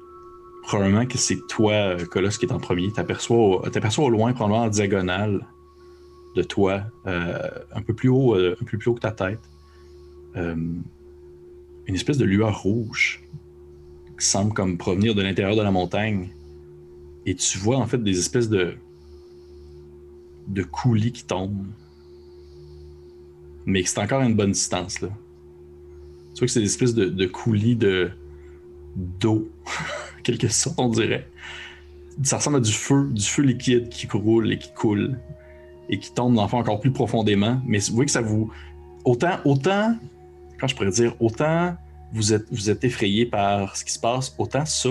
probablement 0.70 1.04
que 1.04 1.18
c'est 1.18 1.48
toi, 1.48 1.72
euh, 1.72 2.06
Colosse, 2.06 2.38
qui 2.38 2.46
est 2.46 2.52
en 2.52 2.60
premier. 2.60 2.92
T'aperçois 2.92 3.36
au, 3.36 3.60
au 3.60 4.08
loin, 4.08 4.32
probablement 4.32 4.66
en 4.66 4.68
diagonale 4.68 5.44
de 6.36 6.44
toi, 6.44 6.84
euh, 7.08 7.48
un 7.74 7.82
peu 7.82 7.92
plus 7.92 8.08
haut, 8.08 8.36
euh, 8.36 8.54
un 8.60 8.64
peu 8.64 8.78
plus 8.78 8.88
haut 8.88 8.94
que 8.94 9.00
ta 9.00 9.10
tête, 9.10 9.40
une 10.36 10.84
espèce 11.88 12.18
de 12.18 12.24
lueur 12.24 12.62
rouge 12.62 13.24
qui 14.16 14.24
semble 14.24 14.52
comme 14.52 14.78
provenir 14.78 15.16
de 15.16 15.22
l'intérieur 15.22 15.56
de 15.56 15.62
la 15.62 15.72
montagne. 15.72 16.30
Et 17.26 17.34
tu 17.34 17.58
vois 17.58 17.78
en 17.78 17.86
fait 17.88 17.98
des 17.98 18.20
espèces 18.20 18.48
de 18.48 18.74
de 20.46 20.62
coulis 20.62 21.10
qui 21.10 21.24
tombent. 21.24 21.66
Mais 23.66 23.82
c'est 23.82 23.98
encore 23.98 24.20
à 24.20 24.24
une 24.24 24.36
bonne 24.36 24.52
distance 24.52 25.00
là. 25.00 25.08
Tu 26.34 26.38
vois 26.38 26.46
que 26.46 26.52
c'est 26.52 26.60
des 26.60 26.66
espèces 26.66 26.94
de, 26.94 27.06
de 27.06 27.26
coulis 27.26 27.74
de 27.74 28.12
d'eau, 28.94 29.50
quelque 30.22 30.48
sorte 30.48 30.78
on 30.78 30.88
dirait. 30.88 31.28
Ça 32.22 32.36
ressemble 32.36 32.58
à 32.58 32.60
du 32.60 32.72
feu, 32.72 33.08
du 33.10 33.22
feu 33.22 33.42
liquide 33.42 33.88
qui 33.88 34.06
roule 34.06 34.52
et 34.52 34.58
qui 34.58 34.72
coule 34.72 35.18
et 35.88 35.98
qui 35.98 36.12
tombe 36.12 36.34
dans 36.34 36.42
le 36.42 36.48
fond 36.48 36.58
encore 36.58 36.80
plus 36.80 36.92
profondément. 36.92 37.60
Mais 37.66 37.78
vous 37.78 37.94
voyez 37.94 38.06
que 38.06 38.12
ça 38.12 38.20
vous 38.20 38.52
autant 39.04 39.38
autant 39.44 39.96
quand 40.58 40.66
je 40.66 40.74
pourrais 40.74 40.90
dire 40.90 41.14
autant 41.20 41.74
vous 42.12 42.32
êtes 42.32 42.46
vous 42.50 42.70
êtes 42.70 42.84
effrayé 42.84 43.26
par 43.26 43.76
ce 43.76 43.84
qui 43.84 43.92
se 43.92 43.98
passe, 43.98 44.34
autant 44.38 44.66
ça 44.66 44.90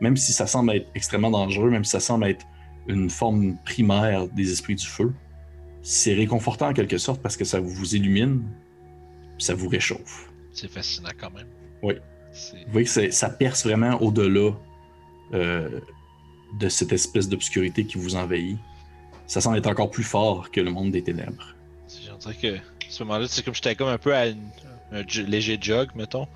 même 0.00 0.16
si 0.16 0.32
ça 0.32 0.46
semble 0.46 0.72
être 0.72 0.88
extrêmement 0.94 1.30
dangereux, 1.30 1.70
même 1.70 1.84
si 1.84 1.90
ça 1.90 2.00
semble 2.00 2.26
être 2.26 2.46
une 2.86 3.10
forme 3.10 3.56
primaire 3.64 4.28
des 4.28 4.52
esprits 4.52 4.74
du 4.74 4.86
feu, 4.86 5.12
c'est 5.82 6.14
réconfortant 6.14 6.68
en 6.68 6.72
quelque 6.72 6.98
sorte 6.98 7.20
parce 7.20 7.36
que 7.36 7.44
ça 7.44 7.60
vous 7.60 7.94
illumine, 7.94 8.42
ça 9.38 9.54
vous 9.54 9.68
réchauffe. 9.68 10.30
C'est 10.52 10.70
fascinant 10.70 11.10
quand 11.18 11.30
même. 11.30 11.46
Oui. 11.82 11.94
Vous 12.66 12.72
voyez 12.72 12.86
que 12.86 13.10
ça 13.10 13.28
perce 13.30 13.64
vraiment 13.64 14.00
au-delà 14.02 14.52
euh, 15.34 15.80
de 16.58 16.68
cette 16.68 16.92
espèce 16.92 17.28
d'obscurité 17.28 17.84
qui 17.84 17.98
vous 17.98 18.14
envahit. 18.16 18.56
Ça 19.26 19.40
semble 19.42 19.58
être 19.58 19.66
encore 19.66 19.90
plus 19.90 20.04
fort 20.04 20.50
que 20.50 20.60
le 20.60 20.70
monde 20.70 20.90
des 20.90 21.02
ténèbres. 21.02 21.54
c'est- 21.86 22.10
On 22.14 22.16
dirait 22.16 22.34
que 22.34 22.56
à 22.56 22.90
ce 22.90 23.02
moment-là, 23.04 23.26
c'est 23.28 23.44
comme 23.44 23.54
j'étais 23.54 23.74
comme 23.74 23.88
un 23.88 23.98
peu 23.98 24.14
à 24.14 24.28
une- 24.28 24.48
un 24.92 25.02
léger 25.26 25.58
jog, 25.60 25.88
mettons. 25.94 26.26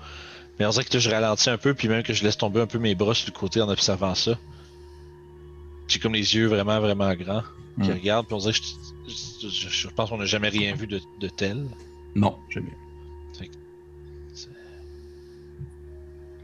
Mais 0.59 0.65
on 0.67 0.69
dirait 0.69 0.83
que 0.85 0.93
là, 0.93 0.99
je 0.99 1.09
ralentis 1.09 1.49
un 1.49 1.57
peu, 1.57 1.73
puis 1.73 1.87
même 1.87 2.03
que 2.03 2.13
je 2.13 2.23
laisse 2.23 2.37
tomber 2.37 2.61
un 2.61 2.67
peu 2.67 2.77
mes 2.77 2.93
bras 2.93 3.15
sur 3.15 3.27
le 3.33 3.37
côté 3.39 3.59
en 3.61 3.69
observant 3.69 4.13
ça. 4.13 4.37
J'ai 5.87 5.99
comme 5.99 6.13
les 6.13 6.35
yeux 6.35 6.45
vraiment, 6.47 6.79
vraiment 6.79 7.11
grands 7.15 7.41
qui 7.81 7.89
Hmm. 7.89 7.93
regardent, 7.93 8.27
puis 8.27 8.35
on 8.35 8.39
dirait 8.39 8.53
que 8.53 8.59
je- 9.09 9.69
je 9.69 9.87
pense 9.87 10.09
qu'on 10.11 10.17
n'a 10.17 10.25
jamais 10.27 10.49
rien 10.49 10.75
vu 10.75 10.85
de, 10.85 11.01
de 11.19 11.27
tel. 11.29 11.65
Non, 12.15 12.37
jamais. 12.51 12.71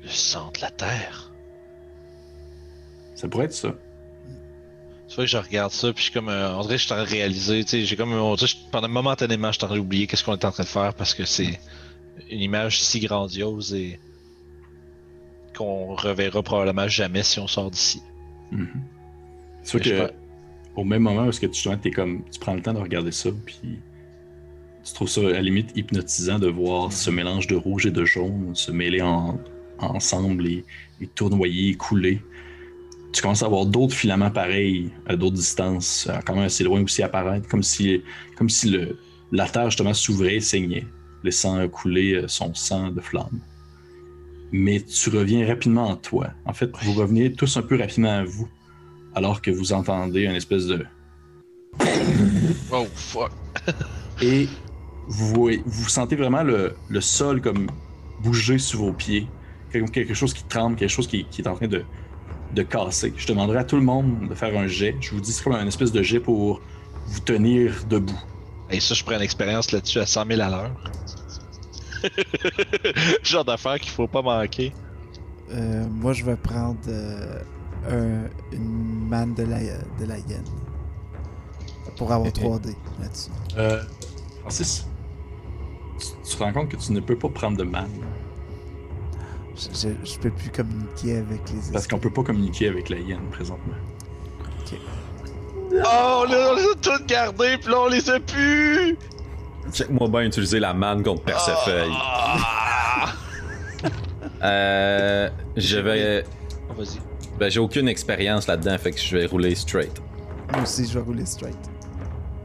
Le 0.09 0.13
sang 0.13 0.51
de 0.55 0.61
la 0.61 0.71
terre. 0.71 1.31
Ça 3.15 3.27
pourrait 3.27 3.45
être 3.45 3.53
ça. 3.53 3.75
C'est 5.07 5.15
vrai 5.15 5.25
que 5.25 5.31
je 5.31 5.37
regarde 5.37 5.71
ça, 5.71 5.87
puis 5.93 5.99
je 5.99 6.03
suis 6.05 6.13
comme. 6.13 6.29
euh, 6.29 6.55
on 6.55 6.61
dirait 6.61 6.75
que 6.75 6.81
je 6.81 6.85
suis 6.85 6.93
en 6.93 6.97
train 6.97 7.05
de 7.05 7.09
réaliser. 7.09 7.63
Tu 7.63 7.69
sais, 7.69 7.85
j'ai 7.85 7.95
comme. 7.95 8.11
On 8.13 8.35
dirait 8.35 8.49
que 8.49 8.71
pendant 8.71 8.87
momentanément, 8.89 9.51
je 9.51 9.57
suis 9.57 9.65
en 9.65 9.67
train 9.67 9.77
d'oublier 9.77 10.07
qu'est-ce 10.07 10.23
qu'on 10.23 10.33
est 10.33 10.45
en 10.45 10.51
train 10.51 10.63
de 10.63 10.67
faire 10.67 10.93
parce 10.95 11.13
que 11.13 11.25
c'est 11.25 11.59
une 12.29 12.41
image 12.41 12.81
si 12.81 12.99
grandiose 12.99 13.73
et. 13.73 13.99
qu'on 15.55 15.93
reverra 15.95 16.41
probablement 16.41 16.87
jamais 16.87 17.21
si 17.23 17.39
on 17.39 17.47
sort 17.47 17.69
d'ici. 17.71 18.01
Mhm. 18.51 18.67
C'est 19.63 19.83
sûr 19.83 20.07
que 20.07 20.13
au 20.75 20.83
même 20.85 21.01
moment 21.03 21.25
où 21.25 21.29
est-ce 21.29 21.39
que 21.41 21.45
tu, 21.47 21.69
t'es 21.81 21.91
comme, 21.91 22.23
tu 22.31 22.39
prends 22.39 22.53
le 22.55 22.61
temps 22.61 22.73
de 22.73 22.79
regarder 22.79 23.11
ça, 23.11 23.29
puis 23.45 23.59
tu 24.85 24.93
trouves 24.93 25.09
ça 25.09 25.21
à 25.21 25.23
la 25.31 25.41
limite 25.41 25.71
hypnotisant 25.75 26.39
de 26.39 26.47
voir 26.47 26.93
ce 26.93 27.09
mélange 27.09 27.47
de 27.47 27.55
rouge 27.55 27.85
et 27.85 27.91
de 27.91 28.05
jaune 28.05 28.55
se 28.55 28.71
mêler 28.71 29.01
en- 29.01 29.37
ensemble 29.81 30.47
et, 30.47 30.65
et 31.01 31.07
tournoyer 31.07 31.69
et 31.71 31.75
couler. 31.75 32.21
Tu 33.11 33.21
commences 33.21 33.41
à 33.41 33.47
avoir 33.47 33.65
d'autres 33.65 33.95
filaments 33.95 34.29
pareils 34.31 34.91
à 35.07 35.15
d'autres 35.15 35.35
distances, 35.35 36.07
euh, 36.09 36.19
quand 36.25 36.35
même 36.35 36.45
assez 36.45 36.63
loin 36.63 36.81
aussi 36.83 37.01
apparaître, 37.01 37.47
comme 37.47 37.63
si, 37.63 38.03
comme 38.37 38.49
si 38.49 38.69
le, 38.69 38.97
la 39.31 39.47
terre 39.47 39.69
justement 39.69 39.93
s'ouvrait 39.95 40.35
et 40.35 40.41
saignait, 40.41 40.85
laissant 41.23 41.67
couler 41.69 42.13
euh, 42.13 42.27
son 42.27 42.53
sang 42.53 42.89
de 42.91 43.01
flamme. 43.01 43.39
Mais 44.51 44.81
tu 44.81 45.09
reviens 45.09 45.47
rapidement 45.47 45.89
en 45.89 45.95
toi. 45.95 46.29
En 46.45 46.53
fait, 46.53 46.71
vous 46.83 46.93
revenez 46.93 47.31
tous 47.33 47.57
un 47.57 47.61
peu 47.61 47.77
rapidement 47.77 48.17
à 48.19 48.23
vous 48.23 48.47
alors 49.15 49.41
que 49.41 49.49
vous 49.51 49.73
entendez 49.73 50.23
une 50.25 50.35
espèce 50.35 50.65
de. 50.67 50.85
Oh 52.71 52.85
fuck! 52.93 53.31
Et 54.21 54.47
vous, 55.07 55.27
voyez- 55.33 55.63
vous 55.65 55.89
sentez 55.89 56.15
vraiment 56.15 56.43
le, 56.43 56.75
le 56.89 57.01
sol 57.01 57.41
comme 57.41 57.67
bouger 58.21 58.59
sous 58.59 58.77
vos 58.77 58.93
pieds. 58.93 59.27
Quelque 59.71 60.13
chose 60.13 60.33
qui 60.33 60.43
tremble, 60.43 60.75
quelque 60.75 60.89
chose 60.89 61.07
qui, 61.07 61.25
qui 61.25 61.41
est 61.41 61.47
en 61.47 61.55
train 61.55 61.67
de, 61.67 61.83
de 62.55 62.63
casser. 62.63 63.13
Je 63.15 63.27
demanderai 63.27 63.59
à 63.59 63.63
tout 63.63 63.75
le 63.75 63.83
monde 63.83 64.27
de 64.27 64.33
faire 64.35 64.57
un 64.57 64.67
jet. 64.67 64.95
Je 64.99 65.11
vous 65.11 65.21
dis, 65.21 65.31
c'est 65.31 65.43
comme 65.43 65.53
un 65.53 65.67
espèce 65.67 65.91
de 65.91 66.01
jet 66.01 66.19
pour 66.19 66.61
vous 67.07 67.19
tenir 67.21 67.73
debout. 67.89 68.19
Et 68.71 68.79
ça, 68.79 68.93
je 68.93 69.03
prends 69.03 69.15
une 69.15 69.21
expérience 69.21 69.71
là-dessus 69.71 69.99
à 69.99 70.05
100 70.05 70.25
000 70.27 70.41
à 70.41 70.49
l'heure. 70.49 70.71
Genre 73.23 73.45
d'affaire 73.45 73.79
qu'il 73.79 73.91
faut 73.91 74.07
pas 74.07 74.21
manquer. 74.21 74.73
Euh, 75.51 75.85
moi, 75.89 76.13
je 76.13 76.23
vais 76.23 76.35
prendre 76.35 76.77
euh, 76.87 77.39
un- 77.89 78.55
une 78.55 79.07
manne 79.07 79.33
de 79.33 79.43
la, 79.43 79.57
de 79.59 80.05
la 80.07 80.17
hyène. 80.17 80.43
Pour 81.97 82.11
avoir 82.11 82.31
3D 82.31 82.75
là-dessus. 83.01 83.31
Euh, 83.57 83.81
Francis, 84.41 84.85
tu, 85.99 86.05
tu 86.29 86.37
te 86.37 86.43
rends 86.43 86.53
compte 86.53 86.69
que 86.69 86.77
tu 86.77 86.93
ne 86.93 86.99
peux 87.01 87.17
pas 87.17 87.29
prendre 87.29 87.57
de 87.57 87.63
man 87.63 87.89
Je, 89.59 90.17
peux 90.19 90.29
plus 90.31 90.49
communiquer 90.49 91.17
avec 91.17 91.41
les 91.49 91.55
parce 91.55 91.69
esprits. 91.69 91.87
qu'on 91.89 91.99
peut 91.99 92.09
pas 92.09 92.23
communiquer 92.23 92.69
avec 92.69 92.89
la 92.89 92.97
hyène 92.97 93.27
présentement. 93.31 93.73
Oh, 95.71 96.23
on 96.23 96.23
les, 96.25 96.35
on 96.35 96.55
les 96.55 96.63
a 96.63 96.75
toutes 96.81 97.05
gardées, 97.07 97.57
pis 97.57 97.67
là, 97.69 97.81
on 97.81 97.87
les 97.89 98.09
a 98.09 98.19
plus! 98.19 98.97
Check-moi 99.71 100.07
bien 100.07 100.21
utiliser 100.23 100.59
la 100.59 100.73
manne 100.73 101.03
contre 101.03 101.23
Persefeuille. 101.23 101.91
Ah! 101.93 103.13
Euh, 104.41 105.29
je 105.57 105.77
vais. 105.79 106.23
Oh, 106.69 106.73
Vas-y. 106.77 106.99
Ben, 107.37 107.49
j'ai 107.51 107.59
aucune 107.59 107.87
expérience 107.89 108.47
là-dedans, 108.47 108.77
fait 108.77 108.91
que 108.91 108.99
je 108.99 109.17
vais 109.17 109.25
rouler 109.25 109.53
straight. 109.55 110.01
Moi 110.53 110.63
aussi, 110.63 110.87
je 110.87 110.93
vais 110.93 111.03
rouler 111.05 111.25
straight. 111.25 111.57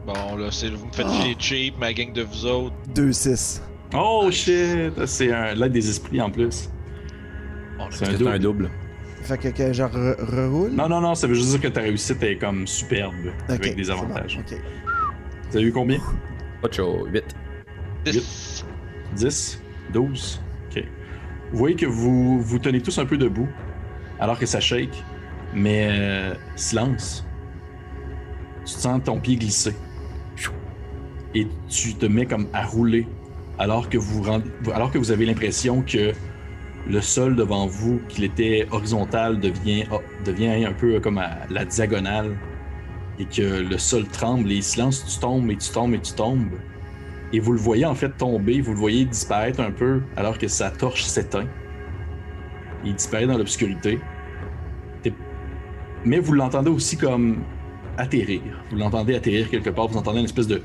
Bon, 0.05 0.35
là, 0.35 0.49
c'est, 0.51 0.69
vous 0.69 0.85
me 0.85 0.91
faites 0.91 1.09
filer 1.09 1.35
cheap, 1.39 1.79
ma 1.79 1.93
gang 1.93 2.11
de 2.13 2.23
vous 2.23 2.45
autres. 2.45 2.75
2-6. 2.93 3.61
Oh 3.93 4.29
shit! 4.29 5.05
C'est 5.05 5.31
un 5.31 5.53
l'aide 5.55 5.71
des 5.71 5.89
esprits 5.89 6.21
en 6.21 6.29
plus. 6.29 6.69
On 7.79 7.89
C'est 7.91 8.07
un 8.07 8.13
double. 8.13 8.27
un 8.31 8.39
double. 8.39 8.69
Fait 9.23 9.37
que, 9.37 9.47
que 9.49 9.73
je 9.73 9.83
re- 9.83 10.15
reroule? 10.23 10.71
Non, 10.71 10.87
non, 10.87 11.01
non, 11.01 11.15
ça 11.15 11.27
veut 11.27 11.33
juste 11.33 11.49
dire 11.49 11.61
que 11.61 11.67
ta 11.67 11.81
réussite 11.81 12.21
est 12.23 12.37
comme 12.37 12.67
superbe 12.67 13.13
avec 13.47 13.75
des 13.75 13.83
bon, 13.85 13.91
avantages. 13.91 14.39
ok. 14.39 14.57
Vous 15.49 15.57
avez 15.57 15.65
eu 15.67 15.71
combien? 15.71 15.99
8. 16.63 16.81
8. 17.11 17.35
10. 18.05 18.65
10, 19.15 19.61
12. 19.93 20.41
Ok. 20.69 20.83
Vous 21.51 21.57
voyez 21.57 21.75
que 21.75 21.85
vous 21.85 22.39
vous 22.41 22.59
tenez 22.59 22.81
tous 22.81 22.97
un 22.99 23.05
peu 23.05 23.17
debout 23.17 23.47
alors 24.19 24.37
que 24.39 24.45
ça 24.45 24.59
shake, 24.59 25.03
mais 25.53 25.87
euh, 25.91 26.33
silence. 26.55 27.25
Tu 28.65 28.73
sens 28.73 29.01
ton 29.03 29.19
pied 29.19 29.35
glisser. 29.37 29.75
Et 31.33 31.47
tu 31.67 31.93
te 31.95 32.05
mets 32.05 32.25
comme 32.25 32.47
à 32.53 32.63
rouler 32.65 33.07
alors 33.59 33.89
que 33.89 33.97
vous, 33.97 34.21
rend- 34.23 34.41
alors 34.73 34.91
que 34.91 34.97
vous 34.97 35.11
avez 35.11 35.25
l'impression 35.25 35.81
que 35.81 36.13
le 36.87 37.01
sol 37.01 37.35
devant 37.35 37.67
vous, 37.67 37.99
qu'il 38.09 38.23
était 38.23 38.67
horizontal, 38.71 39.39
devient, 39.39 39.85
oh, 39.91 40.01
devient 40.23 40.65
un 40.65 40.73
peu 40.73 40.99
comme 40.99 41.17
à 41.17 41.39
la 41.49 41.65
diagonale 41.65 42.37
et 43.19 43.25
que 43.25 43.41
le 43.41 43.77
sol 43.77 44.07
tremble 44.07 44.51
et 44.51 44.61
silence, 44.61 45.05
tu 45.05 45.19
tombes 45.19 45.49
et 45.49 45.57
tu 45.57 45.71
tombes 45.71 45.93
et 45.93 46.01
tu 46.01 46.13
tombes. 46.13 46.59
Et 47.33 47.39
vous 47.39 47.53
le 47.53 47.59
voyez 47.59 47.85
en 47.85 47.95
fait 47.95 48.15
tomber, 48.17 48.61
vous 48.61 48.73
le 48.73 48.77
voyez 48.77 49.05
disparaître 49.05 49.59
un 49.59 49.71
peu 49.71 50.01
alors 50.15 50.37
que 50.37 50.47
sa 50.47 50.69
torche 50.69 51.03
s'éteint. 51.03 51.47
Il 52.83 52.93
disparaît 52.93 53.25
dans 53.25 53.37
l'obscurité. 53.37 53.99
Mais 56.05 56.19
vous 56.19 56.33
l'entendez 56.33 56.69
aussi 56.69 56.97
comme 56.97 57.43
atterrir. 57.97 58.41
Vous 58.69 58.77
l'entendez 58.77 59.15
atterrir 59.15 59.49
quelque 59.49 59.71
part, 59.71 59.87
vous 59.87 59.97
entendez 59.97 60.19
une 60.19 60.25
espèce 60.25 60.47
de... 60.47 60.61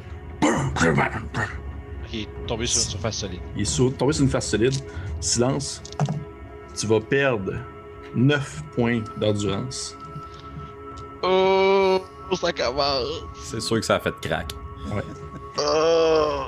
Il 2.13 2.21
est 2.21 2.29
tombé 2.47 2.67
sur 2.67 2.83
une 2.83 2.89
surface 2.91 3.19
solide. 3.19 3.41
Il 3.57 3.63
est 3.63 3.97
tombé 3.97 4.13
sur 4.13 4.25
une 4.25 4.31
face 4.31 4.49
solide. 4.49 4.75
Silence. 5.21 5.83
Tu 6.79 6.87
vas 6.87 7.01
perdre 7.01 7.53
9 8.15 8.63
points 8.75 9.03
d'endurance. 9.19 9.97
Oh, 11.23 12.01
ça 12.35 12.53
commence. 12.53 13.25
C'est 13.43 13.61
sûr 13.61 13.79
que 13.81 13.85
ça 13.87 13.97
a 13.97 14.01
fait 14.01 14.15
crack. 14.23 14.53
Oh. 15.59 16.45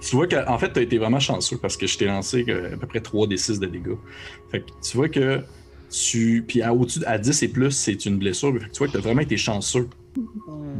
Tu 0.00 0.14
vois 0.16 0.26
qu'en 0.26 0.58
fait, 0.58 0.72
tu 0.72 0.78
as 0.78 0.82
été 0.82 0.98
vraiment 0.98 1.20
chanceux 1.20 1.58
parce 1.58 1.76
que 1.76 1.86
je 1.86 1.98
t'ai 1.98 2.06
lancé 2.06 2.44
à 2.72 2.76
peu 2.76 2.86
près 2.86 3.00
3 3.00 3.26
des 3.26 3.36
6 3.36 3.60
de 3.60 3.66
dégâts. 3.66 3.96
Fait 4.50 4.60
que 4.60 4.66
tu 4.82 4.96
vois 4.96 5.08
que 5.08 5.40
tu. 5.90 6.44
Puis 6.46 6.62
à, 6.62 6.72
au-dessus, 6.72 7.04
à 7.06 7.18
10 7.18 7.42
et 7.42 7.48
plus, 7.48 7.72
c'est 7.72 8.06
une 8.06 8.18
blessure. 8.18 8.52
Fait 8.54 8.60
que 8.68 8.72
tu 8.72 8.78
vois 8.78 8.86
que 8.86 8.92
tu 8.92 8.98
as 8.98 9.00
vraiment 9.02 9.22
été 9.22 9.36
chanceux 9.36 9.88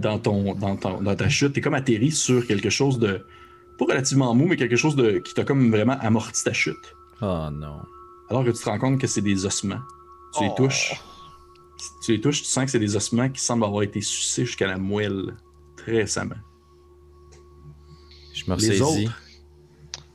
dans, 0.00 0.18
ton, 0.18 0.54
dans, 0.54 0.76
ton- 0.76 1.02
dans 1.02 1.14
ta 1.16 1.28
chute. 1.28 1.52
Tu 1.52 1.58
es 1.58 1.62
comme 1.62 1.74
atterri 1.74 2.10
sur 2.12 2.46
quelque 2.46 2.70
chose 2.70 2.98
de. 2.98 3.26
Pas 3.78 3.84
relativement 3.84 4.34
mou, 4.34 4.46
mais 4.46 4.56
quelque 4.56 4.76
chose 4.76 4.96
de, 4.96 5.18
qui 5.18 5.34
t'a 5.34 5.44
comme 5.44 5.70
vraiment 5.70 5.96
amorti 6.00 6.42
ta 6.44 6.52
chute. 6.52 6.76
Oh 7.22 7.48
non. 7.52 7.80
Alors 8.30 8.44
que 8.44 8.50
tu 8.50 8.58
te 8.62 8.68
rends 8.68 8.78
compte 8.78 9.00
que 9.00 9.06
c'est 9.06 9.20
des 9.22 9.44
ossements. 9.46 9.80
Tu 10.36 10.44
les 10.44 10.50
Oh. 10.50 10.54
touches. 10.56 10.94
Tu 12.04 12.12
les 12.12 12.20
touches, 12.20 12.42
tu 12.42 12.48
sens 12.48 12.64
que 12.64 12.70
c'est 12.70 12.78
des 12.78 12.96
ossements 12.96 13.28
qui 13.28 13.40
semblent 13.40 13.64
avoir 13.64 13.82
été 13.82 14.00
sucés 14.00 14.46
jusqu'à 14.46 14.66
la 14.66 14.78
moelle 14.78 15.34
très 15.76 15.92
récemment. 15.98 16.34
Je 18.34 18.42
me 18.44 18.48
Les 18.48 18.54
ressaisis. 18.54 18.82
autres, 19.06 19.22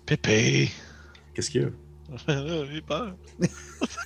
Pépé. 0.05 0.69
qu'est-ce 1.33 1.49
qu'il 1.51 1.61
y 1.61 1.65
a? 1.65 2.65
J'ai 2.71 2.81
peur. 2.81 3.15
Je 3.39 3.47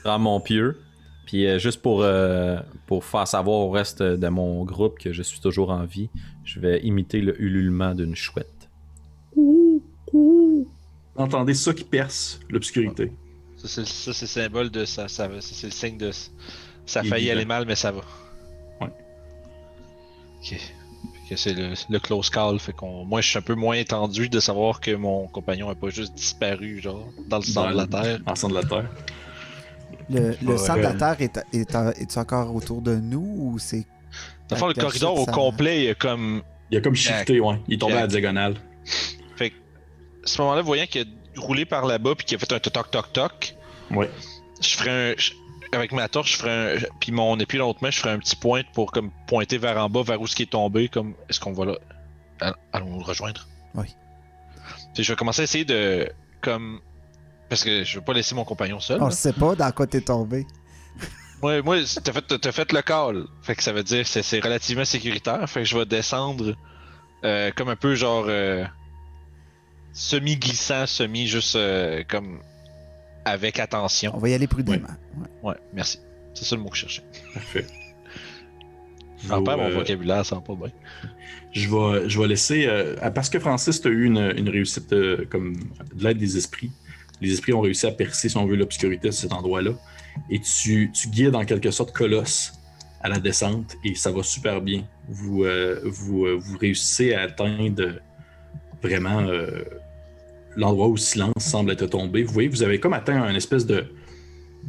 prends 0.03 0.19
mon 0.19 0.40
pieu. 0.40 0.80
Puis 1.26 1.48
euh, 1.48 1.57
juste 1.57 1.82
pour, 1.82 2.03
euh, 2.03 2.57
pour 2.88 3.03
faire 3.03 3.27
savoir 3.27 3.57
au 3.61 3.72
reste 3.72 4.03
de 4.03 4.27
mon 4.27 4.64
groupe 4.64 4.99
que 4.99 5.11
je 5.11 5.23
suis 5.23 5.40
toujours 5.40 5.72
en 5.72 5.84
vie, 5.86 6.10
je 6.44 6.60
vais 6.60 6.82
imiter 6.84 7.19
le 7.22 7.41
ululement 7.41 7.95
d'une 7.95 8.15
chouette. 8.15 8.52
Vous 9.36 10.68
entendez 11.16 11.53
ça 11.53 11.74
qui 11.74 11.84
perce 11.84 12.40
l'obscurité. 12.49 13.12
Ça, 13.57 13.68
c'est, 13.68 13.86
ça, 13.88 14.14
c'est 14.14 14.26
le 14.26 14.44
symbole 14.44 14.70
de 14.70 14.86
ça. 14.86 15.07
ça 15.07 15.28
va- 15.28 15.41
ça, 15.41 15.49
c'est 15.53 15.68
le 15.68 15.72
signe 15.72 15.98
de. 15.98 16.12
Ça 16.86 16.99
a 16.99 17.03
Il 17.03 17.07
est 17.07 17.10
failli 17.10 17.32
aller 17.32 17.45
mal, 17.45 17.66
mais 17.66 17.76
ça 17.76 17.91
va. 17.91 18.02
Ouais. 18.82 18.88
Ok. 20.41 20.60
Que 21.30 21.36
c'est 21.36 21.53
le, 21.53 21.74
le 21.90 21.99
close 21.99 22.30
call. 22.30 22.60
Fait 22.60 22.74
qu'on. 22.74 23.06
Moi, 23.06 23.22
je 23.22 23.30
suis 23.30 23.38
un 23.40 23.41
peu 23.41 23.56
moins 23.56 23.76
étendu 23.76 24.30
de 24.30 24.40
savoir 24.40 24.80
que 24.80 24.91
mon 24.95 25.28
compagnon 25.28 25.70
a 25.70 25.76
pas 25.76 25.90
juste 25.90 26.14
disparu, 26.14 26.80
genre, 26.82 27.07
dans 27.28 27.38
le 27.38 27.44
centre 27.44 27.72
de 27.72 27.78
la 27.78 27.86
Dans 27.88 27.98
le- 27.99 28.03
Terre. 28.03 28.20
En 28.28 28.36
centre 28.36 28.56
de 28.56 28.62
la 28.62 28.68
Terre. 28.68 28.90
Le, 30.10 30.36
le 30.44 30.48
Ouais. 30.52 30.57
centre 30.57 30.78
de 30.78 30.84
la 30.84 30.94
Terre 30.94 31.16
est, 31.20 31.40
est, 31.53 31.76
est 32.02 32.18
encore 32.18 32.53
autour 32.53 32.82
de 32.82 32.95
nous 32.95 33.36
ou 33.40 33.57
c'est. 33.57 33.86
Dans 34.49 34.56
le 34.56 34.60
fond, 34.60 34.68
le 34.68 34.74
Quel 34.76 34.84
corridor 34.84 35.20
au 35.20 35.26
ça- 35.26 35.32
complet, 35.32 35.80
il 35.80 35.86
y 35.86 35.90
a 35.90 35.95
comme. 35.95 36.44
Il 36.70 36.78
a 36.78 36.82
comme 36.82 36.95
shifté, 36.95 37.40
ouais. 37.40 37.60
Il 37.68 37.76
est 37.76 37.78
tombé 37.78 37.94
à 37.94 38.02
la 38.02 38.07
diagonale. 38.07 38.56
Ce 40.26 40.41
moment-là, 40.41 40.61
voyant 40.61 40.85
qu'il 40.88 41.02
a 41.03 41.39
roulé 41.39 41.65
par 41.65 41.85
là-bas 41.85 42.15
puis 42.15 42.26
qu'il 42.26 42.35
a 42.35 42.39
fait 42.39 42.52
un 42.53 42.60
toc 42.60 42.91
toc 42.91 43.14
toc, 43.14 43.56
Ouais. 43.91 44.10
je 44.61 44.69
ferais 44.76 45.11
un. 45.11 45.15
je- 45.18 45.31
avec 45.72 45.91
ma 45.91 46.07
torche, 46.07 46.34
je 46.34 46.38
ferais 46.38 46.76
un. 46.77 46.80
Puis 46.99 47.11
mon 47.11 47.38
épée 47.39 47.57
l'autre 47.57 47.80
main, 47.81 47.91
je 47.91 47.99
ferais 47.99 48.11
un 48.11 48.19
petit 48.19 48.35
point 48.35 48.61
pour 48.73 48.91
comme 48.91 49.11
pointer 49.27 49.57
vers 49.57 49.77
en 49.77 49.89
bas, 49.89 50.03
vers 50.03 50.19
où 50.22 50.27
ce 50.27 50.35
qui 50.35 50.43
est 50.43 50.52
tombé, 50.52 50.88
comme. 50.89 51.14
Est-ce 51.30 51.39
qu'on 51.39 51.53
va 51.53 51.65
là? 51.65 51.77
All- 52.41 52.56
Allons 52.73 52.97
le 52.97 53.03
rejoindre 53.03 53.47
Oui. 53.76 53.88
Puis 54.93 55.03
je 55.03 55.11
vais 55.11 55.15
commencer 55.18 55.41
à 55.41 55.43
essayer 55.43 55.65
de. 55.65 56.10
Comme. 56.41 56.80
Parce 57.49 57.64
que 57.64 57.84
je 57.84 57.99
veux 57.99 58.03
pas 58.03 58.14
laisser 58.14 58.34
mon 58.35 58.43
compagnon 58.45 58.80
seul. 58.80 59.02
On 59.03 59.07
ne 59.07 59.11
sait 59.11 59.34
pas 59.34 59.53
dans 59.56 59.72
quoi 59.72 59.85
t'es 59.85 60.02
tombé. 60.02 60.47
Ouais, 61.43 61.61
moi, 61.61 61.77
t'as 62.03 62.14
fait, 62.14 62.39
t'as 62.39 62.52
fait 62.52 62.72
le 62.72 62.81
call. 62.81 63.26
Fait 63.43 63.56
que 63.56 63.61
ça 63.61 63.72
veut 63.73 63.84
dire 63.84 64.03
que 64.03 64.10
c'est- 64.10 64.23
c'est 64.23 64.39
relativement 64.39 64.85
sécuritaire. 64.85 65.47
Fait 65.49 65.60
que 65.61 65.65
je 65.65 65.77
vais 65.77 65.85
descendre 65.85 66.56
euh, 67.23 67.52
comme 67.56 67.69
un 67.69 67.76
peu 67.76 67.93
genre 67.95 68.26
euh, 68.27 68.64
semi-glissant, 69.95 70.85
semi 70.85 71.26
juste 71.26 71.55
euh, 71.55 72.03
comme 72.07 72.39
avec 73.23 73.59
attention. 73.59 74.11
On 74.13 74.19
va 74.19 74.30
y 74.30 74.34
aller 74.34 74.45
prudemment. 74.45 74.88
Ouais. 75.17 75.49
Ouais, 75.51 75.55
merci. 75.73 75.99
C'est 76.34 76.45
ça 76.45 76.55
le 76.55 76.61
mot 76.61 76.69
que 76.69 76.76
je 76.76 76.81
cherchais. 76.81 77.03
Parfait. 77.34 77.65
J'en 79.26 79.41
perds 79.41 79.57
mon 79.57 79.69
euh, 79.69 79.73
vocabulaire, 79.73 80.26
ça 80.26 80.35
va 80.35 80.41
pas 80.41 80.53
bien. 80.53 80.72
Je 81.53 81.69
vais, 81.69 82.09
je 82.09 82.19
vais 82.19 82.27
laisser. 82.27 82.67
euh, 82.67 82.95
parce 83.11 83.30
que 83.30 83.39
Francis, 83.39 83.81
tu 83.81 83.88
as 83.88 83.91
eu 83.91 84.03
une, 84.05 84.34
une 84.38 84.49
réussite 84.49 84.91
euh, 84.93 85.26
comme 85.30 85.55
de 85.95 86.03
l'aide 86.03 86.17
des 86.17 86.38
esprits. 86.38 86.72
Les 87.22 87.31
esprits 87.31 87.53
ont 87.53 87.61
réussi 87.61 87.88
à 87.88 87.91
percer, 87.91 88.27
si 88.27 88.38
on 88.38 88.45
veut, 88.45 88.57
l'obscurité 88.57 89.07
de 89.07 89.13
cet 89.13 89.31
endroit-là. 89.31 89.72
Et 90.30 90.39
tu, 90.41 90.91
tu 90.91 91.07
guides 91.07 91.35
en 91.35 91.45
quelque 91.45 91.72
sorte 91.72 91.93
Colosse 91.93 92.53
à 93.01 93.07
la 93.07 93.19
descente 93.19 93.77
et 93.85 93.95
ça 93.95 94.11
va 94.11 94.22
super 94.23 94.61
bien. 94.61 94.84
Vous, 95.07 95.45
euh, 95.45 95.80
vous, 95.85 96.26
euh, 96.26 96.35
vous 96.38 96.57
réussissez 96.57 97.13
à 97.13 97.22
atteindre 97.22 98.01
vraiment 98.84 99.22
euh, 99.22 99.63
l'endroit 100.56 100.88
où 100.88 100.94
le 100.94 100.99
silence 100.99 101.34
semble 101.40 101.72
être 101.72 101.86
tombé. 101.88 102.23
Vous 102.23 102.34
voyez, 102.34 102.49
vous 102.49 102.64
avez 102.64 102.80
comme 102.80 102.94
atteint 102.94 103.22
un 103.22 103.36
espèce 103.36 103.65
de, 103.65 103.86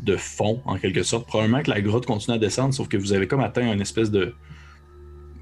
de 0.02 0.16
fond, 0.16 0.60
en 0.64 0.78
quelque 0.78 1.02
sorte. 1.02 1.26
Probablement 1.26 1.62
que 1.62 1.70
la 1.70 1.80
grotte 1.80 2.06
continue 2.06 2.36
à 2.36 2.38
descendre, 2.38 2.74
sauf 2.74 2.88
que 2.88 2.96
vous 2.96 3.12
avez 3.12 3.26
comme 3.26 3.40
atteint 3.40 3.68
un 3.70 3.78
espèce 3.80 4.10
de. 4.10 4.34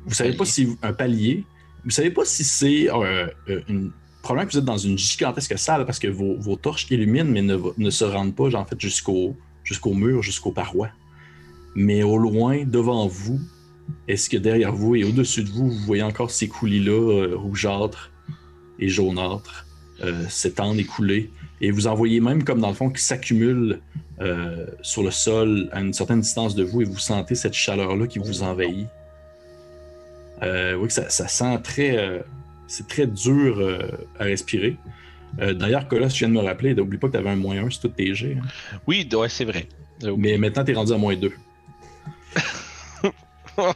Vous 0.07 0.15
savez 0.15 0.35
pas 0.35 0.45
si 0.45 0.77
un 0.83 0.93
palier. 0.93 1.45
Vous 1.85 1.91
savez 1.91 2.11
pas 2.11 2.25
si 2.25 2.45
c'est 2.45 2.91
euh, 2.91 3.27
euh, 3.49 3.61
une. 3.69 3.93
Probablement 4.23 4.49
que 4.49 4.53
vous 4.53 4.59
êtes 4.59 4.65
dans 4.65 4.79
une 4.79 4.97
gigantesque 4.97 5.59
salle 5.59 5.85
parce 5.85 5.99
que 5.99 6.09
vos, 6.09 6.57
torches 6.57 6.87
illuminent, 6.91 7.31
mais 7.31 7.43
ne, 7.43 7.91
se 7.91 8.05
rendent 8.05 8.35
pas, 8.35 8.55
en 8.55 8.65
fait, 8.65 8.81
jusqu'au 8.81 9.37
jusqu'au 9.65 9.93
mur, 9.93 10.23
jusqu'aux 10.23 10.51
parois. 10.51 10.89
Mais 11.75 12.03
au 12.03 12.17
loin, 12.17 12.65
devant 12.65 13.07
vous, 13.07 13.39
est-ce 14.09 14.31
que 14.31 14.37
derrière 14.37 14.73
vous 14.73 14.95
et 14.95 15.05
au-dessus 15.05 15.45
de 15.45 15.51
vous, 15.51 15.71
vous 15.71 15.85
voyez 15.85 16.03
encore 16.03 16.31
ces 16.31 16.49
coulis-là, 16.49 16.93
euh, 16.93 17.37
rougeâtres 17.37 18.13
et 18.79 18.89
jaunâtres, 18.89 19.64
euh, 20.03 20.29
s'étendre 20.29 20.81
et 20.81 20.85
couler. 20.85 21.31
Et 21.61 21.71
vous 21.71 21.87
en 21.87 21.95
voyez 21.95 22.21
même 22.21 22.45
comme 22.45 22.61
dans 22.61 22.69
le 22.69 22.75
fond 22.75 22.91
qui 22.91 23.03
s'accumulent 23.03 23.81
euh, 24.21 24.67
sur 24.83 25.03
le 25.03 25.11
sol 25.11 25.69
à 25.73 25.81
une 25.81 25.93
certaine 25.93 26.21
distance 26.21 26.55
de 26.55 26.65
vous 26.65 26.83
et 26.83 26.85
vous 26.85 26.99
sentez 26.99 27.35
cette 27.35 27.55
chaleur-là 27.55 28.07
qui 28.07 28.19
vous 28.19 28.43
envahit. 28.43 28.89
Euh, 30.43 30.75
oui, 30.75 30.91
ça, 30.91 31.09
ça 31.11 31.29
sent 31.29 31.61
très. 31.63 31.97
euh, 31.97 32.19
c'est 32.67 32.89
très 32.89 33.07
dur 33.07 33.59
euh, 33.59 33.89
à 34.19 34.25
respirer. 34.25 34.77
D'ailleurs, 35.37 35.89
Colas, 35.89 36.09
tu 36.11 36.21
viens 36.21 36.29
de 36.29 36.35
me 36.35 36.41
rappeler, 36.47 36.77
n'oublie 36.77 36.97
pas 36.97 37.09
que 37.09 37.13
tu 37.15 37.19
avais 37.19 37.31
un 37.31 37.35
moins 37.35 37.57
1 37.57 37.71
sur 37.71 37.81
toutes 37.83 37.97
tes 37.97 38.13
hein. 38.13 38.41
Oui, 38.87 39.09
ouais, 39.13 39.29
c'est 39.29 39.45
vrai. 39.45 39.67
Mais 40.17 40.39
maintenant, 40.39 40.65
tu 40.65 40.71
es 40.71 40.75
rendu 40.75 40.93
à 40.93 40.97
moins 40.97 41.17
2. 41.17 41.33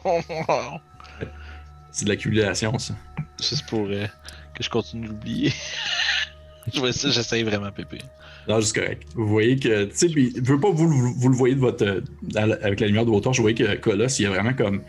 C'est 1.91 2.05
de 2.05 2.11
l'accumulation, 2.11 2.79
ça. 2.79 2.95
Juste 3.41 3.67
pour 3.69 3.89
que 3.89 4.07
je 4.63 4.71
continue 4.71 5.09
de 5.09 5.15
j'essaye 6.73 7.43
vraiment, 7.43 7.71
Pépé. 7.71 7.99
Non, 8.49 8.61
juste 8.61 8.75
correct. 8.75 9.03
Vous 9.15 9.27
voyez 9.29 9.57
que, 9.59 9.85
tu 9.85 9.91
sais, 9.95 10.09
puis, 10.09 10.33
je 10.35 10.41
veux 10.53 10.59
pas 10.61 10.71
que 10.71 10.77
vous, 10.77 10.89
le- 10.89 11.13
vous 11.21 11.29
le 11.29 11.37
voyez 11.37 11.55
de 11.55 11.61
votre, 11.61 11.85
euh, 11.85 12.01
avec 12.63 12.81
la 12.81 12.87
lumière 12.87 13.05
de 13.05 13.11
votre 13.11 13.25
torche, 13.25 13.37
je 13.37 13.43
voyez 13.43 13.57
que 13.57 13.77
Colosse, 13.77 14.19
il 14.19 14.23
y 14.23 14.27
a 14.27 14.31
vraiment 14.31 14.55
comme 14.55 14.83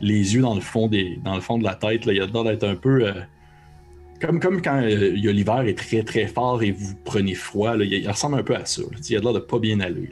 les 0.00 0.34
yeux 0.34 0.42
dans 0.42 0.54
le 0.54 0.60
fond, 0.60 0.88
des, 0.88 1.18
dans 1.24 1.34
le 1.34 1.40
fond 1.40 1.56
de 1.58 1.64
la 1.64 1.74
tête. 1.74 2.04
Là. 2.04 2.12
Il 2.12 2.20
a 2.20 2.26
l'air 2.26 2.44
d'être 2.44 2.64
un 2.64 2.74
peu. 2.76 3.06
euh, 3.08 3.12
comme, 4.20 4.40
comme 4.40 4.60
quand 4.62 4.82
euh, 4.82 5.12
il 5.16 5.24
y 5.24 5.28
a 5.28 5.32
l'hiver 5.32 5.60
est 5.62 5.76
très 5.78 6.02
très 6.02 6.26
fort 6.26 6.62
et 6.62 6.72
vous 6.72 6.94
prenez 7.04 7.34
froid. 7.34 7.76
Là. 7.76 7.84
Il, 7.84 7.92
il 7.94 8.08
ressemble 8.08 8.38
un 8.38 8.42
peu 8.42 8.54
à 8.56 8.64
ça. 8.66 8.82
là. 8.82 8.98
Il 9.08 9.16
a 9.16 9.20
l'air 9.20 9.32
de 9.32 9.38
pas 9.38 9.58
bien 9.58 9.80
aller. 9.80 10.10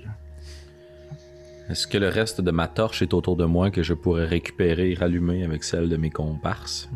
Est-ce 1.71 1.87
que 1.87 1.97
le 1.99 2.09
reste 2.09 2.41
de 2.43 2.51
ma 2.51 2.69
torche 2.69 3.01
est 3.03 3.15
autour 3.15 3.37
de 3.37 3.45
moi 3.47 3.71
que 3.71 3.83
je 3.83 3.95
pourrais 3.95 4.27
récupérer 4.27 4.93
et 4.93 4.95
rallumer 4.95 5.45
avec 5.45 5.65
celle 5.65 5.89
de 5.89 5.97
mes 5.97 6.11
comparses? 6.11 6.89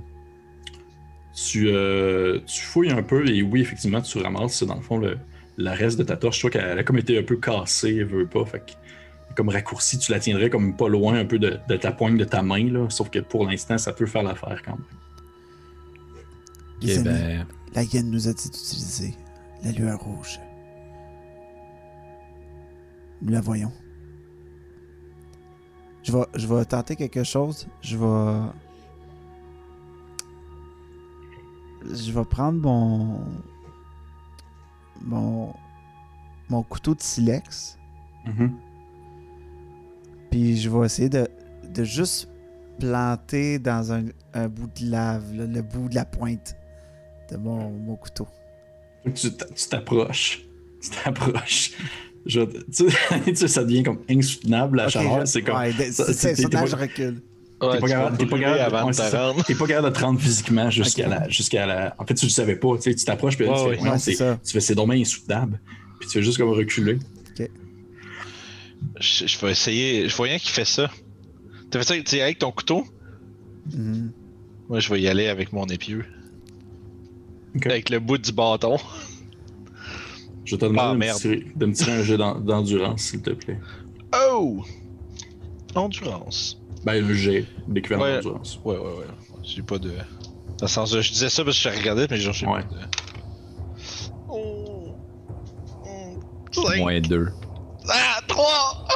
Tu, 1.46 1.68
euh, 1.68 2.40
tu 2.46 2.62
fouilles 2.62 2.90
un 2.90 3.02
peu 3.02 3.28
et 3.28 3.42
oui, 3.42 3.60
effectivement, 3.60 4.00
tu 4.00 4.18
ramasses 4.18 4.62
dans 4.64 4.74
le 4.74 4.80
fond 4.80 4.98
le, 4.98 5.18
le 5.56 5.70
reste 5.70 5.98
de 5.98 6.02
ta 6.04 6.16
torche. 6.16 6.36
Je 6.36 6.40
trouve 6.40 6.50
qu'elle 6.50 6.78
a 6.78 6.82
comme 6.82 6.98
été 6.98 7.18
un 7.18 7.22
peu 7.22 7.36
cassée, 7.36 7.96
elle 7.98 8.06
veut 8.06 8.26
pas. 8.26 8.44
Fait 8.44 8.60
que, 8.60 8.72
comme 9.36 9.48
raccourci, 9.48 9.98
tu 9.98 10.10
la 10.10 10.18
tiendrais 10.18 10.50
comme 10.50 10.76
pas 10.76 10.88
loin 10.88 11.14
un 11.14 11.24
peu 11.24 11.38
de, 11.38 11.58
de 11.68 11.76
ta 11.76 11.92
poigne 11.92 12.16
de 12.16 12.24
ta 12.24 12.42
main. 12.42 12.70
Là, 12.72 12.88
sauf 12.90 13.08
que 13.10 13.20
pour 13.20 13.46
l'instant, 13.46 13.78
ça 13.78 13.92
peut 13.92 14.06
faire 14.06 14.22
l'affaire 14.24 14.62
quand 14.64 14.72
même. 14.72 14.84
Les 16.82 16.98
Ok, 16.98 17.06
amis, 17.06 17.18
ben, 17.18 17.46
la 17.74 17.82
hyène 17.84 18.10
nous 18.10 18.28
a 18.28 18.32
dit 18.32 18.50
d'utiliser 18.50 19.14
la 19.62 19.72
lueur 19.72 20.00
rouge. 20.00 20.40
Nous 23.22 23.32
la 23.32 23.40
voyons. 23.40 23.72
Je 26.02 26.12
vais, 26.12 26.24
je 26.34 26.46
vais 26.46 26.64
tenter 26.64 26.96
quelque 26.96 27.22
chose. 27.22 27.68
Je 27.82 27.96
vais. 27.96 28.50
Je 31.84 32.12
vais 32.12 32.24
prendre 32.24 32.60
mon. 32.60 33.20
Mon. 35.02 35.54
Mon 36.50 36.62
couteau 36.62 36.94
de 36.94 37.02
silex. 37.02 37.78
Puis 40.30 40.56
je 40.58 40.68
vais 40.70 40.86
essayer 40.86 41.08
de, 41.08 41.28
de 41.74 41.84
juste 41.84 42.28
planter 42.78 43.58
dans 43.58 43.92
un, 43.92 44.04
un 44.34 44.48
bout 44.48 44.68
de 44.80 44.90
lave, 44.90 45.34
là, 45.34 45.46
le 45.46 45.62
bout 45.62 45.88
de 45.88 45.94
la 45.94 46.04
pointe 46.04 46.56
de 47.30 47.36
mon, 47.36 47.70
mon 47.70 47.96
couteau. 47.96 48.26
Tu 49.14 49.32
t'a- 49.32 49.46
tu 49.46 49.68
t'approches. 49.68 50.42
Tu 50.80 50.90
t'approches. 50.90 51.72
Je- 52.24 52.40
tu 52.44 53.48
ça 53.48 53.64
devient 53.64 53.82
comme 53.82 54.00
insoutenable 54.08 54.76
la 54.76 54.88
chaleur. 54.88 55.26
C'est 55.26 55.42
comme. 55.42 55.56
ouais, 55.58 55.72
ça- 55.90 56.12
ça, 56.12 56.28
pas- 56.48 56.66
je 56.66 56.76
recule. 56.76 57.22
Ouais, 57.60 57.72
T'es 57.72 57.80
pas 57.80 57.86
tu 57.86 57.92
capable 57.92 58.16
pas 58.16 58.24
de 58.24 58.30
pas 59.54 59.66
capable 59.66 59.88
de 59.88 59.94
te 59.94 60.00
rendre 60.04 60.20
physiquement 60.20 60.70
jusqu'à 60.70 61.08
la, 61.08 61.28
jusqu'à 61.28 61.66
la. 61.66 61.94
En 61.98 62.06
fait, 62.06 62.14
tu 62.14 62.26
le 62.26 62.30
savais 62.30 62.54
pas. 62.56 62.78
Tu 62.78 62.94
tu 62.94 63.04
t'approches, 63.04 63.36
puis 63.36 63.46
tu 63.46 63.98
c'est 63.98 64.14
ça. 64.14 64.38
tu 64.44 64.52
fais, 64.52 64.60
c'est 64.60 64.74
dommage 64.76 65.00
insoutenable. 65.00 65.60
Puis 65.98 66.08
tu 66.08 66.18
fais 66.18 66.22
juste 66.22 66.38
comme 66.38 66.50
reculer. 66.50 66.98
Je, 69.00 69.26
je 69.26 69.38
vais 69.40 69.50
essayer. 69.50 70.08
Je 70.08 70.16
vois 70.16 70.26
rien 70.26 70.38
qui 70.38 70.50
fait 70.50 70.64
ça. 70.64 70.88
T'as 71.70 71.80
fait 71.80 71.84
ça 71.84 72.00
tu 72.02 72.20
avec 72.20 72.38
ton 72.38 72.52
couteau? 72.52 72.84
Mhm. 73.74 74.12
Moi, 74.68 74.80
je 74.80 74.92
vais 74.92 75.00
y 75.00 75.08
aller 75.08 75.26
avec 75.28 75.52
mon 75.52 75.66
épieu. 75.66 76.04
Ok. 77.56 77.66
Avec 77.66 77.90
le 77.90 77.98
bout 77.98 78.18
du 78.18 78.32
bâton. 78.32 78.76
Je 80.44 80.56
te 80.56 80.64
demande 80.64 81.02
Ah, 81.02 81.06
de, 81.06 81.12
me 81.12 81.18
tirer, 81.18 81.46
de 81.56 81.66
me 81.66 81.72
tirer 81.72 81.92
un 81.92 82.02
jeu 82.02 82.16
d'en- 82.16 82.38
d'endurance, 82.38 83.02
s'il 83.02 83.20
te 83.20 83.30
plaît. 83.30 83.58
Oh! 84.30 84.62
Endurance. 85.74 86.60
Ben, 86.84 87.04
un 87.04 87.12
jet 87.14 87.44
d'équivalent 87.66 88.02
Ouais. 88.04 88.14
d'endurance. 88.16 88.60
Ouais, 88.64 88.76
ouais, 88.76 88.82
ouais. 88.82 89.04
J'ai 89.42 89.62
pas 89.62 89.78
de. 89.78 89.90
Dans 89.90 89.96
le 90.62 90.66
sens 90.68 90.90
de. 90.90 91.00
Je 91.00 91.12
disais 91.12 91.28
ça 91.28 91.44
parce 91.44 91.62
que 91.62 91.70
je 91.70 91.76
regardais, 91.78 92.06
mais 92.10 92.16
genre, 92.18 92.32
j'ai 92.34 92.46
Ouais. 92.46 92.62
pas 92.62 92.74
de. 92.74 92.80
Oh! 94.28 94.94
Oh! 95.84 96.20
Cinq. 96.52 96.78
moins 96.78 97.00
deux. 97.00 97.28
Ah! 97.88 98.20
Trois! 98.26 98.86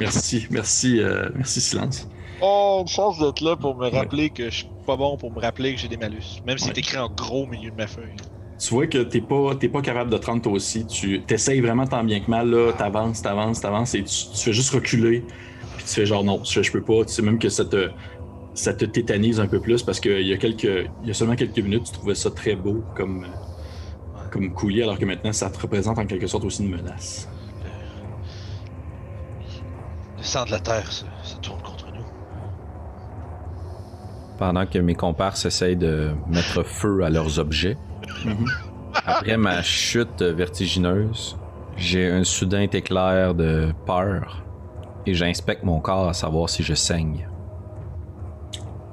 Merci, 0.00 0.46
merci, 0.50 1.00
euh, 1.00 1.28
merci, 1.34 1.60
silence. 1.60 2.08
Oh, 2.42 2.80
une 2.82 2.88
chance 2.88 3.18
d'être 3.20 3.40
là 3.42 3.56
pour 3.56 3.76
me 3.76 3.88
rappeler 3.88 4.30
que 4.30 4.50
je 4.50 4.56
suis 4.56 4.68
pas 4.86 4.96
bon 4.96 5.16
pour 5.16 5.30
me 5.32 5.40
rappeler 5.40 5.74
que 5.74 5.80
j'ai 5.80 5.88
des 5.88 5.96
malus. 5.96 6.40
Même 6.46 6.58
si 6.58 6.64
Ouais. 6.66 6.72
c'est 6.74 6.80
écrit 6.80 6.98
en 6.98 7.08
gros 7.08 7.44
au 7.44 7.46
milieu 7.46 7.70
de 7.70 7.76
ma 7.76 7.86
feuille. 7.86 8.16
Tu 8.58 8.74
vois 8.74 8.86
que 8.86 8.98
t'es 8.98 9.20
pas, 9.20 9.54
t'es 9.54 9.68
pas 9.68 9.82
capable 9.82 10.10
de 10.10 10.18
te 10.18 10.26
rendre 10.26 10.42
toi 10.42 10.52
aussi. 10.52 10.84
Tu 10.86 11.22
t'essayes 11.22 11.60
vraiment 11.60 11.86
tant 11.86 12.02
bien 12.04 12.20
que 12.20 12.30
mal, 12.30 12.50
là, 12.50 12.72
t'avances, 12.72 13.22
t'avances, 13.22 13.60
t'avances, 13.60 13.94
et 13.94 14.02
tu, 14.02 14.14
tu 14.32 14.36
fais 14.38 14.52
juste 14.52 14.70
reculer. 14.74 15.24
Puis 15.84 15.88
tu 15.88 15.94
fais 16.00 16.06
genre 16.06 16.24
non, 16.24 16.42
je, 16.44 16.62
je 16.62 16.72
peux 16.72 16.82
pas. 16.82 17.04
Tu 17.04 17.12
sais 17.12 17.22
même 17.22 17.38
que 17.38 17.48
ça 17.50 17.64
te, 17.64 17.90
ça 18.54 18.72
te 18.72 18.84
tétanise 18.84 19.38
un 19.40 19.46
peu 19.46 19.60
plus 19.60 19.82
parce 19.82 20.00
qu'il 20.00 20.26
y 20.26 20.32
a 20.32 20.36
quelques, 20.38 20.62
il 21.02 21.08
y 21.08 21.10
a 21.10 21.14
seulement 21.14 21.36
quelques 21.36 21.58
minutes, 21.58 21.84
tu 21.84 21.92
trouvais 21.92 22.14
ça 22.14 22.30
très 22.30 22.54
beau 22.56 22.82
comme, 22.96 23.26
comme 24.30 24.52
coulis, 24.52 24.82
alors 24.82 24.98
que 24.98 25.04
maintenant 25.04 25.32
ça 25.32 25.50
te 25.50 25.60
représente 25.60 25.98
en 25.98 26.06
quelque 26.06 26.26
sorte 26.26 26.44
aussi 26.44 26.62
une 26.64 26.70
menace. 26.70 27.28
Le 30.16 30.22
sang 30.22 30.44
de 30.46 30.52
la 30.52 30.60
terre, 30.60 30.90
ça, 30.90 31.06
ça 31.22 31.36
tourne 31.42 31.60
contre 31.62 31.86
nous. 31.92 32.04
Pendant 34.38 34.66
que 34.66 34.78
mes 34.78 34.94
comparses 34.94 35.44
essayent 35.44 35.76
de 35.76 36.10
mettre 36.28 36.62
feu 36.64 37.02
à 37.04 37.10
leurs 37.10 37.38
objets, 37.38 37.76
Mhm. 38.24 38.46
après 39.06 39.36
ma 39.36 39.62
chute 39.62 40.22
vertigineuse, 40.22 41.36
j'ai 41.76 42.08
un 42.10 42.24
soudain 42.24 42.62
éclair 42.62 43.34
de 43.34 43.72
peur 43.86 44.43
et 45.06 45.14
j'inspecte 45.14 45.62
mon 45.64 45.80
corps 45.80 46.08
à 46.08 46.12
savoir 46.14 46.48
si 46.48 46.62
je 46.62 46.74
saigne. 46.74 47.28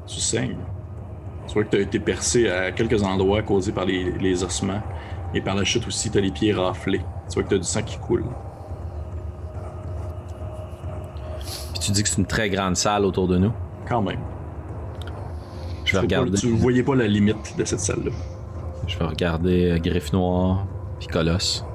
Tu 0.08 0.20
saignes. 0.20 0.58
Tu 1.48 1.54
vois 1.54 1.64
que 1.64 1.70
tu 1.70 1.78
as 1.78 1.82
été 1.82 2.00
percé 2.00 2.50
à 2.50 2.72
quelques 2.72 3.02
endroits 3.04 3.42
causés 3.44 3.72
par 3.72 3.86
les, 3.86 4.12
les 4.20 4.44
ossements. 4.44 4.82
Et 5.34 5.42
par 5.42 5.56
la 5.56 5.64
chute 5.64 5.88
aussi, 5.88 6.10
tu 6.12 6.18
as 6.18 6.22
les 6.22 6.32
pieds 6.32 6.54
raflés. 6.54 7.02
Tu 7.30 7.36
vois 7.36 7.44
que 7.44 7.50
tu 7.50 7.56
as 7.56 7.60
du 7.60 7.64
sang 7.64 7.82
qui 7.84 7.98
coule. 7.98 8.26
Puis 11.72 11.80
tu 11.80 11.92
dis 11.92 12.04
que 12.04 12.10
c'est 12.10 12.18
une 12.18 12.26
très 12.28 12.50
grande 12.50 12.76
salle 12.76 13.06
autour 13.06 13.28
de 13.28 13.38
nous? 13.38 13.54
Quand 13.88 14.02
même. 14.02 14.20
Je 15.00 15.04
vais 15.04 15.86
Tu 15.86 15.92
vois 15.94 16.00
pas- 16.02 16.02
regarder, 16.22 16.38
Tu 16.38 16.50
voyais 16.52 16.84
pas 16.84 16.96
la 16.96 17.08
limite 17.08 17.58
de 17.58 17.66
cette 17.66 17.80
salle-là. 17.80 18.12
je 18.88 18.98
vais 18.98 19.06
regarder 19.06 19.80
Griffe 19.84 20.12
Noire 20.14 20.66
puis 21.00 21.08
Colosse. 21.08 21.66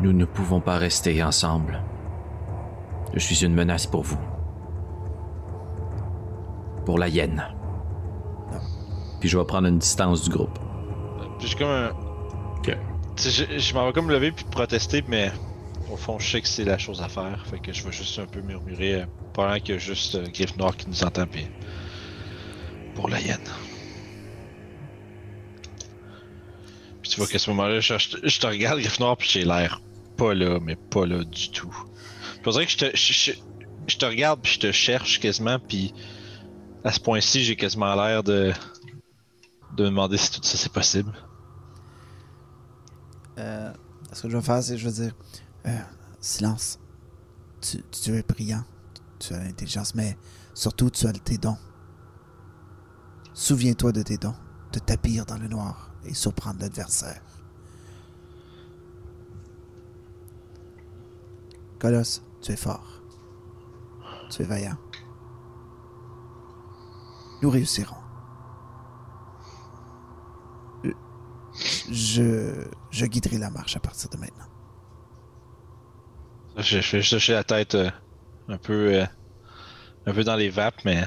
Nous 0.00 0.12
ne 0.12 0.24
pouvons 0.24 0.60
pas 0.60 0.78
rester 0.78 1.22
ensemble. 1.22 1.82
Je 3.14 3.18
suis 3.18 3.44
une 3.44 3.54
menace 3.54 3.86
pour 3.86 4.02
vous. 4.02 4.18
Pour 6.84 6.98
la 6.98 7.08
hyène. 7.08 7.44
Puis 9.20 9.28
je 9.28 9.36
vais 9.36 9.44
prendre 9.44 9.66
une 9.68 9.78
distance 9.78 10.22
du 10.24 10.30
groupe. 10.30 10.58
Puis 11.38 11.48
j'ai 11.48 11.56
comme 11.56 11.68
un. 11.68 11.90
Ok. 12.58 12.76
Tu 13.16 13.30
sais, 13.30 13.46
je, 13.50 13.58
je 13.58 13.74
m'en 13.74 13.86
vais 13.86 13.92
comme 13.92 14.10
lever 14.10 14.30
puis 14.30 14.44
protester, 14.44 15.02
mais 15.08 15.32
au 15.90 15.96
fond, 15.96 16.18
je 16.18 16.30
sais 16.30 16.40
que 16.40 16.46
c'est 16.48 16.64
la 16.64 16.78
chose 16.78 17.02
à 17.02 17.08
faire. 17.08 17.44
Fait 17.46 17.58
que 17.58 17.72
je 17.72 17.82
vais 17.84 17.92
juste 17.92 18.18
un 18.20 18.26
peu 18.26 18.40
murmurer 18.40 19.06
pendant 19.32 19.56
qu'il 19.58 19.74
y 19.74 19.76
a 19.76 19.78
juste 19.78 20.14
euh, 20.14 20.26
Griff 20.32 20.56
Noir 20.56 20.76
qui 20.76 20.88
nous 20.88 21.02
entend. 21.02 21.26
Puis 21.26 21.46
pour 22.94 23.08
la 23.08 23.20
hyène. 23.20 23.38
Puis 27.02 27.10
tu 27.10 27.16
vois 27.18 27.26
qu'à 27.26 27.38
ce 27.38 27.50
moment-là, 27.50 27.80
je, 27.80 27.94
je- 27.98 28.16
je 28.22 28.40
te 28.40 28.46
regarde, 28.46 28.78
Griff 28.78 29.00
Noir, 29.00 29.16
puis 29.16 29.28
j'ai 29.30 29.44
l'air 29.44 29.80
pas 30.18 30.34
là, 30.34 30.58
mais 30.60 30.76
pas 30.76 31.06
là 31.06 31.24
du 31.24 31.50
tout. 31.50 31.74
Je 32.44 32.50
dirais 32.50 32.66
que 32.66 32.72
je 32.72 32.78
te, 32.78 32.96
je, 33.86 33.96
te 33.96 34.04
regarde, 34.04 34.40
puis 34.42 34.52
je 34.54 34.60
te 34.60 34.72
cherche 34.72 35.20
quasiment, 35.20 35.58
puis 35.58 35.94
à 36.84 36.92
ce 36.92 37.00
point-ci, 37.00 37.44
j'ai 37.44 37.56
quasiment 37.56 37.94
l'air 37.94 38.22
de, 38.22 38.52
de 39.76 39.84
me 39.84 39.88
demander 39.88 40.18
si 40.18 40.30
tout 40.32 40.42
ça 40.42 40.58
c'est 40.58 40.72
possible. 40.72 41.12
Euh, 43.38 43.72
ce 44.12 44.22
que 44.22 44.28
je 44.28 44.36
vais 44.36 44.42
faire, 44.42 44.62
c'est 44.62 44.76
je 44.76 44.88
vais 44.88 45.04
dire 45.04 45.14
euh, 45.66 45.78
silence. 46.20 46.78
Tu, 47.60 47.82
tu 47.90 48.10
es 48.16 48.22
brillant. 48.22 48.64
Tu 49.20 49.34
as 49.34 49.38
l'intelligence, 49.38 49.94
mais 49.94 50.16
surtout 50.54 50.90
tu 50.90 51.06
as 51.06 51.12
tes 51.12 51.38
dons. 51.38 51.58
Souviens-toi 53.34 53.92
de 53.92 54.02
tes 54.02 54.16
dons. 54.16 54.34
De 54.72 54.80
tapir 54.80 55.24
dans 55.24 55.38
le 55.38 55.48
noir 55.48 55.92
et 56.04 56.14
surprendre 56.14 56.60
l'adversaire. 56.60 57.22
Colosse, 61.78 62.22
tu 62.42 62.52
es 62.52 62.56
fort. 62.56 63.02
Tu 64.30 64.42
es 64.42 64.44
vaillant. 64.44 64.76
Nous 67.42 67.50
réussirons. 67.50 67.96
Je, 71.90 72.66
je 72.90 73.06
guiderai 73.06 73.38
la 73.38 73.50
marche 73.50 73.76
à 73.76 73.80
partir 73.80 74.10
de 74.10 74.16
maintenant. 74.16 74.46
Je, 76.56 76.80
fais 76.80 77.02
juste 77.02 77.28
la 77.28 77.44
tête 77.44 77.74
euh, 77.76 77.90
un 78.48 78.58
peu 78.58 78.94
euh, 78.94 79.06
un 80.06 80.12
peu 80.12 80.24
dans 80.24 80.36
les 80.36 80.50
vapes, 80.50 80.84
mais 80.84 81.04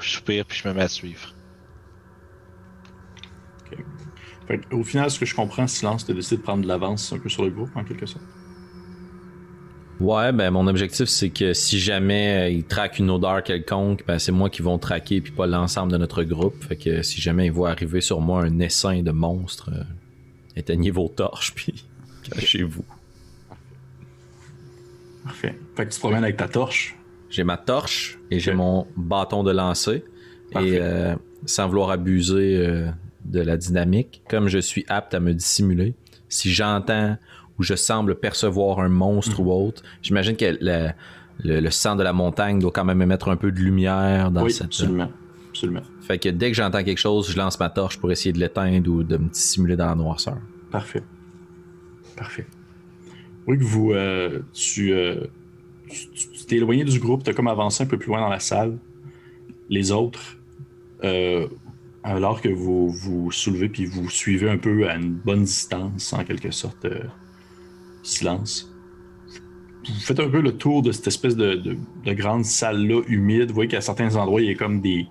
je 0.00 0.10
soupire 0.10 0.46
puis 0.46 0.58
je 0.58 0.68
me 0.68 0.74
mets 0.74 0.82
à 0.82 0.88
suivre. 0.88 1.34
Fait 3.68 3.76
que, 3.76 3.82
au 4.72 4.82
final, 4.82 5.10
ce 5.10 5.18
que 5.18 5.26
je 5.26 5.34
comprends, 5.34 5.66
Silence, 5.66 6.06
tu 6.06 6.14
décidé 6.14 6.36
de 6.36 6.42
prendre 6.42 6.62
de 6.62 6.68
l'avance 6.68 7.12
un 7.12 7.18
peu 7.18 7.28
sur 7.28 7.44
le 7.44 7.50
groupe, 7.50 7.70
en 7.74 7.84
quelque 7.84 8.06
sorte. 8.06 8.24
Ouais, 10.00 10.32
ben 10.32 10.50
mon 10.50 10.66
objectif 10.66 11.08
c'est 11.08 11.30
que 11.30 11.52
si 11.52 11.78
jamais 11.78 12.48
euh, 12.48 12.48
ils 12.48 12.64
traquent 12.64 12.98
une 12.98 13.10
odeur 13.10 13.40
quelconque, 13.44 14.04
ben 14.04 14.18
c'est 14.18 14.32
moi 14.32 14.50
qui 14.50 14.60
vont 14.60 14.76
traquer 14.76 15.20
puis 15.20 15.30
pas 15.30 15.46
l'ensemble 15.46 15.92
de 15.92 15.96
notre 15.96 16.24
groupe. 16.24 16.64
Fait 16.64 16.74
que 16.74 17.02
si 17.02 17.20
jamais 17.20 17.46
ils 17.46 17.52
voient 17.52 17.70
arriver 17.70 18.00
sur 18.00 18.20
moi 18.20 18.42
un 18.42 18.58
essaim 18.58 19.02
de 19.02 19.12
monstres, 19.12 19.70
euh, 19.72 19.84
éteignez 20.56 20.90
vos 20.90 21.08
torches 21.08 21.52
puis 21.54 21.84
cachez-vous. 22.24 22.84
Parfait. 25.22 25.56
Fait 25.76 25.86
que 25.86 25.90
tu 25.90 25.96
te 25.96 26.00
promènes 26.00 26.24
avec 26.24 26.36
ta 26.36 26.48
torche. 26.48 26.96
J'ai 27.30 27.44
ma 27.44 27.56
torche 27.56 28.18
et 28.30 28.40
j'ai 28.40 28.54
mon 28.54 28.88
bâton 28.96 29.44
de 29.44 29.52
lancer 29.52 30.04
Parfait. 30.52 30.68
et 30.68 30.78
euh, 30.80 31.14
sans 31.46 31.68
vouloir 31.68 31.90
abuser 31.90 32.56
euh, 32.56 32.90
de 33.24 33.40
la 33.40 33.56
dynamique, 33.56 34.22
comme 34.28 34.48
je 34.48 34.58
suis 34.58 34.84
apte 34.88 35.14
à 35.14 35.20
me 35.20 35.32
dissimuler, 35.32 35.94
si 36.28 36.50
j'entends 36.52 37.16
ou 37.58 37.62
je 37.62 37.74
semble 37.74 38.14
percevoir 38.16 38.80
un 38.80 38.88
monstre 38.88 39.40
ou 39.40 39.52
autre, 39.52 39.82
j'imagine 40.02 40.36
que 40.36 40.56
le, 40.60 40.88
le, 41.44 41.60
le 41.60 41.70
sang 41.70 41.96
de 41.96 42.02
la 42.02 42.12
montagne 42.12 42.58
doit 42.58 42.72
quand 42.72 42.84
même 42.84 43.02
émettre 43.02 43.28
un 43.28 43.36
peu 43.36 43.52
de 43.52 43.58
lumière 43.60 44.30
dans 44.30 44.42
oui, 44.44 44.52
cette. 44.52 44.66
absolument. 44.66 45.10
Absolument. 45.50 45.82
Fait 46.00 46.18
que 46.18 46.30
dès 46.30 46.50
que 46.50 46.56
j'entends 46.56 46.82
quelque 46.82 46.98
chose, 46.98 47.30
je 47.30 47.36
lance 47.36 47.60
ma 47.60 47.68
torche 47.68 47.98
pour 47.98 48.10
essayer 48.10 48.32
de 48.32 48.38
l'éteindre 48.38 48.90
ou 48.90 49.02
de 49.02 49.18
me 49.18 49.28
dissimuler 49.28 49.76
dans 49.76 49.86
la 49.86 49.94
noirceur. 49.94 50.38
Parfait. 50.70 51.02
Parfait. 52.16 52.46
Oui, 53.46 53.58
que 53.58 53.64
vous. 53.64 53.92
euh, 53.92 54.40
tu 54.54 54.92
euh, 54.92 55.26
t'es 56.48 56.56
éloigné 56.56 56.84
du 56.84 56.98
groupe, 56.98 57.22
tu 57.22 57.30
as 57.30 57.34
comme 57.34 57.48
avancé 57.48 57.84
un 57.84 57.86
peu 57.86 57.98
plus 57.98 58.08
loin 58.08 58.20
dans 58.20 58.30
la 58.30 58.40
salle. 58.40 58.78
Les 59.68 59.92
autres, 59.92 60.38
euh, 61.04 61.48
alors 62.04 62.40
que 62.40 62.48
vous 62.48 62.88
vous 62.90 63.30
soulevez 63.30 63.68
puis 63.68 63.86
vous 63.86 64.10
suivez 64.10 64.50
un 64.50 64.58
peu 64.58 64.88
à 64.88 64.96
une 64.96 65.12
bonne 65.14 65.44
distance, 65.44 66.12
en 66.12 66.24
quelque 66.24 66.50
sorte, 66.50 66.84
euh, 66.84 67.04
silence. 68.02 68.68
Vous 69.86 70.00
faites 70.00 70.20
un 70.20 70.28
peu 70.28 70.40
le 70.40 70.56
tour 70.56 70.82
de 70.82 70.92
cette 70.92 71.06
espèce 71.08 71.36
de, 71.36 71.54
de- 71.54 71.76
de 72.04 72.12
grande 72.12 72.44
salle-là 72.44 73.02
humide. 73.08 73.48
Vous 73.48 73.54
voyez 73.54 73.68
qu'à 73.70 73.80
certains 73.80 74.14
endroits, 74.16 74.40
il 74.40 74.48
y 74.48 74.50
a 74.50 74.54
comme 74.54 74.80
des, 74.80 75.06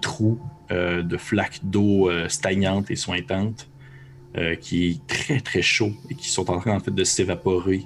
trous 0.00 0.40
euh, 0.70 1.02
de 1.02 1.16
flaques 1.16 1.60
d'eau 1.64 2.10
euh, 2.10 2.28
stagnantes 2.28 2.90
et 2.90 2.96
sointantes 2.96 3.68
qui 4.62 4.86
est 4.88 5.06
très 5.06 5.40
très 5.40 5.60
chaud 5.60 5.92
et 6.08 6.14
qui 6.14 6.30
sont 6.30 6.50
en 6.50 6.58
train 6.58 6.74
en 6.76 6.80
fait 6.80 6.90
de 6.94 7.04
s'évaporer 7.04 7.84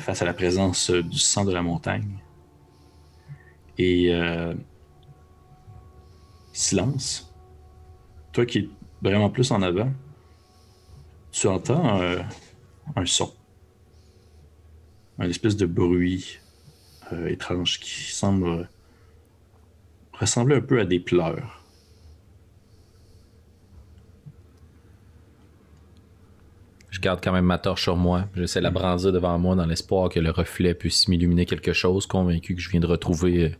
face 0.00 0.20
à 0.20 0.24
la 0.24 0.34
présence 0.34 0.90
du 0.90 1.20
sang 1.20 1.44
de 1.44 1.52
la 1.52 1.62
montagne. 1.62 2.18
Et 3.78 4.10
silence. 6.52 7.25
Toi 8.36 8.44
qui 8.44 8.58
es 8.58 8.68
vraiment 9.00 9.30
plus 9.30 9.50
en 9.50 9.62
avant, 9.62 9.90
tu 11.32 11.46
entends 11.46 12.02
euh, 12.02 12.18
un 12.94 13.06
son. 13.06 13.32
Un 15.18 15.26
espèce 15.30 15.56
de 15.56 15.64
bruit 15.64 16.38
euh, 17.14 17.28
étrange 17.28 17.80
qui 17.80 18.12
semble 18.12 18.46
euh, 18.46 18.64
ressembler 20.12 20.56
un 20.56 20.60
peu 20.60 20.78
à 20.78 20.84
des 20.84 21.00
pleurs. 21.00 21.64
Je 26.90 27.00
garde 27.00 27.20
quand 27.24 27.32
même 27.32 27.46
ma 27.46 27.56
torche 27.56 27.84
sur 27.84 27.96
moi. 27.96 28.28
J'essaie 28.34 28.58
de 28.58 28.64
la 28.64 28.70
brandir 28.70 29.12
devant 29.12 29.38
moi 29.38 29.56
dans 29.56 29.64
l'espoir 29.64 30.10
que 30.10 30.20
le 30.20 30.30
reflet 30.30 30.74
puisse 30.74 31.08
m'illuminer 31.08 31.46
quelque 31.46 31.72
chose, 31.72 32.06
convaincu 32.06 32.54
que 32.54 32.60
je 32.60 32.68
viens 32.68 32.80
de 32.80 32.86
retrouver 32.86 33.56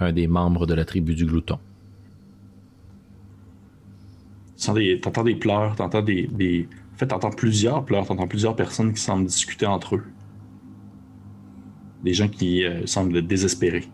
un 0.00 0.14
des 0.14 0.26
membres 0.26 0.64
de 0.64 0.72
la 0.72 0.86
tribu 0.86 1.14
du 1.14 1.26
glouton. 1.26 1.58
Tu 4.56 4.62
sens 4.64 4.74
des- 4.74 5.00
T'entends 5.00 5.24
des 5.24 5.36
pleurs, 5.36 5.76
t'entends 5.76 6.02
des, 6.02 6.26
des... 6.28 6.68
En 6.94 6.98
fait, 6.98 7.06
t'entends 7.08 7.30
plusieurs 7.30 7.84
pleurs, 7.84 8.06
t'entends 8.06 8.28
plusieurs 8.28 8.56
personnes 8.56 8.92
qui 8.94 9.00
semblent 9.02 9.26
discuter 9.26 9.66
entre 9.66 9.96
eux. 9.96 10.04
Des 12.02 12.14
gens 12.14 12.28
qui 12.28 12.64
euh, 12.64 12.86
semblent 12.86 13.26
désespérés. 13.26 13.84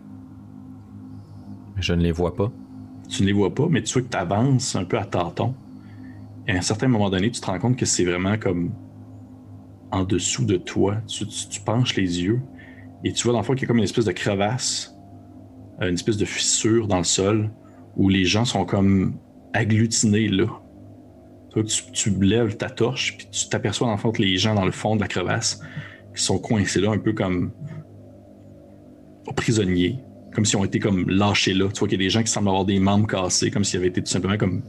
Je 1.77 1.93
ne 1.95 2.03
les 2.03 2.13
vois 2.13 2.35
pas. 2.35 2.51
Tu 3.09 3.23
ne 3.23 3.27
les 3.27 3.33
vois 3.33 3.55
pas, 3.55 3.67
mais 3.69 3.83
tu 3.83 3.93
vois 3.95 4.03
que 4.03 4.09
tu 4.09 4.17
avances 4.17 4.77
un 4.77 4.85
peu 4.85 4.99
à 4.99 5.05
tâtons. 5.05 5.55
Et 6.49 6.53
à 6.53 6.59
un 6.59 6.63
certain 6.63 6.89
moment 6.89 7.11
donné, 7.11 7.31
tu 7.31 7.41
te 7.41 7.47
rends 7.47 7.59
compte 7.59 7.77
que 7.77 7.87
c'est 7.87 8.05
vraiment 8.05 8.39
comme 8.39 8.73
en 9.91 10.05
dessous 10.05 10.45
de 10.45 10.57
toi. 10.57 10.97
Tu, 11.07 11.27
tu- 11.27 11.49
tu 11.49 11.61
penches 11.61 11.97
les 11.97 12.23
yeux 12.23 12.41
et 13.05 13.13
tu 13.13 13.25
vois 13.25 13.33
dans 13.33 13.41
le 13.41 13.45
fond 13.45 13.55
qu'il 13.55 13.63
y 13.63 13.67
a 13.67 13.69
comme 13.69 13.79
une 13.79 13.85
espèce 13.85 14.05
de 14.05 14.13
crevasse, 14.13 14.95
euh, 15.83 15.89
une 15.89 15.95
espèce 15.95 16.19
de 16.19 16.25
fissure 16.25 16.89
dans 16.89 16.99
le 16.99 17.05
sol 17.05 17.51
où 17.97 18.09
les 18.09 18.25
gens 18.25 18.45
sont 18.45 18.65
comme 18.65 19.15
agglutinés 19.53 20.29
là. 20.29 20.47
Tu, 21.55 21.63
tu 21.93 22.11
lèves 22.11 22.57
ta 22.57 22.71
torche 22.71 23.17
puis 23.19 23.27
tu 23.31 23.49
t'aperçois 23.49 23.87
dans 23.87 23.93
le 23.93 23.99
fond 23.99 24.11
que 24.11 24.23
les 24.23 24.37
gens 24.39 24.55
dans 24.55 24.65
le 24.65 24.71
fond 24.73 24.97
de 24.97 25.01
la 25.03 25.09
crevasse 25.09 25.61
qui 26.17 26.23
sont 26.23 26.39
coincés 26.39 26.81
là 26.81 26.91
un 26.91 26.99
peu 26.99 27.13
comme 27.13 27.51
prisonniers 29.37 29.99
comme 30.35 30.45
si 30.47 30.57
on 30.57 30.65
été 30.65 30.79
comme 30.79 31.09
lâchés 31.11 31.53
là. 31.53 31.69
Tu 31.73 31.79
vois 31.79 31.89
qu'il 31.89 32.01
y 32.01 32.03
a 32.03 32.07
des 32.07 32.11
gens 32.11 32.23
qui 32.23 32.31
semblent 32.33 32.49
avoir 32.49 32.65
des 32.65 32.79
membres 32.81 33.07
cassés, 33.07 33.51
comme 33.51 33.65
s'ils 33.65 33.79
avaient 33.79 33.89
été 33.89 34.03
tout 34.03 34.11
simplement 34.11 34.39
comme 34.39 34.63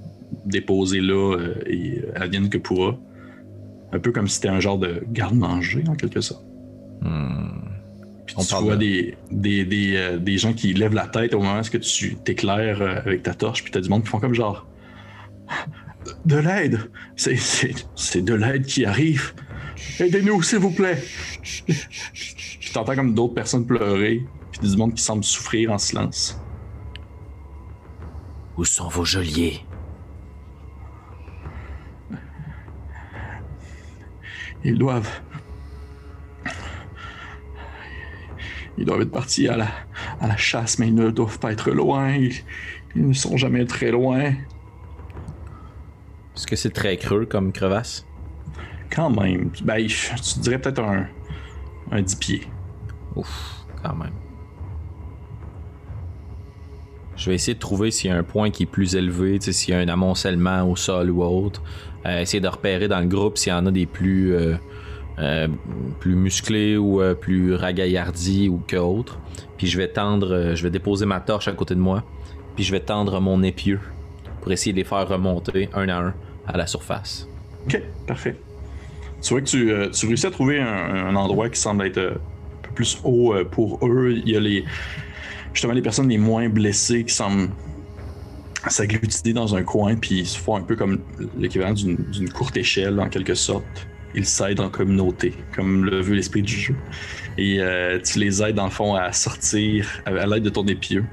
déposés 0.45 0.99
là 0.99 1.37
euh, 1.37 1.55
et 1.65 1.99
euh, 1.99 2.11
advienne 2.21 2.49
que 2.49 2.57
pourra. 2.57 2.97
Un 3.93 3.99
peu 3.99 4.11
comme 4.11 4.27
si 4.27 4.35
c'était 4.35 4.49
un 4.49 4.59
genre 4.59 4.77
de 4.77 5.03
garde-manger 5.13 5.85
en 5.87 5.95
quelque 5.95 6.19
sorte. 6.19 6.43
Hmm. 7.01 7.61
Puis 8.25 8.35
On 8.37 8.41
tu 8.41 8.49
parle 8.49 8.63
vois 8.65 8.75
de- 8.75 8.79
des, 8.81 9.15
des, 9.31 9.63
des, 9.63 9.95
euh, 9.95 10.17
des 10.17 10.37
gens 10.37 10.51
qui 10.51 10.73
lèvent 10.73 10.95
la 10.95 11.07
tête 11.07 11.33
au 11.33 11.39
moment 11.39 11.61
où 11.61 11.77
tu 11.77 12.15
t'éclaires 12.15 12.81
euh, 12.81 12.97
avec 12.97 13.23
ta 13.23 13.33
torche, 13.33 13.63
puis 13.63 13.71
t'as 13.71 13.79
du 13.79 13.87
monde 13.87 14.03
qui 14.03 14.09
font 14.09 14.19
comme 14.19 14.33
genre 14.33 14.67
de 16.25 16.37
l'aide, 16.37 16.91
c'est, 17.15 18.21
de 18.21 18.33
l'aide 18.33 18.65
qui 18.65 18.85
arrive. 18.85 19.33
Aidez-nous, 19.99 20.41
s'il 20.41 20.59
vous 20.59 20.71
plaît. 20.71 21.01
Puis 21.41 22.71
t'entends 22.73 22.95
comme 22.95 23.13
d'autres 23.13 23.33
personnes 23.33 23.65
pleurer, 23.65 24.25
puis 24.51 24.69
du 24.69 24.77
monde 24.77 24.93
qui 24.93 25.03
semble 25.03 25.23
souffrir 25.23 25.71
en 25.71 25.77
silence. 25.77 26.39
Où 28.57 28.65
sont 28.65 28.87
vos 28.87 29.05
geôliers? 29.05 29.65
Ils 34.63 34.77
doivent. 34.77 35.21
Ils 38.77 38.85
doivent 38.85 39.01
être 39.01 39.11
partis 39.11 39.47
à 39.47 39.57
la, 39.57 39.67
à 40.19 40.27
la 40.27 40.37
chasse, 40.37 40.79
mais 40.79 40.87
ils 40.87 40.95
ne 40.95 41.11
doivent 41.11 41.39
pas 41.39 41.51
être 41.51 41.71
loin. 41.71 42.11
Ils, 42.15 42.33
ils 42.95 43.07
ne 43.07 43.13
sont 43.13 43.37
jamais 43.37 43.65
très 43.65 43.91
loin. 43.91 44.33
Est-ce 46.35 46.47
que 46.47 46.55
c'est 46.55 46.71
très 46.71 46.97
creux 46.97 47.25
comme 47.25 47.51
crevasse? 47.51 48.05
Quand 48.89 49.09
même. 49.09 49.51
Ben, 49.63 49.87
je- 49.87 50.13
tu 50.33 50.39
dirais 50.39 50.59
peut-être 50.59 50.79
un, 50.81 51.07
un 51.91 52.01
10 52.01 52.15
pieds. 52.15 52.47
Ouf, 53.15 53.65
quand 53.83 53.95
même. 53.95 54.11
Je 57.15 57.29
vais 57.29 57.35
essayer 57.35 57.53
de 57.53 57.59
trouver 57.59 57.91
s'il 57.91 58.09
y 58.09 58.13
a 58.13 58.17
un 58.17 58.23
point 58.23 58.49
qui 58.49 58.63
est 58.63 58.67
plus 58.67 58.95
élevé, 58.95 59.39
s'il 59.39 59.73
y 59.73 59.77
a 59.77 59.79
un 59.79 59.87
amoncellement 59.87 60.63
au 60.69 60.75
sol 60.75 61.11
ou 61.11 61.23
autre. 61.23 61.61
Euh, 62.05 62.19
essayer 62.21 62.41
de 62.41 62.47
repérer 62.47 62.87
dans 62.87 62.99
le 62.99 63.05
groupe 63.05 63.37
s'il 63.37 63.51
y 63.51 63.55
en 63.55 63.65
a 63.67 63.71
des 63.71 63.85
plus, 63.85 64.33
euh, 64.33 64.55
euh, 65.19 65.47
plus 65.99 66.15
musclés 66.15 66.75
ou 66.75 67.01
plus 67.21 67.53
ragaillardis 67.53 68.49
ou 68.49 68.61
que 68.67 68.75
autres. 68.77 69.19
Puis 69.57 69.67
je 69.67 69.77
vais 69.77 69.87
tendre, 69.87 70.53
je 70.55 70.63
vais 70.63 70.71
déposer 70.71 71.05
ma 71.05 71.19
torche 71.19 71.47
à 71.47 71.51
côté 71.53 71.75
de 71.75 71.79
moi. 71.79 72.03
Puis 72.55 72.63
je 72.65 72.71
vais 72.71 72.79
tendre 72.79 73.19
mon 73.21 73.41
épieu 73.43 73.79
pour 74.43 74.51
essayer 74.51 74.73
de 74.73 74.77
les 74.77 74.83
faire 74.83 75.07
remonter 75.07 75.69
un 75.73 75.87
à 75.87 75.97
un 75.99 76.13
à 76.45 76.57
la 76.57 76.67
surface. 76.67 77.27
Ok, 77.65 77.81
parfait. 78.05 78.35
Tu 79.21 79.29
vois 79.29 79.41
que 79.41 79.47
tu, 79.47 79.73
tu 79.93 80.05
réussis 80.05 80.25
à 80.27 80.31
trouver 80.31 80.59
un, 80.59 81.15
endroit 81.15 81.49
qui 81.49 81.59
semble 81.59 81.85
être 81.85 81.97
un 81.97 82.61
peu 82.61 82.71
plus 82.75 82.99
haut 83.05 83.33
pour 83.49 83.79
eux. 83.87 84.11
Il 84.25 84.29
y 84.29 84.35
a 84.35 84.41
les 84.41 84.65
justement 85.53 85.73
les 85.73 85.81
personnes 85.81 86.09
les 86.09 86.17
moins 86.17 86.49
blessées 86.49 87.05
qui 87.05 87.13
semblent 87.13 87.49
s'agglutiner 88.67 89.33
dans 89.33 89.55
un 89.55 89.63
coin, 89.63 89.95
puis 89.95 90.19
ils 90.19 90.27
se 90.27 90.37
font 90.37 90.55
un 90.55 90.61
peu 90.61 90.75
comme 90.75 90.99
l'équivalent 91.37 91.73
d'une 91.73 92.29
courte 92.29 92.57
échelle, 92.57 92.99
en 92.99 93.09
quelque 93.09 93.35
sorte. 93.35 93.87
Ils 94.15 94.25
s'aident 94.25 94.59
en 94.59 94.69
communauté, 94.69 95.33
comme 95.55 95.85
le 95.85 96.01
veut 96.01 96.15
l'esprit 96.15 96.43
du 96.43 96.53
jeu. 96.53 96.75
Et 97.37 97.59
euh, 97.59 97.99
tu 97.99 98.19
les 98.19 98.43
aides, 98.43 98.55
dans 98.55 98.65
le 98.65 98.71
fond, 98.71 98.93
à 98.93 99.11
sortir 99.11 99.87
à, 100.05 100.25
l'aide 100.27 100.43
de 100.43 100.49
ton 100.49 100.65
épieu. 100.67 101.03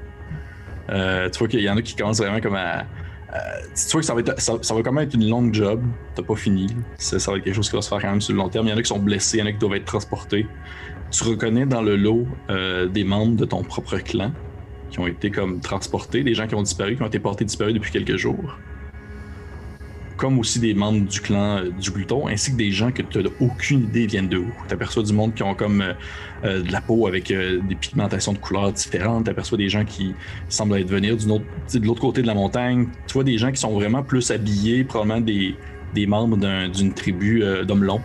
Euh, 0.89 1.29
tu 1.29 1.39
vois 1.39 1.47
qu'il 1.47 1.61
y 1.61 1.69
en 1.69 1.77
a 1.77 1.81
qui 1.81 1.95
commencent 1.95 2.19
vraiment 2.19 2.41
comme 2.41 2.55
à. 2.55 2.85
Tu 3.31 3.91
vois 3.91 4.01
que 4.01 4.07
ça 4.07 4.13
va, 4.13 4.19
être, 4.19 4.83
quand 4.83 4.91
même 4.91 5.07
être 5.07 5.13
une 5.13 5.29
longue 5.29 5.53
job. 5.53 5.81
T'as 6.15 6.23
pas 6.23 6.35
fini. 6.35 6.67
Ça, 6.97 7.19
ça, 7.19 7.31
va 7.31 7.37
être 7.37 7.43
quelque 7.43 7.55
chose 7.55 7.69
qui 7.69 7.75
va 7.75 7.81
se 7.81 7.89
faire 7.89 8.01
quand 8.01 8.09
même 8.09 8.21
sur 8.21 8.33
le 8.33 8.39
long 8.39 8.49
terme. 8.49 8.67
Il 8.67 8.71
y 8.71 8.73
en 8.73 8.77
a 8.77 8.81
qui 8.81 8.89
sont 8.89 8.99
blessés, 8.99 9.37
il 9.37 9.39
y 9.41 9.43
en 9.43 9.47
a 9.47 9.51
qui 9.51 9.59
doivent 9.59 9.75
être 9.75 9.85
transportés. 9.85 10.45
Tu 11.11 11.23
reconnais 11.23 11.65
dans 11.65 11.81
le 11.81 11.95
lot 11.95 12.25
euh, 12.49 12.87
des 12.87 13.03
membres 13.03 13.35
de 13.35 13.45
ton 13.45 13.63
propre 13.63 13.97
clan 13.97 14.31
qui 14.89 14.99
ont 14.99 15.07
été 15.07 15.31
comme 15.31 15.61
transportés, 15.61 16.23
des 16.23 16.33
gens 16.33 16.47
qui 16.47 16.55
ont 16.55 16.61
disparu, 16.61 16.95
qui 16.95 17.03
ont 17.03 17.07
été 17.07 17.19
portés 17.19 17.45
disparus 17.45 17.73
depuis 17.73 17.91
quelques 17.91 18.17
jours. 18.17 18.57
Comme 20.21 20.37
aussi 20.37 20.59
des 20.59 20.75
membres 20.75 21.07
du 21.07 21.19
clan 21.19 21.57
euh, 21.57 21.71
du 21.71 21.89
glouton, 21.89 22.27
ainsi 22.27 22.51
que 22.51 22.57
des 22.57 22.71
gens 22.71 22.91
que 22.91 23.01
tu 23.01 23.23
n'as 23.23 23.29
aucune 23.39 23.85
idée 23.85 24.05
viennent 24.05 24.27
de 24.27 24.37
où. 24.37 24.51
Tu 24.67 24.73
aperçois 24.75 25.01
du 25.01 25.13
monde 25.13 25.33
qui 25.33 25.41
ont 25.41 25.55
comme 25.55 25.81
euh, 25.81 25.93
euh, 26.43 26.61
de 26.61 26.71
la 26.71 26.79
peau 26.79 27.07
avec 27.07 27.29
des 27.29 27.75
pigmentations 27.75 28.33
de 28.33 28.37
couleurs 28.37 28.71
différentes. 28.71 29.25
Tu 29.25 29.31
aperçois 29.31 29.57
des 29.57 29.67
gens 29.67 29.83
qui 29.83 30.13
semblent 30.47 30.77
être 30.77 30.87
venir 30.87 31.15
autre, 31.15 31.43
de 31.73 31.87
l'autre 31.87 32.01
côté 32.01 32.21
de 32.21 32.27
la 32.27 32.35
montagne. 32.35 32.87
Tu 33.07 33.13
vois 33.13 33.23
des 33.23 33.39
gens 33.39 33.49
qui 33.51 33.59
sont 33.59 33.73
vraiment 33.73 34.03
plus 34.03 34.29
habillés, 34.29 34.83
probablement 34.83 35.21
des, 35.21 35.55
des 35.95 36.05
membres 36.05 36.37
d'une 36.67 36.93
tribu 36.93 37.43
d'hommes 37.65 37.83
longs. 37.83 38.01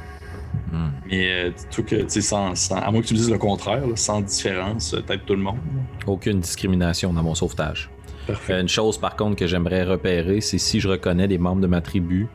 Hmm. 0.72 0.88
Mais 1.10 1.52
tout 1.70 1.82
que, 1.82 2.09
sans, 2.09 2.55
sans, 2.55 2.76
à 2.76 2.90
moins 2.90 3.02
que 3.02 3.09
tu 3.09 3.12
me 3.12 3.18
dises 3.18 3.30
le 3.30 3.36
contraire, 3.36 3.82
sans 3.94 4.22
différence, 4.22 4.97
peut-être 5.06 5.26
tout 5.26 5.34
le 5.34 5.43
monde. 5.43 5.59
Aucune 6.06 6.40
discrimination 6.40 7.12
dans 7.12 7.22
mon 7.22 7.34
sauvetage. 7.34 7.90
Euh, 8.28 8.60
une 8.60 8.68
chose 8.68 8.98
par 8.98 9.16
contre 9.16 9.36
que 9.36 9.46
j'aimerais 9.46 9.84
repérer, 9.84 10.40
c'est 10.40 10.58
si 10.58 10.80
je 10.80 10.88
reconnais 10.88 11.28
des 11.28 11.38
membres 11.38 11.60
de 11.60 11.66
ma 11.66 11.80
tribu, 11.80 12.28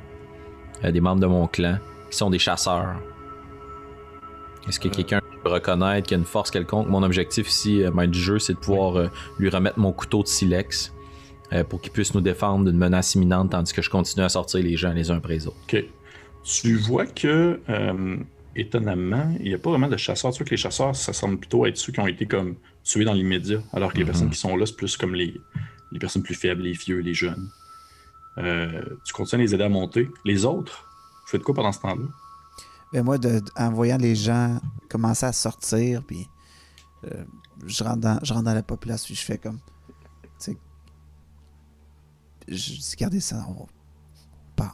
euh, 0.83 0.91
des 0.91 1.01
membres 1.01 1.21
de 1.21 1.27
mon 1.27 1.47
clan, 1.47 1.77
qui 2.09 2.17
sont 2.17 2.29
des 2.29 2.39
chasseurs. 2.39 2.95
Est-ce 4.67 4.79
que 4.79 4.87
euh. 4.87 4.91
quelqu'un 4.91 5.21
peut 5.43 5.49
reconnaître 5.49 6.07
qu'il 6.07 6.17
y 6.17 6.19
a 6.19 6.21
une 6.21 6.25
force 6.25 6.51
quelconque? 6.51 6.87
Mon 6.87 7.03
objectif 7.03 7.49
ici, 7.49 7.83
maître 7.93 8.11
du 8.11 8.19
jeu, 8.19 8.39
c'est 8.39 8.53
de 8.53 8.59
pouvoir 8.59 9.09
lui 9.39 9.49
remettre 9.49 9.79
mon 9.79 9.91
couteau 9.91 10.23
de 10.23 10.27
silex 10.27 10.93
pour 11.67 11.81
qu'il 11.81 11.91
puisse 11.91 12.13
nous 12.13 12.21
défendre 12.21 12.63
d'une 12.65 12.77
menace 12.77 13.15
imminente 13.15 13.51
tandis 13.51 13.73
que 13.73 13.81
je 13.81 13.89
continue 13.89 14.23
à 14.23 14.29
sortir 14.29 14.63
les 14.63 14.77
gens 14.77 14.93
les 14.93 15.11
uns 15.11 15.17
après 15.17 15.33
les 15.33 15.47
autres. 15.47 15.57
Ok. 15.63 15.83
Tu 16.43 16.77
vois 16.77 17.05
que, 17.05 17.59
étonnamment, 18.55 19.35
il 19.39 19.49
n'y 19.49 19.53
a 19.53 19.57
pas 19.57 19.71
vraiment 19.71 19.87
de 19.87 19.97
chasseurs. 19.97 20.31
Tu 20.31 20.37
vois 20.37 20.45
que 20.45 20.51
les 20.51 20.57
chasseurs, 20.57 20.95
ça 20.95 21.11
semble 21.11 21.37
plutôt 21.37 21.65
être 21.65 21.77
ceux 21.77 21.91
qui 21.91 21.99
ont 21.99 22.07
été 22.07 22.25
comme 22.25 22.55
tués 22.83 23.03
dans 23.03 23.13
l'immédiat, 23.13 23.61
alors 23.73 23.91
que 23.91 23.97
les 23.97 24.03
mhm. 24.03 24.09
personnes 24.11 24.29
qui 24.29 24.39
sont 24.39 24.55
là, 24.55 24.65
c'est 24.65 24.77
plus 24.77 24.95
comme 24.95 25.15
les, 25.15 25.33
les 25.91 25.99
personnes 25.99 26.23
plus 26.23 26.35
faibles, 26.35 26.61
les 26.61 26.73
vieux, 26.73 26.99
les 26.99 27.13
jeunes. 27.13 27.49
Euh, 28.37 28.83
tu 29.03 29.13
continues 29.13 29.41
à 29.41 29.45
les 29.45 29.55
aider 29.55 29.63
à 29.63 29.69
monter. 29.69 30.09
Les 30.25 30.45
autres, 30.45 30.87
vous 31.21 31.27
faites 31.27 31.43
quoi 31.43 31.53
pendant 31.53 31.71
ce 31.71 31.79
temps-là? 31.79 32.05
Ben 32.93 33.03
moi, 33.03 33.17
en 33.55 33.71
voyant 33.71 33.97
les 33.97 34.15
gens 34.15 34.59
commencer 34.89 35.25
à 35.25 35.31
sortir, 35.31 36.03
puis 36.03 36.27
euh, 37.05 37.23
je, 37.65 37.83
rentre 37.83 37.99
dans, 37.99 38.19
je 38.23 38.33
rentre 38.33 38.45
dans 38.45 38.53
la 38.53 38.63
population, 38.63 39.07
puis 39.07 39.15
je 39.15 39.25
fais 39.25 39.37
comme. 39.37 39.59
Tu 40.39 40.51
sais. 40.51 40.57
Je 42.47 42.55
dis, 42.55 42.95
regardez 42.95 43.21
ça, 43.21 43.45
on, 43.47 43.67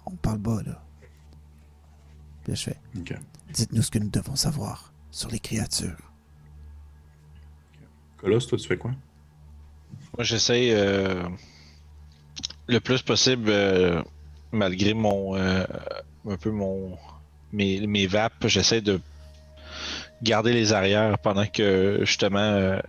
on 0.05 0.15
parle 0.15 0.39
bas, 0.39 0.61
là. 0.63 0.83
Puis 2.43 2.51
là, 2.51 2.55
je 2.55 2.63
fais. 2.63 2.79
Dites-nous 3.53 3.81
ce 3.81 3.91
que 3.91 3.99
nous 3.99 4.09
devons 4.09 4.35
savoir 4.35 4.93
sur 5.11 5.29
les 5.29 5.39
créatures. 5.39 6.11
Colosse, 8.17 8.47
toi, 8.47 8.57
tu 8.57 8.67
fais 8.67 8.77
quoi? 8.77 8.91
Moi, 10.17 10.23
j'essaye 10.23 10.71
euh, 10.71 11.21
le 12.65 12.79
plus 12.79 13.03
possible, 13.03 13.51
euh, 13.51 14.01
malgré 14.51 14.95
mon. 14.95 15.35
Euh, 15.35 15.63
un 16.27 16.37
peu 16.37 16.49
mon. 16.49 16.97
Mes, 17.53 17.85
mes 17.85 18.07
vapes, 18.07 18.47
j'essaie 18.47 18.81
de 18.81 18.99
garder 20.23 20.53
les 20.53 20.73
arrières 20.73 21.19
pendant 21.19 21.45
que, 21.45 21.99
justement, 22.01 22.79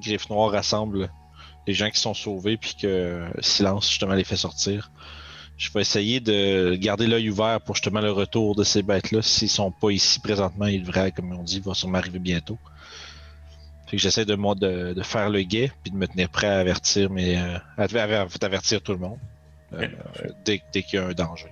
Griffe 0.00 0.28
Noir 0.28 0.52
rassemble 0.52 1.10
les 1.66 1.72
gens 1.72 1.88
qui 1.88 1.98
sont 1.98 2.14
sauvés, 2.14 2.58
puis 2.58 2.76
que 2.80 3.24
Silence, 3.40 3.88
justement, 3.88 4.12
les 4.12 4.22
fait 4.22 4.36
sortir. 4.36 4.90
Je 5.56 5.72
vais 5.72 5.80
essayer 5.80 6.20
de 6.20 6.74
garder 6.74 7.06
l'œil 7.06 7.30
ouvert 7.30 7.62
pour 7.62 7.76
justement 7.76 8.00
le 8.00 8.12
retour 8.12 8.54
de 8.54 8.62
ces 8.62 8.82
bêtes-là. 8.82 9.22
S'ils 9.22 9.48
sont 9.48 9.70
pas 9.70 9.90
ici 9.90 10.20
présentement, 10.20 10.66
ils 10.66 10.82
devraient, 10.82 11.12
comme 11.12 11.32
on 11.32 11.42
dit, 11.42 11.60
vont 11.60 11.74
sûrement 11.74 11.98
arriver 11.98 12.18
bientôt 12.18 12.58
j'essaie 13.98 14.24
de, 14.24 14.34
de, 14.34 14.92
de, 14.94 15.02
faire 15.02 15.30
le 15.30 15.42
guet 15.42 15.70
puis 15.82 15.92
de 15.92 15.96
me 15.96 16.06
tenir 16.06 16.28
prêt 16.28 16.48
à 16.48 16.58
avertir, 16.58 17.10
mais 17.10 17.36
euh, 17.36 17.58
avertir 17.76 18.82
tout 18.82 18.92
le 18.92 18.98
monde 18.98 19.18
euh, 19.74 19.86
dès, 20.44 20.60
qu'il 20.82 20.98
y 20.98 21.02
a 21.02 21.06
un 21.06 21.12
danger. 21.12 21.48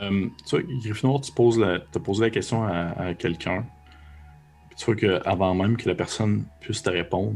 Euh, 0.00 0.28
tu 0.48 0.56
vois, 0.56 0.62
Gryffindor, 0.82 1.20
tu 1.20 1.32
poses 1.32 1.58
la, 1.58 1.74
as 1.94 2.00
posé 2.00 2.22
la 2.22 2.30
question 2.30 2.64
à, 2.64 3.14
quelqu'un. 3.14 3.64
Tu 4.76 4.84
vois 4.86 4.96
qu'avant 4.96 5.54
même 5.54 5.76
que 5.76 5.88
la 5.88 5.94
personne 5.94 6.44
puisse 6.60 6.82
te 6.82 6.90
répondre, 6.90 7.34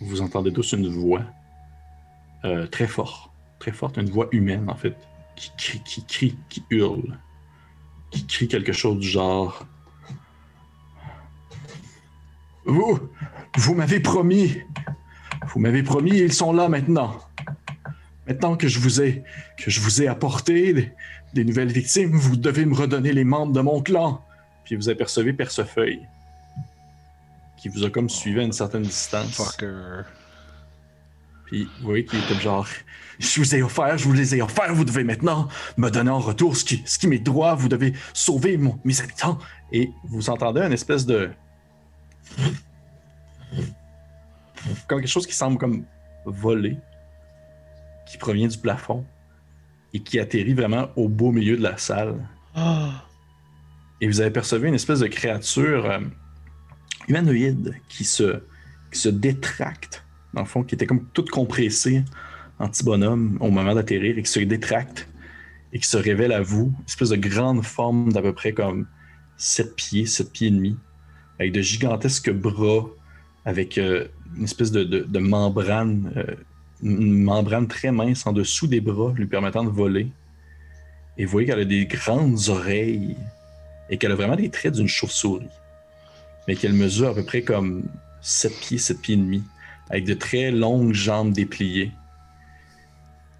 vous 0.00 0.22
entendez 0.22 0.52
tous 0.52 0.72
une 0.72 0.88
voix 0.88 1.22
très 2.72 2.88
forte, 2.88 3.30
très 3.60 3.70
forte, 3.70 3.98
une 3.98 4.10
voix 4.10 4.28
humaine 4.32 4.68
en 4.68 4.74
fait, 4.74 4.96
qui 5.36 5.52
crie, 5.56 5.82
qui 5.84 6.04
crie, 6.04 6.36
qui 6.48 6.64
hurle, 6.70 7.18
qui 8.10 8.26
crie 8.26 8.48
quelque 8.48 8.72
chose 8.72 8.98
du 8.98 9.06
genre 9.06 9.66
vous, 12.70 12.98
vous 13.56 13.74
m'avez 13.74 14.00
promis. 14.00 14.62
Vous 15.52 15.60
m'avez 15.60 15.82
promis, 15.82 16.18
ils 16.18 16.32
sont 16.32 16.52
là 16.52 16.68
maintenant. 16.68 17.20
Maintenant 18.26 18.56
que 18.56 18.68
je 18.68 18.78
vous 18.78 19.02
ai, 19.02 19.24
que 19.56 19.70
je 19.70 19.80
vous 19.80 20.02
ai 20.02 20.06
apporté 20.06 20.92
des, 21.34 21.44
nouvelles 21.44 21.72
victimes, 21.72 22.12
vous 22.12 22.36
devez 22.36 22.64
me 22.64 22.74
redonner 22.74 23.12
les 23.12 23.24
membres 23.24 23.52
de 23.52 23.60
mon 23.60 23.82
clan. 23.82 24.24
Puis 24.64 24.76
vous 24.76 24.88
apercevez 24.88 25.32
Percefeuille, 25.32 26.00
qui 27.60 27.68
vous 27.68 27.84
a 27.84 27.90
comme 27.90 28.08
suivi 28.08 28.40
à 28.40 28.44
une 28.44 28.52
certaine 28.52 28.82
distance. 28.82 29.34
Fucker. 29.34 30.02
Puis 31.46 31.64
vous 31.80 31.86
voyez 31.88 32.04
qu'il 32.04 32.20
est 32.20 32.28
comme 32.28 32.40
genre, 32.40 32.68
je 33.18 33.40
vous 33.40 33.54
ai 33.56 33.62
offert, 33.62 33.98
je 33.98 34.04
vous 34.04 34.12
les 34.12 34.36
ai 34.36 34.42
offerts, 34.42 34.72
vous 34.72 34.84
devez 34.84 35.02
maintenant 35.02 35.48
me 35.76 35.90
donner 35.90 36.10
en 36.10 36.20
retour 36.20 36.56
ce 36.56 36.64
qui, 36.64 36.82
ce 36.86 36.98
qui 37.00 37.08
m'est 37.08 37.18
droit, 37.18 37.56
vous 37.56 37.68
devez 37.68 37.94
sauver 38.14 38.56
mon, 38.56 38.78
mes 38.84 39.00
habitants. 39.00 39.38
Et 39.72 39.90
vous 40.04 40.30
entendez 40.30 40.60
une 40.60 40.72
espèce 40.72 41.04
de 41.04 41.30
comme 44.86 45.00
quelque 45.00 45.06
chose 45.06 45.26
qui 45.26 45.34
semble 45.34 45.58
comme 45.58 45.84
voler, 46.24 46.76
qui 48.06 48.18
provient 48.18 48.48
du 48.48 48.58
plafond 48.58 49.04
et 49.92 50.00
qui 50.00 50.18
atterrit 50.18 50.54
vraiment 50.54 50.88
au 50.96 51.08
beau 51.08 51.32
milieu 51.32 51.56
de 51.56 51.62
la 51.62 51.76
salle. 51.76 52.16
Et 54.00 54.06
vous 54.06 54.20
avez 54.20 54.30
percevé 54.30 54.68
une 54.68 54.74
espèce 54.74 55.00
de 55.00 55.06
créature 55.06 55.86
euh, 55.86 56.00
humanoïde 57.08 57.74
qui 57.88 58.04
se, 58.04 58.42
qui 58.92 58.98
se 58.98 59.08
détracte, 59.08 60.04
dans 60.34 60.40
le 60.42 60.46
fond, 60.46 60.62
qui 60.62 60.74
était 60.74 60.86
comme 60.86 61.06
toute 61.12 61.30
compressée 61.30 62.04
en 62.58 62.68
petit 62.68 62.84
bonhomme 62.84 63.36
au 63.40 63.50
moment 63.50 63.74
d'atterrir 63.74 64.18
et 64.18 64.22
qui 64.22 64.30
se 64.30 64.40
détracte 64.40 65.08
et 65.72 65.78
qui 65.78 65.88
se 65.88 65.96
révèle 65.96 66.32
à 66.32 66.42
vous, 66.42 66.72
une 66.78 66.84
espèce 66.86 67.10
de 67.10 67.16
grande 67.16 67.64
forme 67.64 68.12
d'à 68.12 68.22
peu 68.22 68.32
près 68.32 68.52
comme 68.52 68.86
7 69.36 69.76
pieds, 69.76 70.06
7 70.06 70.32
pieds 70.32 70.48
et 70.48 70.50
demi, 70.50 70.76
avec 71.40 71.52
de 71.52 71.62
gigantesques 71.62 72.30
bras, 72.30 72.86
avec 73.46 73.78
euh, 73.78 74.06
une 74.36 74.44
espèce 74.44 74.70
de, 74.70 75.18
membrane, 75.18 76.12
euh, 76.18 76.34
une 76.82 77.22
membrane 77.22 77.66
très 77.66 77.90
mince 77.90 78.26
en 78.26 78.32
dessous 78.32 78.66
des 78.66 78.82
bras, 78.82 79.14
lui 79.16 79.26
permettant 79.26 79.64
de 79.64 79.70
voler. 79.70 80.08
Et 81.16 81.24
vous 81.24 81.30
voyez 81.30 81.46
qu'elle 81.48 81.60
a 81.60 81.64
des 81.64 81.86
grandes 81.86 82.50
oreilles 82.50 83.16
et 83.88 83.96
qu'elle 83.96 84.12
a 84.12 84.16
vraiment 84.16 84.36
des 84.36 84.50
traits 84.50 84.74
d'une 84.74 84.86
chauve-souris, 84.86 85.48
mais 86.46 86.56
qu'elle 86.56 86.74
mesure 86.74 87.08
à 87.08 87.14
peu 87.14 87.24
près 87.24 87.40
comme 87.40 87.84
7 88.20 88.60
pieds, 88.60 88.78
7 88.78 89.00
pieds 89.00 89.14
et 89.14 89.18
demi, 89.18 89.42
avec 89.88 90.04
de 90.04 90.12
très 90.12 90.50
longues 90.50 90.92
jambes 90.92 91.32
dépliées. 91.32 91.90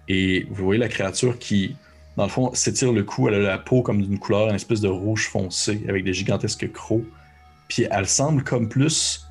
Et 0.07 0.47
vous 0.49 0.65
voyez 0.65 0.79
la 0.79 0.89
créature 0.89 1.37
qui, 1.37 1.75
dans 2.17 2.23
le 2.23 2.29
fond, 2.29 2.51
s'étire 2.55 2.93
le 2.93 3.03
cou. 3.03 3.27
Elle 3.27 3.35
a 3.35 3.39
la 3.39 3.57
peau 3.59 3.83
comme 3.83 4.01
d'une 4.01 4.17
couleur, 4.17 4.49
une 4.49 4.55
espèce 4.55 4.81
de 4.81 4.89
rouge 4.89 5.27
foncé, 5.27 5.83
avec 5.87 6.03
des 6.03 6.13
gigantesques 6.13 6.71
crocs. 6.71 7.05
Puis 7.71 7.87
elle 7.89 8.05
semble 8.05 8.43
comme 8.43 8.67
plus 8.67 9.25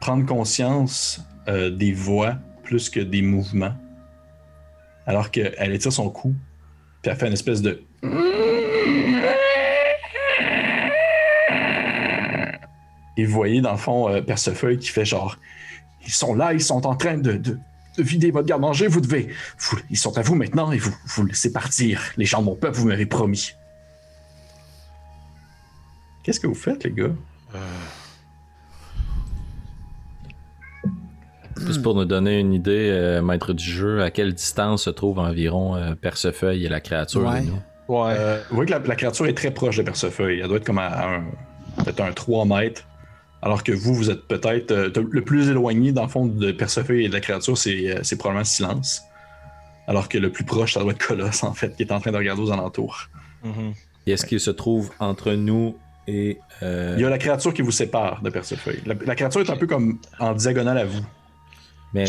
prendre 0.00 0.24
conscience 0.24 1.20
euh, 1.48 1.68
des 1.68 1.92
voix 1.92 2.38
plus 2.62 2.88
que 2.88 2.98
des 2.98 3.20
mouvements. 3.20 3.74
Alors 5.04 5.30
qu'elle 5.30 5.74
étire 5.74 5.92
son 5.92 6.08
cou, 6.08 6.34
puis 7.02 7.10
elle 7.10 7.18
fait 7.18 7.26
une 7.26 7.34
espèce 7.34 7.60
de. 7.60 7.84
Et 13.18 13.26
vous 13.26 13.32
voyez, 13.34 13.60
dans 13.60 13.72
le 13.72 13.76
fond, 13.76 14.08
euh, 14.08 14.22
Percefeuille 14.22 14.78
qui 14.78 14.88
fait 14.88 15.04
genre 15.04 15.36
Ils 16.06 16.10
sont 16.10 16.34
là, 16.34 16.54
ils 16.54 16.62
sont 16.62 16.86
en 16.86 16.96
train 16.96 17.18
de, 17.18 17.32
de, 17.32 17.58
de 17.98 18.02
vider 18.02 18.30
votre 18.30 18.48
garde-manger, 18.48 18.86
vous 18.86 19.02
devez. 19.02 19.28
ils 19.90 19.98
sont 19.98 20.16
à 20.16 20.22
vous 20.22 20.36
maintenant 20.36 20.72
et 20.72 20.78
vous, 20.78 20.96
vous 21.04 21.26
laissez 21.26 21.52
partir. 21.52 22.00
Les 22.16 22.24
gens 22.24 22.40
de 22.40 22.46
mon 22.46 22.56
peuple, 22.56 22.78
vous 22.78 22.88
m'avez 22.88 23.04
promis. 23.04 23.52
Qu'est-ce 26.22 26.40
que 26.40 26.46
vous 26.46 26.54
faites, 26.54 26.84
les 26.84 26.92
gars? 26.92 27.12
Juste 31.56 31.82
pour 31.82 31.94
nous 31.96 32.04
donner 32.04 32.38
une 32.38 32.52
idée, 32.54 32.88
euh, 32.92 33.20
maître 33.20 33.52
du 33.52 33.64
jeu, 33.64 34.02
à 34.02 34.10
quelle 34.10 34.32
distance 34.32 34.84
se 34.84 34.90
trouve 34.90 35.18
environ 35.18 35.74
euh, 35.74 35.94
Percefeuille 35.96 36.64
et 36.64 36.68
la 36.68 36.80
créature 36.80 37.22
Ouais. 37.26 37.40
de 37.40 37.46
nous? 37.46 37.58
Ouais. 37.88 38.12
Euh, 38.16 38.38
vous 38.50 38.56
voyez 38.56 38.70
que 38.72 38.78
la, 38.78 38.86
la 38.86 38.94
créature 38.94 39.26
est 39.26 39.34
très 39.34 39.50
proche 39.50 39.76
de 39.78 39.82
Percefeuille. 39.82 40.40
Elle 40.40 40.48
doit 40.48 40.58
être 40.58 40.64
comme 40.66 40.78
à, 40.78 41.16
un, 41.16 41.24
peut-être 41.82 42.00
un 42.00 42.12
3 42.12 42.44
mètres. 42.44 42.84
Alors 43.42 43.64
que 43.64 43.72
vous, 43.72 43.94
vous 43.94 44.10
êtes 44.10 44.26
peut-être 44.28 44.70
euh, 44.72 44.90
le 45.10 45.22
plus 45.22 45.48
éloigné, 45.48 45.90
dans 45.92 46.02
le 46.02 46.08
fond, 46.08 46.26
de 46.26 46.52
Percefeuille 46.52 47.06
et 47.06 47.08
de 47.08 47.14
la 47.14 47.20
créature, 47.20 47.56
c'est 47.58 47.90
euh, 47.96 48.00
c'est 48.02 48.16
probablement 48.18 48.44
Silence. 48.44 49.02
Alors 49.88 50.08
que 50.08 50.18
le 50.18 50.30
plus 50.30 50.44
proche, 50.44 50.74
ça 50.74 50.80
doit 50.80 50.92
être 50.92 51.04
Colosse, 51.04 51.42
en 51.42 51.54
fait, 51.54 51.74
qui 51.76 51.82
est 51.82 51.92
en 51.92 51.98
train 52.00 52.12
de 52.12 52.16
regarder 52.18 52.42
aux 52.42 52.52
alentours. 52.52 53.08
Mhm. 53.42 53.72
Et 54.06 54.12
est-ce 54.12 54.26
qu'il 54.26 54.40
se 54.40 54.50
trouve 54.50 54.90
entre 55.00 55.32
nous 55.32 55.76
et. 56.08 56.40
euh, 56.62 56.94
Il 56.96 57.02
y 57.02 57.04
a 57.04 57.10
la 57.10 57.18
créature 57.18 57.52
qui 57.54 57.62
vous 57.62 57.70
sépare 57.70 58.20
de 58.22 58.30
Percefeuille. 58.30 58.80
La, 58.86 58.94
la 59.06 59.14
créature 59.14 59.40
est 59.40 59.50
un 59.50 59.56
peu 59.56 59.66
comme 59.66 60.00
en 60.18 60.32
diagonale 60.32 60.78
à 60.78 60.84
vous. 60.84 61.04
mais 61.94 62.04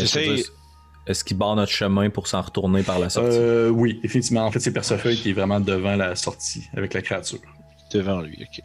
Est-ce 1.06 1.24
qu'il 1.24 1.36
barre 1.36 1.56
notre 1.56 1.72
chemin 1.72 2.10
pour 2.10 2.26
s'en 2.26 2.40
retourner 2.42 2.82
par 2.82 2.98
la 2.98 3.08
sortie? 3.10 3.36
Euh, 3.36 3.68
oui, 3.68 3.98
définitivement. 4.02 4.44
En 4.46 4.50
fait, 4.50 4.60
c'est 4.60 4.72
Percefeuille 4.72 5.16
qui 5.16 5.30
est 5.30 5.32
vraiment 5.32 5.60
devant 5.60 5.96
la 5.96 6.14
sortie 6.16 6.64
avec 6.76 6.94
la 6.94 7.02
créature. 7.02 7.38
Devant 7.92 8.20
lui, 8.20 8.38
ok. 8.42 8.62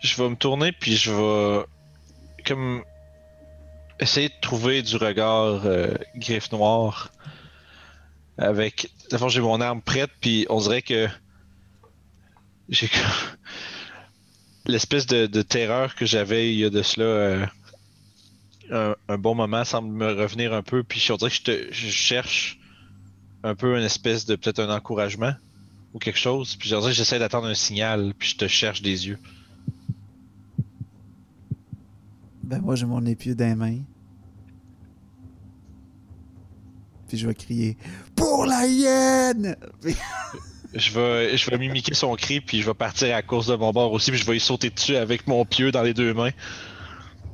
Je 0.00 0.22
vais 0.22 0.28
me 0.28 0.36
tourner, 0.36 0.72
puis 0.72 0.96
je 0.96 1.10
vais. 1.12 1.64
Comme. 2.46 2.82
Essayer 4.00 4.28
de 4.28 4.34
trouver 4.42 4.82
du 4.82 4.96
regard 4.96 5.62
euh, 5.66 5.94
griffe 6.16 6.50
noire. 6.50 7.10
Avec. 8.38 8.90
D'abord, 9.10 9.28
j'ai 9.28 9.40
mon 9.40 9.60
arme 9.60 9.80
prête, 9.82 10.10
puis 10.20 10.46
on 10.50 10.58
dirait 10.60 10.82
que. 10.82 11.06
J'ai. 12.68 12.90
L'espèce 14.66 15.06
de, 15.06 15.42
terreur 15.42 15.94
que 15.94 16.06
j'avais 16.06 16.52
il 16.52 16.58
y 16.58 16.64
a 16.64 16.70
de 16.70 16.82
cela. 16.82 17.04
euh, 18.70 18.94
un, 19.08 19.18
bon 19.18 19.34
moment 19.34 19.64
semble 19.64 19.92
me 19.92 20.12
revenir 20.12 20.54
un 20.54 20.62
peu, 20.62 20.82
puis 20.82 21.06
on 21.10 21.16
dirait 21.16 21.30
que 21.30 21.36
je, 21.36 21.42
te, 21.42 21.68
je 21.70 21.88
cherche 21.88 22.58
un 23.42 23.54
peu 23.54 23.76
une 23.76 23.84
espèce 23.84 24.24
de. 24.24 24.36
Peut-être 24.36 24.60
un 24.60 24.74
encouragement 24.74 25.34
ou 25.92 25.98
quelque 25.98 26.18
chose. 26.18 26.56
Puis 26.56 26.68
je 26.68 26.76
dirais 26.76 26.90
que 26.90 26.96
j'essaie 26.96 27.18
d'attendre 27.18 27.46
un 27.46 27.54
signal, 27.54 28.14
puis 28.18 28.30
je 28.30 28.36
te 28.36 28.48
cherche 28.48 28.80
des 28.80 29.06
yeux. 29.08 29.18
Ben 32.42 32.60
moi 32.60 32.74
j'ai 32.74 32.86
mon 32.86 33.04
épieu 33.06 33.34
dans 33.34 33.58
les. 33.58 33.82
Puis 37.08 37.18
je 37.18 37.26
vais 37.26 37.34
crier 37.34 37.76
Pour 38.16 38.46
la 38.46 38.66
hyène! 38.66 39.56
Je 40.74 40.90
vais, 40.92 41.36
je 41.36 41.50
vais 41.50 41.58
mimiquer 41.58 41.94
son 41.94 42.14
cri, 42.16 42.40
puis 42.40 42.60
je 42.60 42.66
vais 42.66 42.74
partir 42.74 43.08
à 43.08 43.18
la 43.18 43.22
course 43.22 43.46
de 43.46 43.54
mon 43.54 43.70
bord 43.72 43.92
aussi, 43.92 44.10
puis 44.10 44.18
je 44.20 44.26
vais 44.26 44.36
y 44.36 44.40
sauter 44.40 44.70
dessus 44.70 44.96
avec 44.96 45.26
mon 45.28 45.44
pieu 45.44 45.70
dans 45.70 45.82
les 45.82 45.94
deux 45.94 46.12
mains. 46.14 46.30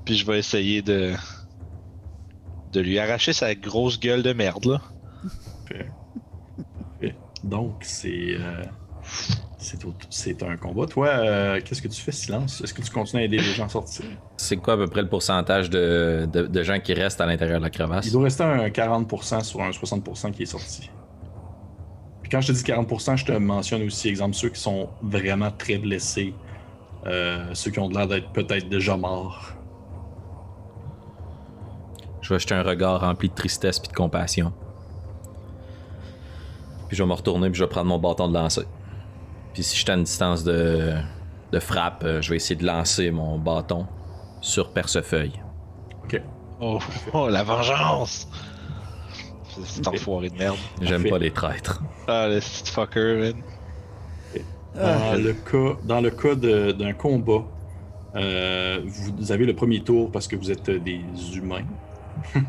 Puis 0.04 0.16
je 0.16 0.26
vais 0.26 0.38
essayer 0.38 0.82
de. 0.82 1.12
de 2.72 2.80
lui 2.80 2.98
arracher 2.98 3.32
sa 3.32 3.54
grosse 3.54 3.98
gueule 3.98 4.22
de 4.22 4.32
merde, 4.32 4.64
là. 4.66 4.80
Donc, 7.42 7.76
c'est. 7.82 8.34
euh, 8.38 8.62
c'est 10.10 10.42
un 10.42 10.56
combat. 10.56 10.86
Toi, 10.86 11.08
euh, 11.08 11.60
qu'est-ce 11.64 11.80
que 11.82 11.88
tu 11.88 12.00
fais, 12.00 12.12
silence? 12.12 12.60
Est-ce 12.62 12.74
que 12.74 12.82
tu 12.82 12.90
continues 12.90 13.22
à 13.22 13.24
aider 13.24 13.38
les 13.38 13.42
gens 13.54 13.66
à 13.66 13.68
sortir? 13.68 14.04
C'est 14.36 14.56
quoi 14.56 14.74
à 14.74 14.76
peu 14.76 14.86
près 14.86 15.02
le 15.02 15.08
pourcentage 15.08 15.70
de, 15.70 16.28
de- 16.30 16.46
de 16.46 16.62
gens 16.62 16.80
qui 16.80 16.92
restent 16.94 17.20
à 17.20 17.26
l'intérieur 17.26 17.58
de 17.58 17.64
la 17.64 17.70
crevasse? 17.70 18.06
Il 18.06 18.12
doit 18.12 18.24
rester 18.24 18.42
un 18.44 18.68
40% 18.68 19.42
sur 19.44 19.60
un 19.62 19.70
60% 19.70 20.32
qui 20.32 20.42
est 20.42 20.46
sorti. 20.46 20.90
Puis 22.30 22.36
quand 22.36 22.42
je 22.42 22.52
te 22.52 22.52
dis 22.52 22.62
40%, 22.62 23.16
je 23.16 23.24
te 23.24 23.32
mentionne 23.32 23.82
aussi, 23.82 24.08
exemple, 24.08 24.36
ceux 24.36 24.50
qui 24.50 24.60
sont 24.60 24.88
vraiment 25.02 25.50
très 25.50 25.78
blessés, 25.78 26.32
euh, 27.04 27.52
ceux 27.54 27.72
qui 27.72 27.80
ont 27.80 27.88
l'air 27.88 28.06
d'être 28.06 28.30
peut-être 28.30 28.68
déjà 28.68 28.96
morts. 28.96 29.54
Je 32.20 32.32
vais 32.32 32.38
jeter 32.38 32.54
un 32.54 32.62
regard 32.62 33.00
rempli 33.00 33.30
de 33.30 33.34
tristesse 33.34 33.80
puis 33.80 33.88
de 33.88 33.96
compassion. 33.96 34.52
Puis 36.86 36.96
je 36.96 37.02
vais 37.02 37.08
me 37.08 37.14
retourner 37.14 37.50
puis 37.50 37.58
je 37.58 37.64
vais 37.64 37.68
prendre 37.68 37.88
mon 37.88 37.98
bâton 37.98 38.28
de 38.28 38.34
lancer. 38.34 38.62
Puis 39.52 39.64
si 39.64 39.74
je 39.74 39.82
suis 39.82 39.90
à 39.90 39.94
une 39.94 40.04
distance 40.04 40.44
de, 40.44 40.94
de 41.50 41.58
frappe, 41.58 42.04
euh, 42.04 42.22
je 42.22 42.30
vais 42.30 42.36
essayer 42.36 42.54
de 42.54 42.64
lancer 42.64 43.10
mon 43.10 43.40
bâton 43.40 43.88
sur 44.40 44.72
Percefeuille. 44.72 45.42
Ok. 46.04 46.22
Oh, 46.60 46.78
oh, 47.12 47.28
la 47.28 47.42
vengeance! 47.42 48.28
C'est 49.64 49.86
enfoiré 49.88 50.30
de 50.30 50.36
merde. 50.36 50.56
J'aime 50.80 51.08
pas 51.08 51.18
les 51.18 51.30
traîtres. 51.30 51.82
Ah, 52.06 52.28
le 52.28 52.40
petit 52.40 52.70
fucker, 52.70 53.16
man. 53.16 53.34
Dans 54.74 55.22
le 55.22 55.32
cas, 55.32 55.80
dans 55.84 56.00
le 56.00 56.10
cas 56.10 56.34
d'un 56.72 56.92
combat, 56.92 57.44
euh, 58.16 58.80
vous 58.84 59.32
avez 59.32 59.44
le 59.44 59.54
premier 59.54 59.80
tour 59.80 60.10
parce 60.10 60.28
que 60.28 60.36
vous 60.36 60.50
êtes 60.50 60.70
des 60.70 61.00
humains. 61.34 61.64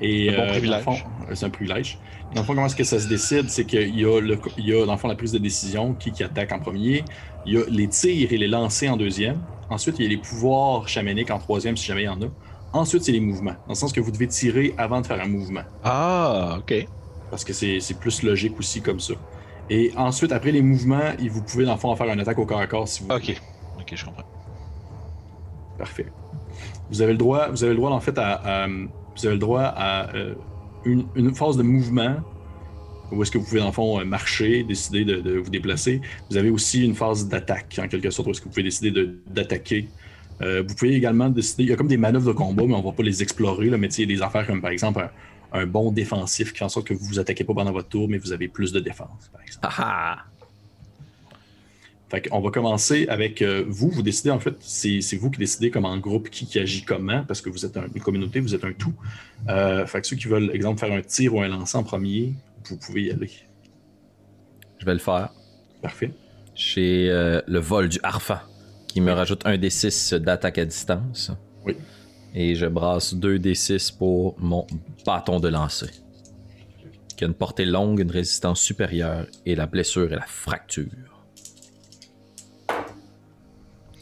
Et 0.00 0.30
Un 0.30 0.58
bon 0.82 0.92
euh, 0.92 0.94
euh, 1.30 1.34
c'est 1.34 1.46
un 1.46 1.50
privilège. 1.50 1.98
Dans 2.34 2.40
le 2.40 2.46
fond, 2.46 2.54
comment 2.54 2.66
est-ce 2.66 2.74
que 2.74 2.84
ça 2.84 2.98
se 2.98 3.08
décide? 3.08 3.48
C'est 3.50 3.64
qu'il 3.64 3.98
y 3.98 4.04
a, 4.04 4.20
le, 4.20 4.38
il 4.58 4.66
y 4.66 4.74
a, 4.74 4.84
dans 4.84 4.92
le 4.92 4.98
fond, 4.98 5.06
la 5.06 5.14
prise 5.14 5.32
de 5.32 5.38
décision, 5.38 5.94
qui, 5.94 6.10
qui 6.10 6.24
attaque 6.24 6.50
en 6.50 6.58
premier. 6.58 7.04
Il 7.46 7.54
y 7.54 7.56
a 7.56 7.62
les 7.68 7.88
tirs 7.88 8.32
et 8.32 8.38
les 8.38 8.48
lancers 8.48 8.92
en 8.92 8.96
deuxième. 8.96 9.40
Ensuite, 9.70 9.98
il 9.98 10.04
y 10.04 10.06
a 10.06 10.10
les 10.10 10.16
pouvoirs 10.16 10.88
chamaniques 10.88 11.30
en 11.30 11.38
troisième, 11.38 11.76
si 11.76 11.86
jamais 11.86 12.02
il 12.02 12.06
y 12.06 12.08
en 12.08 12.20
a. 12.20 12.26
Ensuite, 12.72 13.02
c'est 13.04 13.12
les 13.12 13.20
mouvements. 13.20 13.52
Dans 13.52 13.70
le 13.70 13.74
sens 13.74 13.92
que 13.92 14.00
vous 14.00 14.10
devez 14.10 14.26
tirer 14.28 14.74
avant 14.78 15.00
de 15.00 15.06
faire 15.06 15.20
un 15.20 15.28
mouvement. 15.28 15.62
Ah, 15.84 16.56
ok. 16.58 16.86
Parce 17.30 17.44
que 17.44 17.52
c'est 17.52 17.98
plus 18.00 18.22
logique 18.22 18.58
aussi 18.58 18.80
comme 18.80 19.00
ça. 19.00 19.14
Et 19.70 19.92
ensuite, 19.96 20.32
après 20.32 20.52
les 20.52 20.62
mouvements, 20.62 21.12
vous 21.30 21.42
pouvez, 21.42 21.64
dans 21.64 21.72
le 21.74 21.78
fond, 21.78 21.90
en 21.90 21.96
faire 21.96 22.08
une 22.12 22.20
attaque 22.20 22.38
au 22.38 22.46
corps 22.46 22.60
à 22.60 22.66
corps 22.66 22.88
si 22.88 23.02
vous 23.02 23.10
Ok. 23.14 23.40
Ok, 23.78 23.92
je 23.94 24.04
comprends. 24.04 24.24
Parfait. 25.78 26.06
Vous 26.90 27.00
avez 27.02 27.12
le 27.12 27.18
droit, 27.18 27.48
vous 27.48 27.62
avez 27.64 27.72
le 27.72 27.78
droit 27.78 27.90
en 27.90 28.00
fait 28.00 28.16
à, 28.18 28.64
à- 28.64 28.66
vous 28.68 29.26
avez 29.26 29.34
le 29.34 29.38
droit 29.40 29.62
à 29.62 30.14
euh, 30.14 30.34
une, 30.84 31.06
une 31.14 31.34
phase 31.34 31.56
de 31.56 31.62
mouvement 31.62 32.16
où 33.10 33.22
est-ce 33.22 33.30
que 33.30 33.38
vous 33.38 33.44
pouvez 33.44 33.60
dans 33.60 33.66
le 33.66 33.72
fond 33.72 34.00
euh, 34.00 34.04
marcher, 34.04 34.62
décider 34.62 35.04
de, 35.04 35.20
de 35.20 35.38
vous 35.38 35.50
déplacer. 35.50 36.00
Vous 36.30 36.36
avez 36.36 36.50
aussi 36.50 36.84
une 36.84 36.94
phase 36.94 37.28
d'attaque 37.28 37.78
en 37.82 37.88
quelque 37.88 38.10
sorte 38.10 38.28
où 38.28 38.30
est-ce 38.32 38.40
que 38.40 38.44
vous 38.44 38.50
pouvez 38.50 38.62
décider 38.62 38.90
de- 38.90 39.18
d'attaquer. 39.30 39.88
Euh, 40.42 40.62
vous 40.66 40.74
pouvez 40.74 40.94
également 40.94 41.28
décider, 41.28 41.62
il 41.64 41.68
y 41.68 41.72
a 41.72 41.76
comme 41.76 41.88
des 41.88 41.96
manœuvres 41.96 42.26
de 42.28 42.32
combat, 42.32 42.64
mais 42.66 42.74
on 42.74 42.82
va 42.82 42.92
pas 42.92 43.02
les 43.02 43.22
explorer. 43.22 43.70
Là, 43.70 43.76
mais 43.78 43.88
il 43.88 44.00
y 44.00 44.04
a 44.12 44.16
des 44.16 44.22
affaires 44.22 44.46
comme 44.46 44.60
par 44.60 44.70
exemple 44.70 45.00
un, 45.52 45.60
un 45.60 45.66
bon 45.66 45.92
défensif 45.92 46.52
qui 46.52 46.58
fait 46.58 46.64
en 46.64 46.68
sorte 46.68 46.86
que 46.88 46.94
vous 46.94 47.04
vous 47.04 47.18
attaquez 47.18 47.44
pas 47.44 47.54
pendant 47.54 47.72
votre 47.72 47.88
tour, 47.88 48.08
mais 48.08 48.18
vous 48.18 48.32
avez 48.32 48.48
plus 48.48 48.72
de 48.72 48.80
défense, 48.80 49.30
par 49.32 49.42
exemple. 49.42 49.66
Ah 49.68 49.74
ah! 49.78 50.24
Fait 52.10 52.28
qu'on 52.28 52.40
va 52.40 52.50
commencer 52.50 53.06
avec 53.08 53.40
euh, 53.40 53.64
vous. 53.68 53.88
Vous 53.88 54.02
décidez, 54.02 54.30
en 54.30 54.38
fait, 54.38 54.54
c'est 54.60 55.00
c'est 55.00 55.16
vous 55.16 55.30
qui 55.30 55.38
décidez 55.38 55.70
comme 55.70 55.86
en 55.86 55.96
groupe 55.96 56.28
qui, 56.28 56.44
qui 56.44 56.58
agit 56.58 56.82
comment, 56.82 57.24
parce 57.24 57.40
que 57.40 57.48
vous 57.48 57.64
êtes 57.64 57.76
un- 57.78 57.86
une 57.94 58.02
communauté, 58.02 58.40
vous 58.40 58.54
êtes 58.54 58.64
un 58.64 58.72
tout. 58.74 58.92
Euh, 59.48 59.86
fait 59.86 60.02
que 60.02 60.06
ceux 60.06 60.16
qui 60.16 60.28
veulent, 60.28 60.50
exemple, 60.52 60.78
faire 60.80 60.92
un 60.92 61.00
tir 61.00 61.34
ou 61.34 61.40
un 61.40 61.48
lancer 61.48 61.78
en 61.78 61.84
premier, 61.84 62.34
vous 62.68 62.76
pouvez 62.76 63.04
y 63.04 63.10
aller. 63.10 63.30
Je 64.78 64.84
vais 64.84 64.92
le 64.92 64.98
faire. 64.98 65.32
Parfait. 65.80 66.12
J'ai 66.54 67.08
euh, 67.08 67.40
le 67.46 67.60
vol 67.60 67.88
du 67.88 67.98
harfa 68.02 68.46
qui 68.92 69.00
me 69.00 69.10
rajoute 69.10 69.46
un 69.46 69.56
D6 69.56 70.16
d'attaque 70.16 70.58
à 70.58 70.66
distance. 70.66 71.30
Oui. 71.64 71.78
Et 72.34 72.54
je 72.54 72.66
brasse 72.66 73.14
2 73.14 73.38
D6 73.38 73.96
pour 73.96 74.38
mon 74.38 74.66
bâton 75.06 75.40
de 75.40 75.48
lancer. 75.48 75.88
Qui 77.16 77.24
a 77.24 77.26
une 77.26 77.32
portée 77.32 77.64
longue, 77.64 78.00
une 78.00 78.10
résistance 78.10 78.60
supérieure 78.60 79.26
et 79.46 79.54
la 79.54 79.64
blessure 79.64 80.12
et 80.12 80.16
la 80.16 80.26
fracture. 80.26 80.90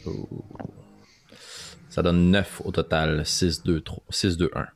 Oh. 0.05 0.27
Ça 1.89 2.01
donne 2.01 2.29
9 2.29 2.63
au 2.65 2.71
total. 2.71 3.25
6, 3.25 3.63
2, 3.63 3.79
3, 3.79 4.03
6, 4.09 4.35
2, 4.35 4.51
1. 4.53 4.67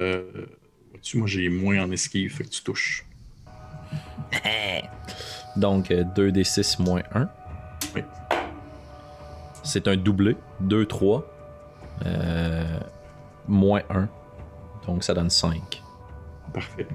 Euh, 0.00 0.46
vois-tu, 0.90 1.18
moi, 1.18 1.28
j'ai 1.28 1.48
moins 1.48 1.80
en 1.80 1.92
esquive, 1.92 2.34
fait 2.34 2.42
que 2.42 2.48
tu 2.48 2.62
touches. 2.64 3.06
Donc 5.56 5.92
euh, 5.92 6.02
2d6 6.02 6.82
moins 6.82 7.02
1. 7.14 7.28
Oui. 7.94 8.02
C'est 9.62 9.88
un 9.88 9.96
doublé. 9.96 10.36
2, 10.60 10.86
3. 10.86 11.24
Euh, 12.06 12.80
moins 13.48 13.82
1. 13.90 14.08
Donc 14.86 15.04
ça 15.04 15.14
donne 15.14 15.30
5. 15.30 15.82
Parfait. 16.52 16.86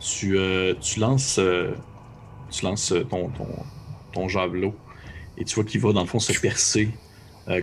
Tu, 0.00 0.36
euh, 0.36 0.74
tu 0.80 1.00
lances, 1.00 1.38
euh, 1.38 1.72
tu 2.50 2.64
lances 2.64 2.92
ton, 3.08 3.28
ton, 3.28 3.46
ton 4.12 4.28
javelot 4.28 4.74
et 5.38 5.44
tu 5.44 5.54
vois 5.54 5.64
qu'il 5.64 5.80
va, 5.80 5.92
dans 5.92 6.02
le 6.02 6.06
fond, 6.06 6.18
se 6.18 6.38
percer 6.38 6.90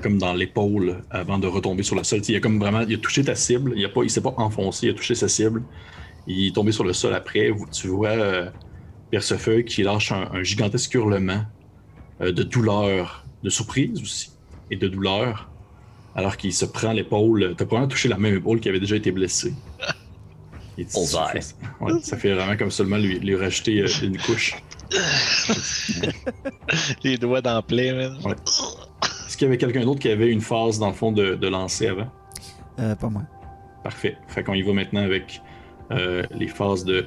comme 0.01 0.17
dans 0.17 0.33
l'épaule 0.33 1.03
avant 1.09 1.39
de 1.39 1.47
retomber 1.47 1.83
sur 1.83 1.95
le 1.95 2.03
sol. 2.03 2.19
il 2.27 2.35
a 2.35 2.41
comme 2.41 2.59
vraiment, 2.59 2.81
il 2.81 2.95
a 2.95 2.97
touché 2.97 3.23
ta 3.23 3.33
cible, 3.33 3.73
il 3.77 3.89
ne 3.95 4.07
s'est 4.09 4.19
pas 4.19 4.33
enfoncé, 4.35 4.87
il 4.87 4.89
a 4.89 4.93
touché 4.93 5.15
sa 5.15 5.29
cible. 5.29 5.63
Il 6.27 6.47
est 6.47 6.51
tombé 6.53 6.73
sur 6.73 6.83
le 6.83 6.91
sol 6.91 7.13
après. 7.13 7.49
Tu 7.71 7.87
vois 7.87 8.11
Percefeuille 9.09 9.65
qui 9.65 9.83
lâche 9.83 10.11
un, 10.11 10.43
gigantesque 10.43 10.93
hurlement 10.93 11.43
de 12.19 12.43
douleur, 12.43 13.25
de 13.43 13.49
surprise 13.49 14.01
aussi, 14.01 14.31
et 14.71 14.75
de 14.75 14.87
douleur, 14.87 15.49
alors 16.15 16.37
qu'il 16.37 16.53
se 16.53 16.65
prend 16.65 16.91
l'épaule. 16.91 17.55
T'as 17.57 17.65
probablement 17.65 17.87
touché 17.87 18.09
la 18.09 18.17
même 18.17 18.35
épaule 18.35 18.59
qui 18.59 18.69
avait 18.69 18.79
déjà 18.79 18.95
été 18.95 19.11
blessée. 19.11 19.53
Ouais, 21.81 21.91
ça 22.01 22.17
fait 22.17 22.33
vraiment 22.33 22.55
comme 22.55 22.71
seulement 22.71 22.97
lui, 22.97 23.19
lui 23.19 23.35
rajouter 23.35 23.83
une 24.01 24.17
couche. 24.17 24.55
Les 27.03 27.17
doigts 27.17 27.41
dans 27.41 27.61
plein, 27.61 27.95
man. 27.95 28.17
Est-ce 29.27 29.37
qu'il 29.37 29.45
y 29.45 29.49
avait 29.49 29.57
quelqu'un 29.57 29.83
d'autre 29.83 29.99
qui 29.99 30.09
avait 30.09 30.31
une 30.31 30.41
phase, 30.41 30.79
dans 30.79 30.87
le 30.87 30.93
fond, 30.93 31.11
de, 31.11 31.47
lancer 31.47 31.87
avant? 31.87 32.07
Euh, 32.79 32.95
pas 32.95 33.09
moi. 33.09 33.23
Parfait. 33.83 34.17
Fait 34.27 34.43
qu'on 34.43 34.53
y 34.53 34.61
va 34.61 34.73
maintenant 34.73 35.03
avec 35.03 35.41
euh, 35.91 36.23
les 36.31 36.47
phases 36.47 36.85
de, 36.85 37.05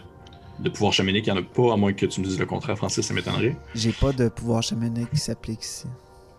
de 0.62 0.68
pouvoir 0.68 0.92
chamanique. 0.92 1.26
Il 1.26 1.32
n'y 1.32 1.38
en 1.38 1.42
a 1.42 1.44
pas, 1.44 1.72
à 1.72 1.76
moins 1.76 1.92
que 1.92 2.06
tu 2.06 2.20
me 2.20 2.26
dises 2.26 2.38
le 2.38 2.46
contraire, 2.46 2.76
Francis, 2.76 3.06
ça 3.06 3.14
m'étonnerait. 3.14 3.56
J'ai 3.74 3.92
pas 3.92 4.12
de 4.12 4.28
pouvoir 4.28 4.62
chamanique 4.62 5.10
qui 5.10 5.18
s'applique 5.18 5.62
ici. 5.62 5.86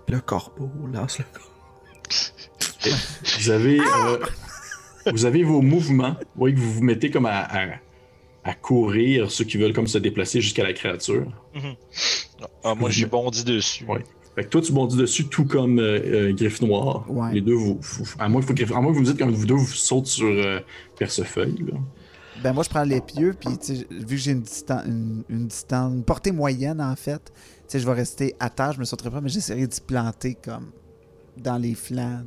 Le 0.07 0.19
corbeau, 0.19 0.69
lance 0.91 1.19
le 1.19 1.25
corbeau. 1.31 1.49
Vous 3.39 3.49
avez, 3.49 3.79
euh, 3.79 4.17
vous 5.13 5.23
avez 5.25 5.43
vos 5.43 5.61
mouvements. 5.61 6.15
Vous 6.35 6.39
voyez 6.39 6.55
que 6.55 6.59
vous 6.59 6.73
vous 6.73 6.83
mettez 6.83 7.09
comme 7.09 7.25
à, 7.25 7.47
à 8.43 8.53
courir, 8.53 9.31
ceux 9.31 9.45
qui 9.45 9.57
veulent 9.57 9.73
comme 9.73 9.87
se 9.87 9.97
déplacer 9.97 10.41
jusqu'à 10.41 10.63
la 10.63 10.73
créature. 10.73 11.25
Mhm. 11.55 11.75
Ah, 12.63 12.75
moi, 12.75 12.89
j'ai 12.89 13.05
bondi 13.05 13.43
dessus. 13.43 13.85
Ouais. 13.85 14.03
Fait 14.35 14.43
que 14.43 14.49
toi, 14.49 14.61
tu 14.61 14.73
bondis 14.73 14.97
dessus 14.97 15.25
tout 15.25 15.45
comme 15.45 15.79
euh, 15.79 15.99
euh 16.29 16.33
Griffe 16.33 16.61
Noir. 16.61 17.05
Les 17.31 17.41
deux, 17.41 17.53
vous, 17.53 17.79
à, 18.17 18.27
moins 18.27 18.41
que 18.41 18.47
vous, 18.47 18.93
vous 18.93 18.99
me 18.99 19.05
dites 19.05 19.19
quand 19.19 19.29
vous 19.29 19.45
deux, 19.45 19.53
vous 19.53 19.67
sautez 19.67 20.09
sur 20.09 20.27
euh, 20.27 20.59
Percefeuille. 20.97 21.65
Ben 22.41 22.53
moi, 22.53 22.63
je 22.63 22.69
prends 22.69 22.83
les 22.83 23.01
pieux, 23.01 23.35
puis 23.39 23.57
vu 23.91 24.05
que 24.05 24.21
j'ai 24.21 24.31
une, 24.31 24.41
distance, 24.41 24.83
une, 24.85 25.47
distance, 25.47 25.93
une 25.93 26.03
portée 26.03 26.31
moyenne, 26.31 26.81
en 26.81 26.95
fait, 26.95 27.31
je 27.71 27.85
vais 27.85 27.93
rester 27.93 28.35
à 28.39 28.49
terre, 28.49 28.73
je 28.73 28.79
me 28.79 28.85
sauterai 28.85 29.09
pas, 29.09 29.21
mais 29.21 29.29
j'essaierai 29.29 29.67
d'y 29.67 29.81
planter 29.81 30.35
comme 30.35 30.71
dans 31.37 31.57
les 31.57 31.75
flancs. 31.75 32.25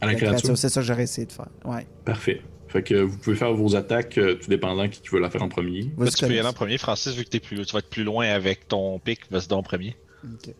À 0.00 0.06
la, 0.06 0.14
créature? 0.14 0.56
C'est 0.58 0.68
ça 0.68 0.80
que 0.80 0.86
j'aurais 0.86 1.04
essayé 1.04 1.26
de 1.26 1.32
faire. 1.32 1.48
Ouais. 1.64 1.86
Parfait. 2.04 2.42
Fait 2.68 2.82
que 2.82 2.94
vous 2.94 3.16
pouvez 3.18 3.36
faire 3.36 3.54
vos 3.54 3.76
attaques 3.76 4.18
euh, 4.18 4.34
tout 4.34 4.50
dépendant 4.50 4.88
qui, 4.88 5.00
veut 5.08 5.20
la 5.20 5.30
faire 5.30 5.42
en 5.42 5.48
premier. 5.48 5.84
tu 5.84 6.26
peux 6.26 6.34
y 6.34 6.38
aller 6.38 6.48
en 6.48 6.52
premier, 6.52 6.78
Francis, 6.78 7.14
vu 7.14 7.24
que 7.24 7.36
es 7.36 7.40
plus, 7.40 7.64
tu 7.64 7.72
vas 7.72 7.78
être 7.78 7.88
plus 7.88 8.04
loin 8.04 8.26
avec 8.26 8.68
ton 8.68 8.98
pic, 8.98 9.20
vas-y 9.30 9.52
en 9.52 9.62
premier. 9.62 9.96
Ok. 10.24 10.52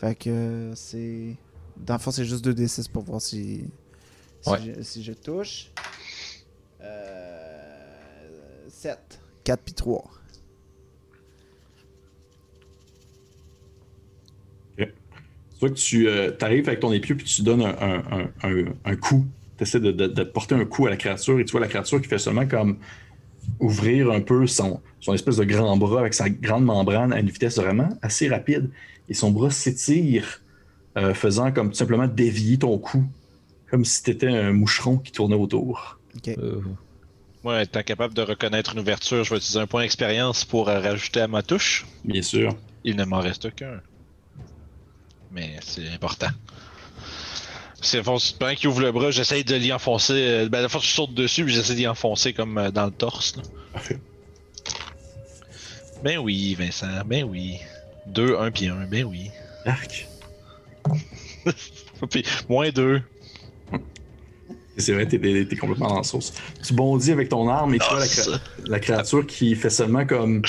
Fait 0.00 0.14
que 0.14 0.72
c'est. 0.74 1.36
Dans 1.76 1.94
le 1.94 2.00
fond, 2.00 2.10
c'est 2.10 2.24
juste 2.24 2.46
2d6 2.46 2.90
pour 2.90 3.02
voir 3.02 3.20
si. 3.20 3.64
Si, 4.80 5.04
je, 5.04 5.12
touche. 5.12 5.70
Euh... 6.80 7.31
7. 8.82 9.20
4 9.44 9.62
puis 9.62 9.74
3. 9.74 10.10
Ok. 14.78 14.88
Soit 15.58 15.68
que 15.70 15.74
tu 15.74 16.08
euh, 16.08 16.32
arrives 16.40 16.68
avec 16.68 16.80
ton 16.80 16.92
épieu 16.92 17.16
puis 17.16 17.26
tu 17.26 17.42
donnes 17.42 17.62
un, 17.62 18.30
un, 18.42 18.64
un 18.84 18.96
coup 18.96 19.24
tu 19.56 19.62
essaies 19.62 19.80
de, 19.80 20.24
porter 20.24 20.54
un 20.54 20.64
coup 20.64 20.86
à 20.86 20.90
la 20.90 20.96
créature 20.96 21.38
et 21.38 21.44
tu 21.44 21.52
vois 21.52 21.60
la 21.60 21.68
créature 21.68 22.00
qui 22.00 22.08
fait 22.08 22.18
seulement 22.18 22.46
comme 22.46 22.78
ouvrir 23.60 24.10
un 24.10 24.20
peu 24.20 24.46
son, 24.46 24.80
son 25.00 25.14
espèce 25.14 25.36
de 25.36 25.44
grand 25.44 25.76
bras 25.76 26.00
avec 26.00 26.14
sa 26.14 26.28
grande 26.28 26.64
membrane 26.64 27.12
à 27.12 27.20
une 27.20 27.28
vitesse 27.28 27.58
vraiment 27.58 27.88
assez 28.02 28.28
rapide. 28.28 28.70
Et 29.08 29.14
son 29.14 29.30
bras 29.30 29.50
s'étire, 29.50 30.42
euh, 30.96 31.14
faisant 31.14 31.52
comme 31.52 31.70
tout 31.70 31.76
simplement 31.76 32.06
dévier 32.06 32.58
ton 32.58 32.78
cou, 32.78 33.04
comme 33.70 33.84
si 33.84 34.02
c'était 34.02 34.28
un 34.28 34.52
moucheron 34.52 34.98
qui 34.98 35.12
tournait 35.12 35.36
autour. 35.36 35.98
Okay. 36.16 36.36
Euh. 36.38 36.60
Ouais, 37.44 37.64
étant 37.64 37.82
capable 37.82 38.14
de 38.14 38.22
reconnaître 38.22 38.74
une 38.74 38.80
ouverture, 38.80 39.24
je 39.24 39.30
vais 39.30 39.36
utiliser 39.36 39.58
un 39.58 39.66
point 39.66 39.82
d'expérience 39.82 40.44
pour 40.44 40.66
rajouter 40.66 41.20
à 41.20 41.28
ma 41.28 41.42
touche. 41.42 41.86
Bien 42.04 42.22
sûr. 42.22 42.56
Il 42.84 42.96
ne 42.96 43.04
m'en 43.04 43.20
reste 43.20 43.54
qu'un. 43.54 43.80
Mais 45.32 45.56
c'est 45.60 45.88
important. 45.88 46.28
C'est 47.80 48.00
pendant 48.02 48.54
qu'il 48.54 48.68
ouvre 48.68 48.80
le 48.80 48.92
bras, 48.92 49.10
j'essaye 49.10 49.42
de 49.42 49.56
l'y 49.56 49.72
enfoncer. 49.72 50.12
Euh, 50.12 50.48
ben, 50.48 50.62
la 50.62 50.68
fois, 50.68 50.80
je 50.80 50.86
saute 50.86 51.14
dessus, 51.14 51.44
puis 51.44 51.52
j'essaie 51.52 51.74
d'y 51.74 51.88
enfoncer 51.88 52.32
comme 52.32 52.58
euh, 52.58 52.70
dans 52.70 52.86
le 52.86 52.92
torse. 52.92 53.34
Parfait. 53.72 53.98
Ben 56.04 56.18
oui, 56.18 56.54
Vincent, 56.54 57.04
ben 57.04 57.24
oui. 57.24 57.58
2, 58.06 58.38
1 58.38 58.50
puis 58.52 58.68
1, 58.68 58.86
ben 58.86 59.04
oui. 59.04 59.30
Arc. 59.64 60.06
puis, 62.10 62.24
moins 62.48 62.70
2. 62.70 63.02
C'est 64.76 64.92
vrai, 64.92 65.06
t'es, 65.06 65.18
complètement 65.56 65.88
dans 65.88 65.96
la 65.98 66.02
sauce. 66.02 66.32
Tu 66.64 66.72
bondis 66.72 67.12
avec 67.12 67.28
ton 67.28 67.48
arme 67.48 67.74
et 67.74 67.78
tu 67.78 67.84
vois 67.90 68.04
la, 68.66 68.80
créature 68.80 69.26
qui 69.26 69.54
fait 69.54 69.70
seulement 69.70 70.06
comme, 70.06 70.42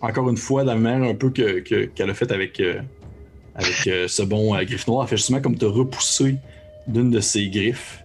encore 0.00 0.28
une 0.28 0.36
fois, 0.36 0.64
la 0.64 0.74
même 0.74 1.04
un 1.04 1.14
peu 1.14 1.30
que, 1.30 1.60
qu'elle 1.60 2.10
a 2.10 2.14
fait 2.14 2.32
avec, 2.32 2.58
euh, 2.58 2.80
avec 3.54 4.08
ce 4.08 4.22
bon 4.22 4.56
griffe 4.64 4.86
noir. 4.88 5.04
Elle 5.04 5.10
fait 5.10 5.16
justement 5.16 5.40
comme 5.40 5.56
te 5.56 5.64
repousser 5.64 6.36
d'une 6.88 7.10
de 7.10 7.20
ses 7.20 7.48
griffes, 7.48 8.02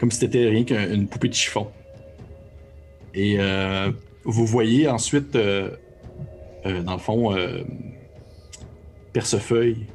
comme 0.00 0.10
si 0.10 0.18
c'était 0.18 0.48
rien 0.48 0.64
qu'une 0.64 1.06
poupée 1.06 1.28
de 1.28 1.34
chiffon. 1.34 1.68
Et 3.14 3.36
euh, 3.38 3.90
vous 4.24 4.46
voyez 4.46 4.88
ensuite, 4.88 5.36
euh, 5.36 5.70
euh, 6.66 6.82
dans 6.82 6.94
le 6.94 6.98
fond, 6.98 7.36
Percefeuille 9.12 9.86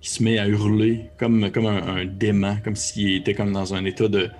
qui 0.00 0.10
se 0.10 0.22
met 0.22 0.38
à 0.38 0.48
hurler 0.48 1.02
comme, 1.18 1.50
comme 1.50 1.66
un, 1.66 2.06
dément, 2.06 2.56
comme 2.64 2.74
s'il 2.74 3.16
était 3.16 3.34
comme 3.34 3.52
dans 3.52 3.74
un 3.74 3.84
état 3.84 4.08
de 4.08 4.30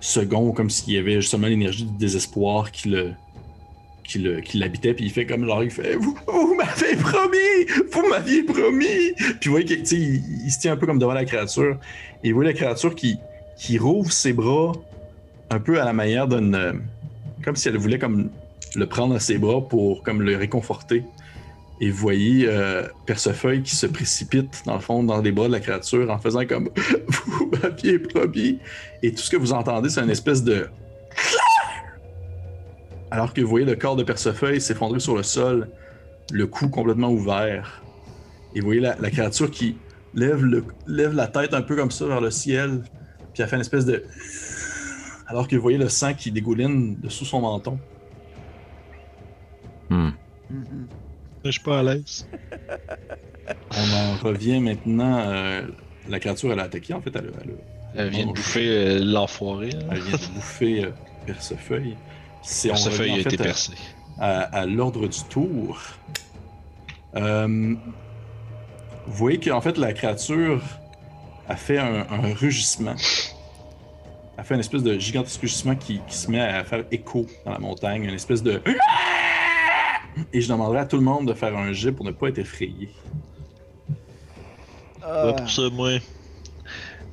second, 0.00 0.52
comme 0.52 0.70
s'il 0.70 0.94
y 0.94 0.98
avait 0.98 1.20
justement 1.20 1.46
l'énergie 1.46 1.84
du 1.84 1.96
désespoir 1.96 2.70
qui 2.72 2.88
le, 2.88 3.14
qui 4.08 4.58
l'habitait, 4.58 4.94
puis 4.94 5.04
il 5.04 5.10
fait 5.10 5.26
comme 5.26 5.44
genre, 5.44 5.62
il 5.62 5.70
fait 5.70 5.96
Vous, 5.96 6.16
m'avez 6.54 6.96
promis 6.96 7.66
Vous 7.92 8.08
m'aviez 8.08 8.42
promis 8.42 9.12
Puis 9.40 9.46
vous 9.46 9.50
voyez 9.50 9.66
qu'il 9.66 9.98
il, 10.44 10.50
se 10.50 10.58
tient 10.60 10.72
un 10.72 10.76
peu 10.76 10.86
comme 10.86 10.98
devant 10.98 11.12
la 11.12 11.24
créature, 11.24 11.78
et 12.24 12.30
vous 12.30 12.36
voyez 12.36 12.52
la 12.52 12.56
créature 12.56 12.94
qui, 12.94 13.18
rouvre 13.78 14.10
ses 14.10 14.32
bras 14.32 14.72
un 15.50 15.60
peu 15.60 15.80
à 15.80 15.84
la 15.84 15.92
manière 15.92 16.26
d'une. 16.26 16.82
comme 17.44 17.56
si 17.56 17.68
elle 17.68 17.76
voulait 17.76 17.98
comme 17.98 18.30
le 18.74 18.86
prendre 18.86 19.14
à 19.14 19.20
ses 19.20 19.38
bras 19.38 19.66
pour 19.66 20.02
comme 20.02 20.22
le 20.22 20.36
réconforter. 20.36 21.04
Et 21.80 21.90
vous 21.90 21.96
voyez 21.96 22.46
euh, 22.48 22.86
Percefeuille 23.06 23.62
qui 23.62 23.76
se 23.76 23.86
précipite 23.86 24.62
dans 24.66 24.74
le 24.74 24.80
fond 24.80 25.02
dans 25.02 25.20
les 25.20 25.30
bras 25.30 25.46
de 25.46 25.52
la 25.52 25.60
créature 25.60 26.10
en 26.10 26.18
faisant 26.18 26.44
comme 26.44 26.70
Vous 27.26 27.50
m'aviez 27.62 27.98
promis. 27.98 28.58
Et 29.02 29.12
tout 29.12 29.22
ce 29.22 29.30
que 29.30 29.36
vous 29.36 29.52
entendez, 29.52 29.88
c'est 29.88 30.00
une 30.00 30.10
espèce 30.10 30.42
de 30.42 30.68
alors 33.10 33.32
que 33.32 33.40
vous 33.40 33.48
voyez 33.48 33.66
le 33.66 33.76
corps 33.76 33.96
de 33.96 34.02
Percefeuille 34.02 34.60
s'effondrer 34.60 35.00
sur 35.00 35.16
le 35.16 35.22
sol, 35.22 35.68
le 36.32 36.46
cou 36.46 36.68
complètement 36.68 37.10
ouvert. 37.10 37.82
Et 38.54 38.60
vous 38.60 38.66
voyez 38.66 38.80
la, 38.80 39.10
créature 39.10 39.50
qui 39.50 39.76
lève, 40.14 40.44
le, 40.44 40.64
lève 40.86 41.14
la 41.14 41.26
tête 41.26 41.54
un 41.54 41.62
peu 41.62 41.76
comme 41.76 41.90
ça 41.90 42.06
vers 42.06 42.20
le 42.20 42.30
ciel, 42.30 42.82
puis 43.32 43.42
elle 43.42 43.48
fait 43.48 43.56
une 43.56 43.62
espèce 43.62 43.84
de. 43.84 44.04
Alors 45.26 45.46
que 45.46 45.56
vous 45.56 45.62
voyez 45.62 45.78
le 45.78 45.88
sang 45.88 46.14
qui 46.14 46.32
dégouline 46.32 46.96
dessous 46.96 47.24
son 47.24 47.40
menton. 47.40 47.78
Hmm. 49.90 50.10
Je 51.48 51.52
suis 51.52 51.62
pas 51.62 51.80
à 51.80 51.82
l'aise. 51.82 52.28
On 53.72 53.96
en 53.96 54.16
revient 54.16 54.60
maintenant. 54.60 55.18
Euh, 55.18 55.62
la 56.08 56.20
créature, 56.20 56.52
elle 56.52 56.60
a 56.60 56.64
attaqué, 56.64 56.92
en 56.92 57.00
fait. 57.00 57.10
Elle, 57.14 57.32
elle, 57.94 58.10
vient 58.10 58.26
de 58.26 58.32
bouffer 58.32 58.68
euh, 58.68 58.98
l'enfoiré. 59.02 59.70
Elle 59.90 60.00
vient 60.00 60.18
de 60.18 60.26
bouffer 60.34 60.84
euh, 60.84 60.90
Percefeuille. 61.26 61.96
C'est 62.42 62.74
feuille 62.76 63.12
a 63.12 63.18
été 63.18 63.36
percé. 63.36 63.72
À, 64.18 64.66
l'ordre 64.66 65.06
du 65.06 65.24
tour. 65.24 65.80
Euh, 67.14 67.74
vous 69.06 69.16
voyez 69.16 69.38
qu'en 69.38 69.60
fait, 69.60 69.78
la 69.78 69.92
créature 69.92 70.62
a 71.48 71.56
fait 71.56 71.78
un, 71.78 72.04
rugissement. 72.34 72.94
A 74.36 74.44
fait 74.44 74.54
une 74.54 74.60
espèce 74.60 74.82
de 74.82 74.98
gigantesque 74.98 75.40
rugissement 75.40 75.76
qui, 75.76 76.00
se 76.08 76.30
met 76.30 76.40
à 76.40 76.64
faire 76.64 76.84
écho 76.90 77.26
dans 77.44 77.52
la 77.52 77.58
montagne. 77.58 78.04
Une 78.04 78.14
espèce 78.14 78.42
de. 78.42 78.62
Et 80.32 80.40
je 80.40 80.48
demanderai 80.48 80.80
à 80.80 80.86
tout 80.86 80.96
le 80.96 81.02
monde 81.02 81.28
de 81.28 81.34
faire 81.34 81.56
un 81.56 81.72
jet 81.72 81.92
pour 81.92 82.04
ne 82.04 82.10
pas 82.10 82.28
être 82.28 82.38
effrayé. 82.38 82.90
Pas 85.00 85.32
pour 85.32 85.50
ça, 85.50 85.62
moi. 85.72 85.98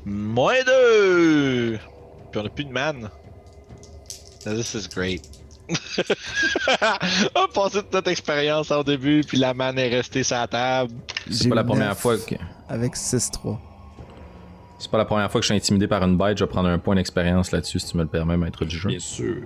Moins 0.05 0.63
deux! 0.65 1.79
Puis 2.31 2.41
on 2.41 2.45
a 2.45 2.49
plus 2.49 2.65
de 2.65 2.71
man. 2.71 3.09
This 4.43 4.75
is 4.75 4.87
great. 4.87 5.21
On 7.35 7.43
a 7.43 7.47
passé 7.47 7.79
toute 7.79 7.93
notre 7.93 8.11
expérience 8.11 8.69
au 8.69 8.83
début, 8.83 9.23
puis 9.27 9.37
la 9.37 9.55
manne 9.55 9.79
est 9.79 9.89
restée 9.89 10.21
sur 10.21 10.37
la 10.37 10.47
table. 10.47 10.93
C'est 11.31 11.49
pas 11.49 11.55
la 11.55 11.63
première 11.63 11.97
fois 11.97 12.17
que. 12.17 12.35
Avec 12.69 12.95
6-3. 12.95 13.57
C'est 14.77 14.91
pas 14.91 14.97
la 14.97 15.05
première 15.05 15.31
fois 15.31 15.41
que 15.41 15.45
je 15.45 15.53
suis 15.53 15.55
intimidé 15.55 15.87
par 15.87 16.03
une 16.03 16.17
bête, 16.17 16.37
je 16.37 16.43
vais 16.43 16.49
prendre 16.49 16.69
un 16.69 16.77
point 16.77 16.95
d'expérience 16.95 17.51
là-dessus 17.51 17.79
si 17.79 17.91
tu 17.91 17.97
me 17.97 18.03
le 18.03 18.09
permets, 18.09 18.37
maître 18.37 18.65
du 18.65 18.77
jeu. 18.77 18.89
Bien 18.89 18.99
sûr. 18.99 19.41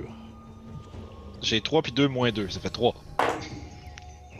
J'ai 1.42 1.62
3 1.62 1.82
puis 1.84 1.92
2 1.92 2.08
moins 2.08 2.32
2, 2.32 2.50
ça 2.50 2.60
fait 2.60 2.70
3. 2.70 2.94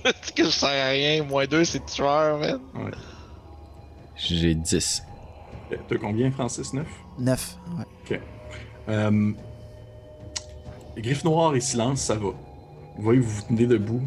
que 0.36 0.44
je 0.44 0.50
sers 0.50 0.70
à 0.70 0.90
rien, 0.90 1.24
moins 1.24 1.46
2 1.46 1.64
c'est 1.64 1.86
tueur, 1.86 2.38
man. 2.40 2.60
Ouais. 2.76 2.92
J'ai 4.16 4.56
10. 4.56 5.04
T'as 5.88 5.98
combien, 5.98 6.32
Francis? 6.32 6.74
9 6.74 6.86
9. 7.20 7.58
Ouais. 7.78 7.84
Ok. 8.16 8.20
Euh, 8.90 9.32
griffe 10.98 11.24
noire 11.24 11.56
et 11.56 11.62
silence, 11.62 12.02
ça 12.02 12.16
va. 12.16 12.30
Vous 12.30 13.04
voyez, 13.04 13.20
vous 13.20 13.30
vous 13.30 13.42
tenez 13.48 13.66
debout. 13.66 14.02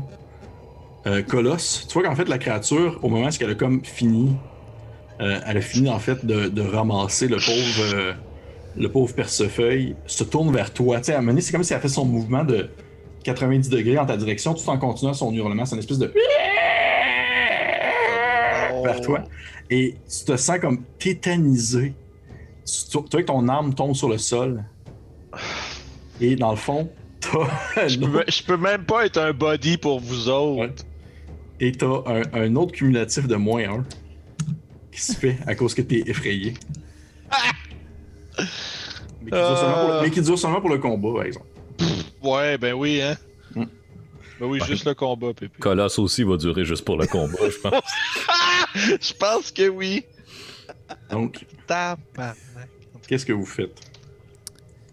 Euh, 1.07 1.23
Colosse, 1.23 1.87
tu 1.89 1.95
vois 1.95 2.09
qu'en 2.09 2.15
fait, 2.15 2.29
la 2.29 2.39
créature, 2.39 2.99
au 3.03 3.09
moment 3.09 3.27
où 3.27 3.31
elle 3.41 3.51
a 3.51 3.55
comme 3.55 3.85
fini, 3.85 4.37
euh, 5.21 5.41
elle 5.47 5.57
a 5.57 5.61
fini 5.61 5.89
en 5.89 5.99
fait 5.99 6.25
de, 6.25 6.49
de 6.49 6.63
ramasser 6.63 7.27
le 7.27 7.37
pauvre, 7.37 7.95
euh, 7.95 8.13
le 8.77 8.89
pauvre 8.89 9.13
percefeuille, 9.15 9.97
se 10.07 10.25
tourne 10.25 10.53
vers 10.53 10.73
toi. 10.73 10.99
Tu 10.99 11.05
sais, 11.05 11.15
à 11.15 11.19
un 11.19 11.21
moment 11.21 11.33
donné, 11.33 11.41
c'est 11.41 11.53
comme 11.53 11.65
si 11.65 11.73
elle 11.75 11.81
fait 11.81 11.89
son 11.89 12.05
mouvement 12.05 12.45
de 12.45 12.71
90 13.23 13.69
degrés 13.69 13.99
en 13.99 14.07
ta 14.07 14.17
direction, 14.17 14.55
tout 14.55 14.69
en 14.69 14.79
continuant 14.79 15.15
son 15.15 15.33
hurlement. 15.33 15.65
C'est 15.65 15.75
une 15.75 15.81
espèce 15.81 15.99
de. 15.99 16.13
vers 18.85 19.01
toi. 19.01 19.25
Et 19.71 19.97
tu 20.09 20.25
te 20.25 20.37
sens 20.37 20.59
comme 20.59 20.83
tétanisé. 20.99 21.95
Tu, 22.65 22.99
vois 22.99 23.05
que 23.23 23.27
ton 23.27 23.49
arme 23.49 23.75
tombe 23.75 23.95
sur 23.95 24.09
le 24.09 24.19
sol. 24.19 24.65
Et 26.21 26.37
dans 26.37 26.51
le 26.51 26.57
fond, 26.57 26.91
t'as. 27.21 27.89
Je 27.89 27.99
peux, 27.99 28.25
je 28.29 28.43
peux 28.43 28.57
même 28.57 28.85
pas 28.85 29.07
être 29.07 29.19
un 29.19 29.33
body 29.33 29.79
pour 29.79 30.01
vous 30.01 30.29
autres. 30.29 30.61
Ouais. 30.61 30.71
Et 31.61 31.73
t'as 31.73 32.03
un, 32.07 32.23
un 32.33 32.57
autre 32.57 32.73
cumulatif 32.73 33.27
de 33.27 33.37
moins 33.37 33.63
1 33.63 33.85
qui 34.93 35.01
se 35.01 35.13
fait 35.15 35.39
à 35.47 35.55
cause 35.55 35.75
que 35.75 35.83
t'es 35.83 36.03
effrayé. 36.07 36.55
Mais 39.23 39.31
qui, 39.31 39.37
dure 39.37 39.57
seulement 39.57 39.81
pour 39.81 39.95
le, 39.95 40.01
mais 40.03 40.11
qui 40.11 40.21
dure 40.21 40.39
seulement 40.39 40.61
pour 40.61 40.71
le 40.71 40.79
combat, 40.79 41.13
par 41.15 41.25
exemple. 41.25 41.47
Ouais, 42.23 42.59
ben 42.59 42.73
oui, 42.75 43.01
hein. 43.01 43.17
Mm. 43.55 43.65
Ben 44.41 44.47
oui, 44.47 44.61
juste 44.67 44.87
le 44.87 44.95
combat, 44.95 45.33
Pépé. 45.35 45.59
Colosse 45.59 45.99
aussi 45.99 46.25
va 46.25 46.37
durer 46.37 46.65
juste 46.65 46.85
pour 46.85 46.97
le 46.97 47.07
combat, 47.07 47.39
je 47.51 47.59
pense. 47.59 47.83
Je 48.75 49.13
pense 49.13 49.53
que 49.53 49.69
oui. 49.69 50.05
Donc, 51.11 51.45
qu'est-ce 53.07 53.27
que 53.27 53.33
vous 53.35 53.45
faites? 53.45 53.79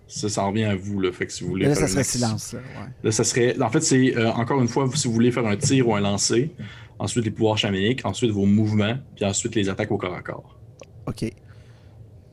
Ça, 0.08 0.28
ça 0.28 0.44
revient 0.44 0.66
à 0.66 0.76
vous, 0.76 1.00
là. 1.00 1.12
Fait 1.12 1.28
que 1.28 1.32
si 1.32 1.44
vous 1.44 1.52
voulez. 1.52 1.66
Là, 1.66 1.76
faire 1.76 1.84
ça 1.84 1.88
serait 1.88 2.02
action- 2.02 2.20
silence. 2.38 2.54
Là, 2.54 2.60
ouais. 2.60 2.88
Là, 3.04 3.12
ça 3.12 3.24
serait. 3.24 3.62
En 3.62 3.70
fait, 3.70 3.82
c'est 3.82 4.18
euh, 4.18 4.32
encore 4.32 4.60
une 4.60 4.68
fois, 4.68 4.90
si 4.96 5.08
vous 5.08 5.14
voulez 5.14 5.32
faire 5.32 5.46
un 5.46 5.56
tir 5.56 5.88
ou 5.88 5.96
un 5.96 6.02
lancer, 6.02 6.52
ensuite 6.98 7.26
les 7.26 7.32
pouvoirs 7.32 7.58
chamaniques, 7.58 8.02
ensuite 8.06 8.32
vos 8.32 8.46
mouvements, 8.46 8.98
puis 9.16 9.24
ensuite 9.24 9.56
les 9.56 9.70
attaques 9.70 9.92
au 9.92 9.98
corps 9.98 10.16
à 10.16 10.22
corps. 10.22 10.58
Ok. 11.06 11.32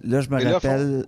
Là, 0.03 0.21
je 0.21 0.31
me 0.31 0.43
là, 0.43 0.55
rappelle. 0.55 1.07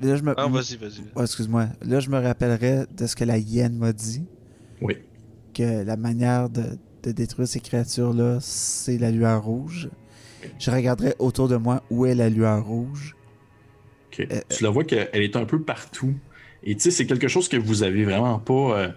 Là, 0.00 0.16
je 0.16 0.22
me. 0.22 0.34
Ah, 0.36 0.46
vas-y, 0.46 0.76
vas-y. 0.76 1.00
Ouais, 1.16 1.22
excuse-moi. 1.24 1.66
Là, 1.82 2.00
je 2.00 2.08
me 2.10 2.18
rappellerai 2.18 2.84
de 2.96 3.06
ce 3.06 3.16
que 3.16 3.24
la 3.24 3.38
hyène 3.38 3.76
m'a 3.76 3.92
dit. 3.92 4.24
Oui. 4.80 4.96
Que 5.54 5.82
la 5.84 5.96
manière 5.96 6.48
de, 6.48 6.62
de 7.02 7.10
détruire 7.12 7.48
ces 7.48 7.60
créatures-là, 7.60 8.38
c'est 8.40 8.98
la 8.98 9.10
lueur 9.10 9.42
rouge. 9.44 9.88
Je 10.60 10.70
regarderai 10.70 11.14
autour 11.18 11.48
de 11.48 11.56
moi 11.56 11.82
où 11.90 12.06
est 12.06 12.14
la 12.14 12.28
lueur 12.28 12.64
rouge. 12.64 13.16
Ok. 14.12 14.26
tu 14.50 14.62
la 14.64 14.70
vois 14.70 14.84
qu'elle 14.84 15.08
est 15.12 15.36
un 15.36 15.44
peu 15.44 15.60
partout. 15.60 16.14
Et 16.62 16.74
tu 16.76 16.82
sais, 16.82 16.90
c'est 16.90 17.06
quelque 17.06 17.28
chose 17.28 17.48
que 17.48 17.56
vous 17.56 17.82
avez 17.82 18.04
vraiment 18.04 18.38
pas. 18.38 18.78
euh, 18.78 18.88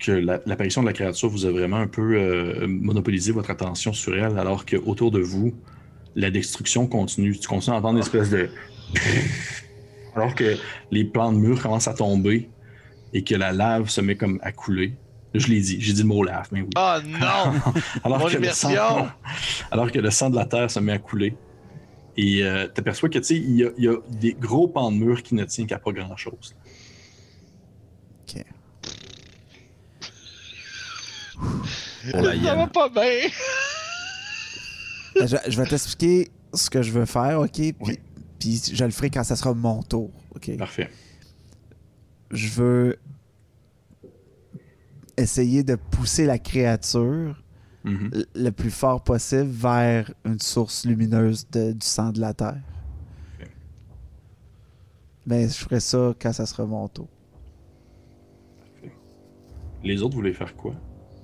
que 0.00 0.12
la- 0.12 0.40
l'apparition 0.46 0.80
de 0.80 0.86
la 0.86 0.94
créature 0.94 1.28
vous 1.28 1.44
a 1.44 1.50
vraiment 1.50 1.76
un 1.76 1.86
peu 1.86 2.14
euh, 2.16 2.66
monopolisé 2.66 3.32
votre 3.32 3.50
attention 3.50 3.92
sur 3.92 4.16
elle, 4.16 4.38
alors 4.38 4.64
que 4.64 4.76
autour 4.76 5.10
de 5.10 5.20
vous, 5.20 5.52
la 6.16 6.30
destruction 6.30 6.86
continue. 6.86 7.36
Tu 7.38 7.46
continues 7.46 7.74
à 7.76 7.78
entendre 7.80 7.98
une 7.98 8.02
espèce 8.02 8.30
de. 8.30 8.48
Alors 10.16 10.34
que 10.34 10.56
les 10.90 11.04
plans 11.04 11.32
de 11.32 11.38
mur 11.38 11.60
commencent 11.62 11.88
à 11.88 11.94
tomber 11.94 12.50
et 13.12 13.22
que 13.24 13.34
la 13.34 13.52
lave 13.52 13.88
se 13.88 14.00
met 14.00 14.16
comme 14.16 14.38
à 14.42 14.52
couler. 14.52 14.94
Je 15.34 15.46
l'ai 15.46 15.60
dit, 15.60 15.80
j'ai 15.80 15.92
dit 15.92 16.02
le 16.02 16.08
mot 16.08 16.24
lave, 16.24 16.48
mais 16.50 16.62
oui. 16.62 16.70
Oh 16.76 16.96
non! 17.06 17.20
Alors 18.04 18.18
Mon 18.18 18.26
que, 18.26 18.36
le 18.38 18.48
sang, 18.48 19.08
alors 19.70 19.92
que 19.92 19.98
le 20.00 20.10
sang 20.10 20.28
de 20.30 20.34
la 20.36 20.44
terre 20.46 20.70
se 20.70 20.80
met 20.80 20.92
à 20.92 20.98
couler. 20.98 21.36
Et 22.16 22.42
euh, 22.42 22.66
t'aperçois 22.66 23.08
que, 23.08 23.18
tu 23.18 23.24
sais, 23.24 23.36
il 23.36 23.56
y, 23.56 23.64
a- 23.64 23.70
il 23.78 23.84
y 23.84 23.88
a 23.88 23.94
des 24.08 24.32
gros 24.34 24.66
pans 24.66 24.90
de 24.90 24.96
mur 24.96 25.22
qui 25.22 25.36
ne 25.36 25.44
tiennent 25.44 25.68
qu'à 25.68 25.78
pas 25.78 25.92
grand-chose. 25.92 26.56
Ok. 28.28 28.44
Pour 32.10 32.22
la 32.22 32.34
Ça 32.42 32.54
va 32.56 32.66
pas 32.66 32.88
bien! 32.88 33.30
Je, 35.16 35.36
je 35.48 35.56
vais 35.60 35.66
t'expliquer 35.68 36.30
ce 36.54 36.68
que 36.70 36.82
je 36.82 36.90
veux 36.92 37.06
faire, 37.06 37.40
ok? 37.40 37.50
Puis, 37.52 37.74
Oui. 37.80 37.98
Puis 38.40 38.60
je 38.74 38.84
le 38.84 38.90
ferai 38.90 39.10
quand 39.10 39.22
ça 39.22 39.36
sera 39.36 39.54
mon 39.54 39.82
tour, 39.84 40.10
ok? 40.34 40.56
Parfait. 40.56 40.90
Je 42.32 42.48
veux 42.48 42.96
essayer 45.16 45.62
de 45.62 45.74
pousser 45.76 46.26
la 46.26 46.38
créature 46.38 47.42
Mhm. 47.84 48.10
l- 48.12 48.26
le 48.34 48.50
plus 48.50 48.70
fort 48.70 49.02
possible 49.02 49.48
vers 49.50 50.10
une 50.24 50.38
source 50.40 50.84
lumineuse 50.86 51.46
de- 51.50 51.72
du 51.72 51.86
sang 51.86 52.10
de 52.10 52.20
la 52.20 52.34
terre. 52.34 52.60
Mais 55.26 55.48
je 55.48 55.54
ferai 55.54 55.80
ça 55.80 56.14
quand 56.20 56.32
ça 56.32 56.46
sera 56.46 56.64
mon 56.66 56.88
tour. 56.88 57.08
Les 59.82 60.02
autres 60.02 60.14
voulaient 60.14 60.32
faire 60.32 60.54
quoi? 60.56 60.74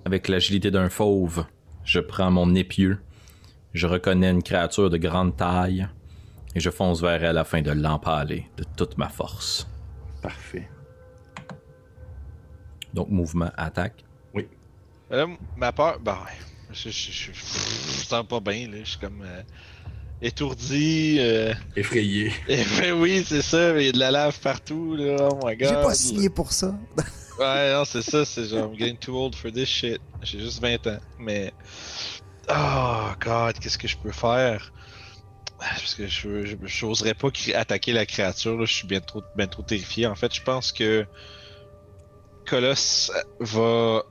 Avec 0.04 0.28
l'agilité 0.28 0.70
d'un 0.70 0.88
fauve, 0.88 1.44
je 1.84 2.00
prends 2.00 2.30
mon 2.30 2.54
épieu, 2.54 2.98
je 3.74 3.86
reconnais 3.86 4.30
une 4.30 4.42
créature 4.42 4.88
de 4.90 4.96
grande 4.96 5.36
taille 5.36 5.88
et 6.56 6.60
je 6.60 6.70
fonce 6.70 7.02
vers 7.02 7.22
elle 7.22 7.36
afin 7.38 7.60
de 7.60 7.70
l'empaler 7.70 8.48
de 8.56 8.64
toute 8.76 8.96
ma 8.96 9.08
force. 9.10 9.68
Parfait. 10.22 10.68
Donc 12.94 13.08
mouvement, 13.10 13.50
attaque. 13.58 14.02
Mais 14.34 14.48
Là, 15.10 15.26
ma 15.56 15.70
peur, 15.70 15.98
bah 16.00 16.18
ouais. 16.24 16.32
Je, 16.72 16.88
je, 16.88 17.12
je, 17.12 17.30
je, 17.32 17.32
je 17.32 18.04
sens 18.06 18.26
pas 18.26 18.40
bien, 18.40 18.68
là. 18.70 18.78
Je 18.82 18.88
suis 18.90 18.98
comme 18.98 19.22
euh, 19.22 19.42
étourdi. 20.22 21.18
euh, 21.20 21.52
Effrayé. 21.76 22.32
et 22.48 22.64
ben 22.80 22.92
oui, 22.94 23.22
c'est 23.26 23.42
ça, 23.42 23.72
mais 23.74 23.82
il 23.82 23.86
y 23.86 23.88
a 23.90 23.92
de 23.92 23.98
la 23.98 24.10
lave 24.10 24.40
partout, 24.40 24.96
là. 24.96 25.28
Oh 25.30 25.38
my 25.44 25.56
god. 25.56 25.68
J'ai 25.68 25.74
pas 25.74 25.94
signé 25.94 26.30
pour 26.30 26.52
ça. 26.52 26.74
Ouais, 27.38 27.70
non, 27.70 27.84
c'est 27.84 28.00
ça, 28.00 28.24
c'est 28.24 28.46
genre, 28.46 28.72
I'm 28.72 28.78
getting 28.78 28.96
too 28.96 29.14
old 29.14 29.34
for 29.34 29.52
this 29.52 29.68
shit. 29.68 30.00
J'ai 30.22 30.40
juste 30.40 30.58
20 30.62 30.86
ans, 30.86 30.98
mais. 31.18 31.52
Oh 32.48 33.08
god, 33.20 33.58
qu'est-ce 33.58 33.76
que 33.76 33.86
je 33.86 33.98
peux 33.98 34.10
faire? 34.10 34.72
Parce 35.58 35.94
que 35.94 36.06
je 36.06 36.56
j'oserais 36.64 37.14
pas 37.14 37.28
attaquer 37.54 37.92
la 37.92 38.06
créature, 38.06 38.58
là. 38.58 38.66
je 38.66 38.72
suis 38.72 38.86
bien 38.86 39.00
trop, 39.00 39.22
terrifié. 39.66 40.06
En 40.06 40.14
fait, 40.14 40.34
je 40.34 40.42
pense 40.42 40.72
que 40.72 41.06
Colosse 42.46 43.10
va 43.40 44.02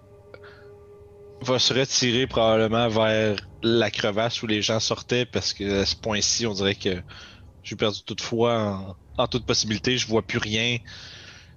se 1.59 1.73
retirer 1.73 2.27
probablement 2.27 2.87
vers 2.87 3.37
la 3.61 3.91
crevasse 3.91 4.41
où 4.41 4.47
les 4.47 4.61
gens 4.61 4.79
sortaient 4.79 5.25
parce 5.25 5.53
que 5.53 5.81
à 5.81 5.85
ce 5.85 5.95
point-ci, 5.95 6.45
on 6.47 6.53
dirait 6.53 6.75
que 6.75 7.01
j'ai 7.63 7.75
perdu 7.75 8.03
toute 8.03 8.21
foi 8.21 8.95
en, 9.17 9.27
toute 9.27 9.45
possibilité, 9.45 9.97
je 9.97 10.07
vois 10.07 10.21
plus 10.21 10.39
rien. 10.39 10.77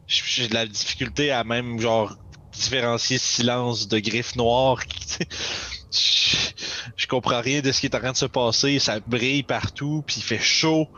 J'ai 0.07 0.49
de 0.49 0.55
la 0.55 0.67
difficulté 0.67 1.31
à 1.31 1.45
même 1.45 1.79
genre 1.81 2.17
différencier 2.53 3.19
silence 3.19 3.89
de 3.89 3.99
griffe 3.99 4.37
noire. 4.37 4.81
je, 5.91 7.07
comprends 7.07 7.41
rien 7.41 7.61
de 7.61 7.73
ce 7.73 7.81
qui 7.81 7.87
est 7.87 7.95
en 7.95 8.01
train 8.01 8.13
de 8.13 8.17
se 8.17 8.27
passer, 8.27 8.79
ça 8.79 9.01
brille 9.01 9.43
partout, 9.43 10.03
puis 10.07 10.17
il 10.19 10.23
fait 10.23 10.39
chaud. 10.39 10.89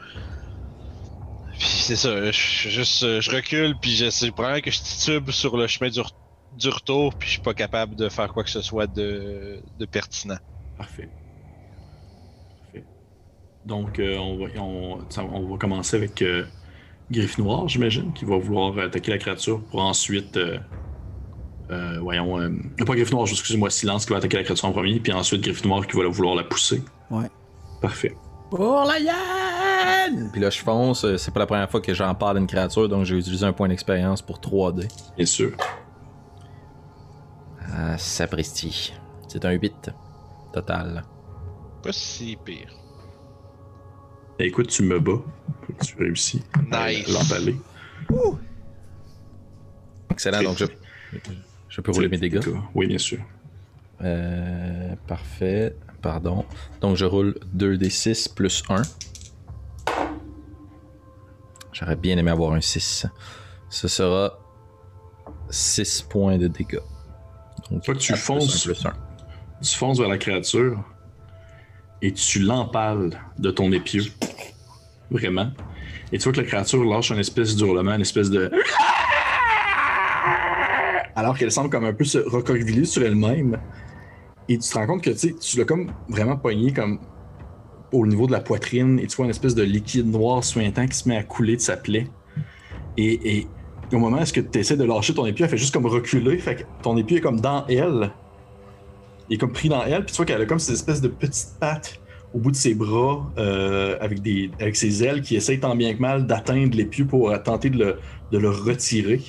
Puis 1.58 1.68
c'est 1.68 1.96
ça, 1.96 2.30
je, 2.30 3.04
euh, 3.04 3.20
recule, 3.30 3.76
puis 3.80 3.90
je 3.92 4.30
probablement 4.30 4.62
que 4.62 4.70
je 4.70 4.80
titube 4.80 5.30
sur 5.30 5.56
le 5.56 5.66
chemin 5.66 5.90
du, 5.90 6.00
re- 6.00 6.10
du 6.56 6.68
retour, 6.68 7.14
puis 7.14 7.28
je 7.28 7.32
suis 7.34 7.42
pas 7.42 7.54
capable 7.54 7.96
de 7.96 8.08
faire 8.08 8.32
quoi 8.32 8.44
que 8.44 8.50
ce 8.50 8.62
soit 8.62 8.86
de, 8.86 9.62
pertinent. 9.90 10.38
Parfait. 10.78 11.08
Donc, 13.66 13.98
euh, 13.98 14.16
on, 14.16 14.96
va, 14.96 15.58
commencer 15.58 15.96
avec 15.96 16.22
euh, 16.22 16.46
Griffe 17.10 17.36
j'imagine, 17.66 18.12
qui 18.14 18.24
va 18.24 18.38
vouloir 18.38 18.78
attaquer 18.78 19.10
la 19.10 19.18
créature 19.18 19.62
pour 19.70 19.82
ensuite. 19.82 20.38
euh, 20.38 20.58
euh, 21.70 21.98
voyons. 22.00 22.38
euh, 22.40 22.50
pas 22.86 22.94
Griffe 22.94 23.12
Noire, 23.12 23.26
excusez-moi, 23.28 23.70
Silence 23.70 24.04
qui 24.06 24.12
va 24.12 24.18
attaquer 24.18 24.36
la 24.36 24.42
créature 24.44 24.64
en 24.66 24.72
premier, 24.72 25.00
puis 25.00 25.12
ensuite 25.12 25.42
Griffe 25.42 25.64
Noire 25.64 25.86
qui 25.86 25.96
va 25.96 26.06
vouloir 26.08 26.34
la 26.34 26.44
pousser. 26.44 26.82
Ouais. 27.10 27.30
Parfait. 27.80 28.14
Pour 28.50 28.84
la 28.84 28.98
hyène! 28.98 30.30
Puis 30.32 30.40
là, 30.40 30.50
je 30.50 30.58
fonce. 30.58 31.04
euh, 31.04 31.16
C'est 31.16 31.32
pas 31.32 31.40
la 31.40 31.46
première 31.46 31.70
fois 31.70 31.80
que 31.80 31.94
j'en 31.94 32.14
parle 32.14 32.36
à 32.38 32.40
une 32.40 32.46
créature, 32.48 32.88
donc 32.88 33.04
j'ai 33.04 33.16
utilisé 33.16 33.46
un 33.46 33.52
point 33.52 33.68
d'expérience 33.68 34.20
pour 34.22 34.38
3D. 34.40 34.88
Bien 35.16 35.26
sûr. 35.26 35.52
Ah, 37.72 37.96
sapristi. 37.96 38.92
C'est 39.28 39.44
un 39.44 39.52
8 39.52 39.90
total. 40.52 41.04
Pas 41.82 41.92
si 41.92 42.36
pire. 42.44 42.74
Écoute, 44.40 44.68
tu 44.68 44.82
me 44.82 44.98
bats. 44.98 45.20
Tu 45.86 45.96
réussis 45.96 46.42
à 46.72 46.88
Nice. 46.90 47.06
l'emballer. 47.08 47.56
Excellent, 50.10 50.42
donc 50.42 50.58
je, 50.58 50.64
je 51.70 51.80
peux 51.80 51.92
rouler 51.92 52.08
mes 52.08 52.18
dégâts. 52.18 52.40
Oui, 52.74 52.86
bien 52.86 52.98
sûr. 52.98 53.20
Euh, 54.02 54.94
parfait. 55.06 55.76
Pardon. 56.02 56.44
Donc 56.80 56.96
je 56.96 57.04
roule 57.04 57.38
2d6 57.56 58.34
plus 58.34 58.62
1. 58.68 58.82
J'aurais 61.72 61.96
bien 61.96 62.18
aimé 62.18 62.30
avoir 62.30 62.52
un 62.52 62.60
6. 62.60 63.06
Ce 63.68 63.88
sera 63.88 64.38
6 65.50 66.02
points 66.02 66.36
de 66.36 66.48
dégâts. 66.48 66.80
Donc, 67.70 67.84
Toi, 67.84 67.94
plus 67.94 68.06
plus. 68.06 68.84
Tu 69.62 69.76
fonces 69.76 69.98
vers 69.98 70.08
la 70.08 70.18
créature 70.18 70.82
et 72.02 72.12
tu 72.12 72.40
l'empales 72.40 73.20
de 73.38 73.50
ton 73.50 73.70
épieu. 73.72 74.02
vraiment. 75.10 75.50
Et 76.12 76.18
tu 76.18 76.24
vois 76.24 76.32
que 76.32 76.40
la 76.40 76.46
créature 76.46 76.82
lâche 76.84 77.10
une 77.10 77.18
espèce 77.18 77.54
d'hurlement, 77.54 77.94
une 77.94 78.00
espèce 78.00 78.30
de. 78.30 78.50
Alors 81.16 81.36
qu'elle 81.36 81.50
semble 81.50 81.70
comme 81.70 81.84
un 81.84 81.92
peu 81.92 82.04
se 82.04 82.18
recroqueviller 82.18 82.84
sur 82.84 83.02
elle-même. 83.02 83.58
Et 84.48 84.58
tu 84.58 84.68
te 84.68 84.74
rends 84.74 84.86
compte 84.86 85.02
que 85.02 85.10
tu 85.10 85.58
l'as 85.58 85.64
comme 85.64 85.92
vraiment 86.08 86.36
pogné 86.36 86.72
comme 86.72 86.98
au 87.92 88.06
niveau 88.06 88.26
de 88.26 88.32
la 88.32 88.40
poitrine 88.40 88.98
et 88.98 89.06
tu 89.06 89.16
vois 89.16 89.24
une 89.26 89.30
espèce 89.30 89.54
de 89.54 89.62
liquide 89.62 90.10
noir 90.10 90.44
suintant 90.44 90.86
qui 90.86 90.96
se 90.96 91.08
met 91.08 91.16
à 91.16 91.22
couler 91.22 91.56
de 91.56 91.60
sa 91.60 91.76
plaie. 91.76 92.06
Et, 92.96 93.46
au 93.92 93.98
moment 93.98 94.18
où 94.18 94.24
tu 94.24 94.58
essaies 94.58 94.76
de 94.76 94.84
lâcher 94.84 95.14
ton 95.14 95.26
épieu, 95.26 95.44
elle 95.44 95.50
fait 95.50 95.56
juste 95.56 95.74
comme 95.74 95.86
reculer. 95.86 96.38
Fait 96.38 96.56
que 96.56 96.62
ton 96.82 96.96
épieu 96.96 97.16
est 97.16 97.20
comme 97.20 97.40
dans 97.40 97.66
elle. 97.66 98.12
Il 99.28 99.34
est 99.34 99.38
comme 99.38 99.52
pris 99.52 99.68
dans 99.68 99.84
elle. 99.84 100.04
Puis 100.04 100.12
tu 100.12 100.16
vois 100.16 100.26
qu'elle 100.26 100.42
a 100.42 100.46
comme 100.46 100.60
cette 100.60 100.74
espèce 100.74 101.00
de 101.00 101.08
petite 101.08 101.58
patte 101.58 102.00
au 102.32 102.38
bout 102.38 102.52
de 102.52 102.56
ses 102.56 102.74
bras 102.74 103.28
euh, 103.38 103.96
avec, 104.00 104.76
ses 104.76 105.02
ailes 105.02 105.22
qui 105.22 105.34
essayent 105.34 105.58
tant 105.58 105.74
bien 105.74 105.92
que 105.94 106.00
mal 106.00 106.26
d'atteindre 106.26 106.76
l'épieu 106.76 107.04
pour 107.04 107.32
tenter 107.42 107.70
de 107.70 107.78
le, 107.78 107.98
de 108.30 108.38
le 108.38 108.50
retirer. 108.50 109.20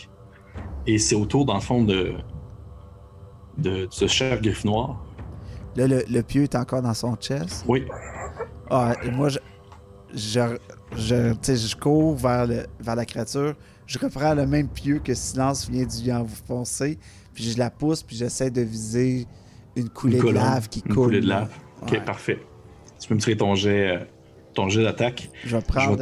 Et 0.88 0.98
c'est 0.98 1.16
autour, 1.16 1.46
dans 1.46 1.56
le 1.56 1.62
fond, 1.62 1.84
de, 1.84 2.14
de, 3.58 3.88
ce 3.92 4.08
chef 4.08 4.42
griffe 4.42 4.66
noir. 4.66 5.04
Là, 5.76 5.88
le, 5.88 6.04
le 6.10 6.22
pieu 6.24 6.44
est 6.44 6.56
encore 6.56 6.82
dans 6.82 6.94
son 6.94 7.16
chest. 7.16 7.64
Oui. 7.68 7.86
Ah, 8.70 8.94
et 9.04 9.12
moi, 9.12 9.30
je, 9.30 9.40
je, 10.14 10.58
je, 10.96 11.34
je 11.44 11.76
cours 11.76 12.16
vers, 12.16 12.48
le, 12.48 12.66
vers 12.80 12.96
la 12.96 13.06
créature. 13.06 13.56
Je 13.86 14.00
reprends 14.00 14.34
le 14.34 14.46
même 14.48 14.68
pieu 14.68 15.00
que 15.00 15.14
Silence 15.14 15.70
vient 15.70 15.86
de 15.86 16.04
lui 16.04 16.12
enfoncer. 16.12 16.98
Puis 17.34 17.52
je 17.52 17.58
la 17.58 17.70
pousse, 17.70 18.04
puis 18.04 18.16
j'essaie 18.16 18.52
de 18.52 18.62
viser 18.62 19.28
une 19.76 19.90
coulée 19.90 20.20
de 20.20 20.30
lave 20.30 20.68
qui 20.68 20.82
coule. 20.82 20.92
Une 20.92 20.96
coulée 20.96 21.22
de 21.22 21.28
lave. 21.28 21.52
Ok, 21.82 22.04
parfait. 22.04 22.40
Tu 23.00 23.08
peux 23.08 23.16
me 23.16 23.20
tirer 23.20 23.38
ton 23.38 23.56
jet, 23.56 23.98
euh, 23.98 24.00
ton 24.54 24.70
jet 24.70 24.84
d'attaque. 24.84 25.30
Je 25.46 25.56
vais 25.56 25.64
prendre 25.64 26.02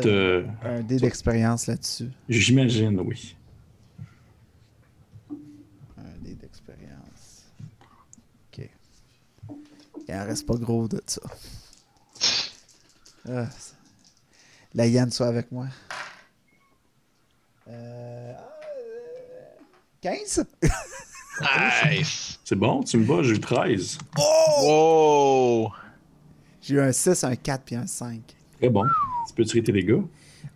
un 0.63 0.81
dé 0.81 0.97
d'expérience 0.97 1.67
là-dessus. 1.67 2.09
J'imagine, 2.27 2.99
oui. 2.99 3.37
Un 5.97 6.17
dé 6.23 6.33
d'expérience. 6.35 7.51
Ok. 8.51 8.69
Il 10.09 10.15
en 10.15 10.25
reste 10.25 10.47
pas 10.47 10.55
gros 10.55 10.87
de 10.87 10.99
ça. 11.05 11.21
Ah, 13.29 13.45
la 14.73 14.87
Yann 14.87 15.11
soit 15.11 15.27
avec 15.27 15.51
moi. 15.51 15.67
Euh, 17.67 18.33
15? 20.01 20.45
nice! 21.91 22.39
C'est 22.43 22.55
bon, 22.55 22.81
tu 22.81 22.97
me 22.97 23.05
bats, 23.05 23.21
j'ai 23.21 23.35
eu 23.35 23.39
13. 23.39 23.99
Oh! 24.17 25.69
J'ai 26.59 26.73
eu 26.73 26.81
un 26.81 26.91
6, 26.91 27.23
un 27.23 27.35
4 27.35 27.63
puis 27.63 27.75
un 27.75 27.85
5. 27.85 28.19
Très 28.57 28.69
bon. 28.69 28.85
Tu 29.27 29.33
peux 29.35 29.45
tirer 29.45 29.61
tes 29.61 29.71
dégâts. 29.71 30.01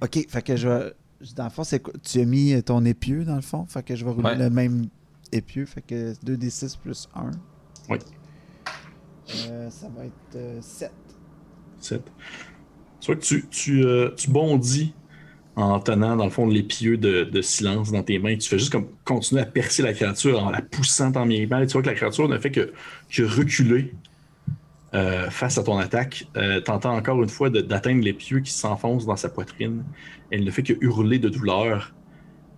Ok, 0.01 0.27
fait 0.27 0.41
que 0.41 0.55
je 0.55 0.67
vais. 0.67 0.93
Dans 1.35 1.43
le 1.43 1.49
fond, 1.51 1.63
c'est 1.63 1.83
tu 2.01 2.21
as 2.21 2.25
mis 2.25 2.61
ton 2.63 2.83
épieu 2.85 3.23
dans 3.23 3.35
le 3.35 3.41
fond? 3.41 3.67
Fait 3.67 3.83
que 3.83 3.95
je 3.95 4.03
vais 4.03 4.11
rouler 4.11 4.35
le 4.35 4.49
même 4.49 4.87
épieu. 5.31 5.67
Fait 5.67 5.83
que 5.83 6.13
2d6 6.25 6.79
plus 6.79 7.07
1. 7.13 7.29
Oui. 7.89 7.99
Euh, 9.49 9.69
ça 9.69 9.87
va 9.95 10.05
être 10.05 10.63
7. 10.63 10.91
Euh, 10.91 10.91
7. 11.79 12.01
Soit 12.99 13.15
que 13.15 13.21
tu, 13.21 13.45
tu, 13.49 13.83
euh, 13.83 14.11
tu, 14.15 14.29
bondis 14.29 14.93
en 15.55 15.79
tenant, 15.79 16.15
dans 16.15 16.23
le 16.23 16.31
fond, 16.31 16.47
l'épieu 16.47 16.97
de, 16.97 17.25
de, 17.25 17.41
silence 17.41 17.91
dans 17.91 18.01
tes 18.01 18.17
mains. 18.17 18.37
Tu 18.37 18.47
fais 18.47 18.57
juste 18.57 18.71
comme 18.71 18.87
continuer 19.03 19.41
à 19.41 19.45
percer 19.45 19.83
la 19.83 19.93
créature 19.93 20.41
en 20.41 20.49
la 20.49 20.61
poussant 20.61 21.11
en 21.15 21.25
bien 21.25 21.45
mal. 21.47 21.67
Tu 21.67 21.73
vois 21.73 21.81
que 21.81 21.89
la 21.89 21.95
créature 21.95 22.29
ne 22.29 22.37
fait 22.37 22.51
que, 22.51 22.71
reculer 23.23 23.93
euh, 24.93 25.29
face 25.29 25.57
à 25.57 25.63
ton 25.63 25.77
attaque. 25.77 26.27
Euh, 26.37 26.61
Tentant 26.61 26.95
encore 26.95 27.21
une 27.21 27.29
fois 27.29 27.49
d'atteindre 27.49 28.03
l'épieu 28.03 28.39
qui 28.39 28.51
s'enfonce 28.51 29.05
dans 29.05 29.17
sa 29.17 29.29
poitrine. 29.29 29.83
Elle 30.31 30.43
ne 30.43 30.51
fait 30.51 30.63
que 30.63 30.73
hurler 30.81 31.19
de 31.19 31.29
douleur. 31.29 31.93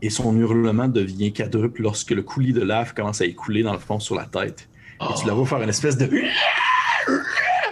Et 0.02 0.10
son 0.10 0.38
hurlement 0.38 0.88
devient 0.88 1.34
quadruple 1.34 1.82
lorsque 1.82 2.12
le 2.12 2.22
coulis 2.22 2.54
de 2.54 2.62
lave 2.62 2.94
commence 2.94 3.22
à 3.22 3.26
écouler 3.26 3.64
dans 3.64 3.74
le 3.74 3.80
fond 3.80 4.00
sur 4.00 4.16
la 4.16 4.26
tête. 4.26 4.70
Et 5.02 5.14
tu 5.20 5.26
la 5.26 5.34
vois 5.34 5.46
faire 5.46 5.62
une 5.62 5.70
espèce 5.70 5.98
de 5.98 6.06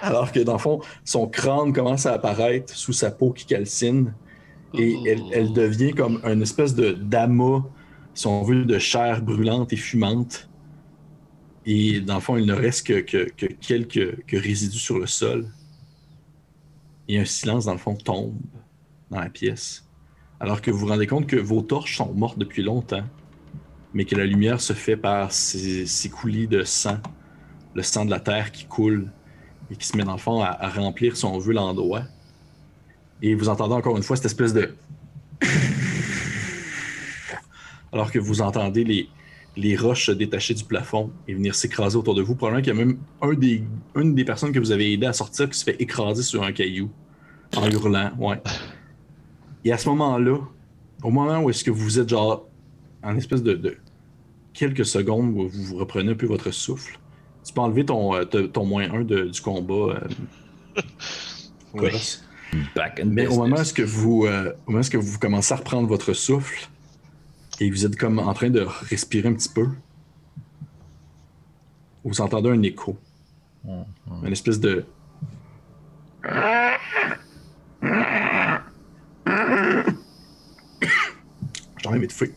alors 0.07 0.33
que 0.33 0.39
dans 0.41 0.53
le 0.53 0.59
fond, 0.59 0.81
son 1.05 1.27
crâne 1.27 1.71
commence 1.71 2.05
à 2.05 2.13
apparaître 2.13 2.75
sous 2.75 2.91
sa 2.91 3.09
peau 3.09 3.31
qui 3.31 3.45
calcine 3.45 4.13
et 4.73 4.97
elle, 5.31 5.53
devient 5.53 5.93
comme 5.93 6.19
une 6.25 6.41
espèce 6.41 6.75
de 6.75 6.91
d'amas, 6.91 7.63
si 8.13 8.27
on 8.27 8.43
veut, 8.43 8.65
de 8.65 8.79
chair 8.79 9.21
brûlante 9.21 9.71
et 9.71 9.77
fumante. 9.77 10.49
Et 11.65 12.01
dans 12.01 12.15
le 12.15 12.21
fond, 12.21 12.37
il 12.37 12.45
ne 12.45 12.53
reste 12.53 12.85
que, 13.05 13.29
quelques 13.29 14.31
résidus 14.31 14.79
sur 14.79 14.99
le 14.99 15.05
sol. 15.05 15.47
Et 17.07 17.19
un 17.19 17.25
silence, 17.25 17.65
dans 17.65 17.73
le 17.73 17.77
fond, 17.77 17.95
tombe 17.95 18.35
dans 19.09 19.19
la 19.19 19.29
pièce. 19.29 19.87
Alors 20.39 20.61
que 20.61 20.71
vous 20.71 20.79
vous 20.79 20.87
rendez 20.87 21.07
compte 21.07 21.27
que 21.27 21.37
vos 21.37 21.61
torches 21.61 21.95
sont 21.97 22.13
mortes 22.13 22.39
depuis 22.39 22.63
longtemps, 22.63 23.05
mais 23.93 24.05
que 24.05 24.15
la 24.15 24.25
lumière 24.25 24.59
se 24.59 24.73
fait 24.73 24.97
par 24.97 25.31
ces, 25.31 25.85
ces 25.85 26.09
coulis 26.09 26.47
de 26.47 26.63
sang, 26.63 26.97
le 27.75 27.83
sang 27.83 28.05
de 28.05 28.09
la 28.09 28.19
terre 28.19 28.51
qui 28.51 28.65
coule 28.65 29.11
et 29.73 29.75
qui 29.75 29.87
se 29.87 29.97
met 29.97 30.03
dans 30.03 30.13
le 30.13 30.19
fond 30.19 30.41
à, 30.41 30.69
remplir, 30.69 31.17
si 31.17 31.25
on 31.25 31.39
l'endroit. 31.39 32.03
Et 33.21 33.33
vous 33.33 33.49
entendez 33.49 33.73
encore 33.73 33.97
une 33.97 34.03
fois 34.03 34.15
cette 34.15 34.27
espèce 34.27 34.53
de. 34.53 34.75
Alors 37.91 38.11
que 38.11 38.19
vous 38.19 38.41
entendez 38.41 38.83
les, 38.83 39.09
les 39.57 39.75
roches 39.75 40.05
se 40.07 40.11
détacher 40.11 40.53
du 40.53 40.63
plafond 40.63 41.11
et 41.27 41.33
venir 41.33 41.55
s'écraser 41.55 41.97
autour 41.97 42.13
de 42.13 42.21
vous. 42.21 42.35
Probablement 42.35 42.61
qu'il 42.61 42.75
y 42.75 42.81
a 42.81 42.85
même 42.85 42.99
des, 43.39 43.63
une 43.95 44.13
des 44.13 44.25
personnes 44.25 44.51
que 44.51 44.59
vous 44.59 44.71
avez 44.71 44.93
aidé 44.93 45.07
à 45.07 45.13
sortir 45.13 45.49
qui 45.49 45.57
se 45.57 45.63
fait 45.63 45.81
écraser 45.81 46.21
sur 46.21 46.43
un 46.43 46.51
caillou 46.51 46.91
en 47.55 47.67
hurlant. 47.67 48.11
Ouais. 48.19 48.41
Et 49.65 49.71
à 49.71 49.77
ce 49.77 49.89
moment-là, 49.89 50.37
au 51.03 51.09
moment 51.09 51.39
où 51.39 51.49
est-ce 51.49 51.63
que 51.63 51.71
vous 51.71 51.99
êtes 51.99 52.09
genre 52.09 52.47
en 53.03 53.17
espèce 53.17 53.41
de, 53.41 53.53
de 53.53 53.77
quelques 54.53 54.85
secondes 54.85 55.35
où 55.35 55.47
vous 55.49 55.77
reprenez 55.77 56.11
un 56.11 56.15
peu 56.15 56.27
votre 56.27 56.51
souffle, 56.51 56.99
tu 57.43 57.53
peux 57.53 57.61
enlever 57.61 57.85
ton, 57.85 58.15
euh, 58.15 58.23
ton 58.25 58.65
moins 58.65 58.89
1 58.91 59.03
du 59.03 59.41
combat. 59.41 59.73
Euh, 59.75 59.99
Mais 63.05 63.27
au 63.27 63.37
moment, 63.37 63.57
où 63.57 63.85
vous, 63.85 64.25
euh, 64.25 64.53
au 64.67 64.71
moment 64.71 64.83
où 64.93 65.01
vous 65.01 65.19
commencez 65.19 65.53
à 65.53 65.57
reprendre 65.57 65.87
votre 65.87 66.13
souffle 66.13 66.69
et 67.59 67.69
vous 67.69 67.85
êtes 67.85 67.97
comme 67.97 68.19
en 68.19 68.33
train 68.33 68.49
de 68.49 68.61
respirer 68.61 69.27
un 69.27 69.33
petit 69.33 69.49
peu, 69.49 69.67
vous 72.03 72.21
entendez 72.21 72.49
un 72.49 72.61
écho. 72.61 72.97
Une 73.65 74.31
espèce 74.31 74.59
de. 74.59 74.85
J'en 81.83 81.93
ai 81.93 81.99
mis 81.99 82.07
de 82.07 82.11
feu. 82.13 82.33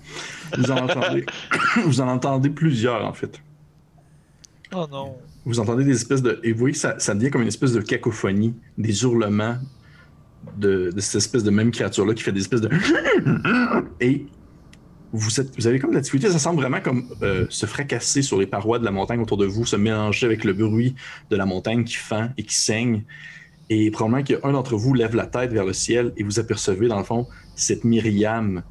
Vous 0.57 0.71
en 0.71 0.77
entendez, 0.79 1.27
vous 1.85 2.01
en 2.01 2.09
entendez 2.09 2.51
plusieurs 2.51 3.05
en 3.05 3.13
fait. 3.13 3.41
Oh. 4.75 4.87
Vous 5.45 5.61
entendez 5.61 5.85
des 5.85 5.95
espèces 5.95 6.23
de. 6.23 6.41
Et 6.43 6.53
vous 6.53 6.59
voyez 6.59 6.73
que 6.73 6.79
ça, 6.79 7.15
devient 7.15 7.31
comme 7.31 7.43
une 7.43 7.49
espèce 7.49 7.73
de 7.73 7.81
cacophonie, 7.81 8.55
des 8.79 9.03
hurlements 9.03 9.57
de, 10.57 10.93
cette 10.99 11.17
espèce 11.17 11.45
de 11.45 11.51
même 11.51 11.71
créature-là 11.71 12.15
qui 12.15 12.23
fait 12.23 12.33
des 12.33 12.41
espèces 12.41 12.61
de. 12.61 12.71
Et 14.01 14.27
vous, 15.13 15.31
avez 15.67 15.79
comme 15.79 15.93
la 15.93 16.01
difficulté, 16.01 16.31
ça 16.31 16.39
semble 16.39 16.61
vraiment 16.61 16.81
comme 16.81 17.07
euh, 17.23 17.47
se 17.49 17.65
fracasser 17.67 18.23
sur 18.23 18.39
les 18.39 18.47
parois 18.47 18.79
de 18.79 18.85
la 18.85 18.91
montagne 18.91 19.21
autour 19.21 19.37
de 19.37 19.47
vous, 19.47 19.65
se 19.65 19.77
mélanger 19.77 20.27
avec 20.27 20.45
le 20.45 20.53
bruit 20.53 20.95
de 21.31 21.37
la 21.37 21.47
montagne 21.47 21.85
qui 21.85 21.97
fend 21.97 22.31
et 22.37 22.43
qui 22.43 22.55
saigne. 22.55 23.05
Et 23.71 23.91
probablement 23.91 24.23
qu'un 24.23 24.53
d'entre 24.53 24.77
vous 24.77 24.95
lève 24.95 25.17
la 25.17 25.27
tête 25.27 25.53
vers 25.53 25.65
le 25.65 25.73
ciel 25.73 26.13
et 26.17 26.23
vous 26.23 26.39
apercevez, 26.39 26.89
dans 26.89 26.99
le 26.99 27.05
fond, 27.05 27.27
cette 27.55 27.85
myriame, 27.85 28.63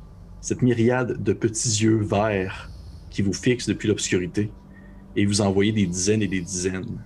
cette 0.41 0.61
myriade 0.61 1.22
de 1.24 1.33
petits 1.33 1.83
yeux 1.83 2.01
verts 2.01 2.69
qui 3.09 3.22
vous 3.22 3.33
fixent 3.33 3.67
depuis 3.67 3.88
l'obscurité 3.88 4.51
et 5.15 5.25
vous 5.25 5.41
envoyez 5.41 5.71
des 5.71 5.87
dizaines 5.87 6.21
et 6.21 6.27
des 6.27 6.41
dizaines 6.41 7.01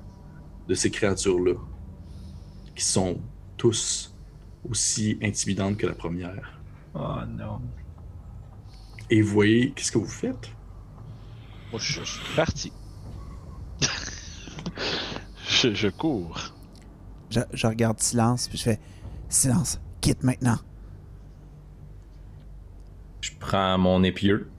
de 0.67 0.73
ces 0.73 0.89
créatures-là, 0.89 1.53
qui 2.75 2.83
sont 2.83 3.19
tous 3.57 4.15
aussi 4.69 5.17
intimidantes 5.21 5.77
que 5.77 5.87
la 5.87 5.93
première. 5.93 6.59
Oh 6.95 7.17
non. 7.27 7.61
Et 9.09 9.21
vous 9.21 9.31
voyez, 9.31 9.71
qu'est-ce 9.71 9.91
que 9.91 9.97
vous 9.97 10.05
faites? 10.05 10.51
Moi, 11.71 11.79
je, 11.79 12.03
suis 12.03 12.35
parti. 12.35 12.71
je, 15.47 15.89
cours. 15.89 16.53
Je, 17.29 17.67
regarde 17.67 17.99
silence, 17.99 18.47
puis 18.47 18.57
je 18.57 18.63
fais 18.63 18.79
silence, 19.27 19.79
quitte 20.01 20.23
maintenant. 20.23 20.57
Je 23.21 23.31
prends 23.39 23.77
mon 23.77 24.03
épieu, 24.03 24.49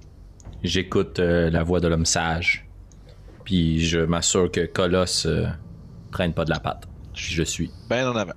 j'écoute 0.62 1.18
euh, 1.18 1.50
la 1.50 1.62
voix 1.62 1.80
de 1.80 1.88
l'homme 1.88 2.06
sage 2.06 2.69
puis 3.44 3.81
je 3.85 4.01
m'assure 4.01 4.51
que 4.51 4.67
Colosse 4.67 5.27
euh, 5.27 5.47
traîne 6.12 6.33
pas 6.33 6.44
de 6.44 6.51
la 6.51 6.60
patte. 6.60 6.86
Puis 7.15 7.35
je 7.35 7.43
suis. 7.43 7.70
Ben 7.89 8.09
en 8.09 8.17
avant. 8.17 8.33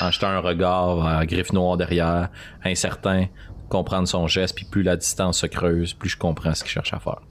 en 0.00 0.10
jetant 0.10 0.28
un 0.28 0.40
regard 0.40 1.06
à 1.06 1.24
griffe 1.26 1.52
noire 1.52 1.76
derrière, 1.76 2.30
incertain, 2.64 3.26
comprendre 3.68 4.06
son 4.06 4.26
geste, 4.26 4.54
puis 4.54 4.64
plus 4.64 4.82
la 4.82 4.96
distance 4.96 5.38
se 5.38 5.46
creuse, 5.46 5.94
plus 5.94 6.10
je 6.10 6.18
comprends 6.18 6.54
ce 6.54 6.62
qu'il 6.62 6.72
cherche 6.72 6.92
à 6.92 6.98
faire. 6.98 7.22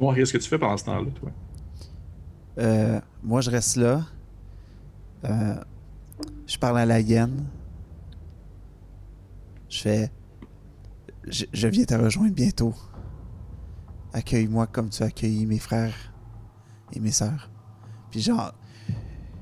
Bon, 0.00 0.12
qu'est-ce 0.12 0.32
que 0.32 0.38
tu 0.38 0.48
fais 0.48 0.58
pendant 0.58 0.76
ce 0.76 0.84
temps-là, 0.84 1.10
toi? 1.20 1.30
Euh, 2.58 3.00
moi, 3.22 3.40
je 3.40 3.50
reste 3.50 3.76
là. 3.76 4.00
Euh, 5.24 5.54
je 6.46 6.58
parle 6.58 6.78
à 6.78 6.86
la 6.86 7.00
hyène. 7.00 7.46
Je 9.68 9.80
fais. 9.80 10.10
Je, 11.28 11.44
je 11.52 11.68
viens 11.68 11.84
te 11.84 11.94
rejoindre 11.94 12.34
bientôt. 12.34 12.74
Accueille-moi 14.12 14.66
comme 14.66 14.90
tu 14.90 15.02
as 15.02 15.06
accueilli 15.06 15.46
mes 15.46 15.58
frères 15.58 15.94
et 16.92 17.00
mes 17.00 17.12
sœurs. 17.12 17.50
Puis 18.10 18.20
genre, 18.20 18.52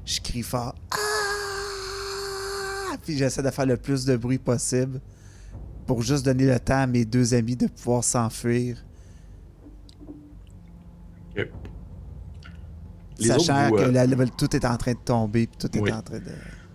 je 0.05 0.21
crie 0.21 0.43
fort. 0.43 0.75
Ah! 0.93 0.97
Puis 3.05 3.17
j'essaie 3.17 3.43
de 3.43 3.51
faire 3.51 3.67
le 3.67 3.77
plus 3.77 4.05
de 4.05 4.17
bruit 4.17 4.39
possible 4.39 5.01
pour 5.87 6.03
juste 6.03 6.25
donner 6.25 6.47
le 6.47 6.61
temps 6.61 6.83
à 6.83 6.87
mes 6.87 7.05
deux 7.05 7.35
amis 7.35 7.57
de 7.57 7.67
pouvoir 7.67 8.05
s'enfuir. 8.05 8.85
Sachant 13.19 13.69
vous, 13.69 13.77
que 13.77 13.83
euh, 13.83 13.93
la- 13.93 14.07
la- 14.07 14.27
tout 14.27 14.55
est 14.57 14.65
en 14.65 14.77
train 14.77 14.93
de 14.93 14.99
tomber, 14.99 15.47
puis 15.47 15.59
tout 15.69 15.77
est 15.77 15.81
Oui. 15.81 15.93
en 15.93 16.01
train 16.03 16.19
de. 16.19 16.25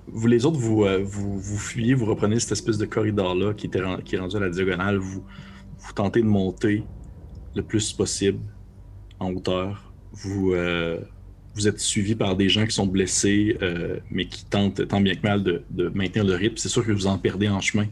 Vous, 0.07 0.27
les 0.27 0.45
autres, 0.45 0.59
vous, 0.59 0.83
euh, 0.83 1.03
vous, 1.03 1.40
vous 1.40 1.57
fuyez, 1.57 1.95
vous 1.95 2.06
reprenez 2.06 2.40
cette 2.40 2.51
espèce 2.51 2.77
de 2.77 2.85
corridor-là 2.85 3.53
qui, 3.56 3.65
était 3.65 3.82
qui 4.03 4.15
est 4.15 4.19
rendu 4.19 4.35
à 4.38 4.40
la 4.40 4.49
diagonale. 4.49 4.98
Vous, 4.98 5.24
vous 5.80 5.93
tentez 5.93 6.22
de 6.22 6.27
monter 6.27 6.83
le 7.56 7.64
plus 7.64 7.93
possible 7.93 8.40
en 9.19 9.32
hauteur. 9.32 9.93
Vous, 10.11 10.53
euh, 10.53 11.00
vous 11.56 11.69
êtes 11.69 11.80
suivi 11.80 12.16
par 12.16 12.35
des 12.35 12.50
gens 12.50 12.66
qui 12.66 12.75
sont 12.75 12.85
blessés, 12.85 13.58
euh, 13.61 13.98
mais 14.11 14.25
qui 14.27 14.45
tentent 14.45 14.85
tant 14.88 15.00
bien 15.00 15.16
que 15.16 15.22
mal 15.22 15.42
de, 15.42 15.64
maintenir 15.93 16.25
le 16.25 16.35
rythme. 16.35 16.58
C'est 16.58 16.69
sûr 16.69 16.85
que 16.85 16.92
vous 16.92 17.08
en 17.08 17.17
perdez 17.17 17.48
en 17.48 17.61
chemin. 17.61 17.88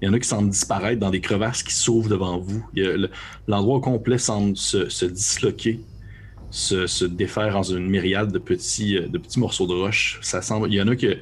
Il 0.00 0.06
y 0.06 0.08
en 0.08 0.12
a 0.12 0.18
qui 0.18 0.28
semblent 0.28 0.50
disparaître 0.50 1.00
dans 1.00 1.10
des 1.10 1.22
crevasses 1.22 1.62
qui 1.62 1.74
s'ouvrent 1.74 2.10
devant 2.10 2.38
vous. 2.38 2.64
L'endroit 3.48 3.80
complet 3.80 4.18
semble 4.18 4.54
se, 4.56 5.06
disloquer, 5.06 5.80
se, 6.50 7.04
défaire 7.06 7.54
dans 7.54 7.62
une 7.62 7.88
myriade 7.88 8.32
de 8.32 8.38
petits, 8.38 8.98
euh, 8.98 9.08
de 9.08 9.16
petits 9.16 9.40
morceaux 9.40 9.66
de 9.66 9.72
roche. 9.72 10.18
Ça 10.20 10.42
semble, 10.42 10.68
il 10.68 10.74
y 10.74 10.82
en 10.82 10.88
a 10.88 10.94
que 10.94 11.16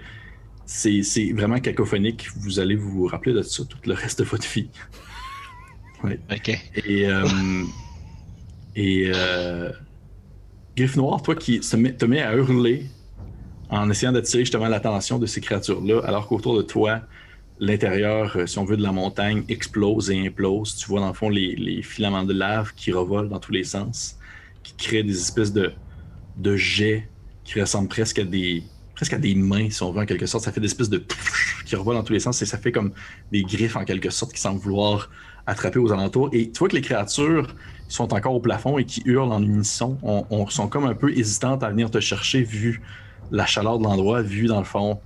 c'est 0.67 1.33
vraiment 1.33 1.61
cacophonique. 1.61 2.29
Vous 2.37 2.59
allez 2.59 2.75
vous 2.75 3.07
rappeler 3.07 3.35
de 3.35 3.43
ça 3.43 3.65
tout 3.65 3.79
le 3.87 3.95
reste 3.95 4.19
de 4.19 4.25
votre 4.25 4.49
vie. 4.49 4.69
Ok. 6.31 6.49
Et, 6.75 7.07
euh, 7.07 7.25
et 8.75 9.11
euh, 9.15 9.73
Griffe 10.77 10.97
Noir, 10.97 11.23
toi 11.23 11.37
qui 11.37 11.63
se 11.63 11.77
met- 11.77 11.97
te 11.97 12.05
mets 12.05 12.23
à 12.23 12.35
hurler 12.35 12.91
en 13.69 13.91
essayant 13.91 14.13
d'attirer 14.13 14.45
justement 14.45 14.69
l'attention 14.69 15.19
de 15.19 15.27
ces 15.27 15.41
créatures-là, 15.41 16.01
alors 16.05 16.29
qu'autour 16.29 16.57
de 16.57 16.63
toi, 16.63 17.03
l'intérieur, 17.59 18.37
euh, 18.37 18.47
si 18.47 18.59
on 18.59 18.65
veut, 18.65 18.77
de 18.77 18.83
la 18.83 18.93
montagne 18.93 19.45
explose 19.49 20.11
et 20.11 20.27
implose. 20.27 20.77
Tu 20.77 20.87
vois 20.89 21.01
dans 21.01 21.09
le 21.09 21.15
fond 21.15 21.31
les, 21.31 21.57
les 21.57 21.83
filaments 21.83 22.25
de 22.25 22.35
lave 22.35 22.75
qui 22.75 22.93
revolent 22.93 23.29
dans 23.29 23.41
tous 23.41 23.53
les 23.53 23.65
sens, 23.65 24.17
qui 24.63 24.75
créent 24.77 25.05
des 25.05 25.19
espèces 25.19 25.53
de, 25.53 25.79
de 26.37 26.57
jets 26.57 27.13
qui 27.45 27.61
ressemblent 27.61 27.89
presque 27.89 28.19
à 28.21 28.25
des 28.25 28.73
presque 28.95 29.15
à 29.15 29.19
des 29.19 29.35
mains, 29.35 29.71
si 29.71 29.83
on 29.83 29.93
veut, 29.93 30.03
en 30.03 30.07
quelque 30.07 30.27
sorte. 30.27 30.45
Ça 30.45 30.53
fait 30.53 30.61
des 30.61 30.69
espèces 30.69 30.89
de 30.91 31.05
qui 31.67 31.77
revolent 31.77 31.97
dans 31.97 32.05
tous 32.05 32.13
les 32.13 32.21
sens 32.21 32.41
et 32.43 32.47
ça 32.47 32.59
fait 32.59 32.73
comme 32.73 32.95
des 33.33 33.45
griffes 33.45 33.77
en 33.77 33.85
quelque 33.85 34.11
sorte 34.11 34.33
qui 34.33 34.41
semblent 34.41 34.61
vouloir 34.61 35.11
attraper 35.47 35.79
aux 35.79 35.93
alentours. 35.93 36.31
Et 36.33 36.51
tu 36.51 36.59
vois 36.59 36.69
que 36.69 36.77
les 36.77 36.83
créatures 36.83 37.55
sont 37.89 38.13
encore 38.15 38.35
au 38.35 38.41
plafond 38.41 38.79
et 38.79 38.85
qui 38.85 39.03
hurlent 39.05 39.33
en 39.33 39.43
unisson 39.43 39.99
on, 40.03 40.25
on- 40.31 40.47
sont 40.49 40.69
comme 40.69 40.87
un 40.87 40.95
peu 40.95 41.11
hésitantes 41.17 41.63
à 41.63 41.71
venir 41.71 41.91
te 41.91 42.01
chercher 42.01 42.43
vu 42.43 42.83
la 43.31 43.47
chaleur 43.47 43.79
de 43.79 43.85
l'endroit, 43.85 44.23
vu 44.23 44.47
dans 44.47 44.59
le 44.59 44.65
fond 44.65 45.01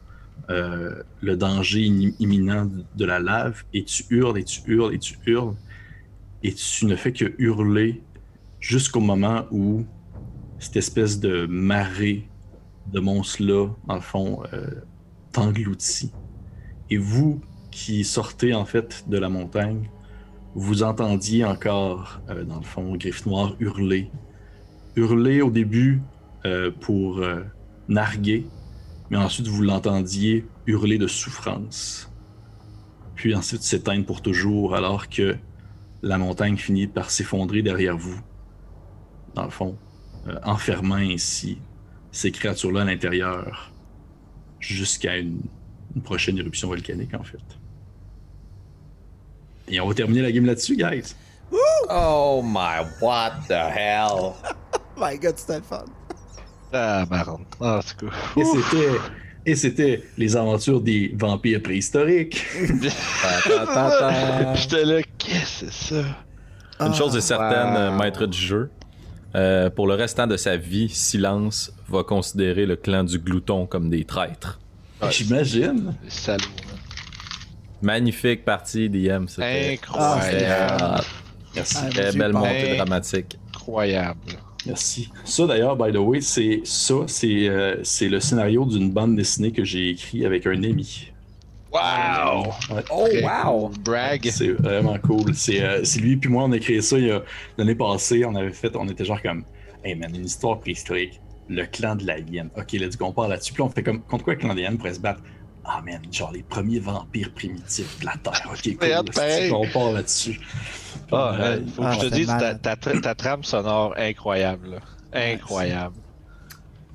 euh, 0.51 1.03
le 1.21 1.37
danger 1.37 1.83
imminent 1.83 2.69
de 2.97 3.05
la 3.05 3.19
lave. 3.19 3.65
Et 3.75 3.85
tu 3.85 4.05
hurles 4.11 4.39
et 4.39 4.45
tu 4.45 4.61
hurles 4.67 4.95
et 4.95 4.99
tu 4.99 5.19
hurles. 5.27 5.55
Et 6.45 6.55
tu 6.55 6.87
ne 6.87 6.95
fais 6.95 7.13
que 7.13 7.35
hurler 7.39 8.01
jusqu'au 8.61 9.01
moment 9.01 9.45
où 9.51 9.85
cette 10.61 10.77
espèce 10.77 11.19
de 11.21 11.47
marée 11.47 12.29
de 12.93 13.01
monstres-là, 13.01 13.69
dans 13.87 13.95
le 13.97 14.01
fond, 14.01 14.43
euh, 14.53 14.71
t'engloutit. 15.33 16.13
Et 16.91 16.97
vous 16.97 17.41
qui 17.71 18.03
sortez 18.05 18.55
en 18.55 18.65
fait 18.65 19.05
de 19.09 19.19
la 19.19 19.29
montagne, 19.29 19.89
vous 20.55 20.83
entendiez 20.83 21.45
encore, 21.45 22.21
euh, 22.29 22.45
dans 22.45 22.59
le 22.59 22.65
fond, 22.65 22.97
Griffe 22.97 23.27
Noir 23.27 23.55
hurler. 23.61 24.11
Hurler 24.97 25.43
au 25.43 25.51
début 25.51 26.01
euh, 26.45 26.71
pour 26.71 27.19
euh, 27.19 27.43
narguer, 27.89 28.47
mais 29.11 29.17
ensuite 29.17 29.47
vous 29.47 29.63
l'entendiez 29.63 30.47
hurler 30.67 30.99
de 30.99 31.07
souffrance. 31.07 32.11
Puis 33.15 33.35
ensuite 33.35 33.63
s'éteindre 33.63 34.07
pour 34.07 34.23
toujours, 34.23 34.75
alors 34.75 35.09
que 35.09 35.37
la 36.03 36.19
montagne 36.19 36.57
finit 36.57 36.87
par 36.87 37.11
s'effondrer 37.11 37.63
derrière 37.63 37.97
vous, 37.97 38.21
dans 39.35 39.45
le 39.45 39.51
fond, 39.51 39.77
enfermant 40.45 40.97
ainsi 40.97 41.59
ces 42.13 42.31
créatures-là 42.31 42.83
à 42.83 42.85
l'intérieur 42.85 43.73
jusqu'à 44.61 45.17
une, 45.17 45.41
une 45.97 46.03
prochaine 46.03 46.39
éruption 46.39 46.69
volcanique, 46.69 47.15
en 47.15 47.25
fait. 47.25 47.59
Et 49.71 49.81
on 49.81 49.89
va 49.89 49.95
terminer 49.95 50.23
la 50.23 50.33
game 50.33 50.45
là-dessus, 50.47 50.77
guys. 50.77 51.15
Oh 51.91 52.43
my, 52.45 52.85
what 53.01 53.33
the 53.49 53.53
hell? 53.53 54.35
My 54.97 55.19
god, 55.19 55.35
c'était 55.39 55.57
le 55.59 55.63
fun. 55.63 55.85
Ah, 56.73 57.07
marron. 57.09 57.41
Ah, 57.61 57.81
c'est 57.85 57.97
cool. 57.99 58.11
Et 58.37 58.45
c'était, 58.45 58.91
et 59.47 59.55
c'était 59.57 60.03
les 60.19 60.37
aventures 60.37 60.81
des 60.81 61.15
vampires 61.17 61.63
préhistoriques. 61.63 62.45
Ta, 62.83 63.41
ta, 63.51 63.67
ta, 63.67 63.99
ta. 63.99 64.55
J'étais 64.55 64.85
là, 64.85 65.01
qu'est-ce 65.17 65.65
que 65.65 65.71
c'est 65.71 65.95
ça? 65.95 66.05
Une 66.81 66.95
chose 66.95 67.17
est 67.17 67.21
certaine, 67.23 67.73
wow. 67.73 67.77
euh, 67.79 67.97
maître 67.99 68.27
du 68.27 68.39
jeu. 68.39 68.71
euh, 69.35 69.71
pour 69.71 69.87
le 69.87 69.95
restant 69.95 70.27
de 70.27 70.37
sa 70.37 70.57
vie, 70.57 70.89
Silence 70.91 71.73
va 71.89 72.03
considérer 72.03 72.67
le 72.67 72.77
clan 72.77 73.05
du 73.05 73.19
glouton 73.19 73.67
comme 73.67 73.89
des 73.89 74.05
traîtres. 74.05 74.59
Ouais. 75.01 75.11
J'imagine. 75.11 75.95
Salut. 76.09 76.45
Magnifique 77.83 78.45
partie 78.45 78.89
d'IM. 78.89 79.29
C'était 79.29 79.75
Incroyable. 79.75 80.77
Ah, 80.81 81.01
Merci. 81.55 81.77
Ah, 81.81 81.89
très 81.91 82.13
belle 82.13 82.33
peur. 82.33 82.41
montée 82.41 82.77
dramatique. 82.77 83.39
Incroyable. 83.55 84.21
Merci. 84.67 85.09
Ça 85.25 85.47
d'ailleurs, 85.47 85.77
by 85.77 85.93
the 85.93 85.97
way, 85.97 86.21
c'est 86.21 86.61
ça, 86.65 86.95
c'est 87.07 87.49
euh, 87.49 87.77
c'est 87.85 88.09
le 88.09 88.21
scénario 88.21 88.65
d'une 88.65 88.91
bande 88.91 89.17
dessinée 89.17 89.53
que 89.53 89.65
j'ai 89.65 89.91
écrit 89.91 90.27
avec 90.27 90.47
un 90.47 90.63
ami. 90.63 91.13
Wow! 91.73 92.45
Ouais. 92.71 92.83
Oh 92.91 93.07
wow! 93.23 93.69
cool. 93.69 93.79
Brag. 93.83 94.29
C'est 94.31 94.49
vraiment 94.49 94.99
cool. 94.99 95.35
C'est 95.35 95.63
euh, 95.63 95.83
lui 96.01 96.17
puis 96.17 96.31
moi, 96.31 96.45
on 96.45 96.53
a 96.53 96.59
créé 96.59 96.81
ça 96.81 96.97
l'année 97.57 97.75
passée. 97.75 98.25
On 98.25 98.35
avait 98.35 98.53
fait, 98.53 98.75
on 98.75 98.89
était 98.89 99.05
genre 99.05 99.23
comme, 99.23 99.45
hey 99.85 99.95
man, 99.95 100.15
une 100.15 100.25
histoire 100.25 100.59
préhistorique, 100.59 101.21
le 101.49 101.65
clan 101.67 101.95
de 101.97 102.07
la 102.07 102.19
hyène. 102.19 102.51
Ok, 102.57 102.73
let's 102.73 102.97
go, 102.97 103.07
on 103.07 103.13
part 103.13 103.29
là-dessus. 103.29 103.53
Puis 103.53 103.63
là, 103.63 103.67
on 103.67 103.71
fait 103.71 103.83
comme, 103.83 104.01
contre 104.03 104.25
quoi 104.25 104.35
le 104.35 104.41
clan 104.41 104.51
de 104.51 104.61
la 104.61 104.63
hyène 104.63 104.79
pourrait 104.79 104.95
se 104.95 105.01
battre? 105.01 105.21
Ah 105.71 105.83
man, 105.85 106.01
genre 106.11 106.33
les 106.33 106.43
premiers 106.43 106.79
vampires 106.81 107.31
primitifs 107.35 107.99
de 108.01 108.07
la 108.07 108.17
Terre. 108.17 108.41
Ok, 108.51 108.63
cool. 108.79 109.05
pareil. 109.15 109.53
on 109.53 109.69
part 109.69 109.93
là-dessus. 109.93 110.41
Ah, 111.13 111.35
Euh, 111.39 111.59
ouais, 111.59 111.65
faut 111.75 111.83
ah, 111.85 111.95
que 111.97 112.03
je 112.05 112.09
te 112.09 112.15
dise, 112.15 112.27
ta, 112.27 112.35
malade. 112.37 112.63
ta, 112.63 112.75
tra- 112.75 113.01
ta 113.01 113.15
trame 113.15 113.45
sonore 113.45 113.95
incroyable. 113.99 114.71
là. 114.71 114.79
Incroyable. 115.33 115.97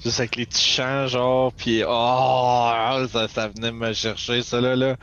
Juste 0.03 0.19
avec 0.19 0.35
les 0.35 0.45
petits 0.45 0.65
chants, 0.65 1.07
genre, 1.07 1.53
pis 1.53 1.83
oh, 1.87 3.05
ça, 3.11 3.27
ça 3.27 3.47
venait 3.49 3.71
me 3.71 3.93
chercher, 3.93 4.41
ça 4.41 4.59
là. 4.59 4.75
là. 4.75 4.95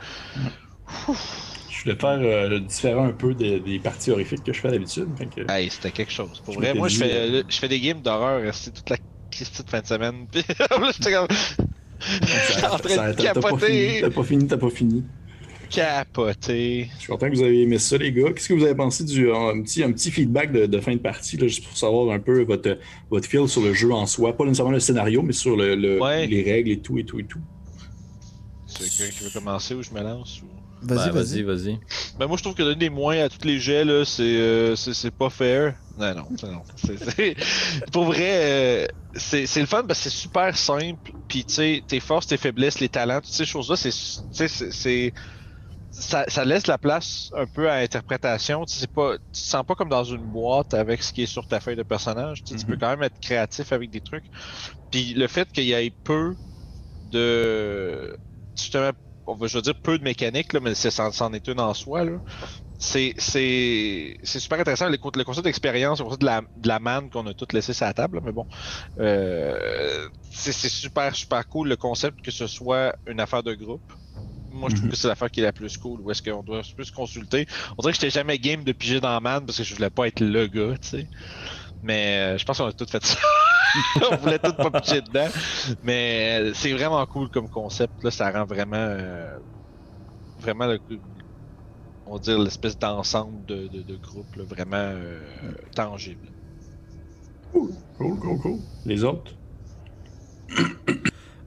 Je 1.69 1.83
voulais 1.83 1.95
faire 1.95 2.19
euh, 2.19 2.59
différent 2.59 3.05
un 3.05 3.11
peu 3.13 3.33
des, 3.33 3.59
des 3.59 3.79
parties 3.79 4.11
horrifiques 4.11 4.43
que 4.43 4.53
je 4.53 4.59
fais 4.61 4.69
d'habitude. 4.69 5.07
que- 5.33 5.49
Hey, 5.51 5.69
c'était 5.69 5.91
quelque 5.91 6.11
chose. 6.11 6.39
Pour 6.45 6.53
Je 6.53 6.59
vrai, 6.59 6.73
moi, 6.73 6.87
je 6.89 6.95
dit, 6.95 6.99
fais, 7.03 7.11
euh, 7.13 7.43
je 7.47 7.57
fais 7.57 7.67
des 7.69 7.79
games 7.79 8.01
d'horreur 8.01 8.41
rester 8.41 8.71
toute 8.71 8.89
la 8.89 8.97
de 8.97 9.69
fin 9.69 9.79
de 9.81 9.87
semaine. 9.87 10.27
Ça- 12.01 12.73
en 12.73 12.77
train 12.79 12.89
ça- 12.95 13.13
de 13.13 13.17
t'as- 13.21 13.33
pas 13.33 13.41
capoter. 13.41 13.65
fini, 13.89 14.01
T'as 14.01 14.09
pas 14.09 14.23
fini, 14.23 14.47
t'as 14.47 14.57
pas 14.57 14.69
fini. 14.69 15.03
capoté. 15.69 16.89
Je 16.95 16.99
suis 16.99 17.07
content 17.07 17.29
que 17.29 17.35
vous 17.35 17.43
avez 17.43 17.61
aimé 17.61 17.77
ça, 17.77 17.97
les 17.97 18.11
gars. 18.11 18.31
Qu'est-ce 18.33 18.49
que 18.49 18.53
vous 18.53 18.63
avez 18.63 18.75
pensé 18.75 19.03
du 19.03 19.31
un 19.31 19.61
petit, 19.61 19.83
un 19.83 19.91
petit 19.91 20.11
feedback 20.11 20.51
de, 20.51 20.65
de 20.65 20.79
fin 20.79 20.93
de 20.93 20.99
partie, 20.99 21.37
là, 21.37 21.47
juste 21.47 21.63
pour 21.65 21.77
savoir 21.77 22.13
un 22.13 22.19
peu 22.19 22.43
votre, 22.43 22.77
votre 23.09 23.27
feel 23.27 23.47
sur 23.47 23.61
le 23.61 23.73
jeu 23.73 23.91
en 23.91 24.05
soi, 24.05 24.35
pas 24.35 24.43
nécessairement 24.45 24.71
le 24.73 24.79
scénario, 24.79 25.21
mais 25.21 25.33
sur 25.33 25.55
le, 25.55 25.75
le- 25.75 26.01
Ouais. 26.01 26.27
les 26.27 26.43
règles 26.43 26.71
et 26.71 26.79
tout 26.79 26.97
et 26.97 27.03
tout 27.05 27.19
et 27.19 27.23
tout. 27.25 27.39
C'est 28.67 28.89
quelqu'un 28.89 29.13
qui 29.17 29.23
veut 29.25 29.29
commencer 29.33 29.73
ou 29.75 29.81
je 29.83 29.91
me 29.91 30.01
lance 30.01 30.41
ou... 30.41 30.45
Vas-y, 30.81 31.09
Ben, 31.09 31.11
vas-y. 31.11 31.43
vas-y, 31.43 31.43
vas-y. 31.43 31.79
Ben 32.17 32.27
moi 32.27 32.37
je 32.37 32.43
trouve 32.43 32.55
que 32.55 32.63
donner 32.63 32.75
des 32.75 32.89
moins 32.89 33.17
à 33.19 33.29
tous 33.29 33.45
les 33.47 33.59
jets 33.59 33.85
là, 33.85 34.03
c'est 34.05 34.23
euh, 34.23 34.75
c'est 34.75 34.93
c'est 34.93 35.11
pas 35.11 35.29
fair. 35.29 35.75
Non 35.97 36.15
non, 36.15 36.27
c'est- 36.37 36.47
non. 36.47 36.63
C'est- 36.75 36.97
c'est- 36.97 37.35
Pour 37.91 38.05
vrai, 38.05 38.83
euh, 38.83 38.87
c'est 39.15 39.45
c'est 39.45 39.59
le 39.59 39.67
fun 39.67 39.83
parce 39.87 39.99
que 40.03 40.09
c'est 40.09 40.17
super 40.17 40.57
simple. 40.57 41.11
Puis 41.27 41.45
tu 41.45 41.53
sais, 41.53 41.83
tes 41.87 41.99
forces, 41.99 42.27
tes 42.27 42.37
faiblesses, 42.37 42.79
les 42.79 42.89
talents, 42.89 43.21
toutes 43.21 43.33
ces 43.33 43.45
choses-là, 43.45 43.75
c'est 43.75 43.91
tu 43.91 43.97
sais, 44.31 44.47
c'est 44.47 44.71
c'est- 44.71 45.13
ça, 45.91 46.23
ça 46.29 46.45
laisse 46.45 46.67
la 46.67 46.77
place 46.77 47.29
un 47.35 47.45
peu 47.47 47.69
à 47.69 47.75
interprétation. 47.75 48.63
Tu 48.65 48.75
sais, 48.79 48.87
pas, 48.87 49.13
tu 49.17 49.41
te 49.41 49.47
sens 49.47 49.63
pas 49.65 49.75
comme 49.75 49.89
dans 49.89 50.05
une 50.05 50.25
boîte 50.25 50.73
avec 50.73 51.03
ce 51.03 51.11
qui 51.13 51.23
est 51.23 51.25
sur 51.25 51.45
ta 51.47 51.59
feuille 51.59 51.75
de 51.75 51.83
personnage. 51.83 52.43
Tu 52.43 52.53
sais, 52.55 52.59
tu 52.59 52.65
Mhm. 52.65 52.71
peux 52.71 52.77
quand 52.77 52.89
même 52.89 53.03
être 53.03 53.19
créatif 53.21 53.71
avec 53.73 53.89
des 53.91 53.99
trucs. 54.01 54.25
Puis 54.89 55.13
le 55.13 55.27
fait 55.27 55.51
qu'il 55.51 55.65
y 55.65 55.73
ait 55.73 55.91
peu 56.03 56.33
de 57.03 58.17
justement 58.57 58.91
on 59.31 59.35
va 59.37 59.47
je 59.47 59.57
veux 59.57 59.61
dire 59.61 59.75
peu 59.81 59.97
de 59.97 60.03
mécanique 60.03 60.53
là, 60.53 60.59
mais 60.59 60.75
c'est 60.75 60.91
c'en 60.91 61.11
c'en 61.11 61.33
est 61.33 61.47
une 61.47 61.59
en 61.59 61.73
soi. 61.73 62.03
C'est 62.79 63.13
c'est 63.17 64.17
c'est 64.23 64.39
super 64.39 64.59
intéressant 64.59 64.89
le, 64.89 64.97
co- 64.97 65.11
le 65.15 65.23
concept 65.23 65.45
d'expérience, 65.45 65.99
le 65.99 66.05
concept 66.05 66.21
de 66.21 66.25
la 66.27 66.41
de 66.55 66.67
la 66.67 66.79
manne 66.79 67.09
qu'on 67.11 67.27
a 67.27 67.33
toutes 67.35 67.53
laissé 67.53 67.73
sur 67.73 67.85
la 67.85 67.93
table, 67.93 68.17
là, 68.17 68.21
mais 68.25 68.31
bon. 68.33 68.45
Euh, 68.99 70.09
c'est 70.21 70.53
c'est 70.53 70.69
super 70.69 71.15
super 71.15 71.47
cool 71.47 71.69
le 71.69 71.77
concept 71.77 72.21
que 72.21 72.31
ce 72.31 72.47
soit 72.47 72.95
une 73.07 73.19
affaire 73.21 73.43
de 73.43 73.53
groupe. 73.55 73.83
moi, 74.51 74.69
je 74.69 74.75
trouve 74.75 74.89
que 74.89 74.95
c'est 74.97 75.07
l'affaire 75.07 75.31
qui 75.31 75.41
est 75.41 75.43
la 75.43 75.53
plus 75.53 75.77
cool, 75.77 76.01
où 76.01 76.11
est-ce 76.11 76.21
qu'on 76.23 76.43
doit 76.43 76.61
plus 76.75 76.91
consulter. 76.91 77.45
On 77.77 77.81
dirait 77.83 77.93
que 77.93 77.99
j'étais 78.01 78.11
jamais 78.11 78.39
game 78.39 78.63
de 78.65 78.73
piger 78.73 78.99
dans 79.01 79.19
Man 79.21 79.45
parce 79.45 79.57
que 79.59 79.63
je 79.65 79.75
voulais 79.75 79.89
pas 79.91 80.07
être 80.07 80.21
le 80.21 80.47
gars, 80.47 80.75
tu 80.81 80.89
sais. 80.89 81.09
Mais 81.83 82.17
euh, 82.35 82.37
je 82.37 82.45
pense 82.45 82.57
qu'on 82.57 82.65
a 82.67 82.73
tout 82.73 82.85
fait 82.87 83.03
ça. 83.03 83.17
on 84.11 84.15
voulait 84.17 84.39
tout 84.39 84.53
pas 84.53 84.81
piger 84.81 85.01
dedans. 85.01 85.27
Mais 85.83 86.39
euh, 86.41 86.51
c'est 86.53 86.73
vraiment 86.73 87.05
cool 87.05 87.29
comme 87.29 87.49
concept, 87.49 88.03
là. 88.03 88.11
Ça 88.11 88.31
rend 88.31 88.45
vraiment. 88.45 88.75
euh, 88.77 89.37
vraiment 90.39 90.65
le, 90.67 90.79
on 92.07 92.13
va 92.13 92.19
dire 92.19 92.39
l'espèce 92.39 92.77
d'ensemble 92.77 93.45
de, 93.45 93.67
de, 93.67 93.81
de 93.83 93.95
groupe 93.95 94.35
là, 94.35 94.43
vraiment 94.43 94.75
euh, 94.77 95.19
tangible. 95.75 96.27
Cool, 97.53 97.69
cool, 97.97 98.39
cool. 98.39 98.59
Les 98.85 99.03
autres? 99.03 99.31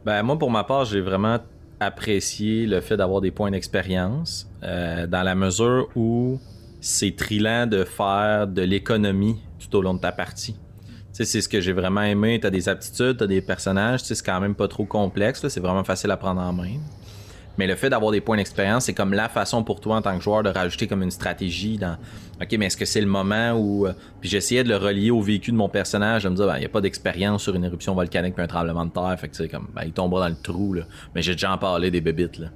Ben, 0.05 0.23
moi, 0.23 0.39
pour 0.39 0.51
ma 0.51 0.65
part, 0.65 0.85
j'ai 0.85 1.01
vraiment 1.01 1.39
apprécié 1.81 2.67
le 2.67 2.83
fait 2.83 2.95
d'avoir 2.99 3.23
des 3.23 3.31
points 3.31 3.51
d'expérience 3.51 4.51
euh, 4.63 5.07
dans 5.07 5.23
la 5.23 5.35
mesure 5.35 5.89
où 5.97 6.39
c'est 6.83 7.17
trillant 7.17 7.67
de 7.67 7.85
faire 7.85 8.47
de 8.47 8.61
l'économie 8.61 9.41
tout 9.69 9.77
au 9.79 9.83
long 9.83 9.95
de 9.95 10.01
ta 10.01 10.13
partie. 10.13 10.55
Tu 10.55 10.59
sais, 11.13 11.25
c'est 11.25 11.41
ce 11.41 11.49
que 11.49 11.61
j'ai 11.61 11.73
vraiment 11.73 12.03
aimé. 12.03 12.41
T'as 12.43 12.51
des 12.51 12.69
aptitudes, 12.69 13.19
t'as 13.19 13.27
des 13.27 13.41
personnages, 13.41 14.03
tu 14.03 14.15
c'est 14.15 14.25
quand 14.27 14.41
même 14.41 14.55
pas 14.55 14.67
trop 14.69 14.85
complexe, 14.85 15.47
c'est 15.49 15.61
vraiment 15.61 15.85
facile 15.85 16.11
à 16.11 16.17
prendre 16.17 16.41
en 16.41 16.53
main. 16.53 16.79
Mais 17.57 17.69
le 17.69 17.77
fait 17.77 17.89
d'avoir 17.89 18.11
des 18.11 18.21
points 18.21 18.37
d'expérience, 18.37 18.87
c'est 18.87 18.95
comme 18.95 19.13
la 19.15 19.29
façon 19.29 19.63
pour 19.63 19.81
toi 19.81 19.95
en 19.95 20.03
tant 20.03 20.17
que 20.19 20.25
joueur 20.25 20.43
de 20.43 20.49
rajouter 20.49 20.89
comme 20.89 21.05
une 21.05 21.13
stratégie 21.13 21.79
dans 21.79 21.97
OK, 22.43 22.57
mais 22.59 22.67
est-ce 22.67 22.77
que 22.77 22.85
c'est 22.85 23.01
le 23.01 23.07
moment 23.07 23.53
où. 23.53 23.87
euh, 23.87 23.93
Puis 24.21 24.29
j'essayais 24.29 24.65
de 24.65 24.69
le 24.69 24.77
relier 24.77 25.13
au 25.13 25.21
vécu 25.21 25.53
de 25.53 25.57
mon 25.57 25.69
personnage, 25.69 26.25
de 26.25 26.31
me 26.31 26.35
dire, 26.35 26.47
ben, 26.47 26.57
il 26.57 26.61
n'y 26.61 26.67
a 26.67 26.69
pas 26.69 26.81
d'expérience 26.81 27.45
sur 27.45 27.55
une 27.55 27.63
éruption 27.63 27.95
volcanique 27.95 28.35
puis 28.35 28.43
un 28.43 28.49
tremblement 28.49 28.85
de 28.85 28.91
terre. 28.91 29.15
Fait 29.21 29.29
que, 29.29 29.37
tu 29.37 29.45
sais, 29.45 29.49
comme, 29.49 29.69
ben, 29.73 29.83
il 29.87 29.93
tombera 29.93 30.23
dans 30.23 30.35
le 30.35 30.43
trou, 30.43 30.75
là. 30.75 30.83
Mais 31.15 31.23
j'ai 31.23 31.35
déjà 31.35 31.53
en 31.53 31.59
parlé 31.59 31.93
des 31.93 32.01
bébites, 32.01 32.39
là. 32.39 32.49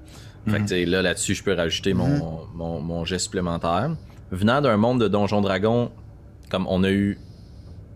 Fait 0.49 0.57
que, 0.57 0.63
tu 0.63 0.69
sais, 0.69 0.85
là, 0.85 1.01
là-dessus, 1.01 1.35
je 1.37 1.45
peux 1.45 1.53
rajouter 1.55 1.95
mon, 1.95 2.41
mon, 2.57 2.81
mon 2.81 3.05
geste 3.05 3.27
supplémentaire. 3.27 3.95
Venant 4.33 4.61
d'un 4.61 4.77
monde 4.79 5.01
de 5.01 5.07
Donjon 5.07 5.43
Dragon, 5.43 5.93
comme 6.51 6.67
on 6.69 6.83
a 6.85 6.91
eu 6.91 7.19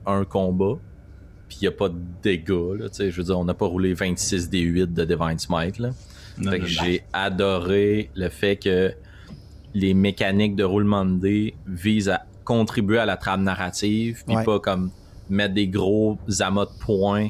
un 0.07 0.25
combat, 0.25 0.75
puis 1.49 1.59
il 1.61 1.65
n'y 1.65 1.69
a 1.69 1.73
pas 1.73 1.89
de 1.89 1.99
dégâts, 2.23 2.79
là. 2.79 2.89
Tu 2.89 2.97
sais, 2.97 3.11
je 3.11 3.17
veux 3.19 3.25
dire, 3.25 3.39
on 3.39 3.45
n'a 3.45 3.55
pas 3.55 3.67
roulé 3.67 3.95
26 3.95 4.49
D8 4.51 4.93
de 4.93 5.05
Divine 5.05 5.39
Smite, 5.39 5.79
là. 5.79 5.91
Non, 6.39 6.51
Fait 6.51 6.61
que 6.61 6.67
j'ai 6.67 7.03
adoré 7.13 8.11
le 8.15 8.29
fait 8.31 8.57
que 8.57 8.93
les 9.75 9.95
mécaniques 9.95 10.57
de 10.57 10.65
roulement 10.65 11.05
de 11.05 11.19
dés 11.21 11.55
visent 11.67 12.09
à 12.09 12.23
contribuer 12.45 12.99
à 12.99 13.07
la 13.07 13.17
trame 13.17 13.43
narrative, 13.43 14.23
puis 14.27 14.37
Ouais. 14.37 14.45
pas 14.45 14.59
comme 14.61 14.91
mettre 15.29 15.55
des 15.55 15.69
gros 15.69 16.19
amas 16.41 16.65
de 16.67 16.71
points 16.81 17.29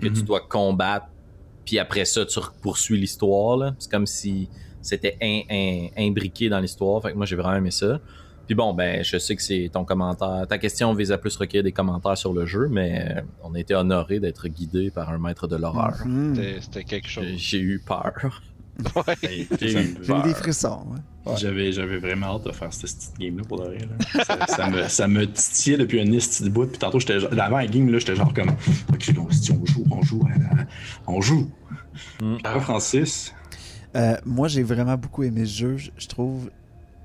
que 0.00 0.08
tu 0.08 0.20
Mhm. 0.20 0.26
dois 0.26 0.40
combattre, 0.40 1.06
puis 1.64 1.78
après 1.78 2.04
ça, 2.04 2.24
tu 2.26 2.38
poursuis 2.62 2.98
l'histoire. 2.98 3.74
C'est 3.78 3.90
comme 3.90 4.06
si 4.06 4.48
c'était 4.82 5.16
imbriqué 5.96 6.48
dans 6.48 6.60
l'histoire. 6.60 7.02
Fait 7.02 7.12
que 7.12 7.16
moi, 7.16 7.26
j'ai 7.26 7.36
vraiment 7.36 7.56
aimé 7.56 7.70
ça. 7.70 8.00
Puis 8.46 8.54
bon, 8.54 8.74
ben, 8.74 9.02
je 9.04 9.16
sais 9.18 9.34
que 9.36 9.42
c'est 9.42 9.70
ton 9.72 9.84
commentaire. 9.84 10.46
Ta 10.48 10.58
question 10.58 10.92
vise 10.94 11.12
à 11.12 11.18
plus 11.18 11.36
recueillir 11.36 11.64
des 11.64 11.72
commentaires 11.72 12.16
sur 12.18 12.32
le 12.32 12.44
jeu, 12.46 12.68
mais 12.70 13.06
euh, 13.16 13.20
on 13.42 13.54
a 13.54 13.58
été 13.60 13.74
honoré 13.74 14.20
d'être 14.20 14.48
guidé 14.48 14.90
par 14.90 15.10
un 15.10 15.18
maître 15.18 15.46
de 15.46 15.56
l'horreur. 15.56 15.94
Mhm. 16.04 16.34
C'était- 16.34 16.60
C'était 16.60 16.84
quelque 16.84 17.08
chose. 17.08 17.24
J'ai- 17.36 17.60
eu 17.60 17.78
peur. 17.84 18.42
Ouais. 18.96 19.14
J'ai 19.60 19.82
eu 19.82 20.22
des 20.24 20.34
frissons. 20.34 20.84
ouais. 20.90 21.30
Ouais. 21.30 21.38
J'avais, 21.38 21.70
j'avais 21.70 21.98
vraiment 21.98 22.34
hâte 22.34 22.46
de 22.46 22.50
faire 22.50 22.72
cette 22.72 22.90
petite 22.90 23.16
game-là 23.20 23.44
pour 23.48 23.60
de 23.60 23.66
vrai. 23.66 23.78
Ça, 24.24 24.46
ça 24.48 24.68
me, 24.68 24.88
ça 24.88 25.06
me 25.06 25.26
titillait 25.30 25.76
depuis 25.78 26.00
un 26.00 26.10
esti 26.10 26.42
de 26.42 26.48
bout. 26.48 26.66
Puis 26.66 26.78
tantôt, 26.78 26.98
j'étais 26.98 27.14
avant 27.40 27.56
la 27.58 27.66
game, 27.68 27.88
là, 27.88 27.98
j'étais 28.00 28.16
genre 28.16 28.34
comme, 28.34 28.50
ok, 28.92 29.02
si 29.30 29.52
on 29.52 29.64
joue, 29.64 29.84
on 29.92 30.02
joue, 30.02 30.22
euh, 30.28 30.62
on 31.06 31.20
joue. 31.20 31.48
Mm. 32.20 32.38
Francis. 32.62 33.32
Euh, 33.94 34.16
moi, 34.26 34.48
j'ai 34.48 34.64
vraiment 34.64 34.96
beaucoup 34.96 35.22
aimé 35.22 35.46
ce 35.46 35.56
jeu. 35.56 35.76
Je, 35.76 35.90
je 35.96 36.08
trouve 36.08 36.50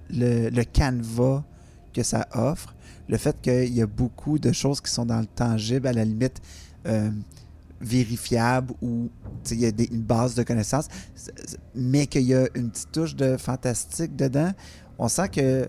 le, 0.09 0.49
le 0.49 0.63
canevas 0.63 1.43
que 1.93 2.03
ça 2.03 2.27
offre, 2.33 2.75
le 3.07 3.17
fait 3.17 3.39
qu'il 3.41 3.73
y 3.73 3.81
a 3.81 3.87
beaucoup 3.87 4.37
de 4.39 4.51
choses 4.51 4.81
qui 4.81 4.91
sont 4.91 5.05
dans 5.05 5.19
le 5.19 5.25
tangible, 5.25 5.87
à 5.87 5.93
la 5.93 6.05
limite 6.05 6.39
euh, 6.85 7.09
vérifiables 7.81 8.73
ou 8.81 9.09
il 9.51 9.59
y 9.59 9.65
a 9.65 9.69
une 9.91 10.01
base 10.01 10.35
de 10.35 10.43
connaissances, 10.43 10.87
mais 11.75 12.07
qu'il 12.07 12.23
y 12.23 12.35
a 12.35 12.47
une 12.55 12.69
petite 12.69 12.91
touche 12.91 13.15
de 13.15 13.37
fantastique 13.37 14.15
dedans. 14.15 14.51
On 14.97 15.07
sent 15.07 15.29
que 15.29 15.67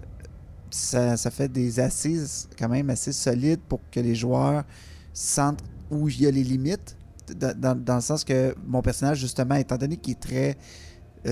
ça, 0.70 1.16
ça 1.16 1.30
fait 1.30 1.48
des 1.50 1.80
assises 1.80 2.48
quand 2.58 2.68
même 2.68 2.90
assez 2.90 3.12
solides 3.12 3.60
pour 3.68 3.80
que 3.90 4.00
les 4.00 4.14
joueurs 4.14 4.64
sentent 5.12 5.62
où 5.90 6.08
il 6.08 6.20
y 6.22 6.26
a 6.26 6.30
les 6.30 6.44
limites. 6.44 6.96
Dans, 7.36 7.56
dans- 7.58 7.76
dans 7.80 7.94
le 7.96 8.00
sens 8.00 8.24
que 8.24 8.54
mon 8.66 8.82
personnage, 8.82 9.18
justement, 9.20 9.54
étant 9.54 9.76
donné 9.76 9.96
qu'il 9.96 10.12
est 10.12 10.20
très 10.20 10.56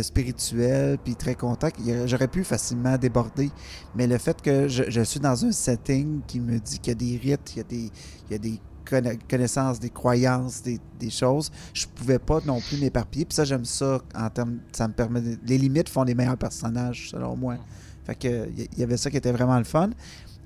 spirituel 0.02 0.98
puis 1.02 1.14
très 1.16 1.34
contact, 1.34 1.80
j'aurais 2.06 2.28
pu 2.28 2.44
facilement 2.44 2.96
déborder. 2.98 3.50
Mais 3.94 4.06
le 4.06 4.18
fait 4.18 4.40
que 4.42 4.68
je, 4.68 4.84
je 4.88 5.00
suis 5.02 5.20
dans 5.20 5.44
un 5.44 5.52
setting 5.52 6.20
qui 6.26 6.40
me 6.40 6.58
dit 6.58 6.78
qu'il 6.78 6.92
y 6.92 6.92
a 6.92 6.94
des 6.94 7.16
rites, 7.16 7.52
il 7.54 7.58
y 7.58 7.60
a 7.60 7.64
des, 7.64 7.90
il 8.28 8.32
y 8.32 8.34
a 8.34 8.38
des 8.38 8.60
conna- 8.88 9.16
connaissances, 9.28 9.80
des 9.80 9.90
croyances, 9.90 10.62
des, 10.62 10.78
des 10.98 11.10
choses, 11.10 11.50
je 11.72 11.86
pouvais 11.86 12.18
pas 12.18 12.40
non 12.44 12.60
plus 12.60 12.78
m'éparpiller. 12.78 13.24
Puis 13.24 13.34
ça, 13.34 13.44
j'aime 13.44 13.64
ça 13.64 14.00
en 14.14 14.30
termes. 14.30 14.58
Ça 14.72 14.88
me 14.88 14.92
permet. 14.92 15.20
de- 15.20 15.38
les 15.46 15.58
limites 15.58 15.88
font 15.88 16.02
les 16.02 16.14
meilleurs 16.14 16.36
personnages, 16.38 17.10
selon 17.10 17.36
moi. 17.36 17.56
Fait 18.04 18.14
que 18.14 18.48
il 18.56 18.78
y 18.78 18.82
avait 18.82 18.96
ça 18.96 19.10
qui 19.10 19.16
était 19.18 19.32
vraiment 19.32 19.58
le 19.58 19.64
fun. 19.64 19.90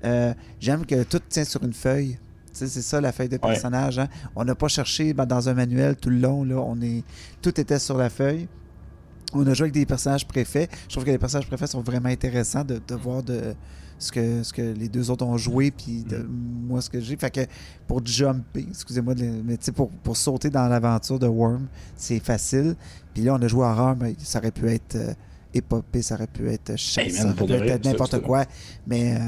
Euh, 0.05 0.33
J'aime 0.59 0.85
que 0.85 1.03
tout 1.03 1.19
tient 1.29 1.45
sur 1.45 1.63
une 1.63 1.73
feuille. 1.73 2.17
C'est 2.51 2.67
ça 2.67 3.01
la 3.01 3.11
feuille 3.11 3.29
de 3.29 3.37
personnage. 3.37 3.97
hein. 3.97 4.07
On 4.35 4.43
n'a 4.45 4.53
pas 4.53 4.67
cherché 4.67 5.13
ben, 5.13 5.25
dans 5.25 5.49
un 5.49 5.53
manuel 5.55 5.95
tout 5.95 6.09
le 6.11 6.19
long. 6.19 6.43
Là, 6.43 6.57
on 6.57 6.79
est... 6.81 7.03
Tout 7.41 7.59
était 7.59 7.79
sur 7.79 7.97
la 7.97 8.11
feuille. 8.11 8.47
On 9.33 9.45
a 9.47 9.53
joué 9.53 9.65
avec 9.65 9.73
des 9.73 9.85
personnages 9.85 10.27
préfets. 10.27 10.69
Je 10.87 10.93
trouve 10.93 11.05
que 11.05 11.11
les 11.11 11.17
personnages 11.17 11.47
préfets 11.47 11.67
sont 11.67 11.81
vraiment 11.81 12.09
intéressants 12.09 12.63
de, 12.63 12.81
de 12.85 12.95
voir 12.95 13.23
de 13.23 13.55
ce 14.03 14.11
que, 14.11 14.43
ce 14.43 14.53
que 14.53 14.61
les 14.61 14.89
deux 14.89 15.09
autres 15.09 15.25
ont 15.25 15.37
joué, 15.37 15.71
puis 15.71 16.03
de 16.03 16.25
moi 16.27 16.81
ce 16.81 16.89
que 16.89 16.99
j'ai. 16.99 17.15
Fait 17.15 17.31
que 17.31 17.41
pour 17.87 18.05
jumper, 18.05 18.65
excusez-moi, 18.69 19.13
mais 19.43 19.57
tu 19.57 19.65
sais, 19.65 19.71
pour, 19.71 19.89
pour 19.89 20.17
sauter 20.17 20.49
dans 20.49 20.67
l'aventure 20.67 21.19
de 21.19 21.27
Worm, 21.27 21.67
c'est 21.95 22.19
facile. 22.19 22.75
Puis 23.13 23.23
là, 23.23 23.35
on 23.35 23.41
a 23.41 23.47
joué 23.47 23.65
horreur, 23.65 23.95
mais 23.95 24.15
ça 24.19 24.39
aurait 24.39 24.51
pu 24.51 24.69
être 24.69 24.95
euh, 24.95 25.13
épopée, 25.53 26.01
ça 26.01 26.15
aurait 26.15 26.27
pu 26.27 26.49
être 26.49 26.75
chasse, 26.77 27.05
Hey, 27.05 27.11
ça 27.11 27.25
aurait 27.25 27.45
pu 27.45 27.53
être 27.53 27.85
n'importe 27.85 28.21
quoi. 28.21 28.45
Mais 28.87 29.15
euh, 29.15 29.19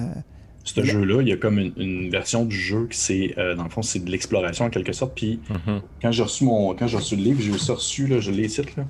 Ce 0.65 0.81
Yeah. 0.81 0.93
jeu-là, 0.93 1.21
il 1.21 1.27
y 1.27 1.31
a 1.31 1.37
comme 1.37 1.59
une, 1.59 1.71
une 1.77 2.09
version 2.09 2.43
du 2.43 2.55
jeu 2.57 2.87
qui 2.89 2.97
c'est, 2.97 3.35
euh, 3.37 3.53
dans 3.55 3.63
le 3.65 3.69
fond, 3.69 3.83
c'est 3.83 3.99
de 4.03 4.09
l'exploration 4.09 4.65
en 4.65 4.69
quelque 4.71 4.93
sorte. 4.93 5.13
Puis 5.15 5.39
Mhm. 5.49 5.81
quand 6.01 6.11
j'ai 6.11 6.23
reçu 6.23 6.43
mon, 6.43 6.73
quand 6.75 6.87
j'ai 6.87 6.97
reçu 6.97 7.15
le 7.15 7.21
livre, 7.23 7.39
j'ai 7.41 7.51
aussi 7.51 7.71
reçu, 7.71 8.07
là, 8.07 8.19
je 8.19 8.31
l'ai 8.31 8.45
ici, 8.45 8.61
là. 8.75 8.83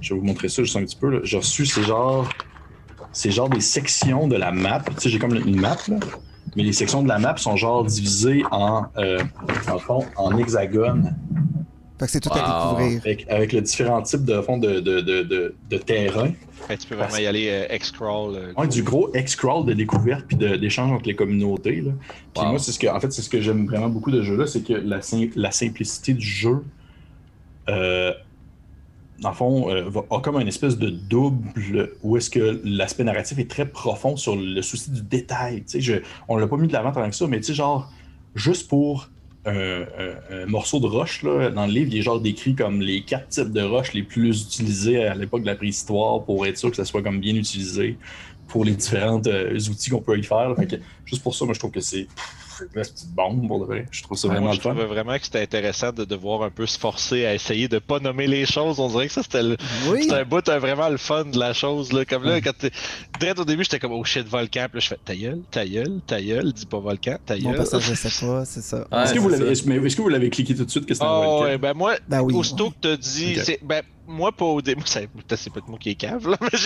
Je 0.00 0.12
vais 0.14 0.20
vous 0.20 0.26
montrer 0.26 0.48
ça 0.48 0.62
juste 0.62 0.76
un 0.76 0.84
petit 0.84 0.96
peu, 0.96 1.08
là. 1.10 1.20
J'ai 1.24 1.38
reçu, 1.38 1.64
c'est 1.64 1.82
genre, 1.82 2.28
c'est 3.12 3.30
genre 3.30 3.48
des 3.48 3.60
sections 3.62 4.28
de 4.28 4.36
la 4.36 4.52
map. 4.52 4.80
Tu 4.86 4.92
sais, 4.98 5.08
j'ai 5.08 5.18
comme 5.18 5.34
une 5.34 5.58
map, 5.58 5.78
là. 5.88 5.96
Mais 6.54 6.64
les 6.64 6.72
sections 6.74 7.02
de 7.02 7.08
la 7.08 7.18
map 7.18 7.36
sont 7.38 7.56
genre 7.56 7.82
divisées 7.84 8.42
en, 8.50 8.84
euh, 8.98 9.22
dans 9.66 9.74
le 9.74 9.78
fond, 9.80 10.04
en 10.16 10.36
hexagones. 10.36 11.16
Fait 12.02 12.06
que 12.06 12.12
c'est 12.12 12.20
tout 12.20 12.30
à 12.32 12.68
découvrir. 12.74 13.00
Avec, 13.04 13.26
avec 13.30 13.52
le 13.52 13.60
différents 13.62 14.02
types 14.02 14.24
de 14.24 14.40
fond 14.42 14.58
de, 14.58 14.80
de, 14.80 15.00
de, 15.00 15.22
de, 15.22 15.54
de 15.70 15.76
terrain. 15.78 16.32
Fait 16.68 16.76
tu 16.76 16.86
peux 16.88 16.94
vraiment 16.94 17.16
y 17.16 17.26
aller 17.26 17.48
euh, 17.50 17.74
X-Crawl. 17.74 18.34
euh, 18.36 18.52
Ouais, 18.56 18.68
du 18.68 18.82
gros 18.82 19.10
X-crawl 19.14 19.64
de 19.66 19.72
découverte 19.72 20.26
puis 20.26 20.36
d'échange 20.36 20.92
entre 20.92 21.06
les 21.06 21.16
communautés. 21.16 21.80
Là. 21.80 21.92
Puis 22.34 22.42
Wow. 22.44 22.50
moi, 22.50 22.58
c'est 22.58 22.72
ce 22.72 22.78
que, 22.78 22.86
en 22.86 23.00
fait, 23.00 23.12
c'est 23.12 23.22
ce 23.22 23.30
que 23.30 23.40
j'aime 23.40 23.66
vraiment 23.66 23.88
beaucoup 23.88 24.10
de 24.10 24.18
ce 24.20 24.26
jeu-là, 24.26 24.46
c'est 24.46 24.62
que 24.62 24.72
la, 24.72 25.00
sim- 25.02 25.30
la 25.36 25.50
simplicité 25.50 26.14
du 26.14 26.26
jeu, 26.26 26.64
euh, 27.68 28.12
dans 29.20 29.28
le 29.30 29.34
fond, 29.36 29.70
euh, 29.70 29.88
va- 29.88 30.04
a 30.10 30.20
comme 30.20 30.36
une 30.40 30.48
espèce 30.48 30.78
de 30.78 30.90
double 30.90 31.90
où 32.02 32.16
est-ce 32.16 32.28
que 32.30 32.60
l'aspect 32.64 33.04
narratif 33.04 33.38
est 33.38 33.48
très 33.50 33.66
profond 33.66 34.16
sur 34.16 34.34
le 34.36 34.62
souci 34.62 34.90
du 34.90 35.02
détail. 35.02 35.62
Tu 35.62 35.68
sais, 35.68 35.80
je, 35.80 35.94
on 36.28 36.36
l'a 36.36 36.46
pas 36.48 36.56
mis 36.56 36.66
de 36.68 36.72
l'avant 36.72 36.90
tant 36.92 37.08
que 37.08 37.14
ça, 37.14 37.26
mais 37.28 37.38
tu 37.38 37.44
sais, 37.44 37.54
genre, 37.54 37.90
juste 38.34 38.68
pour 38.68 39.10
un, 39.44 40.46
morceau 40.46 40.78
de 40.80 40.86
roche, 40.86 41.22
là, 41.22 41.50
dans 41.50 41.66
le 41.66 41.72
livre, 41.72 41.90
il 41.92 41.98
est 41.98 42.02
genre 42.02 42.20
décrit 42.20 42.54
comme 42.54 42.80
les 42.80 43.02
quatre 43.02 43.28
types 43.28 43.52
de 43.52 43.62
roches 43.62 43.92
les 43.92 44.02
plus 44.02 44.42
utilisés 44.42 45.04
à 45.04 45.14
l'époque 45.14 45.42
de 45.42 45.46
la 45.46 45.56
préhistoire 45.56 46.22
pour 46.24 46.46
être 46.46 46.56
sûr 46.56 46.70
que 46.70 46.76
ça 46.76 46.84
soit 46.84 47.02
comme 47.02 47.20
bien 47.20 47.34
utilisé 47.34 47.96
pour 48.48 48.64
les 48.64 48.72
différents 48.72 49.20
outils 49.20 49.90
qu'on 49.90 50.00
peut 50.00 50.18
y 50.18 50.22
faire. 50.22 50.54
Fait 50.56 50.66
que, 50.66 50.76
juste 51.06 51.22
pour 51.22 51.34
ça, 51.34 51.44
moi, 51.44 51.54
je 51.54 51.58
trouve 51.58 51.70
que 51.70 51.80
c'est 51.80 52.06
petite 52.72 53.08
bombe 53.14 53.46
pour 53.48 53.60
de 53.60 53.64
vrai. 53.66 53.86
Je 53.90 54.02
trouve 54.02 54.16
ça 54.18 54.28
Ouais, 54.28 54.34
vraiment 54.34 54.46
moi, 54.48 54.54
le 54.54 54.58
je 54.58 54.62
fun. 54.62 54.70
trouvais 54.70 54.86
vraiment 54.86 55.16
que 55.18 55.24
c'était 55.24 55.40
intéressant 55.42 55.92
de 55.92 56.04
devoir 56.04 56.42
un 56.42 56.50
peu 56.50 56.66
se 56.66 56.78
forcer 56.78 57.26
à 57.26 57.34
essayer 57.34 57.68
de 57.68 57.78
pas 57.78 57.98
nommer 58.00 58.26
les 58.26 58.46
choses. 58.46 58.78
On 58.80 58.88
dirait 58.88 59.06
que 59.08 59.12
ça, 59.12 59.22
c'était 59.22 59.42
le... 59.42 59.56
Oui, 59.88 60.02
c'était 60.02 60.14
un 60.16 60.24
bout 60.24 60.46
euh, 60.48 60.58
vraiment 60.58 60.88
le 60.88 60.96
fun 60.96 61.24
de 61.24 61.38
la 61.38 61.52
chose. 61.52 61.92
Là. 61.92 62.04
Comme 62.04 62.24
là, 62.24 62.40
quand 62.40 62.52
t'es... 62.56 62.70
Direct 63.20 63.38
au 63.40 63.44
début, 63.44 63.64
j'étais 63.64 63.78
comme 63.78 63.92
oh 63.92 64.04
shit, 64.04 64.26
volcan. 64.26 64.66
Puis 64.70 64.78
là, 64.78 64.80
je 64.80 64.88
fais 64.88 64.98
ta 65.04 65.14
gueule, 65.16 65.40
ta 65.50 65.66
gueule, 65.66 66.00
ta 66.06 66.20
gueule, 66.20 66.52
dis 66.52 66.66
pas 66.66 66.78
volcan, 66.78 67.16
ta 67.24 67.36
mon 67.36 67.50
gueule. 67.50 67.56
personnage, 67.56 67.84
je 67.88 67.94
sais 67.94 68.26
pas, 68.26 68.44
c'est 68.44 68.62
ça. 68.62 68.86
Ouais, 68.92 69.02
Est-ce 69.04 69.14
que, 69.14 69.18
vous 69.18 69.30
c'est 69.30 69.38
l'avez- 69.38 69.50
est-ce 69.52 69.96
que 69.96 70.02
vous 70.02 70.08
l'avez 70.08 70.30
cliqué 70.30 70.54
tout 70.54 70.64
de 70.64 70.70
suite 70.70 70.86
que 70.86 70.94
c'était 70.94 71.06
un 71.06 71.10
Oh, 71.10 71.22
volcan? 71.38 71.44
ouais, 71.44 71.58
ben 71.58 71.74
moi, 71.74 71.94
Ben 72.08 72.20
oui. 72.22 72.34
aussitôt 72.34 72.70
que 72.70 72.76
t'as 72.80 72.96
dit, 72.96 73.36
c'est, 73.42 73.58
ben, 73.62 73.82
moi, 74.06 74.32
pas 74.32 74.44
au 74.44 74.60
début, 74.62 74.82
ça- 74.86 75.00
peut-être 75.00 75.36
c'est 75.40 75.52
pas 75.52 75.60
moi 75.66 75.78
qui 75.78 75.90
est 75.90 75.94
cave, 75.94 76.28
là, 76.28 76.36
mais 76.52 76.58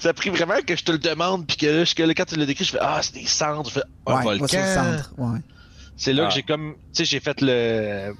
ça 0.00 0.10
a 0.10 0.12
pris 0.12 0.30
vraiment 0.30 0.54
que 0.66 0.76
je 0.76 0.84
te 0.84 0.92
le 0.92 0.98
demande, 0.98 1.46
puis 1.46 1.56
que 1.56 1.66
là, 1.66 1.84
je- 1.84 1.94
que 1.94 2.02
là, 2.02 2.14
quand 2.14 2.24
tu 2.24 2.36
l'as 2.36 2.46
décrit, 2.46 2.64
je 2.64 2.72
fais, 2.72 2.78
ah, 2.80 3.00
c'est 3.02 3.14
des 3.14 3.26
cendres, 3.26 3.68
je 3.68 3.74
fais, 3.74 3.82
un 4.06 4.16
ouais, 4.16 4.22
volcan. 4.38 4.58
Ouais. 5.18 5.38
C'est 5.96 6.12
là 6.12 6.24
Ah. 6.24 6.28
que 6.28 6.34
j'ai 6.34 6.42
comme, 6.42 6.74
tu 6.74 6.78
sais, 6.92 7.04
j'ai 7.04 7.20
fait 7.20 7.40
le, 7.40 8.14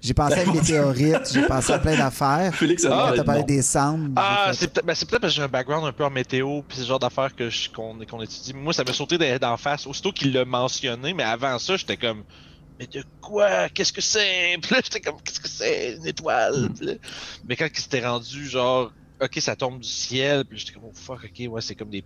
J'ai 0.00 0.12
pensé 0.14 0.34
à 0.34 0.42
une 0.44 0.52
météorite, 0.52 1.30
j'ai 1.32 1.42
pensé 1.46 1.72
à 1.72 1.78
plein 1.78 1.96
d'affaires. 1.96 2.54
Félix, 2.56 2.84
Ah, 2.90 3.12
t'as 3.16 3.24
parlé 3.24 3.42
des 3.44 3.62
cendres. 3.62 4.10
Ah, 4.16 4.50
c'est 4.52 4.70
peut-être 4.72 4.84
ben, 4.86 4.94
c'est 4.94 5.08
peut-être 5.08 5.22
parce 5.22 5.32
que 5.32 5.36
j'ai 5.38 5.42
un 5.42 5.48
background 5.48 5.86
un 5.86 5.92
peu 5.92 6.04
en 6.04 6.10
météo, 6.10 6.60
puis 6.62 6.76
c'est 6.76 6.82
le 6.82 6.88
genre 6.88 6.98
d'affaires 6.98 7.30
qu'on 7.74 8.20
étudie. 8.22 8.52
Moi, 8.54 8.72
ça 8.74 8.84
m'a 8.84 8.92
sauté 8.92 9.16
d'en 9.16 9.36
d'en 9.38 9.56
face 9.56 9.86
aussitôt 9.86 10.12
qu'il 10.12 10.32
l'a 10.34 10.44
mentionné, 10.44 11.14
mais 11.14 11.22
avant 11.22 11.58
ça, 11.58 11.76
j'étais 11.76 11.96
comme. 11.96 12.22
Mais 12.84 13.00
de 13.00 13.04
quoi? 13.20 13.68
Qu'est-ce 13.70 13.92
que 13.92 14.00
c'est? 14.00 14.56
Puis 14.62 14.74
là, 14.74 14.80
j'étais 14.84 15.00
comme 15.00 15.20
Qu'est-ce 15.22 15.40
que 15.40 15.48
c'est? 15.48 15.94
Une 15.96 16.06
étoile? 16.06 16.68
Là- 16.80 16.94
Mais 17.48 17.56
quand 17.56 17.68
c'était 17.74 18.06
rendu 18.06 18.46
genre, 18.48 18.92
ok, 19.20 19.32
ça 19.40 19.56
tombe 19.56 19.80
du 19.80 19.88
ciel, 19.88 20.44
puis 20.46 20.58
j'étais 20.58 20.72
comme, 20.72 20.84
oh 20.84 20.92
fuck, 20.94 21.24
ok, 21.24 21.46
ouais, 21.52 21.60
c'est 21.62 21.74
comme 21.76 21.90
des. 21.90 22.04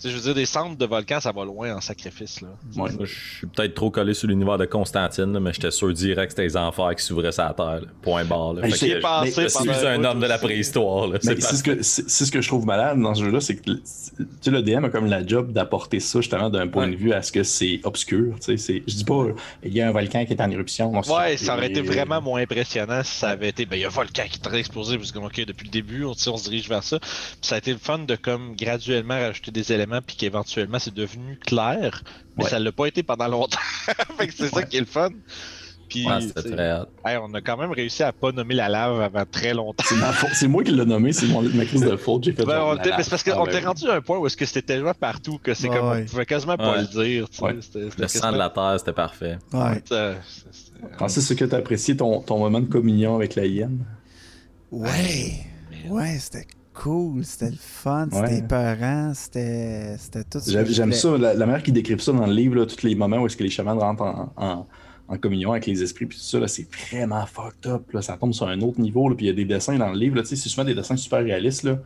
Tu 0.00 0.08
sais, 0.08 0.10
je 0.10 0.16
veux 0.16 0.22
dire, 0.22 0.34
des 0.34 0.46
centres 0.46 0.76
de 0.78 0.86
volcans, 0.86 1.20
ça 1.20 1.30
va 1.30 1.44
loin 1.44 1.76
en 1.76 1.80
sacrifice, 1.80 2.40
là. 2.40 2.48
Ouais. 2.74 2.90
Moi, 2.92 3.04
je 3.04 3.14
suis 3.38 3.46
peut-être 3.46 3.74
trop 3.74 3.90
collé 3.90 4.14
sur 4.14 4.28
l'univers 4.28 4.56
de 4.56 4.64
Constantine, 4.64 5.32
là, 5.32 5.40
mais 5.40 5.52
j'étais 5.52 5.70
sûr 5.70 5.92
direct 5.92 6.28
que 6.28 6.30
c'était 6.30 6.42
les 6.44 6.56
enfers 6.56 6.94
qui 6.96 7.04
s'ouvraient 7.04 7.32
sur 7.32 7.44
la 7.44 7.52
terre. 7.52 7.66
là. 7.82 7.86
Point 8.00 8.24
barre. 8.24 8.54
Là. 8.54 8.62
Ben, 8.62 8.70
Fait 8.70 8.76
j'y 8.86 8.92
ai 8.92 8.94
que 8.96 9.00
pensé 9.02 9.42
je 9.42 9.48
suis 9.48 9.86
un 9.86 10.02
homme 10.04 10.20
de 10.20 10.26
la 10.26 10.38
préhistoire. 10.38 11.06
là. 11.08 11.18
Mais 11.22 11.34
C'est 11.36 11.40
c'est 11.42 11.56
ce, 11.56 11.62
que, 11.62 11.82
c'est 11.82 12.08
c'est 12.08 12.24
ce 12.24 12.30
que 12.32 12.40
je 12.40 12.48
trouve 12.48 12.64
malade 12.64 12.98
dans 12.98 13.14
ce 13.14 13.24
jeu-là, 13.24 13.40
c'est 13.40 13.56
que 13.56 13.70
le- 13.70 13.76
tu 13.76 13.82
sais, 14.40 14.50
le 14.50 14.62
DM 14.62 14.84
a 14.84 14.88
comme 14.88 15.06
la 15.06 15.26
job 15.26 15.52
d'apporter 15.52 16.00
ça 16.00 16.20
justement 16.20 16.48
d'un 16.50 16.66
point 16.68 16.86
Ouais. 16.86 16.92
de 16.92 16.96
vue 16.96 17.12
à 17.12 17.20
ce 17.22 17.30
que 17.32 17.42
c'est 17.42 17.80
obscur. 17.84 18.34
tu 18.36 18.42
sais, 18.46 18.56
c'est- 18.56 18.82
Je 18.86 18.94
dis 18.94 19.04
pas, 19.04 19.26
il 19.64 19.74
y 19.74 19.80
a 19.82 19.88
un 19.88 19.92
volcan 19.92 20.24
qui 20.24 20.32
est 20.32 20.40
en 20.40 20.50
éruption. 20.50 20.90
non, 20.92 21.00
Ouais, 21.14 21.36
ça 21.36 21.54
aurait 21.56 21.66
été 21.68 21.82
vraiment 21.82 22.22
moins 22.22 22.40
impressionnant 22.40 23.02
si 23.04 23.18
ça 23.18 23.30
avait 23.30 23.50
été. 23.50 23.66
Ben, 23.66 23.76
il 23.76 23.80
y 23.82 23.84
a 23.84 23.88
un 23.88 23.90
volcan 23.90 24.22
qui 24.30 24.38
est 24.38 24.46
en 24.46 24.48
train 24.48 24.52
d'exploser, 24.56 24.96
parce 24.96 25.12
que, 25.12 25.18
ok, 25.18 25.44
depuis 25.44 25.66
le 25.66 25.70
début, 25.72 26.04
on, 26.04 26.12
on 26.12 26.36
se 26.36 26.44
dirige 26.44 26.68
vers 26.68 26.82
ça. 26.82 26.98
Puis 27.00 27.10
ça 27.42 27.56
a 27.56 27.58
été 27.58 27.72
le 27.72 27.78
fun 27.78 27.98
de, 27.98 28.16
comme, 28.16 28.54
graduellement 28.56 29.18
rajouter 29.18 29.50
des 29.50 29.72
éléments, 29.72 29.89
puis 30.00 30.16
qu'éventuellement, 30.16 30.78
c'est 30.78 30.94
devenu 30.94 31.36
clair. 31.36 32.02
Mais 32.36 32.44
Ouais. 32.44 32.50
ça 32.50 32.58
l'a 32.58 32.72
pas 32.72 32.86
été 32.86 33.02
pendant 33.02 33.28
longtemps. 33.28 33.58
fait 34.18 34.28
que 34.28 34.32
c'est 34.34 34.48
ça 34.48 34.62
qui 34.62 34.76
est 34.76 34.80
le 34.80 34.86
fun. 34.86 35.10
Puis, 35.88 36.06
Ouais, 36.06 36.20
c'était 36.20 36.42
tu 36.42 36.48
sais, 36.50 36.54
très 36.54 36.70
hâte. 36.70 36.88
hey, 37.04 37.16
on 37.20 37.34
a 37.34 37.40
quand 37.40 37.56
même 37.56 37.72
réussi 37.72 38.04
à 38.04 38.12
pas 38.12 38.30
nommer 38.30 38.54
la 38.54 38.68
lave 38.68 39.00
avant 39.00 39.24
très 39.28 39.52
longtemps. 39.52 39.82
C'est 39.88 39.96
ma 39.96 40.12
faute- 40.12 40.30
c'est 40.34 40.46
moi 40.46 40.62
qui 40.62 40.70
l'ai 40.70 40.84
nommé, 40.84 41.12
c'est 41.12 41.26
mon- 41.26 41.42
ma 41.42 41.64
crise 41.64 41.80
de 41.80 41.96
faute. 41.96 42.22
J'ai 42.22 42.32
fait 42.32 42.44
Ben, 42.44 42.60
on 42.62 42.74
la 42.74 42.74
était- 42.76 42.84
mais 42.84 42.90
lave. 42.90 43.02
c'est 43.02 43.10
parce 43.10 43.24
Ah, 43.26 43.32
qu'on 43.32 43.46
était 43.46 43.56
oui. 43.56 43.64
rendu 43.64 43.88
à 43.90 43.94
un 43.94 44.00
point 44.00 44.18
où 44.18 44.24
est-ce 44.28 44.36
que 44.36 44.46
c'était 44.46 44.62
tellement 44.62 44.94
partout 44.94 45.40
que 45.42 45.52
c'est 45.52 45.68
Ouais, 45.68 45.76
comme 45.76 45.86
on 45.88 46.04
pouvait 46.04 46.26
quasiment 46.26 46.56
pas 46.56 46.76
le 46.76 46.86
dire. 46.86 47.28
tu 47.28 47.38
sais. 47.38 47.42
Ouais. 47.42 47.56
C'était- 47.60 47.90
c'était 47.90 48.02
Le 48.02 48.06
sang 48.08 48.20
quasiment- 48.20 48.32
de 48.34 48.38
la 48.38 48.50
terre, 48.50 48.74
c'était 48.78 48.92
parfait. 48.92 49.38
Ouais. 49.52 49.82
Euh, 49.90 50.14
Francis, 50.96 51.28
est-ce 51.28 51.36
que 51.36 51.44
tu 51.44 51.54
as 51.56 51.58
apprécié 51.58 51.96
ton, 51.96 52.20
ton 52.20 52.38
moment 52.38 52.60
de 52.60 52.66
communion 52.66 53.16
avec 53.16 53.34
la 53.34 53.46
hyène? 53.46 53.84
Ouais. 54.70 55.40
Ouais, 55.88 56.18
c'était 56.20 56.46
cool, 56.82 57.24
c'était 57.24 57.50
le 57.50 57.56
fun, 57.58 58.08
c'était 58.10 58.38
épeurant, 58.38 59.12
c'était 59.14 59.96
c'était 59.98 60.24
tout 60.24 60.40
ce 60.40 60.50
J'aime 60.72 60.92
ça, 60.92 61.16
la, 61.18 61.34
la 61.34 61.46
manière 61.46 61.62
qu'ils 61.62 61.74
décrivent 61.74 62.00
ça 62.00 62.12
dans 62.12 62.26
le 62.26 62.32
livre, 62.32 62.54
là, 62.56 62.66
tous 62.66 62.82
les 62.86 62.94
moments 62.94 63.18
où 63.18 63.26
est-ce 63.26 63.36
que 63.36 63.42
les 63.44 63.50
chamans 63.50 63.78
rentrent 63.78 64.02
en, 64.02 64.32
en- 64.36 64.66
en 65.08 65.18
communion 65.18 65.50
avec 65.50 65.66
les 65.66 65.82
esprits, 65.82 66.06
puis 66.06 66.16
tout 66.16 66.22
ça, 66.24 66.38
là, 66.38 66.46
c'est 66.46 66.68
vraiment 66.72 67.26
fucked 67.26 67.66
up. 67.66 67.82
Là, 67.92 68.00
ça 68.00 68.16
tombe 68.16 68.32
sur 68.32 68.46
un 68.46 68.60
autre 68.60 68.80
niveau, 68.80 69.08
là, 69.08 69.16
puis 69.16 69.26
il 69.26 69.28
y 69.28 69.32
a 69.32 69.34
des 69.34 69.44
dessins 69.44 69.76
dans 69.76 69.90
le 69.90 69.98
livre. 69.98 70.14
là, 70.14 70.22
tu 70.22 70.28
sais, 70.28 70.36
C'est 70.36 70.48
souvent 70.48 70.64
des 70.64 70.74
dessins 70.74 70.96
super 70.96 71.24
réalistes. 71.24 71.64
Là. 71.64 71.80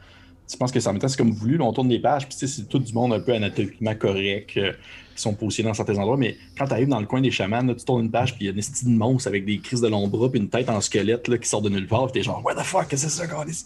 Tu 0.46 0.58
penses 0.58 0.70
que 0.70 0.78
ça 0.78 0.90
en 0.90 0.92
même 0.92 1.00
temps, 1.00 1.08
c'est 1.08 1.16
comme 1.16 1.32
voulu, 1.32 1.56
là, 1.56 1.64
on 1.64 1.72
tourne 1.72 1.88
des 1.88 1.98
pages, 2.00 2.28
puis 2.28 2.36
tu 2.36 2.46
sais, 2.46 2.54
c'est 2.54 2.68
tout 2.68 2.78
du 2.78 2.92
monde 2.92 3.14
un 3.14 3.20
peu 3.20 3.32
anatomiquement 3.32 3.94
correct, 3.94 4.50
euh, 4.58 4.72
qui 5.14 5.22
sont 5.22 5.34
positionnés 5.34 5.68
dans 5.68 5.74
certains 5.74 5.96
endroits, 5.98 6.16
mais 6.16 6.36
quand 6.58 6.66
tu 6.66 6.72
arrives 6.72 6.88
dans 6.88 7.00
le 7.00 7.06
coin 7.06 7.20
des 7.20 7.30
chamans, 7.30 7.62
là, 7.62 7.74
tu 7.74 7.84
tournes 7.84 8.04
une 8.04 8.10
page, 8.10 8.34
puis 8.34 8.44
il 8.44 8.46
y 8.46 8.48
a 8.48 8.52
une 8.52 8.58
estime 8.58 8.92
de 8.92 8.98
monstre 8.98 9.28
avec 9.28 9.44
des 9.44 9.58
crises 9.58 9.80
de 9.80 9.88
longs 9.88 10.08
bras, 10.08 10.30
puis 10.30 10.40
une 10.40 10.48
tête 10.48 10.68
en 10.68 10.80
squelette 10.80 11.28
là, 11.28 11.38
qui 11.38 11.48
sort 11.48 11.62
de 11.62 11.68
nulle 11.68 11.86
part, 11.86 12.06
puis 12.06 12.20
t'es 12.20 12.24
genre, 12.24 12.44
what 12.44 12.54
the 12.54 12.60
fuck, 12.64 12.88
qu'est-ce 12.88 13.04
que 13.04 13.10
c'est 13.10 13.18
ça, 13.18 13.26
Gordis? 13.26 13.64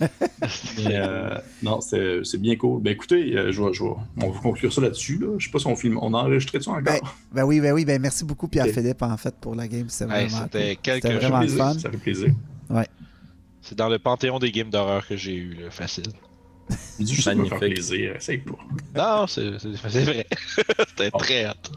Mais, 0.00 0.96
euh, 0.96 1.38
non, 1.62 1.80
c'est 1.80 2.24
c'est 2.24 2.38
bien 2.40 2.56
cool. 2.56 2.82
Ben 2.82 2.92
écoutez, 2.92 3.36
euh, 3.36 3.52
je 3.52 3.72
je 3.72 3.82
on 3.84 4.30
va 4.30 4.40
conclure 4.40 4.72
ça 4.72 4.80
là-dessus. 4.80 5.18
Là. 5.18 5.28
Je 5.38 5.44
sais 5.46 5.50
pas 5.50 5.58
si 5.58 5.66
on 5.66 5.76
filme. 5.76 5.98
On 6.02 6.12
a 6.14 6.18
enregistré 6.18 6.60
ça 6.60 6.70
encore? 6.72 6.82
Ben, 6.82 6.98
ben 7.32 7.44
oui, 7.44 7.60
ben 7.60 7.72
oui, 7.72 7.84
ben 7.84 8.00
merci 8.00 8.24
beaucoup 8.24 8.48
Pierre-Philippe 8.48 9.02
en 9.02 9.16
fait 9.16 9.34
pour 9.40 9.54
la 9.54 9.68
game, 9.68 9.88
c'était 9.88 10.12
Hey, 10.12 10.26
vraiment 10.26 10.44
c'était 10.44 10.74
cool. 10.76 10.82
quelque 10.82 11.08
vraiment 11.08 11.20
fait 11.20 11.28
le 11.30 11.38
plaisir, 11.46 11.58
fun. 11.64 11.78
ça 11.78 11.90
fait 11.90 11.96
plaisir. 11.98 12.28
C'est 13.60 13.78
dans 13.78 13.88
le 13.88 13.98
panthéon 13.98 14.38
des 14.40 14.50
games 14.50 14.70
d'horreur 14.70 15.06
que 15.06 15.16
j'ai 15.16 15.34
eu, 15.34 15.54
là, 15.54 15.70
facile. 15.70 16.06
Je 16.98 17.04
dis 17.04 17.14
juste 17.14 17.24
ça 17.24 17.32
pour 17.32 17.40
me 17.42 17.48
faire 17.48 17.58
Magnifique. 17.60 17.84
plaisir. 17.88 18.16
Essaye 18.16 18.38
pas. 18.38 18.58
Non, 18.94 19.26
c'est 19.26 19.48
vrai. 19.50 20.26
C'était 20.88 21.10
Bon. 21.10 21.18
très 21.18 21.44
hâte. 21.44 21.70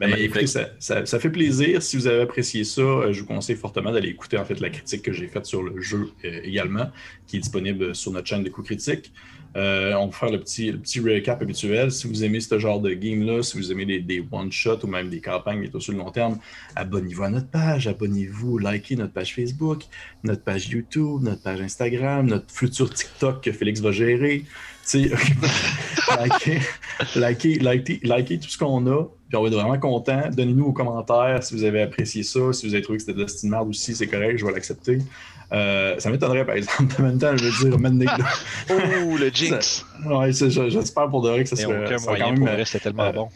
Ben, 0.00 0.10
Magnifique. 0.10 0.30
écoutez, 0.30 0.46
ça, 0.46 0.68
ça- 0.78 1.06
ça 1.06 1.18
fait 1.18 1.30
plaisir. 1.30 1.82
Si 1.82 1.96
vous 1.96 2.06
avez 2.06 2.20
apprécié 2.20 2.62
ça, 2.62 2.80
euh, 2.82 3.12
je 3.12 3.20
vous 3.20 3.26
conseille 3.26 3.56
fortement 3.56 3.90
d'aller 3.90 4.10
écouter 4.10 4.38
en 4.38 4.44
fait 4.44 4.60
la 4.60 4.70
critique 4.70 5.02
que 5.02 5.12
j'ai 5.12 5.26
faite 5.26 5.44
sur 5.46 5.62
le 5.62 5.80
jeu 5.80 6.10
euh, 6.24 6.40
également, 6.44 6.90
qui 7.26 7.36
est 7.38 7.40
disponible 7.40 7.94
sur 7.96 8.12
notre 8.12 8.28
chaîne 8.28 8.44
de 8.44 8.48
coups 8.48 8.66
critiques. 8.68 9.12
Euh, 9.56 9.94
on 9.94 10.06
va 10.06 10.12
faire 10.12 10.30
le 10.30 10.40
petit, 10.40 10.72
le 10.72 11.14
recap 11.14 11.40
habituel. 11.42 11.90
Si 11.90 12.06
vous 12.06 12.24
aimez 12.24 12.40
ce 12.40 12.58
genre 12.58 12.80
de 12.80 12.92
game-là, 12.92 13.42
si 13.42 13.56
vous 13.56 13.72
aimez 13.72 14.00
des, 14.00 14.24
one-shots 14.30 14.84
ou 14.84 14.86
même 14.86 15.08
des 15.08 15.20
campagnes 15.20 15.60
bientôt 15.60 15.80
sur 15.80 15.92
le 15.92 15.98
long 15.98 16.10
terme, 16.10 16.38
abonnez-vous 16.76 17.22
à 17.24 17.30
notre 17.30 17.48
page, 17.48 17.86
abonnez-vous, 17.86 18.58
likez 18.58 18.96
notre 18.96 19.12
page 19.12 19.34
Facebook, 19.34 19.84
notre 20.22 20.42
page 20.42 20.68
YouTube, 20.68 21.22
notre 21.22 21.42
page 21.42 21.60
Instagram, 21.60 22.26
notre 22.26 22.50
futur 22.50 22.92
TikTok 22.92 23.42
que 23.42 23.52
Félix 23.52 23.80
va 23.80 23.92
gérer. 23.92 24.44
Likez, 26.18 26.60
likez, 27.14 27.58
likez, 27.58 28.00
likez 28.02 28.38
tout 28.38 28.48
ce 28.48 28.56
qu'on 28.56 28.86
a, 28.86 29.04
puis 29.28 29.36
on 29.36 29.42
va 29.42 29.48
être 29.48 29.54
vraiment 29.54 29.78
content. 29.78 30.22
Donnez-nous 30.32 30.66
vos 30.66 30.72
commentaires 30.72 31.42
si 31.42 31.54
vous 31.54 31.64
avez 31.64 31.82
apprécié 31.82 32.22
ça, 32.22 32.54
si 32.54 32.66
vous 32.66 32.72
avez 32.72 32.82
trouvé 32.82 32.96
que 32.96 33.04
c'était 33.04 33.18
de 33.18 33.50
la 33.50 33.62
aussi, 33.62 33.94
c'est 33.94 34.06
correct, 34.06 34.38
je 34.38 34.46
vais 34.46 34.52
l'accepter. 34.52 34.98
Euh, 35.52 35.98
ça 35.98 36.10
m'étonnerait, 36.10 36.44
par 36.44 36.56
exemple, 36.56 36.94
en 36.98 37.02
même 37.04 37.18
temps, 37.18 37.34
je 37.36 37.44
veux 37.44 37.70
dire, 37.70 37.78
là, 38.06 38.16
Oh, 38.70 39.16
le 39.16 39.28
Jinx! 39.32 39.84
ouais, 40.04 40.32
c'est- 40.32 40.50
je- 40.50 40.68
j'espère 40.68 41.08
pour 41.08 41.22
de 41.22 41.30
vrai 41.30 41.42
que 41.44 41.48
ça 41.48 41.56
serait, 41.56 41.74
a 41.74 41.86
aucun 41.86 41.98
ça 41.98 42.10
moyen 42.10 42.24
quand 42.26 42.30
même, 42.32 42.38
pour 42.40 42.48
vrai, 42.48 42.64
c'était 42.66 42.80
tellement 42.84 43.04
euh, 43.04 43.12
bon. 43.12 43.28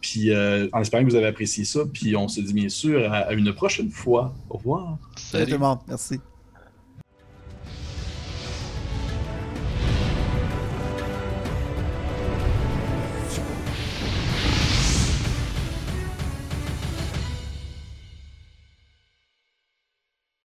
puis 0.00 0.32
euh, 0.32 0.68
en 0.72 0.80
espérant 0.80 1.02
que 1.04 1.10
vous 1.10 1.16
avez 1.16 1.26
apprécié 1.26 1.64
ça, 1.64 1.80
puis 1.92 2.14
on 2.16 2.28
se 2.28 2.40
dit 2.40 2.52
bien 2.52 2.68
sûr 2.68 3.12
à, 3.12 3.16
à 3.18 3.32
une 3.32 3.52
prochaine 3.52 3.90
fois. 3.90 4.32
Au 4.48 4.58
revoir. 4.58 4.96
Salut 5.16 5.44
tout 5.46 5.50
le 5.52 5.58
monde, 5.58 5.78
merci. 5.88 6.20